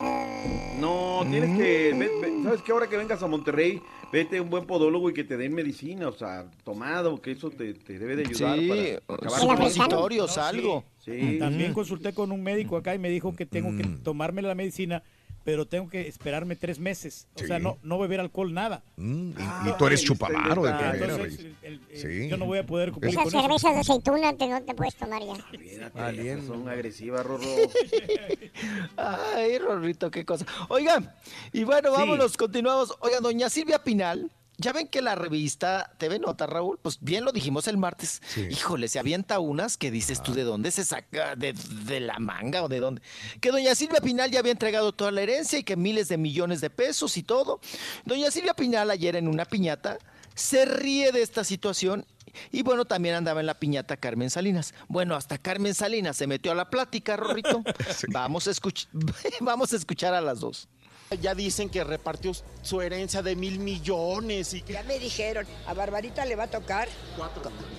No, 0.79 1.25
tienes 1.29 1.57
que. 1.57 1.93
ve- 1.95 2.11
ve- 2.21 2.43
¿Sabes 2.43 2.61
qué? 2.61 2.71
Ahora 2.71 2.87
que 2.87 2.97
vengas 2.97 3.21
a 3.21 3.27
Monterrey, 3.27 3.81
vete 4.13 4.37
a 4.37 4.43
un 4.43 4.49
buen 4.51 4.67
podólogo 4.67 5.09
y 5.09 5.13
que 5.13 5.23
te 5.23 5.37
den 5.37 5.55
medicina, 5.55 6.07
o 6.07 6.13
sea, 6.13 6.45
tomado, 6.63 7.19
que 7.19 7.31
eso 7.31 7.49
te, 7.49 7.73
te 7.73 7.97
debe 7.97 8.15
de 8.15 8.21
ayudar 8.27 8.59
Sí, 8.59 8.97
para 9.07 9.29
supositorios, 9.39 10.37
algo. 10.37 10.83
Sí. 10.99 11.37
También 11.39 11.73
consulté 11.73 12.13
con 12.13 12.31
un 12.31 12.43
médico 12.43 12.77
acá 12.77 12.93
y 12.93 12.99
me 12.99 13.09
dijo 13.09 13.35
que 13.35 13.47
tengo 13.47 13.75
que 13.75 13.83
tomarme 14.03 14.43
la 14.43 14.53
medicina, 14.53 15.01
pero 15.43 15.65
tengo 15.67 15.89
que 15.89 16.07
esperarme 16.07 16.55
tres 16.55 16.79
meses. 16.79 17.27
O 17.35 17.45
sea, 17.45 17.59
no, 17.59 17.77
no 17.83 17.99
beber 17.99 18.19
alcohol, 18.21 18.53
nada. 18.53 18.81
Mm, 18.97 19.31
y, 19.31 19.69
y 19.69 19.73
tú 19.77 19.87
eres 19.87 20.03
chupamaro 20.03 20.63
de 20.63 20.71
primera, 20.73 21.15
el- 21.15 21.49
el- 21.61 21.81
Sí. 21.93 22.29
yo 22.29 22.37
no 22.37 22.45
voy 22.45 22.59
a 22.59 22.65
poder 22.65 22.91
cumplir 22.91 23.11
Esas 23.11 23.23
con 23.25 23.33
eso. 23.33 23.41
cervezas 23.41 23.73
de 23.73 23.79
aceituna 23.81 24.33
te, 24.37 24.47
no 24.47 24.61
te 24.63 24.73
puedes 24.73 24.95
tomar 24.95 25.21
ya. 25.21 25.33
Esas 25.61 26.45
son 26.45 26.67
agresivas, 26.69 27.25
Rorro. 27.25 27.43
Ay, 28.97 29.57
Rorrito, 29.59 30.09
qué 30.11 30.25
cosa. 30.25 30.45
Oigan, 30.69 31.11
y 31.51 31.63
bueno, 31.63 31.89
Sí. 31.93 31.95
vámonos, 31.99 32.37
continuamos. 32.37 32.93
Oiga, 32.99 33.19
doña 33.19 33.49
Silvia 33.49 33.83
Pinal, 33.83 34.31
ya 34.57 34.71
ven 34.71 34.87
que 34.87 35.01
la 35.01 35.15
revista 35.15 35.93
TV 35.97 36.19
Nota, 36.19 36.45
Raúl, 36.45 36.79
pues 36.81 36.99
bien 37.01 37.25
lo 37.25 37.31
dijimos 37.31 37.67
el 37.67 37.77
martes. 37.77 38.21
Híjole, 38.49 38.87
se 38.87 38.99
avienta 38.99 39.39
unas 39.39 39.77
que 39.77 39.91
dices 39.91 40.21
tú 40.21 40.33
de 40.33 40.43
dónde 40.43 40.71
se 40.71 40.85
saca, 40.85 41.35
de, 41.35 41.53
de 41.53 41.99
la 41.99 42.19
manga 42.19 42.63
o 42.63 42.69
de 42.69 42.79
dónde. 42.79 43.01
Que 43.41 43.51
doña 43.51 43.75
Silvia 43.75 44.01
Pinal 44.01 44.31
ya 44.31 44.39
había 44.39 44.51
entregado 44.51 44.93
toda 44.93 45.11
la 45.11 45.21
herencia 45.21 45.59
y 45.59 45.63
que 45.63 45.75
miles 45.75 46.07
de 46.07 46.17
millones 46.17 46.61
de 46.61 46.69
pesos 46.69 47.17
y 47.17 47.23
todo. 47.23 47.59
Doña 48.05 48.31
Silvia 48.31 48.53
Pinal 48.53 48.91
ayer 48.91 49.15
en 49.15 49.27
una 49.27 49.45
piñata 49.45 49.97
se 50.35 50.65
ríe 50.65 51.11
de 51.11 51.21
esta 51.21 51.43
situación 51.43 52.05
y 52.51 52.63
bueno, 52.63 52.85
también 52.85 53.15
andaba 53.15 53.39
en 53.39 53.45
la 53.45 53.59
piñata 53.59 53.97
Carmen 53.97 54.29
Salinas. 54.29 54.73
Bueno, 54.87 55.15
hasta 55.15 55.37
Carmen 55.37 55.73
Salinas 55.73 56.17
se 56.17 56.27
metió 56.27 56.51
a 56.51 56.55
la 56.55 56.69
plática, 56.69 57.15
Rorrito. 57.15 57.63
Vamos, 58.09 58.47
a 58.47 58.51
Vamos 59.41 59.73
a 59.73 59.75
escuchar 59.75 60.13
a 60.13 60.21
las 60.21 60.39
dos. 60.39 60.67
Ya 61.15 61.35
dicen 61.35 61.69
que 61.69 61.83
repartió 61.83 62.31
su 62.61 62.81
herencia 62.81 63.21
de 63.21 63.35
mil 63.35 63.59
millones 63.59 64.53
y 64.53 64.61
que... 64.61 64.73
Ya 64.73 64.83
me 64.83 64.99
dijeron, 64.99 65.45
a 65.67 65.73
Barbarita 65.73 66.25
le 66.25 66.35
va 66.35 66.43
a 66.43 66.51
tocar 66.51 66.87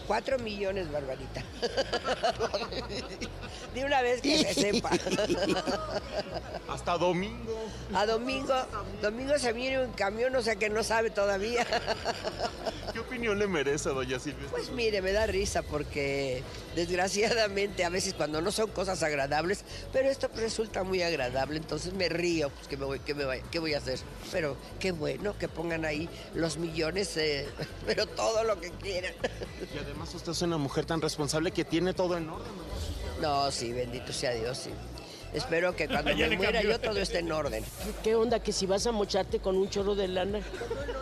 cuatro, 0.06 0.38
millones, 0.38 0.90
Barbarita. 0.90 1.42
De 3.74 3.84
una 3.84 4.02
vez 4.02 4.20
que 4.20 4.38
se 4.38 4.54
sepa. 4.54 4.90
Hasta 6.68 6.98
domingo. 6.98 7.58
A 7.94 8.06
domingo, 8.06 8.54
domingo 9.02 9.38
se 9.38 9.52
viene 9.52 9.84
un 9.84 9.92
camión, 9.92 10.34
o 10.36 10.42
sea 10.42 10.56
que 10.56 10.70
no 10.70 10.84
sabe 10.84 11.10
todavía. 11.10 11.66
¿Qué 12.92 13.00
opinión 13.00 13.38
le 13.38 13.48
merece, 13.48 13.88
doña 13.88 14.18
Silvia? 14.18 14.46
Pues 14.50 14.70
mire, 14.70 15.02
me 15.02 15.12
da 15.12 15.26
risa 15.26 15.62
porque 15.62 16.42
desgraciadamente 16.76 17.84
a 17.84 17.88
veces 17.88 18.14
cuando 18.14 18.40
no 18.40 18.52
son 18.52 18.70
cosas 18.70 19.02
agradables, 19.02 19.64
pero 19.92 20.08
esto 20.08 20.30
resulta 20.36 20.84
muy 20.84 21.02
agradable, 21.02 21.56
entonces 21.56 21.92
me 21.94 22.08
río, 22.08 22.50
pues 22.50 22.68
¿qué, 22.68 22.76
me 22.76 22.84
voy, 22.84 23.00
qué, 23.00 23.14
me 23.14 23.23
qué 23.50 23.58
voy 23.58 23.74
a 23.74 23.78
hacer? 23.78 23.98
Pero 24.32 24.56
qué 24.78 24.92
bueno 24.92 25.36
que 25.38 25.48
pongan 25.48 25.84
ahí 25.84 26.08
los 26.34 26.56
millones, 26.56 27.16
eh, 27.16 27.46
pero 27.86 28.06
todo 28.06 28.44
lo 28.44 28.60
que 28.60 28.70
quieran. 28.70 29.14
Y 29.74 29.78
además 29.78 30.14
usted 30.14 30.32
es 30.32 30.42
una 30.42 30.58
mujer 30.58 30.84
tan 30.84 31.00
responsable 31.00 31.50
que 31.50 31.64
tiene 31.64 31.94
todo 31.94 32.16
en 32.16 32.28
orden. 32.28 32.52
No, 33.20 33.50
sí, 33.50 33.72
bendito 33.72 34.12
sea 34.12 34.32
Dios, 34.32 34.58
sí. 34.58 34.70
Espero 35.34 35.74
que 35.74 35.88
cuando 35.88 36.10
Ya 36.12 36.24
me 36.26 36.30
le 36.30 36.36
muera 36.36 36.52
cambió. 36.52 36.70
yo 36.72 36.78
todo 36.80 36.98
esté 37.00 37.18
en 37.18 37.32
orden. 37.32 37.64
¿Qué 38.02 38.14
onda 38.14 38.38
que 38.40 38.52
si 38.52 38.66
vas 38.66 38.86
a 38.86 38.92
mocharte 38.92 39.40
con 39.40 39.56
un 39.56 39.68
chorro 39.68 39.94
de 39.96 40.06
lana? 40.08 40.38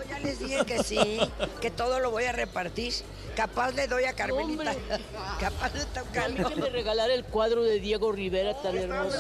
Ya 0.09 0.19
les 0.21 0.39
dije 0.39 0.65
que 0.65 0.83
sí, 0.83 1.19
que 1.61 1.71
todo 1.71 2.01
lo 2.01 2.11
voy 2.11 2.25
a 2.25 2.33
repartir. 2.33 2.93
Capaz 3.37 3.73
le 3.73 3.87
doy 3.89 4.05
a 4.05 4.15
Carmelita. 4.15 4.75
Capaz 5.41 5.71
de 5.75 5.85
tocarlo. 5.87 6.49
que 6.49 6.57
me 6.57 6.69
regalara 6.71 7.13
el 7.15 7.25
cuadro 7.25 7.63
de 7.63 7.79
Diego 7.81 8.11
Rivera 8.13 8.55
tan 8.63 8.77
hermoso. 8.77 9.19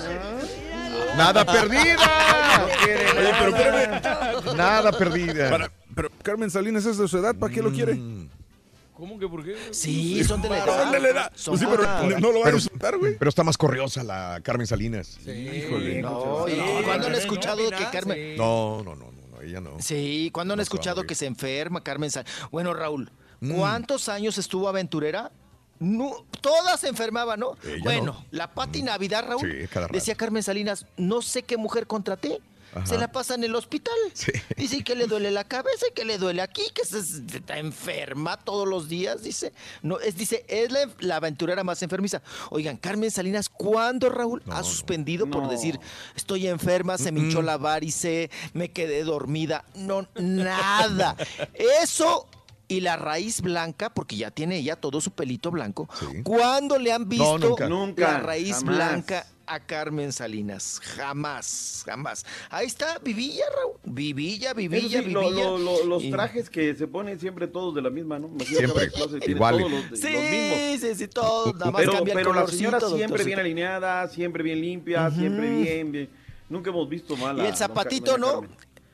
¡Nada 1.16 1.44
perdida! 1.44 2.66
Oye, 2.84 3.32
pero 3.38 3.56
espérame. 3.56 4.56
Nada 4.56 4.92
perdida. 4.92 5.50
Para- 5.50 5.72
pero 5.94 6.08
Carmen 6.22 6.50
Salinas 6.50 6.86
es 6.86 6.96
de 6.96 7.06
su 7.06 7.18
edad, 7.18 7.34
¿para 7.34 7.52
qué 7.52 7.60
lo 7.62 7.70
quiere? 7.70 7.98
¿Cómo 8.94 9.18
que 9.18 9.26
por 9.26 9.42
qué? 9.44 9.56
Sí, 9.72 10.22
son 10.24 10.42
de 10.42 10.50
la 10.50 10.58
edad. 10.58 10.82
Son 10.82 10.92
de 10.92 11.00
la 11.00 11.08
edad. 11.08 11.32
Son 11.34 11.52
Pues 11.58 11.60
sí, 11.60 11.66
pero 11.70 12.20
no 12.20 12.32
lo 12.32 12.40
van 12.40 12.40
a 12.40 12.44
Pero, 12.44 12.56
insultar, 12.58 12.98
güey. 12.98 13.16
pero 13.18 13.28
está 13.30 13.42
más 13.42 13.56
corriosa 13.56 14.04
la 14.04 14.40
Carmen 14.42 14.66
Salinas. 14.66 15.18
Híjole. 15.26 16.02
No, 16.02 16.46
¿y 16.48 16.82
cuándo 16.84 17.06
han 17.06 17.14
escuchado 17.14 17.68
que 17.70 17.84
Carmen... 17.90 18.36
No, 18.36 18.82
no, 18.84 18.94
no, 18.94 19.10
no, 19.10 19.28
no, 19.32 19.40
ella 19.40 19.60
no. 19.60 19.76
Sí, 19.80 20.30
¿cuándo 20.32 20.54
han 20.54 20.60
escuchado 20.60 21.04
que 21.04 21.14
se 21.14 21.26
enferma 21.26 21.82
Carmen 21.82 22.10
Sal- 22.10 22.26
Bueno, 22.50 22.74
Raúl, 22.74 23.10
Mm. 23.40 23.54
¿cuántos 23.56 24.08
años 24.08 24.38
estuvo 24.38 24.68
aventurera? 24.68 25.32
No, 25.80 26.24
todas 26.40 26.78
se 26.78 26.86
enfermaban, 26.86 27.40
¿no? 27.40 27.56
Ella 27.64 27.80
bueno, 27.82 28.04
no. 28.04 28.24
la 28.30 28.54
Pati 28.54 28.82
Navidad, 28.84 29.24
Raúl, 29.26 29.40
Sí, 29.62 29.66
cada 29.66 29.88
rato. 29.88 29.94
decía 29.98 30.14
Carmen 30.14 30.44
Salinas, 30.44 30.86
no 30.96 31.22
sé 31.22 31.42
qué 31.42 31.56
mujer 31.56 31.88
contraté. 31.88 32.40
Ajá. 32.74 32.86
Se 32.86 32.98
la 32.98 33.10
pasa 33.12 33.34
en 33.34 33.44
el 33.44 33.54
hospital. 33.54 33.94
Dice 34.56 34.82
que 34.82 34.94
le 34.94 35.06
duele 35.06 35.30
la 35.30 35.44
cabeza 35.44 35.86
y 35.90 35.94
que 35.94 36.04
le 36.04 36.18
duele 36.18 36.42
aquí, 36.42 36.62
que 36.74 36.84
se, 36.84 36.98
está 36.98 37.58
enferma 37.58 38.36
todos 38.38 38.66
los 38.66 38.88
días, 38.88 39.22
dice. 39.22 39.52
No, 39.82 39.98
es, 40.00 40.16
dice, 40.16 40.44
es 40.48 40.70
la, 40.70 40.88
la 41.00 41.16
aventurera 41.16 41.64
más 41.64 41.82
enfermiza. 41.82 42.22
Oigan, 42.50 42.76
Carmen 42.76 43.10
Salinas, 43.10 43.48
¿cuándo, 43.48 44.08
Raúl, 44.08 44.42
ha 44.50 44.62
suspendido 44.62 45.30
por 45.30 45.48
decir, 45.48 45.78
estoy 46.16 46.46
enferma, 46.46 46.98
se 46.98 47.12
me 47.12 47.20
hinchó 47.20 47.42
la 47.42 47.58
varice, 47.58 48.30
me 48.52 48.70
quedé 48.70 49.04
dormida? 49.04 49.64
No, 49.74 50.08
nada. 50.16 51.16
Eso 51.82 52.28
y 52.68 52.80
la 52.80 52.96
raíz 52.96 53.42
blanca, 53.42 53.90
porque 53.92 54.16
ya 54.16 54.30
tiene 54.30 54.56
ella 54.56 54.76
todo 54.76 55.00
su 55.00 55.10
pelito 55.10 55.50
blanco. 55.50 55.88
¿Cuándo 56.24 56.78
le 56.78 56.92
han 56.92 57.08
visto 57.08 57.38
nunca. 57.38 57.68
Nunca, 57.68 58.12
la 58.12 58.18
raíz 58.20 58.56
jamás. 58.56 58.76
blanca 58.76 59.26
a 59.46 59.60
Carmen 59.60 60.12
Salinas? 60.12 60.80
Jamás, 60.96 61.82
jamás. 61.86 62.24
Ahí 62.50 62.66
está 62.66 62.98
Vivilla, 62.98 63.44
Raúl. 63.56 63.76
Vivilla, 63.84 64.54
Vivilla, 64.54 65.00
sí, 65.00 65.06
Vivilla. 65.08 65.22
lo- 65.22 65.58
lo- 65.58 65.84
los 65.84 66.02
Y- 66.04 66.10
trajes 66.10 66.48
que 66.50 66.74
se 66.74 66.86
ponen 66.86 67.18
siempre 67.20 67.46
todos 67.48 67.74
de 67.74 67.82
la 67.82 67.90
misma, 67.90 68.18
¿no? 68.18 68.28
Imagínate, 68.28 68.56
Siempre, 68.66 69.30
iguales. 69.30 69.66
todos 69.66 70.00
Sí, 70.00 70.78
sí, 70.80 70.94
sí, 70.94 71.08
todo. 71.08 71.52
Nada 71.54 71.70
más 71.70 71.80
Pero, 71.80 71.92
cambia 71.92 72.12
el 72.14 72.18
pero 72.18 72.32
la 72.32 72.46
señora 72.46 72.80
siempre 72.80 73.24
bien 73.24 73.38
alineada, 73.38 74.08
siempre 74.08 74.42
bien 74.42 74.60
limpia, 74.60 75.10
siempre 75.10 75.50
bien, 75.50 75.92
bien. 75.92 76.10
Nunca 76.48 76.70
hemos 76.70 76.88
visto 76.88 77.16
mal. 77.16 77.38
Y 77.38 77.46
el 77.46 77.56
zapatito, 77.56 78.18
¿no? 78.18 78.42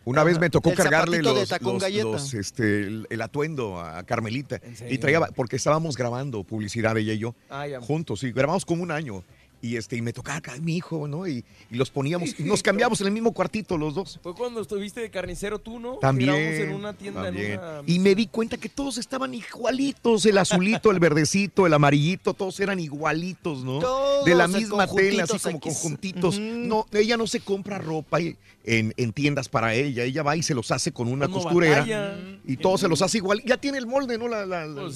Una 0.04 0.24
vez 0.24 0.38
me 0.38 0.48
tocó 0.48 0.70
El 0.70 0.76
cargarle 0.76 1.20
los, 1.22 2.32
este, 2.32 2.80
el, 2.80 3.06
el 3.10 3.20
atuendo 3.20 3.78
a 3.78 4.02
Carmelita. 4.04 4.58
Y 4.88 4.96
traía, 4.96 5.20
porque 5.34 5.56
estábamos 5.56 5.98
grabando 5.98 6.44
publicidad 6.44 6.96
ella 6.96 7.12
y 7.12 7.18
yo, 7.18 7.34
Ah, 7.50 7.66
juntos, 7.82 8.20
sí, 8.20 8.32
grabamos 8.32 8.64
como 8.64 8.82
un 8.82 8.90
año. 8.90 9.22
Y 9.60 9.76
este, 9.76 9.96
y 9.96 10.02
me 10.02 10.12
tocaba 10.12 10.38
acá 10.38 10.54
mi 10.60 10.76
hijo, 10.76 11.08
¿no? 11.08 11.26
Y, 11.26 11.44
y 11.70 11.76
los 11.76 11.90
poníamos, 11.90 12.38
y 12.38 12.44
nos 12.44 12.62
cambiamos 12.62 13.00
en 13.00 13.08
el 13.08 13.12
mismo 13.12 13.32
cuartito 13.32 13.76
los 13.76 13.94
dos. 13.94 14.20
Fue 14.22 14.34
cuando 14.34 14.60
estuviste 14.60 15.00
de 15.00 15.10
carnicero 15.10 15.58
tú, 15.58 15.80
¿no? 15.80 15.94
Que 15.94 16.00
También. 16.00 16.34
en 16.36 16.74
una 16.74 16.92
tienda, 16.92 17.24
también. 17.24 17.52
en 17.52 17.58
una... 17.58 17.82
Y 17.86 17.98
me 17.98 18.14
di 18.14 18.28
cuenta 18.28 18.56
que 18.56 18.68
todos 18.68 18.98
estaban 18.98 19.34
igualitos, 19.34 20.24
el 20.26 20.38
azulito, 20.38 20.90
el 20.92 21.00
verdecito, 21.00 21.66
el 21.66 21.74
amarillito, 21.74 22.34
todos 22.34 22.60
eran 22.60 22.78
igualitos, 22.78 23.64
¿no? 23.64 23.80
Todos 23.80 24.24
de 24.24 24.34
la 24.36 24.46
misma 24.46 24.86
tela, 24.86 25.24
así 25.24 25.32
conjuntitos 25.38 25.42
como 25.42 25.56
X. 25.58 25.72
conjuntitos. 25.72 26.38
No, 26.38 26.86
ella 26.92 27.16
no 27.16 27.26
se 27.26 27.40
compra 27.40 27.78
ropa 27.78 28.20
y- 28.20 28.36
en, 28.64 28.92
en 28.96 29.12
tiendas 29.12 29.48
para 29.48 29.74
ella, 29.74 30.04
ella 30.04 30.22
va 30.22 30.36
y 30.36 30.42
se 30.42 30.54
los 30.54 30.70
hace 30.70 30.92
con 30.92 31.08
una 31.08 31.26
Uno 31.26 31.34
costurera 31.42 31.78
batalla. 31.80 32.16
y 32.46 32.56
todos 32.58 32.80
se 32.80 32.88
los 32.88 33.00
hace 33.02 33.16
igual. 33.18 33.42
Ya 33.46 33.56
tiene 33.56 33.78
el 33.78 33.86
molde, 33.86 34.18
¿no? 34.18 34.28
La, 34.28 34.44
la- 34.46 34.66
la- 34.66 34.88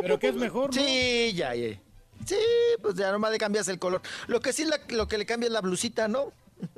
Pero 0.00 0.18
¿qué 0.18 0.28
es 0.28 0.36
mejor, 0.36 0.74
no? 0.74 0.80
Sí, 0.80 1.32
ya, 1.34 1.54
ya. 1.54 1.78
Sí, 2.24 2.36
pues 2.82 2.94
ya 2.94 3.12
nomás 3.12 3.30
le 3.32 3.38
cambias 3.38 3.68
el 3.68 3.78
color. 3.78 4.00
Lo 4.26 4.40
que 4.40 4.52
sí 4.52 4.64
la- 4.64 4.80
lo 4.88 5.06
que 5.08 5.18
le 5.18 5.26
cambia 5.26 5.46
es 5.48 5.52
la 5.52 5.60
blusita, 5.60 6.08
¿no? 6.08 6.32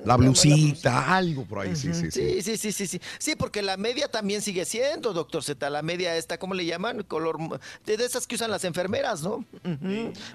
la 0.05 0.17
blusita, 0.17 1.15
algo 1.17 1.45
por 1.45 1.61
ahí, 1.61 1.77
sí, 1.77 1.95
sí, 1.95 2.11
sí. 2.11 2.41
Sí, 2.41 2.43
sí, 2.43 2.57
sí, 2.57 2.73
sí, 2.73 2.87
sí. 2.89 3.01
Sí, 3.21 3.37
porque 3.37 3.63
la 3.63 3.77
media 3.77 4.09
también 4.09 4.43
sigue 4.43 4.65
siendo, 4.65 5.13
doctor 5.13 5.45
Z. 5.45 5.71
La 5.71 5.83
media 5.83 6.17
esta, 6.17 6.37
¿cómo 6.37 6.55
le 6.55 6.67
llaman? 6.67 7.05
Color 7.05 7.61
de, 7.87 7.95
esas 7.95 8.27
que 8.27 8.35
usan 8.35 8.51
las 8.51 8.65
enfermeras, 8.65 9.23
¿no? 9.23 9.45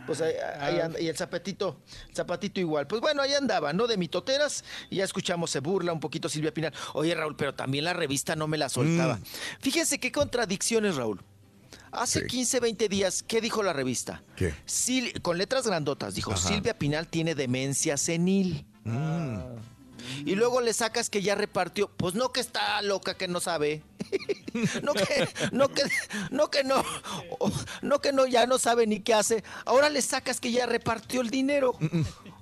Pues 0.07 0.21
ahí, 0.21 0.31
ahí 0.61 0.79
anda- 0.79 0.97
y 1.01 1.09
el 1.09 1.17
zapatito, 1.17 1.75
el 2.07 2.15
zapatito 2.15 2.61
igual. 2.61 2.87
Pues 2.87 3.01
bueno, 3.01 3.21
ahí 3.21 3.33
andaba, 3.33 3.73
¿no? 3.73 3.85
De 3.85 3.97
mitoteras. 3.97 4.63
Y 4.89 4.95
ya 4.97 5.03
escuchamos, 5.03 5.51
se 5.51 5.59
burla 5.59 5.91
un 5.91 5.99
poquito 5.99 6.29
Silvia 6.29 6.53
Pinal. 6.53 6.73
Oye, 6.93 7.13
Raúl, 7.13 7.35
pero 7.35 7.53
también 7.53 7.83
la 7.83 7.91
revista 7.93 8.37
no 8.37 8.47
me 8.47 8.57
la 8.57 8.69
soltaba. 8.69 9.17
Mm. 9.17 9.23
Fíjense 9.59 9.99
qué 9.99 10.13
contradicciones, 10.13 10.95
Raúl. 10.95 11.19
Hace 11.93 12.25
15, 12.25 12.59
20 12.59 12.89
días, 12.89 13.23
¿qué 13.23 13.39
dijo 13.39 13.61
la 13.63 13.71
revista? 13.73 14.23
¿Qué? 14.35 14.53
Sil- 14.67 15.13
con 15.21 15.37
letras 15.37 15.65
grandotas, 15.67 16.15
dijo, 16.15 16.31
Ajá. 16.33 16.47
Silvia 16.47 16.77
Pinal 16.77 17.07
tiene 17.07 17.35
demencia 17.35 17.97
senil. 17.97 18.65
Mm. 18.83 19.37
Y 20.25 20.35
luego 20.35 20.59
le 20.59 20.73
sacas 20.73 21.09
que 21.09 21.21
ya 21.21 21.35
repartió. 21.35 21.89
Pues 21.89 22.13
no 22.13 22.31
que 22.33 22.41
está 22.41 22.81
loca, 22.81 23.15
que 23.15 23.27
no 23.29 23.39
sabe. 23.39 23.83
no 24.83 24.93
que, 24.93 25.29
no 25.53 25.69
que, 25.69 25.81
no 26.29 26.49
que 26.51 26.63
no, 26.65 26.83
no 27.81 27.99
que 28.01 28.11
no, 28.11 28.25
ya 28.27 28.45
no 28.45 28.57
sabe 28.59 28.85
ni 28.85 28.99
qué 28.99 29.13
hace. 29.13 29.43
Ahora 29.65 29.89
le 29.89 30.01
sacas 30.01 30.39
que 30.41 30.51
ya 30.51 30.65
repartió 30.65 31.21
el 31.21 31.29
dinero. 31.29 31.77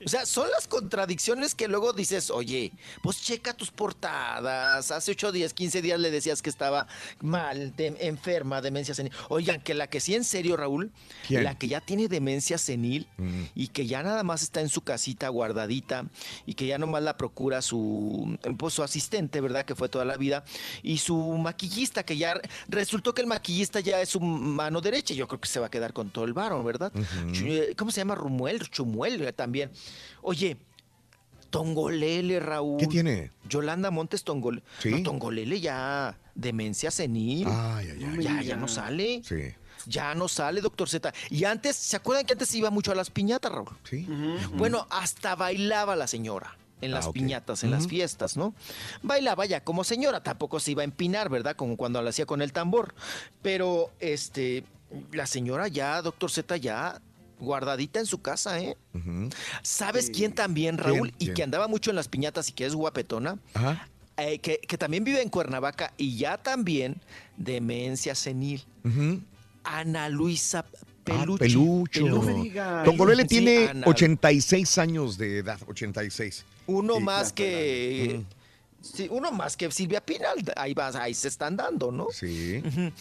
O 0.06 0.10
sea, 0.10 0.26
son 0.26 0.50
las 0.52 0.68
contradicciones 0.68 1.54
que 1.56 1.68
luego 1.68 1.94
dices, 1.94 2.30
oye, 2.32 2.72
pues 3.04 3.22
checa 3.22 3.54
tus 3.54 3.72
portadas. 3.72 4.92
Hace 4.92 5.12
8 5.12 5.32
días, 5.32 5.54
15 5.54 5.82
días 5.82 6.00
le 6.00 6.12
decías 6.12 6.42
que 6.42 6.50
estaba 6.50 6.88
mal, 7.20 7.76
de- 7.76 7.96
enferma, 8.02 8.62
demencia 8.62 8.94
senil. 8.96 9.12
Oigan, 9.30 9.62
que 9.62 9.74
la 9.74 9.88
que 9.88 10.00
sí 10.00 10.16
en 10.16 10.24
serio, 10.24 10.58
Raúl, 10.58 10.92
¿Quién? 11.28 11.44
la 11.44 11.58
que 11.58 11.68
ya 11.68 11.82
tiene 11.82 12.08
demencia 12.08 12.58
senil 12.58 13.08
Mm. 13.18 13.44
y 13.56 13.68
que 13.68 13.86
ya 13.88 14.04
nada 14.04 14.24
más 14.24 14.42
está 14.44 14.62
en 14.62 14.70
su 14.70 14.82
casita 14.82 15.28
guardadita 15.30 16.06
y 16.46 16.54
que 16.56 16.66
ya 16.68 16.78
nomás 16.78 17.04
la 17.04 17.18
procura 17.18 17.62
su, 17.62 18.38
pues, 18.58 18.74
su 18.74 18.84
asistente, 18.84 19.42
¿verdad? 19.42 19.66
Que 19.66 19.76
fue 19.76 19.90
toda 19.90 20.06
la 20.06 20.18
vida, 20.18 20.44
y 20.84 20.98
su 20.98 21.16
maquillista, 21.38 22.04
que 22.04 22.18
ya 22.18 22.40
resultó 22.68 23.14
que 23.14 23.22
el 23.22 23.28
maquillista 23.28 23.80
ya 23.80 24.02
es 24.02 24.10
su 24.10 24.20
mano 24.20 24.82
derecha. 24.82 25.14
Yo 25.14 25.28
creo 25.28 25.40
que 25.40 25.48
se 25.48 25.60
va 25.60 25.68
a 25.68 25.72
quedar 25.72 25.94
con 25.94 26.10
todo 26.10 26.26
el 26.26 26.34
varo, 26.34 26.64
¿verdad? 26.64 26.92
Eh, 27.44 27.74
¿Cómo 27.78 27.92
se 27.92 28.02
llama? 28.02 28.16
Rumuel, 28.16 28.60
Chumuel 28.70 29.22
eh, 29.22 29.34
también. 29.34 29.70
Oye, 30.22 30.58
Tongolele, 31.50 32.40
Raúl. 32.40 32.80
¿Qué 32.80 32.88
tiene? 32.88 33.32
Yolanda 33.48 33.92
Montes 33.92 34.24
Tongolele. 34.24 34.64
¿Sí? 34.80 34.90
No, 34.90 35.04
Tongolele 35.04 35.60
ya, 35.60 36.18
demencia 36.36 36.92
senil. 36.92 37.48
Ay, 37.50 37.90
ay, 37.92 38.04
ay. 38.18 38.24
Ya, 38.24 38.42
ya 38.42 38.56
no 38.56 38.68
sale. 38.68 39.22
Sí. 39.24 39.54
Ya 39.88 40.14
no 40.16 40.28
sale, 40.28 40.62
doctor 40.62 40.88
Z. 40.88 41.12
Y 41.30 41.44
antes, 41.46 41.76
¿se 41.76 41.96
acuerdan 41.98 42.26
que 42.26 42.34
antes 42.34 42.54
iba 42.54 42.70
mucho 42.70 42.92
a 42.92 42.96
las 42.96 43.10
piñatas, 43.10 43.52
Raúl? 43.52 43.70
Sí. 43.84 44.08
Bueno, 44.54 44.88
hasta 44.92 45.36
bailaba 45.36 45.96
la 45.96 46.08
señora 46.08 46.56
en 46.82 46.92
las 46.92 47.08
Ah, 47.08 47.12
piñatas, 47.12 47.64
en 47.64 47.70
las 47.72 47.88
fiestas, 47.88 48.38
¿no? 48.38 48.56
Bailaba 49.04 49.46
ya 49.46 49.64
como 49.64 49.84
señora, 49.84 50.24
tampoco 50.24 50.60
se 50.60 50.72
iba 50.72 50.82
a 50.82 50.86
empinar, 50.86 51.30
¿verdad? 51.30 51.56
Como 51.56 51.78
cuando 51.78 52.02
lo 52.02 52.10
hacía 52.10 52.26
con 52.26 52.42
el 52.42 52.54
tambor. 52.54 52.94
Pero, 53.42 53.92
este, 54.00 54.64
la 55.12 55.26
señora 55.28 55.68
ya, 55.68 56.02
doctor 56.02 56.32
Z, 56.32 56.58
ya 56.58 57.02
guardadita 57.42 58.00
en 58.00 58.06
su 58.06 58.22
casa, 58.22 58.60
¿eh? 58.62 58.78
¿Sabes 59.64 60.10
quién 60.10 60.34
también, 60.34 60.78
Raúl? 60.78 61.14
Y 61.20 61.34
que 61.34 61.44
andaba 61.44 61.68
mucho 61.68 61.90
en 61.90 61.96
las 61.98 62.08
piñatas 62.08 62.50
y 62.50 62.54
que 62.54 62.66
es 62.66 62.74
guapetona. 62.76 63.38
Ajá. 63.54 63.88
eh, 64.18 64.40
que, 64.40 64.60
que 64.60 64.78
también 64.78 65.04
vive 65.04 65.22
en 65.22 65.30
Cuernavaca 65.30 65.94
y 65.98 66.16
ya 66.18 66.38
también 66.38 67.02
demencia 67.38 68.14
senil. 68.16 68.64
Ujú. 68.86 69.20
Ana 69.64 70.10
Luisa 70.10 70.66
Ah, 71.08 71.26
Peluche. 71.26 71.40
Pelucho. 71.46 72.06
No 72.08 72.22
me 72.22 72.34
digas. 72.44 72.88
Sí, 72.88 73.26
tiene 73.28 73.68
Ana. 73.70 73.88
86 73.88 74.78
años 74.78 75.18
de 75.18 75.40
edad, 75.40 75.60
86. 75.68 76.46
Uno 76.68 76.98
Sí, 76.98 77.02
más 77.04 77.34
que. 77.34 78.22
Sí, 78.82 79.08
uno 79.10 79.32
más 79.32 79.58
que 79.58 79.70
Silvia 79.72 80.00
Pinal. 80.06 80.38
Ahí, 80.56 80.76
vas, 80.76 80.96
ahí 80.96 81.16
se 81.16 81.28
están 81.28 81.58
dando, 81.58 81.92
¿no? 81.92 82.08
Sí. 82.14 82.62
Ujú. 82.66 82.92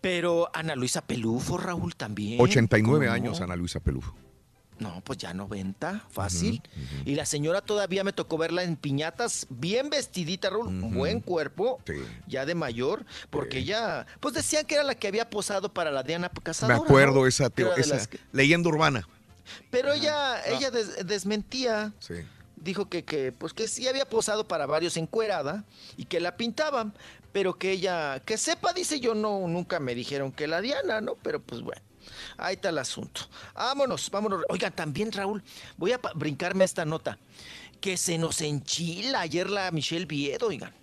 Pero 0.00 0.48
Ana 0.54 0.76
Luisa 0.76 1.02
Pelufo, 1.02 1.58
Raúl, 1.58 1.94
también. 1.96 2.40
89 2.40 3.06
¿Cómo 3.06 3.14
años? 3.14 3.40
Ana 3.40 3.56
Luisa 3.56 3.80
Pelufo. 3.80 4.14
No, 4.78 5.00
pues 5.02 5.18
ya 5.18 5.34
90, 5.34 6.04
fácil. 6.08 6.62
Y 7.04 7.16
la 7.16 7.26
señora 7.26 7.60
todavía 7.62 8.04
me 8.04 8.12
tocó 8.12 8.38
verla 8.38 8.62
en 8.62 8.76
piñatas, 8.76 9.48
bien 9.50 9.90
vestidita, 9.90 10.50
Raúl, 10.50 10.68
buen 10.94 11.18
cuerpo, 11.20 11.80
ya 12.28 12.46
de 12.46 12.54
mayor, 12.54 13.04
porque 13.28 13.58
ella, 13.58 14.06
pues 14.20 14.34
decían 14.34 14.64
que 14.66 14.76
era 14.76 14.84
la 14.84 14.94
que 14.94 15.08
había 15.08 15.28
posado 15.30 15.74
para 15.74 15.90
la 15.90 16.04
Diana 16.04 16.30
Me 16.32 16.42
Cazadora. 16.42 16.76
acuerdo 16.76 17.22
¿no? 17.22 17.26
esa, 17.26 17.50
teo- 17.50 17.74
esa 17.76 18.06
que- 18.06 18.20
leyenda 18.30 18.68
urbana. 18.68 19.08
Pero 19.70 19.92
ella, 19.92 20.40
ella 20.46 20.70
des- 20.70 21.04
desmentía. 21.04 21.92
Sí. 21.98 22.14
Dijo 22.54 22.88
que, 22.88 23.04
que, 23.04 23.32
pues 23.32 23.52
que 23.54 23.66
sí 23.68 23.86
había 23.88 24.04
posado 24.08 24.46
para 24.46 24.66
varios 24.66 24.96
encuerada 24.96 25.64
y 25.96 26.04
que 26.06 26.20
la 26.20 26.36
pintaban, 26.36 26.92
pero 27.32 27.58
que 27.58 27.72
ella, 27.72 28.20
que 28.24 28.36
sepa, 28.38 28.72
dice 28.72 29.00
yo, 29.00 29.14
no, 29.14 29.46
nunca 29.48 29.80
me 29.80 29.94
dijeron 29.94 30.32
que 30.32 30.46
la 30.46 30.60
Diana, 30.60 31.00
¿no? 31.00 31.14
Pero 31.16 31.40
pues 31.42 31.60
bueno, 31.62 31.82
ahí 32.36 32.54
está 32.54 32.70
el 32.70 32.78
asunto. 32.78 33.22
Vámonos, 33.54 34.10
vámonos. 34.10 34.42
Oigan, 34.48 34.72
también 34.72 35.12
Raúl, 35.12 35.42
voy 35.76 35.92
a 35.92 36.00
brincarme 36.14 36.64
esta 36.64 36.84
nota. 36.84 37.18
Que 37.80 37.96
se 37.96 38.18
nos 38.18 38.40
enchila 38.40 39.20
ayer 39.20 39.48
la 39.48 39.70
Michelle 39.70 40.06
Viedo, 40.06 40.48
oigan. 40.48 40.74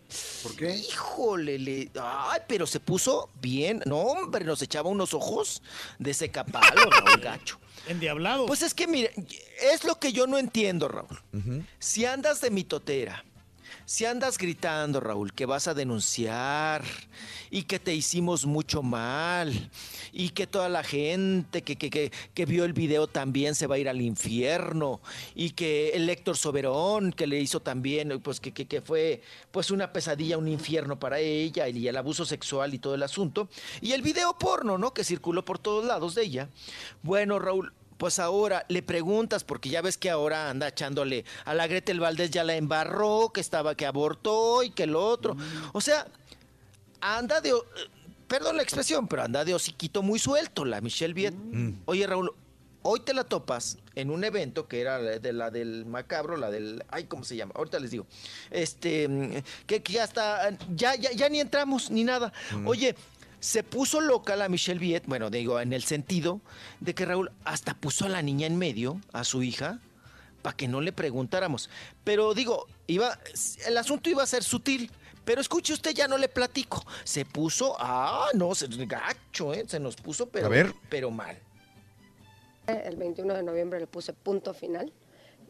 ¿Por 0.43 0.55
qué? 0.55 0.75
Híjole, 0.77 1.59
le- 1.59 1.91
ay, 2.01 2.39
pero 2.47 2.65
se 2.65 2.79
puso 2.79 3.29
bien. 3.41 3.81
No, 3.85 3.97
hombre, 3.97 4.45
nos 4.45 4.61
echaba 4.61 4.89
unos 4.89 5.13
ojos 5.13 5.61
de 5.99 6.11
ese 6.11 6.31
capalo, 6.31 6.89
Raúl 6.89 7.19
Gacho. 7.19 7.59
Endiablado. 7.87 8.45
Pues 8.45 8.61
es 8.61 8.73
que, 8.73 8.87
mire, 8.87 9.11
es 9.73 9.83
lo 9.83 9.99
que 9.99 10.13
yo 10.13 10.25
no 10.25 10.37
entiendo, 10.37 10.87
Raúl. 10.87 11.19
Si 11.79 12.05
andas 12.05 12.39
de 12.39 12.49
mitotera, 12.49 13.25
si 13.85 14.05
andas 14.05 14.37
gritando, 14.37 14.99
Raúl, 14.99 15.31
que 15.33 15.45
vas 15.45 15.67
a 15.67 15.73
denunciar 15.73 16.83
y 17.51 17.63
que 17.63 17.79
te 17.79 17.93
hicimos 17.93 18.45
mucho 18.45 18.81
mal 18.81 19.69
y 20.11 20.29
que 20.29 20.47
toda 20.47 20.69
la 20.69 20.83
gente 20.83 21.61
que, 21.61 21.75
que, 21.75 21.89
que, 21.89 22.11
que 22.33 22.45
vio 22.45 22.65
el 22.65 22.73
video 22.73 23.07
también 23.07 23.53
se 23.53 23.67
va 23.67 23.75
a 23.75 23.77
ir 23.77 23.87
al 23.87 24.01
infierno 24.01 25.01
y 25.35 25.51
que 25.51 25.89
el 25.91 26.09
Héctor 26.09 26.35
Soberón 26.35 27.11
que 27.11 27.27
le 27.27 27.39
hizo 27.39 27.59
también, 27.59 28.19
pues 28.21 28.39
que, 28.39 28.51
que, 28.51 28.81
fue 28.81 29.21
pues 29.51 29.69
una 29.69 29.93
pesadilla, 29.93 30.37
un 30.37 30.47
infierno 30.47 30.99
para 30.99 31.19
ella 31.19 31.67
y 31.67 31.87
el 31.87 31.97
abuso 31.97 32.25
sexual 32.25 32.73
y 32.73 32.79
todo 32.79 32.95
el 32.95 33.03
asunto 33.03 33.49
y 33.81 33.91
el 33.91 34.01
video 34.01 34.37
porno, 34.37 34.77
¿no? 34.77 34.93
Que 34.93 35.03
circuló 35.03 35.45
por 35.45 35.59
todos 35.59 35.85
lados 35.85 36.15
de 36.15 36.23
ella. 36.23 36.49
Bueno, 37.03 37.39
Raúl, 37.39 37.71
pues 37.97 38.19
ahora 38.19 38.65
le 38.67 38.83
preguntas, 38.83 39.43
porque 39.43 39.69
ya 39.69 39.81
ves 39.81 39.97
que 39.97 40.09
ahora 40.09 40.49
anda 40.49 40.67
echándole 40.67 41.25
a 41.45 41.53
la 41.53 41.67
Gretel 41.67 41.99
Valdés, 41.99 42.29
ya 42.31 42.43
la 42.43 42.55
embarró, 42.55 43.31
que 43.33 43.41
estaba 43.41 43.75
que 43.75 43.85
abortó 43.85 44.63
y 44.63 44.69
que 44.71 44.83
el 44.83 44.95
otro. 44.95 45.35
O 45.73 45.81
sea, 45.81 46.07
anda 47.01 47.41
de. 47.41 47.53
Perdón 48.27 48.57
la 48.57 48.63
expresión, 48.63 49.07
pero 49.07 49.23
anda 49.23 49.45
de 49.45 49.53
hociquito 49.53 50.01
muy 50.01 50.19
suelto 50.19 50.65
la 50.65 50.81
Michelle 50.81 51.13
Viet. 51.13 51.35
Oye, 51.85 52.07
Raúl, 52.07 52.33
hoy 52.81 52.99
te 53.01 53.13
la 53.13 53.23
topas 53.23 53.77
en 53.93 54.09
un 54.09 54.23
evento 54.23 54.67
que 54.67 54.81
era 54.81 54.99
de 54.99 55.31
la 55.31 55.51
del 55.51 55.85
macabro, 55.85 56.35
la 56.35 56.49
del. 56.49 56.83
Ay, 56.89 57.05
¿cómo 57.05 57.23
se 57.23 57.35
llama? 57.35 57.53
Ahorita 57.55 57.79
les 57.79 57.91
digo. 57.91 58.07
Este. 58.51 59.07
mm, 59.07 59.31
Que, 59.67 59.81
que 59.83 59.93
ya 59.93 60.03
está. 60.03 60.49
Ya, 60.75 60.95
ya, 60.95 61.11
ya 61.11 61.29
ni 61.29 61.39
entramos, 61.39 61.89
ni 61.91 62.03
nada. 62.03 62.33
Oye. 62.65 62.95
Se 63.39 63.63
puso 63.63 64.01
loca 64.01 64.35
la 64.35 64.49
Michelle 64.49 64.79
Viet, 64.79 65.03
bueno, 65.05 65.29
digo, 65.29 65.59
en 65.59 65.73
el 65.73 65.83
sentido 65.83 66.41
de 66.79 66.95
que 66.95 67.05
Raúl 67.05 67.31
hasta 67.43 67.73
puso 67.73 68.05
a 68.05 68.09
la 68.09 68.21
niña 68.21 68.47
en 68.47 68.57
medio, 68.57 68.99
a 69.13 69.23
su 69.23 69.43
hija, 69.43 69.79
para 70.41 70.55
que 70.55 70.67
no 70.67 70.81
le 70.81 70.91
preguntáramos. 70.91 71.69
Pero 72.03 72.33
digo, 72.33 72.67
iba, 72.87 73.19
el 73.65 73.77
asunto 73.77 74.09
iba 74.09 74.23
a 74.23 74.27
ser 74.27 74.43
sutil. 74.43 74.91
Pero 75.25 75.41
escuche 75.41 75.73
usted, 75.73 75.91
ya 75.91 76.07
no 76.07 76.19
le 76.19 76.29
platico. 76.29 76.85
Se 77.03 77.25
puso, 77.25 77.75
ah, 77.79 78.27
no, 78.35 78.53
se, 78.53 78.67
gacho, 78.85 79.53
¿eh? 79.53 79.65
Se 79.67 79.79
nos 79.79 79.95
puso, 79.95 80.29
pero, 80.29 80.45
A 80.45 80.49
ver. 80.49 80.73
pero 80.87 81.09
mal. 81.09 81.35
El 82.67 82.95
21 82.95 83.33
de 83.33 83.43
noviembre 83.43 83.79
le 83.79 83.87
puse 83.87 84.13
punto 84.13 84.53
final 84.53 84.93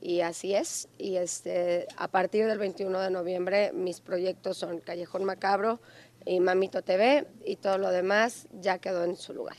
y 0.02 0.22
así 0.22 0.54
es. 0.54 0.88
Y 0.98 1.18
este, 1.18 1.88
a 1.98 2.08
partir 2.08 2.46
del 2.46 2.60
21 2.60 3.00
de 3.00 3.10
noviembre 3.10 3.72
mis 3.74 4.02
proyectos 4.02 4.58
son 4.58 4.80
Callejón 4.80 5.26
Macabro 5.26 5.80
y 6.26 6.40
Mamito 6.40 6.82
TV 6.82 7.28
y 7.45 7.58
todo 7.58 7.78
lo 7.78 7.92
demás 7.92 8.48
ya 8.52 8.80
quedó 8.80 9.04
en 9.04 9.16
su 9.16 9.34
lugar. 9.34 9.56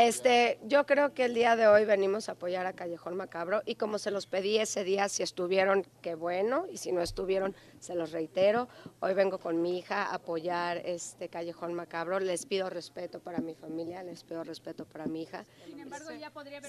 Este, 0.00 0.58
yo 0.62 0.86
creo 0.86 1.12
que 1.12 1.26
el 1.26 1.34
día 1.34 1.56
de 1.56 1.66
hoy 1.66 1.84
venimos 1.84 2.30
a 2.30 2.32
apoyar 2.32 2.64
a 2.64 2.72
Callejón 2.72 3.16
Macabro 3.16 3.60
y 3.66 3.74
como 3.74 3.98
se 3.98 4.10
los 4.10 4.26
pedí 4.26 4.56
ese 4.56 4.82
día, 4.82 5.10
si 5.10 5.22
estuvieron, 5.22 5.86
qué 6.00 6.14
bueno, 6.14 6.64
y 6.72 6.78
si 6.78 6.90
no 6.90 7.02
estuvieron, 7.02 7.54
se 7.80 7.94
los 7.94 8.10
reitero. 8.10 8.66
Hoy 9.00 9.12
vengo 9.12 9.38
con 9.38 9.60
mi 9.60 9.78
hija 9.78 10.04
a 10.04 10.14
apoyar 10.14 10.78
este 10.78 11.28
Callejón 11.28 11.74
Macabro. 11.74 12.18
Les 12.18 12.46
pido 12.46 12.70
respeto 12.70 13.20
para 13.20 13.40
mi 13.40 13.54
familia, 13.54 14.02
les 14.02 14.24
pido 14.24 14.42
respeto 14.42 14.86
para 14.86 15.04
mi 15.04 15.24
hija. 15.24 15.44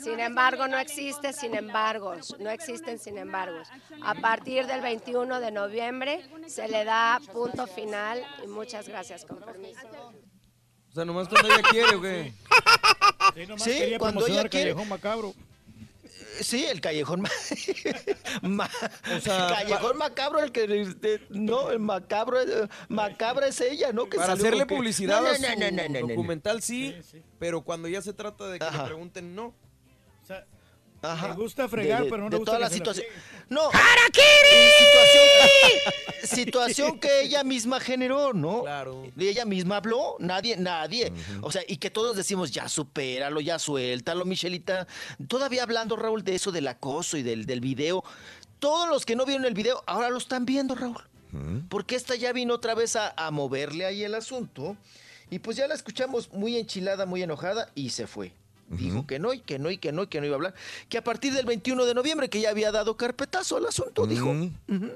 Sin 0.01 0.19
embargo, 0.19 0.67
no 0.67 0.77
existe 0.77 1.31
sin 1.31 1.55
embargo, 1.55 2.15
no 2.37 2.49
existen 2.49 2.99
sin 2.99 3.17
embargo. 3.17 3.61
A 4.03 4.13
partir 4.15 4.67
del 4.67 4.81
21 4.81 5.39
de 5.39 5.51
noviembre 5.51 6.19
se 6.47 6.67
le 6.67 6.83
da 6.83 7.21
punto 7.31 7.65
final 7.65 8.21
y 8.43 8.47
muchas 8.47 8.89
gracias, 8.89 9.23
con 9.23 9.39
permiso. 9.39 9.87
O 10.91 10.93
sea, 10.93 11.05
nomás 11.05 11.29
cuando 11.29 11.47
ella 11.47 11.63
quiere, 11.69 11.95
¿o 11.95 12.01
qué? 12.01 12.33
Sí, 13.57 13.71
quería 13.71 13.99
cuando 13.99 14.19
promocionar 14.19 14.45
ella 14.45 14.49
quiere. 14.49 14.71
Callejón 14.71 14.89
Macabro. 14.89 15.33
Sí, 16.39 16.65
el 16.65 16.81
callejón. 16.81 17.21
ma- 17.21 17.29
ma- 18.41 18.69
sea, 19.21 19.47
callejón 19.47 19.97
macabro, 19.97 20.39
el 20.39 20.51
que. 20.51 20.81
este, 20.81 21.21
no, 21.29 21.69
el 21.71 21.79
macabro. 21.79 22.39
es- 22.39 22.69
Macabra 22.87 23.47
es 23.47 23.59
ella, 23.61 23.91
¿no? 23.91 24.09
Que 24.09 24.17
Para 24.17 24.33
hacerle 24.33 24.65
que- 24.65 24.75
publicidad 24.75 25.21
No, 25.21 25.27
a 25.27 25.31
no, 25.31 25.35
su 25.37 25.41
no, 25.41 25.49
no, 25.49 25.71
no, 25.71 25.89
no, 25.89 25.99
no. 26.01 26.07
documental 26.07 26.61
sí, 26.61 26.95
pero 27.37 27.61
cuando 27.61 27.87
ya 27.89 28.01
se 28.01 28.13
trata 28.13 28.47
de 28.47 28.59
que 28.59 28.65
Ajá. 28.65 28.83
le 28.83 28.87
pregunten, 28.87 29.35
no. 29.35 29.53
Ajá. 31.01 31.29
Le 31.29 31.33
gusta 31.35 31.67
fregar, 31.67 31.99
De- 31.99 32.05
de- 32.05 32.09
pero 32.11 32.23
no 32.23 32.29
de 32.29 32.35
le 32.35 32.37
gusta 32.39 32.51
toda 32.51 32.59
la 32.59 32.69
situación. 32.69 33.05
No. 33.49 33.69
Situación, 34.77 35.23
situación 36.23 36.99
que 36.99 37.21
ella 37.21 37.43
misma 37.43 37.79
generó, 37.79 38.33
¿no? 38.33 38.61
Claro. 38.61 39.03
Y 39.17 39.27
ella 39.27 39.45
misma 39.45 39.77
habló, 39.77 40.15
nadie, 40.19 40.57
nadie. 40.57 41.11
O 41.41 41.51
sea, 41.51 41.63
y 41.67 41.77
que 41.77 41.89
todos 41.89 42.15
decimos, 42.15 42.51
ya 42.51 42.67
supéralo, 42.69 43.41
ya 43.41 43.59
suéltalo, 43.59 44.25
Michelita. 44.25 44.87
Todavía 45.27 45.63
hablando, 45.63 45.95
Raúl, 45.95 46.23
de 46.23 46.35
eso 46.35 46.51
del 46.51 46.67
acoso 46.67 47.17
y 47.17 47.23
del, 47.23 47.45
del 47.45 47.61
video. 47.61 48.03
Todos 48.59 48.87
los 48.89 49.05
que 49.05 49.15
no 49.15 49.25
vieron 49.25 49.45
el 49.45 49.53
video, 49.53 49.83
ahora 49.87 50.09
lo 50.09 50.17
están 50.17 50.45
viendo, 50.45 50.75
Raúl. 50.75 51.01
Porque 51.69 51.95
esta 51.95 52.15
ya 52.15 52.33
vino 52.33 52.53
otra 52.53 52.75
vez 52.75 52.95
a, 52.97 53.13
a 53.15 53.31
moverle 53.31 53.85
ahí 53.85 54.03
el 54.03 54.15
asunto. 54.15 54.75
Y 55.29 55.39
pues 55.39 55.55
ya 55.55 55.65
la 55.67 55.73
escuchamos 55.75 56.29
muy 56.33 56.57
enchilada, 56.57 57.05
muy 57.05 57.23
enojada 57.23 57.69
y 57.73 57.91
se 57.91 58.05
fue. 58.05 58.33
Dijo 58.71 59.05
que 59.05 59.19
no, 59.19 59.33
y 59.33 59.39
que 59.39 59.59
no, 59.59 59.69
y 59.69 59.77
que 59.77 59.91
no, 59.91 60.03
y 60.03 60.07
que 60.07 60.19
no 60.21 60.25
iba 60.25 60.35
a 60.35 60.37
hablar. 60.37 60.53
Que 60.87 60.97
a 60.97 61.03
partir 61.03 61.33
del 61.33 61.45
21 61.45 61.85
de 61.85 61.93
noviembre, 61.93 62.29
que 62.29 62.39
ya 62.39 62.49
había 62.49 62.71
dado 62.71 62.95
carpetazo 62.95 63.57
al 63.57 63.65
asunto, 63.65 64.07
dijo. 64.07 64.29
Ujú. 64.29 64.91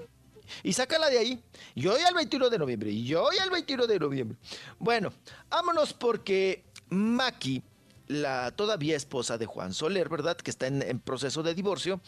Y 0.63 0.73
sácala 0.73 1.09
de 1.09 1.17
ahí. 1.17 1.43
Yo 1.75 1.91
voy 1.91 2.01
al 2.01 2.13
21 2.13 2.49
de 2.49 2.57
noviembre. 2.57 2.91
Y 2.91 3.05
yo 3.05 3.23
voy 3.23 3.37
al 3.37 3.49
21 3.49 3.87
de 3.87 3.99
noviembre. 3.99 4.37
Bueno, 4.79 5.11
vámonos 5.49 5.93
porque 5.93 6.63
Maki, 6.89 7.61
la 8.07 8.51
todavía 8.51 8.95
esposa 8.95 9.37
de 9.37 9.45
Juan 9.45 9.73
Soler, 9.73 10.09
¿verdad? 10.09 10.37
Que 10.37 10.51
está 10.51 10.67
en, 10.67 10.81
en 10.81 10.99
proceso 10.99 11.43
de 11.43 11.53
divorcio. 11.53 12.01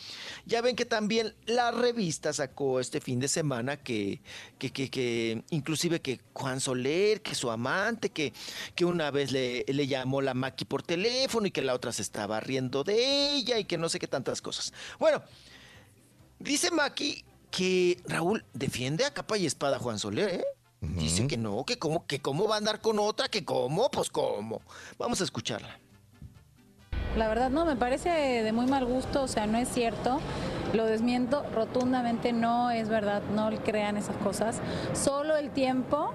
Ya 0.46 0.62
ven 0.62 0.76
que 0.76 0.86
también 0.86 1.36
la 1.46 1.72
revista 1.72 2.34
sacó 2.34 2.80
este 2.80 3.02
fin 3.02 3.20
de 3.20 3.28
semana 3.28 3.78
que, 3.78 4.22
que, 4.60 4.72
que, 4.72 4.90
que 4.90 5.44
inclusive 5.50 6.02
que 6.02 6.20
Juan 6.34 6.60
Soler, 6.60 7.22
que 7.22 7.36
su 7.36 7.50
amante, 7.52 8.10
que, 8.10 8.34
que 8.76 8.86
una 8.86 9.12
vez 9.12 9.32
le, 9.32 9.66
le 9.68 9.88
llamó 9.88 10.22
la 10.22 10.34
Maki 10.34 10.66
por 10.66 10.84
teléfono 10.84 11.48
y 11.48 11.52
que 11.52 11.62
la 11.62 11.74
otra 11.74 11.92
se 11.92 12.02
estaba 12.02 12.40
riendo 12.40 12.84
de 12.84 13.36
ella 13.36 13.60
y 13.60 13.66
que 13.66 13.78
no 13.78 13.90
sé 13.90 14.00
qué 14.00 14.08
tantas 14.08 14.42
cosas. 14.42 14.74
Bueno, 15.00 15.24
Dice 16.40 16.72
Maki 16.72 17.26
que 17.50 18.00
Raúl 18.06 18.46
defiende 18.54 19.06
a 19.06 19.14
capa 19.14 19.38
y 19.38 19.46
espada 19.46 19.78
a 19.78 19.80
Juan 19.80 20.00
Soler, 20.00 20.30
¿eh? 20.30 20.44
Dice 20.80 21.26
que 21.26 21.38
no, 21.38 21.66
que 21.66 21.80
cómo, 21.80 22.06
que 22.06 22.22
cómo 22.22 22.48
va 22.48 22.56
a 22.56 22.58
andar 22.60 22.82
con 22.82 23.00
otra, 23.00 23.30
que 23.30 23.44
cómo, 23.44 23.90
pues 23.90 24.12
cómo. 24.12 24.62
Vamos 25.00 25.20
a 25.22 25.24
escucharla. 25.24 25.80
La 27.16 27.28
verdad 27.28 27.50
no, 27.50 27.66
me 27.66 27.76
parece 27.76 28.10
de 28.10 28.52
muy 28.52 28.68
mal 28.68 28.86
gusto, 28.86 29.24
o 29.24 29.28
sea, 29.28 29.48
no 29.48 29.58
es 29.58 29.70
cierto. 29.70 30.20
Lo 30.74 30.86
desmiento 30.86 31.44
rotundamente, 31.54 32.34
no 32.34 32.72
es 32.72 32.90
verdad, 32.90 33.22
no 33.34 33.50
crean 33.64 33.98
esas 33.98 34.16
cosas. 34.18 34.60
Solo 34.94 35.38
el 35.38 35.50
tiempo 35.50 36.12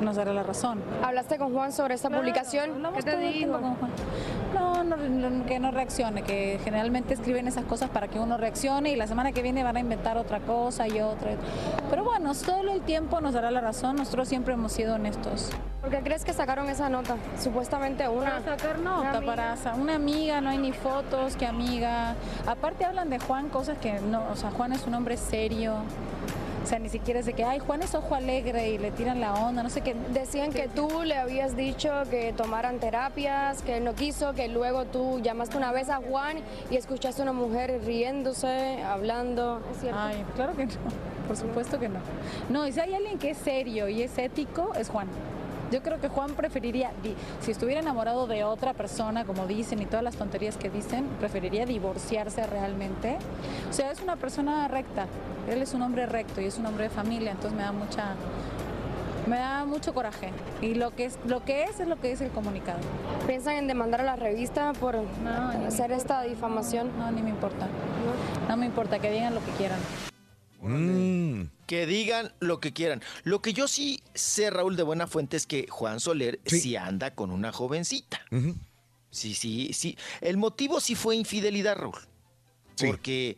nos 0.00 0.16
dará 0.16 0.32
la 0.32 0.42
razón. 0.42 0.80
¿Hablaste 1.02 1.38
con 1.38 1.52
Juan 1.54 1.72
sobre 1.72 1.94
esta 1.94 2.08
Claro, 2.08 2.22
publicación? 2.22 2.70
hablamos 2.70 2.98
¿Qué 2.98 3.02
te 3.10 3.16
todo 3.16 3.20
el 3.26 3.32
tiempo 3.32 3.58
dijo? 3.58 3.68
con 3.68 3.76
Juan. 3.76 3.90
No, 4.54 4.84
no, 4.84 4.96
no, 4.96 5.46
que 5.46 5.58
no 5.58 5.70
reaccione, 5.70 6.22
que 6.22 6.58
generalmente 6.64 7.14
escriben 7.14 7.48
esas 7.48 7.64
cosas 7.64 7.90
para 7.90 8.08
que 8.08 8.18
uno 8.18 8.36
reaccione 8.36 8.90
y 8.90 8.96
la 8.96 9.06
semana 9.06 9.32
que 9.32 9.42
viene 9.42 9.62
van 9.62 9.76
a 9.76 9.80
inventar 9.80 10.16
otra 10.18 10.40
cosa 10.40 10.86
y 10.88 11.00
otra. 11.00 11.32
Pero 11.90 12.04
bueno, 12.04 12.34
solo 12.34 12.72
el 12.72 12.82
tiempo 12.82 13.20
nos 13.20 13.34
dará 13.34 13.50
la 13.50 13.60
razón, 13.60 13.96
nosotros 13.96 14.28
siempre 14.28 14.54
hemos 14.54 14.72
sido 14.72 14.94
honestos. 14.94 15.50
¿Por 15.80 15.90
qué 15.90 16.00
crees 16.00 16.24
que 16.24 16.32
sacaron 16.32 16.68
esa 16.68 16.88
nota? 16.88 17.16
Supuestamente 17.38 18.08
una. 18.08 18.40
Para 18.40 18.56
sacar 18.56 18.78
nota, 18.80 19.18
amiga. 19.18 19.26
para 19.34 19.56
una 19.78 19.94
amiga, 19.94 20.40
no 20.40 20.50
hay 20.50 20.58
ni 20.58 20.72
fotos, 20.72 21.36
que 21.36 21.46
amiga. 21.46 22.14
Aparte 22.46 22.84
hablan 22.84 23.08
de 23.10 23.18
Juan 23.18 23.48
cosas 23.48 23.78
que 23.78 24.00
no, 24.00 24.22
o 24.32 24.36
sea, 24.36 24.50
Juan 24.50 24.72
es 24.72 24.86
un 24.86 24.94
hombre 24.94 25.16
serio. 25.16 25.74
O 26.66 26.68
sea, 26.68 26.80
ni 26.80 26.88
siquiera 26.88 27.20
es 27.20 27.26
de 27.26 27.32
que, 27.32 27.44
ay, 27.44 27.60
Juan 27.60 27.80
es 27.84 27.94
ojo 27.94 28.16
alegre 28.16 28.70
y 28.70 28.78
le 28.78 28.90
tiran 28.90 29.20
la 29.20 29.34
onda, 29.34 29.62
no 29.62 29.70
sé 29.70 29.82
qué. 29.82 29.94
Decían 30.12 30.52
que 30.52 30.66
tú 30.66 31.04
le 31.04 31.16
habías 31.16 31.56
dicho 31.56 31.92
que 32.10 32.32
tomaran 32.32 32.80
terapias, 32.80 33.62
que 33.62 33.76
él 33.76 33.84
no 33.84 33.94
quiso, 33.94 34.34
que 34.34 34.48
luego 34.48 34.84
tú 34.84 35.20
llamaste 35.20 35.56
una 35.56 35.70
vez 35.70 35.90
a 35.90 35.98
Juan 35.98 36.38
y 36.68 36.74
escuchaste 36.74 37.22
a 37.22 37.22
una 37.22 37.32
mujer 37.32 37.80
riéndose, 37.84 38.82
hablando. 38.82 39.62
¿Es 39.70 39.82
cierto? 39.82 39.96
Ay, 39.96 40.24
claro 40.34 40.56
que 40.56 40.66
no, 40.66 40.72
por 41.28 41.36
supuesto 41.36 41.78
que 41.78 41.88
no. 41.88 42.00
No, 42.50 42.66
y 42.66 42.72
si 42.72 42.80
hay 42.80 42.94
alguien 42.94 43.20
que 43.20 43.30
es 43.30 43.38
serio 43.38 43.88
y 43.88 44.02
es 44.02 44.18
ético, 44.18 44.72
es 44.74 44.88
Juan. 44.88 45.06
Yo 45.70 45.82
creo 45.82 46.00
que 46.00 46.08
Juan 46.08 46.34
preferiría, 46.34 46.92
si 47.40 47.50
estuviera 47.50 47.80
enamorado 47.80 48.26
de 48.26 48.44
otra 48.44 48.72
persona, 48.72 49.24
como 49.24 49.46
dicen, 49.46 49.82
y 49.82 49.86
todas 49.86 50.04
las 50.04 50.16
tonterías 50.16 50.56
que 50.56 50.70
dicen, 50.70 51.06
preferiría 51.18 51.66
divorciarse 51.66 52.46
realmente. 52.46 53.18
O 53.68 53.72
sea, 53.72 53.90
es 53.90 54.00
una 54.00 54.16
persona 54.16 54.68
recta. 54.68 55.06
Él 55.48 55.62
es 55.62 55.74
un 55.74 55.82
hombre 55.82 56.06
recto 56.06 56.40
y 56.40 56.44
es 56.44 56.58
un 56.58 56.66
hombre 56.66 56.84
de 56.84 56.90
familia, 56.90 57.32
entonces 57.32 57.56
me 57.56 57.64
da 57.64 57.72
mucha, 57.72 58.14
me 59.26 59.38
da 59.38 59.64
mucho 59.64 59.92
coraje. 59.92 60.30
Y 60.60 60.74
lo 60.74 60.94
que 60.94 61.06
es, 61.06 61.18
lo 61.26 61.44
que 61.44 61.64
es, 61.64 61.80
es 61.80 61.88
lo 61.88 62.00
que 62.00 62.10
dice 62.10 62.26
el 62.26 62.30
comunicado. 62.30 62.78
¿Piensan 63.26 63.54
en 63.54 63.66
demandar 63.66 64.02
a 64.02 64.04
la 64.04 64.16
revista 64.16 64.72
por 64.74 64.96
hacer 65.66 65.90
esta 65.90 66.22
difamación? 66.22 66.96
No, 66.96 67.10
ni 67.10 67.22
me 67.22 67.30
importa. 67.30 67.66
No 68.48 68.56
me 68.56 68.66
importa, 68.66 69.00
que 69.00 69.10
digan 69.10 69.34
lo 69.34 69.44
que 69.44 69.50
quieran. 69.52 69.80
Que 71.66 71.86
digan 71.86 72.32
lo 72.40 72.60
que 72.60 72.72
quieran. 72.72 73.02
Lo 73.24 73.42
que 73.42 73.52
yo 73.52 73.66
sí 73.68 74.02
sé, 74.14 74.50
Raúl, 74.50 74.76
de 74.76 74.84
buena 74.84 75.06
fuente 75.06 75.36
es 75.36 75.46
que 75.46 75.66
Juan 75.68 76.00
Soler 76.00 76.40
sí, 76.46 76.76
anda 76.76 77.14
con 77.14 77.30
una 77.30 77.52
jovencita. 77.52 78.20
Sí, 79.10 79.34
sí, 79.34 79.72
sí. 79.72 79.98
El 80.20 80.36
motivo 80.36 80.80
sí 80.80 80.94
fue 80.94 81.16
infidelidad, 81.16 81.76
Raúl. 81.76 81.98
Porque, 82.78 83.36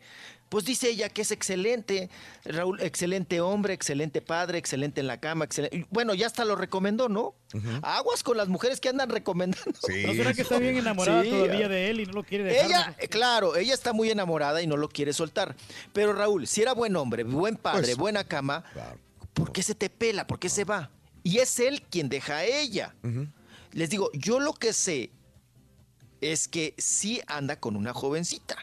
pues 0.49 0.65
dice 0.65 0.89
ella 0.89 1.09
que 1.09 1.21
es 1.21 1.31
excelente, 1.31 2.09
Raúl, 2.43 2.81
excelente 2.81 3.39
hombre, 3.39 3.73
excelente 3.73 4.21
padre, 4.21 4.57
excelente 4.57 4.99
en 4.99 5.07
la 5.07 5.19
cama, 5.19 5.45
excelente. 5.45 5.85
Bueno, 5.91 6.13
ya 6.15 6.25
hasta 6.27 6.43
lo 6.45 6.55
recomendó, 6.55 7.07
¿no? 7.07 7.35
Aguas 7.83 8.23
con 8.23 8.35
las 8.37 8.47
mujeres 8.47 8.79
que 8.79 8.89
andan 8.89 9.09
recomendando. 9.09 9.71
¿No 9.71 10.13
será 10.13 10.33
que 10.33 10.41
está 10.41 10.57
bien 10.59 10.77
enamorada 10.77 11.23
Sí, 11.23 11.29
todavía 11.29 11.67
de 11.67 11.89
él 11.89 11.99
y 12.01 12.05
no 12.07 12.13
lo 12.13 12.23
quiere 12.23 12.43
dejar? 12.45 12.65
ella, 12.65 12.95
eh, 12.99 13.07
claro, 13.07 13.55
ella 13.55 13.73
está 13.73 13.93
muy 13.93 14.09
enamorada 14.09 14.61
y 14.61 14.67
no 14.67 14.75
lo 14.75 14.89
quiere 14.89 15.13
soltar. 15.13 15.55
Pero 15.93 16.13
Raúl, 16.13 16.47
si 16.47 16.61
era 16.61 16.73
buen 16.73 16.95
hombre, 16.95 17.23
buen 17.23 17.55
padre, 17.55 17.81
Pues, 17.81 17.97
buena 17.97 18.23
cama, 18.23 18.63
¿por 19.33 19.51
qué 19.51 19.61
se 19.63 19.75
te 19.75 19.89
pela? 19.89 20.25
¿Por 20.27 20.39
qué 20.39 20.49
se 20.49 20.63
va? 20.63 20.89
Y 21.23 21.37
es 21.39 21.59
él 21.59 21.83
quien 21.89 22.09
deja 22.09 22.37
a 22.37 22.45
ella. 22.45 22.95
Les 23.71 23.89
digo, 23.89 24.09
yo 24.13 24.39
lo 24.39 24.53
que 24.53 24.73
sé 24.73 25.11
es 26.21 26.47
que 26.47 26.73
sí 26.77 27.21
anda 27.27 27.59
con 27.59 27.75
una 27.75 27.93
jovencita, 27.93 28.57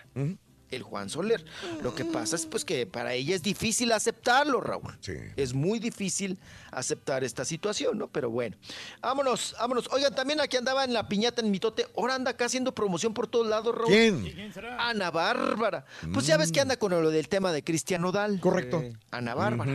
el 0.71 0.83
Juan 0.83 1.09
Soler. 1.09 1.45
Lo 1.83 1.95
que 1.95 2.05
pasa 2.05 2.37
es 2.37 2.47
pues 2.47 2.65
que 2.65 2.87
para 2.87 3.15
ella 3.15 3.35
es 3.35 3.43
difícil 3.43 3.93
aceptarlo, 3.93 4.61
Raúl. 4.61 4.99
Es 5.37 5.55
muy 5.55 5.79
difícil 5.79 6.39
aceptar 6.77 7.25
esta 7.25 7.45
situación, 7.45 7.97
¿no? 7.97 8.09
Pero 8.09 8.31
bueno, 8.31 8.57
vámonos, 9.01 9.57
vámonos. 9.59 9.89
Oigan, 9.93 10.15
también 10.15 10.41
aquí 10.41 10.59
andaba 10.59 10.85
en 10.85 10.93
la 10.93 11.09
piñata 11.09 11.41
en 11.41 11.51
Mitote, 11.51 11.87
ahora 11.97 12.15
anda 12.15 12.33
acá 12.33 12.45
haciendo 12.45 12.73
promoción 12.73 13.15
por 13.15 13.27
todos 13.27 13.47
lados, 13.47 13.75
Raúl. 13.75 13.89
¿Quién? 13.89 14.53
Ana 14.79 15.11
Bárbara. 15.11 15.87
Pues 16.13 16.27
ya 16.27 16.37
ves 16.37 16.53
que 16.53 16.61
anda 16.61 16.77
con 16.77 16.91
lo 16.91 17.11
del 17.11 17.29
tema 17.29 17.51
de 17.51 17.65
Cristian 17.65 18.03
Nodal. 18.03 18.39
Correcto. 18.41 18.83
Ana 19.11 19.35
Bárbara, 19.35 19.73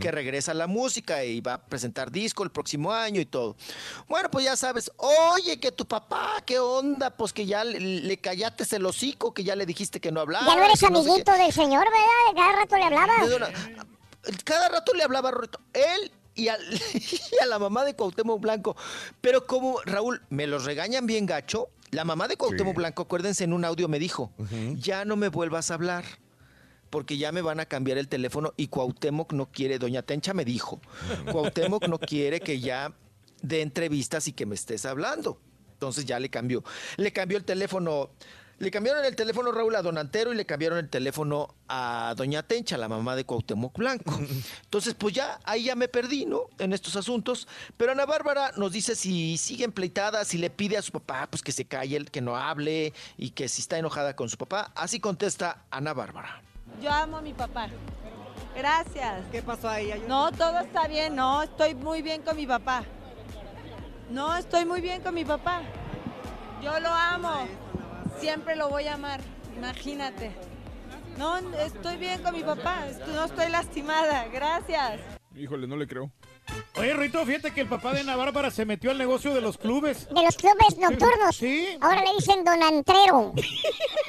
que 0.00 0.10
regresa 0.12 0.52
a 0.52 0.54
la 0.54 0.68
música 0.68 1.24
y 1.24 1.40
va 1.40 1.54
a 1.54 1.66
presentar 1.66 2.12
disco 2.12 2.44
el 2.44 2.50
próximo 2.50 2.92
año 2.92 3.20
y 3.20 3.26
todo. 3.26 3.56
Bueno, 4.08 4.30
pues 4.30 4.44
ya 4.44 4.56
sabes, 4.56 4.92
oye, 4.96 5.58
que 5.58 5.72
tu 5.72 5.86
papá, 5.86 6.42
¿qué 6.46 6.60
onda? 6.60 7.10
Pues 7.10 7.32
que 7.32 7.46
ya 7.46 7.64
le, 7.64 7.80
le 7.80 8.16
callaste 8.18 8.64
el 8.76 8.86
hocico, 8.86 9.34
que 9.34 9.42
ya 9.42 9.56
le 9.56 9.66
dijiste 9.66 10.00
que 10.00 10.12
no 10.12 10.20
hablaba. 10.20 10.46
Ya 10.46 10.54
no 10.54 10.64
eres 10.64 10.82
amiguito 10.84 11.32
del 11.32 11.52
señor, 11.52 11.84
¿verdad? 11.84 12.36
Cada 12.36 12.52
rato 12.56 12.76
le 12.76 12.84
hablabas. 12.84 13.50
Cada 14.44 14.68
rato 14.68 14.94
le 14.94 15.02
hablaba 15.02 15.30
Rorrito. 15.32 15.60
Él 15.72 16.10
y, 16.34 16.48
al- 16.48 16.60
y 16.94 17.42
a 17.42 17.46
la 17.46 17.58
mamá 17.58 17.84
de 17.84 17.94
Cuauhtémoc 17.94 18.40
Blanco. 18.40 18.76
Pero 19.20 19.46
como, 19.46 19.80
Raúl, 19.84 20.22
me 20.30 20.46
los 20.46 20.64
regañan 20.64 21.06
bien 21.06 21.26
gacho. 21.26 21.68
La 21.90 22.04
mamá 22.04 22.26
de 22.28 22.36
Cuauhtémoc 22.36 22.74
Blanco, 22.76 23.02
acuérdense, 23.02 23.44
en 23.44 23.52
un 23.52 23.64
audio 23.64 23.86
me 23.88 23.98
dijo, 23.98 24.32
ya 24.76 25.04
no 25.04 25.16
me 25.16 25.28
vuelvas 25.28 25.70
a 25.70 25.74
hablar. 25.74 26.04
porque 26.90 27.18
ya 27.18 27.32
me 27.32 27.42
van 27.42 27.58
a 27.58 27.66
cambiar 27.66 27.98
el 27.98 28.06
teléfono 28.08 28.52
y 28.56 28.68
Cuauhtémoc 28.68 29.32
no 29.32 29.46
quiere, 29.50 29.78
doña 29.80 30.02
Tencha 30.02 30.32
me 30.34 30.44
dijo, 30.44 30.80
Cuauhtémoc 31.32 31.88
no 31.88 31.98
quiere 31.98 32.40
que 32.40 32.60
ya 32.60 32.92
dé 33.42 33.62
entrevistas 33.62 34.28
y 34.28 34.32
que 34.32 34.46
me 34.46 34.54
estés 34.54 34.84
hablando. 34.86 35.40
Entonces 35.72 36.04
ya 36.04 36.18
le 36.20 36.30
cambió. 36.30 36.62
Le 36.96 37.12
cambió 37.12 37.36
el 37.36 37.44
teléfono. 37.44 38.10
Le 38.64 38.70
cambiaron 38.70 39.04
el 39.04 39.14
teléfono 39.14 39.52
Raúl 39.52 39.76
a 39.76 39.82
Don 39.82 39.98
Antero 39.98 40.32
y 40.32 40.36
le 40.36 40.46
cambiaron 40.46 40.78
el 40.78 40.88
teléfono 40.88 41.54
a 41.68 42.14
Doña 42.16 42.42
Tencha, 42.42 42.78
la 42.78 42.88
mamá 42.88 43.14
de 43.14 43.26
Cuauhtémoc 43.26 43.76
Blanco. 43.76 44.18
Entonces, 44.64 44.94
pues 44.94 45.12
ya, 45.12 45.38
ahí 45.44 45.64
ya 45.64 45.74
me 45.74 45.86
perdí, 45.86 46.24
¿no? 46.24 46.44
En 46.58 46.72
estos 46.72 46.96
asuntos. 46.96 47.46
Pero 47.76 47.92
Ana 47.92 48.06
Bárbara 48.06 48.52
nos 48.56 48.72
dice 48.72 48.94
si 48.94 49.36
sigue 49.36 49.64
empleitada, 49.66 50.24
si 50.24 50.38
le 50.38 50.48
pide 50.48 50.78
a 50.78 50.82
su 50.82 50.92
papá, 50.92 51.28
pues 51.30 51.42
que 51.42 51.52
se 51.52 51.66
calle, 51.66 52.06
que 52.06 52.22
no 52.22 52.38
hable 52.38 52.94
y 53.18 53.32
que 53.32 53.50
si 53.50 53.60
está 53.60 53.76
enojada 53.76 54.16
con 54.16 54.30
su 54.30 54.38
papá. 54.38 54.72
Así 54.74 54.98
contesta 54.98 55.66
Ana 55.70 55.92
Bárbara. 55.92 56.40
Yo 56.80 56.90
amo 56.90 57.18
a 57.18 57.20
mi 57.20 57.34
papá. 57.34 57.68
Gracias. 58.56 59.26
¿Qué 59.30 59.42
pasó 59.42 59.68
ahí? 59.68 59.92
No, 60.08 60.32
todo 60.32 60.60
está 60.60 60.88
bien. 60.88 61.14
No, 61.14 61.42
estoy 61.42 61.74
muy 61.74 62.00
bien 62.00 62.22
con 62.22 62.34
mi 62.34 62.46
papá. 62.46 62.82
No, 64.08 64.34
estoy 64.34 64.64
muy 64.64 64.80
bien 64.80 65.02
con 65.02 65.12
mi 65.12 65.26
papá. 65.26 65.60
Yo 66.62 66.80
lo 66.80 66.88
amo. 66.88 67.46
Siempre 68.18 68.56
lo 68.56 68.68
voy 68.68 68.86
a 68.86 68.94
amar. 68.94 69.20
Imagínate. 69.56 70.32
No, 71.18 71.38
estoy 71.58 71.96
bien 71.96 72.22
con 72.22 72.34
mi 72.34 72.42
papá. 72.42 72.86
No 73.14 73.24
estoy 73.24 73.50
lastimada. 73.50 74.26
Gracias. 74.32 75.00
Híjole, 75.36 75.66
no 75.66 75.76
le 75.76 75.86
creo. 75.86 76.10
Oye, 76.76 76.92
Rito, 76.94 77.24
fíjate 77.24 77.52
que 77.52 77.62
el 77.62 77.68
papá 77.68 77.92
de 77.92 78.00
Ana 78.00 78.16
Bárbara 78.16 78.50
se 78.50 78.64
metió 78.64 78.90
al 78.90 78.98
negocio 78.98 79.32
de 79.34 79.40
los 79.40 79.58
clubes. 79.58 80.08
De 80.08 80.22
los 80.22 80.36
clubes 80.36 80.76
nocturnos. 80.78 81.40
Ahora 81.80 82.02
le 82.04 82.12
dicen 82.16 82.44
donantrero. 82.44 83.32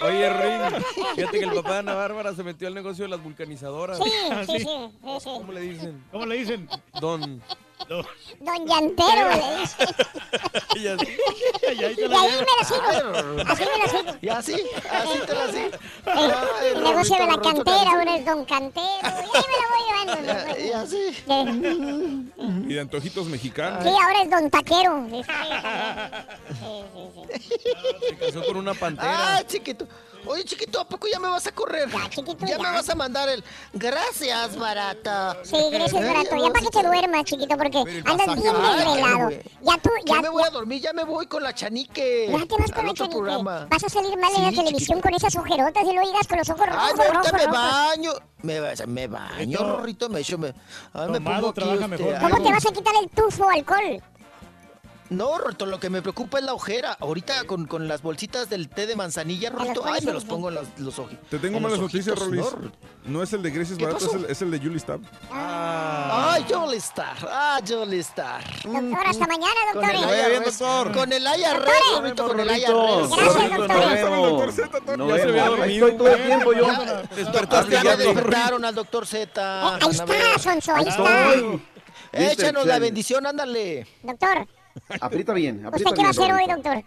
Oye, 0.01 0.30
Rin, 0.30 0.84
fíjate 1.16 1.40
que 1.40 1.45
el 1.45 1.53
papá 1.53 1.74
de 1.74 1.80
Ana 1.80 1.93
Bárbara 1.93 2.35
se 2.35 2.43
metió 2.43 2.67
al 2.67 2.74
negocio 2.74 3.06
de 3.06 3.09
las 3.09 3.24
vulcanizadoras. 3.24 3.98
Sí, 3.98 4.03
sí, 4.03 4.59
sí, 4.59 4.66
sí, 4.66 5.19
sí. 5.19 5.24
¿Cómo 5.24 5.51
le 5.51 5.61
dicen? 5.61 6.03
¿Cómo 6.11 6.25
le 6.25 6.35
dicen? 6.35 6.69
Don. 7.00 7.42
Don 7.88 8.66
Llantero 8.68 9.30
le 9.30 9.60
dicen. 9.60 9.88
Y 10.76 10.88
así. 10.88 11.08
Y 11.64 11.84
ahí 11.84 11.95
Y 11.98 12.04
ahí 12.04 12.06
me 12.06 12.45
la 12.58 12.64
sigo. 12.66 13.42
Así 13.48 13.64
me 13.64 13.78
la 13.78 13.88
sigo. 13.90 14.18
Y 14.22 14.30
así, 14.30 14.54
así 14.92 15.20
te 15.26 15.34
la 15.34 15.48
sigo. 15.48 15.70
Eh, 16.06 16.72
El 16.76 16.84
negocio 16.84 17.16
de 17.18 17.28
la 17.28 17.38
cantera, 17.40 17.92
ahora 17.92 18.16
es 18.16 18.26
Don 18.26 18.44
Cantero. 18.45 18.86
Y 19.02 19.06
ahí 19.06 19.44
me 19.52 19.58
la 19.62 19.68
voy 19.72 19.82
llevando. 19.88 20.34
¿no? 20.34 20.66
Y 20.66 20.72
así. 20.74 21.04
Y 22.70 22.74
de 22.74 22.80
antojitos 22.82 23.28
mexicanos. 23.28 23.84
Sí, 23.84 23.90
ahora 23.90 24.22
es 24.24 24.30
Don 24.30 24.50
Taquero. 24.50 25.08
Sí, 25.10 25.24
sí, 25.24 25.32
sí, 26.50 26.84
sí, 26.94 27.40
sí. 27.40 28.10
Se 28.10 28.18
casó 28.18 28.45
con 28.45 28.58
una 28.58 28.74
pantera. 28.74 29.38
Ah, 29.38 29.44
chiquito. 29.45 29.88
Oye, 30.28 30.44
chiquito, 30.44 30.80
¿a 30.82 30.88
poco 30.88 31.08
ya 31.08 31.20
me 31.20 31.28
vas 31.28 31.45
a 31.48 31.52
correr? 31.52 31.90
Ya, 31.90 32.10
chiquito, 32.10 32.45
ya. 32.45 32.58
ya. 32.58 32.64
me 32.64 32.72
vas 32.72 32.90
a 32.90 32.95
mandar 32.95 33.30
el 33.30 33.44
gracias, 33.74 34.56
barato. 34.58 35.38
Sí, 35.44 35.58
gracias, 35.72 36.02
barato. 36.06 36.36
Ya 36.36 36.50
para 36.52 36.62
que 36.66 36.70
te 36.70 36.84
duermas, 36.84 37.24
chiquito, 37.26 37.58
porque 37.58 37.78
andas 38.06 38.42
bien 38.42 38.56
Ay, 38.62 38.78
desvelado. 38.80 39.30
Ya 39.62 39.78
tú, 39.82 39.90
Ya 40.06 40.16
ya, 40.16 40.22
me 40.22 40.30
voy 40.30 40.44
a 40.44 40.50
dormir, 40.50 40.82
ya 40.82 40.94
me 40.94 41.04
voy 41.04 41.28
con 41.28 41.44
la 41.44 41.54
chanique. 41.54 42.28
ya 42.32 42.45
te 42.45 42.56
vas 42.58 42.72
con 42.72 42.86
la 42.86 42.94
chanique. 42.94 43.16
programa. 43.16 43.68
Vas 43.70 43.84
a 43.84 43.90
salir 43.90 44.18
mal 44.18 44.32
en 44.36 44.44
la 44.44 44.50
Sí, 44.50 44.56
televisión 44.58 45.02
con 45.02 45.14
esas 45.14 45.36
ojerotas 45.36 45.84
y 45.84 45.94
luego 45.94 46.02
llegas 46.10 46.28
con 46.28 46.38
los 46.38 46.50
ojos 46.50 46.66
Ay, 46.70 46.94
rojos, 46.94 46.98
no, 46.98 47.20
ahorita 47.20 47.38
me 47.38 47.48
baño. 47.48 48.12
Me, 48.42 48.60
me 48.88 49.08
baño, 49.08 49.58
Rito. 49.58 49.64
Rorrito, 49.78 50.10
me 50.10 50.20
echo, 50.20 50.38
me, 50.38 50.54
ay, 50.94 51.08
me 51.10 51.14
Tomado 51.16 51.36
pongo 51.38 51.50
aquí, 51.50 51.60
trabaja 51.62 51.86
este, 51.86 52.04
mejor. 52.04 52.30
¿Cómo 52.30 52.44
te 52.44 52.52
vas 52.52 52.66
a 52.66 52.72
quitar 52.72 52.94
el 53.02 53.10
tufo 53.10 53.50
alcohol? 53.50 54.04
No, 55.09 55.38
Rorrito, 55.38 55.66
lo 55.67 55.80
que 55.80 55.90
me 55.92 56.01
preocupa 56.01 56.40
es 56.40 56.45
la 56.45 56.53
ojera. 56.53 56.98
Ahorita 57.00 57.43
con, 57.45 57.66
con 57.67 57.88
las 57.88 58.01
bolsitas 58.01 58.50
del 58.50 58.69
té 58.69 58.88
de 58.88 58.95
manzanilla, 58.95 59.51
pones 59.51 59.77
ay, 59.85 60.03
me 60.03 60.14
los 60.14 60.25
pongo 60.25 60.50
en 60.50 60.56
los, 60.56 60.67
los 60.80 60.98
ojos. 60.98 61.14
Te 61.30 61.38
tengo 61.38 61.58
en 61.58 61.64
malas 61.64 61.80
noticias, 61.80 62.19
ojitos, 62.19 62.53
Rolis. 62.53 62.72
¿no? 63.06 63.16
No 63.17 63.22
es 63.24 63.32
el 63.34 63.43
de 63.43 63.51
Grecies 63.51 63.77
¿Qué 63.77 63.85
Barato, 63.85 64.06
es 64.08 64.14
el, 64.14 64.25
es 64.25 64.42
el 64.42 64.50
de 64.50 64.59
Julie 64.59 64.80
Stab. 64.80 65.00
Ay, 65.32 66.43
Jolly 66.50 66.77
Star, 66.77 67.16
ah, 67.30 67.59
Jolly 67.67 68.00
Star. 68.00 68.43
Doctor, 68.64 69.08
hasta 69.08 69.27
mañana, 69.27 69.53
Con 69.74 69.82
doctor. 69.84 69.95
el 69.95 70.06
vaya 70.06 70.27
bien, 70.30 70.43
doctor. 70.43 70.92
con 70.92 71.14
el 71.14 71.24
Doctores. 71.24 71.95
Rorrito, 71.98 72.27
con 72.27 72.40
el. 72.40 72.48
Gracias, 72.48 72.72
doctor. 74.72 74.98
Nos 74.98 75.08
Ya 75.09 75.16
se 75.17 75.30
había 75.30 75.45
dormido. 75.50 75.88
estoy 75.88 75.98
todo 76.00 76.08
el 76.16 76.25
tiempo 76.25 76.53
yo. 76.53 76.67
Despertaste 77.16 77.72
Ya 77.84 77.95
despertaron 77.95 78.66
al 78.66 78.74
doctor 78.75 79.06
Z. 79.06 79.42
Eh, 79.42 79.80
ahí 79.82 79.90
está. 79.92 80.40
Sonso, 80.40 80.74
ahí 80.74 80.88
está. 80.88 81.34
Échanos 82.11 82.66
la 82.66 82.80
bendición, 82.80 83.25
ándale. 83.27 83.85
Doctor, 84.01 84.48
Aprieta 85.00 85.34
bien, 85.34 85.66
¿usted 85.66 85.68
aprieta 85.68 85.94
qué 85.94 86.02
va 86.02 86.08
a 86.08 86.12
hacer 86.12 86.34
hoy, 86.34 86.45
doctor? 86.48 86.84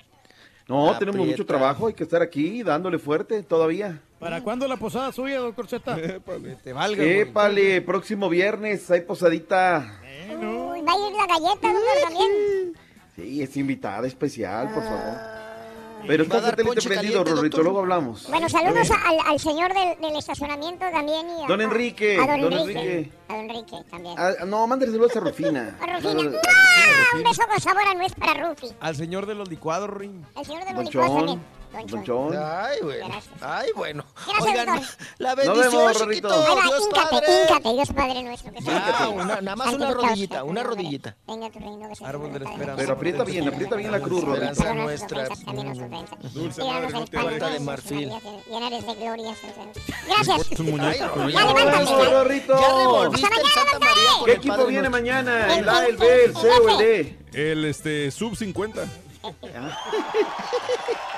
No, 0.69 0.99
tenemos 0.99 1.21
Aprieta. 1.21 1.31
mucho 1.33 1.47
trabajo, 1.47 1.87
hay 1.87 1.95
que 1.95 2.03
estar 2.05 2.21
aquí 2.21 2.63
dándole 2.63 2.99
fuerte 2.99 3.43
todavía. 3.43 4.01
¿Para 4.19 4.43
cuándo 4.43 4.69
la 4.69 4.77
posada 4.77 5.11
suya, 5.13 5.39
doctor 5.39 5.67
Z? 5.69 5.97
Que 6.25 6.57
te 6.63 6.73
valga, 6.73 7.03
güey. 7.03 7.21
Épale, 7.21 7.81
próximo 7.83 8.29
viernes 8.29 8.91
hay 8.91 9.01
posadita. 9.01 10.01
Uy, 10.29 10.83
va 10.83 10.93
a 10.93 11.09
ir 11.09 11.17
la 11.17 11.27
galleta, 11.27 11.73
doctor, 11.73 12.03
también. 12.05 12.33
Sí, 13.17 13.43
es 13.43 13.57
invitada 13.57 14.07
especial, 14.07 14.73
por 14.73 14.83
favor. 14.83 15.48
Pero 16.07 16.23
está 16.23 16.41
satélite 16.41 16.83
prendido, 16.83 17.25
Rorrito, 17.25 17.63
luego 17.63 17.81
hablamos. 17.81 18.29
Bueno, 18.29 18.49
saludos 18.49 18.91
al, 18.91 19.19
al 19.27 19.39
señor 19.39 19.73
del, 19.75 20.01
del 20.01 20.17
estacionamiento 20.17 20.85
también. 20.91 21.27
Y 21.39 21.45
a, 21.45 21.47
Don 21.47 21.61
Enrique, 21.61 22.19
A 22.19 22.27
don, 22.27 22.41
don 22.43 22.53
Enrique. 22.53 22.81
Enrique. 22.81 23.13
A 23.29 23.33
don 23.35 23.51
Enrique 23.51 23.77
también. 23.91 24.15
Ah, 24.19 24.31
no, 24.47 24.67
mándale 24.67 24.93
saludos 24.93 25.17
a 25.17 25.21
Rufina. 25.21 25.79
A 25.81 25.87
Rufina. 25.97 26.15
No, 26.15 26.23
no. 26.23 26.39
Un 27.15 27.23
beso 27.25 27.43
con 27.49 27.61
sabor 27.61 27.83
a 27.87 27.95
nuez 27.95 28.15
para 28.15 28.49
Rufi. 28.49 28.69
Al 28.81 28.97
señor 28.97 29.27
de 29.27 29.35
los 29.35 29.49
licuados, 29.49 29.91
Rin. 29.91 30.25
El 30.37 30.45
señor 30.47 30.65
de 30.65 30.73
los 30.73 30.85
licuados 30.85 31.17
también. 31.17 31.58
Don 31.73 31.87
Don 31.87 32.05
Chon. 32.05 32.33
Chon. 32.33 32.37
Ay, 32.43 32.79
bueno. 32.83 33.09
Gracias. 33.09 33.35
Ay, 33.43 33.69
bueno. 33.77 34.05
Gracias, 34.27 34.43
Oigan, 34.49 34.67
doctor. 34.67 34.89
la 35.19 35.35
bendición, 35.35 35.71
vemos, 35.71 35.99
chiquito. 35.99 36.29
Dios 36.29 36.89
Padre. 36.95 37.73
Dios 37.75 37.89
Padre 37.95 38.23
nuestro. 38.23 38.53
Que 38.53 38.61
Ya, 38.61 38.97
sea- 38.99 39.09
una- 39.09 39.41
nada 39.41 39.57
más 39.57 39.75
una 39.75 39.91
rodillita, 39.91 40.45
una 40.45 40.63
rodillita. 40.63 41.17
Venga 41.27 41.51
tu 41.51 41.59
reino, 41.59 41.89
que 41.89 41.97
sea 41.97 42.09
Árbol 42.09 42.33
de 42.33 42.39
la 42.41 42.51
esperanza. 42.51 42.77
Pero 42.81 42.93
aprieta 42.95 43.25
bien, 43.25 43.49
aprieta 43.49 43.77
bien 43.77 43.93
la 43.93 44.01
cruz. 44.01 44.25
Esperanza 44.25 44.75
nuestra. 44.75 45.29
Dulce 46.33 46.65
madre, 46.65 46.89
no 46.91 47.05
te 47.05 47.17
vayas. 47.17 47.53
de 47.53 47.61
marfil. 47.61 48.09
María, 48.11 48.41
Llenares 48.49 48.87
de 48.87 48.95
gloria. 48.95 49.35
Gracias. 50.07 50.51
Es 50.53 50.61
un 50.61 50.67
Ay, 50.67 50.73
muñeco. 50.73 51.15
Rorrito, 51.15 51.29
Ya, 51.31 51.45
levántate. 51.45 51.85
Ya 52.49 52.69
revolviste 52.79 53.27
el 53.29 53.47
Santa. 53.53 53.79
María 53.79 54.25
¿Qué 54.25 54.33
equipo 54.33 54.67
viene 54.67 54.89
mañana? 54.89 55.55
¿El 55.57 55.69
A, 55.69 55.87
el 55.87 55.97
B, 55.97 56.25
el 56.25 56.37
C 56.37 56.51
o 56.51 56.69
el 56.71 56.79
D? 56.79 57.19
El 57.33 57.65
este, 57.67 58.11
sub 58.11 58.35
50. 58.37 58.85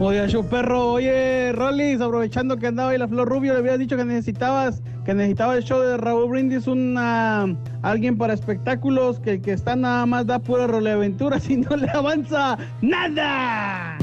Oye, 0.00 0.28
show 0.28 0.44
perro, 0.44 0.92
oye, 0.92 1.50
Rolis, 1.52 2.00
aprovechando 2.00 2.56
que 2.56 2.68
andaba 2.68 2.90
ahí 2.90 2.98
la 2.98 3.08
Flor 3.08 3.28
Rubio, 3.28 3.52
le 3.52 3.58
habías 3.58 3.80
dicho 3.80 3.96
que 3.96 4.04
necesitabas, 4.04 4.80
que 5.04 5.12
necesitaba 5.12 5.56
el 5.56 5.64
show 5.64 5.80
de 5.80 5.96
Raúl 5.96 6.30
Brindis, 6.30 6.68
una 6.68 7.56
alguien 7.82 8.16
para 8.16 8.32
espectáculos, 8.32 9.18
que 9.18 9.32
el 9.32 9.40
que 9.42 9.52
está 9.52 9.74
nada 9.74 10.06
más 10.06 10.24
da 10.26 10.38
pura 10.38 10.68
roleaventuras 10.68 11.50
y 11.50 11.56
no 11.56 11.76
le 11.76 11.90
avanza 11.90 12.56
nada. 12.80 13.98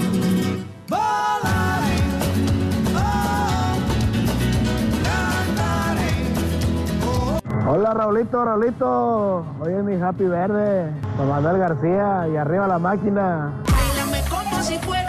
Hola 7.68 7.94
Raulito, 7.94 8.44
Raulito, 8.44 9.46
oye 9.62 9.82
mi 9.82 9.96
Happy 10.02 10.26
Verde, 10.26 10.92
Don 11.18 11.30
Manuel 11.30 11.58
García 11.58 12.28
y 12.32 12.36
arriba 12.36 12.68
la 12.68 12.80
máquina. 12.80 13.54
Bailame 13.72 14.22
como 14.30 14.62
si 14.62 14.78
fuera 14.80 15.05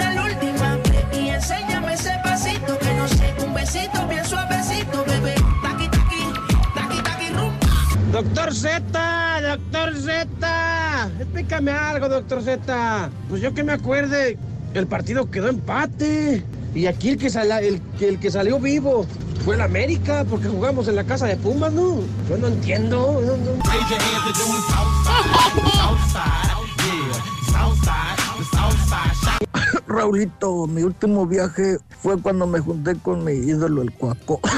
Doctor 8.12 8.54
Z, 8.54 9.40
doctor 9.42 9.96
Z, 9.96 11.10
explícame 11.20 11.72
algo, 11.72 12.08
doctor 12.08 12.42
Z. 12.42 13.10
Pues 13.28 13.42
yo 13.42 13.52
que 13.52 13.64
me 13.64 13.72
acuerde, 13.72 14.38
el 14.74 14.86
partido 14.86 15.30
quedó 15.30 15.48
empate. 15.48 16.44
Y 16.74 16.86
aquí 16.86 17.10
el 17.10 17.18
que, 17.18 17.30
sala- 17.30 17.60
el, 17.60 17.80
que- 17.98 18.08
el 18.08 18.20
que 18.20 18.30
salió 18.30 18.58
vivo 18.60 19.06
fue 19.44 19.56
el 19.56 19.60
América, 19.62 20.24
porque 20.28 20.48
jugamos 20.48 20.88
en 20.88 20.96
la 20.96 21.04
casa 21.04 21.26
de 21.26 21.36
Pumas, 21.36 21.72
¿no? 21.72 21.98
Yo 22.28 22.36
no 22.38 22.48
entiendo. 22.48 23.20
no, 23.24 23.36
no. 23.36 23.62
Raulito, 29.86 30.66
mi 30.66 30.82
último 30.82 31.26
viaje 31.26 31.78
fue 32.02 32.20
cuando 32.20 32.46
me 32.46 32.58
junté 32.60 32.96
con 32.96 33.24
mi 33.24 33.32
ídolo, 33.32 33.82
el 33.82 33.92
Cuaco. 33.92 34.40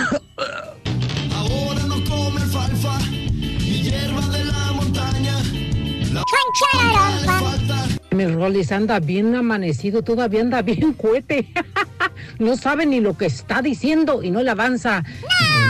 Mi 8.10 8.26
Rolis 8.26 8.72
anda 8.72 8.98
bien 8.98 9.34
amanecido, 9.36 10.02
todavía 10.02 10.40
anda 10.40 10.62
bien 10.62 10.92
cohete. 10.92 11.52
no 12.38 12.56
sabe 12.56 12.86
ni 12.86 13.00
lo 13.00 13.16
que 13.16 13.26
está 13.26 13.62
diciendo 13.62 14.22
y 14.22 14.30
no 14.30 14.42
le 14.42 14.50
avanza 14.50 15.04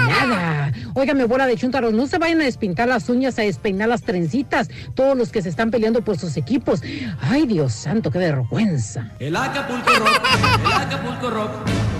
nada. 0.08 0.72
Óigame, 0.94 1.24
bola 1.24 1.46
de 1.46 1.56
chuntaros, 1.56 1.92
no 1.92 2.06
se 2.06 2.18
vayan 2.18 2.40
a 2.40 2.44
despintar 2.44 2.88
las 2.88 3.08
uñas, 3.08 3.38
a 3.38 3.42
despeinar 3.42 3.88
las 3.88 4.02
trencitas, 4.02 4.70
todos 4.94 5.16
los 5.16 5.30
que 5.30 5.42
se 5.42 5.48
están 5.48 5.70
peleando 5.70 6.02
por 6.02 6.18
sus 6.18 6.36
equipos. 6.36 6.82
Ay, 7.20 7.46
Dios 7.46 7.72
santo, 7.72 8.10
qué 8.10 8.18
vergüenza. 8.18 9.12
El 9.18 9.36
Acapulco 9.36 9.90
Rock, 9.90 10.20
el 10.64 10.72
Acapulco 10.72 11.30
Rock, 11.30 11.50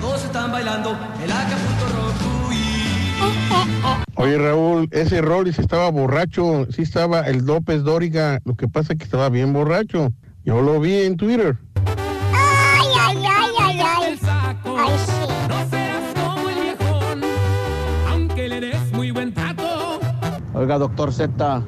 todos 0.00 0.24
están 0.24 0.50
bailando, 0.52 0.98
el 1.22 1.30
Acapulco 1.30 1.96
Rock. 1.96 2.27
Oye 4.14 4.36
Raúl, 4.36 4.88
ese 4.90 5.20
Rollis 5.22 5.58
estaba 5.58 5.90
borracho, 5.90 6.66
sí 6.70 6.82
estaba 6.82 7.20
el 7.20 7.46
López 7.46 7.84
Dóriga, 7.84 8.40
lo 8.44 8.56
que 8.56 8.68
pasa 8.68 8.92
es 8.92 8.98
que 8.98 9.04
estaba 9.04 9.28
bien 9.28 9.52
borracho. 9.52 10.10
Yo 10.44 10.60
lo 10.60 10.80
vi 10.80 11.02
en 11.02 11.16
Twitter. 11.16 11.56
Ay, 12.32 12.86
ay, 13.00 13.16
ay, 13.16 13.50
ay, 13.60 13.80
ay. 13.80 14.18
Ay, 14.64 14.92
sí. 15.06 15.12
No 15.48 15.70
seas 15.70 16.14
como 16.14 16.48
el 16.48 16.54
viejón, 16.60 17.20
aunque 18.08 18.48
le 18.48 18.60
des 18.60 18.92
muy 18.92 19.10
buen 19.10 19.32
trato. 19.32 20.00
Oiga, 20.54 20.78
doctor 20.78 21.12
Z, 21.12 21.62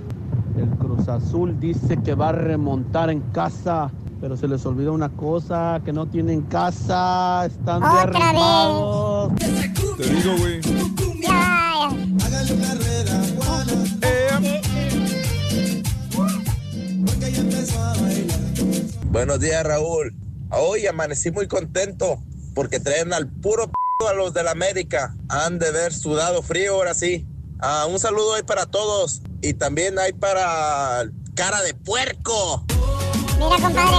el 0.57 0.69
Cruz 0.71 1.09
Azul 1.09 1.59
dice 1.61 1.99
que 2.03 2.15
va 2.15 2.31
a 2.31 2.33
remontar 2.33 3.11
en 3.11 3.21
casa, 3.33 3.91
pero 4.21 4.37
se 4.37 4.49
les 4.49 4.67
olvidó 4.67 4.93
una 4.93 5.11
cosa, 5.11 5.81
que 5.85 5.93
no 5.93 6.07
tienen 6.07 6.43
casa, 6.43 7.47
están 7.47 7.83
Otra 7.83 8.07
derrumbados. 8.07 9.33
Te 9.97 10.09
digo, 10.09 10.37
güey. 10.39 11.10
Ya, 11.21 11.91
Buenos 19.11 19.41
días, 19.41 19.65
Raúl. 19.65 20.15
Hoy 20.51 20.87
amanecí 20.87 21.31
muy 21.31 21.47
contento 21.47 22.23
porque 22.55 22.81
traen 22.81 23.13
al 23.13 23.29
puro 23.29 23.67
p 23.67 23.73
a 24.09 24.15
los 24.15 24.33
de 24.33 24.43
la 24.43 24.53
América. 24.53 25.15
Han 25.29 25.59
de 25.59 25.71
ver 25.71 25.93
sudado 25.93 26.43
frío 26.43 26.75
ahora 26.75 26.95
sí. 26.95 27.27
Ah, 27.61 27.87
un 27.89 27.99
saludo 27.99 28.35
ahí 28.35 28.43
para 28.43 28.67
todos 28.67 29.21
y 29.43 29.55
también 29.55 29.99
hay 29.99 30.13
para 30.13 31.05
cara 31.35 31.61
de 31.63 31.75
puerco. 31.75 32.65
Mira, 33.39 33.57
compadre. 33.61 33.97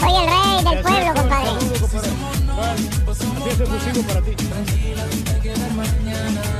Soy 0.00 0.12
el 0.14 0.26
rey 0.26 0.74
del 0.74 0.82
pueblo, 0.82 1.14
compadre. 1.14 1.50
Así 3.10 3.48
es 3.50 3.60
exclusivo 3.60 4.06
para 4.08 4.22
ti. 4.22 5.35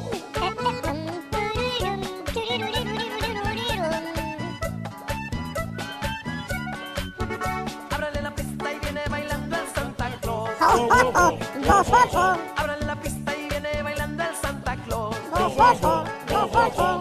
Gozoso. 10.71 12.37
Abran 12.55 12.87
la 12.87 12.95
pista 12.95 13.35
y 13.37 13.49
viene 13.49 13.83
bailando 13.83 14.23
el 14.23 14.35
Santa 14.35 14.75
Claus. 14.77 15.15
Gozoso, 15.31 16.05
gozoso. 16.29 16.99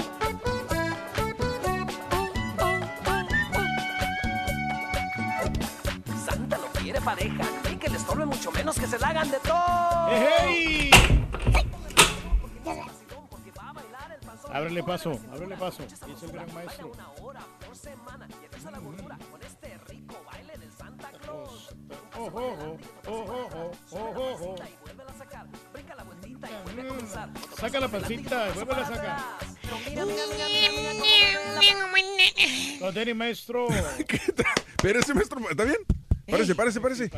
Santa 6.24 6.58
no 6.58 6.66
quiere 6.80 7.00
pareja, 7.00 7.44
ni 7.68 7.76
que 7.76 7.88
le 7.88 7.96
estorbe 7.96 8.26
mucho 8.26 8.50
menos 8.50 8.78
que 8.78 8.86
se 8.86 8.98
la 8.98 9.08
hagan 9.08 9.30
de 9.30 9.38
todo. 9.38 10.08
¡Hey! 10.10 10.90
Ábrele 14.52 14.82
paso, 14.82 15.12
ábrele 15.32 15.56
paso. 15.56 15.84
Es 15.84 16.22
el 16.24 16.32
gran 16.32 16.52
maestro. 16.52 16.90
Una 16.92 17.08
hora 17.22 17.40
por 17.64 17.76
semana 17.76 18.26
y 18.28 18.44
empieza 18.44 18.70
la 18.72 18.78
cultura 18.78 19.16
oh, 22.16 22.30
oh, 22.32 22.78
oh, 23.06 23.56
oh. 23.92 24.56
Saca 27.58 27.80
la 27.80 27.88
pancita, 27.88 28.52
vuelve 28.52 28.72
a 28.72 28.86
sacar. 28.86 29.20
Con 32.78 32.94
tenis, 32.94 33.16
maestro. 33.16 33.68
Espérese, 33.98 35.14
maestro, 35.14 35.50
¿está 35.50 35.64
bien? 35.64 35.78
Parece, 36.26 36.54
parece, 36.54 36.80
parece. 36.80 37.10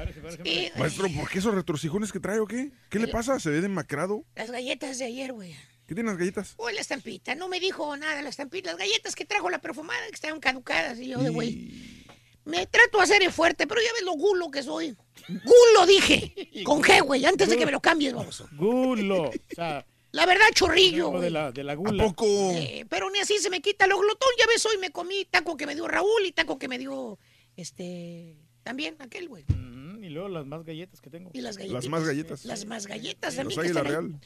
Maestro, 0.76 1.08
¿por 1.10 1.28
qué 1.28 1.38
esos 1.38 1.54
retorcijones 1.54 2.12
que 2.12 2.20
trae 2.20 2.40
o 2.40 2.46
qué? 2.46 2.72
¿Qué 2.88 2.98
le 2.98 3.08
pasa? 3.08 3.38
¿Se 3.38 3.50
ve 3.50 3.60
demacrado? 3.60 4.24
Las 4.34 4.50
galletas 4.50 4.98
de 4.98 5.04
ayer, 5.04 5.32
güey. 5.32 5.54
¿Qué 5.86 5.94
tienen 5.94 6.06
las 6.06 6.16
galletas? 6.16 6.54
Uy, 6.58 6.72
la 6.72 6.80
estampita. 6.80 7.34
No 7.34 7.48
me 7.48 7.60
dijo 7.60 7.96
nada 7.96 8.22
la 8.22 8.28
estampita. 8.30 8.70
Las 8.70 8.78
galletas 8.78 9.14
que 9.14 9.24
trajo 9.24 9.50
la 9.50 9.60
perfumada 9.60 10.00
que 10.08 10.14
estaban 10.14 10.40
caducadas. 10.40 10.98
Y 10.98 11.08
yo 11.08 11.18
güey. 11.32 12.06
Me 12.44 12.66
trato 12.66 12.98
de 12.98 13.04
hacer 13.04 13.22
el 13.22 13.32
fuerte, 13.32 13.66
pero 13.66 13.80
ya 13.80 13.92
ves 13.92 14.02
lo 14.02 14.12
gulo 14.14 14.50
que 14.50 14.62
soy. 14.62 14.96
Gulo 15.28 15.86
dije. 15.86 16.34
Con 16.64 16.82
G, 16.82 17.02
güey. 17.04 17.24
Antes 17.24 17.48
de 17.48 17.56
que 17.56 17.66
me 17.66 17.72
lo 17.72 17.80
cambies, 17.80 18.12
vamos. 18.14 18.44
Gulo. 18.56 19.30
O 19.52 19.54
sea, 19.54 19.86
La 20.10 20.26
verdad, 20.26 20.46
chorrillo, 20.54 21.12
de 21.20 21.30
la, 21.30 21.52
de 21.52 21.62
la 21.64 21.74
gula. 21.74 22.04
poco? 22.04 22.26
Eh, 22.26 22.84
pero 22.88 23.08
ni 23.10 23.18
así 23.20 23.38
se 23.38 23.48
me 23.50 23.60
quita 23.62 23.86
lo 23.86 23.98
glotón. 23.98 24.28
Ya 24.38 24.46
ves, 24.46 24.64
hoy 24.66 24.76
me 24.78 24.90
comí 24.90 25.24
taco 25.30 25.56
que 25.56 25.66
me 25.66 25.74
dio 25.74 25.86
Raúl 25.88 26.26
y 26.26 26.32
taco 26.32 26.58
que 26.58 26.68
me 26.68 26.78
dio, 26.78 27.18
este, 27.56 28.36
también 28.62 28.96
aquel, 28.98 29.28
güey. 29.28 29.44
Mm, 29.48 30.04
Y 30.04 30.08
luego 30.10 30.28
las 30.28 30.44
más 30.46 30.64
galletas 30.64 31.00
que 31.00 31.10
tengo. 31.10 31.30
Y 31.32 31.40
las 31.40 31.54
Las 31.56 31.58
galletitas. 31.58 31.88
más 31.88 32.04
galletas. 32.04 32.44
Las 32.44 32.64
más 32.66 32.86
galletas 32.86 33.34
Las 33.34 33.36
también. 33.36 33.60
que 33.60 33.66
Águila 33.68 33.80
están 33.80 34.04
ahí. 34.04 34.20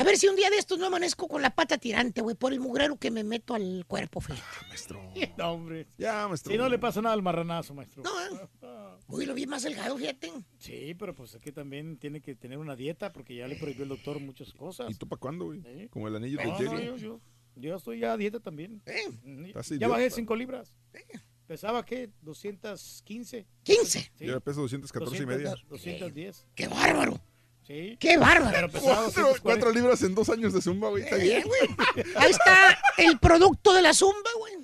A 0.00 0.02
ver 0.02 0.16
si 0.16 0.28
un 0.28 0.34
día 0.36 0.48
de 0.48 0.56
estos 0.56 0.78
no 0.78 0.86
amanezco 0.86 1.28
con 1.28 1.42
la 1.42 1.54
pata 1.54 1.76
tirante, 1.76 2.22
güey, 2.22 2.34
por 2.34 2.54
el 2.54 2.58
mugrero 2.60 2.96
que 2.96 3.10
me 3.10 3.22
meto 3.22 3.52
al 3.54 3.84
cuerpo, 3.86 4.22
fíjate. 4.22 4.66
Maestro. 4.68 4.98
No, 5.36 5.52
hombre. 5.52 5.88
Ya, 5.98 6.26
maestro. 6.26 6.52
Si 6.52 6.56
no 6.56 6.70
le 6.70 6.78
pasa 6.78 7.02
nada 7.02 7.12
al 7.14 7.20
marranazo, 7.22 7.74
maestro. 7.74 8.02
No, 8.02 8.10
¿eh? 8.24 8.48
Uy, 9.08 9.26
lo 9.26 9.34
vi 9.34 9.46
más 9.46 9.62
delgado, 9.62 9.98
fíjate. 9.98 10.32
Sí, 10.56 10.94
pero 10.98 11.14
pues 11.14 11.34
aquí 11.34 11.52
también 11.52 11.98
tiene 11.98 12.22
que 12.22 12.34
tener 12.34 12.56
una 12.56 12.76
dieta 12.76 13.12
porque 13.12 13.34
ya 13.34 13.46
le 13.46 13.56
prohibió 13.56 13.82
el 13.82 13.90
doctor 13.90 14.18
muchas 14.20 14.54
cosas. 14.54 14.90
¿Y 14.90 14.94
tú 14.94 15.06
para 15.06 15.20
cuándo, 15.20 15.44
güey? 15.46 15.88
Como 15.90 16.08
el 16.08 16.16
anillo 16.16 16.38
de 16.38 16.44
No, 16.44 16.50
no, 16.52 16.56
Jerry. 16.58 16.86
yo, 16.86 16.96
yo, 16.96 17.20
yo 17.56 17.76
estoy 17.76 17.98
ya 17.98 18.14
a 18.14 18.16
dieta 18.16 18.40
también. 18.40 18.82
Estás 18.86 19.68
Ya 19.68 19.74
idiota. 19.76 19.88
bajé 19.88 20.08
5 20.10 20.34
libras. 20.36 20.74
¿Pesaba 21.46 21.84
qué? 21.84 22.10
215. 22.22 23.46
15. 23.64 24.12
Yo 24.18 24.26
ya 24.34 24.40
peso 24.40 24.62
214 24.62 25.22
y 25.22 25.26
media. 25.26 25.54
210. 25.68 26.46
¡Qué 26.54 26.68
bárbaro! 26.68 27.20
Sí. 27.70 27.96
¡Qué 28.00 28.16
bárbaro! 28.16 28.50
Pero 28.72 28.82
Cuatro, 28.82 28.96
240. 29.28 29.40
cuatro 29.42 29.70
libras 29.72 30.02
en 30.02 30.12
dos 30.16 30.28
años 30.28 30.52
de 30.52 30.60
zumba, 30.60 30.88
güey. 30.88 31.04
Está 31.04 31.16
bien. 31.16 31.44
Ahí 32.16 32.30
está 32.32 32.76
el 32.98 33.16
producto 33.20 33.72
de 33.72 33.80
la 33.82 33.94
zumba, 33.94 34.28
güey. 34.40 34.54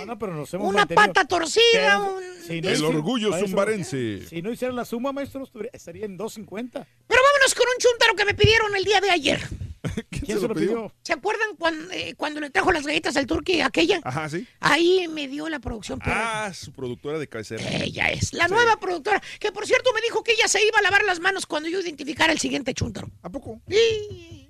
No, 0.00 0.04
no, 0.06 0.18
pero 0.18 0.34
nos 0.34 0.52
hemos 0.52 0.68
Una 0.68 0.80
mantenido. 0.80 1.06
pata 1.06 1.24
torcida, 1.26 1.62
Pero, 1.72 2.14
un- 2.16 2.22
si 2.46 2.60
no 2.60 2.68
El 2.68 2.84
orgullo 2.84 3.38
zumbarense. 3.38 4.26
Si 4.28 4.42
no 4.42 4.52
hiciera 4.52 4.72
la 4.74 4.84
suma, 4.84 5.12
maestro, 5.12 5.48
estaría 5.72 6.04
en 6.04 6.18
250. 6.18 6.86
Pero 7.08 7.20
vámonos 7.22 7.54
con 7.54 7.64
un 7.66 7.78
chúntaro 7.80 8.14
que 8.14 8.24
me 8.26 8.34
pidieron 8.34 8.76
el 8.76 8.84
día 8.84 9.00
de 9.00 9.10
ayer. 9.10 9.40
¿Quién 10.10 10.40
se 10.40 10.46
lo 10.48 10.54
pidió? 10.54 10.92
¿Se 11.02 11.12
acuerdan 11.12 11.56
cuando, 11.58 11.92
cuando 12.16 12.40
le 12.40 12.50
trajo 12.50 12.70
las 12.72 12.86
galletas 12.86 13.16
al 13.16 13.26
turqui 13.26 13.60
aquella? 13.60 14.00
Ajá, 14.04 14.28
sí. 14.28 14.46
Ahí 14.60 15.08
me 15.08 15.28
dio 15.28 15.48
la 15.48 15.58
producción. 15.58 15.98
pero 15.98 16.12
Ah, 16.16 16.52
su 16.54 16.72
productora 16.72 17.18
de 17.18 17.26
cabecera. 17.28 17.62
Ella 17.82 18.10
es 18.10 18.32
la 18.32 18.48
nueva 18.48 18.78
productora, 18.78 19.22
que 19.40 19.50
por 19.52 19.66
cierto 19.66 19.92
me 19.92 20.00
dijo 20.00 20.22
que 20.22 20.32
ella 20.32 20.46
se 20.48 20.64
iba 20.64 20.78
a 20.78 20.82
lavar 20.82 21.04
las 21.04 21.20
manos 21.20 21.46
cuando 21.46 21.68
yo 21.68 21.80
identificara 21.80 22.32
el 22.32 22.38
siguiente 22.38 22.74
chúntaro. 22.74 23.10
¿A 23.22 23.28
poco? 23.30 23.60
Sí. 23.68 24.41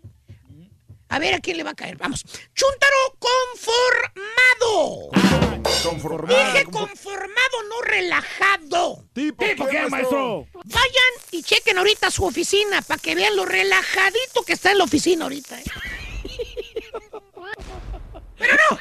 A 1.12 1.18
ver 1.18 1.34
a 1.34 1.41
quién 1.41 1.58
le 1.58 1.62
va 1.62 1.73
a 1.73 1.74
caer. 1.74 1.99
Vamos. 1.99 2.24
Chúntaro 2.55 3.18
conformado. 3.18 5.10
Conformado. 5.82 6.39
Dije 6.39 6.65
conformado, 6.65 7.62
no 7.68 7.82
relajado. 7.82 9.05
¿Tipo 9.12 9.44
¿Tipo 9.44 9.66
qué, 9.66 9.86
maestro? 9.89 10.47
Vayan 10.65 11.12
y 11.31 11.42
chequen 11.42 11.76
ahorita 11.76 12.10
su 12.10 12.24
oficina 12.24 12.81
para 12.81 12.99
que 12.99 13.15
vean 13.15 13.36
lo 13.36 13.44
relajadito 13.44 14.42
que 14.47 14.55
está 14.55 14.70
en 14.73 14.78
la 14.78 14.84
oficina 14.84 15.24
ahorita. 15.24 15.60
¿eh? 15.60 15.65
Pero 18.39 18.55
no. 18.55 18.78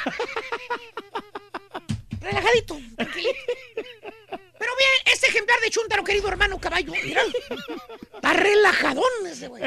Relajadito, 2.22 2.80
tranquilito. 2.96 3.40
Pero 4.58 4.72
bien, 4.78 4.92
este 5.12 5.28
ejemplar 5.28 5.60
de 5.60 5.70
Chuntaro, 5.70 6.06
querido 6.06 6.30
hermano 6.30 6.62
caballo, 6.62 6.94
mira. 7.04 7.24
Está 8.16 8.32
relajadón 8.32 9.28
ese 9.28 9.50
güey. 9.50 9.64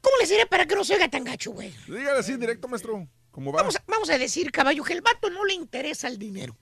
¿Cómo 0.00 0.16
les 0.18 0.28
diré 0.28 0.46
para 0.46 0.66
que 0.66 0.74
no 0.74 0.84
se 0.84 0.94
oiga 0.94 1.08
tan 1.08 1.24
gacho, 1.24 1.52
güey? 1.52 1.74
Dígale 1.86 2.20
así 2.20 2.36
directo, 2.36 2.68
maestro. 2.68 3.06
¿Cómo 3.30 3.52
va? 3.52 3.60
Vamos 3.60 3.76
a, 3.76 3.84
vamos 3.86 4.10
a 4.10 4.18
decir, 4.18 4.50
caballo, 4.50 4.82
que 4.82 4.92
el 4.94 5.02
vato 5.02 5.30
no 5.30 5.44
le 5.44 5.54
interesa 5.54 6.08
el 6.08 6.18
dinero. 6.18 6.56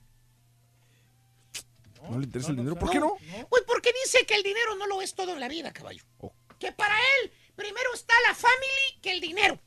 ¿No 2.10 2.18
le 2.18 2.24
interesa 2.24 2.50
el 2.50 2.56
dinero? 2.56 2.76
¿Por 2.76 2.90
qué 2.90 2.98
no? 3.00 3.16
Pues 3.48 3.62
porque 3.66 3.92
dice 4.04 4.24
que 4.26 4.34
el 4.34 4.42
dinero 4.42 4.74
no 4.76 4.86
lo 4.86 5.02
es 5.02 5.14
todo 5.14 5.32
en 5.32 5.40
la 5.40 5.48
vida, 5.48 5.72
caballo. 5.72 6.02
Oh. 6.18 6.32
Que 6.58 6.72
para 6.72 6.94
él 6.96 7.32
primero 7.54 7.92
está 7.94 8.14
la 8.26 8.34
family 8.34 9.00
que 9.02 9.12
el 9.12 9.20
dinero. 9.20 9.58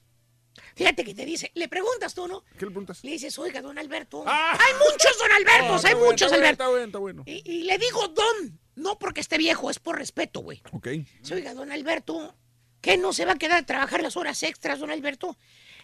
Fíjate 0.75 1.03
que 1.03 1.13
te 1.13 1.25
dice, 1.25 1.51
le 1.55 1.67
preguntas 1.67 2.13
tú, 2.13 2.27
¿no? 2.27 2.43
¿Qué 2.57 2.65
le 2.65 2.71
preguntas? 2.71 3.03
Le 3.03 3.11
dices, 3.11 3.37
oiga, 3.39 3.61
don 3.61 3.77
Alberto. 3.77 4.23
Hay 4.25 4.73
muchos 4.73 5.17
don 5.17 5.31
Albertos, 5.31 5.85
Ah, 5.85 5.87
hay 5.87 5.93
bueno, 5.93 6.11
muchos 6.11 6.31
está 6.31 6.35
Albertos. 6.35 6.51
Está 6.51 6.67
bueno, 6.69 6.85
está 6.85 6.99
bueno. 6.99 7.23
Y, 7.25 7.41
y 7.45 7.63
le 7.63 7.77
digo 7.77 8.07
don, 8.09 8.59
no 8.75 8.97
porque 8.97 9.21
esté 9.21 9.37
viejo, 9.37 9.69
es 9.69 9.79
por 9.79 9.97
respeto, 9.97 10.41
güey. 10.41 10.61
Ok. 10.71 10.87
Oiga, 11.31 11.53
don 11.53 11.71
Alberto, 11.71 12.35
¿qué 12.81 12.97
no 12.97 13.13
se 13.13 13.25
va 13.25 13.33
a 13.33 13.37
quedar 13.37 13.59
a 13.59 13.65
trabajar 13.65 14.01
las 14.01 14.17
horas 14.17 14.41
extras, 14.43 14.79
don 14.79 14.91
Alberto? 14.91 15.37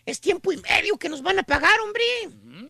Es 0.06 0.22
tiempo 0.22 0.52
y 0.54 0.58
medio 0.58 0.98
que 0.98 1.10
nos 1.10 1.22
van 1.22 1.38
a 1.40 1.44
pagar, 1.44 1.80
hombre. 1.82 2.04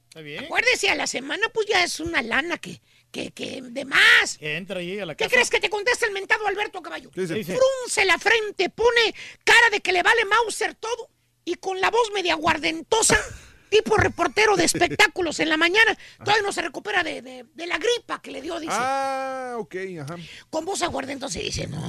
Está 0.07 0.21
bien. 0.21 0.43
Acuérdese, 0.45 0.89
a 0.89 0.95
la 0.95 1.05
semana 1.07 1.47
pues 1.53 1.67
ya 1.67 1.83
es 1.83 1.99
una 1.99 2.21
lana 2.23 2.57
que, 2.57 2.81
que, 3.11 3.31
que 3.31 3.61
de 3.61 3.85
más. 3.85 4.37
Que 4.39 4.57
entra 4.57 4.79
ahí 4.79 4.99
a 4.99 5.05
la 5.05 5.13
¿Qué 5.15 5.25
casa. 5.25 5.35
crees 5.35 5.49
que 5.51 5.59
te 5.59 5.69
contesta 5.69 6.07
el 6.07 6.13
mentado 6.13 6.47
Alberto 6.47 6.81
Caballo? 6.81 7.11
Frunce 7.11 8.05
la 8.05 8.17
frente, 8.17 8.69
pone 8.69 9.13
cara 9.43 9.69
de 9.71 9.81
que 9.81 9.91
le 9.91 10.01
vale 10.01 10.25
Mauser 10.25 10.73
todo 10.75 11.09
y 11.45 11.55
con 11.55 11.79
la 11.79 11.91
voz 11.91 12.11
media 12.11 12.33
guardentosa, 12.35 13.17
tipo 13.69 13.95
reportero 13.97 14.55
de 14.55 14.65
espectáculos 14.65 15.39
en 15.39 15.49
la 15.49 15.57
mañana, 15.57 15.95
todavía 16.17 16.41
no 16.41 16.51
se 16.51 16.63
recupera 16.63 17.03
de, 17.03 17.21
de- 17.21 17.45
de 17.53 17.67
la 17.67 17.77
gripa 17.77 18.19
que 18.21 18.31
le 18.31 18.41
dio, 18.41 18.59
dice. 18.59 18.73
Ah, 18.75 19.55
ok, 19.59 19.75
ajá. 20.01 20.15
Con 20.49 20.65
voz 20.65 20.81
aguardentosa 20.81 21.39
y 21.39 21.43
dice, 21.43 21.67
no, 21.67 21.79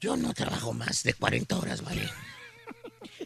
yo 0.00 0.16
no 0.16 0.32
trabajo 0.34 0.72
más 0.72 1.02
de 1.02 1.14
40 1.14 1.56
horas, 1.58 1.82
¿vale? 1.82 2.08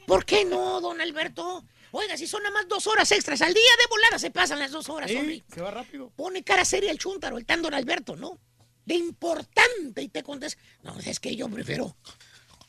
¿Por 0.06 0.24
qué 0.24 0.44
no, 0.44 0.80
don 0.80 1.00
Alberto? 1.00 1.64
Oiga, 1.92 2.16
si 2.16 2.26
son 2.26 2.42
nada 2.42 2.54
más 2.54 2.68
dos 2.68 2.86
horas 2.86 3.10
extras 3.12 3.42
al 3.42 3.52
día, 3.52 3.62
de 3.78 3.86
volada 3.90 4.18
se 4.18 4.30
pasan 4.30 4.58
las 4.58 4.70
dos 4.70 4.88
horas, 4.88 5.10
Sí, 5.10 5.16
hombre. 5.16 5.44
se 5.52 5.60
va 5.60 5.70
rápido. 5.70 6.10
Pone 6.16 6.42
cara 6.42 6.64
seria 6.64 6.90
el 6.90 6.98
chúntaro, 6.98 7.36
el 7.38 7.44
tan 7.44 7.60
don 7.62 7.74
Alberto, 7.74 8.16
¿no? 8.16 8.38
De 8.84 8.94
importante 8.94 10.02
y 10.02 10.08
te 10.08 10.22
contesta, 10.22 10.60
no, 10.82 10.98
es 10.98 11.20
que 11.20 11.36
yo 11.36 11.48
prefiero 11.48 11.96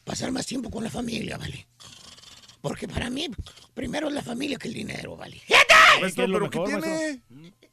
pasar 0.04 0.32
más 0.32 0.46
tiempo 0.46 0.70
con 0.70 0.84
la 0.84 0.90
familia, 0.90 1.38
¿vale? 1.38 1.68
Porque 2.62 2.88
para 2.88 3.10
mí, 3.10 3.28
primero 3.74 4.08
es 4.10 4.14
la 4.14 4.22
familia 4.22 4.58
que 4.58 4.68
el 4.68 4.74
dinero, 4.74 5.16
¿vale? 5.16 5.42
Maestro, 6.02 6.26
¿pero 6.32 6.50
qué 6.50 6.60
tiene? 6.66 7.22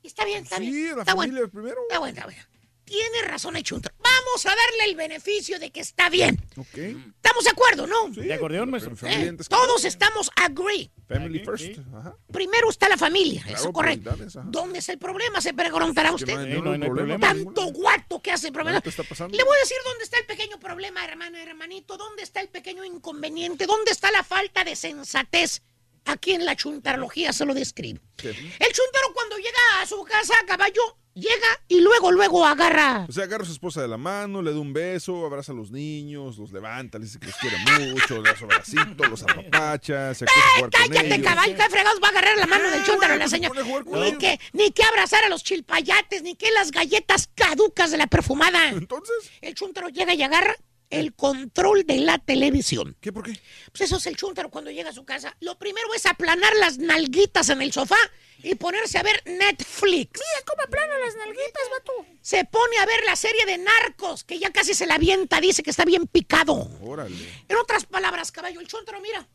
Está 0.02 0.24
bien, 0.24 0.44
está 0.44 0.56
Sí, 0.58 0.70
bien. 0.70 0.96
la 0.96 1.02
está 1.02 1.14
familia 1.16 1.40
bueno. 1.40 1.50
primero. 1.52 1.82
Está 1.82 1.98
bueno, 1.98 2.14
está 2.14 2.24
bueno. 2.26 2.42
Tiene 2.84 3.22
razón 3.22 3.56
el 3.56 3.62
chúntaro. 3.62 3.94
Vamos 4.18 4.46
a 4.46 4.48
darle 4.50 4.84
el 4.90 4.96
beneficio 4.96 5.58
de 5.58 5.70
que 5.70 5.80
está 5.80 6.08
bien. 6.08 6.40
Ok. 6.56 6.76
¿Estamos 6.76 7.44
de 7.44 7.50
acuerdo, 7.50 7.86
no? 7.86 8.08
De 8.10 8.32
acordeón, 8.34 8.70
maestro. 8.70 8.94
Eh, 9.08 9.36
Todos 9.48 9.84
estamos 9.84 10.30
agree. 10.36 10.90
Family 11.08 11.40
first. 11.40 11.78
Ajá. 11.94 12.16
Primero 12.32 12.70
está 12.70 12.88
la 12.88 12.96
familia, 12.96 13.42
Claro, 13.42 13.58
eso 13.58 13.72
correcto. 13.72 14.14
¿Dónde 14.44 14.78
está 14.80 14.92
el 14.92 14.98
problema? 14.98 15.40
Se 15.40 15.52
preguntará 15.54 16.10
que 16.10 16.14
usted. 16.16 16.34
no 16.34 16.40
hay- 16.40 16.48
no, 16.54 16.62
no, 16.62 16.72
hay 16.72 16.90
problema. 16.90 17.18
Tanto 17.28 17.66
guato 17.72 18.20
que 18.22 18.30
hace 18.32 18.52
problema. 18.52 18.80
Está 18.84 19.02
pasando. 19.04 19.36
Le 19.36 19.42
voy 19.44 19.56
a 19.56 19.60
decir 19.60 19.76
dónde 19.84 20.04
está 20.04 20.18
el 20.18 20.26
pequeño 20.26 20.58
problema, 20.60 21.04
hermano, 21.04 21.38
hermanito. 21.38 21.96
¿Dónde 21.96 22.22
está 22.22 22.40
el 22.40 22.48
pequeño 22.48 22.84
inconveniente? 22.84 23.66
¿Dónde 23.66 23.90
está 23.92 24.10
la 24.10 24.22
falta 24.24 24.64
de 24.64 24.76
sensatez? 24.76 25.62
Aquí 26.06 26.32
en 26.32 26.44
la 26.46 26.56
chuntarología 26.56 27.32
se 27.32 27.44
lo 27.44 27.52
describo. 27.54 28.00
El 28.22 28.72
chuntaro 28.72 29.12
cuando 29.14 29.36
llega 29.36 29.80
a 29.82 29.86
su 29.86 30.02
casa 30.04 30.34
a 30.42 30.46
caballo, 30.46 30.80
llega 31.14 31.60
y 31.68 31.80
luego, 31.80 32.12
luego 32.12 32.46
agarra. 32.46 33.06
O 33.08 33.12
sea, 33.12 33.24
agarra 33.24 33.42
a 33.42 33.46
su 33.46 33.52
esposa 33.52 33.82
de 33.82 33.88
la 33.88 33.96
mano, 33.96 34.42
le 34.42 34.52
da 34.52 34.58
un 34.58 34.72
beso, 34.72 35.26
abraza 35.26 35.52
a 35.52 35.54
los 35.54 35.70
niños, 35.70 36.38
los 36.38 36.52
levanta, 36.52 36.98
les 36.98 37.08
dice 37.08 37.18
que 37.20 37.26
los 37.26 37.36
quiere 37.36 37.56
mucho, 37.90 38.22
le 38.22 38.30
da 38.30 38.36
su 38.36 38.44
abracito, 38.44 39.04
los 39.08 39.22
apapacha, 39.22 40.14
se 40.14 40.24
acuesta 40.24 40.46
a 40.46 40.54
jugar 40.56 40.70
con 40.70 40.88
Cállate, 40.88 41.14
ellos. 41.14 41.26
caballo, 41.26 41.56
¿qué 41.56 41.70
fregados 41.70 42.00
va 42.02 42.08
a 42.08 42.10
agarrar 42.10 42.38
la 42.38 42.46
mano 42.46 42.70
del 42.70 42.84
chuntaro 42.84 43.14
a 43.14 43.16
la 43.16 43.28
señora? 43.28 43.62
Ni 43.62 44.18
que, 44.18 44.40
ni 44.52 44.70
que 44.70 44.82
abrazar 44.84 45.24
a 45.24 45.28
los 45.28 45.42
chilpayates, 45.44 46.22
ni 46.22 46.34
que 46.36 46.50
las 46.52 46.70
galletas 46.70 47.28
caducas 47.34 47.90
de 47.90 47.98
la 47.98 48.06
perfumada. 48.06 48.68
Entonces. 48.70 49.30
El 49.40 49.54
chuntaro 49.54 49.88
llega 49.88 50.14
y 50.14 50.22
agarra 50.22 50.54
el 50.90 51.14
control 51.14 51.84
de 51.86 51.98
la 51.98 52.18
televisión. 52.18 52.96
¿Qué 53.00 53.12
por 53.12 53.24
qué? 53.24 53.40
Pues 53.70 53.82
eso 53.82 53.96
es 53.96 54.06
el 54.06 54.16
chuntaro 54.16 54.50
cuando 54.50 54.70
llega 54.70 54.90
a 54.90 54.92
su 54.92 55.04
casa. 55.04 55.36
Lo 55.40 55.56
primero 55.56 55.94
es 55.94 56.04
aplanar 56.04 56.52
las 56.56 56.78
nalguitas 56.78 57.48
en 57.48 57.62
el 57.62 57.72
sofá 57.72 57.96
y 58.42 58.56
ponerse 58.56 58.98
a 58.98 59.02
ver 59.02 59.22
Netflix. 59.24 60.20
Mira 60.20 60.44
cómo 60.46 60.62
aplano 60.62 60.98
las 60.98 61.14
nalguitas, 61.16 61.62
vato. 61.70 61.92
Se 62.20 62.44
pone 62.44 62.76
a 62.78 62.86
ver 62.86 63.04
la 63.06 63.16
serie 63.16 63.46
de 63.46 63.58
Narcos, 63.58 64.24
que 64.24 64.38
ya 64.38 64.50
casi 64.50 64.74
se 64.74 64.86
la 64.86 64.96
avienta, 64.96 65.40
dice 65.40 65.62
que 65.62 65.70
está 65.70 65.84
bien 65.84 66.06
picado. 66.06 66.68
Órale. 66.82 67.16
En 67.48 67.56
otras 67.56 67.86
palabras, 67.86 68.32
caballo, 68.32 68.60
el 68.60 68.66
chuntaro, 68.66 69.00
mira. 69.00 69.26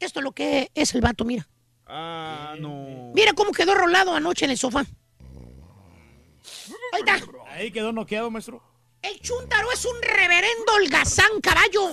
Esto 0.00 0.20
es 0.20 0.24
lo 0.24 0.32
que 0.32 0.70
es 0.74 0.94
el 0.94 1.00
vato, 1.00 1.24
mira. 1.24 1.46
Ah, 1.86 2.56
no. 2.58 3.12
Mira 3.14 3.32
cómo 3.34 3.52
quedó 3.52 3.74
rolado 3.74 4.14
anoche 4.14 4.44
en 4.44 4.50
el 4.50 4.58
sofá. 4.58 4.84
Ahí 6.92 7.00
está. 7.00 7.20
Ahí 7.48 7.70
quedó 7.70 7.92
noqueado, 7.92 8.30
maestro. 8.30 8.73
El 9.04 9.20
chuntaro 9.20 9.70
es 9.70 9.84
un 9.84 10.00
reverendo 10.00 10.72
holgazán 10.72 11.38
caballo. 11.42 11.90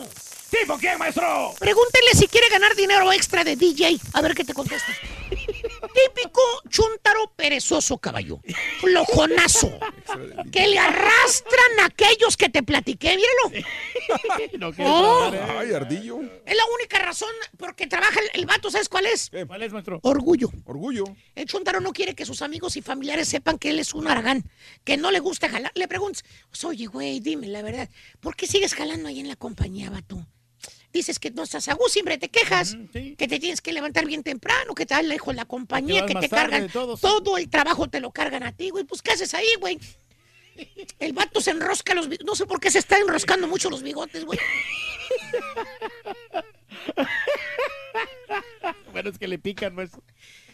¿Tipo 0.49 0.77
qué, 0.77 0.97
maestro? 0.97 1.53
Pregúntenle 1.59 2.11
si 2.13 2.29
quiere 2.29 2.47
ganar 2.47 2.73
dinero 2.73 3.11
extra 3.11 3.43
de 3.43 3.57
DJ. 3.57 3.99
A 4.13 4.21
ver 4.21 4.33
qué 4.33 4.45
te 4.45 4.53
contesta. 4.53 4.93
Típico 5.81 6.41
chuntaro 6.69 7.31
perezoso 7.35 7.97
caballo. 7.97 8.39
Flojonazo. 8.79 9.79
que 10.51 10.67
le 10.67 10.77
arrastran 10.79 11.79
a 11.81 11.85
aquellos 11.85 12.37
que 12.37 12.49
te 12.49 12.63
platiqué. 12.63 13.15
Míralo. 13.17 13.65
No 14.59 14.67
Oh. 14.69 15.29
trabajar, 15.31 15.35
¿eh? 15.35 15.57
Ay, 15.59 15.73
ardillo. 15.73 16.19
Es 16.45 16.55
la 16.55 16.63
única 16.75 16.99
razón 16.99 17.29
por 17.57 17.75
que 17.75 17.87
trabaja 17.87 18.19
el, 18.19 18.41
el 18.41 18.45
vato. 18.45 18.69
¿Sabes 18.69 18.89
cuál 18.89 19.05
es? 19.05 19.31
¿Cuál 19.47 19.63
es, 19.63 19.71
maestro? 19.73 19.99
Orgullo. 20.03 20.49
Orgullo. 20.65 21.03
El 21.35 21.45
chuntaro 21.45 21.79
no 21.81 21.91
quiere 21.93 22.15
que 22.15 22.25
sus 22.25 22.41
amigos 22.41 22.75
y 22.77 22.81
familiares 22.81 23.27
sepan 23.27 23.57
que 23.57 23.69
él 23.69 23.79
es 23.79 23.93
un 23.93 24.07
aragán, 24.07 24.43
que 24.83 24.97
no 24.97 25.11
le 25.11 25.19
gusta 25.19 25.49
jalar. 25.49 25.71
Le 25.75 25.87
preguntas, 25.87 26.23
oye, 26.63 26.85
güey, 26.85 27.19
dime 27.19 27.47
la 27.47 27.61
verdad, 27.61 27.89
¿por 28.19 28.35
qué 28.35 28.47
sigues 28.47 28.73
jalando 28.75 29.07
ahí 29.09 29.19
en 29.19 29.27
la 29.27 29.35
compañía, 29.35 29.89
vato? 29.89 30.25
Dices 30.93 31.19
que 31.19 31.31
no 31.31 31.43
estás 31.43 31.67
a 31.67 31.73
gusto, 31.73 31.89
siempre 31.93 32.17
te 32.17 32.29
quejas, 32.29 32.77
que 32.91 33.27
te 33.27 33.39
tienes 33.39 33.61
que 33.61 33.71
levantar 33.71 34.05
bien 34.05 34.23
temprano, 34.23 34.75
que 34.75 34.85
te 34.85 34.93
da 34.93 35.01
lejos 35.01 35.33
la 35.35 35.45
compañía, 35.45 36.05
que 36.05 36.15
te 36.15 36.27
cargan 36.29 36.69
todo 36.69 37.37
el 37.37 37.49
trabajo 37.49 37.89
te 37.89 37.99
lo 37.99 38.11
cargan 38.11 38.43
a 38.43 38.51
ti, 38.51 38.69
güey. 38.69 38.83
Pues, 38.83 39.01
¿qué 39.01 39.11
haces 39.11 39.33
ahí, 39.33 39.47
güey? 39.59 39.79
El 40.99 41.13
vato 41.13 41.39
se 41.41 41.51
enrosca 41.51 41.93
los 41.93 42.07
bigotes. 42.07 42.25
No 42.25 42.35
sé 42.35 42.45
por 42.45 42.59
qué 42.59 42.69
se 42.69 42.79
está 42.79 42.97
enroscando 42.97 43.47
mucho 43.47 43.69
los 43.69 43.83
bigotes, 43.83 44.25
güey. 44.25 44.39
Bueno, 48.91 49.09
es 49.09 49.17
que 49.17 49.27
le 49.27 49.37
pican, 49.39 49.75
maestro. 49.75 50.01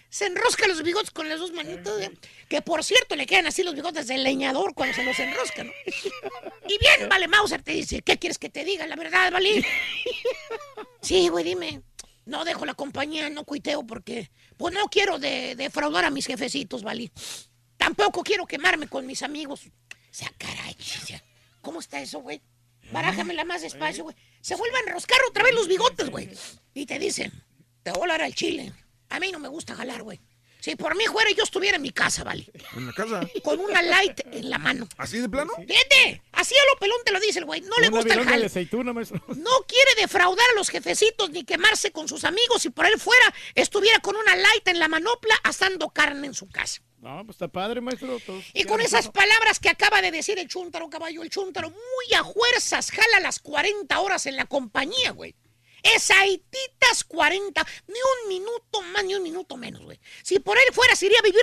Se 0.10 0.26
enrosca 0.26 0.68
los 0.68 0.84
bigotes 0.84 1.12
con 1.12 1.28
las 1.30 1.40
dos 1.40 1.52
manitos. 1.52 2.02
¿eh? 2.02 2.12
Que 2.48 2.62
por 2.62 2.84
cierto 2.84 3.16
le 3.16 3.26
quedan 3.26 3.48
así 3.48 3.64
los 3.64 3.76
bigotes 3.76 4.08
del 4.08 4.24
leñador 4.24 4.74
cuando 4.74 4.96
se 4.96 5.04
los 5.04 5.18
enrosca, 5.20 5.64
¿no? 5.64 5.72
Y 6.68 6.78
bien, 6.80 7.10
vale, 7.10 7.28
Mauser 7.28 7.62
te 7.62 7.72
dice, 7.74 8.02
¿qué 8.02 8.18
quieres 8.18 8.38
que 8.38 8.50
te 8.50 8.64
diga? 8.64 8.88
La 8.88 8.96
verdad, 8.96 9.32
vale. 9.32 9.66
Sí, 11.02 11.28
güey, 11.30 11.44
dime. 11.44 11.82
No 12.26 12.44
dejo 12.44 12.66
la 12.66 12.74
compañía, 12.74 13.30
no 13.30 13.44
cuiteo 13.46 13.86
porque, 13.86 14.30
pues 14.58 14.74
no 14.74 14.86
quiero 14.90 15.18
de- 15.20 15.56
defraudar 15.56 16.04
a 16.06 16.10
mis 16.10 16.26
jefecitos, 16.26 16.84
vale. 16.84 17.12
Tampoco 17.78 18.24
quiero 18.24 18.46
quemarme 18.46 18.88
con 18.88 19.06
mis 19.06 19.24
amigos. 19.24 19.62
O 19.68 19.70
sea, 20.12 20.32
caray, 20.38 20.76
ya. 21.08 21.24
¿cómo 21.62 21.80
está 21.80 22.02
eso, 22.02 22.20
güey? 22.20 22.42
Barájamela 22.92 23.46
más 23.46 23.62
despacio, 23.62 24.04
güey. 24.06 24.16
Se 24.42 24.56
vuelve 24.56 24.78
a 24.78 24.82
enroscar 24.82 25.20
otra 25.30 25.44
vez 25.44 25.54
los 25.54 25.68
bigotes, 25.68 26.10
güey. 26.10 26.30
Y 26.74 26.86
te 26.86 26.98
dicen, 27.00 27.32
te 27.84 27.92
voy 27.92 28.10
a 28.10 28.16
al 28.16 28.34
chile. 28.34 28.74
A 29.10 29.20
mí 29.20 29.32
no 29.32 29.40
me 29.40 29.48
gusta 29.48 29.76
jalar, 29.76 30.04
güey. 30.04 30.20
Si 30.60 30.76
por 30.76 30.96
mí 30.96 31.06
fuera, 31.06 31.30
yo 31.32 31.44
estuviera 31.44 31.76
en 31.78 31.82
mi 31.82 31.92
casa, 31.92 32.24
¿vale? 32.24 32.46
¿En 32.76 32.88
la 32.88 32.94
casa? 32.94 33.22
Con 33.44 33.60
una 33.60 33.82
light 33.82 34.20
en 34.32 34.50
la 34.50 34.58
mano. 34.58 34.88
¿Así 34.98 35.20
de 35.20 35.30
plano? 35.30 35.54
Fíjate, 35.56 36.24
así 36.32 36.56
a 36.56 36.74
lo 36.74 36.80
pelón 36.80 36.98
te 37.06 37.12
lo 37.12 37.20
dice 37.20 37.40
el 37.40 37.46
güey. 37.46 37.62
No 37.62 37.78
le 37.80 37.90
gusta 37.90 38.14
el 38.14 38.20
de 38.20 38.26
jale. 38.26 38.46
aceituna, 38.48 38.92
maestro. 38.92 39.22
No 39.28 39.52
quiere 39.68 40.02
defraudar 40.02 40.46
a 40.52 40.56
los 40.56 40.70
jefecitos 40.70 41.30
ni 41.30 41.44
quemarse 41.44 41.92
con 41.92 42.08
sus 42.08 42.24
amigos. 42.24 42.64
Si 42.64 42.70
por 42.70 42.86
él 42.86 43.00
fuera, 43.00 43.34
estuviera 43.56 44.00
con 44.00 44.16
una 44.16 44.36
light 44.36 44.68
en 44.68 44.80
la 44.80 44.88
manopla 44.88 45.36
asando 45.44 45.90
carne 45.90 46.28
en 46.28 46.34
su 46.34 46.50
casa. 46.50 46.82
No, 47.00 47.24
pues 47.24 47.36
está 47.36 47.48
padre, 47.48 47.80
maestro. 47.80 48.20
todos 48.26 48.44
Y 48.54 48.64
con 48.64 48.82
esas 48.82 49.10
palabras 49.10 49.60
que 49.60 49.70
acaba 49.70 50.02
de 50.02 50.12
decir 50.12 50.40
el 50.40 50.48
chúntaro, 50.48 50.90
caballo, 50.90 51.22
el 51.22 51.30
chúntaro 51.30 51.70
muy 51.70 52.18
a 52.18 52.24
fuerzas 52.24 52.92
jala 52.92 53.20
las 53.22 53.40
40 53.40 54.00
horas 54.00 54.26
en 54.26 54.36
la 54.36 54.46
compañía, 54.48 55.12
güey. 55.12 55.36
Esaititas 55.96 57.04
40, 57.08 57.66
ni 57.88 57.94
un 57.94 58.30
minuto 58.30 58.82
más, 58.94 59.04
ni 59.04 59.16
un 59.16 59.24
minuto 59.24 59.58
menos, 59.58 59.82
güey. 59.84 60.00
Si 60.24 60.40
por 60.40 60.58
él 60.58 60.74
fuera, 60.74 60.96
se 60.96 61.06
iría 61.06 61.20
a 61.20 61.24
vivir 61.24 61.42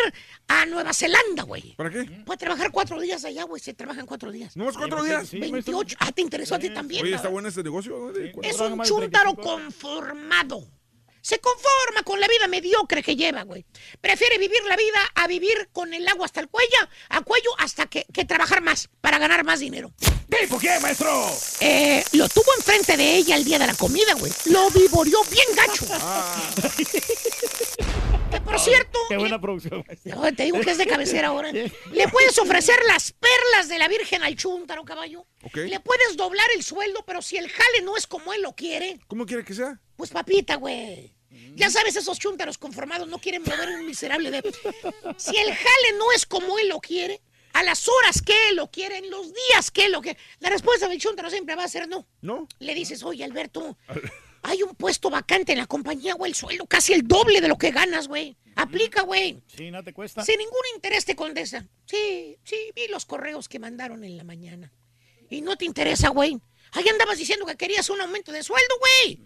a 0.49 0.67
Nueva 0.67 0.93
Zelanda, 0.93 1.45
güey. 1.45 1.75
¿Para 1.77 1.91
qué? 1.91 2.05
Puede 2.25 2.39
trabajar 2.39 2.71
cuatro 2.71 3.01
días 3.01 3.25
allá, 3.25 3.45
güey. 3.45 3.61
Se 3.61 3.75
trabajan 3.75 4.07
cuatro 4.07 4.31
días. 4.31 4.57
¿No 4.57 4.65
más 4.65 4.77
cuatro 4.77 5.03
días? 5.03 5.31
28. 5.31 5.97
Ah, 6.01 6.13
¿te 6.13 6.23
interesó 6.23 6.55
a 6.55 6.59
ti 6.59 6.71
también? 6.71 7.05
Oye, 7.05 7.15
está 7.15 7.29
bueno 7.29 7.49
este 7.49 7.63
negocio. 7.63 8.11
güey? 8.11 8.33
Es 8.43 8.59
un 8.61 8.83
chúntaro 8.83 9.35
conformado. 9.35 10.67
Se 11.21 11.39
conforma 11.39 12.03
con 12.05 12.21
la 12.21 12.29
vida 12.29 12.47
mediocre 12.49 13.03
que 13.03 13.17
lleva, 13.17 13.45
güey. 13.45 13.65
Prefiere 13.99 14.37
vivir 14.37 14.63
la 14.69 14.77
vida 14.77 14.99
a 15.15 15.27
vivir 15.27 15.71
con 15.73 15.95
el 15.95 16.07
agua 16.07 16.27
hasta 16.27 16.41
el 16.41 16.49
cuello, 16.49 16.77
a 17.09 17.23
cuello 17.23 17.49
hasta 17.59 17.87
que, 17.87 18.05
que 18.13 18.27
trabajar 18.27 18.61
más 18.61 18.91
para 19.01 19.19
ganar 19.19 19.43
más 19.43 19.61
dinero. 19.61 19.91
¿Tipo 20.29 20.59
qué, 20.59 20.79
maestro? 20.81 21.31
Eh, 21.61 22.05
lo 22.13 22.29
tuvo 22.29 22.47
enfrente 22.57 22.97
de 22.97 23.17
ella 23.17 23.37
el 23.37 23.45
día 23.45 23.59
de 23.59 23.67
la 23.67 23.75
comida, 23.75 24.15
güey. 24.15 24.33
Lo 24.47 24.71
vivoreó 24.71 25.19
bien 25.31 25.47
gacho. 25.55 25.87
Que 28.31 28.41
por 28.41 28.59
cierto, 28.59 28.99
Qué 29.09 29.17
buena 29.17 29.41
producción, 29.41 29.85
no, 30.07 30.35
te 30.35 30.43
digo 30.43 30.59
que 30.59 30.73
es 30.73 30.79
de 30.79 30.89
cabecera 30.89 31.29
ahora. 31.29 31.53
Le 31.93 32.09
puedes 32.09 32.37
ofrecer 32.37 32.75
las 32.89 33.13
perlas 33.13 33.69
de 33.69 33.79
la 33.79 33.87
Virgen 33.87 34.25
al 34.25 34.35
chúntaro, 34.35 34.85
caballo. 34.85 35.25
Ok. 35.45 35.59
Le 35.59 35.79
puedes 35.79 36.17
doblar 36.17 36.47
el 36.57 36.65
sueldo, 36.65 37.05
pero 37.07 37.23
si 37.23 37.37
el 37.37 37.49
jale 37.49 37.83
no 37.83 37.97
es 37.97 38.09
como 38.09 38.33
él 38.33 38.43
lo 38.43 38.53
quiere, 38.57 38.99
¿Cómo 39.07 39.25
quiere 39.25 39.45
que 39.45 39.55
sea? 39.55 39.79
pues 39.95 40.11
papita, 40.11 40.57
güey. 40.57 41.15
Ya 41.55 41.71
sabes, 41.71 41.95
esos 41.95 42.19
chúntaros 42.19 42.59
conformados 42.59 43.07
no 43.07 43.19
quieren 43.21 43.43
mover 43.45 43.69
un 43.69 43.87
miserable 43.87 44.33
de... 44.33 44.43
Si 45.17 45.37
el 45.37 45.55
jale 45.55 45.93
no 45.97 46.11
es 46.11 46.27
como 46.27 46.59
él 46.59 46.69
lo 46.69 46.81
quiere, 46.81 47.21
a 47.55 47.63
las 47.63 47.89
horas 47.89 48.21
que 48.21 48.53
lo 48.53 48.71
quiere, 48.71 48.99
en 48.99 49.09
los 49.11 49.33
días 49.33 49.71
que 49.71 49.89
lo 49.89 50.03
quiere, 50.03 50.19
la 50.41 50.51
respuesta 50.51 50.89
del 50.89 51.01
chúntaro 51.01 51.31
siempre 51.31 51.55
va 51.55 51.65
a 51.65 51.69
ser 51.69 51.89
no. 51.89 52.07
No. 52.21 52.49
Le 52.59 52.75
dices, 52.75 53.03
oye, 53.05 53.25
Alberto, 53.25 53.79
hay 54.43 54.63
un 54.63 54.75
puesto 54.75 55.09
vacante 55.09 55.53
en 55.53 55.59
la 55.59 55.67
compañía, 55.67 56.15
güey, 56.15 56.33
el 56.33 56.37
sueldo 56.37 56.67
casi 56.67 56.93
el 56.93 57.07
doble 57.07 57.41
de 57.41 57.49
lo 57.49 57.57
que 57.57 57.71
ganas, 57.71 58.09
güey. 58.09 58.37
Aplica, 58.57 59.03
güey. 59.03 59.41
Sí, 59.47 59.71
no 59.71 59.83
te 59.83 59.93
cuesta. 59.93 60.25
Sin 60.25 60.39
ningún 60.39 60.63
interés 60.75 61.05
te 61.05 61.17
contesta. 61.17 61.67
Sí, 61.87 62.37
sí, 62.45 62.57
vi 62.75 62.89
los 62.89 63.07
correos 63.07 63.49
que 63.49 63.59
mandaron 63.59 64.05
en 64.05 64.17
la 64.17 64.25
mañana. 64.25 64.73
Y 65.31 65.41
no 65.41 65.57
te 65.57 65.65
interesa, 65.65 66.09
güey. 66.11 66.39
Ahí 66.73 66.89
andabas 66.89 67.19
diciendo 67.19 67.47
que 67.47 67.57
querías 67.57 67.89
un 67.89 68.01
aumento 68.01 68.33
de 68.33 68.43
sueldo, 68.43 68.75
güey. 68.81 69.21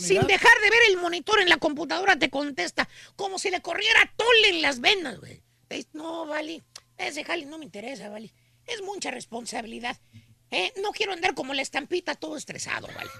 Sin 0.00 0.26
dejar 0.26 0.60
de 0.62 0.70
ver 0.70 0.80
el 0.88 0.96
monitor 0.96 1.40
en 1.40 1.48
la 1.50 1.58
computadora 1.58 2.18
te 2.18 2.30
contesta 2.30 2.88
como 3.14 3.38
si 3.38 3.50
le 3.50 3.60
corriera 3.60 4.12
tole 4.16 4.48
en 4.48 4.62
las 4.62 4.80
venas, 4.80 5.20
güey. 5.20 5.42
No, 5.92 6.26
vale, 6.26 6.62
ese 6.98 7.24
jale 7.24 7.46
no 7.46 7.58
me 7.58 7.64
interesa, 7.64 8.08
vale. 8.08 8.32
Es 8.66 8.82
mucha 8.82 9.10
responsabilidad. 9.10 9.98
Eh, 10.50 10.70
no 10.82 10.90
quiero 10.92 11.14
andar 11.14 11.34
como 11.34 11.54
la 11.54 11.62
estampita 11.62 12.14
todo 12.14 12.36
estresado, 12.36 12.86
vale. 12.94 13.10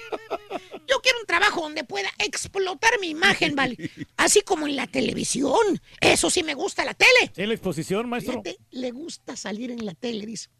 Yo 0.88 1.00
quiero 1.00 1.20
un 1.20 1.26
trabajo 1.26 1.60
donde 1.60 1.84
pueda 1.84 2.10
explotar 2.18 2.98
mi 3.00 3.08
imagen, 3.10 3.54
vale. 3.54 3.76
Así 4.16 4.42
como 4.42 4.66
en 4.66 4.74
la 4.74 4.88
televisión. 4.88 5.80
Eso 6.00 6.28
sí 6.28 6.42
me 6.42 6.54
gusta 6.54 6.84
la 6.84 6.94
tele. 6.94 7.32
Sí, 7.34 7.46
la 7.46 7.54
exposición, 7.54 8.08
maestro. 8.08 8.42
Fíjate, 8.42 8.58
le 8.72 8.90
gusta 8.90 9.36
salir 9.36 9.70
en 9.70 9.86
la 9.86 9.94
tele, 9.94 10.26
dice. 10.26 10.50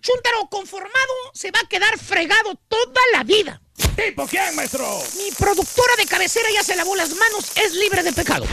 Chuntaro 0.00 0.48
conformado 0.50 1.14
se 1.32 1.50
va 1.50 1.60
a 1.60 1.68
quedar 1.68 1.98
fregado 1.98 2.56
toda 2.68 3.00
la 3.12 3.24
vida. 3.24 3.62
¿Tipo 3.96 4.26
quién, 4.26 4.54
maestro? 4.54 4.86
Mi 5.16 5.30
productora 5.32 5.96
de 5.96 6.04
cabecera 6.04 6.48
ya 6.52 6.62
se 6.62 6.76
lavó 6.76 6.94
las 6.94 7.10
manos, 7.14 7.56
es 7.56 7.74
libre 7.74 8.02
de 8.02 8.12
pecado. 8.12 8.46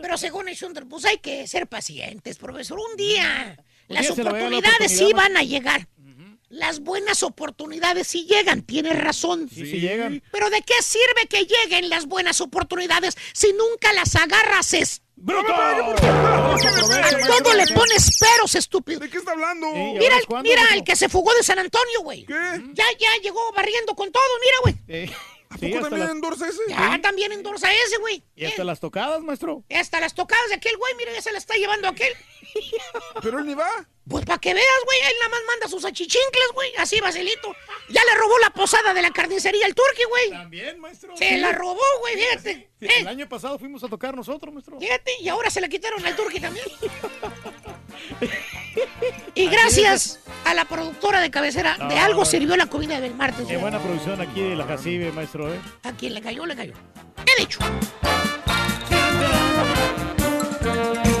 Pero 0.00 0.18
según 0.18 0.48
el 0.48 0.56
pues 0.88 1.04
hay 1.04 1.18
que 1.18 1.46
ser 1.46 1.66
pacientes, 1.66 2.38
profesor. 2.38 2.78
Un 2.78 2.96
día 2.96 3.56
Un 3.88 3.94
las 3.94 4.14
día 4.14 4.24
la 4.24 4.30
oportunidades 4.30 4.96
sí 4.96 5.12
van 5.12 5.36
a 5.36 5.42
llegar. 5.42 5.88
Las 6.48 6.80
buenas 6.80 7.22
oportunidades 7.22 8.08
sí 8.08 8.26
llegan, 8.28 8.62
tienes 8.62 8.98
razón. 8.98 9.48
Sí, 9.48 9.66
sí 9.66 9.78
llegan. 9.78 10.20
Pero 10.32 10.50
¿de 10.50 10.62
qué 10.62 10.82
sirve 10.82 11.28
que 11.28 11.46
lleguen 11.46 11.88
las 11.88 12.06
buenas 12.06 12.40
oportunidades 12.40 13.16
si 13.32 13.52
nunca 13.52 13.92
las 13.92 14.16
agarras? 14.16 14.74
Es... 14.74 15.02
¡Bruto! 15.14 15.54
A 15.54 16.56
todo 17.28 17.54
le 17.54 17.66
pones 17.72 18.18
peros, 18.18 18.56
estúpido. 18.56 18.98
¿De 18.98 19.08
qué 19.08 19.18
está 19.18 19.30
hablando? 19.30 19.70
Mira, 19.70 20.16
el, 20.16 20.42
mira 20.42 20.62
el 20.74 20.82
que 20.82 20.96
se 20.96 21.08
fugó 21.08 21.32
de 21.34 21.44
San 21.44 21.60
Antonio, 21.60 22.00
güey. 22.02 22.26
Ya, 22.26 22.84
ya 22.98 23.22
llegó 23.22 23.40
barriendo 23.52 23.94
con 23.94 24.10
todo, 24.10 24.22
mira, 24.40 24.56
güey. 24.88 25.14
¿A 25.52 25.56
poco 25.58 25.80
también 25.80 26.08
endorsa 26.10 26.48
ese? 26.48 26.60
Ya 26.68 27.00
también 27.02 27.32
endorsa 27.32 27.72
ese, 27.72 27.98
güey. 27.98 28.22
Y 28.36 28.44
hasta 28.44 28.62
las 28.64 28.78
tocadas, 28.78 29.20
maestro. 29.20 29.64
Y 29.68 29.74
hasta 29.74 29.98
las 30.00 30.14
tocadas 30.14 30.48
de 30.48 30.54
aquel 30.54 30.76
güey, 30.76 30.94
mira, 30.94 31.12
ya 31.12 31.20
se 31.20 31.32
la 31.32 31.38
está 31.38 31.54
llevando 31.56 31.88
aquel. 31.88 32.12
Pero 33.22 33.40
él 33.40 33.46
ni 33.46 33.54
va. 33.54 33.68
Pues 34.08 34.24
para 34.24 34.38
que 34.38 34.54
veas, 34.54 34.66
güey, 34.84 34.98
él 35.00 35.12
nada 35.20 35.30
más 35.30 35.40
manda 35.48 35.68
sus 35.68 35.84
achichincles, 35.84 36.48
güey, 36.54 36.72
así, 36.78 37.00
Basilito. 37.00 37.54
Ya 37.88 38.02
le 38.04 38.14
robó 38.14 38.38
la 38.38 38.50
posada 38.50 38.94
de 38.94 39.02
la 39.02 39.10
carnicería 39.10 39.66
al 39.66 39.74
turqui, 39.74 40.02
güey. 40.08 40.30
También, 40.30 40.78
maestro. 40.80 41.16
Se 41.16 41.28
Sí. 41.28 41.36
la 41.38 41.52
robó, 41.52 41.82
güey, 42.00 42.14
fíjate. 42.16 42.70
Sí, 42.80 42.86
Eh, 42.86 43.00
El 43.00 43.08
año 43.08 43.28
pasado 43.28 43.58
fuimos 43.58 43.82
a 43.84 43.88
tocar 43.88 44.14
nosotros, 44.16 44.52
maestro. 44.54 44.78
Fíjate, 44.80 45.12
y 45.20 45.28
ahora 45.28 45.50
se 45.50 45.60
la 45.60 45.68
quitaron 45.68 46.04
al 46.06 46.16
turqui 46.16 46.40
también. 46.40 46.64
Y 49.34 49.48
gracias 49.48 50.20
a 50.44 50.54
la 50.54 50.64
productora 50.64 51.20
de 51.20 51.30
cabecera, 51.30 51.76
de 51.88 51.98
algo 51.98 52.24
sirvió 52.24 52.56
la 52.56 52.66
comida 52.66 53.00
del 53.00 53.14
martes. 53.14 53.46
Qué 53.46 53.56
buena 53.56 53.78
producción 53.78 54.20
aquí 54.20 54.40
de 54.40 54.56
la 54.56 54.64
Jacibe, 54.64 55.12
maestro, 55.12 55.52
¿eh? 55.52 55.60
A 55.82 55.92
quien 55.92 56.14
le 56.14 56.20
cayó, 56.20 56.46
le 56.46 56.56
cayó. 56.56 56.72
He 57.26 57.40
dicho. 57.40 57.58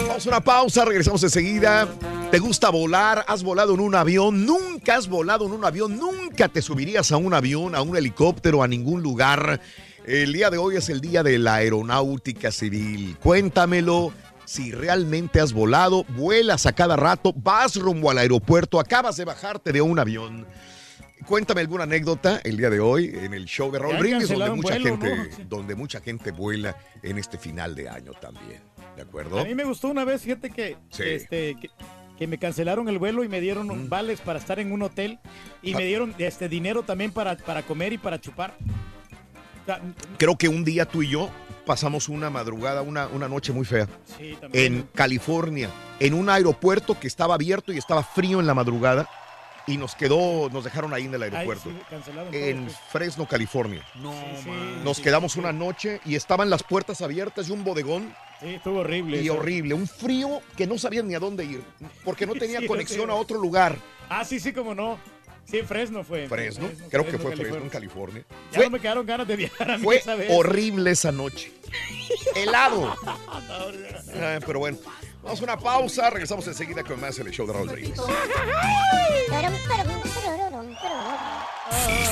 Vamos 0.08 0.26
a 0.26 0.28
una 0.28 0.40
pausa, 0.40 0.84
regresamos 0.84 1.22
enseguida. 1.22 1.88
¿Te 2.30 2.38
gusta 2.38 2.70
volar? 2.70 3.24
¿Has 3.26 3.42
volado 3.42 3.74
en 3.74 3.80
un 3.80 3.94
avión? 3.94 4.46
¿Nunca 4.46 4.96
has 4.96 5.08
volado 5.08 5.46
en 5.46 5.52
un 5.52 5.64
avión? 5.64 5.96
¿Nunca 5.98 6.48
te 6.48 6.62
subirías 6.62 7.10
a 7.10 7.16
un 7.16 7.34
avión, 7.34 7.74
a 7.74 7.82
un 7.82 7.96
helicóptero, 7.96 8.62
a 8.62 8.68
ningún 8.68 9.02
lugar? 9.02 9.60
El 10.04 10.32
día 10.32 10.50
de 10.50 10.58
hoy 10.58 10.76
es 10.76 10.88
el 10.88 11.00
día 11.00 11.22
de 11.22 11.38
la 11.38 11.56
aeronáutica 11.56 12.52
civil. 12.52 13.16
Cuéntamelo. 13.20 14.12
Si 14.50 14.72
realmente 14.72 15.38
has 15.38 15.52
volado, 15.52 16.02
vuelas 16.08 16.66
a 16.66 16.72
cada 16.72 16.96
rato, 16.96 17.32
vas 17.36 17.76
rumbo 17.76 18.10
al 18.10 18.18
aeropuerto, 18.18 18.80
acabas 18.80 19.16
de 19.16 19.24
bajarte 19.24 19.70
de 19.70 19.80
un 19.80 19.96
avión. 19.96 20.44
Cuéntame 21.24 21.60
alguna 21.60 21.84
anécdota 21.84 22.40
el 22.42 22.56
día 22.56 22.68
de 22.68 22.80
hoy 22.80 23.12
en 23.14 23.32
el 23.32 23.44
show 23.44 23.70
de 23.70 23.78
Raúl 23.78 23.98
Brindis, 23.98 24.28
donde 24.28 24.50
mucha, 24.50 24.70
vuelo, 24.70 24.84
gente, 24.88 25.16
¿no? 25.38 25.44
donde 25.48 25.74
mucha 25.76 26.00
gente 26.00 26.32
vuela 26.32 26.76
en 27.00 27.18
este 27.18 27.38
final 27.38 27.76
de 27.76 27.88
año 27.88 28.10
también. 28.20 28.60
¿De 28.96 29.02
acuerdo? 29.02 29.38
A 29.38 29.44
mí 29.44 29.54
me 29.54 29.62
gustó 29.62 29.86
una 29.86 30.04
vez, 30.04 30.22
fíjate 30.22 30.50
que, 30.50 30.76
Sí. 30.90 31.04
este, 31.06 31.54
que, 31.54 31.70
que 32.18 32.26
me 32.26 32.36
cancelaron 32.36 32.88
el 32.88 32.98
vuelo 32.98 33.22
y 33.22 33.28
me 33.28 33.40
dieron 33.40 33.70
un 33.70 33.88
vales 33.88 34.20
para 34.20 34.40
estar 34.40 34.58
en 34.58 34.72
un 34.72 34.82
hotel 34.82 35.20
y 35.62 35.74
Ah. 35.74 35.76
me 35.76 35.84
dieron 35.84 36.12
este 36.18 36.48
dinero 36.48 36.82
también 36.82 37.12
para, 37.12 37.36
para 37.36 37.62
comer 37.62 37.92
y 37.92 37.98
para 37.98 38.20
chupar. 38.20 38.56
Creo 40.18 40.36
que 40.36 40.48
un 40.48 40.64
día 40.64 40.84
tú 40.86 41.02
y 41.02 41.08
yo 41.10 41.30
pasamos 41.66 42.08
una 42.08 42.30
madrugada, 42.30 42.82
una, 42.82 43.06
una 43.08 43.28
noche 43.28 43.52
muy 43.52 43.64
fea. 43.64 43.86
sí, 44.18 44.36
también. 44.40 44.74
En 44.74 44.82
California, 44.94 45.70
en 46.00 46.14
un 46.14 46.28
aeropuerto 46.28 46.98
que 46.98 47.06
estaba 47.06 47.34
abierto 47.34 47.72
y 47.72 47.78
estaba 47.78 48.02
frío 48.02 48.40
en 48.40 48.46
la 48.46 48.54
madrugada. 48.54 49.08
Y 49.66 49.76
nos 49.76 49.94
quedó, 49.94 50.48
nos 50.50 50.64
dejaron 50.64 50.92
ahí 50.94 51.04
en 51.04 51.14
el 51.14 51.22
Ahí 51.22 51.30
aeropuerto. 51.30 51.70
sí, 51.70 51.76
todo, 51.88 52.32
en 52.32 52.64
pues. 52.64 52.76
Fresno, 52.90 53.28
California. 53.28 53.84
No, 53.96 54.12
Nos 54.82 54.98
quedamos 54.98 55.36
una 55.36 55.52
noche 55.52 56.00
y 56.04 56.16
estaban 56.16 56.50
las 56.50 56.62
puertas 56.64 57.02
abiertas 57.02 57.48
y 57.48 57.52
un 57.52 57.62
bodegón. 57.62 58.12
Sí, 58.40 58.54
estuvo 58.54 58.80
horrible. 58.80 59.18
Y 59.20 59.26
eso. 59.26 59.34
horrible, 59.34 59.74
un 59.74 59.86
frío 59.86 60.40
que 60.56 60.66
no 60.66 60.76
sabían 60.78 61.06
ni 61.06 61.14
a 61.14 61.20
dónde 61.20 61.44
ir, 61.44 61.62
porque 62.04 62.26
no 62.26 62.34
tenía 62.38 62.58
Sí, 62.60 62.66
conexión 62.66 63.04
sí. 63.06 63.10
a 63.12 63.14
otro 63.14 63.38
lugar. 63.38 63.76
Ah, 64.08 64.24
sí, 64.24 64.40
sí, 64.40 64.52
como 64.52 64.74
no. 64.74 64.98
Sí, 65.44 65.62
Fresno 65.62 66.04
fue. 66.04 66.28
Fresno, 66.28 66.66
Fresno, 66.68 66.86
creo 66.90 67.06
que 67.06 67.18
fue 67.18 67.36
Fresno, 67.36 67.56
en 67.56 67.68
California. 67.68 68.24
Ya 68.52 68.56
Fue, 68.56 68.64
no 68.66 68.70
me 68.70 68.80
quedaron 68.80 69.04
ganas 69.06 69.26
de 69.26 69.36
viajar 69.36 69.70
a 69.70 69.78
mí 69.78 69.84
fue 69.84 69.96
esa 69.96 70.14
vez. 70.14 70.28
horrible 70.30 70.90
esa 70.92 71.10
noche. 71.12 71.52
Helado. 72.36 72.94
Ah, 73.04 74.38
pero 74.46 74.58
bueno, 74.60 74.78
vamos 75.22 75.40
a 75.40 75.44
una 75.44 75.58
pausa, 75.58 76.10
regresamos 76.10 76.46
enseguida 76.46 76.84
con 76.84 77.00
más 77.00 77.18
en 77.18 77.26
el 77.26 77.32
show 77.32 77.46
de 77.46 77.52
Raúl 77.52 77.68
Brindis. 77.68 78.00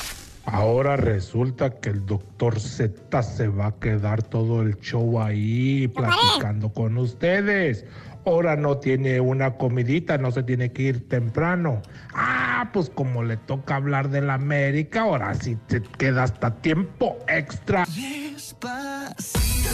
Ahora 0.54 0.96
resulta 0.96 1.80
que 1.80 1.90
el 1.90 2.06
doctor 2.06 2.60
Z 2.60 3.22
se 3.24 3.48
va 3.48 3.66
a 3.66 3.74
quedar 3.80 4.22
todo 4.22 4.62
el 4.62 4.78
show 4.78 5.20
ahí 5.20 5.88
platicando 5.88 6.72
con 6.72 6.96
ustedes. 6.96 7.84
Ahora 8.24 8.54
no 8.54 8.78
tiene 8.78 9.18
una 9.18 9.56
comidita, 9.56 10.16
no 10.16 10.30
se 10.30 10.44
tiene 10.44 10.70
que 10.70 10.82
ir 10.82 11.08
temprano. 11.08 11.82
Ah, 12.14 12.70
pues 12.72 12.88
como 12.88 13.24
le 13.24 13.36
toca 13.36 13.74
hablar 13.74 14.10
de 14.10 14.20
la 14.20 14.34
América, 14.34 15.00
ahora 15.00 15.34
sí 15.34 15.58
se 15.66 15.82
queda 15.82 16.22
hasta 16.22 16.54
tiempo 16.62 17.18
extra. 17.26 17.84
Despacito, 17.86 19.70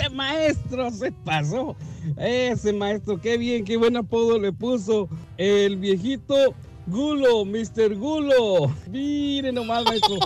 Ese 0.00 0.08
maestro 0.08 0.90
se 0.90 1.12
pasó. 1.12 1.76
Ese 2.16 2.72
maestro, 2.72 3.20
qué 3.20 3.36
bien, 3.36 3.64
qué 3.64 3.76
buen 3.76 3.98
apodo 3.98 4.38
le 4.38 4.50
puso. 4.50 5.10
El 5.36 5.76
viejito 5.76 6.54
Gulo, 6.86 7.44
Mr. 7.44 7.94
Gulo. 7.96 8.72
Mire 8.90 9.52
nomás, 9.52 9.84
maestro. 9.84 10.16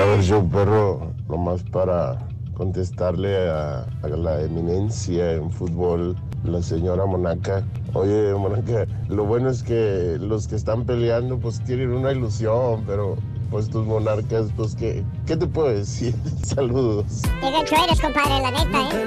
A 0.00 0.04
ver, 0.04 0.20
yo, 0.22 0.44
perro, 0.48 1.12
nomás 1.28 1.64
para 1.64 2.28
contestarle 2.54 3.48
a, 3.50 3.80
a 4.02 4.08
la 4.08 4.40
eminencia 4.42 5.32
en 5.32 5.50
fútbol, 5.50 6.16
la 6.44 6.62
señora 6.62 7.06
Monaca. 7.06 7.64
Oye, 7.92 8.34
Monaca, 8.34 8.86
lo 9.08 9.24
bueno 9.24 9.50
es 9.50 9.64
que 9.64 10.16
los 10.20 10.46
que 10.46 10.54
están 10.54 10.84
peleando, 10.84 11.38
pues 11.38 11.62
tienen 11.64 11.92
una 11.92 12.12
ilusión, 12.12 12.84
pero 12.86 13.16
pues 13.52 13.68
tus 13.68 13.86
monarcas, 13.86 14.46
pues, 14.56 14.74
¿qué, 14.74 15.04
qué 15.26 15.36
te 15.36 15.46
puedo 15.46 15.68
decir? 15.68 16.14
Saludos. 16.42 17.04
Qué 17.38 17.50
gacho 17.50 17.74
eres, 17.84 18.00
compadre, 18.00 18.40
la 18.40 18.50
neta, 18.50 18.88
¿eh? 18.88 19.06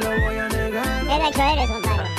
Qué 1.02 1.18
gacho 1.18 1.42
eres, 1.42 1.70
compadre. 1.72 2.10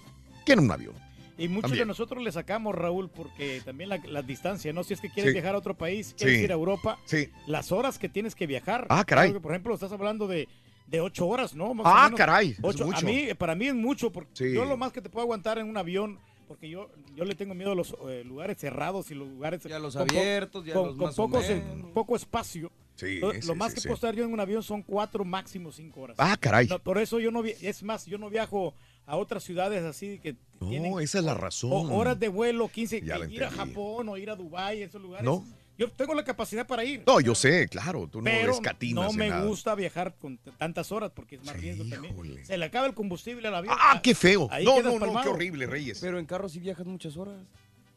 que 0.46 0.54
en 0.54 0.60
un 0.60 0.72
avión. 0.72 0.94
Y 1.40 1.48
muchos 1.50 1.64
También. 1.70 1.84
de 1.84 1.88
nosotros 1.90 2.24
le 2.24 2.32
sacamos, 2.32 2.74
Raúl, 2.74 3.10
porque 3.10 3.62
también 3.64 3.90
la, 3.90 3.98
la 4.08 4.24
distancia, 4.24 4.74
¿no? 4.74 4.84
Si 4.84 4.96
es 4.96 5.02
que 5.02 5.10
quieres 5.12 5.32
Sí. 5.32 5.36
viajar 5.36 5.54
a 5.54 5.60
otro 5.60 5.76
país, 5.78 6.16
quieres 6.18 6.38
Sí. 6.40 6.44
ir 6.46 6.52
a 6.52 6.56
Europa, 6.56 6.98
Sí. 7.06 7.30
las 7.46 7.72
horas 7.72 8.00
que 8.00 8.10
tienes 8.10 8.34
que 8.34 8.48
viajar. 8.48 8.88
Ah, 8.90 9.04
caray. 9.06 9.30
Creo 9.30 9.40
que, 9.40 9.44
por 9.44 9.52
ejemplo, 9.52 9.74
estás 9.76 9.92
hablando 9.92 10.28
de, 10.28 10.48
de 10.88 11.00
ocho 11.02 11.28
horas, 11.28 11.54
¿no? 11.54 11.76
Más 11.76 11.86
Ah, 11.88 12.10
caray, 12.16 12.52
es 12.52 12.58
Ocho-. 12.64 12.90
A 12.92 13.02
mí, 13.02 13.28
para 13.38 13.54
mí 13.54 13.68
es 13.68 13.76
mucho, 13.76 14.12
porque 14.12 14.52
yo 14.52 14.66
lo 14.66 14.78
más 14.78 14.92
que 14.92 15.00
te 15.02 15.10
puedo 15.10 15.24
aguantar 15.26 15.60
en 15.60 15.68
un 15.70 15.78
avión, 15.78 16.18
porque 16.48 16.70
yo, 16.70 16.90
yo 17.16 17.26
le 17.26 17.36
tengo 17.36 17.54
miedo 17.54 17.72
a 17.72 17.76
los 17.76 17.96
eh, 18.10 18.24
lugares 18.26 18.58
cerrados 18.58 19.12
y 19.12 19.16
los 19.16 19.28
lugares... 19.28 19.62
Ya 19.64 19.80
los 19.80 19.96
con 19.96 20.04
abiertos, 20.10 20.66
ya 20.66 20.74
con, 20.74 20.88
los 20.88 20.96
con 20.98 21.06
más 21.08 21.20
o 21.20 21.24
pocos, 21.28 21.48
menos. 21.50 21.92
poco 21.92 22.16
espacio. 22.16 22.72
Sí, 22.96 23.20
lo, 23.20 23.32
sí, 23.34 23.46
lo 23.48 23.54
más 23.56 23.70
sí, 23.72 23.76
que 23.76 23.82
sí. 23.82 23.88
puedo 23.88 23.96
estar 23.96 24.16
yo 24.16 24.24
en 24.26 24.34
un 24.34 24.40
avión 24.40 24.64
son 24.64 24.82
cuatro, 24.82 25.24
máximo 25.24 25.72
cinco 25.72 26.02
horas. 26.02 26.18
Ah, 26.20 26.36
caray. 26.40 26.68
No, 26.68 26.80
por 26.80 26.98
eso 26.98 27.20
yo 27.20 27.30
no, 27.30 27.44
es 27.44 27.84
más, 27.84 28.06
yo 28.06 28.18
no 28.18 28.30
viajo 28.30 28.74
a 29.06 29.18
otras 29.18 29.44
ciudades 29.44 29.84
así 29.84 30.20
que 30.20 30.36
tienen 30.68 30.92
No, 30.92 31.00
esa 31.00 31.20
es 31.20 31.24
la 31.26 31.34
razón. 31.36 31.72
o- 31.72 31.96
horas 31.96 32.20
de 32.20 32.28
vuelo, 32.30 32.68
15, 32.70 33.02
Ya 33.02 33.18
la 33.20 33.28
ir 33.28 33.44
a. 33.44 33.52
Japón 33.52 34.10
o 34.10 34.18
ir 34.18 34.30
a 34.32 34.36
Dubái, 34.36 34.82
esos 34.82 35.02
lugares. 35.02 35.26
No. 35.26 35.46
Yo 35.78 35.90
tengo 35.92 36.14
la 36.16 36.24
capacidad 36.24 36.66
para 36.66 36.84
ir. 36.84 37.04
No, 37.06 37.20
yo 37.22 37.36
sé, 37.36 37.68
claro, 37.70 38.08
tú 38.08 38.20
no 38.20 38.24
pero 38.26 38.54
no 38.94 39.10
en 39.12 39.16
me 39.16 39.30
nada. 39.30 39.46
gusta 39.46 39.76
viajar 39.76 40.16
con 40.20 40.38
tantas 40.58 40.92
horas 40.92 41.12
porque 41.14 41.36
es 41.36 41.46
más 41.46 41.56
riesgo 41.60 41.86
también. 41.88 42.46
Se 42.46 42.58
le 42.58 42.66
acaba 42.66 42.88
el 42.88 42.94
combustible 42.96 43.48
al 43.48 43.56
avión. 43.56 43.76
Ah, 43.78 44.00
qué 44.04 44.16
feo. 44.16 44.48
Ahí 44.52 44.66
No, 44.66 44.82
no, 44.82 44.94
no, 44.94 45.00
palmado. 45.00 45.24
qué 45.24 45.30
horrible, 45.30 45.68
Reyes. 45.68 46.00
Pero 46.02 46.18
en 46.18 46.26
carro 46.26 46.50
sí 46.50 46.60
viajas 46.60 46.86
muchas 46.88 47.16
horas. 47.18 47.36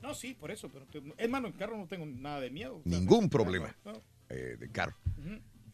No, 0.02 0.15
sí, 0.15 0.34
por 0.39 0.50
eso. 0.50 0.68
Pero 0.68 0.84
te- 0.86 1.28
más, 1.28 1.44
en 1.44 1.52
carro 1.52 1.76
no 1.78 1.86
tengo 1.86 2.05
nada 2.07 2.41
de 2.41 2.50
miedo. 2.50 2.81
Ningún 2.84 3.28
problema 3.31 3.75
No. 3.84 3.92
eh, 4.28 4.57
de 4.59 4.70
carro. 4.70 4.97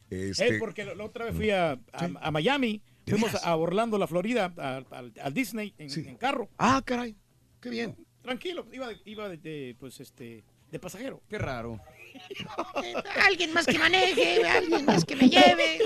Este, 0.09 0.57
Eh, 0.57 0.59
porque 0.61 0.85
la, 0.85 0.95
la 0.95 1.05
otra 1.05 1.25
vez 1.27 1.35
fui 1.35 1.51
a, 1.51 1.73
a- 1.73 2.11
a 2.21 2.31
Miami, 2.31 2.81
fuimos 3.07 3.35
a 3.35 3.57
Orlando, 3.57 3.99
la 3.99 4.07
Florida, 4.07 4.53
al, 4.57 5.35
Disney 5.35 5.75
en, 5.79 5.91
en 6.09 6.17
carro. 6.17 6.49
Ah, 6.59 6.81
caray, 6.85 7.17
qué 7.61 7.69
bien. 7.71 7.97
Tranquilo, 8.23 8.67
iba, 8.73 8.89
de, 8.89 8.97
iba 9.05 9.29
de, 9.29 9.37
de, 9.37 9.77
pues, 9.79 9.99
este, 10.01 10.45
de 10.71 10.79
pasajero. 10.81 11.23
Qué 11.29 11.39
raro. 11.39 11.81
Alguien 13.27 13.53
más 13.53 13.67
que 13.67 13.79
maneje, 13.79 14.47
alguien 14.49 14.85
más 14.87 15.05
que 15.05 15.17
me 15.17 15.29
lleve. 15.29 15.79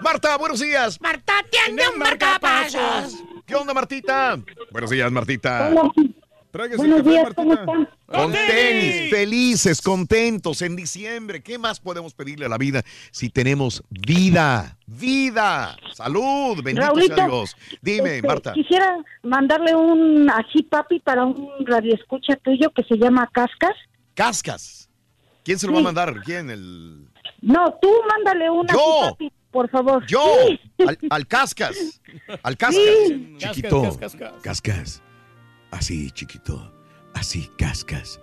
Marta, 0.00 0.36
buenos 0.38 0.60
días. 0.60 1.00
Marta 1.00 1.34
tiene 1.50 1.88
un 1.88 1.98
marcapasos. 1.98 3.16
¿Qué 3.46 3.54
onda, 3.54 3.74
Martita? 3.74 4.38
Buenos 4.70 4.90
días, 4.90 5.10
Martita. 5.12 5.70
Tráigase 6.50 6.78
Buenos 6.78 6.98
café, 6.98 7.10
días, 7.10 7.22
Martita. 7.22 7.42
¿cómo 7.42 7.52
están? 7.54 7.88
Con 8.06 8.32
tenis, 8.32 9.10
felices, 9.10 9.80
contentos 9.80 10.62
en 10.62 10.74
diciembre. 10.74 11.42
¿Qué 11.42 11.58
más 11.58 11.78
podemos 11.78 12.12
pedirle 12.12 12.46
a 12.46 12.48
la 12.48 12.58
vida 12.58 12.82
si 13.12 13.28
tenemos 13.30 13.84
vida? 13.88 14.76
Vida, 14.86 15.76
salud, 15.94 16.60
bendito 16.62 16.86
Raulito, 16.88 17.14
sea 17.14 17.26
Dios. 17.28 17.56
Dime, 17.80 18.16
Este, 18.16 18.26
Marta. 18.26 18.52
Quisiera 18.52 18.96
mandarle 19.22 19.76
un 19.76 20.28
así 20.28 20.64
papi 20.64 20.98
para 20.98 21.24
un 21.24 21.50
radioescucha 21.64 22.34
tuyo 22.36 22.70
que 22.70 22.82
se 22.82 22.96
llama 22.96 23.28
Cascas. 23.32 23.76
Cascas. 24.20 24.90
¿Quién 25.42 25.58
se 25.58 25.66
lo 25.66 25.72
va 25.72 25.78
a 25.78 25.82
mandar? 25.82 26.20
¿Quién? 26.26 26.50
El... 26.50 27.08
No, 27.40 27.72
tú 27.80 27.88
mándale 28.06 28.50
un 28.50 28.66
así 28.68 28.78
Yo. 28.78 29.08
papi, 29.12 29.32
por 29.50 29.70
favor. 29.70 30.06
Yo, 30.06 30.22
Sí. 30.46 30.60
al, 30.86 30.98
al 31.08 31.26
Cascas. 31.26 32.02
Al 32.42 32.58
Cascas. 32.58 32.84
Sí. 33.08 33.34
Chiquito. 33.38 33.82
Cascas, 33.82 34.14
cascas, 34.16 34.42
Cascas. 34.42 35.02
Así, 35.70 36.10
chiquito. 36.10 36.70
Así, 37.14 37.50
Cascas. 37.56 38.20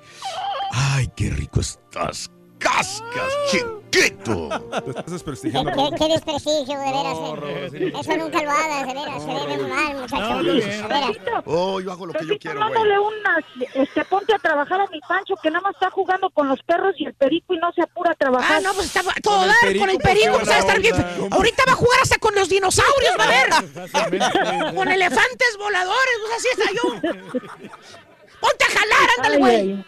Ay, 0.71 1.09
qué 1.15 1.31
rico 1.31 1.61
estás. 1.61 2.29
Cascas, 2.59 3.33
chiquito. 3.51 4.49
Te 4.83 4.89
estás 4.89 5.05
Qué, 5.05 5.11
desprestigiando. 5.11 5.71
qué- 5.71 5.95
qué 5.97 6.07
desprestigio, 6.13 6.77
de 6.79 6.85
veras. 6.85 7.13
No, 7.13 7.37
eh. 7.47 7.93
Eso 7.99 8.17
nunca 8.17 8.41
lo 8.43 8.51
hagas, 8.51 8.87
de 8.87 8.93
veras. 8.93 9.23
Se 9.23 9.27
ve 9.27 9.57
muy 9.57 9.69
mal, 9.71 9.95
muchacho. 10.01 10.43
de 10.43 10.53
veras. 10.87 11.43
Oh, 11.45 11.79
yo 11.79 11.91
hago 11.91 12.05
lo 12.07 12.13
que 12.13 12.25
yo 12.25 12.37
quiero, 12.39 12.59
güey. 12.67 12.97
Una, 12.97 13.39
este, 13.75 14.05
ponte 14.05 14.33
a 14.35 14.39
trabajar 14.39 14.81
a 14.81 14.87
mi 14.87 14.99
Pancho 15.07 15.35
que 15.41 15.49
nada 15.49 15.61
más 15.61 15.73
está 15.75 15.89
jugando 15.91 16.29
con 16.31 16.47
los 16.47 16.61
perros 16.63 16.95
y 16.97 17.05
el 17.05 17.13
perico 17.13 17.53
y 17.53 17.57
no 17.57 17.71
se 17.73 17.81
apura 17.83 18.11
a 18.11 18.15
trabajar. 18.15 18.57
Ah, 18.57 18.61
no, 18.61 18.73
pues 18.73 18.87
está 18.87 19.01
todo 19.21 19.45
dar 19.45 19.77
con 19.77 19.89
el 19.89 19.97
perico, 19.99 20.33
pues 20.33 20.49
va 20.49 20.55
a 20.55 20.59
estar 20.59 20.79
bien. 20.79 20.95
Ahorita 21.31 21.63
va 21.67 21.73
a 21.73 21.75
jugar 21.75 21.99
hasta 22.01 22.17
con 22.17 22.33
los 22.35 22.49
dinosaurios, 22.49 23.15
va 23.19 23.23
a 23.23 24.09
ver. 24.09 24.73
con 24.75 24.87
elefantes 24.89 25.57
voladores, 25.59 26.15
pues 26.21 26.33
así 26.37 26.47
está 26.51 26.71
yo. 26.73 27.11
Ponte 28.41 28.65
a 28.65 28.69
jalar, 28.69 29.09
ándale, 29.17 29.37
güey. 29.37 29.85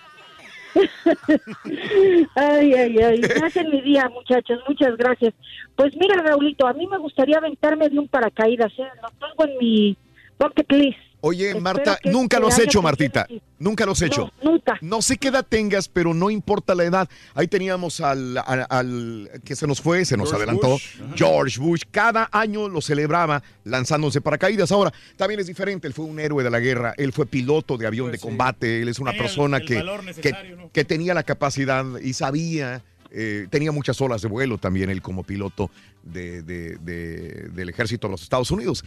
Ay, 2.36 2.74
ay, 2.74 2.98
ay. 2.98 3.22
Me 3.22 3.64
mi 3.70 3.82
día, 3.82 4.10
muchachos. 4.10 4.62
Muchas 4.68 4.96
gracias. 4.98 5.34
Pues 5.76 5.96
mira, 5.96 6.22
Raulito, 6.22 6.68
a 6.68 6.74
mí 6.74 6.88
me 6.88 6.98
gustaría 6.98 7.38
aventarme 7.38 7.90
de 7.90 8.00
un 8.00 8.08
paracaídas. 8.08 8.72
¿eh? 8.78 8.88
Lo 9.02 9.10
tengo 9.28 9.52
en 9.52 9.58
mi 9.58 9.98
bucket 10.40 10.72
list. 10.72 11.09
Oye, 11.22 11.48
Espero 11.48 11.62
Marta, 11.62 12.00
nunca 12.06 12.40
lo 12.40 12.48
has 12.48 12.58
hecho, 12.60 12.82
Martita. 12.82 13.28
Nunca 13.58 13.86
lo 13.86 13.92
has 13.92 14.02
hecho. 14.02 14.32
nunca. 14.42 14.78
No 14.82 15.02
sé 15.02 15.18
qué 15.18 15.28
edad 15.28 15.46
tengas, 15.48 15.90
pero 15.90 16.14
no 16.14 16.30
importa 16.30 16.74
la 16.76 16.86
edad. 16.86 17.10
Ahí 17.34 17.48
teníamos 17.48 18.00
al, 18.00 18.38
al- 18.38 18.66
al 18.70 19.30
que 19.44 19.56
se 19.56 19.68
nos 19.68 19.82
fue, 19.82 20.06
se 20.06 20.16
nos 20.16 20.30
George 20.30 20.44
adelantó, 20.44 20.70
Bush. 20.70 20.96
George 21.16 21.60
Bush. 21.60 21.82
Cada 21.92 22.30
año 22.32 22.70
lo 22.70 22.80
celebraba 22.82 23.44
lanzándose 23.66 24.22
paracaídas. 24.22 24.72
Ahora, 24.72 24.94
también 25.18 25.42
es 25.42 25.48
diferente. 25.48 25.88
Él 25.88 25.94
fue 25.94 26.06
un 26.06 26.20
héroe 26.22 26.42
de 26.44 26.50
la 26.50 26.60
guerra. 26.62 26.94
Él 26.98 27.12
fue 27.12 27.26
piloto 27.26 27.78
de 27.78 27.86
avión 27.88 28.12
de 28.12 28.18
combate. 28.20 28.82
Él 28.82 28.88
es 28.88 29.00
una 29.00 29.12
Tenía 29.12 29.24
persona 29.24 29.58
el 29.58 29.66
que, 29.66 29.76
que, 30.22 30.32
¿no? 30.56 30.86
tenía 30.88 31.14
la 31.14 31.24
capacidad 31.24 31.86
y 32.02 32.14
sabía. 32.14 32.82
eh, 33.12 33.48
tenía 33.50 33.72
muchas 33.72 34.00
horas 34.02 34.22
de 34.22 34.28
vuelo 34.28 34.60
también 34.60 34.92
él 34.92 35.02
como 35.02 35.24
piloto 35.24 35.72
de- 36.04 36.44
de- 36.44 36.78
de- 36.78 37.50
del 37.50 37.68
ejército 37.70 38.08
de 38.08 38.12
los 38.12 38.22
Estados 38.22 38.52
Unidos. 38.52 38.86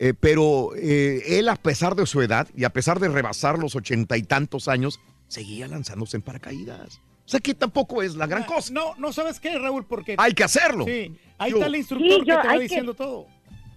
Eh, 0.00 0.14
pero 0.18 0.70
eh, 0.76 1.38
él, 1.38 1.48
a 1.48 1.56
pesar 1.56 1.96
de 1.96 2.06
su 2.06 2.22
edad 2.22 2.46
y 2.56 2.64
a 2.64 2.70
pesar 2.70 3.00
de 3.00 3.08
rebasar 3.08 3.58
los 3.58 3.74
ochenta 3.74 4.16
y 4.16 4.22
tantos 4.22 4.68
años, 4.68 5.00
seguía 5.26 5.66
lanzándose 5.68 6.16
en 6.16 6.22
paracaídas. 6.22 7.00
O 7.26 7.28
sea 7.30 7.40
que 7.40 7.52
tampoco 7.54 8.02
es 8.02 8.14
la 8.14 8.26
gran 8.26 8.44
cosa. 8.44 8.72
No, 8.72 8.94
no 8.96 9.12
sabes 9.12 9.38
qué, 9.40 9.58
Raúl, 9.58 9.84
porque... 9.84 10.14
Hay 10.18 10.32
que 10.32 10.44
hacerlo. 10.44 10.84
Sí, 10.86 11.14
ahí 11.36 11.50
Yo- 11.50 11.56
está 11.58 11.66
el 11.66 11.76
instructor 11.76 12.10
Sí, 12.10 12.18
que 12.20 12.24
te 12.26 12.34
va 12.36 12.52
que- 12.54 12.58
diciendo 12.60 12.94
todo. 12.94 13.26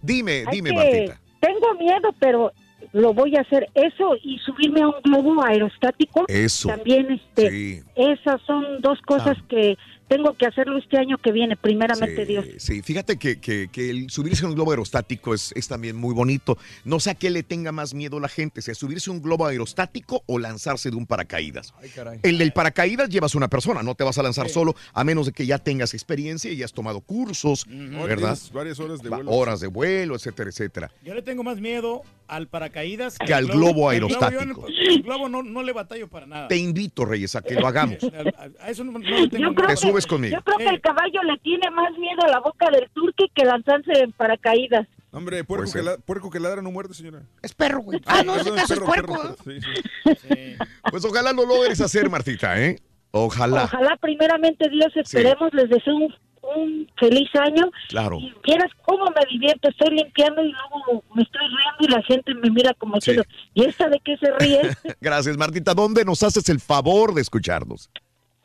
Dime, 0.01 0.45
dime, 0.51 0.69
que- 0.69 0.75
Martita. 0.75 1.21
Tengo 1.41 1.73
miedo, 1.79 2.15
pero 2.19 2.51
lo 2.93 3.13
voy 3.13 3.35
a 3.35 3.41
hacer. 3.41 3.67
Eso 3.73 4.15
y 4.23 4.37
subirme 4.39 4.81
a 4.81 4.87
un 4.89 5.01
globo 5.03 5.43
aerostático. 5.43 6.25
Eso. 6.27 6.69
También, 6.69 7.11
este, 7.11 7.49
Sí. 7.49 7.81
esas 7.95 8.41
son 8.43 8.63
dos 8.79 8.99
cosas 9.01 9.37
Ah. 9.39 9.45
que, 9.49 9.75
tengo 10.11 10.33
que 10.35 10.45
hacerlo 10.45 10.77
este 10.77 10.97
año 10.97 11.17
que 11.17 11.31
viene, 11.31 11.55
primeramente 11.55 12.25
Dios. 12.25 12.45
Sí, 12.57 12.81
fíjate 12.81 13.17
que, 13.17 13.39
que- 13.39 13.69
que 13.71 13.89
el 13.89 14.09
subirse 14.09 14.43
a 14.45 14.49
un 14.49 14.55
globo 14.55 14.71
aerostático 14.71 15.33
es, 15.33 15.53
es 15.55 15.69
también 15.69 15.95
muy 15.95 16.13
bonito. 16.13 16.57
No 16.83 16.99
sé 16.99 17.11
a 17.11 17.15
qué 17.15 17.29
le 17.29 17.43
tenga 17.43 17.71
más 17.71 17.93
miedo 17.93 18.19
la 18.19 18.27
gente, 18.27 18.61
si 18.61 18.71
a 18.71 18.75
subirse 18.75 19.09
a 19.09 19.13
un 19.13 19.21
globo 19.21 19.45
aerostático 19.47 20.23
o 20.25 20.37
lanzarse 20.37 20.89
de 20.91 20.97
un 20.97 21.05
paracaídas. 21.05 21.73
Ay, 21.81 21.89
caray. 21.89 22.19
El 22.23 22.37
del 22.39 22.51
paracaídas 22.51 23.07
llevas 23.09 23.35
una 23.35 23.47
persona, 23.47 23.83
no 23.83 23.95
te 23.95 24.03
vas 24.03 24.17
a 24.17 24.23
lanzar 24.23 24.49
solo, 24.49 24.75
a 24.93 25.03
menos 25.05 25.27
de 25.27 25.31
que 25.31 25.45
ya 25.45 25.59
tengas 25.59 25.93
experiencia 25.93 26.51
y 26.51 26.57
ya 26.57 26.65
has 26.65 26.73
tomado 26.73 26.99
cursos, 26.99 27.65
¿verdad? 27.67 28.37
Varias 28.53 28.79
horas 28.81 29.01
de 29.01 29.09
vuelo. 29.09 29.31
Horas 29.31 29.59
de 29.61 29.67
vuelo, 29.67 30.15
etcétera, 30.15 30.49
etcétera. 30.49 30.91
Yo 31.05 31.13
le 31.13 31.21
tengo 31.21 31.43
más 31.43 31.61
miedo 31.61 32.01
al 32.27 32.47
paracaídas 32.47 33.17
Que 33.17 33.33
al 33.33 33.45
globo 33.45 33.61
El 33.61 33.63
globo, 33.71 33.89
aerostático. 33.89 34.67
yo 34.67 34.91
el 34.95 35.03
globo 35.03 35.29
no, 35.29 35.41
no 35.43 35.63
le 35.63 35.71
batallo 35.73 36.07
para 36.09 36.25
nada. 36.25 36.47
Te 36.49 36.57
invito, 36.57 37.05
Reyes, 37.05 37.35
a 37.35 37.41
que 37.41 37.55
lo 37.55 37.67
hagamos. 37.67 37.97
A, 38.03 38.65
a 38.65 38.69
eso 38.69 38.83
no, 38.83 38.91
no 38.93 38.99
tengo 39.29 39.37
Yo 39.49 39.53
creo 39.55 39.67
Te 39.67 39.73
que- 39.73 39.77
subes 40.01 40.07
conmigo. 40.07 40.37
Yo 40.37 40.43
creo 40.43 40.57
que 40.57 40.75
el 40.75 40.81
caballo 40.81 41.21
le 41.23 41.37
tiene 41.39 41.69
más 41.71 41.91
miedo 41.97 42.21
a 42.25 42.29
la 42.29 42.39
boca 42.39 42.69
del 42.71 42.89
turque 42.91 43.25
que 43.33 43.45
lanzarse 43.45 43.91
en 44.03 44.11
paracaídas. 44.11 44.87
Hombre, 45.13 45.43
puerco, 45.43 45.63
Pues 45.63 45.73
que 45.73 45.79
sí. 45.79 45.85
la- 45.85 45.97
puerco 45.97 46.29
que 46.29 46.39
ladra 46.39 46.61
no 46.61 46.71
muerde, 46.71 46.93
señora. 46.93 47.21
Es 47.41 47.53
perro, 47.53 47.81
güey. 47.81 47.99
Ah, 48.05 48.23
no, 48.25 48.33
ese 48.35 48.45
Perdón, 48.45 48.59
caso 48.59 48.73
es 48.73 48.79
perro, 48.79 48.85
puerco. 48.85 49.13
perro, 49.13 49.35
perro. 49.43 50.15
Sí, 50.21 50.27
sí. 50.29 50.55
Pues 50.89 51.03
ojalá 51.05 51.33
lo 51.33 51.45
logres 51.45 51.81
hacer, 51.81 52.09
Martita, 52.09 52.61
¿eh? 52.61 52.79
Ojalá. 53.11 53.65
Ojalá 53.65 53.97
primeramente 53.97 54.69
Dios 54.69 54.91
esperemos, 54.95 55.53
les 55.53 55.69
deseo 55.69 55.95
un, 55.95 56.15
un 56.55 56.87
feliz 56.97 57.27
año. 57.35 57.69
Claro. 57.89 58.19
Y 58.21 58.33
vieras 58.45 58.71
cómo 58.83 59.03
me 59.07 59.21
divierto, 59.29 59.67
estoy 59.69 59.97
limpiando 59.97 60.41
y 60.45 60.53
luego 60.53 61.03
me 61.13 61.23
estoy 61.23 61.41
riendo 61.41 61.77
y 61.81 61.87
la 61.89 62.01
gente 62.03 62.33
me 62.35 62.49
mira 62.49 62.73
como 62.75 62.93
Sí. 63.01 63.11
diciendo, 63.11 63.23
¿y 63.53 63.65
esta 63.65 63.89
de 63.89 63.99
qué 64.05 64.15
se 64.15 64.31
ríe? 64.39 64.61
Gracias, 65.01 65.35
Martita. 65.35 65.73
¿Dónde 65.73 66.05
nos 66.05 66.23
haces 66.23 66.47
el 66.47 66.61
favor 66.61 67.13
de 67.13 67.19
escucharnos? 67.21 67.89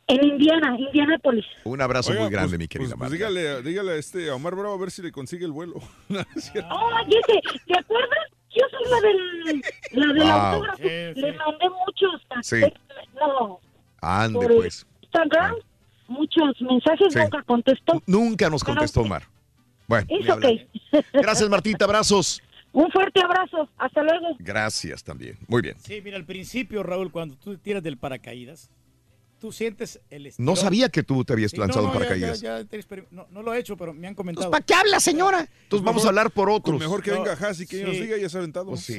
En 0.09 0.25
Indiana, 0.25 0.77
Indianápolis. 0.79 1.45
Un 1.65 1.81
abrazo 1.81 2.11
Oiga, 2.11 2.23
muy 2.23 2.31
grande, 2.31 2.51
pues- 2.51 2.59
mi 2.61 2.69
querida 2.69 2.97
pues- 2.97 2.99
pues 2.99 3.11
Marta. 3.21 3.33
dígale, 3.33 3.63
dígale 3.63 3.93
a 3.93 3.97
este 3.97 4.31
a 4.31 4.35
Omar 4.35 4.55
Bravo 4.55 4.75
a 4.75 4.79
ver 4.79 4.91
si 4.91 5.03
le 5.03 5.11
consigue 5.13 5.45
el 5.45 5.53
vuelo. 5.53 5.75
No. 6.09 6.21
Oh, 6.21 6.91
¿te 7.09 7.79
acuerdas? 7.79 8.19
Yo 8.55 8.63
soy 8.71 8.91
la 8.91 9.01
del, 9.01 9.63
la 9.93 10.07
del 10.15 10.23
Wow. 10.23 10.31
autógrafo. 10.33 10.77
Sí, 10.79 10.85
sí. 11.15 11.21
Le 11.21 11.33
mandé 11.35 11.67
muchos. 11.87 12.23
Sí. 12.43 12.61
No, 13.21 13.61
Ande, 14.01 14.39
por 14.39 14.55
pues. 14.57 14.87
Instagram, 15.03 15.57
muchos 16.09 16.61
mensajes, 16.63 17.13
Sí. 17.13 17.19
nunca 17.19 17.43
contestó. 17.43 18.03
Nunca 18.07 18.49
nos 18.49 18.65
contestó 18.65 19.03
Omar. 19.03 19.25
Bueno, 19.89 20.07
Es 20.09 20.25
ni 20.25 20.31
hablar. 20.31 20.53
ok. 20.53 21.05
Gracias, 21.13 21.49
Martita. 21.51 21.85
Abrazos. 21.85 22.43
Un 22.73 22.91
fuerte 22.91 23.21
abrazo. 23.23 23.69
Hasta 23.79 24.03
luego. 24.03 24.37
Gracias 24.39 25.03
también. 25.05 25.37
Muy 25.49 25.63
bien. 25.63 25.77
Sí, 25.79 26.01
mira, 26.03 26.17
al 26.17 26.25
principio, 26.25 26.83
Raúl, 26.83 27.11
cuando 27.11 27.37
tú 27.37 27.57
tiras 27.59 27.83
del 27.83 27.97
paracaídas, 27.99 28.71
tú 29.41 29.53
sientes 29.53 30.01
el 30.11 30.27
estirón. 30.27 30.47
No 30.47 30.57
sabía 30.57 30.89
que 30.89 31.03
tú 31.03 31.25
te 31.25 31.33
habías 31.33 31.51
Sí, 31.51 31.57
lanzado 31.57 31.83
no, 31.83 31.89
un 31.89 31.95
no, 31.95 31.99
paracaídas. 32.01 32.41
ya- 32.41 32.63
ya 32.63 32.67
no, 33.11 33.27
no 33.31 33.43
lo 33.43 33.53
he 33.55 33.59
hecho, 33.59 33.77
pero 33.77 33.93
me 33.95 34.07
han 34.07 34.15
comentado. 34.15 34.51
¿Para 34.51 34.65
qué 34.65 34.75
habla, 34.75 34.99
señora? 35.01 35.49
Entonces 35.65 35.85
vamos 35.85 36.05
a 36.05 36.09
hablar 36.09 36.31
por 36.31 36.49
otros. 36.51 36.79
Mejor 36.79 37.03
que 37.03 37.11
venga 37.13 37.33
Haas 37.35 37.61
y 37.61 37.67
que 37.67 37.79
sí. 37.79 37.83
nos 37.85 37.93
diga 37.93 38.17
ya 38.17 38.29
se 38.29 38.37
ha 38.37 38.41
aventado. 38.41 38.67
Pues 38.67 38.81
sí. 38.81 38.95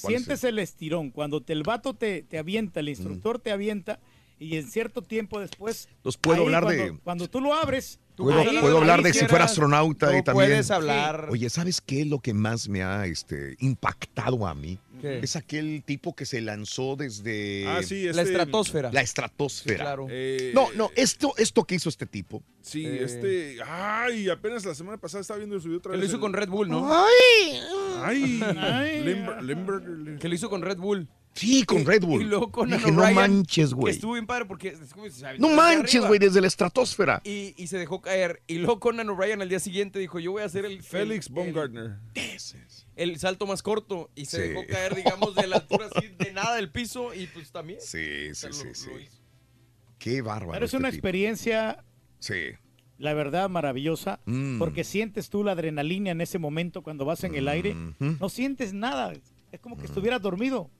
¿cuál 0.00 0.14
es 0.14 0.22
Sientes 0.24 0.44
el 0.44 0.58
estirón. 0.58 1.10
Cuando 1.10 1.40
te, 1.42 1.52
el 1.52 1.62
vato 1.62 1.94
te, 1.94 2.22
te 2.22 2.38
avienta, 2.38 2.80
el 2.80 2.88
instructor 2.88 3.38
te 3.38 3.50
avienta, 3.52 4.00
y 4.38 4.56
en 4.56 4.66
cierto 4.70 5.02
tiempo 5.02 5.40
después. 5.40 5.88
Los 6.04 6.16
puedo 6.18 6.40
ahí 6.40 6.44
hablar 6.46 6.64
cuando, 6.64 6.82
de- 6.84 6.98
Cuando 6.98 7.28
tú 7.30 7.40
lo 7.40 7.54
abres. 7.54 8.00
Puedo, 8.16 8.38
ahí- 8.38 8.58
puedo 8.60 8.78
hablar 8.78 9.02
de 9.02 9.12
si 9.12 9.26
fuera 9.26 9.44
astronauta 9.44 10.06
y 10.16 10.22
también. 10.22 10.48
puedes 10.48 10.70
hablar. 10.70 11.28
Oye, 11.30 11.50
¿sabes 11.50 11.80
qué 11.82 12.00
es 12.00 12.06
lo 12.06 12.18
que 12.18 12.32
más 12.32 12.66
me 12.68 12.82
ha 12.82 13.04
este, 13.06 13.56
impactado 13.60 14.46
a 14.46 14.54
mí? 14.54 14.78
¿Qué? 15.00 15.18
Es 15.20 15.36
aquel 15.36 15.82
tipo 15.84 16.14
que 16.14 16.26
se 16.26 16.40
lanzó 16.40 16.96
desde 16.96 17.66
Ah, 17.66 17.82
sí, 17.82 18.04
La 18.04 18.10
este, 18.10 18.22
estratosfera. 18.24 18.90
la 18.92 19.00
Sí, 19.00 19.04
estratosfera. 19.04 19.84
claro. 19.84 20.06
eh, 20.10 20.52
No, 20.54 20.68
no, 20.74 20.90
esto, 20.96 21.34
esto 21.36 21.64
que 21.64 21.74
hizo 21.76 21.88
este 21.88 22.06
tipo. 22.06 22.42
Sí, 22.62 22.84
Eh. 22.86 23.04
este. 23.04 23.56
Ay, 23.66 24.28
apenas 24.28 24.64
la 24.64 24.74
semana 24.74 24.98
pasada 24.98 25.20
estaba 25.20 25.38
viendo 25.38 25.56
el 25.56 25.62
subió 25.62 25.78
otra 25.78 25.92
Que 25.92 25.98
vez. 25.98 26.00
lo 26.00 26.06
hizo 26.06 26.16
el- 26.16 26.20
con 26.20 26.32
Red 26.32 26.48
Bull, 26.48 26.68
¿no? 26.68 26.88
Ay, 26.92 27.60
Ay, 28.02 28.40
Ay. 28.58 29.02
Limber- 29.04 29.40
Limber- 29.42 30.18
Que 30.18 30.28
lo 30.28 30.34
hizo 30.34 30.50
con 30.50 30.62
Red 30.62 30.78
Bull. 30.78 31.08
Sí, 31.34 31.64
con 31.64 31.84
Red 31.84 32.02
Bull. 32.02 32.22
Y 32.22 32.24
luego 32.24 32.50
con 32.50 32.70
Dije, 32.70 32.90
no 32.90 33.10
manches, 33.12 33.68
Que 33.68 33.74
güey. 33.74 33.94
estuvo 33.94 34.14
bien 34.14 34.26
padre 34.26 34.46
porque. 34.46 34.74
No 35.38 35.50
manches, 35.50 36.06
güey, 36.06 36.18
desde 36.18 36.40
la 36.40 36.46
estratosfera. 36.46 37.20
Y, 37.24 37.52
y 37.58 37.66
se 37.66 37.76
dejó 37.76 38.00
caer. 38.00 38.40
Y 38.46 38.54
luego 38.54 38.80
Conan 38.80 39.10
O'Brien 39.10 39.42
al 39.42 39.48
día 39.50 39.60
siguiente 39.60 39.98
dijo: 39.98 40.18
Yo 40.18 40.32
voy 40.32 40.40
a 40.42 40.46
hacer 40.46 40.64
el. 40.64 40.82
Félix 40.82 41.26
el- 41.28 41.34
Baumgartner. 41.34 41.96
El, 42.14 42.40
el 42.96 43.18
salto 43.18 43.46
más 43.46 43.62
corto. 43.62 44.10
Y 44.14 44.24
se 44.26 44.42
Sí. 44.42 44.48
dejó 44.48 44.66
caer, 44.66 44.94
digamos, 44.96 45.34
de 45.34 45.46
la 45.46 45.56
altura 45.56 45.86
así, 45.94 46.08
de 46.18 46.32
nada 46.32 46.56
del 46.56 46.70
piso. 46.70 47.14
Y 47.14 47.26
pues 47.28 47.52
también. 47.52 47.80
Sí, 47.80 48.34
sí, 48.34 48.48
sí, 48.52 48.64
lo- 48.68 48.74
sí. 48.74 48.90
lo. 48.90 48.98
Qué 49.98 50.22
bárbaro. 50.22 50.52
Pero 50.52 50.64
es 50.66 50.70
este 50.70 50.76
una 50.78 50.90
tipo. 50.90 50.96
experiencia, 50.96 51.84
Sí. 52.18 52.50
la 52.98 53.14
verdad, 53.14 53.48
maravillosa. 53.48 54.20
Mm. 54.26 54.58
Porque 54.58 54.84
sientes 54.84 55.30
tú 55.30 55.44
la 55.44 55.52
adrenalina 55.52 56.10
en 56.10 56.20
ese 56.20 56.38
momento 56.38 56.82
cuando 56.82 57.04
vas 57.04 57.22
en 57.24 57.34
el 57.34 57.48
aire. 57.48 57.74
No 57.98 58.28
sientes 58.28 58.72
nada. 58.72 59.12
Es 59.52 59.60
como 59.60 59.78
que 59.78 59.86
estuvieras 59.86 60.20
dormido. 60.20 60.70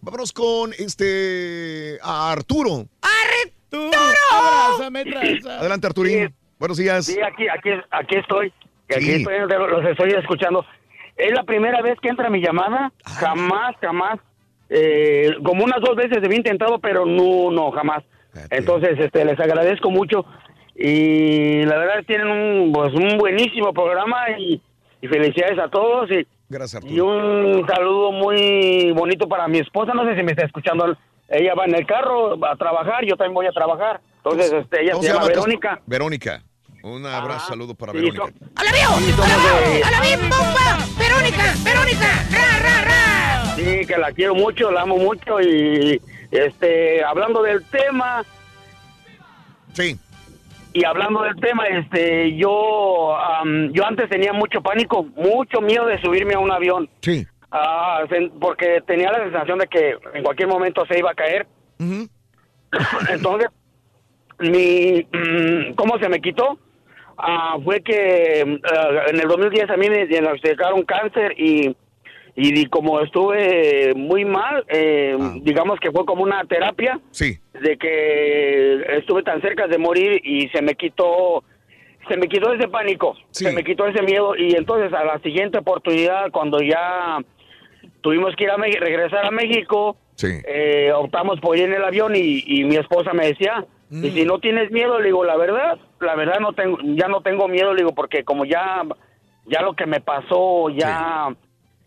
Vámonos 0.00 0.32
con 0.32 0.72
este 0.78 1.98
a 2.02 2.32
Arturo. 2.32 2.88
Abrázame, 4.32 5.04
traza. 5.04 5.58
Adelante, 5.60 5.86
Arturín. 5.86 6.34
Buenos 6.58 6.78
días. 6.78 7.06
Sí, 7.06 7.16
aquí, 7.20 7.44
aquí, 7.48 7.70
aquí 7.90 8.16
estoy. 8.16 8.52
Aquí 8.94 9.04
Sí. 9.04 9.10
estoy, 9.12 9.34
los 9.40 9.84
estoy 9.90 10.10
escuchando. 10.12 10.64
Es 11.16 11.32
la 11.32 11.44
primera 11.44 11.80
vez 11.82 11.98
que 12.00 12.08
entra 12.08 12.30
mi 12.30 12.40
llamada. 12.40 12.92
Jamás, 13.04 13.76
jamás. 13.80 14.18
Eh, 14.68 15.30
como 15.44 15.64
unas 15.64 15.80
dos 15.80 15.94
veces 15.96 16.18
había 16.24 16.38
intentado, 16.38 16.78
pero 16.78 17.06
no, 17.06 17.50
no, 17.50 17.70
jamás. 17.70 18.02
Fíjate. 18.32 18.56
Entonces, 18.56 18.98
este, 18.98 19.24
les 19.24 19.38
agradezco 19.38 19.90
mucho. 19.90 20.24
Y 20.74 21.62
la 21.64 21.78
verdad 21.78 22.04
tienen 22.06 22.28
un, 22.28 22.72
pues, 22.72 22.92
un 22.94 23.16
buenísimo 23.16 23.72
programa 23.72 24.30
y, 24.38 24.60
y 25.00 25.06
felicidades 25.06 25.58
a 25.58 25.68
todos. 25.68 26.10
Y, 26.10 26.26
Gracias, 26.48 26.84
y 26.84 27.00
un 27.00 27.64
saludo 27.66 28.12
muy 28.12 28.92
bonito 28.92 29.28
para 29.28 29.48
mi 29.48 29.58
esposa. 29.58 29.94
No 29.94 30.04
sé 30.04 30.16
si 30.16 30.22
me 30.22 30.32
está 30.32 30.44
escuchando. 30.44 30.96
Ella 31.28 31.54
va 31.54 31.64
en 31.64 31.74
el 31.74 31.86
carro 31.86 32.44
a 32.44 32.56
trabajar, 32.56 33.04
yo 33.04 33.16
también 33.16 33.34
voy 33.34 33.46
a 33.46 33.52
trabajar. 33.52 34.00
Entonces, 34.16 34.52
este, 34.52 34.82
ella 34.82 34.92
¿Cómo 34.92 35.02
se 35.02 35.12
llama 35.12 35.26
Verónica. 35.26 35.80
Verónica. 35.86 36.42
Un 36.86 37.06
abrazo, 37.06 37.44
Ah, 37.46 37.48
saludo 37.48 37.74
para 37.74 37.92
sí, 37.92 37.98
Verónica. 37.98 38.26
so- 38.26 38.44
¡A 38.56 38.64
la 38.64 38.72
vio! 38.72 38.88
Sí, 38.98 39.12
¡A 39.12 39.26
la 39.28 39.36
vio! 39.36 39.70
de- 39.72 39.82
¡A 39.84 39.90
la 39.90 40.00
bim 40.02 40.20
bomba! 40.28 40.78
¡Verónica! 40.98 41.54
¡Verónica! 41.64 42.24
¡Ra, 42.30 42.58
ra, 42.62 42.84
ra! 42.84 43.54
Sí, 43.56 43.86
que 43.86 43.96
la 43.96 44.12
quiero 44.12 44.34
mucho, 44.34 44.70
la 44.70 44.82
amo 44.82 44.98
mucho 44.98 45.40
y 45.40 45.98
este 46.30 47.02
hablando 47.02 47.42
del 47.42 47.64
tema 47.70 48.22
Sí. 49.72 49.98
y 50.74 50.84
hablando 50.84 51.22
del 51.22 51.36
tema, 51.36 51.64
este 51.68 52.36
yo 52.36 53.16
yo 53.72 53.86
antes 53.86 54.10
tenía 54.10 54.34
mucho 54.34 54.60
pánico, 54.60 55.04
mucho 55.16 55.62
miedo 55.62 55.86
de 55.86 55.98
subirme 56.02 56.34
a 56.34 56.38
un 56.38 56.50
avión, 56.52 56.90
Sí. 57.00 57.26
ah, 57.50 58.02
porque 58.38 58.82
tenía 58.86 59.10
la 59.10 59.20
sensación 59.20 59.58
de 59.58 59.68
que 59.68 59.96
en 60.12 60.22
cualquier 60.22 60.48
momento 60.48 60.84
se 60.84 60.98
iba 60.98 61.12
a 61.12 61.14
caer. 61.14 61.46
Entonces, 63.08 63.48
mi 64.40 65.06
mm, 65.12 65.74
cómo 65.76 65.98
se 65.98 66.08
me 66.10 66.20
quitó 66.20 66.58
Ah, 67.18 67.56
fue 67.62 67.80
que 67.82 68.58
ah, 68.64 68.88
en 69.08 69.20
el 69.20 69.28
2010 69.28 69.70
a 69.70 69.76
mí 69.76 69.88
me 69.88 70.06
diagnosticaron 70.06 70.82
cáncer 70.82 71.34
y 71.38 71.74
y 72.36 72.66
como 72.66 73.00
estuve 73.00 73.92
muy 73.94 74.24
mal, 74.24 74.64
eh, 74.66 75.16
digamos 75.42 75.78
que 75.78 75.92
fue 75.92 76.04
como 76.04 76.24
una 76.24 76.42
terapia 76.44 76.98
Sí. 77.12 77.38
de 77.60 77.76
que 77.76 78.82
estuve 78.98 79.22
tan 79.22 79.40
cerca 79.40 79.68
de 79.68 79.78
morir 79.78 80.20
y 80.24 80.48
se 80.48 80.60
me 80.60 80.74
quitó 80.74 81.44
se 82.08 82.16
me 82.16 82.26
quitó 82.28 82.52
ese 82.52 82.66
pánico, 82.68 83.16
se 83.30 83.52
me 83.52 83.62
quitó 83.62 83.86
ese 83.86 84.02
miedo 84.02 84.34
y 84.36 84.56
entonces 84.56 84.92
a 84.92 85.04
la 85.04 85.20
siguiente 85.20 85.58
oportunidad 85.58 86.30
cuando 86.32 86.58
ya 86.60 87.18
tuvimos 88.00 88.34
que 88.36 88.44
ir 88.44 88.50
a 88.50 88.56
Mex- 88.58 88.80
regresar 88.80 89.24
a 89.24 89.30
México, 89.30 89.96
Sí. 90.16 90.28
eh, 90.46 90.92
optamos 90.94 91.40
por 91.40 91.56
ir 91.56 91.64
en 91.64 91.74
el 91.74 91.84
avión 91.84 92.14
y, 92.16 92.42
y 92.46 92.64
mi 92.64 92.76
esposa 92.76 93.12
me 93.14 93.26
decía, 93.28 93.64
y 93.90 94.10
si 94.10 94.24
no 94.24 94.38
tienes 94.40 94.70
miedo, 94.72 94.98
le 94.98 95.06
digo, 95.06 95.24
la 95.24 95.36
verdad, 95.36 95.78
la 96.04 96.14
verdad 96.14 96.38
no 96.40 96.52
tengo, 96.52 96.78
ya 96.82 97.08
no 97.08 97.20
tengo 97.22 97.48
miedo, 97.48 97.72
le 97.72 97.82
digo, 97.82 97.94
porque 97.94 98.24
como 98.24 98.44
ya, 98.44 98.82
ya 99.46 99.62
lo 99.62 99.74
que 99.74 99.86
me 99.86 100.00
pasó, 100.00 100.68
ya, 100.70 101.28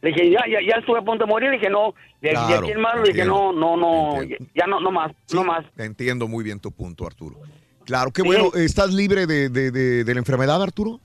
le 0.01 0.09
dije, 0.11 0.29
ya, 0.29 0.41
ya, 0.47 0.59
ya 0.61 0.79
estuve 0.79 0.99
a 0.99 1.03
punto 1.03 1.25
de 1.25 1.29
morir, 1.29 1.49
le 1.51 1.57
dije, 1.57 1.69
no, 1.69 1.93
de, 2.21 2.29
de 2.29 2.35
Claro, 2.35 2.57
aquí 2.65 2.71
en 2.71 2.81
más, 2.81 2.95
le 2.95 3.13
dije, 3.13 3.25
no, 3.25 3.51
no, 3.53 3.77
no, 3.77 4.23
ya, 4.23 4.37
ya 4.55 4.67
no, 4.67 4.79
no 4.79 4.91
más, 4.91 5.11
no 5.33 5.43
más. 5.43 5.65
Entiendo 5.77 6.27
muy 6.27 6.43
bien 6.43 6.59
tu 6.59 6.71
punto, 6.71 7.05
Arturo. 7.05 7.37
Claro, 7.85 8.11
qué 8.11 8.21
bueno. 8.21 8.49
¿Estás 8.53 8.93
libre 8.93 9.25
de, 9.27 9.49
de- 9.49 9.71
de- 9.71 10.03
de 10.03 10.13
la 10.13 10.19
enfermedad, 10.19 10.61
Arturo? 10.61 10.99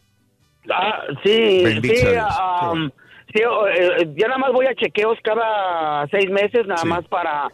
Ah, 0.70 1.00
sí, 1.24 1.60
sí, 1.64 1.80
qué 1.82 2.14
bueno. 2.66 2.90
sí, 3.32 3.40
eh, 3.40 4.14
yo 4.16 4.26
nada 4.28 4.38
más 4.38 4.52
voy 4.52 4.66
a 4.66 4.74
chequeos 4.74 5.18
cada 5.22 6.06
seis 6.08 6.28
meses, 6.30 6.66
nada 6.66 6.84
más 6.84 7.04
para 7.08 7.48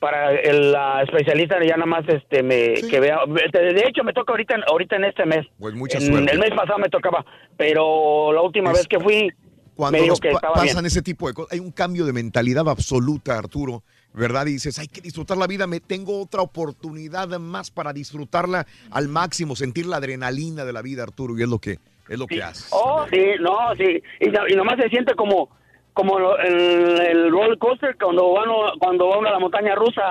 para 0.00 0.34
el 0.34 0.72
la 0.72 1.02
especialista 1.02 1.56
ya 1.62 1.76
nada 1.76 1.86
más 1.86 2.08
este 2.08 2.42
me 2.42 2.74
que 2.90 2.98
vea 3.00 3.18
de, 3.26 3.84
hecho 3.86 4.02
me 4.02 4.12
toca 4.14 4.32
ahorita 4.32 4.56
ahorita 4.66 4.96
en 4.96 5.04
este 5.04 5.26
mes 5.26 5.46
Pues 5.58 5.74
mucha 5.74 5.98
En- 5.98 6.06
suerte. 6.06 6.32
el 6.32 6.38
mes 6.38 6.50
pasado 6.50 6.78
me 6.78 6.88
tocaba 6.88 7.24
pero 7.56 8.32
la 8.32 8.40
última 8.40 8.72
vez 8.72 8.88
que 8.88 8.98
fui 8.98 9.30
cuando 9.76 9.98
me 9.98 10.02
dijo 10.02 10.12
nos 10.12 10.20
que 10.20 10.30
pa- 10.30 10.36
estaba 10.36 10.54
pasan 10.54 10.74
bien. 10.76 10.86
ese 10.86 11.02
tipo 11.02 11.28
de 11.28 11.34
cosas, 11.34 11.52
hay 11.52 11.60
un 11.60 11.70
cambio 11.70 12.04
de 12.04 12.12
mentalidad 12.12 12.68
absoluta, 12.68 13.38
Arturo, 13.38 13.82
¿verdad? 14.12 14.44
Y 14.46 14.52
dices, 14.52 14.78
hay 14.78 14.88
que 14.88 15.00
disfrutar 15.00 15.38
la 15.38 15.46
vida, 15.46 15.66
me 15.66 15.80
tengo 15.80 16.20
otra 16.20 16.42
oportunidad 16.42 17.28
más 17.38 17.70
para 17.70 17.94
disfrutarla 17.94 18.66
al 18.90 19.08
máximo, 19.08 19.56
sentir 19.56 19.86
la 19.86 19.96
adrenalina 19.96 20.66
de 20.66 20.72
la 20.74 20.82
vida, 20.82 21.02
Arturo, 21.04 21.38
y 21.38 21.42
es 21.44 21.48
lo 21.48 21.58
que 21.60 21.78
es 22.10 22.18
lo 22.18 22.26
que 22.26 22.42
haces. 22.42 22.68
Oh, 22.72 23.06
sí, 23.10 23.24
no, 23.40 23.56
sí. 23.78 24.02
Y, 24.20 24.28
y 24.52 24.56
nomás 24.56 24.76
se 24.82 24.88
siente 24.90 25.14
como 25.14 25.48
como 25.94 26.18
lo- 26.18 26.38
el, 26.38 27.00
el 27.00 27.30
roller 27.30 27.58
coaster 27.58 27.96
cuando 28.00 28.32
va 28.32 28.42
uno, 28.44 28.72
cuando 28.78 29.08
va 29.08 29.18
uno 29.18 29.28
a 29.28 29.32
la 29.32 29.38
montaña 29.38 29.74
rusa. 29.74 30.02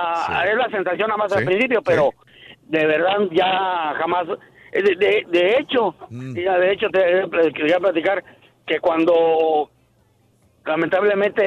Es 0.48 0.56
la 0.56 0.68
sensación 0.70 1.08
nada 1.08 1.16
más 1.18 1.32
Sí, 1.32 1.38
al 1.38 1.44
principio, 1.44 1.82
pero 1.82 2.10
de 2.64 2.86
verdad 2.86 3.18
ya 3.32 3.94
jamás... 3.98 4.26
De, 4.72 4.94
de, 4.94 5.26
de 5.28 5.56
hecho, 5.58 5.94
Mm. 6.10 6.36
ya 6.36 6.56
de 6.58 6.72
hecho 6.72 6.88
te 6.90 7.26
te 7.26 7.52
quería 7.52 7.80
platicar 7.80 8.22
que 8.66 8.78
cuando 8.78 9.68
lamentablemente 10.64 11.42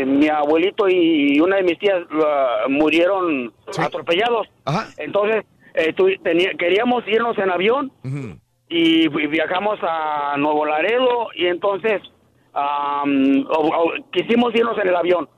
eh, 0.00 0.04
mi 0.06 0.28
abuelito 0.28 0.88
y 0.88 1.38
una 1.40 1.56
de 1.56 1.62
mis 1.62 1.78
tías 1.78 2.00
la- 2.10 2.64
murieron 2.68 3.52
atropellados. 3.78 4.48
Entonces 4.98 5.44
eh, 5.74 5.92
tu- 5.92 6.10
tenía- 6.22 6.52
queríamos 6.58 7.06
irnos 7.06 7.38
en 7.38 7.50
avión 7.50 7.92
y 8.68 9.06
vi- 9.08 9.26
viajamos 9.28 9.78
a 9.82 10.34
Nuevo 10.38 10.64
Laredo 10.66 11.28
y 11.34 11.46
entonces 11.46 12.02
am, 12.60 13.46
o- 13.48 13.68
o- 13.68 13.92
quisimos 14.12 14.54
irnos 14.54 14.78
en 14.78 14.88
el 14.88 14.96
avión. 14.96 15.28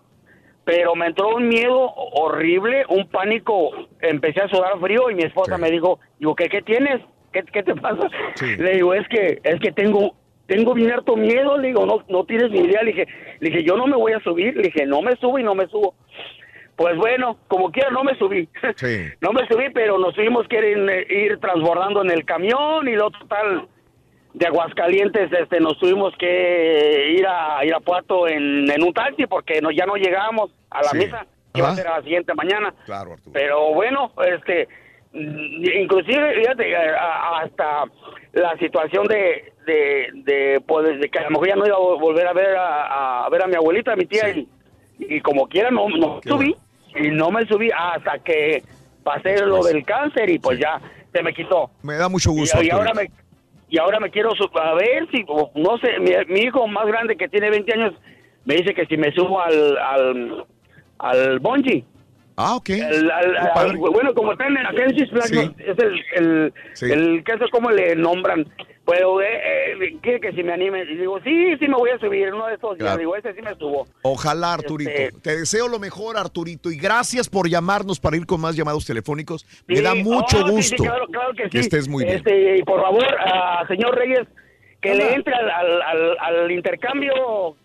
Pero 0.65 0.95
me 0.95 1.07
entró 1.07 1.35
un 1.35 1.49
miedo 1.49 1.93
horrible, 1.95 2.85
un 2.89 3.09
pánico, 3.09 3.71
empecé 4.01 4.43
a 4.43 4.49
sudar 4.49 4.79
frío 4.81 5.11
y 5.11 5.15
mi 5.15 5.25
esposa 5.25 5.59
me 5.59 5.71
dijo, 5.71 5.99
digo, 6.21 6.37
¿qué, 6.37 6.49
qué 6.49 6.63
tienes? 6.63 7.01
¿Qué, 7.33 7.43
qué 7.53 7.63
te 7.65 7.75
pasa? 7.75 8.09
Le 8.59 8.73
digo, 8.75 8.95
es 8.95 9.07
que 9.09 9.41
es 9.43 9.61
que 9.61 9.73
tengo 9.73 10.15
tengo 10.47 10.75
bien 10.75 10.93
harto 10.93 11.17
miedo, 11.17 11.57
le 11.57 11.69
digo, 11.69 11.87
no 11.87 12.05
no 12.09 12.25
tienes 12.25 12.51
ni 12.51 12.61
idea, 12.61 12.83
le 12.83 12.93
dije, 12.93 13.07
le 13.41 13.51
dije, 13.51 13.65
yo 13.65 13.77
no 13.77 13.87
me 13.87 13.97
voy 13.97 14.13
a 14.13 14.21
subir, 14.21 14.55
le 14.57 14.65
dije, 14.65 14.87
no 14.87 15.01
me 15.03 15.17
subo 15.17 15.39
y 15.39 15.43
no 15.43 15.55
me 15.55 15.67
subo. 15.67 15.95
Pues 16.77 16.97
bueno, 16.97 17.39
como 17.49 17.71
quiera 17.73 17.91
no 17.91 18.05
me 18.05 18.15
subí. 18.17 18.49
no 19.21 19.33
me 19.33 19.47
subí, 19.49 19.65
pero 19.75 19.99
nos 19.99 20.15
tuvimos 20.15 20.47
que 20.49 20.59
ir, 20.71 21.07
ir 21.11 21.39
transbordando 21.39 22.03
en 22.03 22.11
el 22.11 22.25
camión 22.25 22.87
y 22.87 22.93
lo 22.95 23.11
total 23.11 23.67
de 24.35 24.47
Aguascalientes 24.47 25.31
este 25.33 25.61
nos 25.61 25.79
tuvimos 25.79 26.15
que 26.19 27.15
ir 27.19 27.27
a 27.27 27.65
Irapuato 27.65 28.27
en, 28.29 28.71
en 28.71 28.83
un 28.83 28.93
taxi 28.95 29.27
porque 29.27 29.61
no, 29.61 29.71
ya 29.71 29.85
no 29.87 29.97
llegábamos 29.97 30.51
a 30.71 30.83
la 30.83 30.89
Sí. 30.89 30.99
misa 30.99 31.27
que 31.53 31.61
iba 31.61 31.69
a 31.71 31.75
ser 31.77 31.87
a 31.89 31.97
la 31.99 32.03
siguiente 32.03 32.33
mañana 32.35 32.73
Claro, 32.87 33.13
Arturo. 33.13 33.31
pero 33.33 33.75
bueno 33.75 34.11
este 34.27 34.69
inclusive 35.15 36.35
fíjate 36.41 36.77
a- 36.77 37.41
hasta 37.41 37.85
la 38.33 38.57
situación 38.59 39.07
de 39.07 39.53
de, 39.67 40.09
de, 40.25 40.61
pues, 40.67 40.99
de 40.99 41.09
que 41.09 41.19
a 41.21 41.23
lo 41.23 41.31
mejor 41.31 41.49
ya 41.49 41.55
no 41.55 41.65
iba 41.65 41.77
a 41.77 41.79
vol- 41.79 42.01
volver 42.01 42.27
a 42.27 42.33
ver 42.33 42.57
a, 42.57 43.25
a 43.27 43.29
ver 43.31 43.45
a 43.45 43.47
mi 43.47 43.55
abuelita 43.55 43.93
a 43.93 43.97
mi 43.97 44.07
tía 44.07 44.29
y, 44.31 44.49
y 44.99 45.21
como 45.21 45.47
quiera 45.47 45.71
no, 45.71 45.89
no 45.89 46.21
subí 46.27 46.53
y 46.97 47.11
no 47.11 47.31
me 47.31 47.47
subí 47.47 47.71
hasta 47.71 48.19
que 48.19 48.65
pasé 49.05 49.37
lo 49.47 49.63
del 49.63 49.85
cáncer 49.85 50.29
y 50.31 50.41
pues 50.41 50.59
ya 50.59 50.81
se 51.13 51.23
me 51.23 51.33
quitó. 51.33 51.71
Me 51.83 51.95
da 51.95 52.09
mucho 52.09 52.33
gusto. 52.33 52.61
y, 52.63 52.71
ahora 52.71 52.93
me 52.95 53.09
y 53.73 53.79
ahora 53.79 53.99
me 54.01 54.11
quiero 54.11 54.31
a 54.63 54.75
ver 54.75 55.09
si 55.11 55.25
no 55.55 55.79
sé 55.79 55.99
mi, 55.99 56.11
mi 56.29 56.41
hijo 56.41 56.67
más 56.69 56.87
grande 56.87 57.17
que 57.17 57.27
tiene 57.27 57.49
20 57.49 57.73
años 57.73 57.95
me 58.45 58.57
dice 58.57 58.75
que 58.75 58.85
si 58.85 58.99
me 58.99 59.11
subo 59.13 59.41
al 59.41 59.79
al 59.79 60.45
al 60.99 61.39
bungee 61.41 61.83
Ah, 62.37 62.57
ok. 62.57 62.69
el- 62.71 63.11
al- 63.11 63.77
bueno 63.79 64.13
como 64.15 64.33
están 64.33 64.57
en 64.57 64.67
Flags, 65.11 65.29
Sí. 65.31 65.51
es 65.59 65.79
el 65.79 66.05
el, 66.17 66.55
Sí. 66.75 66.93
el 66.93 67.25
que 67.25 67.33
es 67.47 67.51
cómo 67.51 67.71
le 67.71 67.97
nombran 67.97 68.47
pero 68.85 69.21
eh, 69.23 69.27
eh, 69.81 69.97
quiere 70.03 70.19
que 70.21 70.33
si 70.33 70.43
me 70.43 70.53
anime 70.53 70.83
y 70.83 70.97
digo 70.97 71.21
sí 71.23 71.57
sí 71.59 71.69
me 71.69 71.77
voy 71.77 71.91
a 71.91 71.99
subir 71.99 72.33
uno 72.35 72.47
de 72.47 72.55
estos 72.55 72.77
días 72.77 72.87
Claro. 72.89 72.99
digo 72.99 73.17
ese 73.17 73.33
sí 73.35 73.41
me 73.43 73.55
subo 73.55 73.87
Ojalá, 74.03 74.55
Arturito. 74.55 74.91
Este- 74.91 75.21
Te 75.21 75.37
deseo 75.39 75.69
lo 75.69 75.79
mejor, 75.79 76.17
Arturito, 76.17 76.71
y 76.71 76.77
gracias 76.77 77.29
por 77.29 77.49
llamarnos 77.49 78.01
para 78.01 78.17
ir 78.17 78.27
con 78.27 78.41
más 78.41 78.57
llamados 78.57 78.85
telefónicos. 78.85 79.47
Me 79.69 79.81
da 79.81 79.95
mucho 79.95 80.39
oh, 80.45 80.51
gusto 80.51 80.77
sí, 80.77 80.83
claro, 80.83 81.07
claro 81.07 81.33
que, 81.35 81.49
sí. 81.51 81.59
estés 81.59 81.89
muy 81.89 82.05
bien. 82.05 82.17
Este, 82.17 82.59
y 82.59 82.63
por 82.65 82.81
favor, 82.83 83.07
ah, 83.21 83.65
señor 83.69 83.95
Reyes, 83.97 84.27
que 84.81 84.95
le 84.97 85.15
entre 85.15 85.33
al, 85.35 85.49
al, 85.51 85.83
al, 85.83 86.19
al 86.19 86.51
intercambio. 86.51 87.57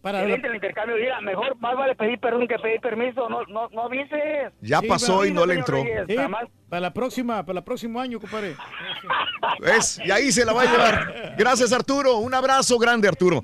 Para 0.00 0.24
la- 0.26 0.34
entre 0.34 0.48
al 0.50 0.54
intercambio, 0.56 0.96
mira, 0.96 1.20
mejor 1.20 1.56
más 1.58 1.76
vale 1.76 1.94
pedir 1.94 2.18
perdón 2.20 2.46
que 2.46 2.58
pedir 2.58 2.80
permiso, 2.80 3.28
no, 3.28 3.44
no, 3.46 3.68
no 3.70 3.82
avises. 3.84 4.52
Ya 4.60 4.80
pasó 4.82 5.24
y 5.26 5.32
no 5.32 5.44
le 5.46 5.54
entró. 5.54 5.82
Sí, 6.08 6.16
Jamás. 6.16 6.44
para 6.68 6.80
la 6.80 6.92
próxima, 6.94 7.44
para 7.44 7.58
el 7.58 7.64
próximo 7.64 8.00
año, 8.00 8.20
compadre. 8.20 8.54
¿Ves? 9.60 10.00
Y 10.04 10.10
ahí 10.10 10.30
se 10.32 10.44
la 10.44 10.52
va 10.52 10.62
a 10.62 10.64
llevar. 10.70 11.34
Gracias, 11.36 11.72
Arturo. 11.72 12.18
Un 12.18 12.34
abrazo 12.34 12.78
grande, 12.78 13.08
Arturo. 13.08 13.42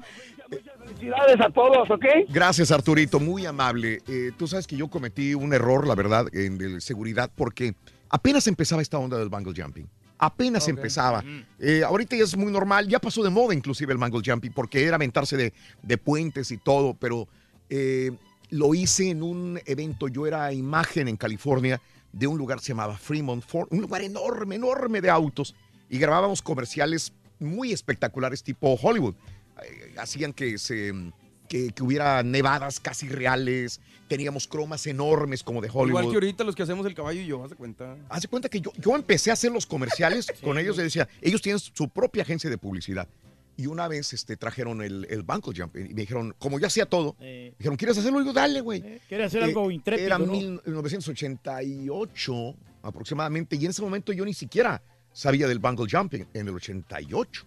Felicidades 0.86 1.40
a 1.40 1.50
todos, 1.50 1.90
¿ok? 1.90 2.04
Gracias, 2.28 2.70
Arturito, 2.70 3.18
muy 3.18 3.46
amable. 3.46 4.00
Eh, 4.08 4.30
tú 4.38 4.46
sabes 4.46 4.66
que 4.66 4.76
yo 4.76 4.88
cometí 4.88 5.34
un 5.34 5.52
error, 5.52 5.86
la 5.86 5.94
verdad, 5.94 6.26
en 6.32 6.60
el 6.60 6.80
seguridad, 6.80 7.30
porque 7.34 7.74
apenas 8.10 8.46
empezaba 8.46 8.82
esta 8.82 8.98
onda 8.98 9.18
del 9.18 9.28
bungle 9.28 9.52
jumping. 9.60 9.86
Apenas 10.18 10.68
empezaba. 10.68 11.24
Eh, 11.58 11.82
ahorita 11.84 12.16
ya 12.16 12.24
es 12.24 12.36
muy 12.36 12.52
normal, 12.52 12.88
ya 12.88 12.98
pasó 12.98 13.22
de 13.22 13.30
moda 13.30 13.54
inclusive 13.54 13.92
el 13.92 13.98
bungle 13.98 14.22
jumping, 14.24 14.52
porque 14.52 14.84
era 14.84 14.96
aventarse 14.96 15.36
de, 15.36 15.52
de 15.82 15.98
puentes 15.98 16.50
y 16.50 16.58
todo, 16.58 16.94
pero 16.94 17.28
eh, 17.68 18.12
lo 18.50 18.74
hice 18.74 19.10
en 19.10 19.22
un 19.22 19.60
evento, 19.66 20.08
yo 20.08 20.26
era 20.26 20.52
imagen 20.52 21.08
en 21.08 21.16
California 21.16 21.80
de 22.12 22.26
un 22.26 22.38
lugar 22.38 22.58
que 22.58 22.64
se 22.64 22.68
llamaba 22.68 22.96
Fremont 22.96 23.44
Ford, 23.44 23.66
un 23.70 23.80
lugar 23.80 24.02
enorme, 24.02 24.54
enorme 24.54 25.00
de 25.00 25.10
autos, 25.10 25.54
y 25.90 25.98
grabábamos 25.98 26.40
comerciales 26.40 27.12
muy 27.40 27.72
espectaculares 27.72 28.42
tipo 28.42 28.78
Hollywood. 28.80 29.14
Eh, 29.62 29.94
hacían 29.98 30.32
que 30.32 30.58
se 30.58 30.92
que, 31.54 31.70
que 31.70 31.82
hubiera 31.84 32.20
nevadas 32.24 32.80
casi 32.80 33.08
reales, 33.08 33.80
teníamos 34.08 34.48
cromas 34.48 34.84
enormes 34.88 35.44
como 35.44 35.60
de 35.60 35.68
Hollywood. 35.68 36.00
Igual 36.00 36.08
que 36.08 36.14
ahorita 36.14 36.42
los 36.42 36.56
que 36.56 36.64
hacemos 36.64 36.84
el 36.84 36.94
caballo 36.94 37.20
y 37.20 37.26
yo, 37.26 37.44
haz 37.44 37.50
de 37.50 37.56
cuenta. 37.56 37.96
Haz 38.08 38.22
de 38.22 38.28
cuenta 38.28 38.48
que 38.48 38.60
yo, 38.60 38.72
yo 38.76 38.96
empecé 38.96 39.30
a 39.30 39.34
hacer 39.34 39.52
los 39.52 39.64
comerciales 39.64 40.26
con 40.42 40.58
ellos 40.58 40.76
y 40.78 40.82
decía, 40.82 41.08
ellos 41.22 41.40
tienen 41.40 41.60
su 41.60 41.88
propia 41.88 42.24
agencia 42.24 42.50
de 42.50 42.58
publicidad. 42.58 43.06
Y 43.56 43.68
una 43.68 43.86
vez 43.86 44.12
este, 44.12 44.36
trajeron 44.36 44.82
el, 44.82 45.06
el 45.08 45.22
Banco 45.22 45.52
Jump 45.56 45.76
y 45.76 45.84
me 45.94 46.00
dijeron, 46.00 46.34
como 46.40 46.58
yo 46.58 46.66
hacía 46.66 46.86
todo, 46.86 47.14
Eh. 47.20 47.54
dijeron, 47.56 47.76
¿quieres 47.76 47.96
hacerlo? 47.98 48.18
Y 48.18 48.22
digo, 48.24 48.32
dale, 48.32 48.60
güey. 48.60 48.82
¿Quieres 49.08 49.28
hacer 49.28 49.44
algo 49.44 49.70
intrépido, 49.70 50.06
Era 50.08 50.18
no? 50.18 50.26
1988 50.26 52.54
aproximadamente 52.82 53.54
y 53.54 53.64
en 53.64 53.70
ese 53.70 53.80
momento 53.80 54.12
yo 54.12 54.24
ni 54.24 54.34
siquiera 54.34 54.82
sabía 55.12 55.46
del 55.46 55.60
Bungle 55.60 55.86
Jumping, 55.88 56.26
en 56.34 56.48
el 56.48 56.54
88. 56.56 57.44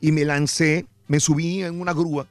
Y 0.00 0.12
me 0.12 0.24
lancé, 0.24 0.86
me 1.08 1.18
subí 1.18 1.64
en 1.64 1.80
una 1.80 1.92
grúa 1.92 2.28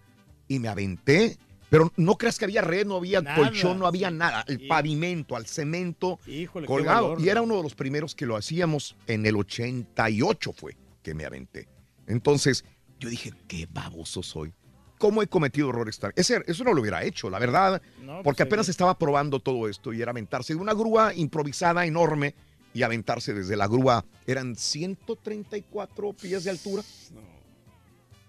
y 0.50 0.60
me 0.60 0.68
aventé. 0.68 1.38
Pero 1.70 1.94
no 1.98 2.18
creas 2.18 2.40
que 2.40 2.46
había 2.46 2.62
red, 2.64 2.86
no 2.88 2.96
había 2.96 3.22
Nada. 3.22 3.36
colchón, 3.38 3.78
no 3.78 3.86
había 3.86 4.10
nada. 4.10 4.44
El 4.48 4.68
pavimento, 4.68 5.36
al 5.36 5.46
cemento 5.46 6.20
Híjole, 6.26 6.66
colgado. 6.66 7.10
valor. 7.12 7.22
Y 7.24 7.30
era 7.30 7.44
uno 7.44 7.58
de 7.58 7.64
los 7.64 7.76
primeros 7.76 8.16
que 8.16 8.26
lo 8.26 8.36
hacíamos 8.36 8.96
en 9.06 9.26
el 9.28 9.36
88 9.36 10.52
fue 10.52 10.76
que 11.04 11.14
me 11.14 11.26
aventé. 11.26 11.70
Entonces 12.08 12.66
yo 13.00 13.08
dije, 13.08 13.32
qué 13.48 13.68
baboso 13.72 14.24
soy. 14.24 14.52
¿Cómo 14.98 15.22
he 15.22 15.28
cometido 15.28 15.70
errores. 15.70 15.98
Ese, 16.16 16.44
eso 16.48 16.64
no 16.66 16.74
lo 16.74 16.82
hubiera 16.82 17.04
hecho, 17.04 17.30
la 17.30 17.38
verdad. 17.40 17.82
No, 18.02 18.22
porque 18.24 18.44
pues, 18.44 18.48
apenas 18.48 18.68
estaba 18.70 18.98
probando 18.98 19.40
todo 19.40 19.70
esto 19.70 19.94
y 19.94 20.02
era 20.02 20.10
aventarse 20.12 20.54
de 20.56 20.60
una 20.60 20.74
grúa 20.74 21.14
improvisada 21.14 21.86
enorme 21.86 22.34
y 22.74 22.82
aventarse 22.82 23.34
desde 23.34 23.56
la 23.56 23.68
grúa. 23.68 24.04
Eran 24.26 24.56
134 24.56 26.14
pies 26.14 26.44
de 26.44 26.50
altura 26.50 26.84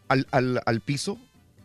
al, 0.08 0.26
al- 0.30 0.62
al 0.64 0.80
piso 0.82 1.18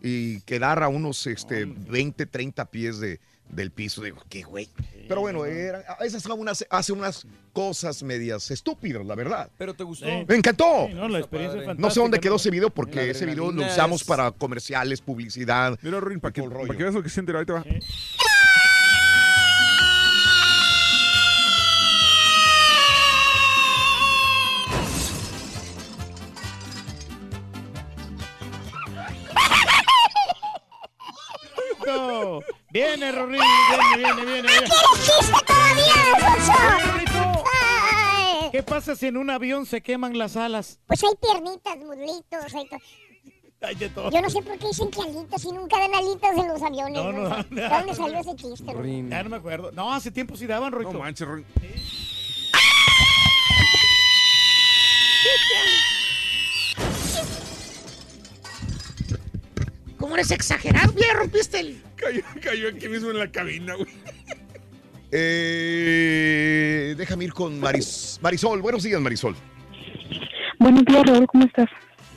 y 0.08 0.42
quedar 0.42 0.84
a 0.84 0.88
unos 0.88 1.26
este, 1.26 1.66
20, 1.66 2.28
30 2.28 2.66
pies 2.66 3.00
de, 3.00 3.20
del 3.50 3.72
piso. 3.72 4.04
Digo, 4.04 4.22
qué 4.30 4.44
güey. 4.44 4.70
Pero 5.08 5.22
bueno, 5.22 5.46
era- 5.46 5.80
a 5.88 6.04
veces 6.04 6.24
hace 6.24 6.32
unas, 6.32 6.64
hace 6.70 6.94
unas 6.94 7.26
cosas 7.54 8.04
medias 8.04 8.52
estúpidas, 8.52 9.04
la 9.04 9.16
verdad. 9.16 9.50
Pero 9.58 9.74
te 9.74 9.84
gustó. 9.84 10.06
Me 10.28 10.36
encantó. 10.36 10.86
Sí, 10.90 10.94
no, 10.94 11.08
la 11.08 11.20
experiencia 11.20 11.72
es 11.72 11.80
No 11.80 11.90
sé 11.90 12.00
dónde 12.00 12.20
quedó 12.20 12.36
ese 12.36 12.52
video 12.52 12.70
porque 12.70 13.10
ese 13.10 13.26
video 13.26 13.52
lo 13.52 13.66
usamos 13.66 14.02
es- 14.02 14.08
para 14.08 14.30
comerciales, 14.32 15.02
publicidad. 15.02 15.78
Mira, 15.82 16.00
Rin, 16.00 16.20
para 16.20 16.34
que, 16.34 16.44
para 16.44 16.66
que 16.76 16.84
veas 16.84 16.94
lo 16.94 17.02
que 17.02 17.10
siente, 17.10 17.34
te 17.46 17.54
va. 17.54 17.64
Viene, 32.72 33.12
Rorín, 33.12 33.40
viene, 33.42 33.98
viene, 33.98 34.26
viene. 34.26 34.48
viene. 34.48 34.68
chiste 34.68 35.46
todavía, 35.46 35.94
Ay, 37.62 38.50
¿Qué 38.52 38.64
pasa 38.64 38.96
si 38.96 39.08
en 39.08 39.18
un 39.18 39.30
avión 39.30 39.66
se 39.66 39.82
queman 39.82 40.18
las 40.18 40.36
alas? 40.38 40.80
Pues 40.88 41.04
hay 41.04 41.12
piernitas, 41.22 41.78
muslitos, 41.78 42.54
hay 42.54 42.68
to- 42.70 42.78
Hay 43.62 43.76
de 43.76 43.90
todo. 43.90 44.12
Yo 44.12 44.22
no 44.22 44.30
sé 44.30 44.42
por 44.42 44.58
qué 44.60 44.68
dicen 44.68 44.92
que 44.92 45.02
alitas 45.02 45.44
y 45.46 45.52
nunca 45.52 45.80
dan 45.80 45.96
alitas 45.96 46.38
en 46.38 46.48
los 46.48 46.62
aviones. 46.62 46.94
No, 47.04 47.12
no, 47.12 47.30
no. 47.30 47.36
¿De 47.44 47.70
dónde 47.70 47.96
salió 47.96 48.20
ese 48.20 48.36
chiste? 48.36 48.74
no? 48.74 48.82
Rin. 48.82 49.10
Ya 49.10 49.24
no 49.24 49.30
me 49.30 49.38
acuerdo. 49.38 49.72
No, 49.72 49.94
hace 49.94 50.12
tiempo 50.12 50.36
sí 50.38 50.46
daban, 50.48 50.72
Rorrito. 50.72 50.94
No 50.94 51.00
manches, 51.00 51.28
Rin. 51.28 51.46
no 60.08 60.16
eres 60.16 60.32
exagerado. 60.32 60.94
Ya 60.96 61.14
rompiste 61.20 61.60
el. 61.60 61.78
Cayó, 61.96 62.22
cayó 62.42 62.70
aquí 62.70 62.88
mismo 62.88 63.12
en 63.12 63.20
la 63.20 63.32
cabina, 63.32 63.76
güey. 63.76 63.88
Eh, 65.58 66.94
déjame 66.98 67.26
ir 67.26 67.34
con 67.34 67.60
Maris- 67.62 68.20
Marisol. 68.22 68.62
Buenos 68.62 68.84
días, 68.84 69.00
Marisol. 69.00 69.36
Buenos 70.60 70.84
días, 70.86 71.04
Raúl, 71.06 71.28
¿cómo 71.28 71.46
estás? 71.46 71.68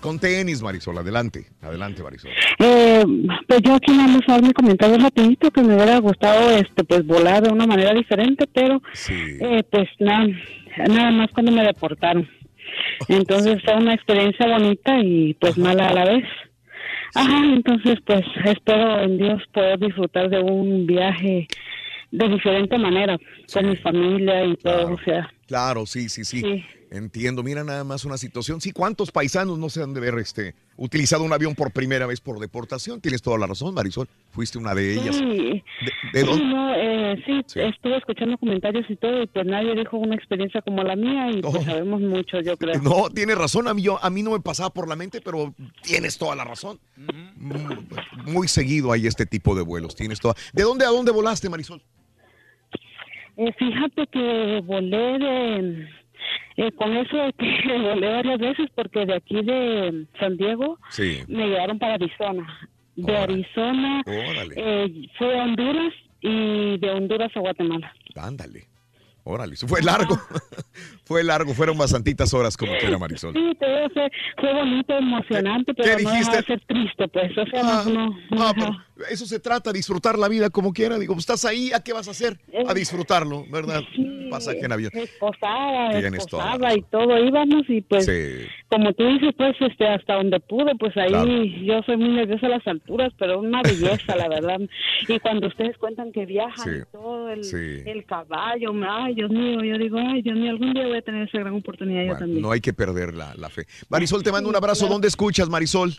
Con 0.00 0.18
tenis, 0.18 0.62
Marisol. 0.62 0.99
Adelante. 0.99 1.47
Adelante, 1.62 2.02
Marisol. 2.02 2.31
Eh, 2.58 3.05
pues 3.47 3.60
yo 3.62 3.75
aquí 3.75 3.97
vamos 3.97 4.23
a 4.28 4.33
dar 4.33 4.42
mi 4.42 4.52
comentario 4.52 4.99
rapidito 4.99 5.50
que 5.50 5.62
me 5.62 5.75
hubiera 5.75 5.99
gustado 5.99 6.50
este 6.50 6.84
pues 6.84 7.05
volar 7.07 7.42
de 7.42 7.50
una 7.50 7.67
manera 7.67 7.92
diferente, 7.94 8.47
pero 8.52 8.81
eh, 9.10 9.62
pues 9.70 9.89
nada, 9.99 10.26
nada 10.89 11.10
más 11.10 11.28
cuando 11.33 11.52
me 11.52 11.62
deportaron. 11.65 12.28
Entonces 13.08 13.62
fue 13.65 13.75
una 13.76 13.94
experiencia 13.94 14.47
bonita 14.47 14.99
y 15.00 15.34
pues 15.34 15.57
mala 15.58 15.89
a 15.89 15.94
la 15.94 16.05
vez. 16.05 16.25
Ajá, 17.14 17.44
entonces 17.44 17.98
pues 18.04 18.24
espero 18.44 19.00
en 19.00 19.18
Dios 19.18 19.42
poder 19.52 19.78
disfrutar 19.78 20.28
de 20.28 20.40
un 20.40 20.86
viaje 20.86 21.46
de 22.10 22.28
diferente 22.28 22.78
manera 22.78 23.18
con 23.52 23.68
mi 23.68 23.76
familia 23.76 24.44
y 24.44 24.56
todo, 24.56 24.94
o 24.94 24.98
sea, 25.04 25.30
Claro, 25.48 25.86
sí, 25.86 26.08
sí, 26.10 26.24
sí, 26.24 26.40
Sí. 26.42 26.64
Entiendo. 26.90 27.42
Mira 27.42 27.64
nada 27.64 27.84
más 27.84 28.04
una 28.06 28.16
situación. 28.16 28.60
Sí, 28.62 28.70
¿cuántos 28.72 29.10
paisanos 29.10 29.58
no 29.58 29.68
se 29.68 29.82
han 29.82 29.92
de 29.92 30.00
ver 30.00 30.14
este, 30.18 30.54
utilizado 30.76 31.22
un 31.22 31.32
avión 31.32 31.54
por 31.54 31.70
primera 31.70 32.06
vez 32.06 32.20
por 32.20 32.38
deportación? 32.38 33.00
Tienes 33.00 33.20
toda 33.20 33.36
la 33.38 33.46
razón, 33.46 33.74
Marisol. 33.74 34.08
Fuiste 34.30 34.56
una 34.58 34.74
de 34.74 34.94
ellas. 34.94 35.16
Sí, 35.16 35.24
¿De, 35.24 35.60
de 36.12 36.20
sí, 36.20 36.26
dónde? 36.26 36.44
no, 36.46 36.74
eh, 36.74 37.22
sí, 37.26 37.40
estuve 37.60 37.96
escuchando 37.98 38.38
comentarios 38.38 38.86
y 38.88 38.96
todo, 38.96 39.22
y 39.22 39.26
pues 39.26 39.44
nadie 39.46 39.74
dijo 39.74 39.98
una 39.98 40.14
experiencia 40.14 40.62
como 40.62 40.82
la 40.82 40.96
mía, 40.96 41.30
y 41.30 41.42
pues 41.42 41.64
sabemos 41.64 42.00
mucho, 42.00 42.40
yo 42.40 42.56
creo. 42.56 42.80
No, 42.80 43.10
tienes 43.10 43.36
razón. 43.36 43.68
A 43.68 43.74
mí, 43.74 43.82
yo, 43.82 44.02
a 44.02 44.08
mí 44.08 44.22
no 44.22 44.30
me 44.30 44.40
pasaba 44.40 44.70
por 44.70 44.88
la 44.88 44.96
mente, 44.96 45.20
pero 45.20 45.54
tienes 45.82 46.16
toda 46.16 46.36
la 46.36 46.44
razón. 46.44 46.78
Mm, 46.96 48.30
Muy 48.32 48.48
seguido 48.48 48.92
hay 48.92 49.06
este 49.06 49.26
tipo 49.26 49.54
de 49.54 49.62
vuelos. 49.62 49.94
Tienes 49.94 50.20
toda. 50.20 50.34
¿De 50.52 50.62
dónde 50.62 50.84
a 50.84 50.88
dónde 50.88 51.10
volaste, 51.12 51.48
Marisol? 51.50 51.82
Eh, 53.39 53.52
fíjate 53.58 54.07
que 54.08 54.60
volé 54.65 55.18
de... 55.18 55.89
eh, 56.57 56.73
con 56.73 56.97
eso 56.97 57.17
que 57.39 57.78
volé 57.78 58.08
varias 58.12 58.39
veces, 58.41 58.67
porque 58.75 59.07
de 59.07 59.15
aquí 59.15 59.36
de 59.42 60.07
San 60.18 60.36
Diego 60.36 60.78
Sí. 60.91 61.20
me 61.28 61.47
llevaron 61.47 61.78
para 61.78 61.94
Arizona. 61.94 62.47
De 62.97 63.17
Arizona 63.17 64.02
eh, 64.07 65.08
fue 65.17 65.39
a 65.41 65.44
Honduras 65.44 65.94
y 66.20 66.78
de 66.78 66.91
Honduras 66.91 67.31
a 67.36 67.41
Guatemala. 67.41 67.92
Ándale. 68.17 68.65
Órale, 69.23 69.55
fue 69.57 69.83
largo. 69.83 70.17
fue 71.05 71.23
largo, 71.23 71.52
fueron 71.55 71.76
bastantitas 71.78 72.33
horas 72.34 72.57
como 72.57 72.73
quiera, 72.78 72.99
Marisol. 73.05 73.34
Sí, 73.34 73.57
fue, 73.58 74.10
fue 74.39 74.52
bonito, 74.55 74.97
emocionante, 74.97 75.75
pero 75.75 75.92
no 75.92 75.99
dijiste? 75.99 76.18
deja 76.18 76.36
de 76.39 76.42
ser 76.47 76.60
triste, 76.67 77.08
pues. 77.08 77.39
O 77.39 77.47
sea, 77.47 77.60
Ah, 77.62 77.84
no, 77.86 77.92
no, 77.92 78.07
no 78.31 78.36
no, 78.36 78.52
pero 78.55 78.84
eso 79.10 79.26
se 79.26 79.38
trata, 79.40 79.72
disfrutar 79.72 80.18
la 80.18 80.28
vida 80.28 80.50
como 80.50 80.72
quiera. 80.72 80.98
Digo, 80.98 81.14
estás 81.16 81.44
ahí, 81.44 81.72
¿a 81.72 81.80
qué 81.80 81.92
vas 81.92 82.08
a 82.08 82.12
hacer? 82.12 82.38
A 82.66 82.74
disfrutarlo, 82.74 83.44
¿verdad? 83.50 83.82
Pasaje 84.30 84.60
en 84.64 84.72
avión. 84.72 84.90
esposada, 84.94 85.98
esposada 85.98 86.74
y 86.76 86.82
todo 86.90 87.18
íbamos 87.24 87.62
y 87.68 87.80
pues 87.80 88.04
Sí. 88.04 88.46
como 88.68 88.92
tú 88.92 89.04
dices 89.06 89.34
pues 89.36 89.56
este 89.60 89.86
hasta 89.86 90.14
donde 90.16 90.38
pude 90.40 90.74
pues 90.76 90.94
ahí 90.98 91.08
Claro. 91.08 91.44
yo 91.44 91.82
soy 91.86 91.96
muy 91.96 92.10
nerviosa 92.10 92.46
a 92.46 92.50
las 92.50 92.66
alturas 92.66 93.12
pero 93.18 93.38
una 93.40 93.62
belleza 93.62 94.16
la 94.16 94.28
verdad 94.28 94.58
y 95.08 95.18
cuando 95.20 95.46
ustedes 95.48 95.76
cuentan 95.78 96.12
que 96.12 96.26
viajan 96.26 96.64
Sí. 96.64 96.80
y 96.82 96.92
todo 96.92 97.30
el, 97.30 97.42
Sí. 97.44 97.82
el 97.86 98.04
caballo 98.04 98.72
ay 98.86 99.14
Dios 99.14 99.30
mío 99.30 99.64
yo 99.64 99.78
digo 99.78 99.98
ay 99.98 100.20
Dios 100.20 100.36
mío 100.36 100.50
algún 100.50 100.74
día 100.74 100.86
voy 100.86 100.98
a 100.98 101.02
tener 101.02 101.26
esa 101.26 101.38
gran 101.38 101.54
oportunidad 101.54 102.04
yo 102.06 102.18
también 102.18 102.42
no 102.42 102.50
hay 102.50 102.60
que 102.60 102.72
perder 102.74 103.14
la, 103.14 103.34
la 103.34 103.48
fe. 103.48 103.66
Marisol, 103.88 104.22
te 104.22 104.30
mando 104.32 104.48
un 104.50 104.54
Sí, 104.54 104.58
abrazo. 104.58 104.80
claro. 104.80 104.92
¿Dónde 104.94 105.08
escuchas, 105.08 105.48
Marisol? 105.48 105.94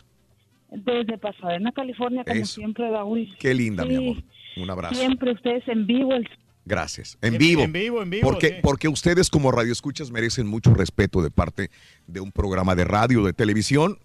Desde 0.70 1.18
Pasadena 1.18 1.72
California 1.72 2.24
como 2.24 2.40
Eso. 2.40 2.54
siempre 2.60 2.90
Raúl 2.90 3.28
Qué 3.38 3.54
linda, 3.54 3.84
mi 3.84 3.90
Sí, 3.90 3.96
amor. 3.96 4.22
Un 4.56 4.70
abrazo. 4.70 4.94
siempre 4.96 5.32
ustedes 5.32 5.66
en 5.68 5.86
vivo 5.86 6.12
el 6.14 6.28
Gracias. 6.66 7.16
En 7.22 7.34
En- 7.34 7.38
vivo. 7.38 7.62
en 7.62 7.72
vivo, 7.72 8.02
en 8.02 8.10
vivo, 8.10 8.22
Porque, 8.30 8.48
sí. 8.48 8.54
porque 8.62 8.86
ustedes 8.88 9.30
como 9.30 9.50
radioescuchas 9.50 10.10
merecen 10.10 10.46
mucho 10.46 10.72
respeto 10.74 11.22
de 11.22 11.30
parte 11.30 11.70
de 12.06 12.20
un 12.20 12.30
programa 12.30 12.74
de 12.74 12.84
radio, 12.84 13.24
de 13.24 13.32
televisión. 13.32 13.98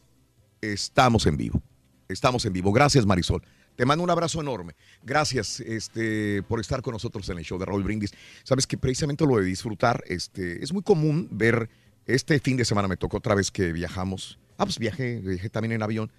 Estamos 0.61 1.26
en 1.27 1.38
vivo. 1.38 1.61
Estamos 2.08 2.45
en 2.45 2.53
vivo. 2.53 2.72
Gracias, 2.72 3.06
Marisol. 3.06 3.44
Te 3.76 3.85
mando 3.85 4.03
un 4.03 4.10
abrazo 4.10 4.40
enorme. 4.40 4.74
Gracias 5.03 5.60
este, 5.60 6.44
por 6.44 6.60
estar 6.61 6.82
con 6.82 6.94
nosotros 6.94 7.27
en 7.30 7.38
el 7.38 7.44
show 7.44 7.60
de 7.60 7.66
Raúl 7.66 7.84
Brindis. 7.84 8.14
Sabes 8.44 8.66
que 8.66 8.77
precisamente 8.77 9.26
lo 9.26 9.38
de 9.38 9.44
disfrutar, 9.44 10.02
este, 10.08 10.64
es 10.64 10.72
muy 10.72 10.82
común 10.82 11.27
ver, 11.32 11.69
este 12.06 12.40
fin 12.40 12.56
de 12.56 12.64
semana 12.64 12.88
me 12.88 12.95
tocó 12.95 13.18
otra 13.18 13.35
vez 13.35 13.52
que 13.52 13.74
viajamos. 13.74 14.40
Ah, 14.58 14.64
pues 14.66 14.80
viajé, 14.80 15.19
viajé 15.19 15.50
también 15.50 15.74
en 15.74 15.84
avión 15.84 16.10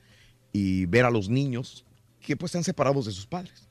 y 0.56 0.86
ver 0.86 1.04
a 1.04 1.10
los 1.10 1.28
niños 1.28 1.84
que 2.24 2.36
pues 2.36 2.50
están 2.50 2.64
separados 2.64 3.04
de 3.06 3.12
sus 3.12 3.26
padres 3.26 3.68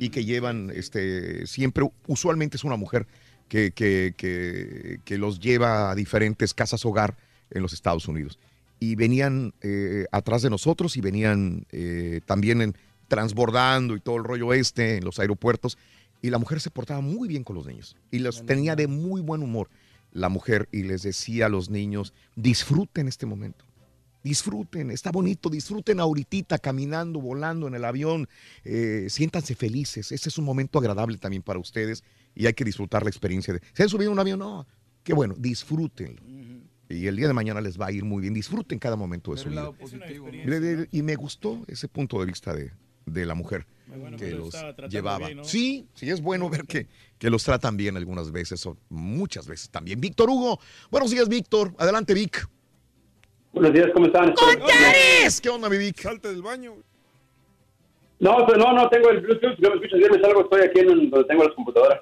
y 0.00 0.08
que 0.10 0.24
llevan, 0.24 0.70
este, 0.74 1.46
siempre, 1.46 1.88
usualmente 2.06 2.56
es 2.56 2.64
una 2.64 2.76
mujer 2.76 3.06
que, 3.48 3.72
que, 3.72 4.14
que- 4.16 5.00
que 5.04 5.18
los 5.18 5.38
lleva 5.40 5.90
a 5.90 5.94
diferentes 5.94 6.54
casas 6.54 6.84
hogar 6.84 7.16
en 7.50 7.62
los 7.62 7.72
Estados 7.72 8.06
Unidos. 8.08 8.38
Y 8.78 8.94
venían 8.94 9.52
eh, 9.60 10.06
atrás 10.12 10.42
de 10.42 10.50
nosotros 10.50 10.96
y 10.96 11.00
venían 11.00 11.66
eh, 11.72 12.20
también 12.26 12.62
en, 12.62 12.74
transbordando 13.08 13.94
y 13.96 14.00
todo 14.00 14.16
el 14.16 14.24
rollo 14.24 14.52
este 14.54 14.96
en 14.98 15.04
los 15.04 15.18
aeropuertos. 15.18 15.76
Y 16.22 16.30
la 16.30 16.38
mujer 16.38 16.60
se 16.60 16.70
portaba 16.70 17.00
muy 17.00 17.26
bien 17.28 17.44
con 17.44 17.56
los 17.56 17.66
niños 17.66 17.96
y 18.10 18.18
los 18.20 18.44
tenía 18.46 18.76
de 18.76 18.86
muy 18.86 19.20
buen 19.20 19.42
humor 19.42 19.68
la 20.12 20.28
mujer 20.28 20.68
y 20.72 20.82
les 20.84 21.02
decía 21.02 21.46
a 21.46 21.48
los 21.48 21.70
niños, 21.70 22.12
disfruten 22.36 23.06
este 23.08 23.26
momento. 23.26 23.64
Disfruten, 24.22 24.90
está 24.90 25.10
bonito, 25.10 25.48
disfruten 25.48 25.98
ahorita 26.00 26.58
caminando, 26.58 27.20
volando 27.20 27.66
en 27.68 27.74
el 27.74 27.84
avión, 27.84 28.28
eh, 28.64 29.06
siéntanse 29.08 29.54
felices, 29.54 30.12
ese 30.12 30.28
es 30.28 30.36
un 30.38 30.44
momento 30.44 30.78
agradable 30.78 31.16
también 31.16 31.42
para 31.42 31.58
ustedes 31.58 32.04
y 32.34 32.46
hay 32.46 32.52
que 32.52 32.64
disfrutar 32.64 33.02
la 33.02 33.08
experiencia 33.10 33.54
de... 33.54 33.60
¿Se 33.72 33.82
han 33.82 33.88
subido 33.88 34.10
a 34.10 34.12
un 34.12 34.18
avión? 34.18 34.38
No, 34.38 34.66
qué 35.02 35.14
bueno, 35.14 35.34
disfrútenlo. 35.38 36.22
Y 36.88 37.06
el 37.06 37.16
día 37.16 37.28
de 37.28 37.32
mañana 37.34 37.60
les 37.60 37.80
va 37.80 37.86
a 37.86 37.92
ir 37.92 38.04
muy 38.04 38.20
bien, 38.20 38.34
disfruten 38.34 38.78
cada 38.78 38.96
momento 38.96 39.32
de 39.32 39.38
su 39.38 39.48
vida. 39.48 39.60
lado 39.62 39.72
positivo. 39.74 40.28
¿no? 40.30 40.84
Y 40.90 41.02
me 41.02 41.14
gustó 41.14 41.64
ese 41.68 41.88
punto 41.88 42.18
de 42.20 42.26
vista 42.26 42.52
de, 42.52 42.72
de 43.06 43.24
la 43.24 43.34
mujer 43.34 43.66
que 43.90 44.16
que 44.16 44.30
los 44.32 44.38
los 44.38 44.54
estaba 44.54 44.74
tratando 44.74 44.92
llevaba. 44.92 45.26
bien, 45.26 45.38
¿no? 45.38 45.44
Sí, 45.44 45.86
sí, 45.94 46.10
es 46.10 46.20
bueno 46.20 46.48
ver 46.50 46.64
que, 46.64 46.88
que 47.18 47.30
los 47.30 47.42
tratan 47.44 47.76
bien 47.76 47.96
algunas 47.96 48.30
veces 48.32 48.64
o 48.66 48.76
muchas 48.88 49.46
veces 49.46 49.70
también. 49.70 50.00
Víctor 50.00 50.30
Hugo, 50.30 50.60
buenos 50.90 51.10
días, 51.10 51.28
Víctor. 51.28 51.74
Adelante, 51.78 52.12
Vic. 52.14 52.48
Buenos 53.52 53.72
días, 53.72 53.88
¿cómo 53.92 54.06
están? 54.06 54.32
¡Contares! 54.32 55.40
¿Qué 55.40 55.48
onda, 55.48 55.68
mi 55.68 55.76
Vic? 55.76 56.00
Salte 56.00 56.28
del 56.28 56.42
baño. 56.42 56.74
No, 58.20 58.46
no, 58.46 58.72
no, 58.74 58.88
tengo 58.90 59.10
el 59.10 59.20
Bluetooth, 59.20 59.56
yo 59.58 59.70
me 59.70 59.76
escucho 59.76 59.96
bien, 59.96 60.10
me 60.12 60.20
salgo, 60.20 60.42
estoy 60.42 60.60
aquí 60.62 60.80
en 60.80 61.10
donde 61.10 61.24
tengo 61.26 61.44
las 61.44 61.54
computadoras. 61.54 62.00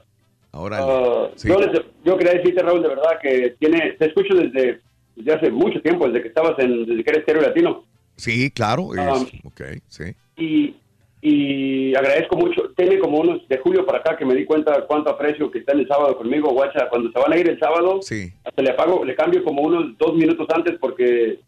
Ahora, 0.52 0.78
Ah, 0.81 1.28
yo, 1.44 1.59
les- 1.60 1.83
yo 2.05 2.17
quería 2.18 2.35
decirte, 2.35 2.62
Raúl, 2.62 2.83
de 2.83 2.89
verdad 2.89 3.18
que 3.23 3.55
tiene, 3.60 3.93
te 3.93 4.07
escucho 4.07 4.35
desde, 4.35 4.81
desde 5.15 5.33
hace 5.33 5.51
mucho 5.51 5.81
tiempo, 5.81 6.07
desde 6.07 6.23
que 6.23 6.28
estabas 6.28 6.59
en, 6.59 6.86
desde 6.86 7.05
que 7.05 7.10
eres 7.10 7.20
estéreo 7.20 7.43
latino. 7.43 7.85
Sí, 8.17 8.51
claro. 8.51 8.93
es- 8.94 9.01
Ah. 9.01 9.25
ok, 9.44 9.60
sí. 9.89 10.05
Y, 10.36 10.75
y 11.21 11.95
agradezco 11.97 12.37
mucho, 12.37 12.71
tiene 12.77 12.99
como 12.99 13.19
unos 13.19 13.47
de 13.49 13.59
julio 13.59 13.85
para 13.85 13.99
acá 13.99 14.17
que 14.17 14.25
me 14.25 14.35
di 14.35 14.45
cuenta 14.45 14.85
cuánto 14.87 15.11
aprecio 15.11 15.51
que 15.51 15.59
están 15.59 15.81
el 15.81 15.89
sábado 15.89 16.17
conmigo, 16.17 16.51
guacha, 16.53 16.89
cuando 16.89 17.11
se 17.11 17.19
van 17.19 17.33
a 17.33 17.37
ir 17.39 17.49
el 17.49 17.59
sábado, 17.59 18.01
Sí. 18.03 18.33
hasta 18.45 18.63
le 18.63 18.71
apago, 18.71 19.05
le 19.05 19.15
cambio 19.17 19.43
como 19.43 19.63
unos 19.63 19.99
dos 19.99 20.15
minutos 20.15 20.47
antes 20.55 20.77
porque, 20.81 21.41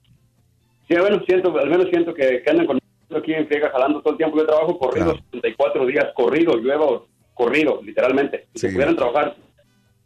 sí, 0.89 0.95
bueno, 0.99 1.23
siento, 1.27 1.57
al 1.57 1.71
menos 1.71 1.89
siento 1.91 2.13
que, 2.13 2.43
que 2.43 2.51
andan 2.51 2.67
conmigo 2.67 2.81
aquí 3.17 3.33
en 3.33 3.47
friega 3.47 3.71
jalando 3.71 4.01
todo 4.01 4.13
el 4.13 4.19
tiempo, 4.19 4.37
yo 4.39 4.47
trabajo 4.47 4.77
corrido, 4.79 5.15
74 5.33 5.87
días 5.87 6.07
corrido, 6.15 6.57
llueva 6.57 7.03
corrido, 7.35 7.81
literalmente, 7.85 8.47
si 8.55 8.67
Sí. 8.67 8.73
pudieran 8.75 8.97
trabajar 8.97 9.37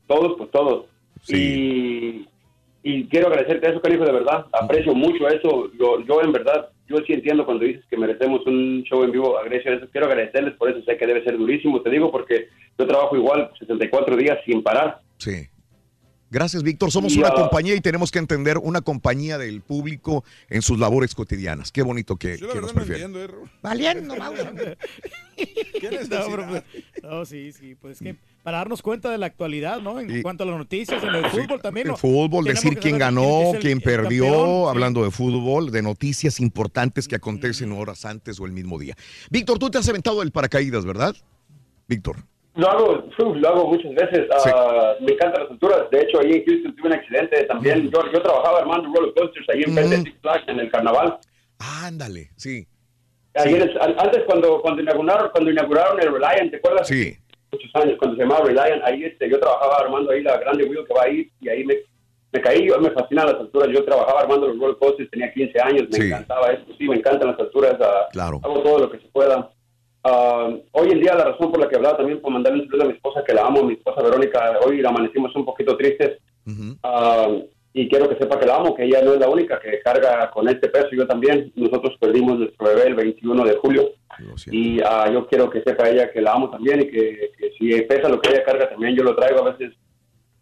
todos, 0.07 0.35
pues 0.37 0.51
todos. 0.51 0.87
Y, 1.29 2.27
y 2.83 3.05
quiero 3.09 3.29
agradecerte 3.29 3.71
eso, 3.71 3.81
cariño, 3.81 4.05
de 4.05 4.13
verdad. 4.13 4.45
Aprecio 4.53 4.95
mucho 4.95 5.27
eso. 5.27 5.71
Yo, 5.79 6.01
yo 6.07 6.21
en 6.21 6.33
verdad, 6.33 6.69
yo 6.89 6.97
sí 7.07 7.13
entiendo 7.13 7.45
cuando 7.45 7.65
dices 7.65 7.85
que 7.89 7.97
merecemos 7.97 8.47
un 8.47 8.83
show 8.85 9.03
en 9.05 9.13
vivo. 9.13 9.39
Eso. 9.41 9.89
Quiero 9.91 10.07
agradecerles 10.07 10.55
por 10.55 10.71
eso. 10.71 10.83
Sé 10.85 10.97
que 10.97 11.07
debe 11.07 11.25
ser 11.25 11.39
durísimo, 11.39 11.81
te 11.83 11.91
digo, 11.91 12.11
porque 12.11 12.49
yo 12.79 12.87
trabajo 12.87 13.17
igual 13.17 13.51
64 13.59 14.17
días 14.17 14.39
sin 14.45 14.63
parar. 14.63 15.01
Sí. 15.19 15.49
Gracias, 16.31 16.65
Víctor. 16.65 16.91
Somos 16.91 17.15
Y, 17.15 17.21
una 17.21 17.31
compañía 17.31 17.77
y 17.77 17.81
tenemos 17.81 18.11
que 18.11 18.19
entender 18.19 18.59
una 18.59 18.81
compañía 18.81 19.39
del 19.39 19.61
público 19.63 20.25
en 20.49 20.63
sus 20.63 20.81
labores 20.81 21.15
cotidianas. 21.15 21.71
Qué 21.71 21.83
bonito 21.83 22.17
que, 22.17 22.37
Yo 22.39 22.49
la 22.49 22.53
que 22.55 22.59
verdad 22.61 22.61
nos 22.63 22.75
no 22.75 22.85
prefieren. 22.85 23.15
entiendo, 23.15 23.45
eh. 23.45 23.51
Valiendo, 23.63 24.17
Mauro. 24.17 24.45
No, 26.09 26.27
pero, 26.31 26.49
pues, 26.49 26.65
no, 27.03 27.25
sí, 27.25 27.53
sí, 27.53 27.75
pues 27.75 28.01
es 28.01 28.03
que 28.03 28.17
para 28.45 28.59
darnos 28.59 28.83
cuenta 28.83 29.11
de 29.11 29.19
la 29.19 29.25
actualidad, 29.27 29.81
¿no? 29.81 29.99
En 29.99 30.21
cuanto 30.23 30.45
a 30.45 30.47
las 30.47 30.57
noticias, 30.59 31.03
en 31.03 31.15
el 31.15 31.25
fútbol 31.31 31.61
también. 31.63 31.89
El 31.89 31.97
fútbol, 31.97 32.45
decir 32.45 32.79
quién 32.79 32.99
ganó, 32.99 33.55
el- 33.55 33.59
quién 33.59 33.81
perdió, 33.81 34.25
campeón, 34.27 34.63
sí. 34.65 34.69
hablando 34.69 35.03
de 35.03 35.11
fútbol, 35.11 35.73
de 35.73 35.83
noticias 35.83 36.39
importantes 36.41 37.09
que 37.09 37.17
acontecen 37.17 37.73
horas 37.73 38.05
antes 38.05 38.39
o 38.39 38.45
el 38.47 38.53
mismo 38.53 38.79
día. 38.79 38.95
Víctor, 39.31 39.59
tú 39.59 39.71
te 39.71 39.79
has 39.79 39.89
aventado 39.89 40.21
el 40.23 40.31
paracaídas, 40.31 40.85
¿verdad? 40.85 41.17
Víctor. 41.89 42.17
Lo 42.55 42.71
hago, 42.71 43.05
lo 43.19 43.49
hago 43.49 43.69
muchas 43.69 43.93
veces. 43.95 44.29
Ah, 44.55 44.93
me 45.01 45.13
encantan 45.13 45.43
las 45.43 45.51
alturas. 45.51 45.91
De 45.91 46.03
hecho, 46.03 46.21
ahí 46.21 46.33
en 46.35 46.45
Houston 46.45 46.77
tuve 46.77 46.87
un 46.89 46.93
accidente 46.93 47.45
también. 47.47 47.91
Yo, 47.91 47.99
yo 48.13 48.23
trabajaba 48.23 48.59
armando 48.61 48.93
roller 48.95 49.13
coasters 49.17 49.47
ahí 49.53 49.63
en 49.67 49.73
frente 49.75 49.97
de 49.97 50.03
Six 50.05 50.21
Flags 50.21 50.45
en 50.49 50.61
el 50.61 50.71
carnaval. 50.71 51.19
Ándale, 51.59 52.31
sí. 52.37 52.69
Ayer 53.37 53.77
an- 53.81 53.97
antes 53.99 54.23
cuando 54.27 54.61
cuando 54.63 54.83
inauguraron 54.83 55.31
cuando 55.33 55.51
inauguraron 55.51 56.01
el 56.01 56.13
Reliant, 56.13 56.51
¿te 56.53 56.59
acuerdas? 56.59 56.87
Sí. 56.87 57.17
Muchos 57.55 57.71
años 57.75 57.97
cuando 57.99 58.17
se 58.17 58.23
llamaba 58.23 58.45
Reliant, 58.47 58.83
ahí 58.85 59.05
este, 59.05 59.31
yo 59.31 59.39
trabajaba 59.39 59.79
armando 59.79 60.11
ahí 60.11 60.23
la 60.23 60.37
grande 60.39 60.65
wheel 60.65 60.85
que 60.87 60.95
va 60.95 61.05
ahí 61.05 61.29
y 61.41 61.49
ahí 61.49 61.65
me, 61.65 61.77
me 62.33 62.41
caí, 62.41 62.67
yo 62.67 62.79
me 62.81 62.91
fascinan 62.91 63.27
las 63.27 63.37
alturas, 63.37 63.69
yo 63.73 63.85
trabajaba 63.85 64.21
armando 64.23 64.49
los 64.49 64.59
roller 64.59 64.77
coasters, 64.79 65.09
tenía 65.11 65.33
15 65.33 65.61
años, 65.61 65.83
me 65.91 65.97
Sí. 65.99 66.07
encantaba 66.07 66.49
esto, 66.53 66.73
sí, 66.77 66.89
me 66.89 66.97
encantan 66.97 67.29
las 67.31 67.39
alturas, 67.39 67.77
ah, 67.81 68.09
Claro. 68.13 68.41
hago 68.43 68.61
todo 68.63 68.79
lo 68.81 68.91
que 68.91 68.99
se 68.99 69.07
pueda. 69.09 69.51
Ah, 70.03 70.51
hoy 70.73 70.89
en 70.91 71.01
día 71.01 71.15
la 71.15 71.25
razón 71.27 71.51
por 71.53 71.61
la 71.61 71.69
que 71.69 71.77
hablaba 71.77 71.97
también 71.97 72.21
por 72.21 72.33
mandarle 72.33 72.63
un 72.63 72.67
saludo 72.69 72.83
a 72.85 72.89
mi 72.89 72.95
esposa 72.95 73.25
que 73.25 73.33
la 73.35 73.47
amo, 73.47 73.63
mi 73.63 73.75
esposa 73.75 74.03
Verónica, 74.03 74.59
hoy 74.67 74.83
la 74.83 74.89
amanecimos 74.91 75.35
un 75.37 75.45
poquito 75.45 75.77
tristes 75.77 76.19
Ah, 76.83 77.29
y 77.77 77.89
quiero 77.89 78.09
que 78.09 78.15
sepa 78.17 78.39
que 78.39 78.47
la 78.47 78.57
amo, 78.57 78.75
que 78.75 78.85
ella 78.85 79.03
no 79.03 79.13
es 79.15 79.19
la 79.21 79.29
única 79.29 79.59
que 79.61 79.81
carga 79.81 80.31
con 80.31 80.49
este 80.49 80.69
peso, 80.69 80.89
yo 80.93 81.07
también. 81.09 81.53
Nosotros 81.57 81.97
perdimos 82.01 82.39
nuestro 82.39 82.69
bebé 82.69 82.85
el 82.87 82.95
21 82.95 83.45
de 83.45 83.57
julio 83.57 83.91
y 84.55 84.81
ah, 84.81 85.11
yo 85.13 85.27
quiero 85.27 85.51
que 85.51 85.61
sepa 85.63 85.91
ella 85.91 86.11
que 86.13 86.21
la 86.23 86.33
amo 86.35 86.49
también 86.51 86.81
y 86.83 86.87
que, 86.87 87.33
que 87.37 87.51
si 87.59 87.83
pesa 87.83 88.09
lo 88.09 88.21
que 88.21 88.31
ella 88.31 88.45
carga 88.45 88.71
también 88.71 88.95
yo 88.97 89.03
lo 89.03 89.17
traigo. 89.17 89.41
A 89.45 89.51
veces 89.53 89.75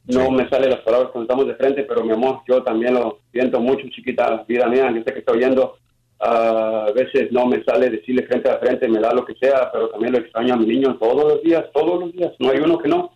no 0.06 0.30
me 0.30 0.46
salen 0.50 0.70
las 0.70 0.80
palabras 0.80 1.10
cuando 1.10 1.24
estamos 1.32 1.46
de 1.46 1.54
frente, 1.54 1.84
pero 1.84 2.04
mi 2.04 2.12
amor, 2.12 2.40
yo 2.46 2.62
también 2.62 2.94
lo 2.94 3.20
siento 3.32 3.60
mucho, 3.60 3.88
chiquita, 3.88 4.44
vida 4.46 4.66
mía, 4.66 4.92
yo 4.94 5.02
sé 5.02 5.12
que 5.12 5.20
está 5.20 5.32
oyendo. 5.32 5.76
Ah, 6.20 6.86
a 6.88 6.92
veces 6.92 7.32
no 7.32 7.46
me 7.46 7.64
sale 7.64 7.88
decirle 7.88 8.26
frente 8.26 8.50
a 8.50 8.58
frente, 8.58 8.86
me 8.88 9.00
da 9.00 9.12
lo 9.14 9.24
que 9.24 9.34
sea, 9.40 9.70
pero 9.72 9.88
también 9.88 10.12
lo 10.12 10.18
extraño 10.18 10.54
a 10.54 10.56
mi 10.58 10.66
niño 10.66 10.96
todos 11.00 11.24
los 11.32 11.42
días, 11.42 11.64
todos 11.72 11.98
los 11.98 12.12
días. 12.12 12.32
No 12.38 12.50
hay 12.50 12.58
uno 12.58 12.78
que 12.78 12.88
no. 12.88 13.10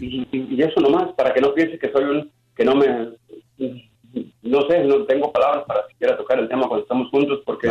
Y, 0.00 0.26
y- 0.32 0.48
y 0.56 0.62
eso 0.62 0.80
nomás, 0.80 1.12
para 1.14 1.32
que 1.32 1.40
no 1.40 1.54
piense 1.54 1.78
que 1.78 1.90
soy 1.92 2.04
un, 2.04 2.30
que 2.56 2.64
no 2.64 2.74
me, 2.74 2.86
no 3.58 4.60
sé, 4.68 4.84
no 4.84 5.04
tengo 5.04 5.32
palabras 5.32 5.64
para 5.66 5.86
siquiera 5.88 6.16
tocar 6.16 6.38
el 6.38 6.48
tema 6.48 6.66
cuando 6.68 6.82
estamos 6.82 7.08
juntos, 7.10 7.40
porque 7.46 7.70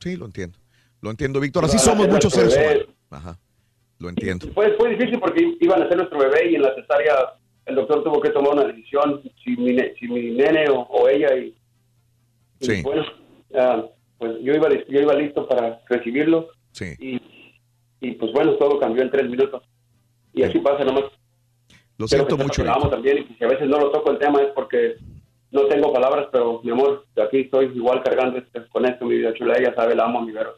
Sí, 0.00 0.16
lo 0.16 0.26
entiendo. 0.26 0.58
Lo 1.00 1.10
entiendo, 1.10 1.40
Víctor. 1.40 1.64
Así 1.64 1.78
somos 1.78 2.08
muchos 2.08 2.32
seres 2.32 2.54
bebé. 2.56 2.66
humanos. 2.74 2.88
Ajá. 3.10 3.38
Lo 3.98 4.08
entiendo. 4.08 4.46
fue, 4.52 4.72
fue 4.76 4.90
difícil 4.90 5.18
porque 5.20 5.56
iban 5.60 5.82
a 5.82 5.88
ser 5.88 5.96
nuestro 5.96 6.18
bebé 6.18 6.50
y 6.50 6.54
en 6.56 6.62
la 6.62 6.74
cesárea 6.74 7.14
el 7.64 7.74
doctor 7.74 8.04
tuvo 8.04 8.20
que 8.20 8.30
tomar 8.30 8.52
una 8.52 8.64
decisión 8.64 9.22
si 9.42 9.56
mi, 9.56 9.76
si 9.98 10.06
mi 10.08 10.30
nene 10.32 10.68
o, 10.68 10.80
o 10.82 11.08
ella 11.08 11.34
y, 11.36 11.54
y 12.60 12.66
Sí. 12.66 12.82
bueno, 12.82 13.04
ah, 13.54 13.84
pues 14.18 14.32
yo 14.42 14.52
iba, 14.54 14.68
yo 14.70 15.00
iba 15.00 15.14
listo 15.14 15.46
para 15.48 15.80
recibirlo 15.88 16.48
Sí. 16.72 16.94
y, 16.98 17.20
y 18.00 18.12
pues 18.12 18.32
bueno, 18.32 18.52
todo 18.54 18.78
cambió 18.78 19.02
en 19.02 19.10
tres 19.10 19.28
minutos 19.30 19.62
y 20.34 20.42
así 20.42 20.58
pasa 20.58 20.84
nomás. 20.84 21.04
Lo 21.98 22.06
siento 22.06 22.36
mucho, 22.36 22.62
también 22.90 23.18
y 23.30 23.34
si 23.36 23.44
a 23.44 23.48
veces 23.48 23.66
no 23.68 23.78
lo 23.78 23.90
toco 23.90 24.10
el 24.10 24.18
tema 24.18 24.42
es 24.42 24.48
porque 24.54 24.96
no 25.56 25.66
tengo 25.66 25.92
palabras, 25.92 26.26
pero 26.30 26.60
mi 26.62 26.70
amor, 26.70 27.06
aquí 27.26 27.40
estoy 27.40 27.66
igual 27.74 28.02
cargando 28.04 28.38
este- 28.38 28.66
con 28.68 28.84
esto, 28.86 29.04
mi 29.06 29.16
vida 29.16 29.32
chula, 29.34 29.56
ella 29.58 29.74
sabe, 29.74 29.94
la 29.96 30.04
amo, 30.04 30.20
mi 30.24 30.32
Vero. 30.32 30.54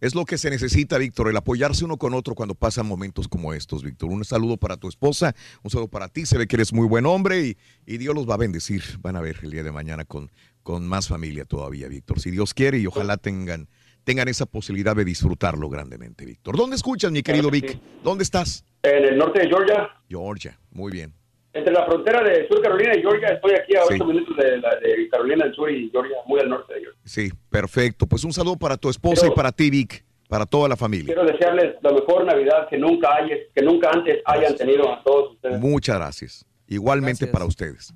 Es 0.00 0.14
lo 0.14 0.24
que 0.24 0.38
se 0.38 0.48
necesita, 0.48 0.96
Víctor, 0.96 1.28
el 1.28 1.36
apoyarse 1.36 1.84
uno 1.84 1.98
con 1.98 2.14
otro 2.14 2.34
cuando 2.34 2.54
pasan 2.54 2.86
momentos 2.86 3.28
como 3.28 3.52
estos, 3.52 3.84
Víctor. 3.84 4.08
Un 4.08 4.24
saludo 4.24 4.56
para 4.56 4.78
tu 4.78 4.88
esposa, 4.88 5.34
un 5.62 5.70
saludo 5.70 5.88
para 5.88 6.08
ti. 6.08 6.24
Se 6.24 6.38
ve 6.38 6.46
que 6.46 6.56
eres 6.56 6.72
muy 6.72 6.86
buen 6.88 7.04
hombre 7.04 7.42
y, 7.42 7.56
y 7.84 7.98
Dios 7.98 8.14
los 8.14 8.26
va 8.26 8.34
a 8.34 8.38
bendecir. 8.38 8.82
Van 9.02 9.16
a 9.16 9.20
ver 9.20 9.36
el 9.42 9.50
día 9.50 9.62
de 9.62 9.72
mañana 9.72 10.06
con, 10.06 10.30
con 10.62 10.86
más 10.88 11.06
familia 11.08 11.44
todavía, 11.44 11.86
Víctor. 11.88 12.18
Si 12.18 12.30
Dios 12.30 12.54
quiere 12.54 12.78
y 12.78 12.86
ojalá 12.86 13.18
tengan, 13.18 13.68
tengan 14.04 14.28
esa 14.28 14.46
posibilidad 14.46 14.96
de 14.96 15.04
disfrutarlo 15.04 15.68
grandemente, 15.68 16.24
Víctor. 16.24 16.56
¿Dónde 16.56 16.76
escuchas, 16.76 17.12
mi 17.12 17.22
querido 17.22 17.50
Vic? 17.50 17.78
¿Dónde 18.02 18.24
estás? 18.24 18.64
En 18.82 19.04
el 19.04 19.18
norte 19.18 19.40
de 19.40 19.48
Georgia, 19.48 19.90
Georgia. 20.08 20.58
Muy 20.70 20.90
bien. 20.92 21.12
Entre 21.52 21.72
la 21.72 21.84
frontera 21.86 22.22
de 22.22 22.46
Sur 22.48 22.60
Carolina 22.62 22.94
y 22.96 23.00
Georgia, 23.00 23.28
estoy 23.28 23.52
aquí 23.52 23.74
a 23.76 23.82
Sí. 23.84 23.94
8 23.94 24.04
minutos 24.04 24.36
de, 24.36 24.58
la, 24.58 24.76
de 24.76 25.08
Carolina 25.08 25.44
del 25.46 25.54
Sur 25.54 25.70
y 25.70 25.90
Georgia, 25.90 26.16
muy 26.26 26.40
al 26.40 26.48
norte 26.48 26.74
de 26.74 26.80
Georgia. 26.80 27.00
Sí, 27.04 27.30
perfecto. 27.48 28.06
Pues 28.06 28.22
un 28.24 28.32
saludo 28.32 28.56
para 28.56 28.76
tu 28.76 28.88
esposa 28.88 29.26
y 29.26 29.30
para 29.30 29.50
ti, 29.52 29.68
Vic, 29.70 30.04
para 30.28 30.46
toda 30.46 30.68
la 30.68 30.76
familia. 30.76 31.06
Quiero 31.06 31.24
desearles 31.24 31.74
la 31.82 31.92
mejor 31.92 32.24
Navidad 32.24 32.68
que 32.68 32.78
nunca 32.78 33.08
hay, 33.16 33.30
que 33.54 33.62
nunca 33.62 33.90
antes 33.92 34.20
hayan 34.26 34.56
tenido 34.56 34.92
a 34.92 35.02
todos 35.02 35.32
ustedes. 35.34 35.58
Muchas 35.60 35.96
gracias. 35.96 36.46
Igualmente 36.68 37.26
para 37.26 37.44
ustedes. 37.46 37.92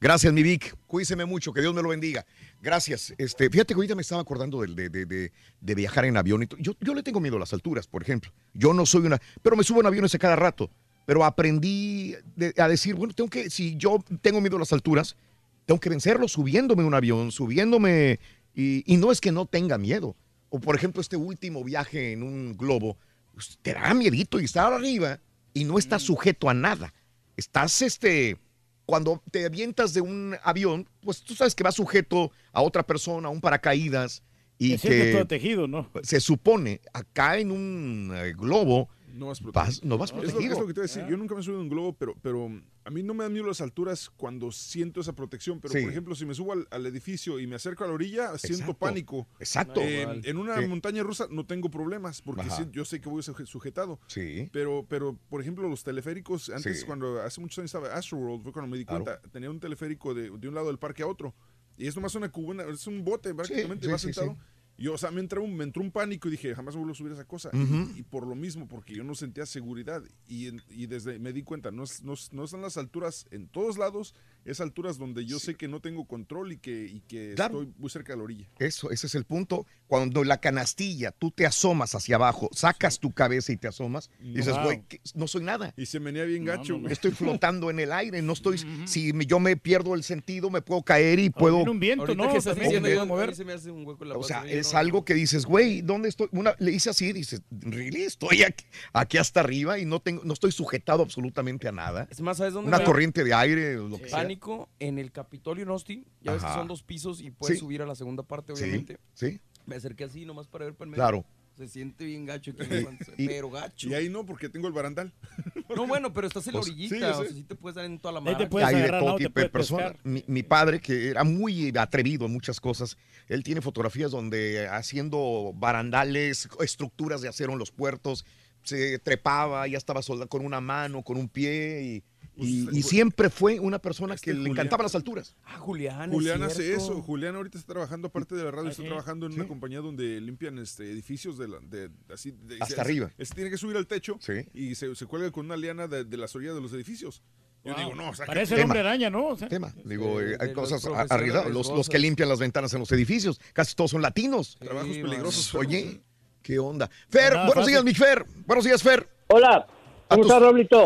Gracias, 0.00 0.32
mi 0.32 0.42
Vic. 0.44 0.74
Cuídese 0.86 1.16
mucho, 1.24 1.52
que 1.52 1.60
Dios 1.60 1.74
me 1.74 1.82
lo 1.82 1.88
bendiga. 1.88 2.24
Gracias. 2.62 3.12
Este, 3.18 3.50
fíjate 3.50 3.74
que 3.74 3.78
ahorita 3.78 3.94
me 3.96 4.02
estaba 4.02 4.20
acordando 4.20 4.60
de, 4.62 4.88
de- 4.88 5.06
de- 5.06 5.32
de 5.60 5.74
viajar 5.74 6.04
en 6.04 6.16
avión. 6.16 6.42
y 6.44 6.48
Yo, 6.62 6.72
yo 6.80 6.94
le 6.94 7.02
tengo 7.02 7.18
miedo 7.20 7.36
a 7.36 7.40
las 7.40 7.52
alturas, 7.52 7.86
por 7.88 8.02
ejemplo. 8.02 8.30
Yo 8.54 8.72
no 8.74 8.86
soy 8.86 9.06
una, 9.06 9.18
pero 9.42 9.56
me 9.56 9.64
subo 9.64 9.80
en 9.80 9.86
aviones 9.86 10.14
a 10.14 10.18
cada 10.18 10.36
rato. 10.36 10.70
Pero 11.08 11.24
aprendí 11.24 12.14
de- 12.36 12.52
a 12.58 12.68
decir, 12.68 12.94
bueno, 12.94 13.14
tengo 13.14 13.30
que, 13.30 13.48
si 13.48 13.76
yo 13.78 13.96
tengo 14.20 14.42
miedo 14.42 14.56
a 14.56 14.58
las 14.58 14.74
alturas, 14.74 15.16
tengo 15.64 15.80
que 15.80 15.88
vencerlo 15.88 16.28
subiéndome 16.28 16.84
un 16.84 16.92
avión, 16.92 17.32
subiéndome. 17.32 18.20
Y, 18.54 18.84
y 18.84 18.98
no 18.98 19.10
es 19.10 19.18
que 19.18 19.32
no 19.32 19.46
tenga 19.46 19.78
miedo. 19.78 20.14
O 20.50 20.60
por 20.60 20.76
ejemplo, 20.76 21.00
este 21.00 21.16
último 21.16 21.64
viaje 21.64 22.12
en 22.12 22.22
un 22.22 22.54
globo, 22.58 22.98
pues, 23.32 23.58
te 23.62 23.72
da 23.72 23.94
miedito 23.94 24.38
y 24.38 24.44
estar 24.44 24.70
arriba 24.70 25.18
y 25.54 25.64
no 25.64 25.78
estás 25.78 26.02
sujeto 26.02 26.50
a 26.50 26.52
nada. 26.52 26.92
Estás, 27.38 27.80
este, 27.80 28.36
cuando 28.84 29.22
te 29.30 29.46
avientas 29.46 29.94
de 29.94 30.02
un 30.02 30.36
avión, 30.42 30.86
pues 31.00 31.22
tú 31.22 31.34
sabes 31.34 31.54
que 31.54 31.62
vas 31.64 31.76
sujeto 31.76 32.32
a 32.52 32.60
otra 32.60 32.82
persona, 32.86 33.28
a 33.28 33.30
un 33.30 33.40
paracaídas. 33.40 34.22
Y 34.58 34.76
sientes 34.76 35.06
que 35.06 35.12
protegido, 35.14 35.66
¿no? 35.66 35.88
se 36.02 36.20
supone, 36.20 36.82
acá 36.92 37.38
en 37.38 37.50
un 37.50 38.12
eh, 38.14 38.34
globo, 38.36 38.90
No 39.14 39.26
vas 39.26 39.40
vas- 39.42 39.82
no 39.84 39.98
vas 39.98 40.10
Es 40.10 40.16
lo, 40.16 40.22
es 40.22 40.30
protegido. 40.32 40.60
lo 40.60 40.66
que 40.66 40.74
te 40.74 40.80
voy 40.80 40.88
a 40.88 40.92
decir. 40.92 41.06
Yo 41.08 41.16
nunca 41.16 41.34
me 41.34 41.40
he 41.40 41.44
subido 41.44 41.60
a 41.60 41.62
un 41.62 41.68
globo, 41.68 41.92
pero, 41.94 42.14
pero 42.22 42.50
a 42.84 42.90
mí 42.90 43.02
no 43.02 43.14
me 43.14 43.24
dan 43.24 43.32
miedo 43.32 43.46
las 43.46 43.60
alturas 43.60 44.10
cuando 44.16 44.52
siento 44.52 45.00
esa 45.00 45.14
protección. 45.14 45.60
Pero, 45.60 45.72
Sí. 45.74 45.80
por 45.82 45.90
ejemplo, 45.90 46.14
si 46.14 46.24
me 46.26 46.34
subo 46.34 46.52
al, 46.52 46.68
al 46.70 46.86
edificio 46.86 47.40
y 47.40 47.46
me 47.46 47.56
acerco 47.56 47.84
a 47.84 47.86
la 47.88 47.92
orilla, 47.94 48.36
siento 48.38 48.62
Exacto. 48.62 48.78
pánico. 48.78 49.26
Exacto. 49.40 49.80
Eh, 49.80 50.20
en 50.24 50.36
una 50.36 50.58
Sí. 50.60 50.66
montaña 50.68 51.02
rusa 51.02 51.26
no 51.30 51.44
tengo 51.46 51.70
problemas 51.70 52.22
porque 52.22 52.42
Ajá. 52.42 52.68
yo 52.70 52.84
sé 52.84 53.00
que 53.00 53.08
voy 53.08 53.22
suje- 53.22 53.46
sujetado. 53.46 53.98
Sí. 54.06 54.48
Pero, 54.52 54.86
pero, 54.88 55.18
por 55.28 55.40
ejemplo, 55.40 55.68
los 55.68 55.82
teleféricos, 55.84 56.50
antes 56.50 56.80
Sí. 56.80 56.86
cuando 56.86 57.20
hace 57.22 57.40
muchos 57.40 57.58
años 57.58 57.68
estaba 57.74 57.94
Astroworld, 57.94 58.42
fue 58.42 58.52
cuando 58.52 58.70
me 58.70 58.78
di 58.78 58.84
Claro. 58.84 59.04
cuenta, 59.04 59.20
tenía 59.30 59.50
un 59.50 59.60
teleférico 59.60 60.14
de, 60.14 60.30
de 60.30 60.48
un 60.48 60.54
lado 60.54 60.68
del 60.68 60.78
parque 60.78 61.02
a 61.02 61.06
otro. 61.06 61.34
Y 61.76 61.86
es 61.86 61.94
nomás 61.94 62.14
una 62.16 62.28
cubana, 62.30 62.64
es 62.64 62.86
un 62.86 63.04
bote 63.04 63.32
prácticamente, 63.34 63.86
sí, 63.86 63.92
vas 63.92 64.00
sí, 64.00 64.12
sentado. 64.12 64.36
Sí. 64.78 64.84
Y, 64.84 64.88
o 64.88 64.96
sea, 64.96 65.10
me 65.10 65.20
entró, 65.20 65.42
un, 65.42 65.56
me 65.56 65.64
entró 65.64 65.82
un 65.82 65.90
pánico 65.90 66.28
y 66.28 66.30
dije, 66.30 66.54
jamás 66.54 66.76
vuelvo 66.76 66.92
a 66.92 66.94
subir 66.94 67.12
esa 67.12 67.24
cosa. 67.24 67.50
Y- 67.96 68.02
por 68.04 68.26
lo 68.26 68.34
mismo, 68.34 68.66
porque 68.68 68.94
yo 68.94 69.04
no 69.04 69.14
sentía 69.14 69.44
seguridad. 69.44 70.02
Y, 70.28 70.48
y 70.72 70.86
desde 70.86 71.18
me 71.18 71.32
di 71.32 71.42
cuenta, 71.42 71.70
no, 71.70 71.82
es- 71.84 72.02
no, 72.02 72.14
no 72.32 72.44
están 72.44 72.62
las 72.62 72.76
alturas 72.76 73.26
en 73.30 73.48
todos 73.48 73.76
lados, 73.76 74.14
es 74.44 74.60
alturas 74.60 74.96
donde 74.96 75.26
yo 75.26 75.38
sé 75.38 75.56
que 75.56 75.68
no 75.68 75.80
tengo 75.80 76.06
control 76.06 76.52
y 76.52 76.58
que, 76.58 76.86
y 76.86 77.00
que 77.00 77.34
Claro. 77.34 77.62
estoy 77.62 77.74
muy 77.78 77.90
cerca 77.90 78.12
de 78.12 78.16
la 78.18 78.22
orilla. 78.24 78.48
Eso, 78.58 78.90
ese 78.90 79.08
es 79.08 79.14
el 79.14 79.24
punto. 79.24 79.66
Cuando 79.88 80.22
la 80.22 80.38
canastilla, 80.40 81.12
tú 81.12 81.30
te 81.30 81.46
asomas 81.46 81.94
hacia 81.94 82.16
abajo, 82.16 82.50
sacas 82.52 82.98
tu 83.00 83.10
cabeza 83.12 83.52
y 83.52 83.56
te 83.56 83.68
asomas, 83.68 84.10
y 84.20 84.34
dices, 84.34 84.54
Wow. 84.54 84.64
güey, 84.64 84.82
no 85.14 85.26
soy 85.26 85.42
nada. 85.42 85.72
Y 85.76 85.86
se 85.86 85.98
menea 85.98 86.24
bien 86.24 86.44
gacho. 86.44 86.78
güey. 86.78 86.92
Estoy 86.92 87.10
flotando 87.42 87.70
en 87.70 87.80
el 87.80 87.90
aire, 87.92 88.20
no 88.22 88.34
estoy, 88.34 88.58
si 88.86 89.12
me- 89.14 89.24
yo 89.26 89.40
me 89.40 89.56
pierdo 89.56 89.94
el 89.94 90.02
sentido, 90.02 90.50
me 90.50 90.60
puedo 90.62 90.82
caer 90.82 91.18
y 91.18 91.30
puedo... 91.30 91.56
viene 91.56 91.70
un 91.70 91.80
viento, 91.80 92.02
Ahorita 92.02 92.22
¿no? 92.24 92.30
que 92.32 92.38
estás 92.38 92.52
También 92.54 92.68
diciendo, 92.68 92.88
se 92.88 92.94
yo, 92.94 93.06
mover. 93.06 93.44
me 93.46 93.52
hace 93.54 93.70
un 93.70 93.86
hueco 93.86 94.04
en 94.04 94.10
la 94.10 94.16
O 94.18 94.22
sea, 94.22 94.44
es 94.46 94.72
no- 94.74 94.78
algo 94.78 95.04
que 95.04 95.14
dices, 95.14 95.46
güey, 95.46 95.80
¿dónde 95.80 96.08
estoy? 96.10 96.28
Una, 96.32 96.54
le 96.58 96.70
hice 96.72 96.90
así, 96.90 97.12
dices, 97.12 97.40
really, 97.50 98.02
estoy 98.02 98.42
aquí, 98.42 98.66
aquí 98.92 99.16
hasta 99.18 99.40
arriba 99.40 99.78
y 99.78 99.86
no 99.86 100.00
tengo, 100.00 100.22
no 100.24 100.34
estoy 100.34 100.52
sujetado 100.52 101.02
absolutamente 101.02 101.66
a 101.66 101.72
nada. 101.72 102.06
Es 102.10 102.20
más, 102.20 102.36
¿sabes 102.36 102.52
dónde 102.52 102.68
Una 102.68 102.78
me- 102.78 102.84
corriente 102.84 103.24
de 103.24 103.32
aire, 103.32 103.74
lo 103.76 103.96
que 103.96 104.10
sea. 104.10 104.18
Pánico 104.18 104.68
en 104.80 104.98
el 104.98 105.12
Capitolio 105.12 105.62
en 105.64 105.70
Austin. 105.70 106.04
Ya 106.20 106.32
ves 106.32 106.42
que 106.44 106.52
son 106.52 106.68
dos 106.68 106.82
pisos 106.82 107.20
y 107.22 107.30
puedes 107.30 107.56
Sí. 107.56 107.60
subir 107.60 107.80
a 107.80 107.86
la 107.86 107.94
segunda 107.94 108.22
parte, 108.22 108.54
Sí, 108.54 108.62
obviamente. 108.64 108.98
sí. 109.14 109.40
Me 109.68 109.76
acerqué 109.76 110.04
así 110.04 110.24
nomás 110.24 110.46
para 110.48 110.64
ver 110.64 110.74
para 110.74 110.86
el 110.86 110.90
medio. 110.92 111.02
Claro. 111.02 111.24
Se 111.56 111.66
siente 111.68 112.04
bien 112.04 112.24
gacho 112.24 112.52
aquí 112.52 112.62
panza, 112.84 113.12
pero 113.16 113.50
gacho. 113.50 113.88
Y 113.88 113.94
ahí 113.94 114.08
no, 114.08 114.24
porque 114.24 114.48
tengo 114.48 114.66
el 114.66 114.72
barandal. 114.72 115.12
No, 115.76 115.86
bueno, 115.86 116.14
pero 116.14 116.26
estás 116.26 116.46
en 116.46 116.54
la 116.54 116.60
Pues, 116.60 116.70
orillita, 116.70 116.96
sí, 116.96 117.20
o 117.20 117.24
sea, 117.24 117.34
sí 117.34 117.42
te 117.42 117.54
puedes 117.54 117.76
dar 117.76 117.84
en 117.84 117.98
toda 117.98 118.12
la 118.12 118.20
Ahí 118.20 118.24
mano. 118.24 118.38
te 118.38 118.46
puedes 118.46 118.68
Hay 118.68 118.80
de 118.80 118.88
todo 118.88 119.00
¿no? 119.10 119.16
Te 119.16 119.24
tipo 119.24 119.28
de 119.40 119.50
puedes 119.50 119.50
personas. 119.50 119.92
mi 120.02 120.42
padre, 120.42 120.80
que 120.80 121.08
era 121.10 121.24
muy 121.24 121.70
atrevido 121.76 122.24
en 122.24 122.32
muchas 122.32 122.58
cosas, 122.58 122.96
él 123.28 123.42
tiene 123.42 123.60
fotografías 123.60 124.10
donde 124.10 124.66
haciendo 124.66 125.52
barandales, 125.54 126.48
estructuras 126.60 127.20
de 127.20 127.28
acero 127.28 127.52
en 127.52 127.58
los 127.58 127.70
puertos, 127.70 128.24
se 128.62 128.98
trepaba, 128.98 129.66
ya 129.66 129.76
estaba 129.76 130.00
soldado 130.00 130.30
con 130.30 130.42
una 130.42 130.62
mano, 130.62 131.02
con 131.02 131.18
un 131.18 131.28
pie, 131.28 131.82
y, 131.82 132.02
y- 132.38 132.68
y 132.78 132.82
siempre 132.82 133.30
fue 133.30 133.58
una 133.60 133.78
persona 133.78 134.16
que 134.16 134.32
le 134.32 134.48
encantaban 134.50 134.84
las 134.84 134.94
alturas. 134.94 135.34
Ah, 135.44 135.58
Julián, 135.58 136.10
Julián 136.10 136.42
es 136.44 136.52
hace 136.52 136.74
eso. 136.74 137.02
Julián 137.02 137.34
ahorita 137.36 137.58
está 137.58 137.72
trabajando, 137.72 138.08
aparte 138.08 138.34
de 138.36 138.44
la 138.44 138.50
radio, 138.50 138.70
está 138.70 138.82
sí. 138.82 138.88
trabajando 138.88 139.26
en 139.26 139.32
una 139.34 139.48
compañía 139.48 139.80
donde 139.80 140.20
limpian 140.20 140.58
este, 140.58 140.90
edificios 140.90 141.36
de, 141.38 141.48
la- 141.48 141.58
de- 141.60 141.90
así. 142.12 142.30
de- 142.30 142.56
Hasta 142.60 142.76
se- 142.76 142.80
arriba. 142.80 143.10
Este 143.18 143.34
tiene 143.34 143.50
que 143.50 143.58
subir 143.58 143.76
al 143.76 143.86
techo 143.86 144.16
Sí. 144.20 144.32
y 144.54 144.74
se, 144.74 144.94
se 144.94 145.06
cuelga 145.06 145.30
con 145.30 145.46
una 145.46 145.56
liana 145.56 145.86
de, 145.88 146.04
de 146.04 146.16
las 146.16 146.34
orillas 146.36 146.54
de 146.54 146.60
los 146.60 146.72
edificios. 146.72 147.22
Yo 147.64 147.74
Wow. 147.74 147.82
digo, 147.84 147.94
no, 147.96 148.14
saca 148.14 148.26
Parece 148.28 148.54
el 148.54 148.62
hombre 148.62 148.78
araña, 148.80 149.10
¿no? 149.10 149.26
O 149.26 149.36
sea, 149.36 149.48
Tema. 149.48 149.74
Digo, 149.84 150.20
de- 150.20 150.34
eh, 150.34 150.36
hay 150.40 150.48
de 150.48 150.54
cosas 150.54 150.84
arriesgadas. 151.10 151.50
Los, 151.50 151.68
los 151.68 151.88
que 151.88 151.98
limpian 151.98 152.28
las 152.28 152.38
ventanas 152.38 152.72
en 152.72 152.78
los 152.80 152.92
edificios, 152.92 153.40
casi 153.52 153.74
todos 153.74 153.90
son 153.90 154.00
latinos. 154.00 154.56
Trabajos 154.60 154.96
peligrosos. 154.96 155.54
Oye, 155.56 156.00
¿qué 156.40 156.58
onda? 156.60 156.88
Fer, 157.08 157.32
Nada 157.32 157.46
buenos 157.46 157.64
fácil. 157.64 157.72
días, 157.72 157.84
mi 157.84 157.94
Fer. 157.94 158.24
Buenos 158.46 158.64
días, 158.64 158.80
Fer. 158.82 159.08
Hola, 159.26 159.66
¿cómo 160.08 160.22
tus- 160.22 160.30
está, 160.32 160.38
Raulito? 160.44 160.84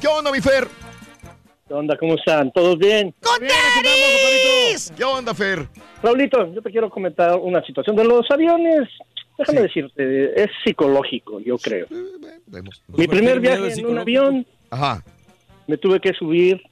¿Qué 0.00 0.06
onda, 0.08 0.30
mi 0.32 0.40
Fer? 0.40 0.66
¿Qué 1.68 1.74
onda? 1.74 1.96
¿Cómo 1.96 2.14
están? 2.14 2.52
¿Todos 2.52 2.78
bien? 2.78 3.12
Bien, 3.40 3.52
aquí 3.78 3.88
estamos. 4.74 4.92
¿Qué 4.96 5.04
onda, 5.04 5.34
Fer? 5.34 5.66
Raulito, 6.02 6.52
yo 6.54 6.62
te 6.62 6.70
quiero 6.70 6.88
comentar 6.90 7.36
una 7.36 7.64
situación 7.64 7.96
de 7.96 8.04
los 8.04 8.30
aviones. 8.30 8.88
déjame 9.38 9.62
decirte, 9.62 10.40
es 10.42 10.48
psicológico, 10.64 11.40
yo 11.40 11.58
creo. 11.58 11.86
Vemos. 12.46 12.82
Mi 12.88 13.06
primer 13.06 13.40
viaje 13.40 13.72
en 13.80 13.86
un 13.86 13.98
avión, 13.98 14.46
Ajá. 14.70 15.02
me 15.66 15.76
tuve 15.76 16.00
que 16.00 16.12
subir 16.14 16.62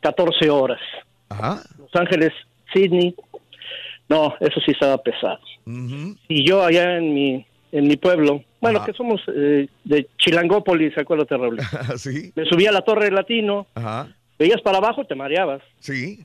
14 0.00 0.50
horas. 0.50 0.80
Ajá. 1.28 1.62
Los 1.78 1.94
Ángeles, 1.94 2.32
Sydney. 2.72 3.14
No, 4.08 4.34
eso 4.40 4.60
sí 4.64 4.72
estaba 4.72 4.98
pesado. 4.98 5.38
Y 6.28 6.46
yo 6.48 6.64
allá 6.64 6.96
en 6.96 7.14
mi, 7.14 7.46
en 7.72 7.86
mi 7.88 7.96
pueblo, 7.96 8.42
bueno, 8.60 8.84
que 8.84 8.92
somos 8.92 9.20
eh, 9.34 9.68
de 9.84 10.08
Chilangópolis, 10.18 10.96
acuérdate, 10.98 11.36
Raúl. 11.36 11.58
sí. 11.96 12.32
Me 12.34 12.44
subí 12.44 12.66
a 12.66 12.72
la 12.72 12.82
Torre 12.82 13.10
Latino, 13.10 13.66
Ajá. 13.74 14.08
veías 14.38 14.60
para 14.62 14.78
abajo, 14.78 15.04
te 15.04 15.14
mareabas. 15.14 15.62
Sí. 15.78 16.24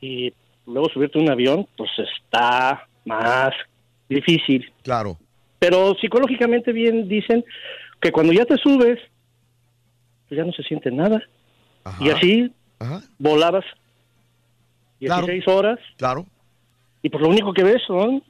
Y 0.00 0.32
luego 0.66 0.88
subirte 0.90 1.18
a 1.18 1.22
un 1.22 1.30
avión, 1.30 1.66
pues 1.76 1.90
está 1.98 2.86
más 3.04 3.50
difícil. 4.08 4.70
Claro. 4.82 5.16
Pero 5.58 5.94
psicológicamente 6.00 6.72
bien 6.72 7.08
dicen 7.08 7.44
que 8.00 8.12
cuando 8.12 8.32
ya 8.32 8.44
te 8.44 8.56
subes, 8.56 8.98
pues 10.28 10.38
ya 10.38 10.44
no 10.44 10.52
se 10.52 10.62
siente 10.62 10.90
nada. 10.90 11.22
Y 12.00 12.10
así 12.10 12.52
volabas 13.18 13.64
16 15.00 15.48
horas. 15.48 15.78
Claro. 15.96 16.26
Y 17.02 17.08
pues 17.08 17.22
lo 17.22 17.28
único 17.28 17.52
que 17.52 17.64
ves 17.64 17.82
son 17.86 18.22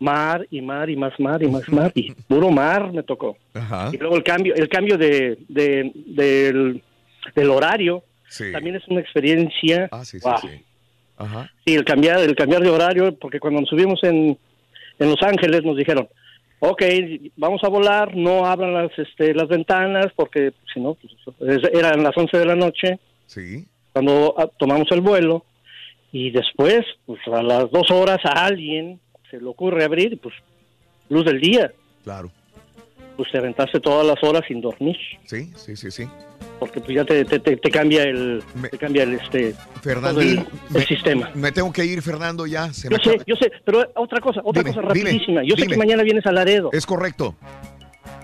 mar 0.00 0.46
y 0.50 0.60
mar 0.60 0.88
y 0.90 0.96
más 0.96 1.18
mar 1.18 1.42
y 1.42 1.48
más 1.48 1.68
mar 1.68 1.90
y 1.94 2.12
puro 2.12 2.50
mar 2.50 2.92
me 2.92 3.02
tocó. 3.02 3.36
Ajá. 3.54 3.90
Y 3.92 3.96
luego 3.98 4.16
el 4.16 4.22
cambio, 4.22 4.54
el 4.54 4.68
cambio 4.68 4.96
de, 4.96 5.38
de- 5.48 5.90
del, 6.06 6.82
del 7.34 7.50
horario 7.50 8.02
Sí. 8.28 8.52
también 8.52 8.76
es 8.76 8.86
una 8.88 9.00
experiencia. 9.00 9.88
Ah, 9.90 10.04
sí, 10.04 10.18
sí, 10.20 10.28
wow. 10.28 10.38
sí. 10.40 10.48
Ajá. 11.16 11.50
Sí, 11.66 11.74
el 11.74 11.84
cambiar, 11.84 12.20
el 12.20 12.36
cambiar 12.36 12.62
de 12.62 12.68
horario, 12.70 13.16
porque 13.18 13.40
cuando 13.40 13.60
nos 13.60 13.68
subimos 13.70 13.98
en, 14.04 14.38
en 14.98 15.08
Los 15.08 15.20
Ángeles 15.22 15.64
nos 15.64 15.76
dijeron, 15.76 16.08
ok, 16.60 16.82
vamos 17.36 17.62
a 17.64 17.68
volar, 17.68 18.14
no 18.16 18.44
abran 18.46 18.74
las, 18.74 18.90
este, 18.98 19.32
las 19.34 19.48
ventanas, 19.48 20.08
porque 20.14 20.52
si 20.72 20.78
no, 20.80 20.94
pues, 20.94 21.14
es- 21.64 21.70
eran 21.72 22.02
las 22.02 22.16
11 22.16 22.36
de 22.38 22.44
la 22.46 22.54
noche 22.54 22.98
Sí. 23.26 23.64
cuando 23.92 24.34
ah, 24.38 24.48
tomamos 24.58 24.86
el 24.92 25.00
vuelo, 25.00 25.44
y 26.12 26.30
después, 26.30 26.84
pues 27.06 27.20
a 27.32 27.42
las 27.42 27.70
dos 27.70 27.90
horas 27.90 28.18
a 28.24 28.44
alguien 28.46 29.00
se 29.30 29.40
le 29.40 29.46
ocurre 29.46 29.84
abrir, 29.84 30.12
y 30.12 30.16
pues 30.16 30.34
luz 31.08 31.24
del 31.24 31.40
día, 31.40 31.72
Claro. 32.04 32.30
pues 33.16 33.30
te 33.30 33.38
aventaste 33.38 33.80
todas 33.80 34.06
las 34.06 34.22
horas 34.22 34.42
sin 34.46 34.60
dormir, 34.60 34.96
Sí, 35.26 35.50
sí, 35.56 35.76
sí, 35.76 35.90
sí. 35.90 36.08
porque 36.58 36.80
pues 36.80 36.94
ya 36.94 37.04
te, 37.04 37.24
te, 37.24 37.38
te- 37.38 37.56
te 37.56 37.70
cambia 37.70 38.02
el, 38.04 38.42
te 38.70 38.78
cambia 38.78 39.02
el, 39.04 39.14
este, 39.14 39.52
todo 39.52 39.82
Fernandín, 39.82 40.44
el- 40.70 40.76
el 40.76 40.86
sistema. 40.86 41.30
Me 41.34 41.52
tengo 41.52 41.72
que 41.72 41.84
ir, 41.84 42.00
Fernando, 42.02 42.46
ya. 42.46 42.72
Se 42.72 42.88
Yo 42.88 42.96
me 42.96 43.02
sé, 43.02 43.10
acaba- 43.10 43.24
yo 43.26 43.36
sé, 43.36 43.52
pero 43.64 43.90
otra 43.96 44.20
cosa, 44.20 44.40
otra 44.44 44.62
Dime, 44.62 44.74
cosa 44.74 44.92
dime, 44.92 45.10
rapidísima. 45.10 45.42
yo 45.44 45.54
sé 45.56 45.62
dime. 45.62 45.72
que 45.74 45.78
mañana 45.78 46.02
vienes 46.02 46.26
a 46.26 46.32
Laredo. 46.32 46.70
Es 46.72 46.84
correcto. 46.86 47.34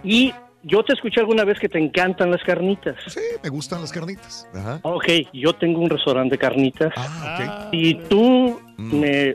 Y 0.02 0.32
yo 0.62 0.82
te 0.82 0.94
escuché 0.94 1.20
alguna 1.20 1.44
vez 1.44 1.58
que 1.58 1.68
te 1.68 1.78
encantan 1.78 2.30
las 2.30 2.42
carnitas. 2.42 2.96
Sí, 3.06 3.20
me 3.42 3.48
gustan 3.50 3.80
las 3.80 3.92
carnitas. 3.92 4.48
Ajá. 4.54 4.80
Ok, 4.82 5.06
yo 5.32 5.52
tengo 5.54 5.80
un 5.80 5.90
restaurante 5.90 6.34
de 6.34 6.38
carnitas. 6.38 6.92
Ah, 6.96 7.68
Si 7.70 7.94
tú 8.08 8.60
Mm. 8.76 9.00
me 9.00 9.34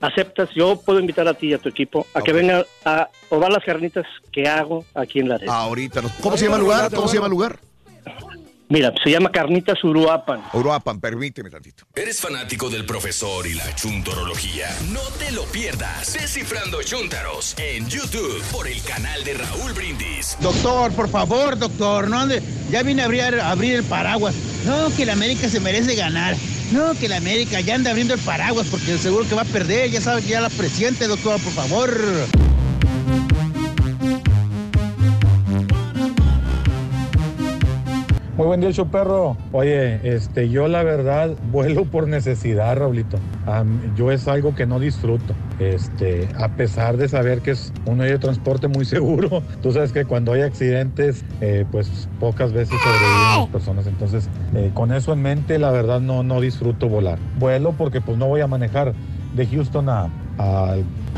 aceptas, 0.00 0.48
yo 0.54 0.80
puedo 0.80 1.00
invitar 1.00 1.26
a 1.28 1.34
ti 1.34 1.48
y 1.48 1.54
a 1.54 1.58
tu 1.58 1.68
equipo 1.68 2.06
a 2.14 2.20
que 2.22 2.32
vengan 2.32 2.64
a 2.84 3.08
probar 3.28 3.50
las 3.52 3.64
carnitas 3.64 4.04
que 4.32 4.46
hago 4.48 4.84
aquí 4.94 5.20
en 5.20 5.28
Laredo. 5.28 5.50
Ahorita. 5.52 6.02
nos- 6.02 6.12
¿Cómo 6.12 6.36
se 6.36 6.44
llama 6.44 6.56
el 6.56 6.62
lugar? 6.62 6.90
¿Cómo 6.94 7.08
se 7.08 7.14
llama 7.14 7.26
el 7.26 7.32
lugar? 7.32 7.58
Mira, 8.68 8.92
se 9.02 9.10
llama 9.10 9.30
Carnitas 9.30 9.82
Uruapan. 9.84 10.42
Uruapan, 10.52 10.98
permíteme 11.00 11.50
tantito. 11.50 11.84
¿Eres 11.94 12.20
fanático 12.20 12.68
del 12.68 12.84
profesor 12.84 13.46
y 13.46 13.54
la 13.54 13.72
chuntorología? 13.76 14.66
No 14.90 15.02
te 15.20 15.30
lo 15.30 15.44
pierdas. 15.44 16.14
Descifrando 16.14 16.82
Chuntaros 16.82 17.54
en 17.58 17.86
YouTube 17.88 18.42
por 18.50 18.66
el 18.66 18.82
canal 18.82 19.22
de 19.22 19.34
Raúl 19.34 19.72
Brindis. 19.72 20.36
Doctor, 20.40 20.92
por 20.94 21.08
favor, 21.08 21.56
doctor, 21.56 22.08
no 22.08 22.18
ande. 22.18 22.42
Ya 22.68 22.82
vine 22.82 23.02
a 23.02 23.04
abrir, 23.04 23.22
a 23.22 23.50
abrir 23.52 23.76
el 23.76 23.84
paraguas. 23.84 24.34
No, 24.64 24.88
que 24.96 25.06
la 25.06 25.12
América 25.12 25.48
se 25.48 25.60
merece 25.60 25.94
ganar. 25.94 26.34
No, 26.72 26.94
que 26.94 27.08
la 27.08 27.18
América 27.18 27.60
ya 27.60 27.76
anda 27.76 27.90
abriendo 27.90 28.14
el 28.14 28.20
paraguas 28.20 28.66
porque 28.68 28.98
seguro 28.98 29.28
que 29.28 29.36
va 29.36 29.42
a 29.42 29.44
perder. 29.44 29.92
Ya 29.92 30.00
sabe 30.00 30.22
que 30.22 30.28
ya 30.28 30.40
la 30.40 30.50
presiente, 30.50 31.06
doctor, 31.06 31.40
por 31.40 31.52
favor. 31.52 31.96
Muy 38.36 38.44
buen 38.44 38.60
día, 38.60 38.70
show 38.70 38.86
perro. 38.86 39.34
Oye, 39.52 39.98
este, 40.14 40.50
yo 40.50 40.68
la 40.68 40.82
verdad 40.82 41.30
vuelo 41.50 41.86
por 41.86 42.06
necesidad, 42.06 42.76
Raulito. 42.76 43.18
Yo 43.96 44.12
es 44.12 44.28
algo 44.28 44.54
que 44.54 44.66
no 44.66 44.78
disfruto. 44.78 45.34
Este, 45.58 46.28
a 46.38 46.48
pesar 46.50 46.98
de 46.98 47.08
saber 47.08 47.40
que 47.40 47.52
es 47.52 47.72
un 47.86 47.96
medio 47.96 48.12
de 48.12 48.18
transporte 48.18 48.68
muy 48.68 48.84
seguro, 48.84 49.42
tú 49.62 49.72
sabes 49.72 49.90
que 49.92 50.04
cuando 50.04 50.34
hay 50.34 50.42
accidentes, 50.42 51.24
eh, 51.40 51.64
pues 51.72 52.10
pocas 52.20 52.52
veces 52.52 52.78
sobreviven 52.78 53.40
las 53.40 53.48
personas. 53.48 53.86
Entonces, 53.86 54.28
eh, 54.54 54.70
con 54.74 54.92
eso 54.92 55.14
en 55.14 55.22
mente, 55.22 55.58
la 55.58 55.70
verdad 55.70 56.00
no, 56.00 56.22
no 56.22 56.42
disfruto 56.42 56.90
volar. 56.90 57.18
Vuelo 57.38 57.72
porque 57.72 58.02
pues 58.02 58.18
no 58.18 58.26
voy 58.26 58.42
a 58.42 58.46
manejar 58.46 58.92
de 59.34 59.46
Houston 59.46 59.88
a, 59.88 60.10
a, 60.36 60.74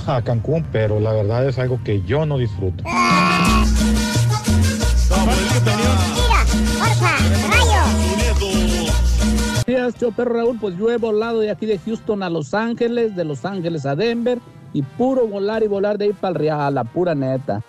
a 0.06 0.22
Cancún, 0.22 0.64
pero 0.70 1.00
la 1.00 1.12
verdad 1.12 1.48
es 1.48 1.58
algo 1.58 1.80
que 1.82 2.00
yo 2.02 2.26
no 2.26 2.38
disfruto. 2.38 2.84
Días, 9.66 9.94
yo 10.00 10.10
perro 10.12 10.34
Raúl, 10.34 10.58
pues 10.58 10.76
yo 10.78 10.90
he 10.90 10.96
volado 10.96 11.40
de 11.40 11.50
aquí 11.50 11.66
de 11.66 11.78
Houston 11.78 12.22
a 12.22 12.30
Los 12.30 12.54
Ángeles, 12.54 13.14
de 13.14 13.24
Los 13.24 13.44
Ángeles 13.44 13.84
a 13.86 13.94
Denver 13.94 14.38
y 14.72 14.82
puro 14.82 15.26
volar 15.26 15.62
y 15.62 15.66
volar 15.66 15.98
de 15.98 16.06
ahí 16.06 16.12
para 16.12 16.30
el 16.30 16.34
Real, 16.36 16.74
la 16.74 16.84
pura 16.84 17.14
neta. 17.14 17.62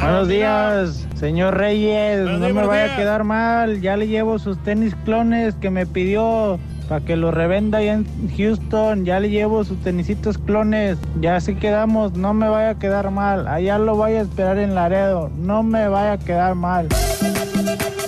Buenos 0.00 0.28
días, 0.28 1.06
señor 1.14 1.56
Reyes. 1.56 2.20
no 2.20 2.48
me 2.48 2.66
vaya 2.66 2.94
a 2.94 2.96
quedar 2.96 3.24
mal. 3.24 3.80
Ya 3.80 3.96
le 3.96 4.08
llevo 4.08 4.38
sus 4.38 4.58
tenis 4.62 4.94
clones 5.04 5.54
que 5.56 5.70
me 5.70 5.86
pidió 5.86 6.58
para 6.90 7.04
que 7.04 7.14
los 7.14 7.32
revenda 7.32 7.78
allá 7.78 7.92
en 7.92 8.36
Houston. 8.36 9.04
Ya 9.04 9.20
le 9.20 9.30
llevo 9.30 9.62
sus 9.62 9.80
tenisitos 9.80 10.38
clones. 10.38 10.98
Ya 11.20 11.36
así 11.36 11.54
quedamos. 11.54 12.14
No 12.14 12.34
me 12.34 12.48
vaya 12.48 12.70
a 12.70 12.78
quedar 12.80 13.12
mal. 13.12 13.46
Allá 13.46 13.78
lo 13.78 13.96
vaya 13.96 14.18
a 14.18 14.22
esperar 14.22 14.58
en 14.58 14.74
Laredo. 14.74 15.30
No 15.38 15.62
me 15.62 15.86
vaya 15.86 16.14
a 16.14 16.18
quedar 16.18 16.56
mal. 16.56 16.88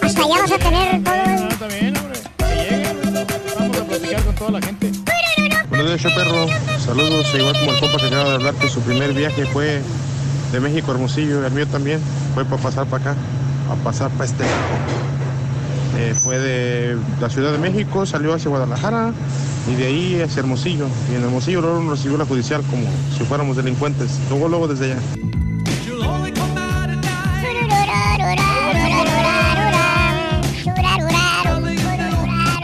Hasta 0.03 0.23
allá 0.23 0.35
vas 0.37 0.51
a 0.51 0.59
tener 0.59 1.05
todo 1.05 1.15
el... 1.15 1.49
Está 1.49 1.67
bien, 1.69 1.97
hombre. 1.97 2.19
Que 2.39 2.55
lleguen. 2.57 2.97
Vamos 3.57 3.79
a 3.79 3.85
platicar 3.85 4.23
con 4.25 4.35
toda 4.35 4.51
la 4.51 4.63
gente. 4.63 4.93
Buenos 5.69 5.87
días, 5.87 6.15
perro. 6.15 6.47
Saludos, 6.81 7.33
igual 7.39 7.55
como 7.61 7.73
el 7.75 7.79
compa 7.79 7.99
que 7.99 8.07
acaba 8.09 8.25
de 8.31 8.35
hablar 8.35 8.55
que 8.55 8.69
su 8.69 8.81
primer 8.81 9.13
viaje 9.13 9.47
fue 9.47 9.81
de 10.51 10.59
México 10.61 10.91
a 10.91 10.95
Hermosillo, 10.95 11.47
el 11.47 11.53
mío 11.53 11.69
también, 11.69 12.01
fue 12.35 12.45
para 12.45 12.61
pasar 12.61 12.87
para 12.87 13.13
acá, 13.13 13.21
a 13.71 13.77
pasar 13.85 14.11
para 14.11 14.25
este 14.25 14.43
lado. 14.43 15.22
Eh, 15.99 16.15
fue 16.15 16.39
de 16.39 16.97
la 17.21 17.29
Ciudad 17.29 17.53
de 17.53 17.59
México, 17.59 18.07
salió 18.07 18.33
hacia 18.35 18.49
Guadalajara 18.49 19.13
y 19.71 19.75
de 19.75 19.87
ahí 19.87 20.23
hacia 20.23 20.41
Hermosillo. 20.41 20.87
Y 21.11 21.17
en 21.17 21.25
Hermosillo 21.25 21.61
luego 21.61 21.81
nos 21.81 21.99
recibió 21.99 22.19
la 22.19 22.25
judicial 22.25 22.63
como 22.71 22.85
si 23.17 23.25
fuéramos 23.25 23.57
delincuentes. 23.57 24.19
Luego, 24.31 24.49
luego 24.49 24.69
desde 24.69 24.93
allá. 24.93 25.01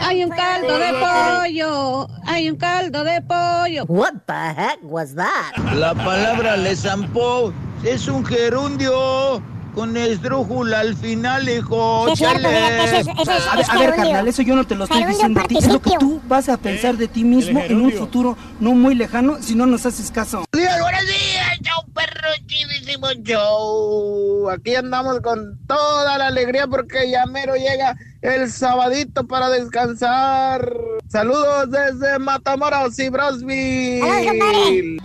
Hay 0.01 0.25
un 0.25 0.31
caldo 0.31 0.79
de 0.79 0.93
pollo. 0.93 2.09
Hay 2.27 2.51
un 2.51 2.57
caldo 2.57 3.05
de 3.05 3.23
pollo. 3.23 3.85
What 3.89 4.15
the 4.27 4.55
heck 4.57 4.79
was 4.83 5.15
that? 5.15 5.57
La 5.75 5.95
palabra 5.95 6.57
le 6.57 6.75
zampó 6.75 7.53
es 7.85 8.09
un 8.09 8.25
gerundio 8.25 9.43
con 9.79 9.97
esdrújula 9.97 10.81
al 10.81 10.97
final, 10.97 11.49
hijo. 11.49 12.07
Sí, 12.07 12.13
es 12.15 12.19
cierto, 12.19 12.43
Chale. 12.43 12.57
fíjate, 12.57 12.85
ese 12.85 12.99
es- 12.99 13.07
ese 13.07 13.37
es- 13.37 13.47
A 13.47 13.51
ver, 13.55 13.61
es 13.61 13.69
a 13.69 13.73
ver, 13.75 13.83
gerundio. 13.83 14.05
carnal, 14.07 14.29
eso 14.29 14.43
yo 14.43 14.57
no 14.57 14.65
te 14.67 14.75
lo 14.75 14.85
estoy 14.85 15.05
diciendo 15.05 15.41
a 15.41 15.45
ti. 15.45 15.57
Es 15.57 15.69
lo 15.69 15.81
que 15.81 15.91
tú 16.01 16.21
vas 16.27 16.49
a 16.49 16.57
pensar 16.57 16.97
de 16.97 17.07
ti 17.07 17.23
mismo 17.23 17.61
en 17.61 17.81
un 17.81 17.93
futuro 17.93 18.37
no 18.59 18.73
muy 18.73 18.97
lejano 18.97 19.37
si 19.41 19.55
no 19.55 19.67
nos 19.67 19.87
haces 19.87 20.11
caso. 20.11 20.45
días, 20.53 20.81
buenos 20.81 21.03
días, 21.07 21.59
chau 21.63 21.85
perro, 21.95 22.29
chivísimo 22.49 23.07
show. 23.23 24.51
Aquí 24.51 24.75
andamos 24.75 25.21
con 25.21 25.57
toda 25.69 26.19
la 26.19 26.27
alegría 26.27 26.67
porque 26.67 27.09
ya 27.09 27.25
mero 27.27 27.55
llega 27.55 27.97
el 28.23 28.51
sabadito 28.51 29.29
para 29.29 29.49
descansar. 29.49 30.69
Saludos 31.09 31.71
desde 31.71 32.19
Matamoros 32.19 32.99
y 32.99 33.09
Brosville. 33.11 34.99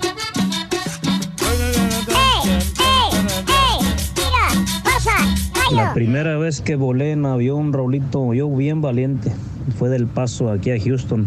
La 5.74 5.94
primera 5.94 6.38
vez 6.38 6.62
que 6.62 6.76
volé 6.76 7.12
en 7.12 7.26
avión, 7.26 7.74
Raulito, 7.74 8.34
yo 8.34 8.50
bien 8.50 8.82
valiente, 8.82 9.32
fue 9.78 9.90
del 9.90 10.06
paso 10.06 10.52
aquí 10.52 10.70
a 10.72 10.80
Houston. 10.80 11.26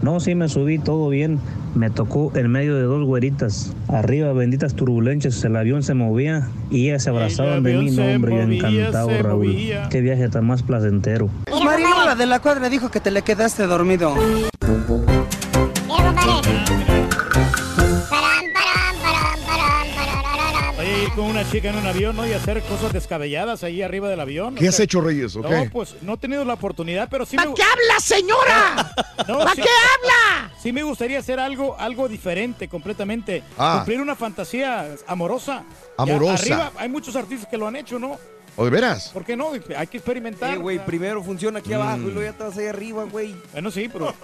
No, 0.00 0.18
sí 0.18 0.34
me 0.34 0.48
subí 0.48 0.78
todo 0.78 1.08
bien. 1.10 1.38
Me 1.74 1.88
tocó 1.90 2.32
en 2.34 2.50
medio 2.50 2.74
de 2.74 2.82
dos 2.82 3.04
güeritas. 3.04 3.72
Arriba, 3.88 4.32
benditas 4.32 4.74
turbulencias, 4.74 5.42
el 5.44 5.56
avión 5.56 5.82
se 5.82 5.94
movía 5.94 6.48
y 6.70 6.88
ellas 6.88 7.04
se 7.04 7.10
abrazaban 7.10 7.62
de 7.62 7.70
avión 7.70 7.84
mí. 7.84 7.90
No, 7.92 8.02
se 8.02 8.14
hombre, 8.14 8.36
yo 8.36 8.42
movía, 8.42 8.68
encantado, 8.68 9.10
Raúl. 9.22 9.46
movía. 9.46 9.88
Qué 9.90 10.00
viaje 10.00 10.28
tan 10.28 10.46
más 10.46 10.62
placentero. 10.62 11.28
Marino, 11.64 12.04
la 12.04 12.14
de 12.14 12.26
la 12.26 12.40
cuadra 12.40 12.68
dijo 12.68 12.90
que 12.90 13.00
te 13.00 13.10
le 13.10 13.22
quedaste 13.22 13.66
dormido. 13.66 14.14
Con 21.14 21.26
una 21.26 21.48
chica 21.50 21.68
en 21.68 21.76
un 21.76 21.86
avión, 21.86 22.16
¿no? 22.16 22.26
Y 22.26 22.32
hacer 22.32 22.62
cosas 22.62 22.92
descabelladas 22.92 23.62
ahí 23.64 23.82
arriba 23.82 24.08
del 24.08 24.20
avión. 24.20 24.54
¿Qué 24.54 24.66
O 24.66 24.68
has 24.70 24.80
hecho, 24.80 25.00
Reyes? 25.00 25.36
¿O 25.36 25.40
No, 25.42 25.48
pues 25.70 25.96
no 26.02 26.14
he 26.14 26.16
tenido 26.16 26.44
la 26.44 26.54
oportunidad, 26.54 27.08
pero 27.10 27.26
sí 27.26 27.36
¿Para 27.36 27.50
me... 27.50 27.54
qué 27.54 27.62
habla, 27.62 28.00
señora? 28.00 28.92
No, 29.28 29.38
¿Para 29.38 29.54
sí- 29.54 29.60
qué 29.62 29.68
habla? 29.68 30.52
Sí 30.60 30.72
me 30.72 30.82
gustaría 30.82 31.18
hacer 31.18 31.38
algo, 31.38 31.76
algo 31.78 32.08
diferente 32.08 32.66
completamente. 32.68 33.42
Ah. 33.58 33.74
Cumplir 33.78 34.00
una 34.00 34.16
fantasía 34.16 34.86
amorosa. 35.06 35.62
Ya 35.98 36.02
Amorosa. 36.02 36.34
arriba 36.34 36.72
hay 36.76 36.88
muchos 36.88 37.14
artistas 37.14 37.48
que 37.48 37.56
lo 37.58 37.66
han 37.68 37.76
hecho, 37.76 37.98
¿no? 37.98 38.18
¿O 38.56 38.64
de 38.64 38.70
veras? 38.70 39.08
¿Por 39.08 39.24
qué 39.24 39.36
no? 39.36 39.52
Hay 39.76 39.86
que 39.86 39.96
experimentar. 39.96 40.54
Eh, 40.54 40.58
güey, 40.58 40.84
primero 40.84 41.22
funciona 41.22 41.60
aquí 41.60 41.72
abajo 41.72 42.02
y 42.02 42.12
luego 42.12 42.22
ya 42.22 42.32
te 42.32 42.44
vas 42.44 42.56
ahí 42.58 42.66
arriba, 42.66 43.04
güey. 43.04 43.34
Bueno, 43.52 43.70
sí, 43.70 43.88
pero 43.90 44.14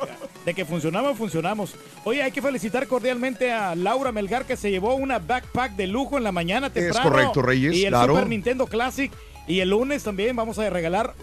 de 0.45 0.55
que 0.55 0.65
funcionamos, 0.67 1.17
funcionamos. 1.17 1.75
Oye, 2.05 2.23
hay 2.23 2.31
que 2.31 2.43
felicitar 2.43 2.87
cordialmente 2.87 3.53
a 3.53 3.75
Laura 3.75 4.13
Melgar 4.13 4.45
que 4.45 4.57
se 4.57 4.71
llevó 4.71 4.95
una 4.97 5.19
backpack 5.19 5.77
de 5.77 5.87
lujo 5.87 6.19
en 6.19 6.25
la 6.25 6.33
mañana 6.33 6.71
temprano. 6.71 7.11
correcto, 7.11 7.41
Reyes, 7.43 7.75
Y 7.75 7.85
el 7.85 7.91
claro. 7.91 8.15
Super 8.15 8.29
Nintendo 8.29 8.67
Classic. 8.67 9.11
Y 9.47 9.61
el 9.61 9.71
lunes 9.71 10.03
también 10.05 10.37
vamos 10.37 10.59
a 10.59 10.69
regalar. 10.69 11.15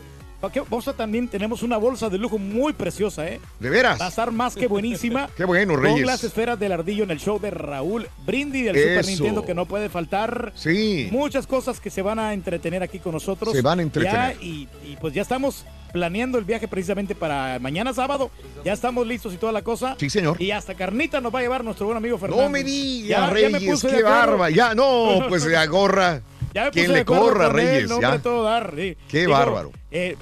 Vamos 0.70 0.88
a 0.88 0.94
también 0.94 1.28
tenemos 1.28 1.64
una 1.64 1.78
bolsa 1.78 2.10
de 2.10 2.18
lujo 2.18 2.38
muy 2.38 2.74
preciosa, 2.74 3.28
¿eh? 3.28 3.40
¿De 3.60 3.70
veras? 3.70 4.00
Va 4.00 4.06
a 4.06 4.10
estar 4.10 4.32
más 4.32 4.56
que 4.56 4.68
buenísima. 4.68 5.30
Qué 5.38 5.46
bueno, 5.46 5.74
Con 5.76 5.84
Reyes. 5.84 6.06
las 6.06 6.24
esferas 6.24 6.60
del 6.60 6.72
ardillo 6.72 7.04
en 7.04 7.12
el 7.12 7.20
show 7.20 7.40
de 7.40 7.52
Raúl 7.52 8.08
Brindis 8.26 8.66
del 8.66 8.76
Super. 8.76 9.06
Nintendo 9.06 9.46
que 9.46 9.54
no 9.54 9.66
puede 9.66 9.90
faltar. 9.90 10.52
Sí. 10.56 11.10
Muchas 11.12 11.48
cosas 11.48 11.80
que 11.80 11.90
se 11.90 12.02
van 12.02 12.20
a 12.20 12.34
entretener 12.34 12.84
aquí 12.84 13.00
con 13.00 13.14
nosotros. 13.14 13.54
Se 13.54 13.62
van 13.62 13.80
a 13.80 13.82
entretener. 13.84 14.36
Ya, 14.38 14.44
y, 14.44 14.68
y 14.86 14.98
pues 15.00 15.14
ya 15.14 15.22
estamos 15.22 15.66
planeando 15.92 16.38
el 16.38 16.44
viaje 16.44 16.68
precisamente 16.68 17.16
para 17.16 17.58
mañana 17.60 17.94
sábado. 17.94 18.30
Ya 18.66 18.74
estamos 18.74 19.08
listos 19.08 19.34
y 19.34 19.38
toda 19.38 19.52
la 19.52 19.62
cosa. 19.62 19.96
Sí, 20.00 20.10
señor. 20.10 20.42
Y 20.42 20.52
hasta 20.52 20.76
carnita 20.76 21.22
nos 21.22 21.34
va 21.34 21.40
a 21.40 21.42
llevar 21.42 21.64
nuestro 21.64 21.86
buen 21.86 21.98
amigo 21.98 22.18
Fernando. 22.18 22.44
No 22.44 22.50
me 22.50 22.64
digas, 22.64 23.10
Ya- 23.10 23.40
ya 23.42 23.50
me 23.50 23.58
Reyes, 23.60 23.72
puse 23.72 23.88
de 23.88 23.98
qué 23.98 24.04
barba. 24.04 24.50
Ya, 24.50 24.76
no, 24.76 25.26
pues 25.30 25.44
se 25.44 25.56
agorra. 25.58 26.22
Ya 26.54 26.66
me 26.66 26.72
¿Quién 26.72 26.86
puse 26.88 26.98
le 27.00 27.06
corra, 27.06 27.48
con 27.50 27.60
él, 27.60 27.66
Reyes? 27.68 27.92
hombre, 27.92 28.10
Ya. 28.10 28.20
todo 28.22 28.44
dar, 28.44 28.74
sí. 28.78 28.98
Qué 29.10 29.28
bárbaro. 29.28 29.72
Eh, 29.92 30.16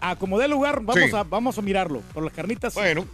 acomodé 0.00 0.44
el 0.46 0.50
lugar, 0.52 0.80
vamos, 0.82 1.10
Sí. 1.10 1.16
a, 1.16 1.22
vamos 1.24 1.58
a 1.58 1.62
mirarlo. 1.62 2.00
Por 2.14 2.24
las 2.24 2.32
carnitas. 2.32 2.74
Bueno, 2.74 3.04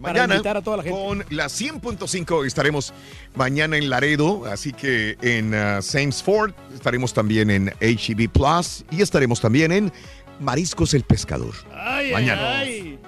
Para 0.00 0.12
Mañana 0.14 0.34
invitar 0.36 0.56
a 0.56 0.62
toda 0.62 0.76
la 0.76 0.82
gente. 0.84 0.96
con 0.98 1.24
la 1.30 1.46
100.5 1.48 2.46
estaremos 2.46 2.92
mañana 3.34 3.76
en 3.76 3.90
Laredo, 3.90 4.44
así 4.46 4.72
que 4.72 5.16
en 5.22 5.52
uh, 5.52 5.82
Saints 5.82 6.22
Ford 6.22 6.52
estaremos 6.72 7.12
también 7.12 7.50
en 7.50 7.72
HEB 7.80 8.28
Plus 8.30 8.84
y 8.92 9.02
estaremos 9.02 9.40
también 9.40 9.72
en 9.72 9.92
Mariscos 10.38 10.94
el 10.94 11.02
Pescador. 11.02 11.52
Ay, 11.74 12.12
Mañana. 12.12 12.58
ay. 12.60 12.98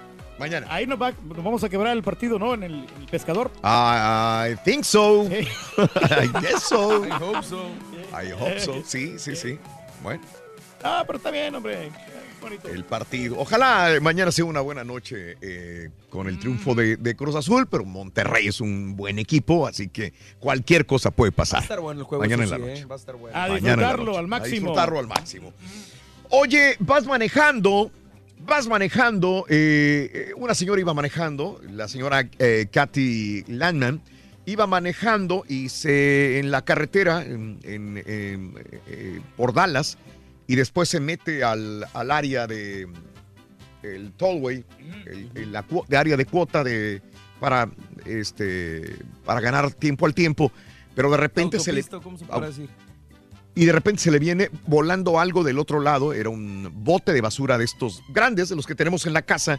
Mañana. 0.41 0.67
Ahí 0.71 0.87
nos, 0.87 1.01
va- 1.01 1.13
nos 1.23 1.45
vamos 1.45 1.63
a 1.63 1.69
quebrar 1.69 1.95
el 1.97 2.03
partido, 2.03 2.39
¿no? 2.39 2.55
En 2.55 2.63
el, 2.65 2.73
en 2.73 3.03
el 3.03 3.07
pescador. 3.09 3.51
I 3.63 4.57
think 4.65 4.83
so. 4.85 5.29
Sí. 5.29 5.47
I 6.25 6.29
guess 6.41 6.63
so. 6.67 7.05
I 7.07 7.11
hope 7.11 7.43
so. 7.45 7.67
I 8.21 8.33
hope 8.33 8.59
so. 8.59 8.83
Sí, 8.85 9.17
sí, 9.19 9.37
sí. 9.37 9.59
Bueno, 10.03 10.23
Ah, 10.83 11.05
pero 11.07 11.19
está 11.19 11.31
bien, 11.31 11.55
hombre. 11.55 11.91
El 12.73 12.85
partido. 12.85 13.37
Ojalá 13.39 13.95
eh, 13.95 14.01
mañana 14.01 14.33
sea 14.33 14.45
una 14.45 14.61
buena 14.61 14.83
noche 14.85 15.37
eh, 15.41 15.91
con 16.09 16.27
el 16.29 16.39
triunfo 16.39 16.75
de, 16.75 16.97
de 16.97 17.15
Cruz 17.15 17.35
Azul, 17.35 17.67
pero 17.69 17.85
Monterrey 17.85 18.47
es 18.49 18.61
un 18.61 18.97
buen 18.97 19.19
equipo, 19.19 19.67
así 19.67 19.89
que 19.89 20.13
cualquier 20.39 20.87
cosa 20.87 21.11
puede 21.11 21.31
Va 21.31 21.35
a 21.35 21.37
pasar. 21.37 21.63
estar 21.63 21.81
bueno 21.81 22.01
el 22.01 22.07
juego. 22.07 22.23
Mañana 22.25 22.45
en 22.45 22.51
la 22.51 22.57
sí, 22.57 22.63
noche. 22.63 22.81
¿eh? 22.81 22.85
Va 22.87 22.95
a 22.95 22.99
estar 22.99 23.17
bueno. 23.17 23.37
A 23.39 23.49
disfrutarlo 23.49 24.19
al 24.19 24.25
A 24.25 24.29
máximo. 24.29 24.55
disfrutarlo 24.55 24.99
al 24.99 25.07
máximo. 25.07 25.53
Oye, 26.31 26.77
vas 26.81 27.07
manejando, 27.07 27.91
vas 28.47 28.67
manejando, 28.69 29.45
eh, 29.49 30.11
eh, 30.31 30.33
una 30.37 30.55
señora 30.55 30.81
iba 30.81 30.95
manejando, 30.95 31.61
la 31.71 31.89
señora 31.89 32.29
eh, 32.39 32.67
Kathy 32.73 33.45
Landman, 33.49 34.01
iba 34.47 34.67
manejando 34.67 35.45
y 35.49 35.69
se 35.69 36.39
en 36.39 36.51
la 36.51 36.65
carretera 36.65 37.23
en- 37.25 37.59
en- 37.65 37.99
en, 37.99 38.55
eh, 38.89 39.21
por 39.37 39.53
Dallas 39.53 39.99
y 40.51 40.57
después 40.57 40.89
se 40.89 40.99
mete 40.99 41.45
al, 41.45 41.87
al 41.95 42.11
área 42.11 42.47
de 42.49 42.89
el 43.85 44.13
tollway, 44.15 44.65
el, 45.07 45.31
el- 45.35 45.53
la 45.53 45.65
cuo- 45.67 45.87
de 45.87 45.97
área 45.97 46.17
de 46.17 46.25
cuota 46.27 46.65
de 46.65 47.01
para 47.39 47.71
este 48.05 48.97
para 49.25 49.41
ganar 49.41 49.73
tiempo 49.73 50.07
al 50.07 50.15
tiempo, 50.15 50.51
pero 50.97 51.09
de 51.11 51.17
repente 51.19 51.61
se 51.61 51.73
le 51.73 51.83
¿Cómo 51.85 52.19
se 52.19 52.25
puede 52.25 52.49
decir? 52.49 52.69
y 53.55 53.65
de 53.65 53.73
repente 53.73 54.03
se 54.03 54.11
le 54.11 54.19
viene 54.19 54.51
volando 54.67 55.21
algo 55.21 55.45
del 55.45 55.59
otro 55.59 55.79
lado. 55.81 56.13
Era 56.13 56.31
un 56.31 56.69
bote 56.73 57.13
de 57.13 57.21
basura 57.21 57.57
de 57.57 57.65
estos 57.65 58.03
grandes, 58.13 58.49
de 58.49 58.57
los 58.57 58.67
que 58.67 58.75
tenemos 58.75 59.07
en 59.07 59.13
la 59.13 59.23
casa, 59.23 59.59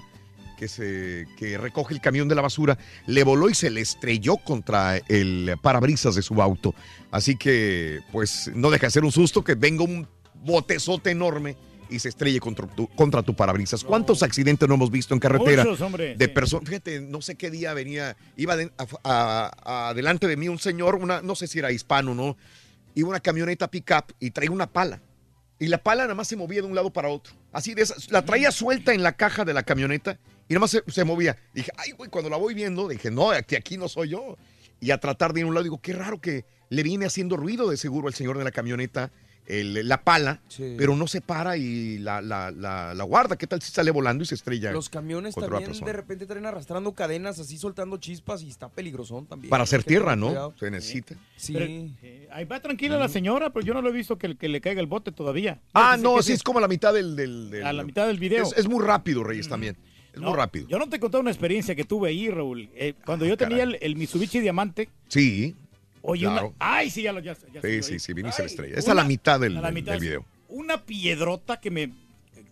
que, 0.57 0.67
se, 0.67 1.25
que 1.37 1.57
recoge 1.57 1.93
el 1.93 2.01
camión 2.01 2.27
de 2.27 2.35
la 2.35 2.41
basura. 2.41 2.77
Le 3.07 3.23
voló 3.23 3.49
y 3.49 3.53
se 3.55 3.69
le 3.69 3.81
estrelló 3.81 4.37
contra 4.37 4.97
el 5.07 5.55
parabrisas 5.61 6.15
de 6.15 6.21
su 6.21 6.41
auto. 6.41 6.73
Así 7.11 7.35
que, 7.35 7.99
pues, 8.11 8.49
no 8.55 8.69
deja 8.71 8.87
de 8.87 8.91
ser 8.91 9.03
un 9.03 9.11
susto 9.11 9.43
que 9.43 9.55
venga 9.55 9.83
un 9.83 10.07
botezote 10.41 11.11
enorme 11.11 11.55
y 11.89 11.99
se 11.99 12.09
estrelle 12.09 12.39
contra 12.39 12.67
tu, 12.67 12.87
contra 12.87 13.21
tu 13.21 13.35
parabrisas. 13.35 13.83
¿Cuántos 13.83 14.23
accidentes 14.23 14.67
no 14.69 14.75
hemos 14.75 14.89
visto 14.91 15.13
en 15.13 15.19
carretera? 15.19 15.63
Muchos, 15.63 15.81
hombre. 15.81 16.15
de 16.15 16.27
personas, 16.29 16.67
fíjate, 16.69 17.01
no 17.01 17.21
sé 17.21 17.35
qué 17.35 17.51
día 17.51 17.73
venía, 17.73 18.15
iba 18.37 18.55
de- 18.55 18.71
a- 18.77 19.51
a- 19.63 19.89
adelante 19.89 20.27
de 20.27 20.37
mí 20.37 20.47
un 20.47 20.59
señor, 20.59 20.95
una, 20.95 21.21
no 21.21 21.35
sé 21.35 21.47
si 21.47 21.59
era 21.59 21.71
hispano, 21.71 22.15
¿no? 22.15 22.37
Iba 22.95 23.09
una 23.09 23.19
camioneta 23.19 23.69
pickup 23.69 24.13
y 24.19 24.31
traía 24.31 24.51
una 24.51 24.67
pala. 24.71 25.01
Y 25.59 25.67
la 25.67 25.77
pala 25.83 26.03
nada 26.03 26.15
más 26.15 26.27
se 26.27 26.35
movía 26.35 26.61
de 26.61 26.67
un 26.67 26.75
lado 26.75 26.91
para 26.91 27.09
otro. 27.09 27.33
Así 27.51 27.73
de 27.73 27.83
esas, 27.83 28.09
la 28.11 28.23
traía 28.25 28.51
suelta 28.51 28.93
en 28.93 29.03
la 29.03 29.11
caja 29.17 29.45
de 29.45 29.53
la 29.53 29.63
camioneta 29.63 30.17
y 30.47 30.53
nada 30.53 30.61
más 30.61 30.71
se, 30.71 30.81
se 30.87 31.03
movía. 31.03 31.37
Dije, 31.53 31.71
ay, 31.77 31.91
güey, 31.91 32.09
cuando 32.09 32.29
la 32.29 32.37
voy 32.37 32.53
viendo, 32.53 32.87
dije, 32.87 33.11
no, 33.11 33.31
aquí, 33.31 33.55
aquí 33.55 33.77
no 33.77 33.87
soy 33.89 34.09
yo. 34.09 34.37
Y 34.79 34.91
a 34.91 34.97
tratar 34.99 35.33
de 35.33 35.41
ir 35.41 35.45
a 35.45 35.49
un 35.49 35.53
lado, 35.53 35.63
digo, 35.65 35.79
qué 35.81 35.93
raro 35.93 36.19
que 36.19 36.45
le 36.69 36.81
viene 36.83 37.05
haciendo 37.05 37.37
ruido 37.37 37.69
de 37.69 37.77
seguro 37.77 38.07
al 38.07 38.13
señor 38.15 38.37
de 38.39 38.43
la 38.43 38.51
camioneta 38.51 39.11
el- 39.47 39.87
la 39.87 40.03
pala, 40.03 40.39
Sí. 40.47 40.75
pero 40.77 40.95
no 40.95 41.07
se 41.07 41.19
para 41.21 41.57
y 41.57 41.97
la, 41.97 42.21
la, 42.21 42.51
la, 42.51 42.93
la 42.93 43.03
guarda. 43.03 43.35
¿Qué 43.37 43.47
tal 43.47 43.61
si 43.61 43.71
sale 43.71 43.91
volando 43.91 44.23
y 44.23 44.27
se 44.27 44.35
estrella? 44.35 44.71
Los 44.71 44.89
camiones 44.89 45.35
también 45.35 45.71
de 45.71 45.93
repente 45.93 46.25
traen 46.25 46.45
arrastrando 46.45 46.93
cadenas 46.93 47.39
así 47.39 47.57
soltando 47.57 47.97
chispas 47.97 48.43
y 48.43 48.49
está 48.49 48.69
peligrosón 48.69 49.25
también. 49.25 49.49
Para 49.49 49.63
hacer 49.63 49.83
tierra, 49.83 50.15
¿no? 50.15 50.27
cuidado. 50.27 50.53
Se 50.59 50.71
necesita. 50.71 51.15
Sí. 51.35 51.53
Pero, 51.53 51.65
eh, 51.65 52.27
ahí 52.31 52.45
va 52.45 52.59
tranquila 52.61 52.97
la 52.97 53.09
señora, 53.09 53.51
pero 53.51 53.65
yo 53.65 53.73
no 53.73 53.81
lo 53.81 53.89
he 53.89 53.93
visto 53.93 54.17
que, 54.17 54.35
que 54.37 54.47
le 54.47 54.61
caiga 54.61 54.79
el 54.81 54.87
bote 54.87 55.11
todavía. 55.11 55.59
Ah, 55.73 55.97
no, 55.99 56.17
que 56.17 56.23
sí, 56.23 56.33
es 56.33 56.43
como 56.43 56.59
a 56.59 56.61
la 56.61 56.67
mitad 56.67 56.93
del... 56.93 57.15
del- 57.15 57.49
del- 57.49 57.65
A 57.65 57.73
la 57.73 57.83
mitad 57.83 58.07
del 58.07 58.19
video. 58.19 58.43
Es, 58.43 58.53
es 58.57 58.67
muy 58.67 58.83
rápido, 58.83 59.23
Reyes, 59.23 59.47
también. 59.49 59.75
Es 60.13 60.19
No, 60.19 60.27
muy 60.29 60.37
rápido. 60.37 60.67
Yo 60.67 60.77
no 60.77 60.89
te 60.89 60.97
he 60.97 60.99
contado 60.99 61.21
una 61.21 61.31
experiencia 61.31 61.73
que 61.73 61.85
tuve 61.85 62.09
ahí, 62.09 62.29
Raúl. 62.29 62.69
Eh, 62.75 62.93
cuando 63.05 63.25
yo 63.25 63.37
tenía 63.37 63.63
el, 63.63 63.77
el 63.81 63.95
Mitsubishi 63.95 64.39
Diamante, 64.41 64.89
Sí. 65.07 65.55
Oye, 66.01 66.25
Claro. 66.25 66.47
una- 66.47 66.55
ay, 66.59 66.89
sí, 66.89 67.01
ya 67.03 67.11
lo 67.13 67.19
ya, 67.19 67.35
ya 67.53 67.61
Sí, 67.61 67.83
sí, 67.83 67.99
sí, 67.99 68.13
viniste 68.13 68.41
a 68.41 68.45
la 68.45 68.49
estrella. 68.51 68.75
Es 68.77 68.87
a 68.89 68.93
la 68.93 69.03
mitad 69.03 69.39
del, 69.39 69.55
la 69.61 69.71
mitad, 69.71 69.93
del 69.93 70.01
video. 70.01 70.25
Una 70.49 70.83
piedrota 70.83 71.59
que 71.59 71.71
me 71.71 71.91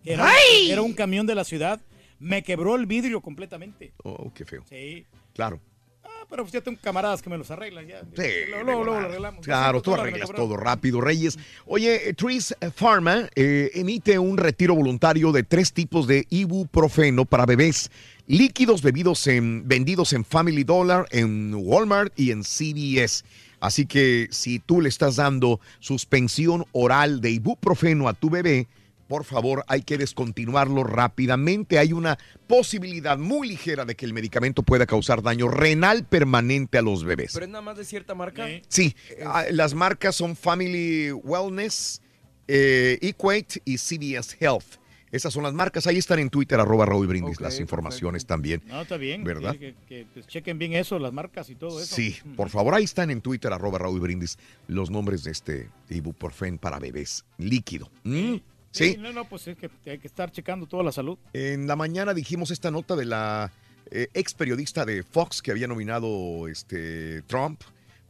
que 0.02 0.14
era, 0.14 0.28
¡Ay! 0.30 0.70
era 0.70 0.80
un 0.82 0.94
camión 0.94 1.26
de 1.26 1.34
la 1.34 1.44
ciudad, 1.44 1.80
me 2.18 2.42
quebró 2.42 2.74
el 2.76 2.86
vidrio 2.86 3.20
completamente. 3.20 3.92
Oh, 4.02 4.32
qué 4.34 4.44
feo. 4.46 4.64
Sí. 4.68 5.04
Claro. 5.34 5.60
Ah, 6.02 6.24
pero 6.30 6.42
pues 6.42 6.52
ya 6.52 6.60
tengo 6.62 6.78
camaradas 6.82 7.20
que 7.20 7.28
me 7.28 7.36
los 7.36 7.50
arreglan 7.50 7.86
ya. 7.86 8.00
Sí, 8.16 8.22
luego, 8.64 8.84
lo 8.84 8.94
arreglamos. 8.94 9.44
Claro, 9.44 9.82
tú 9.82 9.90
200 9.90 9.96
dólares 9.96 10.12
me 10.12 10.18
arreglas 10.22 10.36
todo 10.36 10.56
rápido, 10.56 11.00
Reyes. 11.02 11.38
Oye, 11.66 12.14
Tris 12.14 12.54
Pharma 12.74 13.28
eh, 13.34 13.70
emite 13.74 14.18
un 14.18 14.38
retiro 14.38 14.74
voluntario 14.74 15.32
de 15.32 15.42
tres 15.42 15.72
tipos 15.72 16.06
de 16.06 16.26
ibuprofeno 16.30 17.24
para 17.26 17.44
bebés, 17.46 17.90
líquidos 18.30 18.80
bebidos 18.80 19.26
en, 19.26 19.66
vendidos 19.66 20.12
en 20.12 20.24
Family 20.24 20.62
Dollar, 20.62 21.06
en 21.10 21.52
Walmart 21.52 22.12
y 22.16 22.30
en 22.30 22.42
CVS. 22.42 23.24
Así 23.58 23.86
que 23.86 24.28
si 24.30 24.60
tú 24.60 24.80
le 24.80 24.88
estás 24.88 25.16
dando 25.16 25.60
suspensión 25.80 26.64
oral 26.70 27.20
de 27.20 27.32
ibuprofeno 27.32 28.08
a 28.08 28.14
tu 28.14 28.30
bebé, 28.30 28.68
por 29.08 29.24
favor, 29.24 29.64
hay 29.66 29.82
que 29.82 29.98
descontinuarlo 29.98 30.84
rápidamente. 30.84 31.80
Hay 31.80 31.92
una 31.92 32.16
posibilidad 32.46 33.18
muy 33.18 33.48
ligera 33.48 33.84
de 33.84 33.96
que 33.96 34.06
el 34.06 34.14
medicamento 34.14 34.62
pueda 34.62 34.86
causar 34.86 35.20
daño 35.22 35.48
renal 35.48 36.04
permanente 36.04 36.78
a 36.78 36.82
los 36.82 37.02
bebés. 37.02 37.32
Pero 37.32 37.46
es 37.46 37.50
nada 37.50 37.62
más 37.62 37.76
de 37.76 37.84
cierta 37.84 38.14
marca. 38.14 38.46
Sí, 38.68 38.94
ah, 39.26 39.46
las 39.50 39.74
marcas 39.74 40.14
son 40.14 40.36
Family 40.36 41.10
Wellness, 41.10 42.00
eh, 42.46 42.98
Equate 43.02 43.60
y 43.64 43.76
CVS 43.76 44.36
Health. 44.38 44.79
Esas 45.12 45.32
son 45.32 45.42
las 45.42 45.52
marcas. 45.52 45.86
Ahí 45.86 45.98
están 45.98 46.18
en 46.18 46.30
Twitter, 46.30 46.60
arroba 46.60 46.86
Raúl 46.86 47.06
Brindis, 47.06 47.40
las 47.40 47.58
informaciones 47.58 48.26
también. 48.26 48.62
No, 48.66 48.82
está 48.82 48.96
bien. 48.96 49.24
¿Verdad? 49.24 49.56
que, 49.56 49.74
que, 49.88 50.06
pues, 50.12 50.26
chequen 50.26 50.58
bien 50.58 50.74
eso, 50.74 50.98
las 50.98 51.12
marcas 51.12 51.50
y 51.50 51.56
todo 51.56 51.80
eso. 51.80 51.94
Sí, 51.94 52.16
por 52.36 52.48
favor, 52.48 52.74
ahí 52.74 52.84
están 52.84 53.10
en 53.10 53.20
Twitter, 53.20 53.52
arroba 53.52 53.78
Raúl 53.78 54.00
Brindis, 54.00 54.38
los 54.68 54.90
nombres 54.90 55.24
de 55.24 55.32
este 55.32 55.68
ibuprofen 55.88 56.58
para 56.58 56.78
bebés 56.78 57.24
líquido. 57.38 57.90
¿Mm? 58.04 58.36
Sí, 58.70 58.96
No, 59.00 59.12
no, 59.12 59.28
pues 59.28 59.48
es 59.48 59.56
que 59.56 59.68
hay 59.90 59.98
que 59.98 60.06
estar 60.06 60.30
checando 60.30 60.66
toda 60.66 60.84
la 60.84 60.92
salud. 60.92 61.18
en 61.32 61.66
la 61.66 61.74
mañana 61.74 62.14
dijimos 62.14 62.52
esta 62.52 62.70
nota 62.70 62.94
de 62.94 63.04
la 63.04 63.50
eh, 63.90 64.06
ex 64.14 64.32
periodista 64.34 64.84
de 64.84 65.02
Fox 65.02 65.42
que 65.42 65.50
había 65.50 65.66
nominado 65.66 66.46
este, 66.46 67.22
Trump 67.22 67.62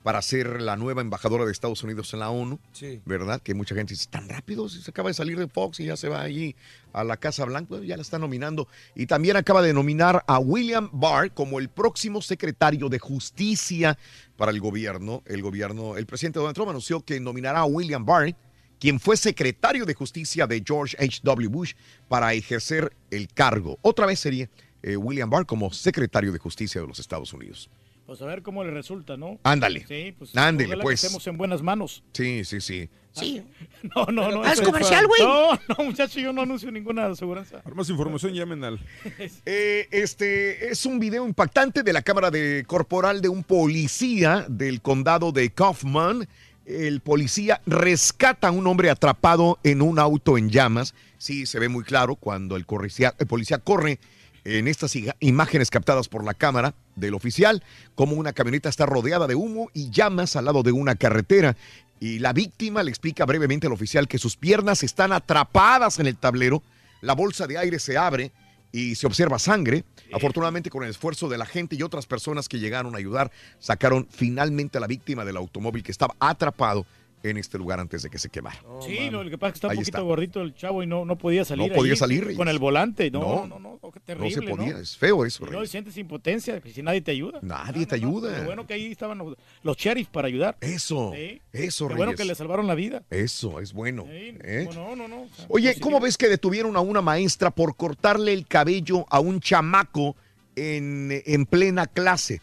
para 0.03 0.23
ser 0.23 0.63
la 0.63 0.77
nueva 0.77 1.03
embajadora 1.03 1.45
de 1.45 1.53
Estados 1.53 1.83
Unidos 1.83 2.13
en 2.15 2.21
la 2.21 2.31
ONU. 2.31 2.59
Sí. 2.73 3.03
¿Verdad? 3.05 3.41
Que 3.43 3.55
mucha 3.55 3.75
gente 3.75 3.95
dice, 3.95 4.07
tan 4.09 4.29
rápido, 4.29 4.69
si 4.69 4.81
se 4.81 4.91
acaba 4.91 5.11
de 5.11 5.15
salir 5.15 5.39
de 5.39 5.47
Fox 5.47 5.81
y 5.81 5.87
ya 5.87 5.97
se 5.97 6.09
va 6.09 6.23
allí 6.23 6.57
a 6.93 7.05
la 7.05 7.17
Casa 7.17 7.45
Blanca, 7.45 7.69
Bueno, 7.71 7.85
ya 7.85 7.97
la 7.97 8.03
está 8.03 8.19
nominando. 8.19 8.67
Y 8.95 9.07
también 9.07 9.37
acaba 9.37 9.63
de 9.63 9.75
nominar 9.75 10.25
a 10.27 10.39
William 10.39 10.89
Barr 10.93 11.33
como 11.33 11.59
el 11.59 11.69
próximo 11.69 12.23
secretario 12.23 12.89
de 12.89 12.99
Justicia 12.99 13.99
para 14.37 14.53
el 14.53 14.61
gobierno. 14.61 15.23
El 15.27 15.43
gobierno, 15.43 15.97
el 15.97 16.07
presidente 16.07 16.39
Donald 16.39 16.55
Trump 16.55 16.71
anunció 16.71 17.05
que 17.05 17.21
nominará 17.21 17.61
a 17.61 17.67
William 17.67 18.05
Barr, 18.05 18.35
quien 18.79 18.99
fue 18.99 19.19
secretario 19.19 19.85
de 19.85 19.93
Justicia 19.93 20.47
de 20.47 20.63
George 20.67 20.97
H.W. 20.99 21.49
Bush, 21.49 21.75
para 22.09 22.33
ejercer 22.33 22.97
el 23.11 23.29
cargo. 23.29 23.79
Otra 23.83 24.07
vez 24.07 24.21
sería 24.21 24.49
eh, 24.83 24.97
William 24.97 25.29
Barr 25.29 25.45
como 25.45 25.71
secretario 25.73 26.33
de 26.33 26.39
Justicia 26.39 26.81
de 26.81 26.87
los 26.87 26.99
Estados 26.99 27.35
Unidos. 27.35 27.69
Pues 28.11 28.21
a 28.23 28.27
ver 28.27 28.43
cómo 28.43 28.65
le 28.65 28.73
resulta, 28.73 29.17
¿no? 29.17 29.39
Ándale. 29.45 29.87
Sí, 29.87 30.13
pues. 30.19 30.37
Ándele, 30.37 30.71
ojalá 30.71 30.81
que 30.81 30.85
pues. 30.85 31.05
Estemos 31.05 31.25
en 31.29 31.37
buenas 31.37 31.63
manos. 31.63 32.03
Sí, 32.13 32.45
sí, 32.45 32.61
sí. 32.61 32.89
Sí. 33.13 33.41
No, 33.95 34.05
no, 34.07 34.33
no. 34.33 34.43
¿Haz 34.43 34.59
es 34.59 34.63
comercial, 34.63 35.07
güey? 35.07 35.23
No, 35.23 35.53
no, 35.69 35.85
muchacho, 35.85 36.19
yo 36.19 36.33
no 36.33 36.43
anuncio 36.43 36.73
ninguna 36.73 37.07
aseguranza. 37.07 37.63
Para 37.63 37.77
más 37.77 37.89
información, 37.89 38.35
llamen 38.35 38.65
al. 38.65 38.81
Eh, 39.47 39.87
este 39.93 40.73
es 40.73 40.85
un 40.87 40.99
video 40.99 41.25
impactante 41.25 41.85
de 41.85 41.93
la 41.93 42.03
cámara 42.03 42.33
de 42.33 42.65
corporal 42.67 43.21
de 43.21 43.29
un 43.29 43.45
policía 43.45 44.45
del 44.49 44.83
condado 44.83 45.31
de 45.31 45.51
Kaufman. 45.53 46.27
El 46.67 47.03
policía 47.03 47.61
rescata 47.65 48.49
a 48.49 48.51
un 48.51 48.67
hombre 48.67 48.91
atrapado 48.91 49.61
en 49.63 49.83
un 49.83 50.01
auto 50.01 50.37
en 50.37 50.51
llamas. 50.51 50.97
Sí, 51.17 51.47
se 51.47 51.61
ve 51.61 51.69
muy 51.69 51.85
claro 51.85 52.17
cuando 52.17 52.57
el, 52.57 52.67
correcía- 52.67 53.15
el 53.21 53.29
policía 53.29 53.59
corre 53.59 54.01
en 54.45 54.69
estas 54.69 54.97
imágenes 55.21 55.71
captadas 55.71 56.09
por 56.09 56.25
la 56.25 56.35
cámara 56.35 56.75
del 56.97 57.15
oficial, 57.15 57.63
como 57.95 58.17
una 58.17 58.33
camioneta 58.33 58.69
está 58.69 58.87
rodeada 58.87 59.27
de 59.27 59.35
humo 59.35 59.71
y 59.75 59.91
llamas 59.91 60.37
al 60.37 60.47
lado 60.47 60.63
de 60.63 60.73
una 60.73 60.95
carretera. 60.95 61.57
Y 61.99 62.19
la 62.19 62.33
víctima 62.33 62.83
le 62.83 62.91
explica 62.91 63.27
brevemente 63.27 63.67
al 63.67 63.73
oficial 63.73 64.09
que 64.09 64.19
sus 64.19 64.37
piernas 64.37 64.83
están 64.83 65.13
atrapadas 65.13 65.99
en 65.99 66.07
el 66.07 66.17
tablero, 66.17 66.63
la 67.03 67.15
bolsa 67.15 67.47
de 67.47 67.59
aire 67.59 67.79
se 67.79 67.97
abre 67.97 68.33
y 68.73 68.95
se 68.95 69.07
observa 69.07 69.39
sangre. 69.39 69.85
Afortunadamente, 70.13 70.71
con 70.71 70.83
el 70.83 70.91
esfuerzo 70.91 71.29
de 71.29 71.39
la 71.39 71.47
gente 71.47 71.77
y 71.77 71.83
otras 71.83 72.07
personas 72.07 72.49
que 72.49 72.59
llegaron 72.59 72.95
a 72.95 72.99
ayudar, 72.99 73.31
sacaron 73.59 74.07
finalmente 74.11 74.79
a 74.79 74.81
la 74.81 74.87
víctima 74.87 75.25
del 75.25 75.37
automóvil 75.37 75.83
que 75.83 75.93
estaba 75.93 76.15
atrapado 76.19 76.87
en 77.23 77.37
este 77.37 77.59
lugar 77.59 77.81
antes 77.81 78.03
de 78.03 78.09
que 78.11 78.19
se 78.19 78.29
quemara. 78.31 78.59
sí, 78.81 79.11
no, 79.11 79.23
lo 79.23 79.31
que 79.31 79.37
pasa 79.37 79.49
es 79.49 79.53
que 79.53 79.57
está 79.59 79.69
un 79.69 79.75
poquito 79.75 79.89
está. 79.91 80.01
gordito 80.01 80.41
el 80.41 80.55
chavo 80.55 80.83
y 80.83 80.87
no, 80.87 81.05
no 81.05 81.19
podía 81.19 81.45
salir. 81.45 81.69
No 81.69 81.75
podía 81.75 81.95
salir, 81.97 82.23
Reyes. 82.25 82.39
Con 82.39 82.49
el 82.49 82.59
volante, 82.59 83.11
no, 83.11 83.21
No, 83.21 83.47
no, 83.47 83.59
no, 83.59 83.79
no, 83.83 83.91
qué 83.91 84.01
no 84.01 84.05
terrible, 84.07 84.31
se 84.31 84.43
podía, 84.43 84.73
¿no? 84.73 84.79
es 84.79 84.97
feo 84.97 85.25
eso, 85.27 85.47
Y 85.47 85.51
no, 85.51 85.67
sientes 85.67 85.97
impotencia, 85.99 86.61
que 86.61 86.73
si 86.73 86.83
nadie 86.83 87.01
te 87.03 87.11
ayuda. 87.11 87.39
Nadie 87.43 87.85
te 87.87 87.99
Lo 87.99 88.07
ayuda. 88.09 88.45
bueno 88.45 88.67
que 88.67 88.75
ahí 88.75 88.87
estaban 88.93 89.19
los, 89.19 89.37
los 89.63 89.77
sheriffs 89.77 90.11
para 90.11 90.29
ayudar. 90.29 90.57
Eso, 90.61 91.13
Sí. 91.15 91.43
eso, 91.53 91.89
Qué 91.89 91.95
bueno 91.95 92.15
que 92.15 92.25
le 92.25 92.35
salvaron 92.35 92.67
la 92.67 92.75
vida. 92.75 93.03
Eso, 93.11 93.61
es 93.61 93.73
bueno. 93.73 94.05
¿eh? 94.09 94.69
No, 94.75 94.97
no, 94.97 95.07
no. 95.09 95.23
o 95.23 95.29
sea, 95.35 95.47
Oye. 95.49 95.79
¿cómo 95.81 96.01
ves 96.01 96.17
que 96.17 96.29
detuvieron 96.29 96.77
a 96.77 96.81
una 96.81 97.01
maestra 97.03 97.51
por 97.51 97.77
cortarle 97.77 98.33
el 98.33 98.47
cabello 98.47 99.05
a 99.11 99.21
un 99.21 99.41
chamaco 99.41 100.17
en, 100.57 101.23
en 101.27 101.47
plena 101.47 101.87
clase? 101.87 102.41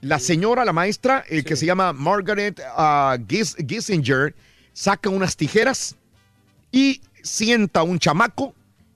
La 0.00 0.18
señora, 0.18 0.64
la 0.64 0.72
maestra, 0.72 1.24
eh, 1.28 1.42
que 1.44 1.56
se 1.56 1.66
llama 1.66 1.92
Margaret 1.92 2.58
Gis- 3.28 3.56
Gissinger, 3.66 4.34
saca 4.72 5.10
unas 5.10 5.36
tijeras 5.36 5.96
y 6.72 7.02
sienta 7.22 7.80
a 7.80 7.82
un 7.82 7.98
chamaco 7.98 8.54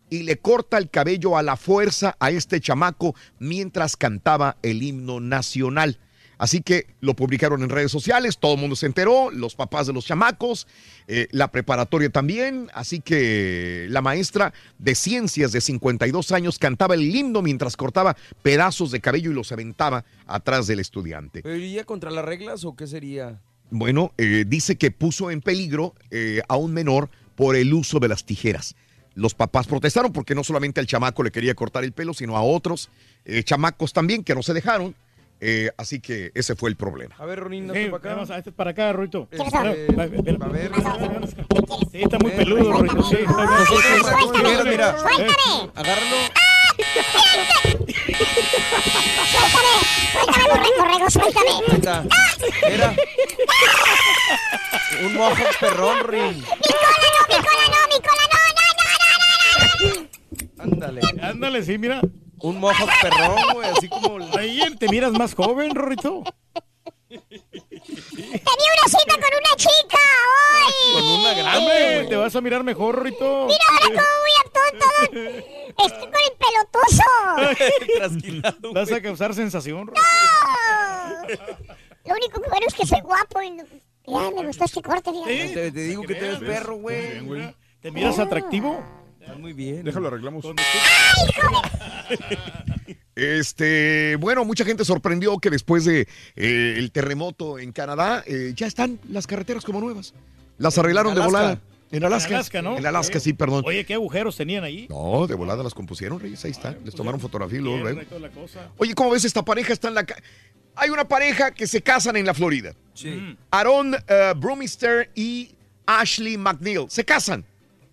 y 0.08 0.22
le 0.22 0.38
corta 0.38 0.78
el 0.78 0.88
cabello 0.88 1.36
a 1.36 1.42
la 1.42 1.56
fuerza 1.56 2.16
a 2.20 2.30
este 2.30 2.60
chamaco 2.60 3.14
mientras 3.38 3.96
cantaba 3.96 4.56
el 4.62 4.82
himno 4.82 5.20
nacional. 5.20 5.98
Así 6.44 6.60
que 6.60 6.88
lo 7.00 7.16
publicaron 7.16 7.62
en 7.62 7.70
redes 7.70 7.90
sociales, 7.90 8.36
todo 8.36 8.52
el 8.52 8.60
mundo 8.60 8.76
se 8.76 8.84
enteró, 8.84 9.30
los 9.30 9.54
papás 9.54 9.86
de 9.86 9.94
los 9.94 10.04
chamacos, 10.04 10.66
eh, 11.08 11.26
la 11.30 11.50
preparatoria 11.50 12.10
también. 12.10 12.68
Así 12.74 13.00
que 13.00 13.86
la 13.88 14.02
maestra 14.02 14.52
de 14.78 14.94
ciencias 14.94 15.52
de 15.52 15.62
52 15.62 16.32
años 16.32 16.58
cantaba 16.58 16.96
el 16.96 17.16
himno 17.16 17.40
mientras 17.40 17.78
cortaba 17.78 18.14
pedazos 18.42 18.90
de 18.90 19.00
cabello 19.00 19.30
y 19.30 19.34
los 19.34 19.52
aventaba 19.52 20.04
atrás 20.26 20.66
del 20.66 20.80
estudiante. 20.80 21.40
¿Pero 21.42 21.56
iría 21.56 21.84
contra 21.84 22.10
las 22.10 22.26
reglas 22.26 22.66
o 22.66 22.76
qué 22.76 22.86
sería? 22.86 23.40
Bueno, 23.70 24.12
eh, 24.18 24.44
dice 24.46 24.76
que 24.76 24.90
puso 24.90 25.30
en 25.30 25.40
peligro 25.40 25.94
eh, 26.10 26.42
a 26.46 26.56
un 26.56 26.74
menor 26.74 27.08
por 27.36 27.56
el 27.56 27.72
uso 27.72 28.00
de 28.00 28.08
las 28.08 28.26
tijeras. 28.26 28.76
Los 29.14 29.32
papás 29.34 29.66
protestaron 29.66 30.12
porque 30.12 30.34
no 30.34 30.44
solamente 30.44 30.78
al 30.78 30.86
chamaco 30.86 31.22
le 31.22 31.30
quería 31.30 31.54
cortar 31.54 31.84
el 31.84 31.92
pelo, 31.92 32.12
sino 32.12 32.36
a 32.36 32.42
otros 32.42 32.90
eh, 33.24 33.42
chamacos 33.44 33.94
también 33.94 34.22
que 34.22 34.34
no 34.34 34.42
se 34.42 34.52
dejaron. 34.52 34.94
Eh, 35.40 35.70
así 35.76 36.00
que 36.00 36.30
ese 36.34 36.54
fue 36.54 36.70
el 36.70 36.76
problema. 36.76 37.14
A 37.18 37.26
ver, 37.26 37.40
Ronín, 37.40 37.64
Sí, 37.64 37.70
hazte 37.70 37.90
para 37.90 37.96
acá. 37.98 38.08
vamos 38.14 38.30
a- 38.30 38.38
este 38.38 38.50
es 38.50 38.56
para 38.56 38.70
acá, 38.70 38.92
Ruito. 38.92 39.28
A 39.52 39.62
ver, 39.62 39.90
a 40.40 40.48
ver. 40.48 40.70
Sí, 41.92 42.02
está 42.02 42.18
muy 42.18 42.30
peludo, 42.30 42.72
Ruito. 42.72 43.02
Sí, 43.02 43.16
Mira, 43.18 44.64
mira. 44.64 44.98
¡Suéltame! 44.98 45.70
Agárralo. 45.74 46.16
¡Suéltame, 50.12 50.44
borrego, 50.48 50.70
borrego, 50.78 51.10
suéltame! 51.10 51.50
Está. 51.72 52.04
Mira. 52.70 52.94
Un 55.04 55.14
mohawk 55.14 55.58
perrón, 55.60 55.98
Rin. 56.08 56.36
¡Mi 56.38 56.42
cola 56.42 56.96
no, 57.02 57.20
mi 57.28 57.36
cola 57.42 57.64
no, 57.68 57.80
mi 57.90 57.98
cola 58.06 58.24
no, 58.32 58.38
no, 58.56 58.62
no, 58.78 58.84
no, 59.58 59.90
no, 59.90 60.00
no! 60.58 60.62
Ándale. 60.62 61.00
Ándale, 61.22 61.62
sí, 61.64 61.78
mira. 61.78 62.00
Un 62.44 62.60
mohawk 62.60 62.90
perrón, 63.00 63.36
güey, 63.54 63.68
así 63.70 63.88
como... 63.88 64.18
Ahí 64.38 64.60
te 64.78 64.88
miras 64.88 65.12
más 65.12 65.34
joven, 65.34 65.74
Rorrito. 65.74 66.22
Tenía 67.08 67.22
una 67.22 68.86
cita 68.86 69.14
con 69.14 69.30
una 69.40 69.56
chica 69.56 69.98
hoy. 70.28 70.72
Con 70.94 71.04
una 71.20 71.32
grande, 71.34 71.94
güey. 71.96 72.08
te 72.08 72.16
vas 72.16 72.36
a 72.36 72.40
mirar 72.40 72.62
mejor, 72.64 72.96
Rorrito. 72.96 73.46
Mira 73.46 73.64
ahora 73.70 73.86
cómo 73.86 74.08
voy 74.20 74.34
a 74.40 74.44
todo, 74.52 74.70
todo. 74.78 75.86
Estoy 75.86 76.06
con 76.06 76.20
el 76.20 76.32
pelotuzo. 77.56 77.98
Trasquilado, 77.98 78.72
Vas 78.74 78.92
a 78.92 79.00
causar 79.00 79.34
sensación, 79.34 79.86
Rorrito. 79.86 80.02
¡No! 80.02 81.44
Lo 82.06 82.14
único 82.14 82.42
que 82.42 82.48
bueno 82.50 82.66
es 82.66 82.74
que 82.74 82.86
soy 82.86 83.00
guapo. 83.00 83.40
Y... 83.42 83.50
no- 83.52 83.64
Ya, 84.06 84.30
me 84.36 84.46
gustó 84.46 84.64
este 84.64 84.82
corte, 84.82 85.10
fíjate. 85.12 85.48
Te, 85.48 85.72
te 85.72 85.80
digo 85.80 86.02
que 86.02 86.14
te 86.14 86.28
ves 86.28 86.38
perro, 86.40 86.76
güey. 86.76 87.54
¿Te 87.80 87.90
miras 87.90 88.18
atractivo? 88.18 88.82
Está 89.24 89.38
muy 89.38 89.52
bien. 89.52 89.84
Déjalo, 89.84 90.08
arreglamos. 90.08 90.44
Este, 93.16 94.16
bueno, 94.16 94.44
mucha 94.44 94.64
gente 94.64 94.84
sorprendió 94.84 95.38
que 95.38 95.48
después 95.48 95.84
de 95.84 96.08
eh, 96.34 96.74
el 96.78 96.90
terremoto 96.90 97.60
en 97.60 97.70
Canadá 97.70 98.24
eh, 98.26 98.52
ya 98.56 98.66
están 98.66 98.98
las 99.08 99.26
carreteras 99.28 99.64
como 99.64 99.80
nuevas. 99.80 100.14
Las 100.58 100.76
arreglaron 100.78 101.14
de 101.14 101.20
volada. 101.20 101.60
En 101.92 102.02
Alaska. 102.04 102.28
En 102.28 102.34
Alaska, 102.34 102.62
¿no? 102.62 102.76
En 102.76 102.84
Alaska, 102.86 103.20
sí, 103.20 103.32
perdón. 103.32 103.62
Oye, 103.66 103.84
¿qué 103.86 103.94
agujeros 103.94 104.36
tenían 104.36 104.64
ahí? 104.64 104.88
No, 104.90 105.28
de 105.28 105.34
volada 105.36 105.62
las 105.62 105.74
compusieron, 105.74 106.18
Reyes, 106.18 106.44
ahí 106.44 106.50
está. 106.50 106.72
pues 106.72 106.86
Les 106.86 106.94
tomaron 106.96 107.20
fotografía 107.20 107.60
y 107.60 107.62
luego. 107.62 108.00
Oye, 108.78 108.94
¿cómo 108.94 109.10
ves 109.10 109.24
esta 109.24 109.44
pareja? 109.44 109.72
Está 109.72 109.88
en 109.88 109.94
la 109.94 110.04
ca- 110.04 110.20
Hay 110.74 110.90
una 110.90 111.06
pareja 111.06 111.52
que 111.52 111.68
se 111.68 111.82
casan 111.82 112.16
en 112.16 112.26
la 112.26 112.34
Florida. 112.34 112.74
Sí. 112.94 113.36
Aaron 113.52 113.94
eh, 113.94 114.32
Brumister 114.36 115.08
y 115.14 115.54
Ashley 115.86 116.36
McNeil. 116.36 116.86
Se 116.88 117.04
casan. 117.04 117.44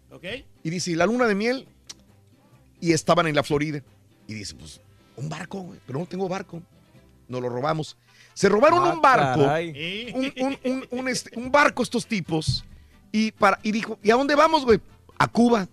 ¿Ok? 0.10 0.26
Y 0.64 0.69
dice, 0.69 0.91
¿y 0.91 0.95
la 0.95 1.06
luna 1.06 1.25
de 1.25 1.35
miel? 1.35 1.67
Y 2.80 2.93
estaban 2.93 3.27
en 3.27 3.35
la 3.35 3.43
Florida. 3.43 3.81
Y 4.27 4.33
dice, 4.33 4.56
pues, 4.56 4.81
un 5.15 5.30
barco, 5.30 5.61
güey, 5.61 5.80
pero 5.85 5.99
no 5.99 6.06
tengo 6.06 6.27
barco. 6.30 6.61
Nos 7.27 7.41
lo 7.41 7.49
robamos. 7.49 7.98
Se 8.33 8.49
robaron 8.49 8.83
Ah, 8.83 8.93
un 8.93 9.01
barco, 9.01 9.41
caray. 9.41 10.11
un, 10.14 10.33
un- 10.45 10.57
un- 10.64 10.88
un, 10.99 11.07
este, 11.09 11.38
un 11.38 11.51
barco 11.51 11.83
estos 11.83 12.06
tipos, 12.06 12.64
y, 13.11 13.31
para, 13.31 13.59
y 13.64 13.72
dijo, 13.72 13.99
¿y 14.01 14.11
a 14.11 14.15
dónde 14.15 14.35
vamos, 14.35 14.64
güey? 14.65 14.80
A 15.17 15.27
Cuba. 15.27 15.67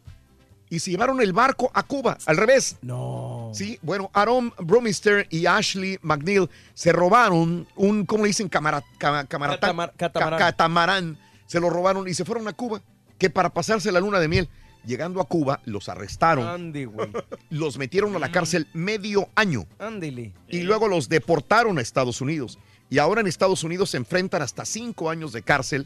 Y 0.70 0.80
se 0.80 0.90
llevaron 0.90 1.20
el 1.22 1.32
barco 1.32 1.70
a 1.72 1.82
Cuba, 1.82 2.18
al 2.26 2.36
revés. 2.36 2.76
No. 2.82 3.50
Sí, 3.54 3.78
bueno, 3.80 4.10
Aaron 4.12 4.52
Bromister 4.58 5.26
y 5.30 5.46
Ashley 5.46 5.98
McNeil 6.02 6.50
se 6.74 6.92
robaron 6.92 7.66
un, 7.74 8.04
¿cómo 8.04 8.24
le 8.24 8.28
dicen? 8.28 8.48
Camara, 8.50 8.82
cama- 8.98 9.24
camaratán- 9.26 9.60
Catamar- 9.60 9.90
ca- 9.92 9.96
catamarán. 9.96 10.38
catamarán. 10.38 11.18
Se 11.46 11.58
lo 11.60 11.70
robaron 11.70 12.06
y 12.06 12.12
se 12.12 12.24
fueron 12.26 12.46
a 12.48 12.52
Cuba, 12.52 12.82
que 13.18 13.30
para 13.30 13.48
pasarse 13.48 13.90
la 13.90 14.00
luna 14.00 14.20
de 14.20 14.28
miel. 14.28 14.48
Llegando 14.88 15.20
a 15.20 15.24
Cuba, 15.26 15.60
los 15.66 15.90
arrestaron, 15.90 16.72
güey. 16.72 17.10
los 17.50 17.76
metieron 17.76 18.16
a 18.16 18.18
la 18.18 18.32
cárcel 18.32 18.68
medio 18.72 19.28
año 19.34 19.66
Ándele. 19.78 20.32
y 20.48 20.62
luego 20.62 20.88
los 20.88 21.10
deportaron 21.10 21.76
a 21.76 21.82
Estados 21.82 22.22
Unidos. 22.22 22.58
Y 22.88 22.96
ahora 22.96 23.20
en 23.20 23.26
Estados 23.26 23.64
Unidos 23.64 23.90
se 23.90 23.98
enfrentan 23.98 24.40
hasta 24.40 24.64
cinco 24.64 25.10
años 25.10 25.34
de 25.34 25.42
cárcel 25.42 25.84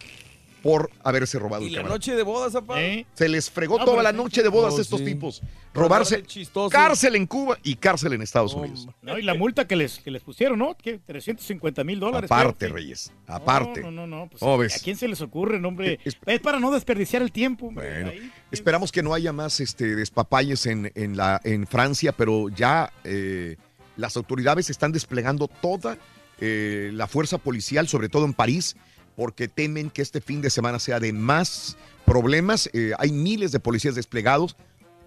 por 0.62 0.90
haberse 1.02 1.38
robado 1.38 1.62
¿Y 1.64 1.66
el 1.66 1.72
la 1.72 1.78
camarón. 1.78 1.94
noche 1.96 2.14
de 2.14 2.22
bodas, 2.22 2.52
zapá? 2.52 2.80
¿Eh? 2.82 3.06
Se 3.14 3.28
les 3.28 3.50
fregó 3.50 3.84
toda 3.84 4.02
la 4.02 4.12
noche 4.12 4.42
de 4.42 4.48
bodas 4.48 4.74
Oh, 4.74 4.78
a 4.78 4.80
estos 4.80 5.00
sí. 5.00 5.06
tipos. 5.06 5.42
Robarse 5.74 6.22
cárcel 6.70 7.16
en 7.16 7.26
Cuba 7.26 7.58
y 7.62 7.76
cárcel 7.76 8.12
en 8.12 8.22
Estados. 8.22 8.54
Unidos. 8.54 8.88
No, 9.00 9.18
y 9.18 9.22
la 9.22 9.34
multa 9.34 9.66
que 9.66 9.74
les, 9.74 9.98
que 9.98 10.10
les 10.10 10.22
pusieron, 10.22 10.58
¿no? 10.58 10.76
¿Qué? 10.76 10.98
350 10.98 11.82
mil 11.84 11.98
dólares. 11.98 12.30
Aparte. 12.30 12.68
Reyes, 12.68 13.10
aparte. 13.26 13.80
No, 13.80 13.90
no, 13.90 14.06
no, 14.06 14.28
no, 14.40 14.56
pues. 14.56 14.76
¿A 14.76 14.78
quién 14.84 14.96
se 14.96 15.08
les 15.08 15.20
ocurre, 15.20 15.56
hombre? 15.64 15.98
Es- 16.04 16.16
Es, 16.26 16.40
para 16.40 16.60
no 16.60 16.70
desperdiciar 16.70 17.22
el 17.22 17.32
tiempo, 17.32 17.66
hombre. 17.68 17.90
Bueno, 17.90 18.10
Ahí. 18.10 18.30
esperamos 18.50 18.92
que 18.92 19.02
no 19.02 19.14
haya 19.14 19.32
más 19.32 19.60
este, 19.60 19.96
despapalles 19.96 20.66
en, 20.66 20.92
en, 20.94 21.16
la, 21.16 21.40
en 21.44 21.66
Francia, 21.66 22.12
pero 22.12 22.48
ya 22.50 22.92
eh, 23.04 23.56
las 23.96 24.16
autoridades 24.16 24.68
están 24.70 24.92
desplegando 24.92 25.48
toda 25.48 25.96
eh, 26.40 26.90
la 26.92 27.06
fuerza 27.06 27.38
policial, 27.38 27.88
sobre 27.88 28.08
todo 28.08 28.24
en 28.26 28.34
París, 28.34 28.76
porque 29.22 29.46
temen 29.46 29.88
que 29.88 30.02
este 30.02 30.20
fin 30.20 30.42
de 30.42 30.50
semana 30.50 30.80
sea 30.80 30.98
de 30.98 31.12
más 31.12 31.76
problemas. 32.04 32.68
Eh, 32.72 32.90
hay 32.98 33.12
miles 33.12 33.52
de 33.52 33.60
policías 33.60 33.94
desplegados. 33.94 34.56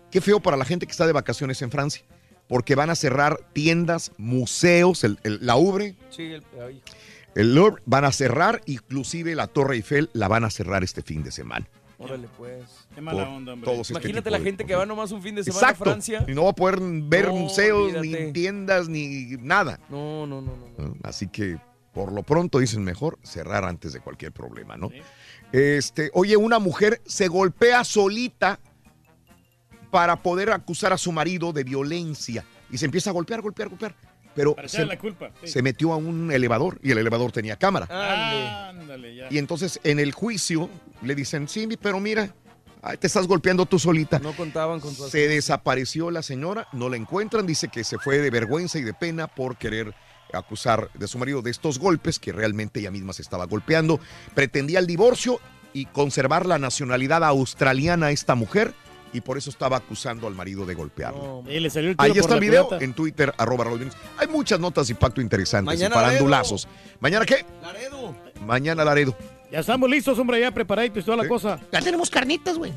Qué 0.10 0.22
feo 0.22 0.40
para 0.40 0.56
la 0.56 0.64
gente 0.64 0.86
que 0.86 0.92
está 0.94 1.06
de 1.06 1.12
vacaciones 1.12 1.62
en 1.62 1.70
Francia, 1.70 2.02
porque 2.48 2.76
van 2.76 2.90
a 2.90 2.96
cerrar 2.96 3.38
tiendas, 3.52 4.14
museos, 4.18 5.04
el, 5.04 5.20
el- 5.24 5.46
la 5.46 5.56
Louvre, 5.56 5.98
Sí, 6.12 6.24
el, 6.32 6.44
el 7.36 7.56
Louvre 7.56 7.82
van 7.86 8.06
a 8.06 8.14
cerrar, 8.14 8.62
inclusive 8.68 9.36
la 9.36 9.48
Torre 9.48 9.76
Eiffel 9.76 10.10
la 10.14 10.30
van 10.30 10.46
a 10.46 10.50
cerrar 10.50 10.82
este 10.86 11.02
fin 11.02 11.22
de 11.22 11.32
semana. 11.32 11.68
órale, 11.98 12.30
pues. 12.38 12.64
Qué 12.96 13.02
mala 13.02 13.26
Por 13.26 13.34
onda, 13.34 13.52
hombre. 13.54 13.66
todos 13.70 13.82
este 13.90 13.94
Imagínate 14.00 14.30
la 14.32 14.38
de 14.40 14.44
gente 14.46 14.66
que 14.66 14.76
va 14.76 14.86
nomás 14.86 15.12
un 15.12 15.22
fin 15.22 15.36
de 15.36 15.44
semana 15.44 15.60
Exacto. 15.60 15.84
a 15.84 15.94
Francia. 15.94 16.24
Y 16.26 16.32
no 16.34 16.46
va 16.46 16.52
a 16.52 16.56
poder 16.56 16.80
ver 16.82 17.28
No, 17.28 17.34
museos, 17.36 17.94
olvídate. 17.94 18.26
ni 18.28 18.32
tiendas, 18.32 18.88
ni 18.88 19.36
nada. 19.42 19.78
No, 19.90 20.26
no, 20.26 20.40
no, 20.42 20.56
no. 20.56 20.86
¿no? 20.86 20.96
Así 21.04 21.28
que 21.28 21.58
por 21.96 22.12
lo 22.12 22.24
pronto 22.24 22.60
dicen 22.60 22.84
mejor 22.84 23.18
cerrar 23.24 23.64
antes 23.64 23.94
de 23.94 24.02
cualquier 24.02 24.34
problema, 24.34 24.76
¿no? 24.76 24.92
Este, 25.54 26.12
oye, 26.14 26.36
una 26.36 26.60
mujer 26.60 27.02
se 27.06 27.30
golpea 27.30 27.86
solita 27.86 28.60
para 29.90 30.22
poder 30.22 30.52
acusar 30.52 30.92
a 30.92 30.98
su 30.98 31.14
marido 31.14 31.54
de 31.54 31.64
violencia 31.64 32.44
y 32.70 32.78
se 32.78 32.86
empieza 32.86 33.12
a 33.12 33.14
golpear, 33.14 33.42
golpear, 33.42 33.70
golpear. 33.70 33.96
Pero 34.36 34.54
se, 34.58 34.66
echarle 34.66 34.96
la 34.96 35.00
culpa. 35.00 35.32
sí. 35.42 35.48
se 35.48 35.62
metió 35.62 35.94
a 35.94 35.96
un 35.96 36.34
elevador 36.34 36.78
y 36.84 36.92
el 36.92 36.98
elevador 36.98 37.32
tenía 37.32 37.56
cámara. 37.56 37.88
Ándale, 38.70 39.16
ya. 39.16 39.28
Y 39.32 39.38
entonces 39.38 39.80
en 39.86 40.00
el 40.00 40.12
juicio 40.12 40.70
le 41.02 41.16
dicen, 41.16 41.48
sí, 41.48 41.66
pero 41.82 42.02
mira, 42.02 42.36
te 43.00 43.08
estás 43.08 43.26
golpeando 43.26 43.66
tú 43.66 43.80
solita. 43.80 44.20
No 44.20 44.36
contaban 44.36 44.82
con 44.82 44.94
su 44.94 45.08
Se 45.08 45.30
desapareció 45.30 46.12
la 46.12 46.22
señora, 46.22 46.68
no 46.74 46.90
la 46.90 46.98
encuentran, 46.98 47.48
dice 47.48 47.70
que 47.70 47.86
se 47.86 47.98
fue 47.98 48.18
de 48.18 48.30
vergüenza 48.30 48.80
y 48.80 48.84
de 48.84 48.94
pena 48.94 49.28
por 49.28 49.56
querer 49.56 49.96
acusar 50.34 50.90
de 50.94 51.08
su 51.08 51.18
marido 51.18 51.42
de 51.42 51.52
estos 51.52 51.80
golpes, 51.80 52.20
que 52.20 52.32
realmente 52.32 52.80
ella 52.80 52.92
misma 52.92 53.14
se 53.14 53.22
estaba 53.22 53.46
golpeando. 53.46 54.00
Pretendía 54.34 54.80
el 54.80 54.88
divorcio 54.88 55.40
y 55.74 55.86
conservar 55.86 56.46
la 56.46 56.58
nacionalidad 56.58 57.24
australiana 57.24 58.08
a 58.08 58.12
esta 58.12 58.36
mujer 58.36 58.74
y 59.14 59.22
por 59.22 59.38
eso 59.38 59.50
estaba 59.50 59.78
acusando 59.78 60.28
al 60.28 60.36
marido 60.36 60.66
de 60.66 60.74
golpearla. 60.74 61.22
Ahí 61.48 61.66
está 61.66 62.36
el 62.36 62.40
video 62.42 62.66
culata. 62.66 62.84
en 62.84 62.94
Twitter, 62.94 63.34
arroba. 63.38 63.66
Hay 64.18 64.28
muchas 64.28 64.60
notas 64.60 64.88
de 64.88 64.94
impacto 64.94 65.22
interesantes 65.22 65.80
Mañana 65.80 66.14
y. 66.20 66.68
¿Mañana 67.00 67.26
qué? 67.26 67.46
Laredo. 67.62 68.16
Mañana 68.46 68.84
Laredo. 68.84 69.16
Ya 69.52 69.60
estamos 69.60 69.90
listos, 69.90 70.18
hombre, 70.20 70.40
ya 70.42 70.52
preparaditos 70.52 71.04
y 71.04 71.06
toda 71.06 71.18
la 71.18 71.28
cosa. 71.28 71.60
Ya 71.72 71.80
tenemos 71.80 72.10
carnitas, 72.10 72.58
güey. 72.58 72.74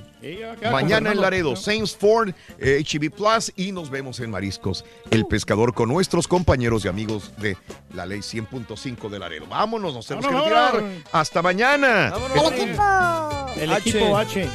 Mañana 0.70 1.12
en 1.12 1.20
Laredo, 1.20 1.56
Saints 1.56 1.96
Ford, 1.96 2.30
eh, 2.58 2.84
HB 2.84 3.10
Plus 3.10 3.52
y 3.56 3.72
nos 3.72 3.90
vemos 3.90 4.20
en 4.20 4.30
Mariscos, 4.30 4.84
el 5.10 5.26
pescador 5.26 5.74
con 5.74 5.88
nuestros 5.88 6.28
compañeros 6.28 6.84
y 6.84 6.88
amigos 6.88 7.32
de 7.38 7.56
la 7.94 8.06
ley 8.06 8.20
100.5 8.20 9.08
de 9.08 9.18
Laredo. 9.18 9.46
Vámonos, 9.48 9.94
nos 9.94 10.06
tenemos 10.06 10.26
que 10.28 10.34
Vámonos, 10.34 10.54
retirar. 10.58 10.74
vámonos. 10.82 11.02
Hasta 11.12 11.42
mañana. 11.42 12.12
El 12.36 12.52
equipo. 12.52 13.46
El 13.56 13.72
equipo 13.72 14.16
H. 14.16 14.48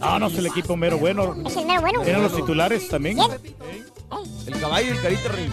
No, 0.00 0.18
no 0.18 0.26
es 0.28 0.38
el 0.38 0.46
equipo 0.46 0.76
mero 0.76 0.98
bueno. 0.98 1.36
Es 1.46 1.56
el 1.56 1.66
mero 1.66 1.82
bueno. 1.82 2.02
Eran 2.02 2.22
los 2.22 2.34
titulares 2.34 2.88
también. 2.88 3.18
El 4.46 4.58
caballo 4.60 4.86
y 4.88 4.90
el 4.90 5.00
carita 5.02 5.28
ring. 5.28 5.52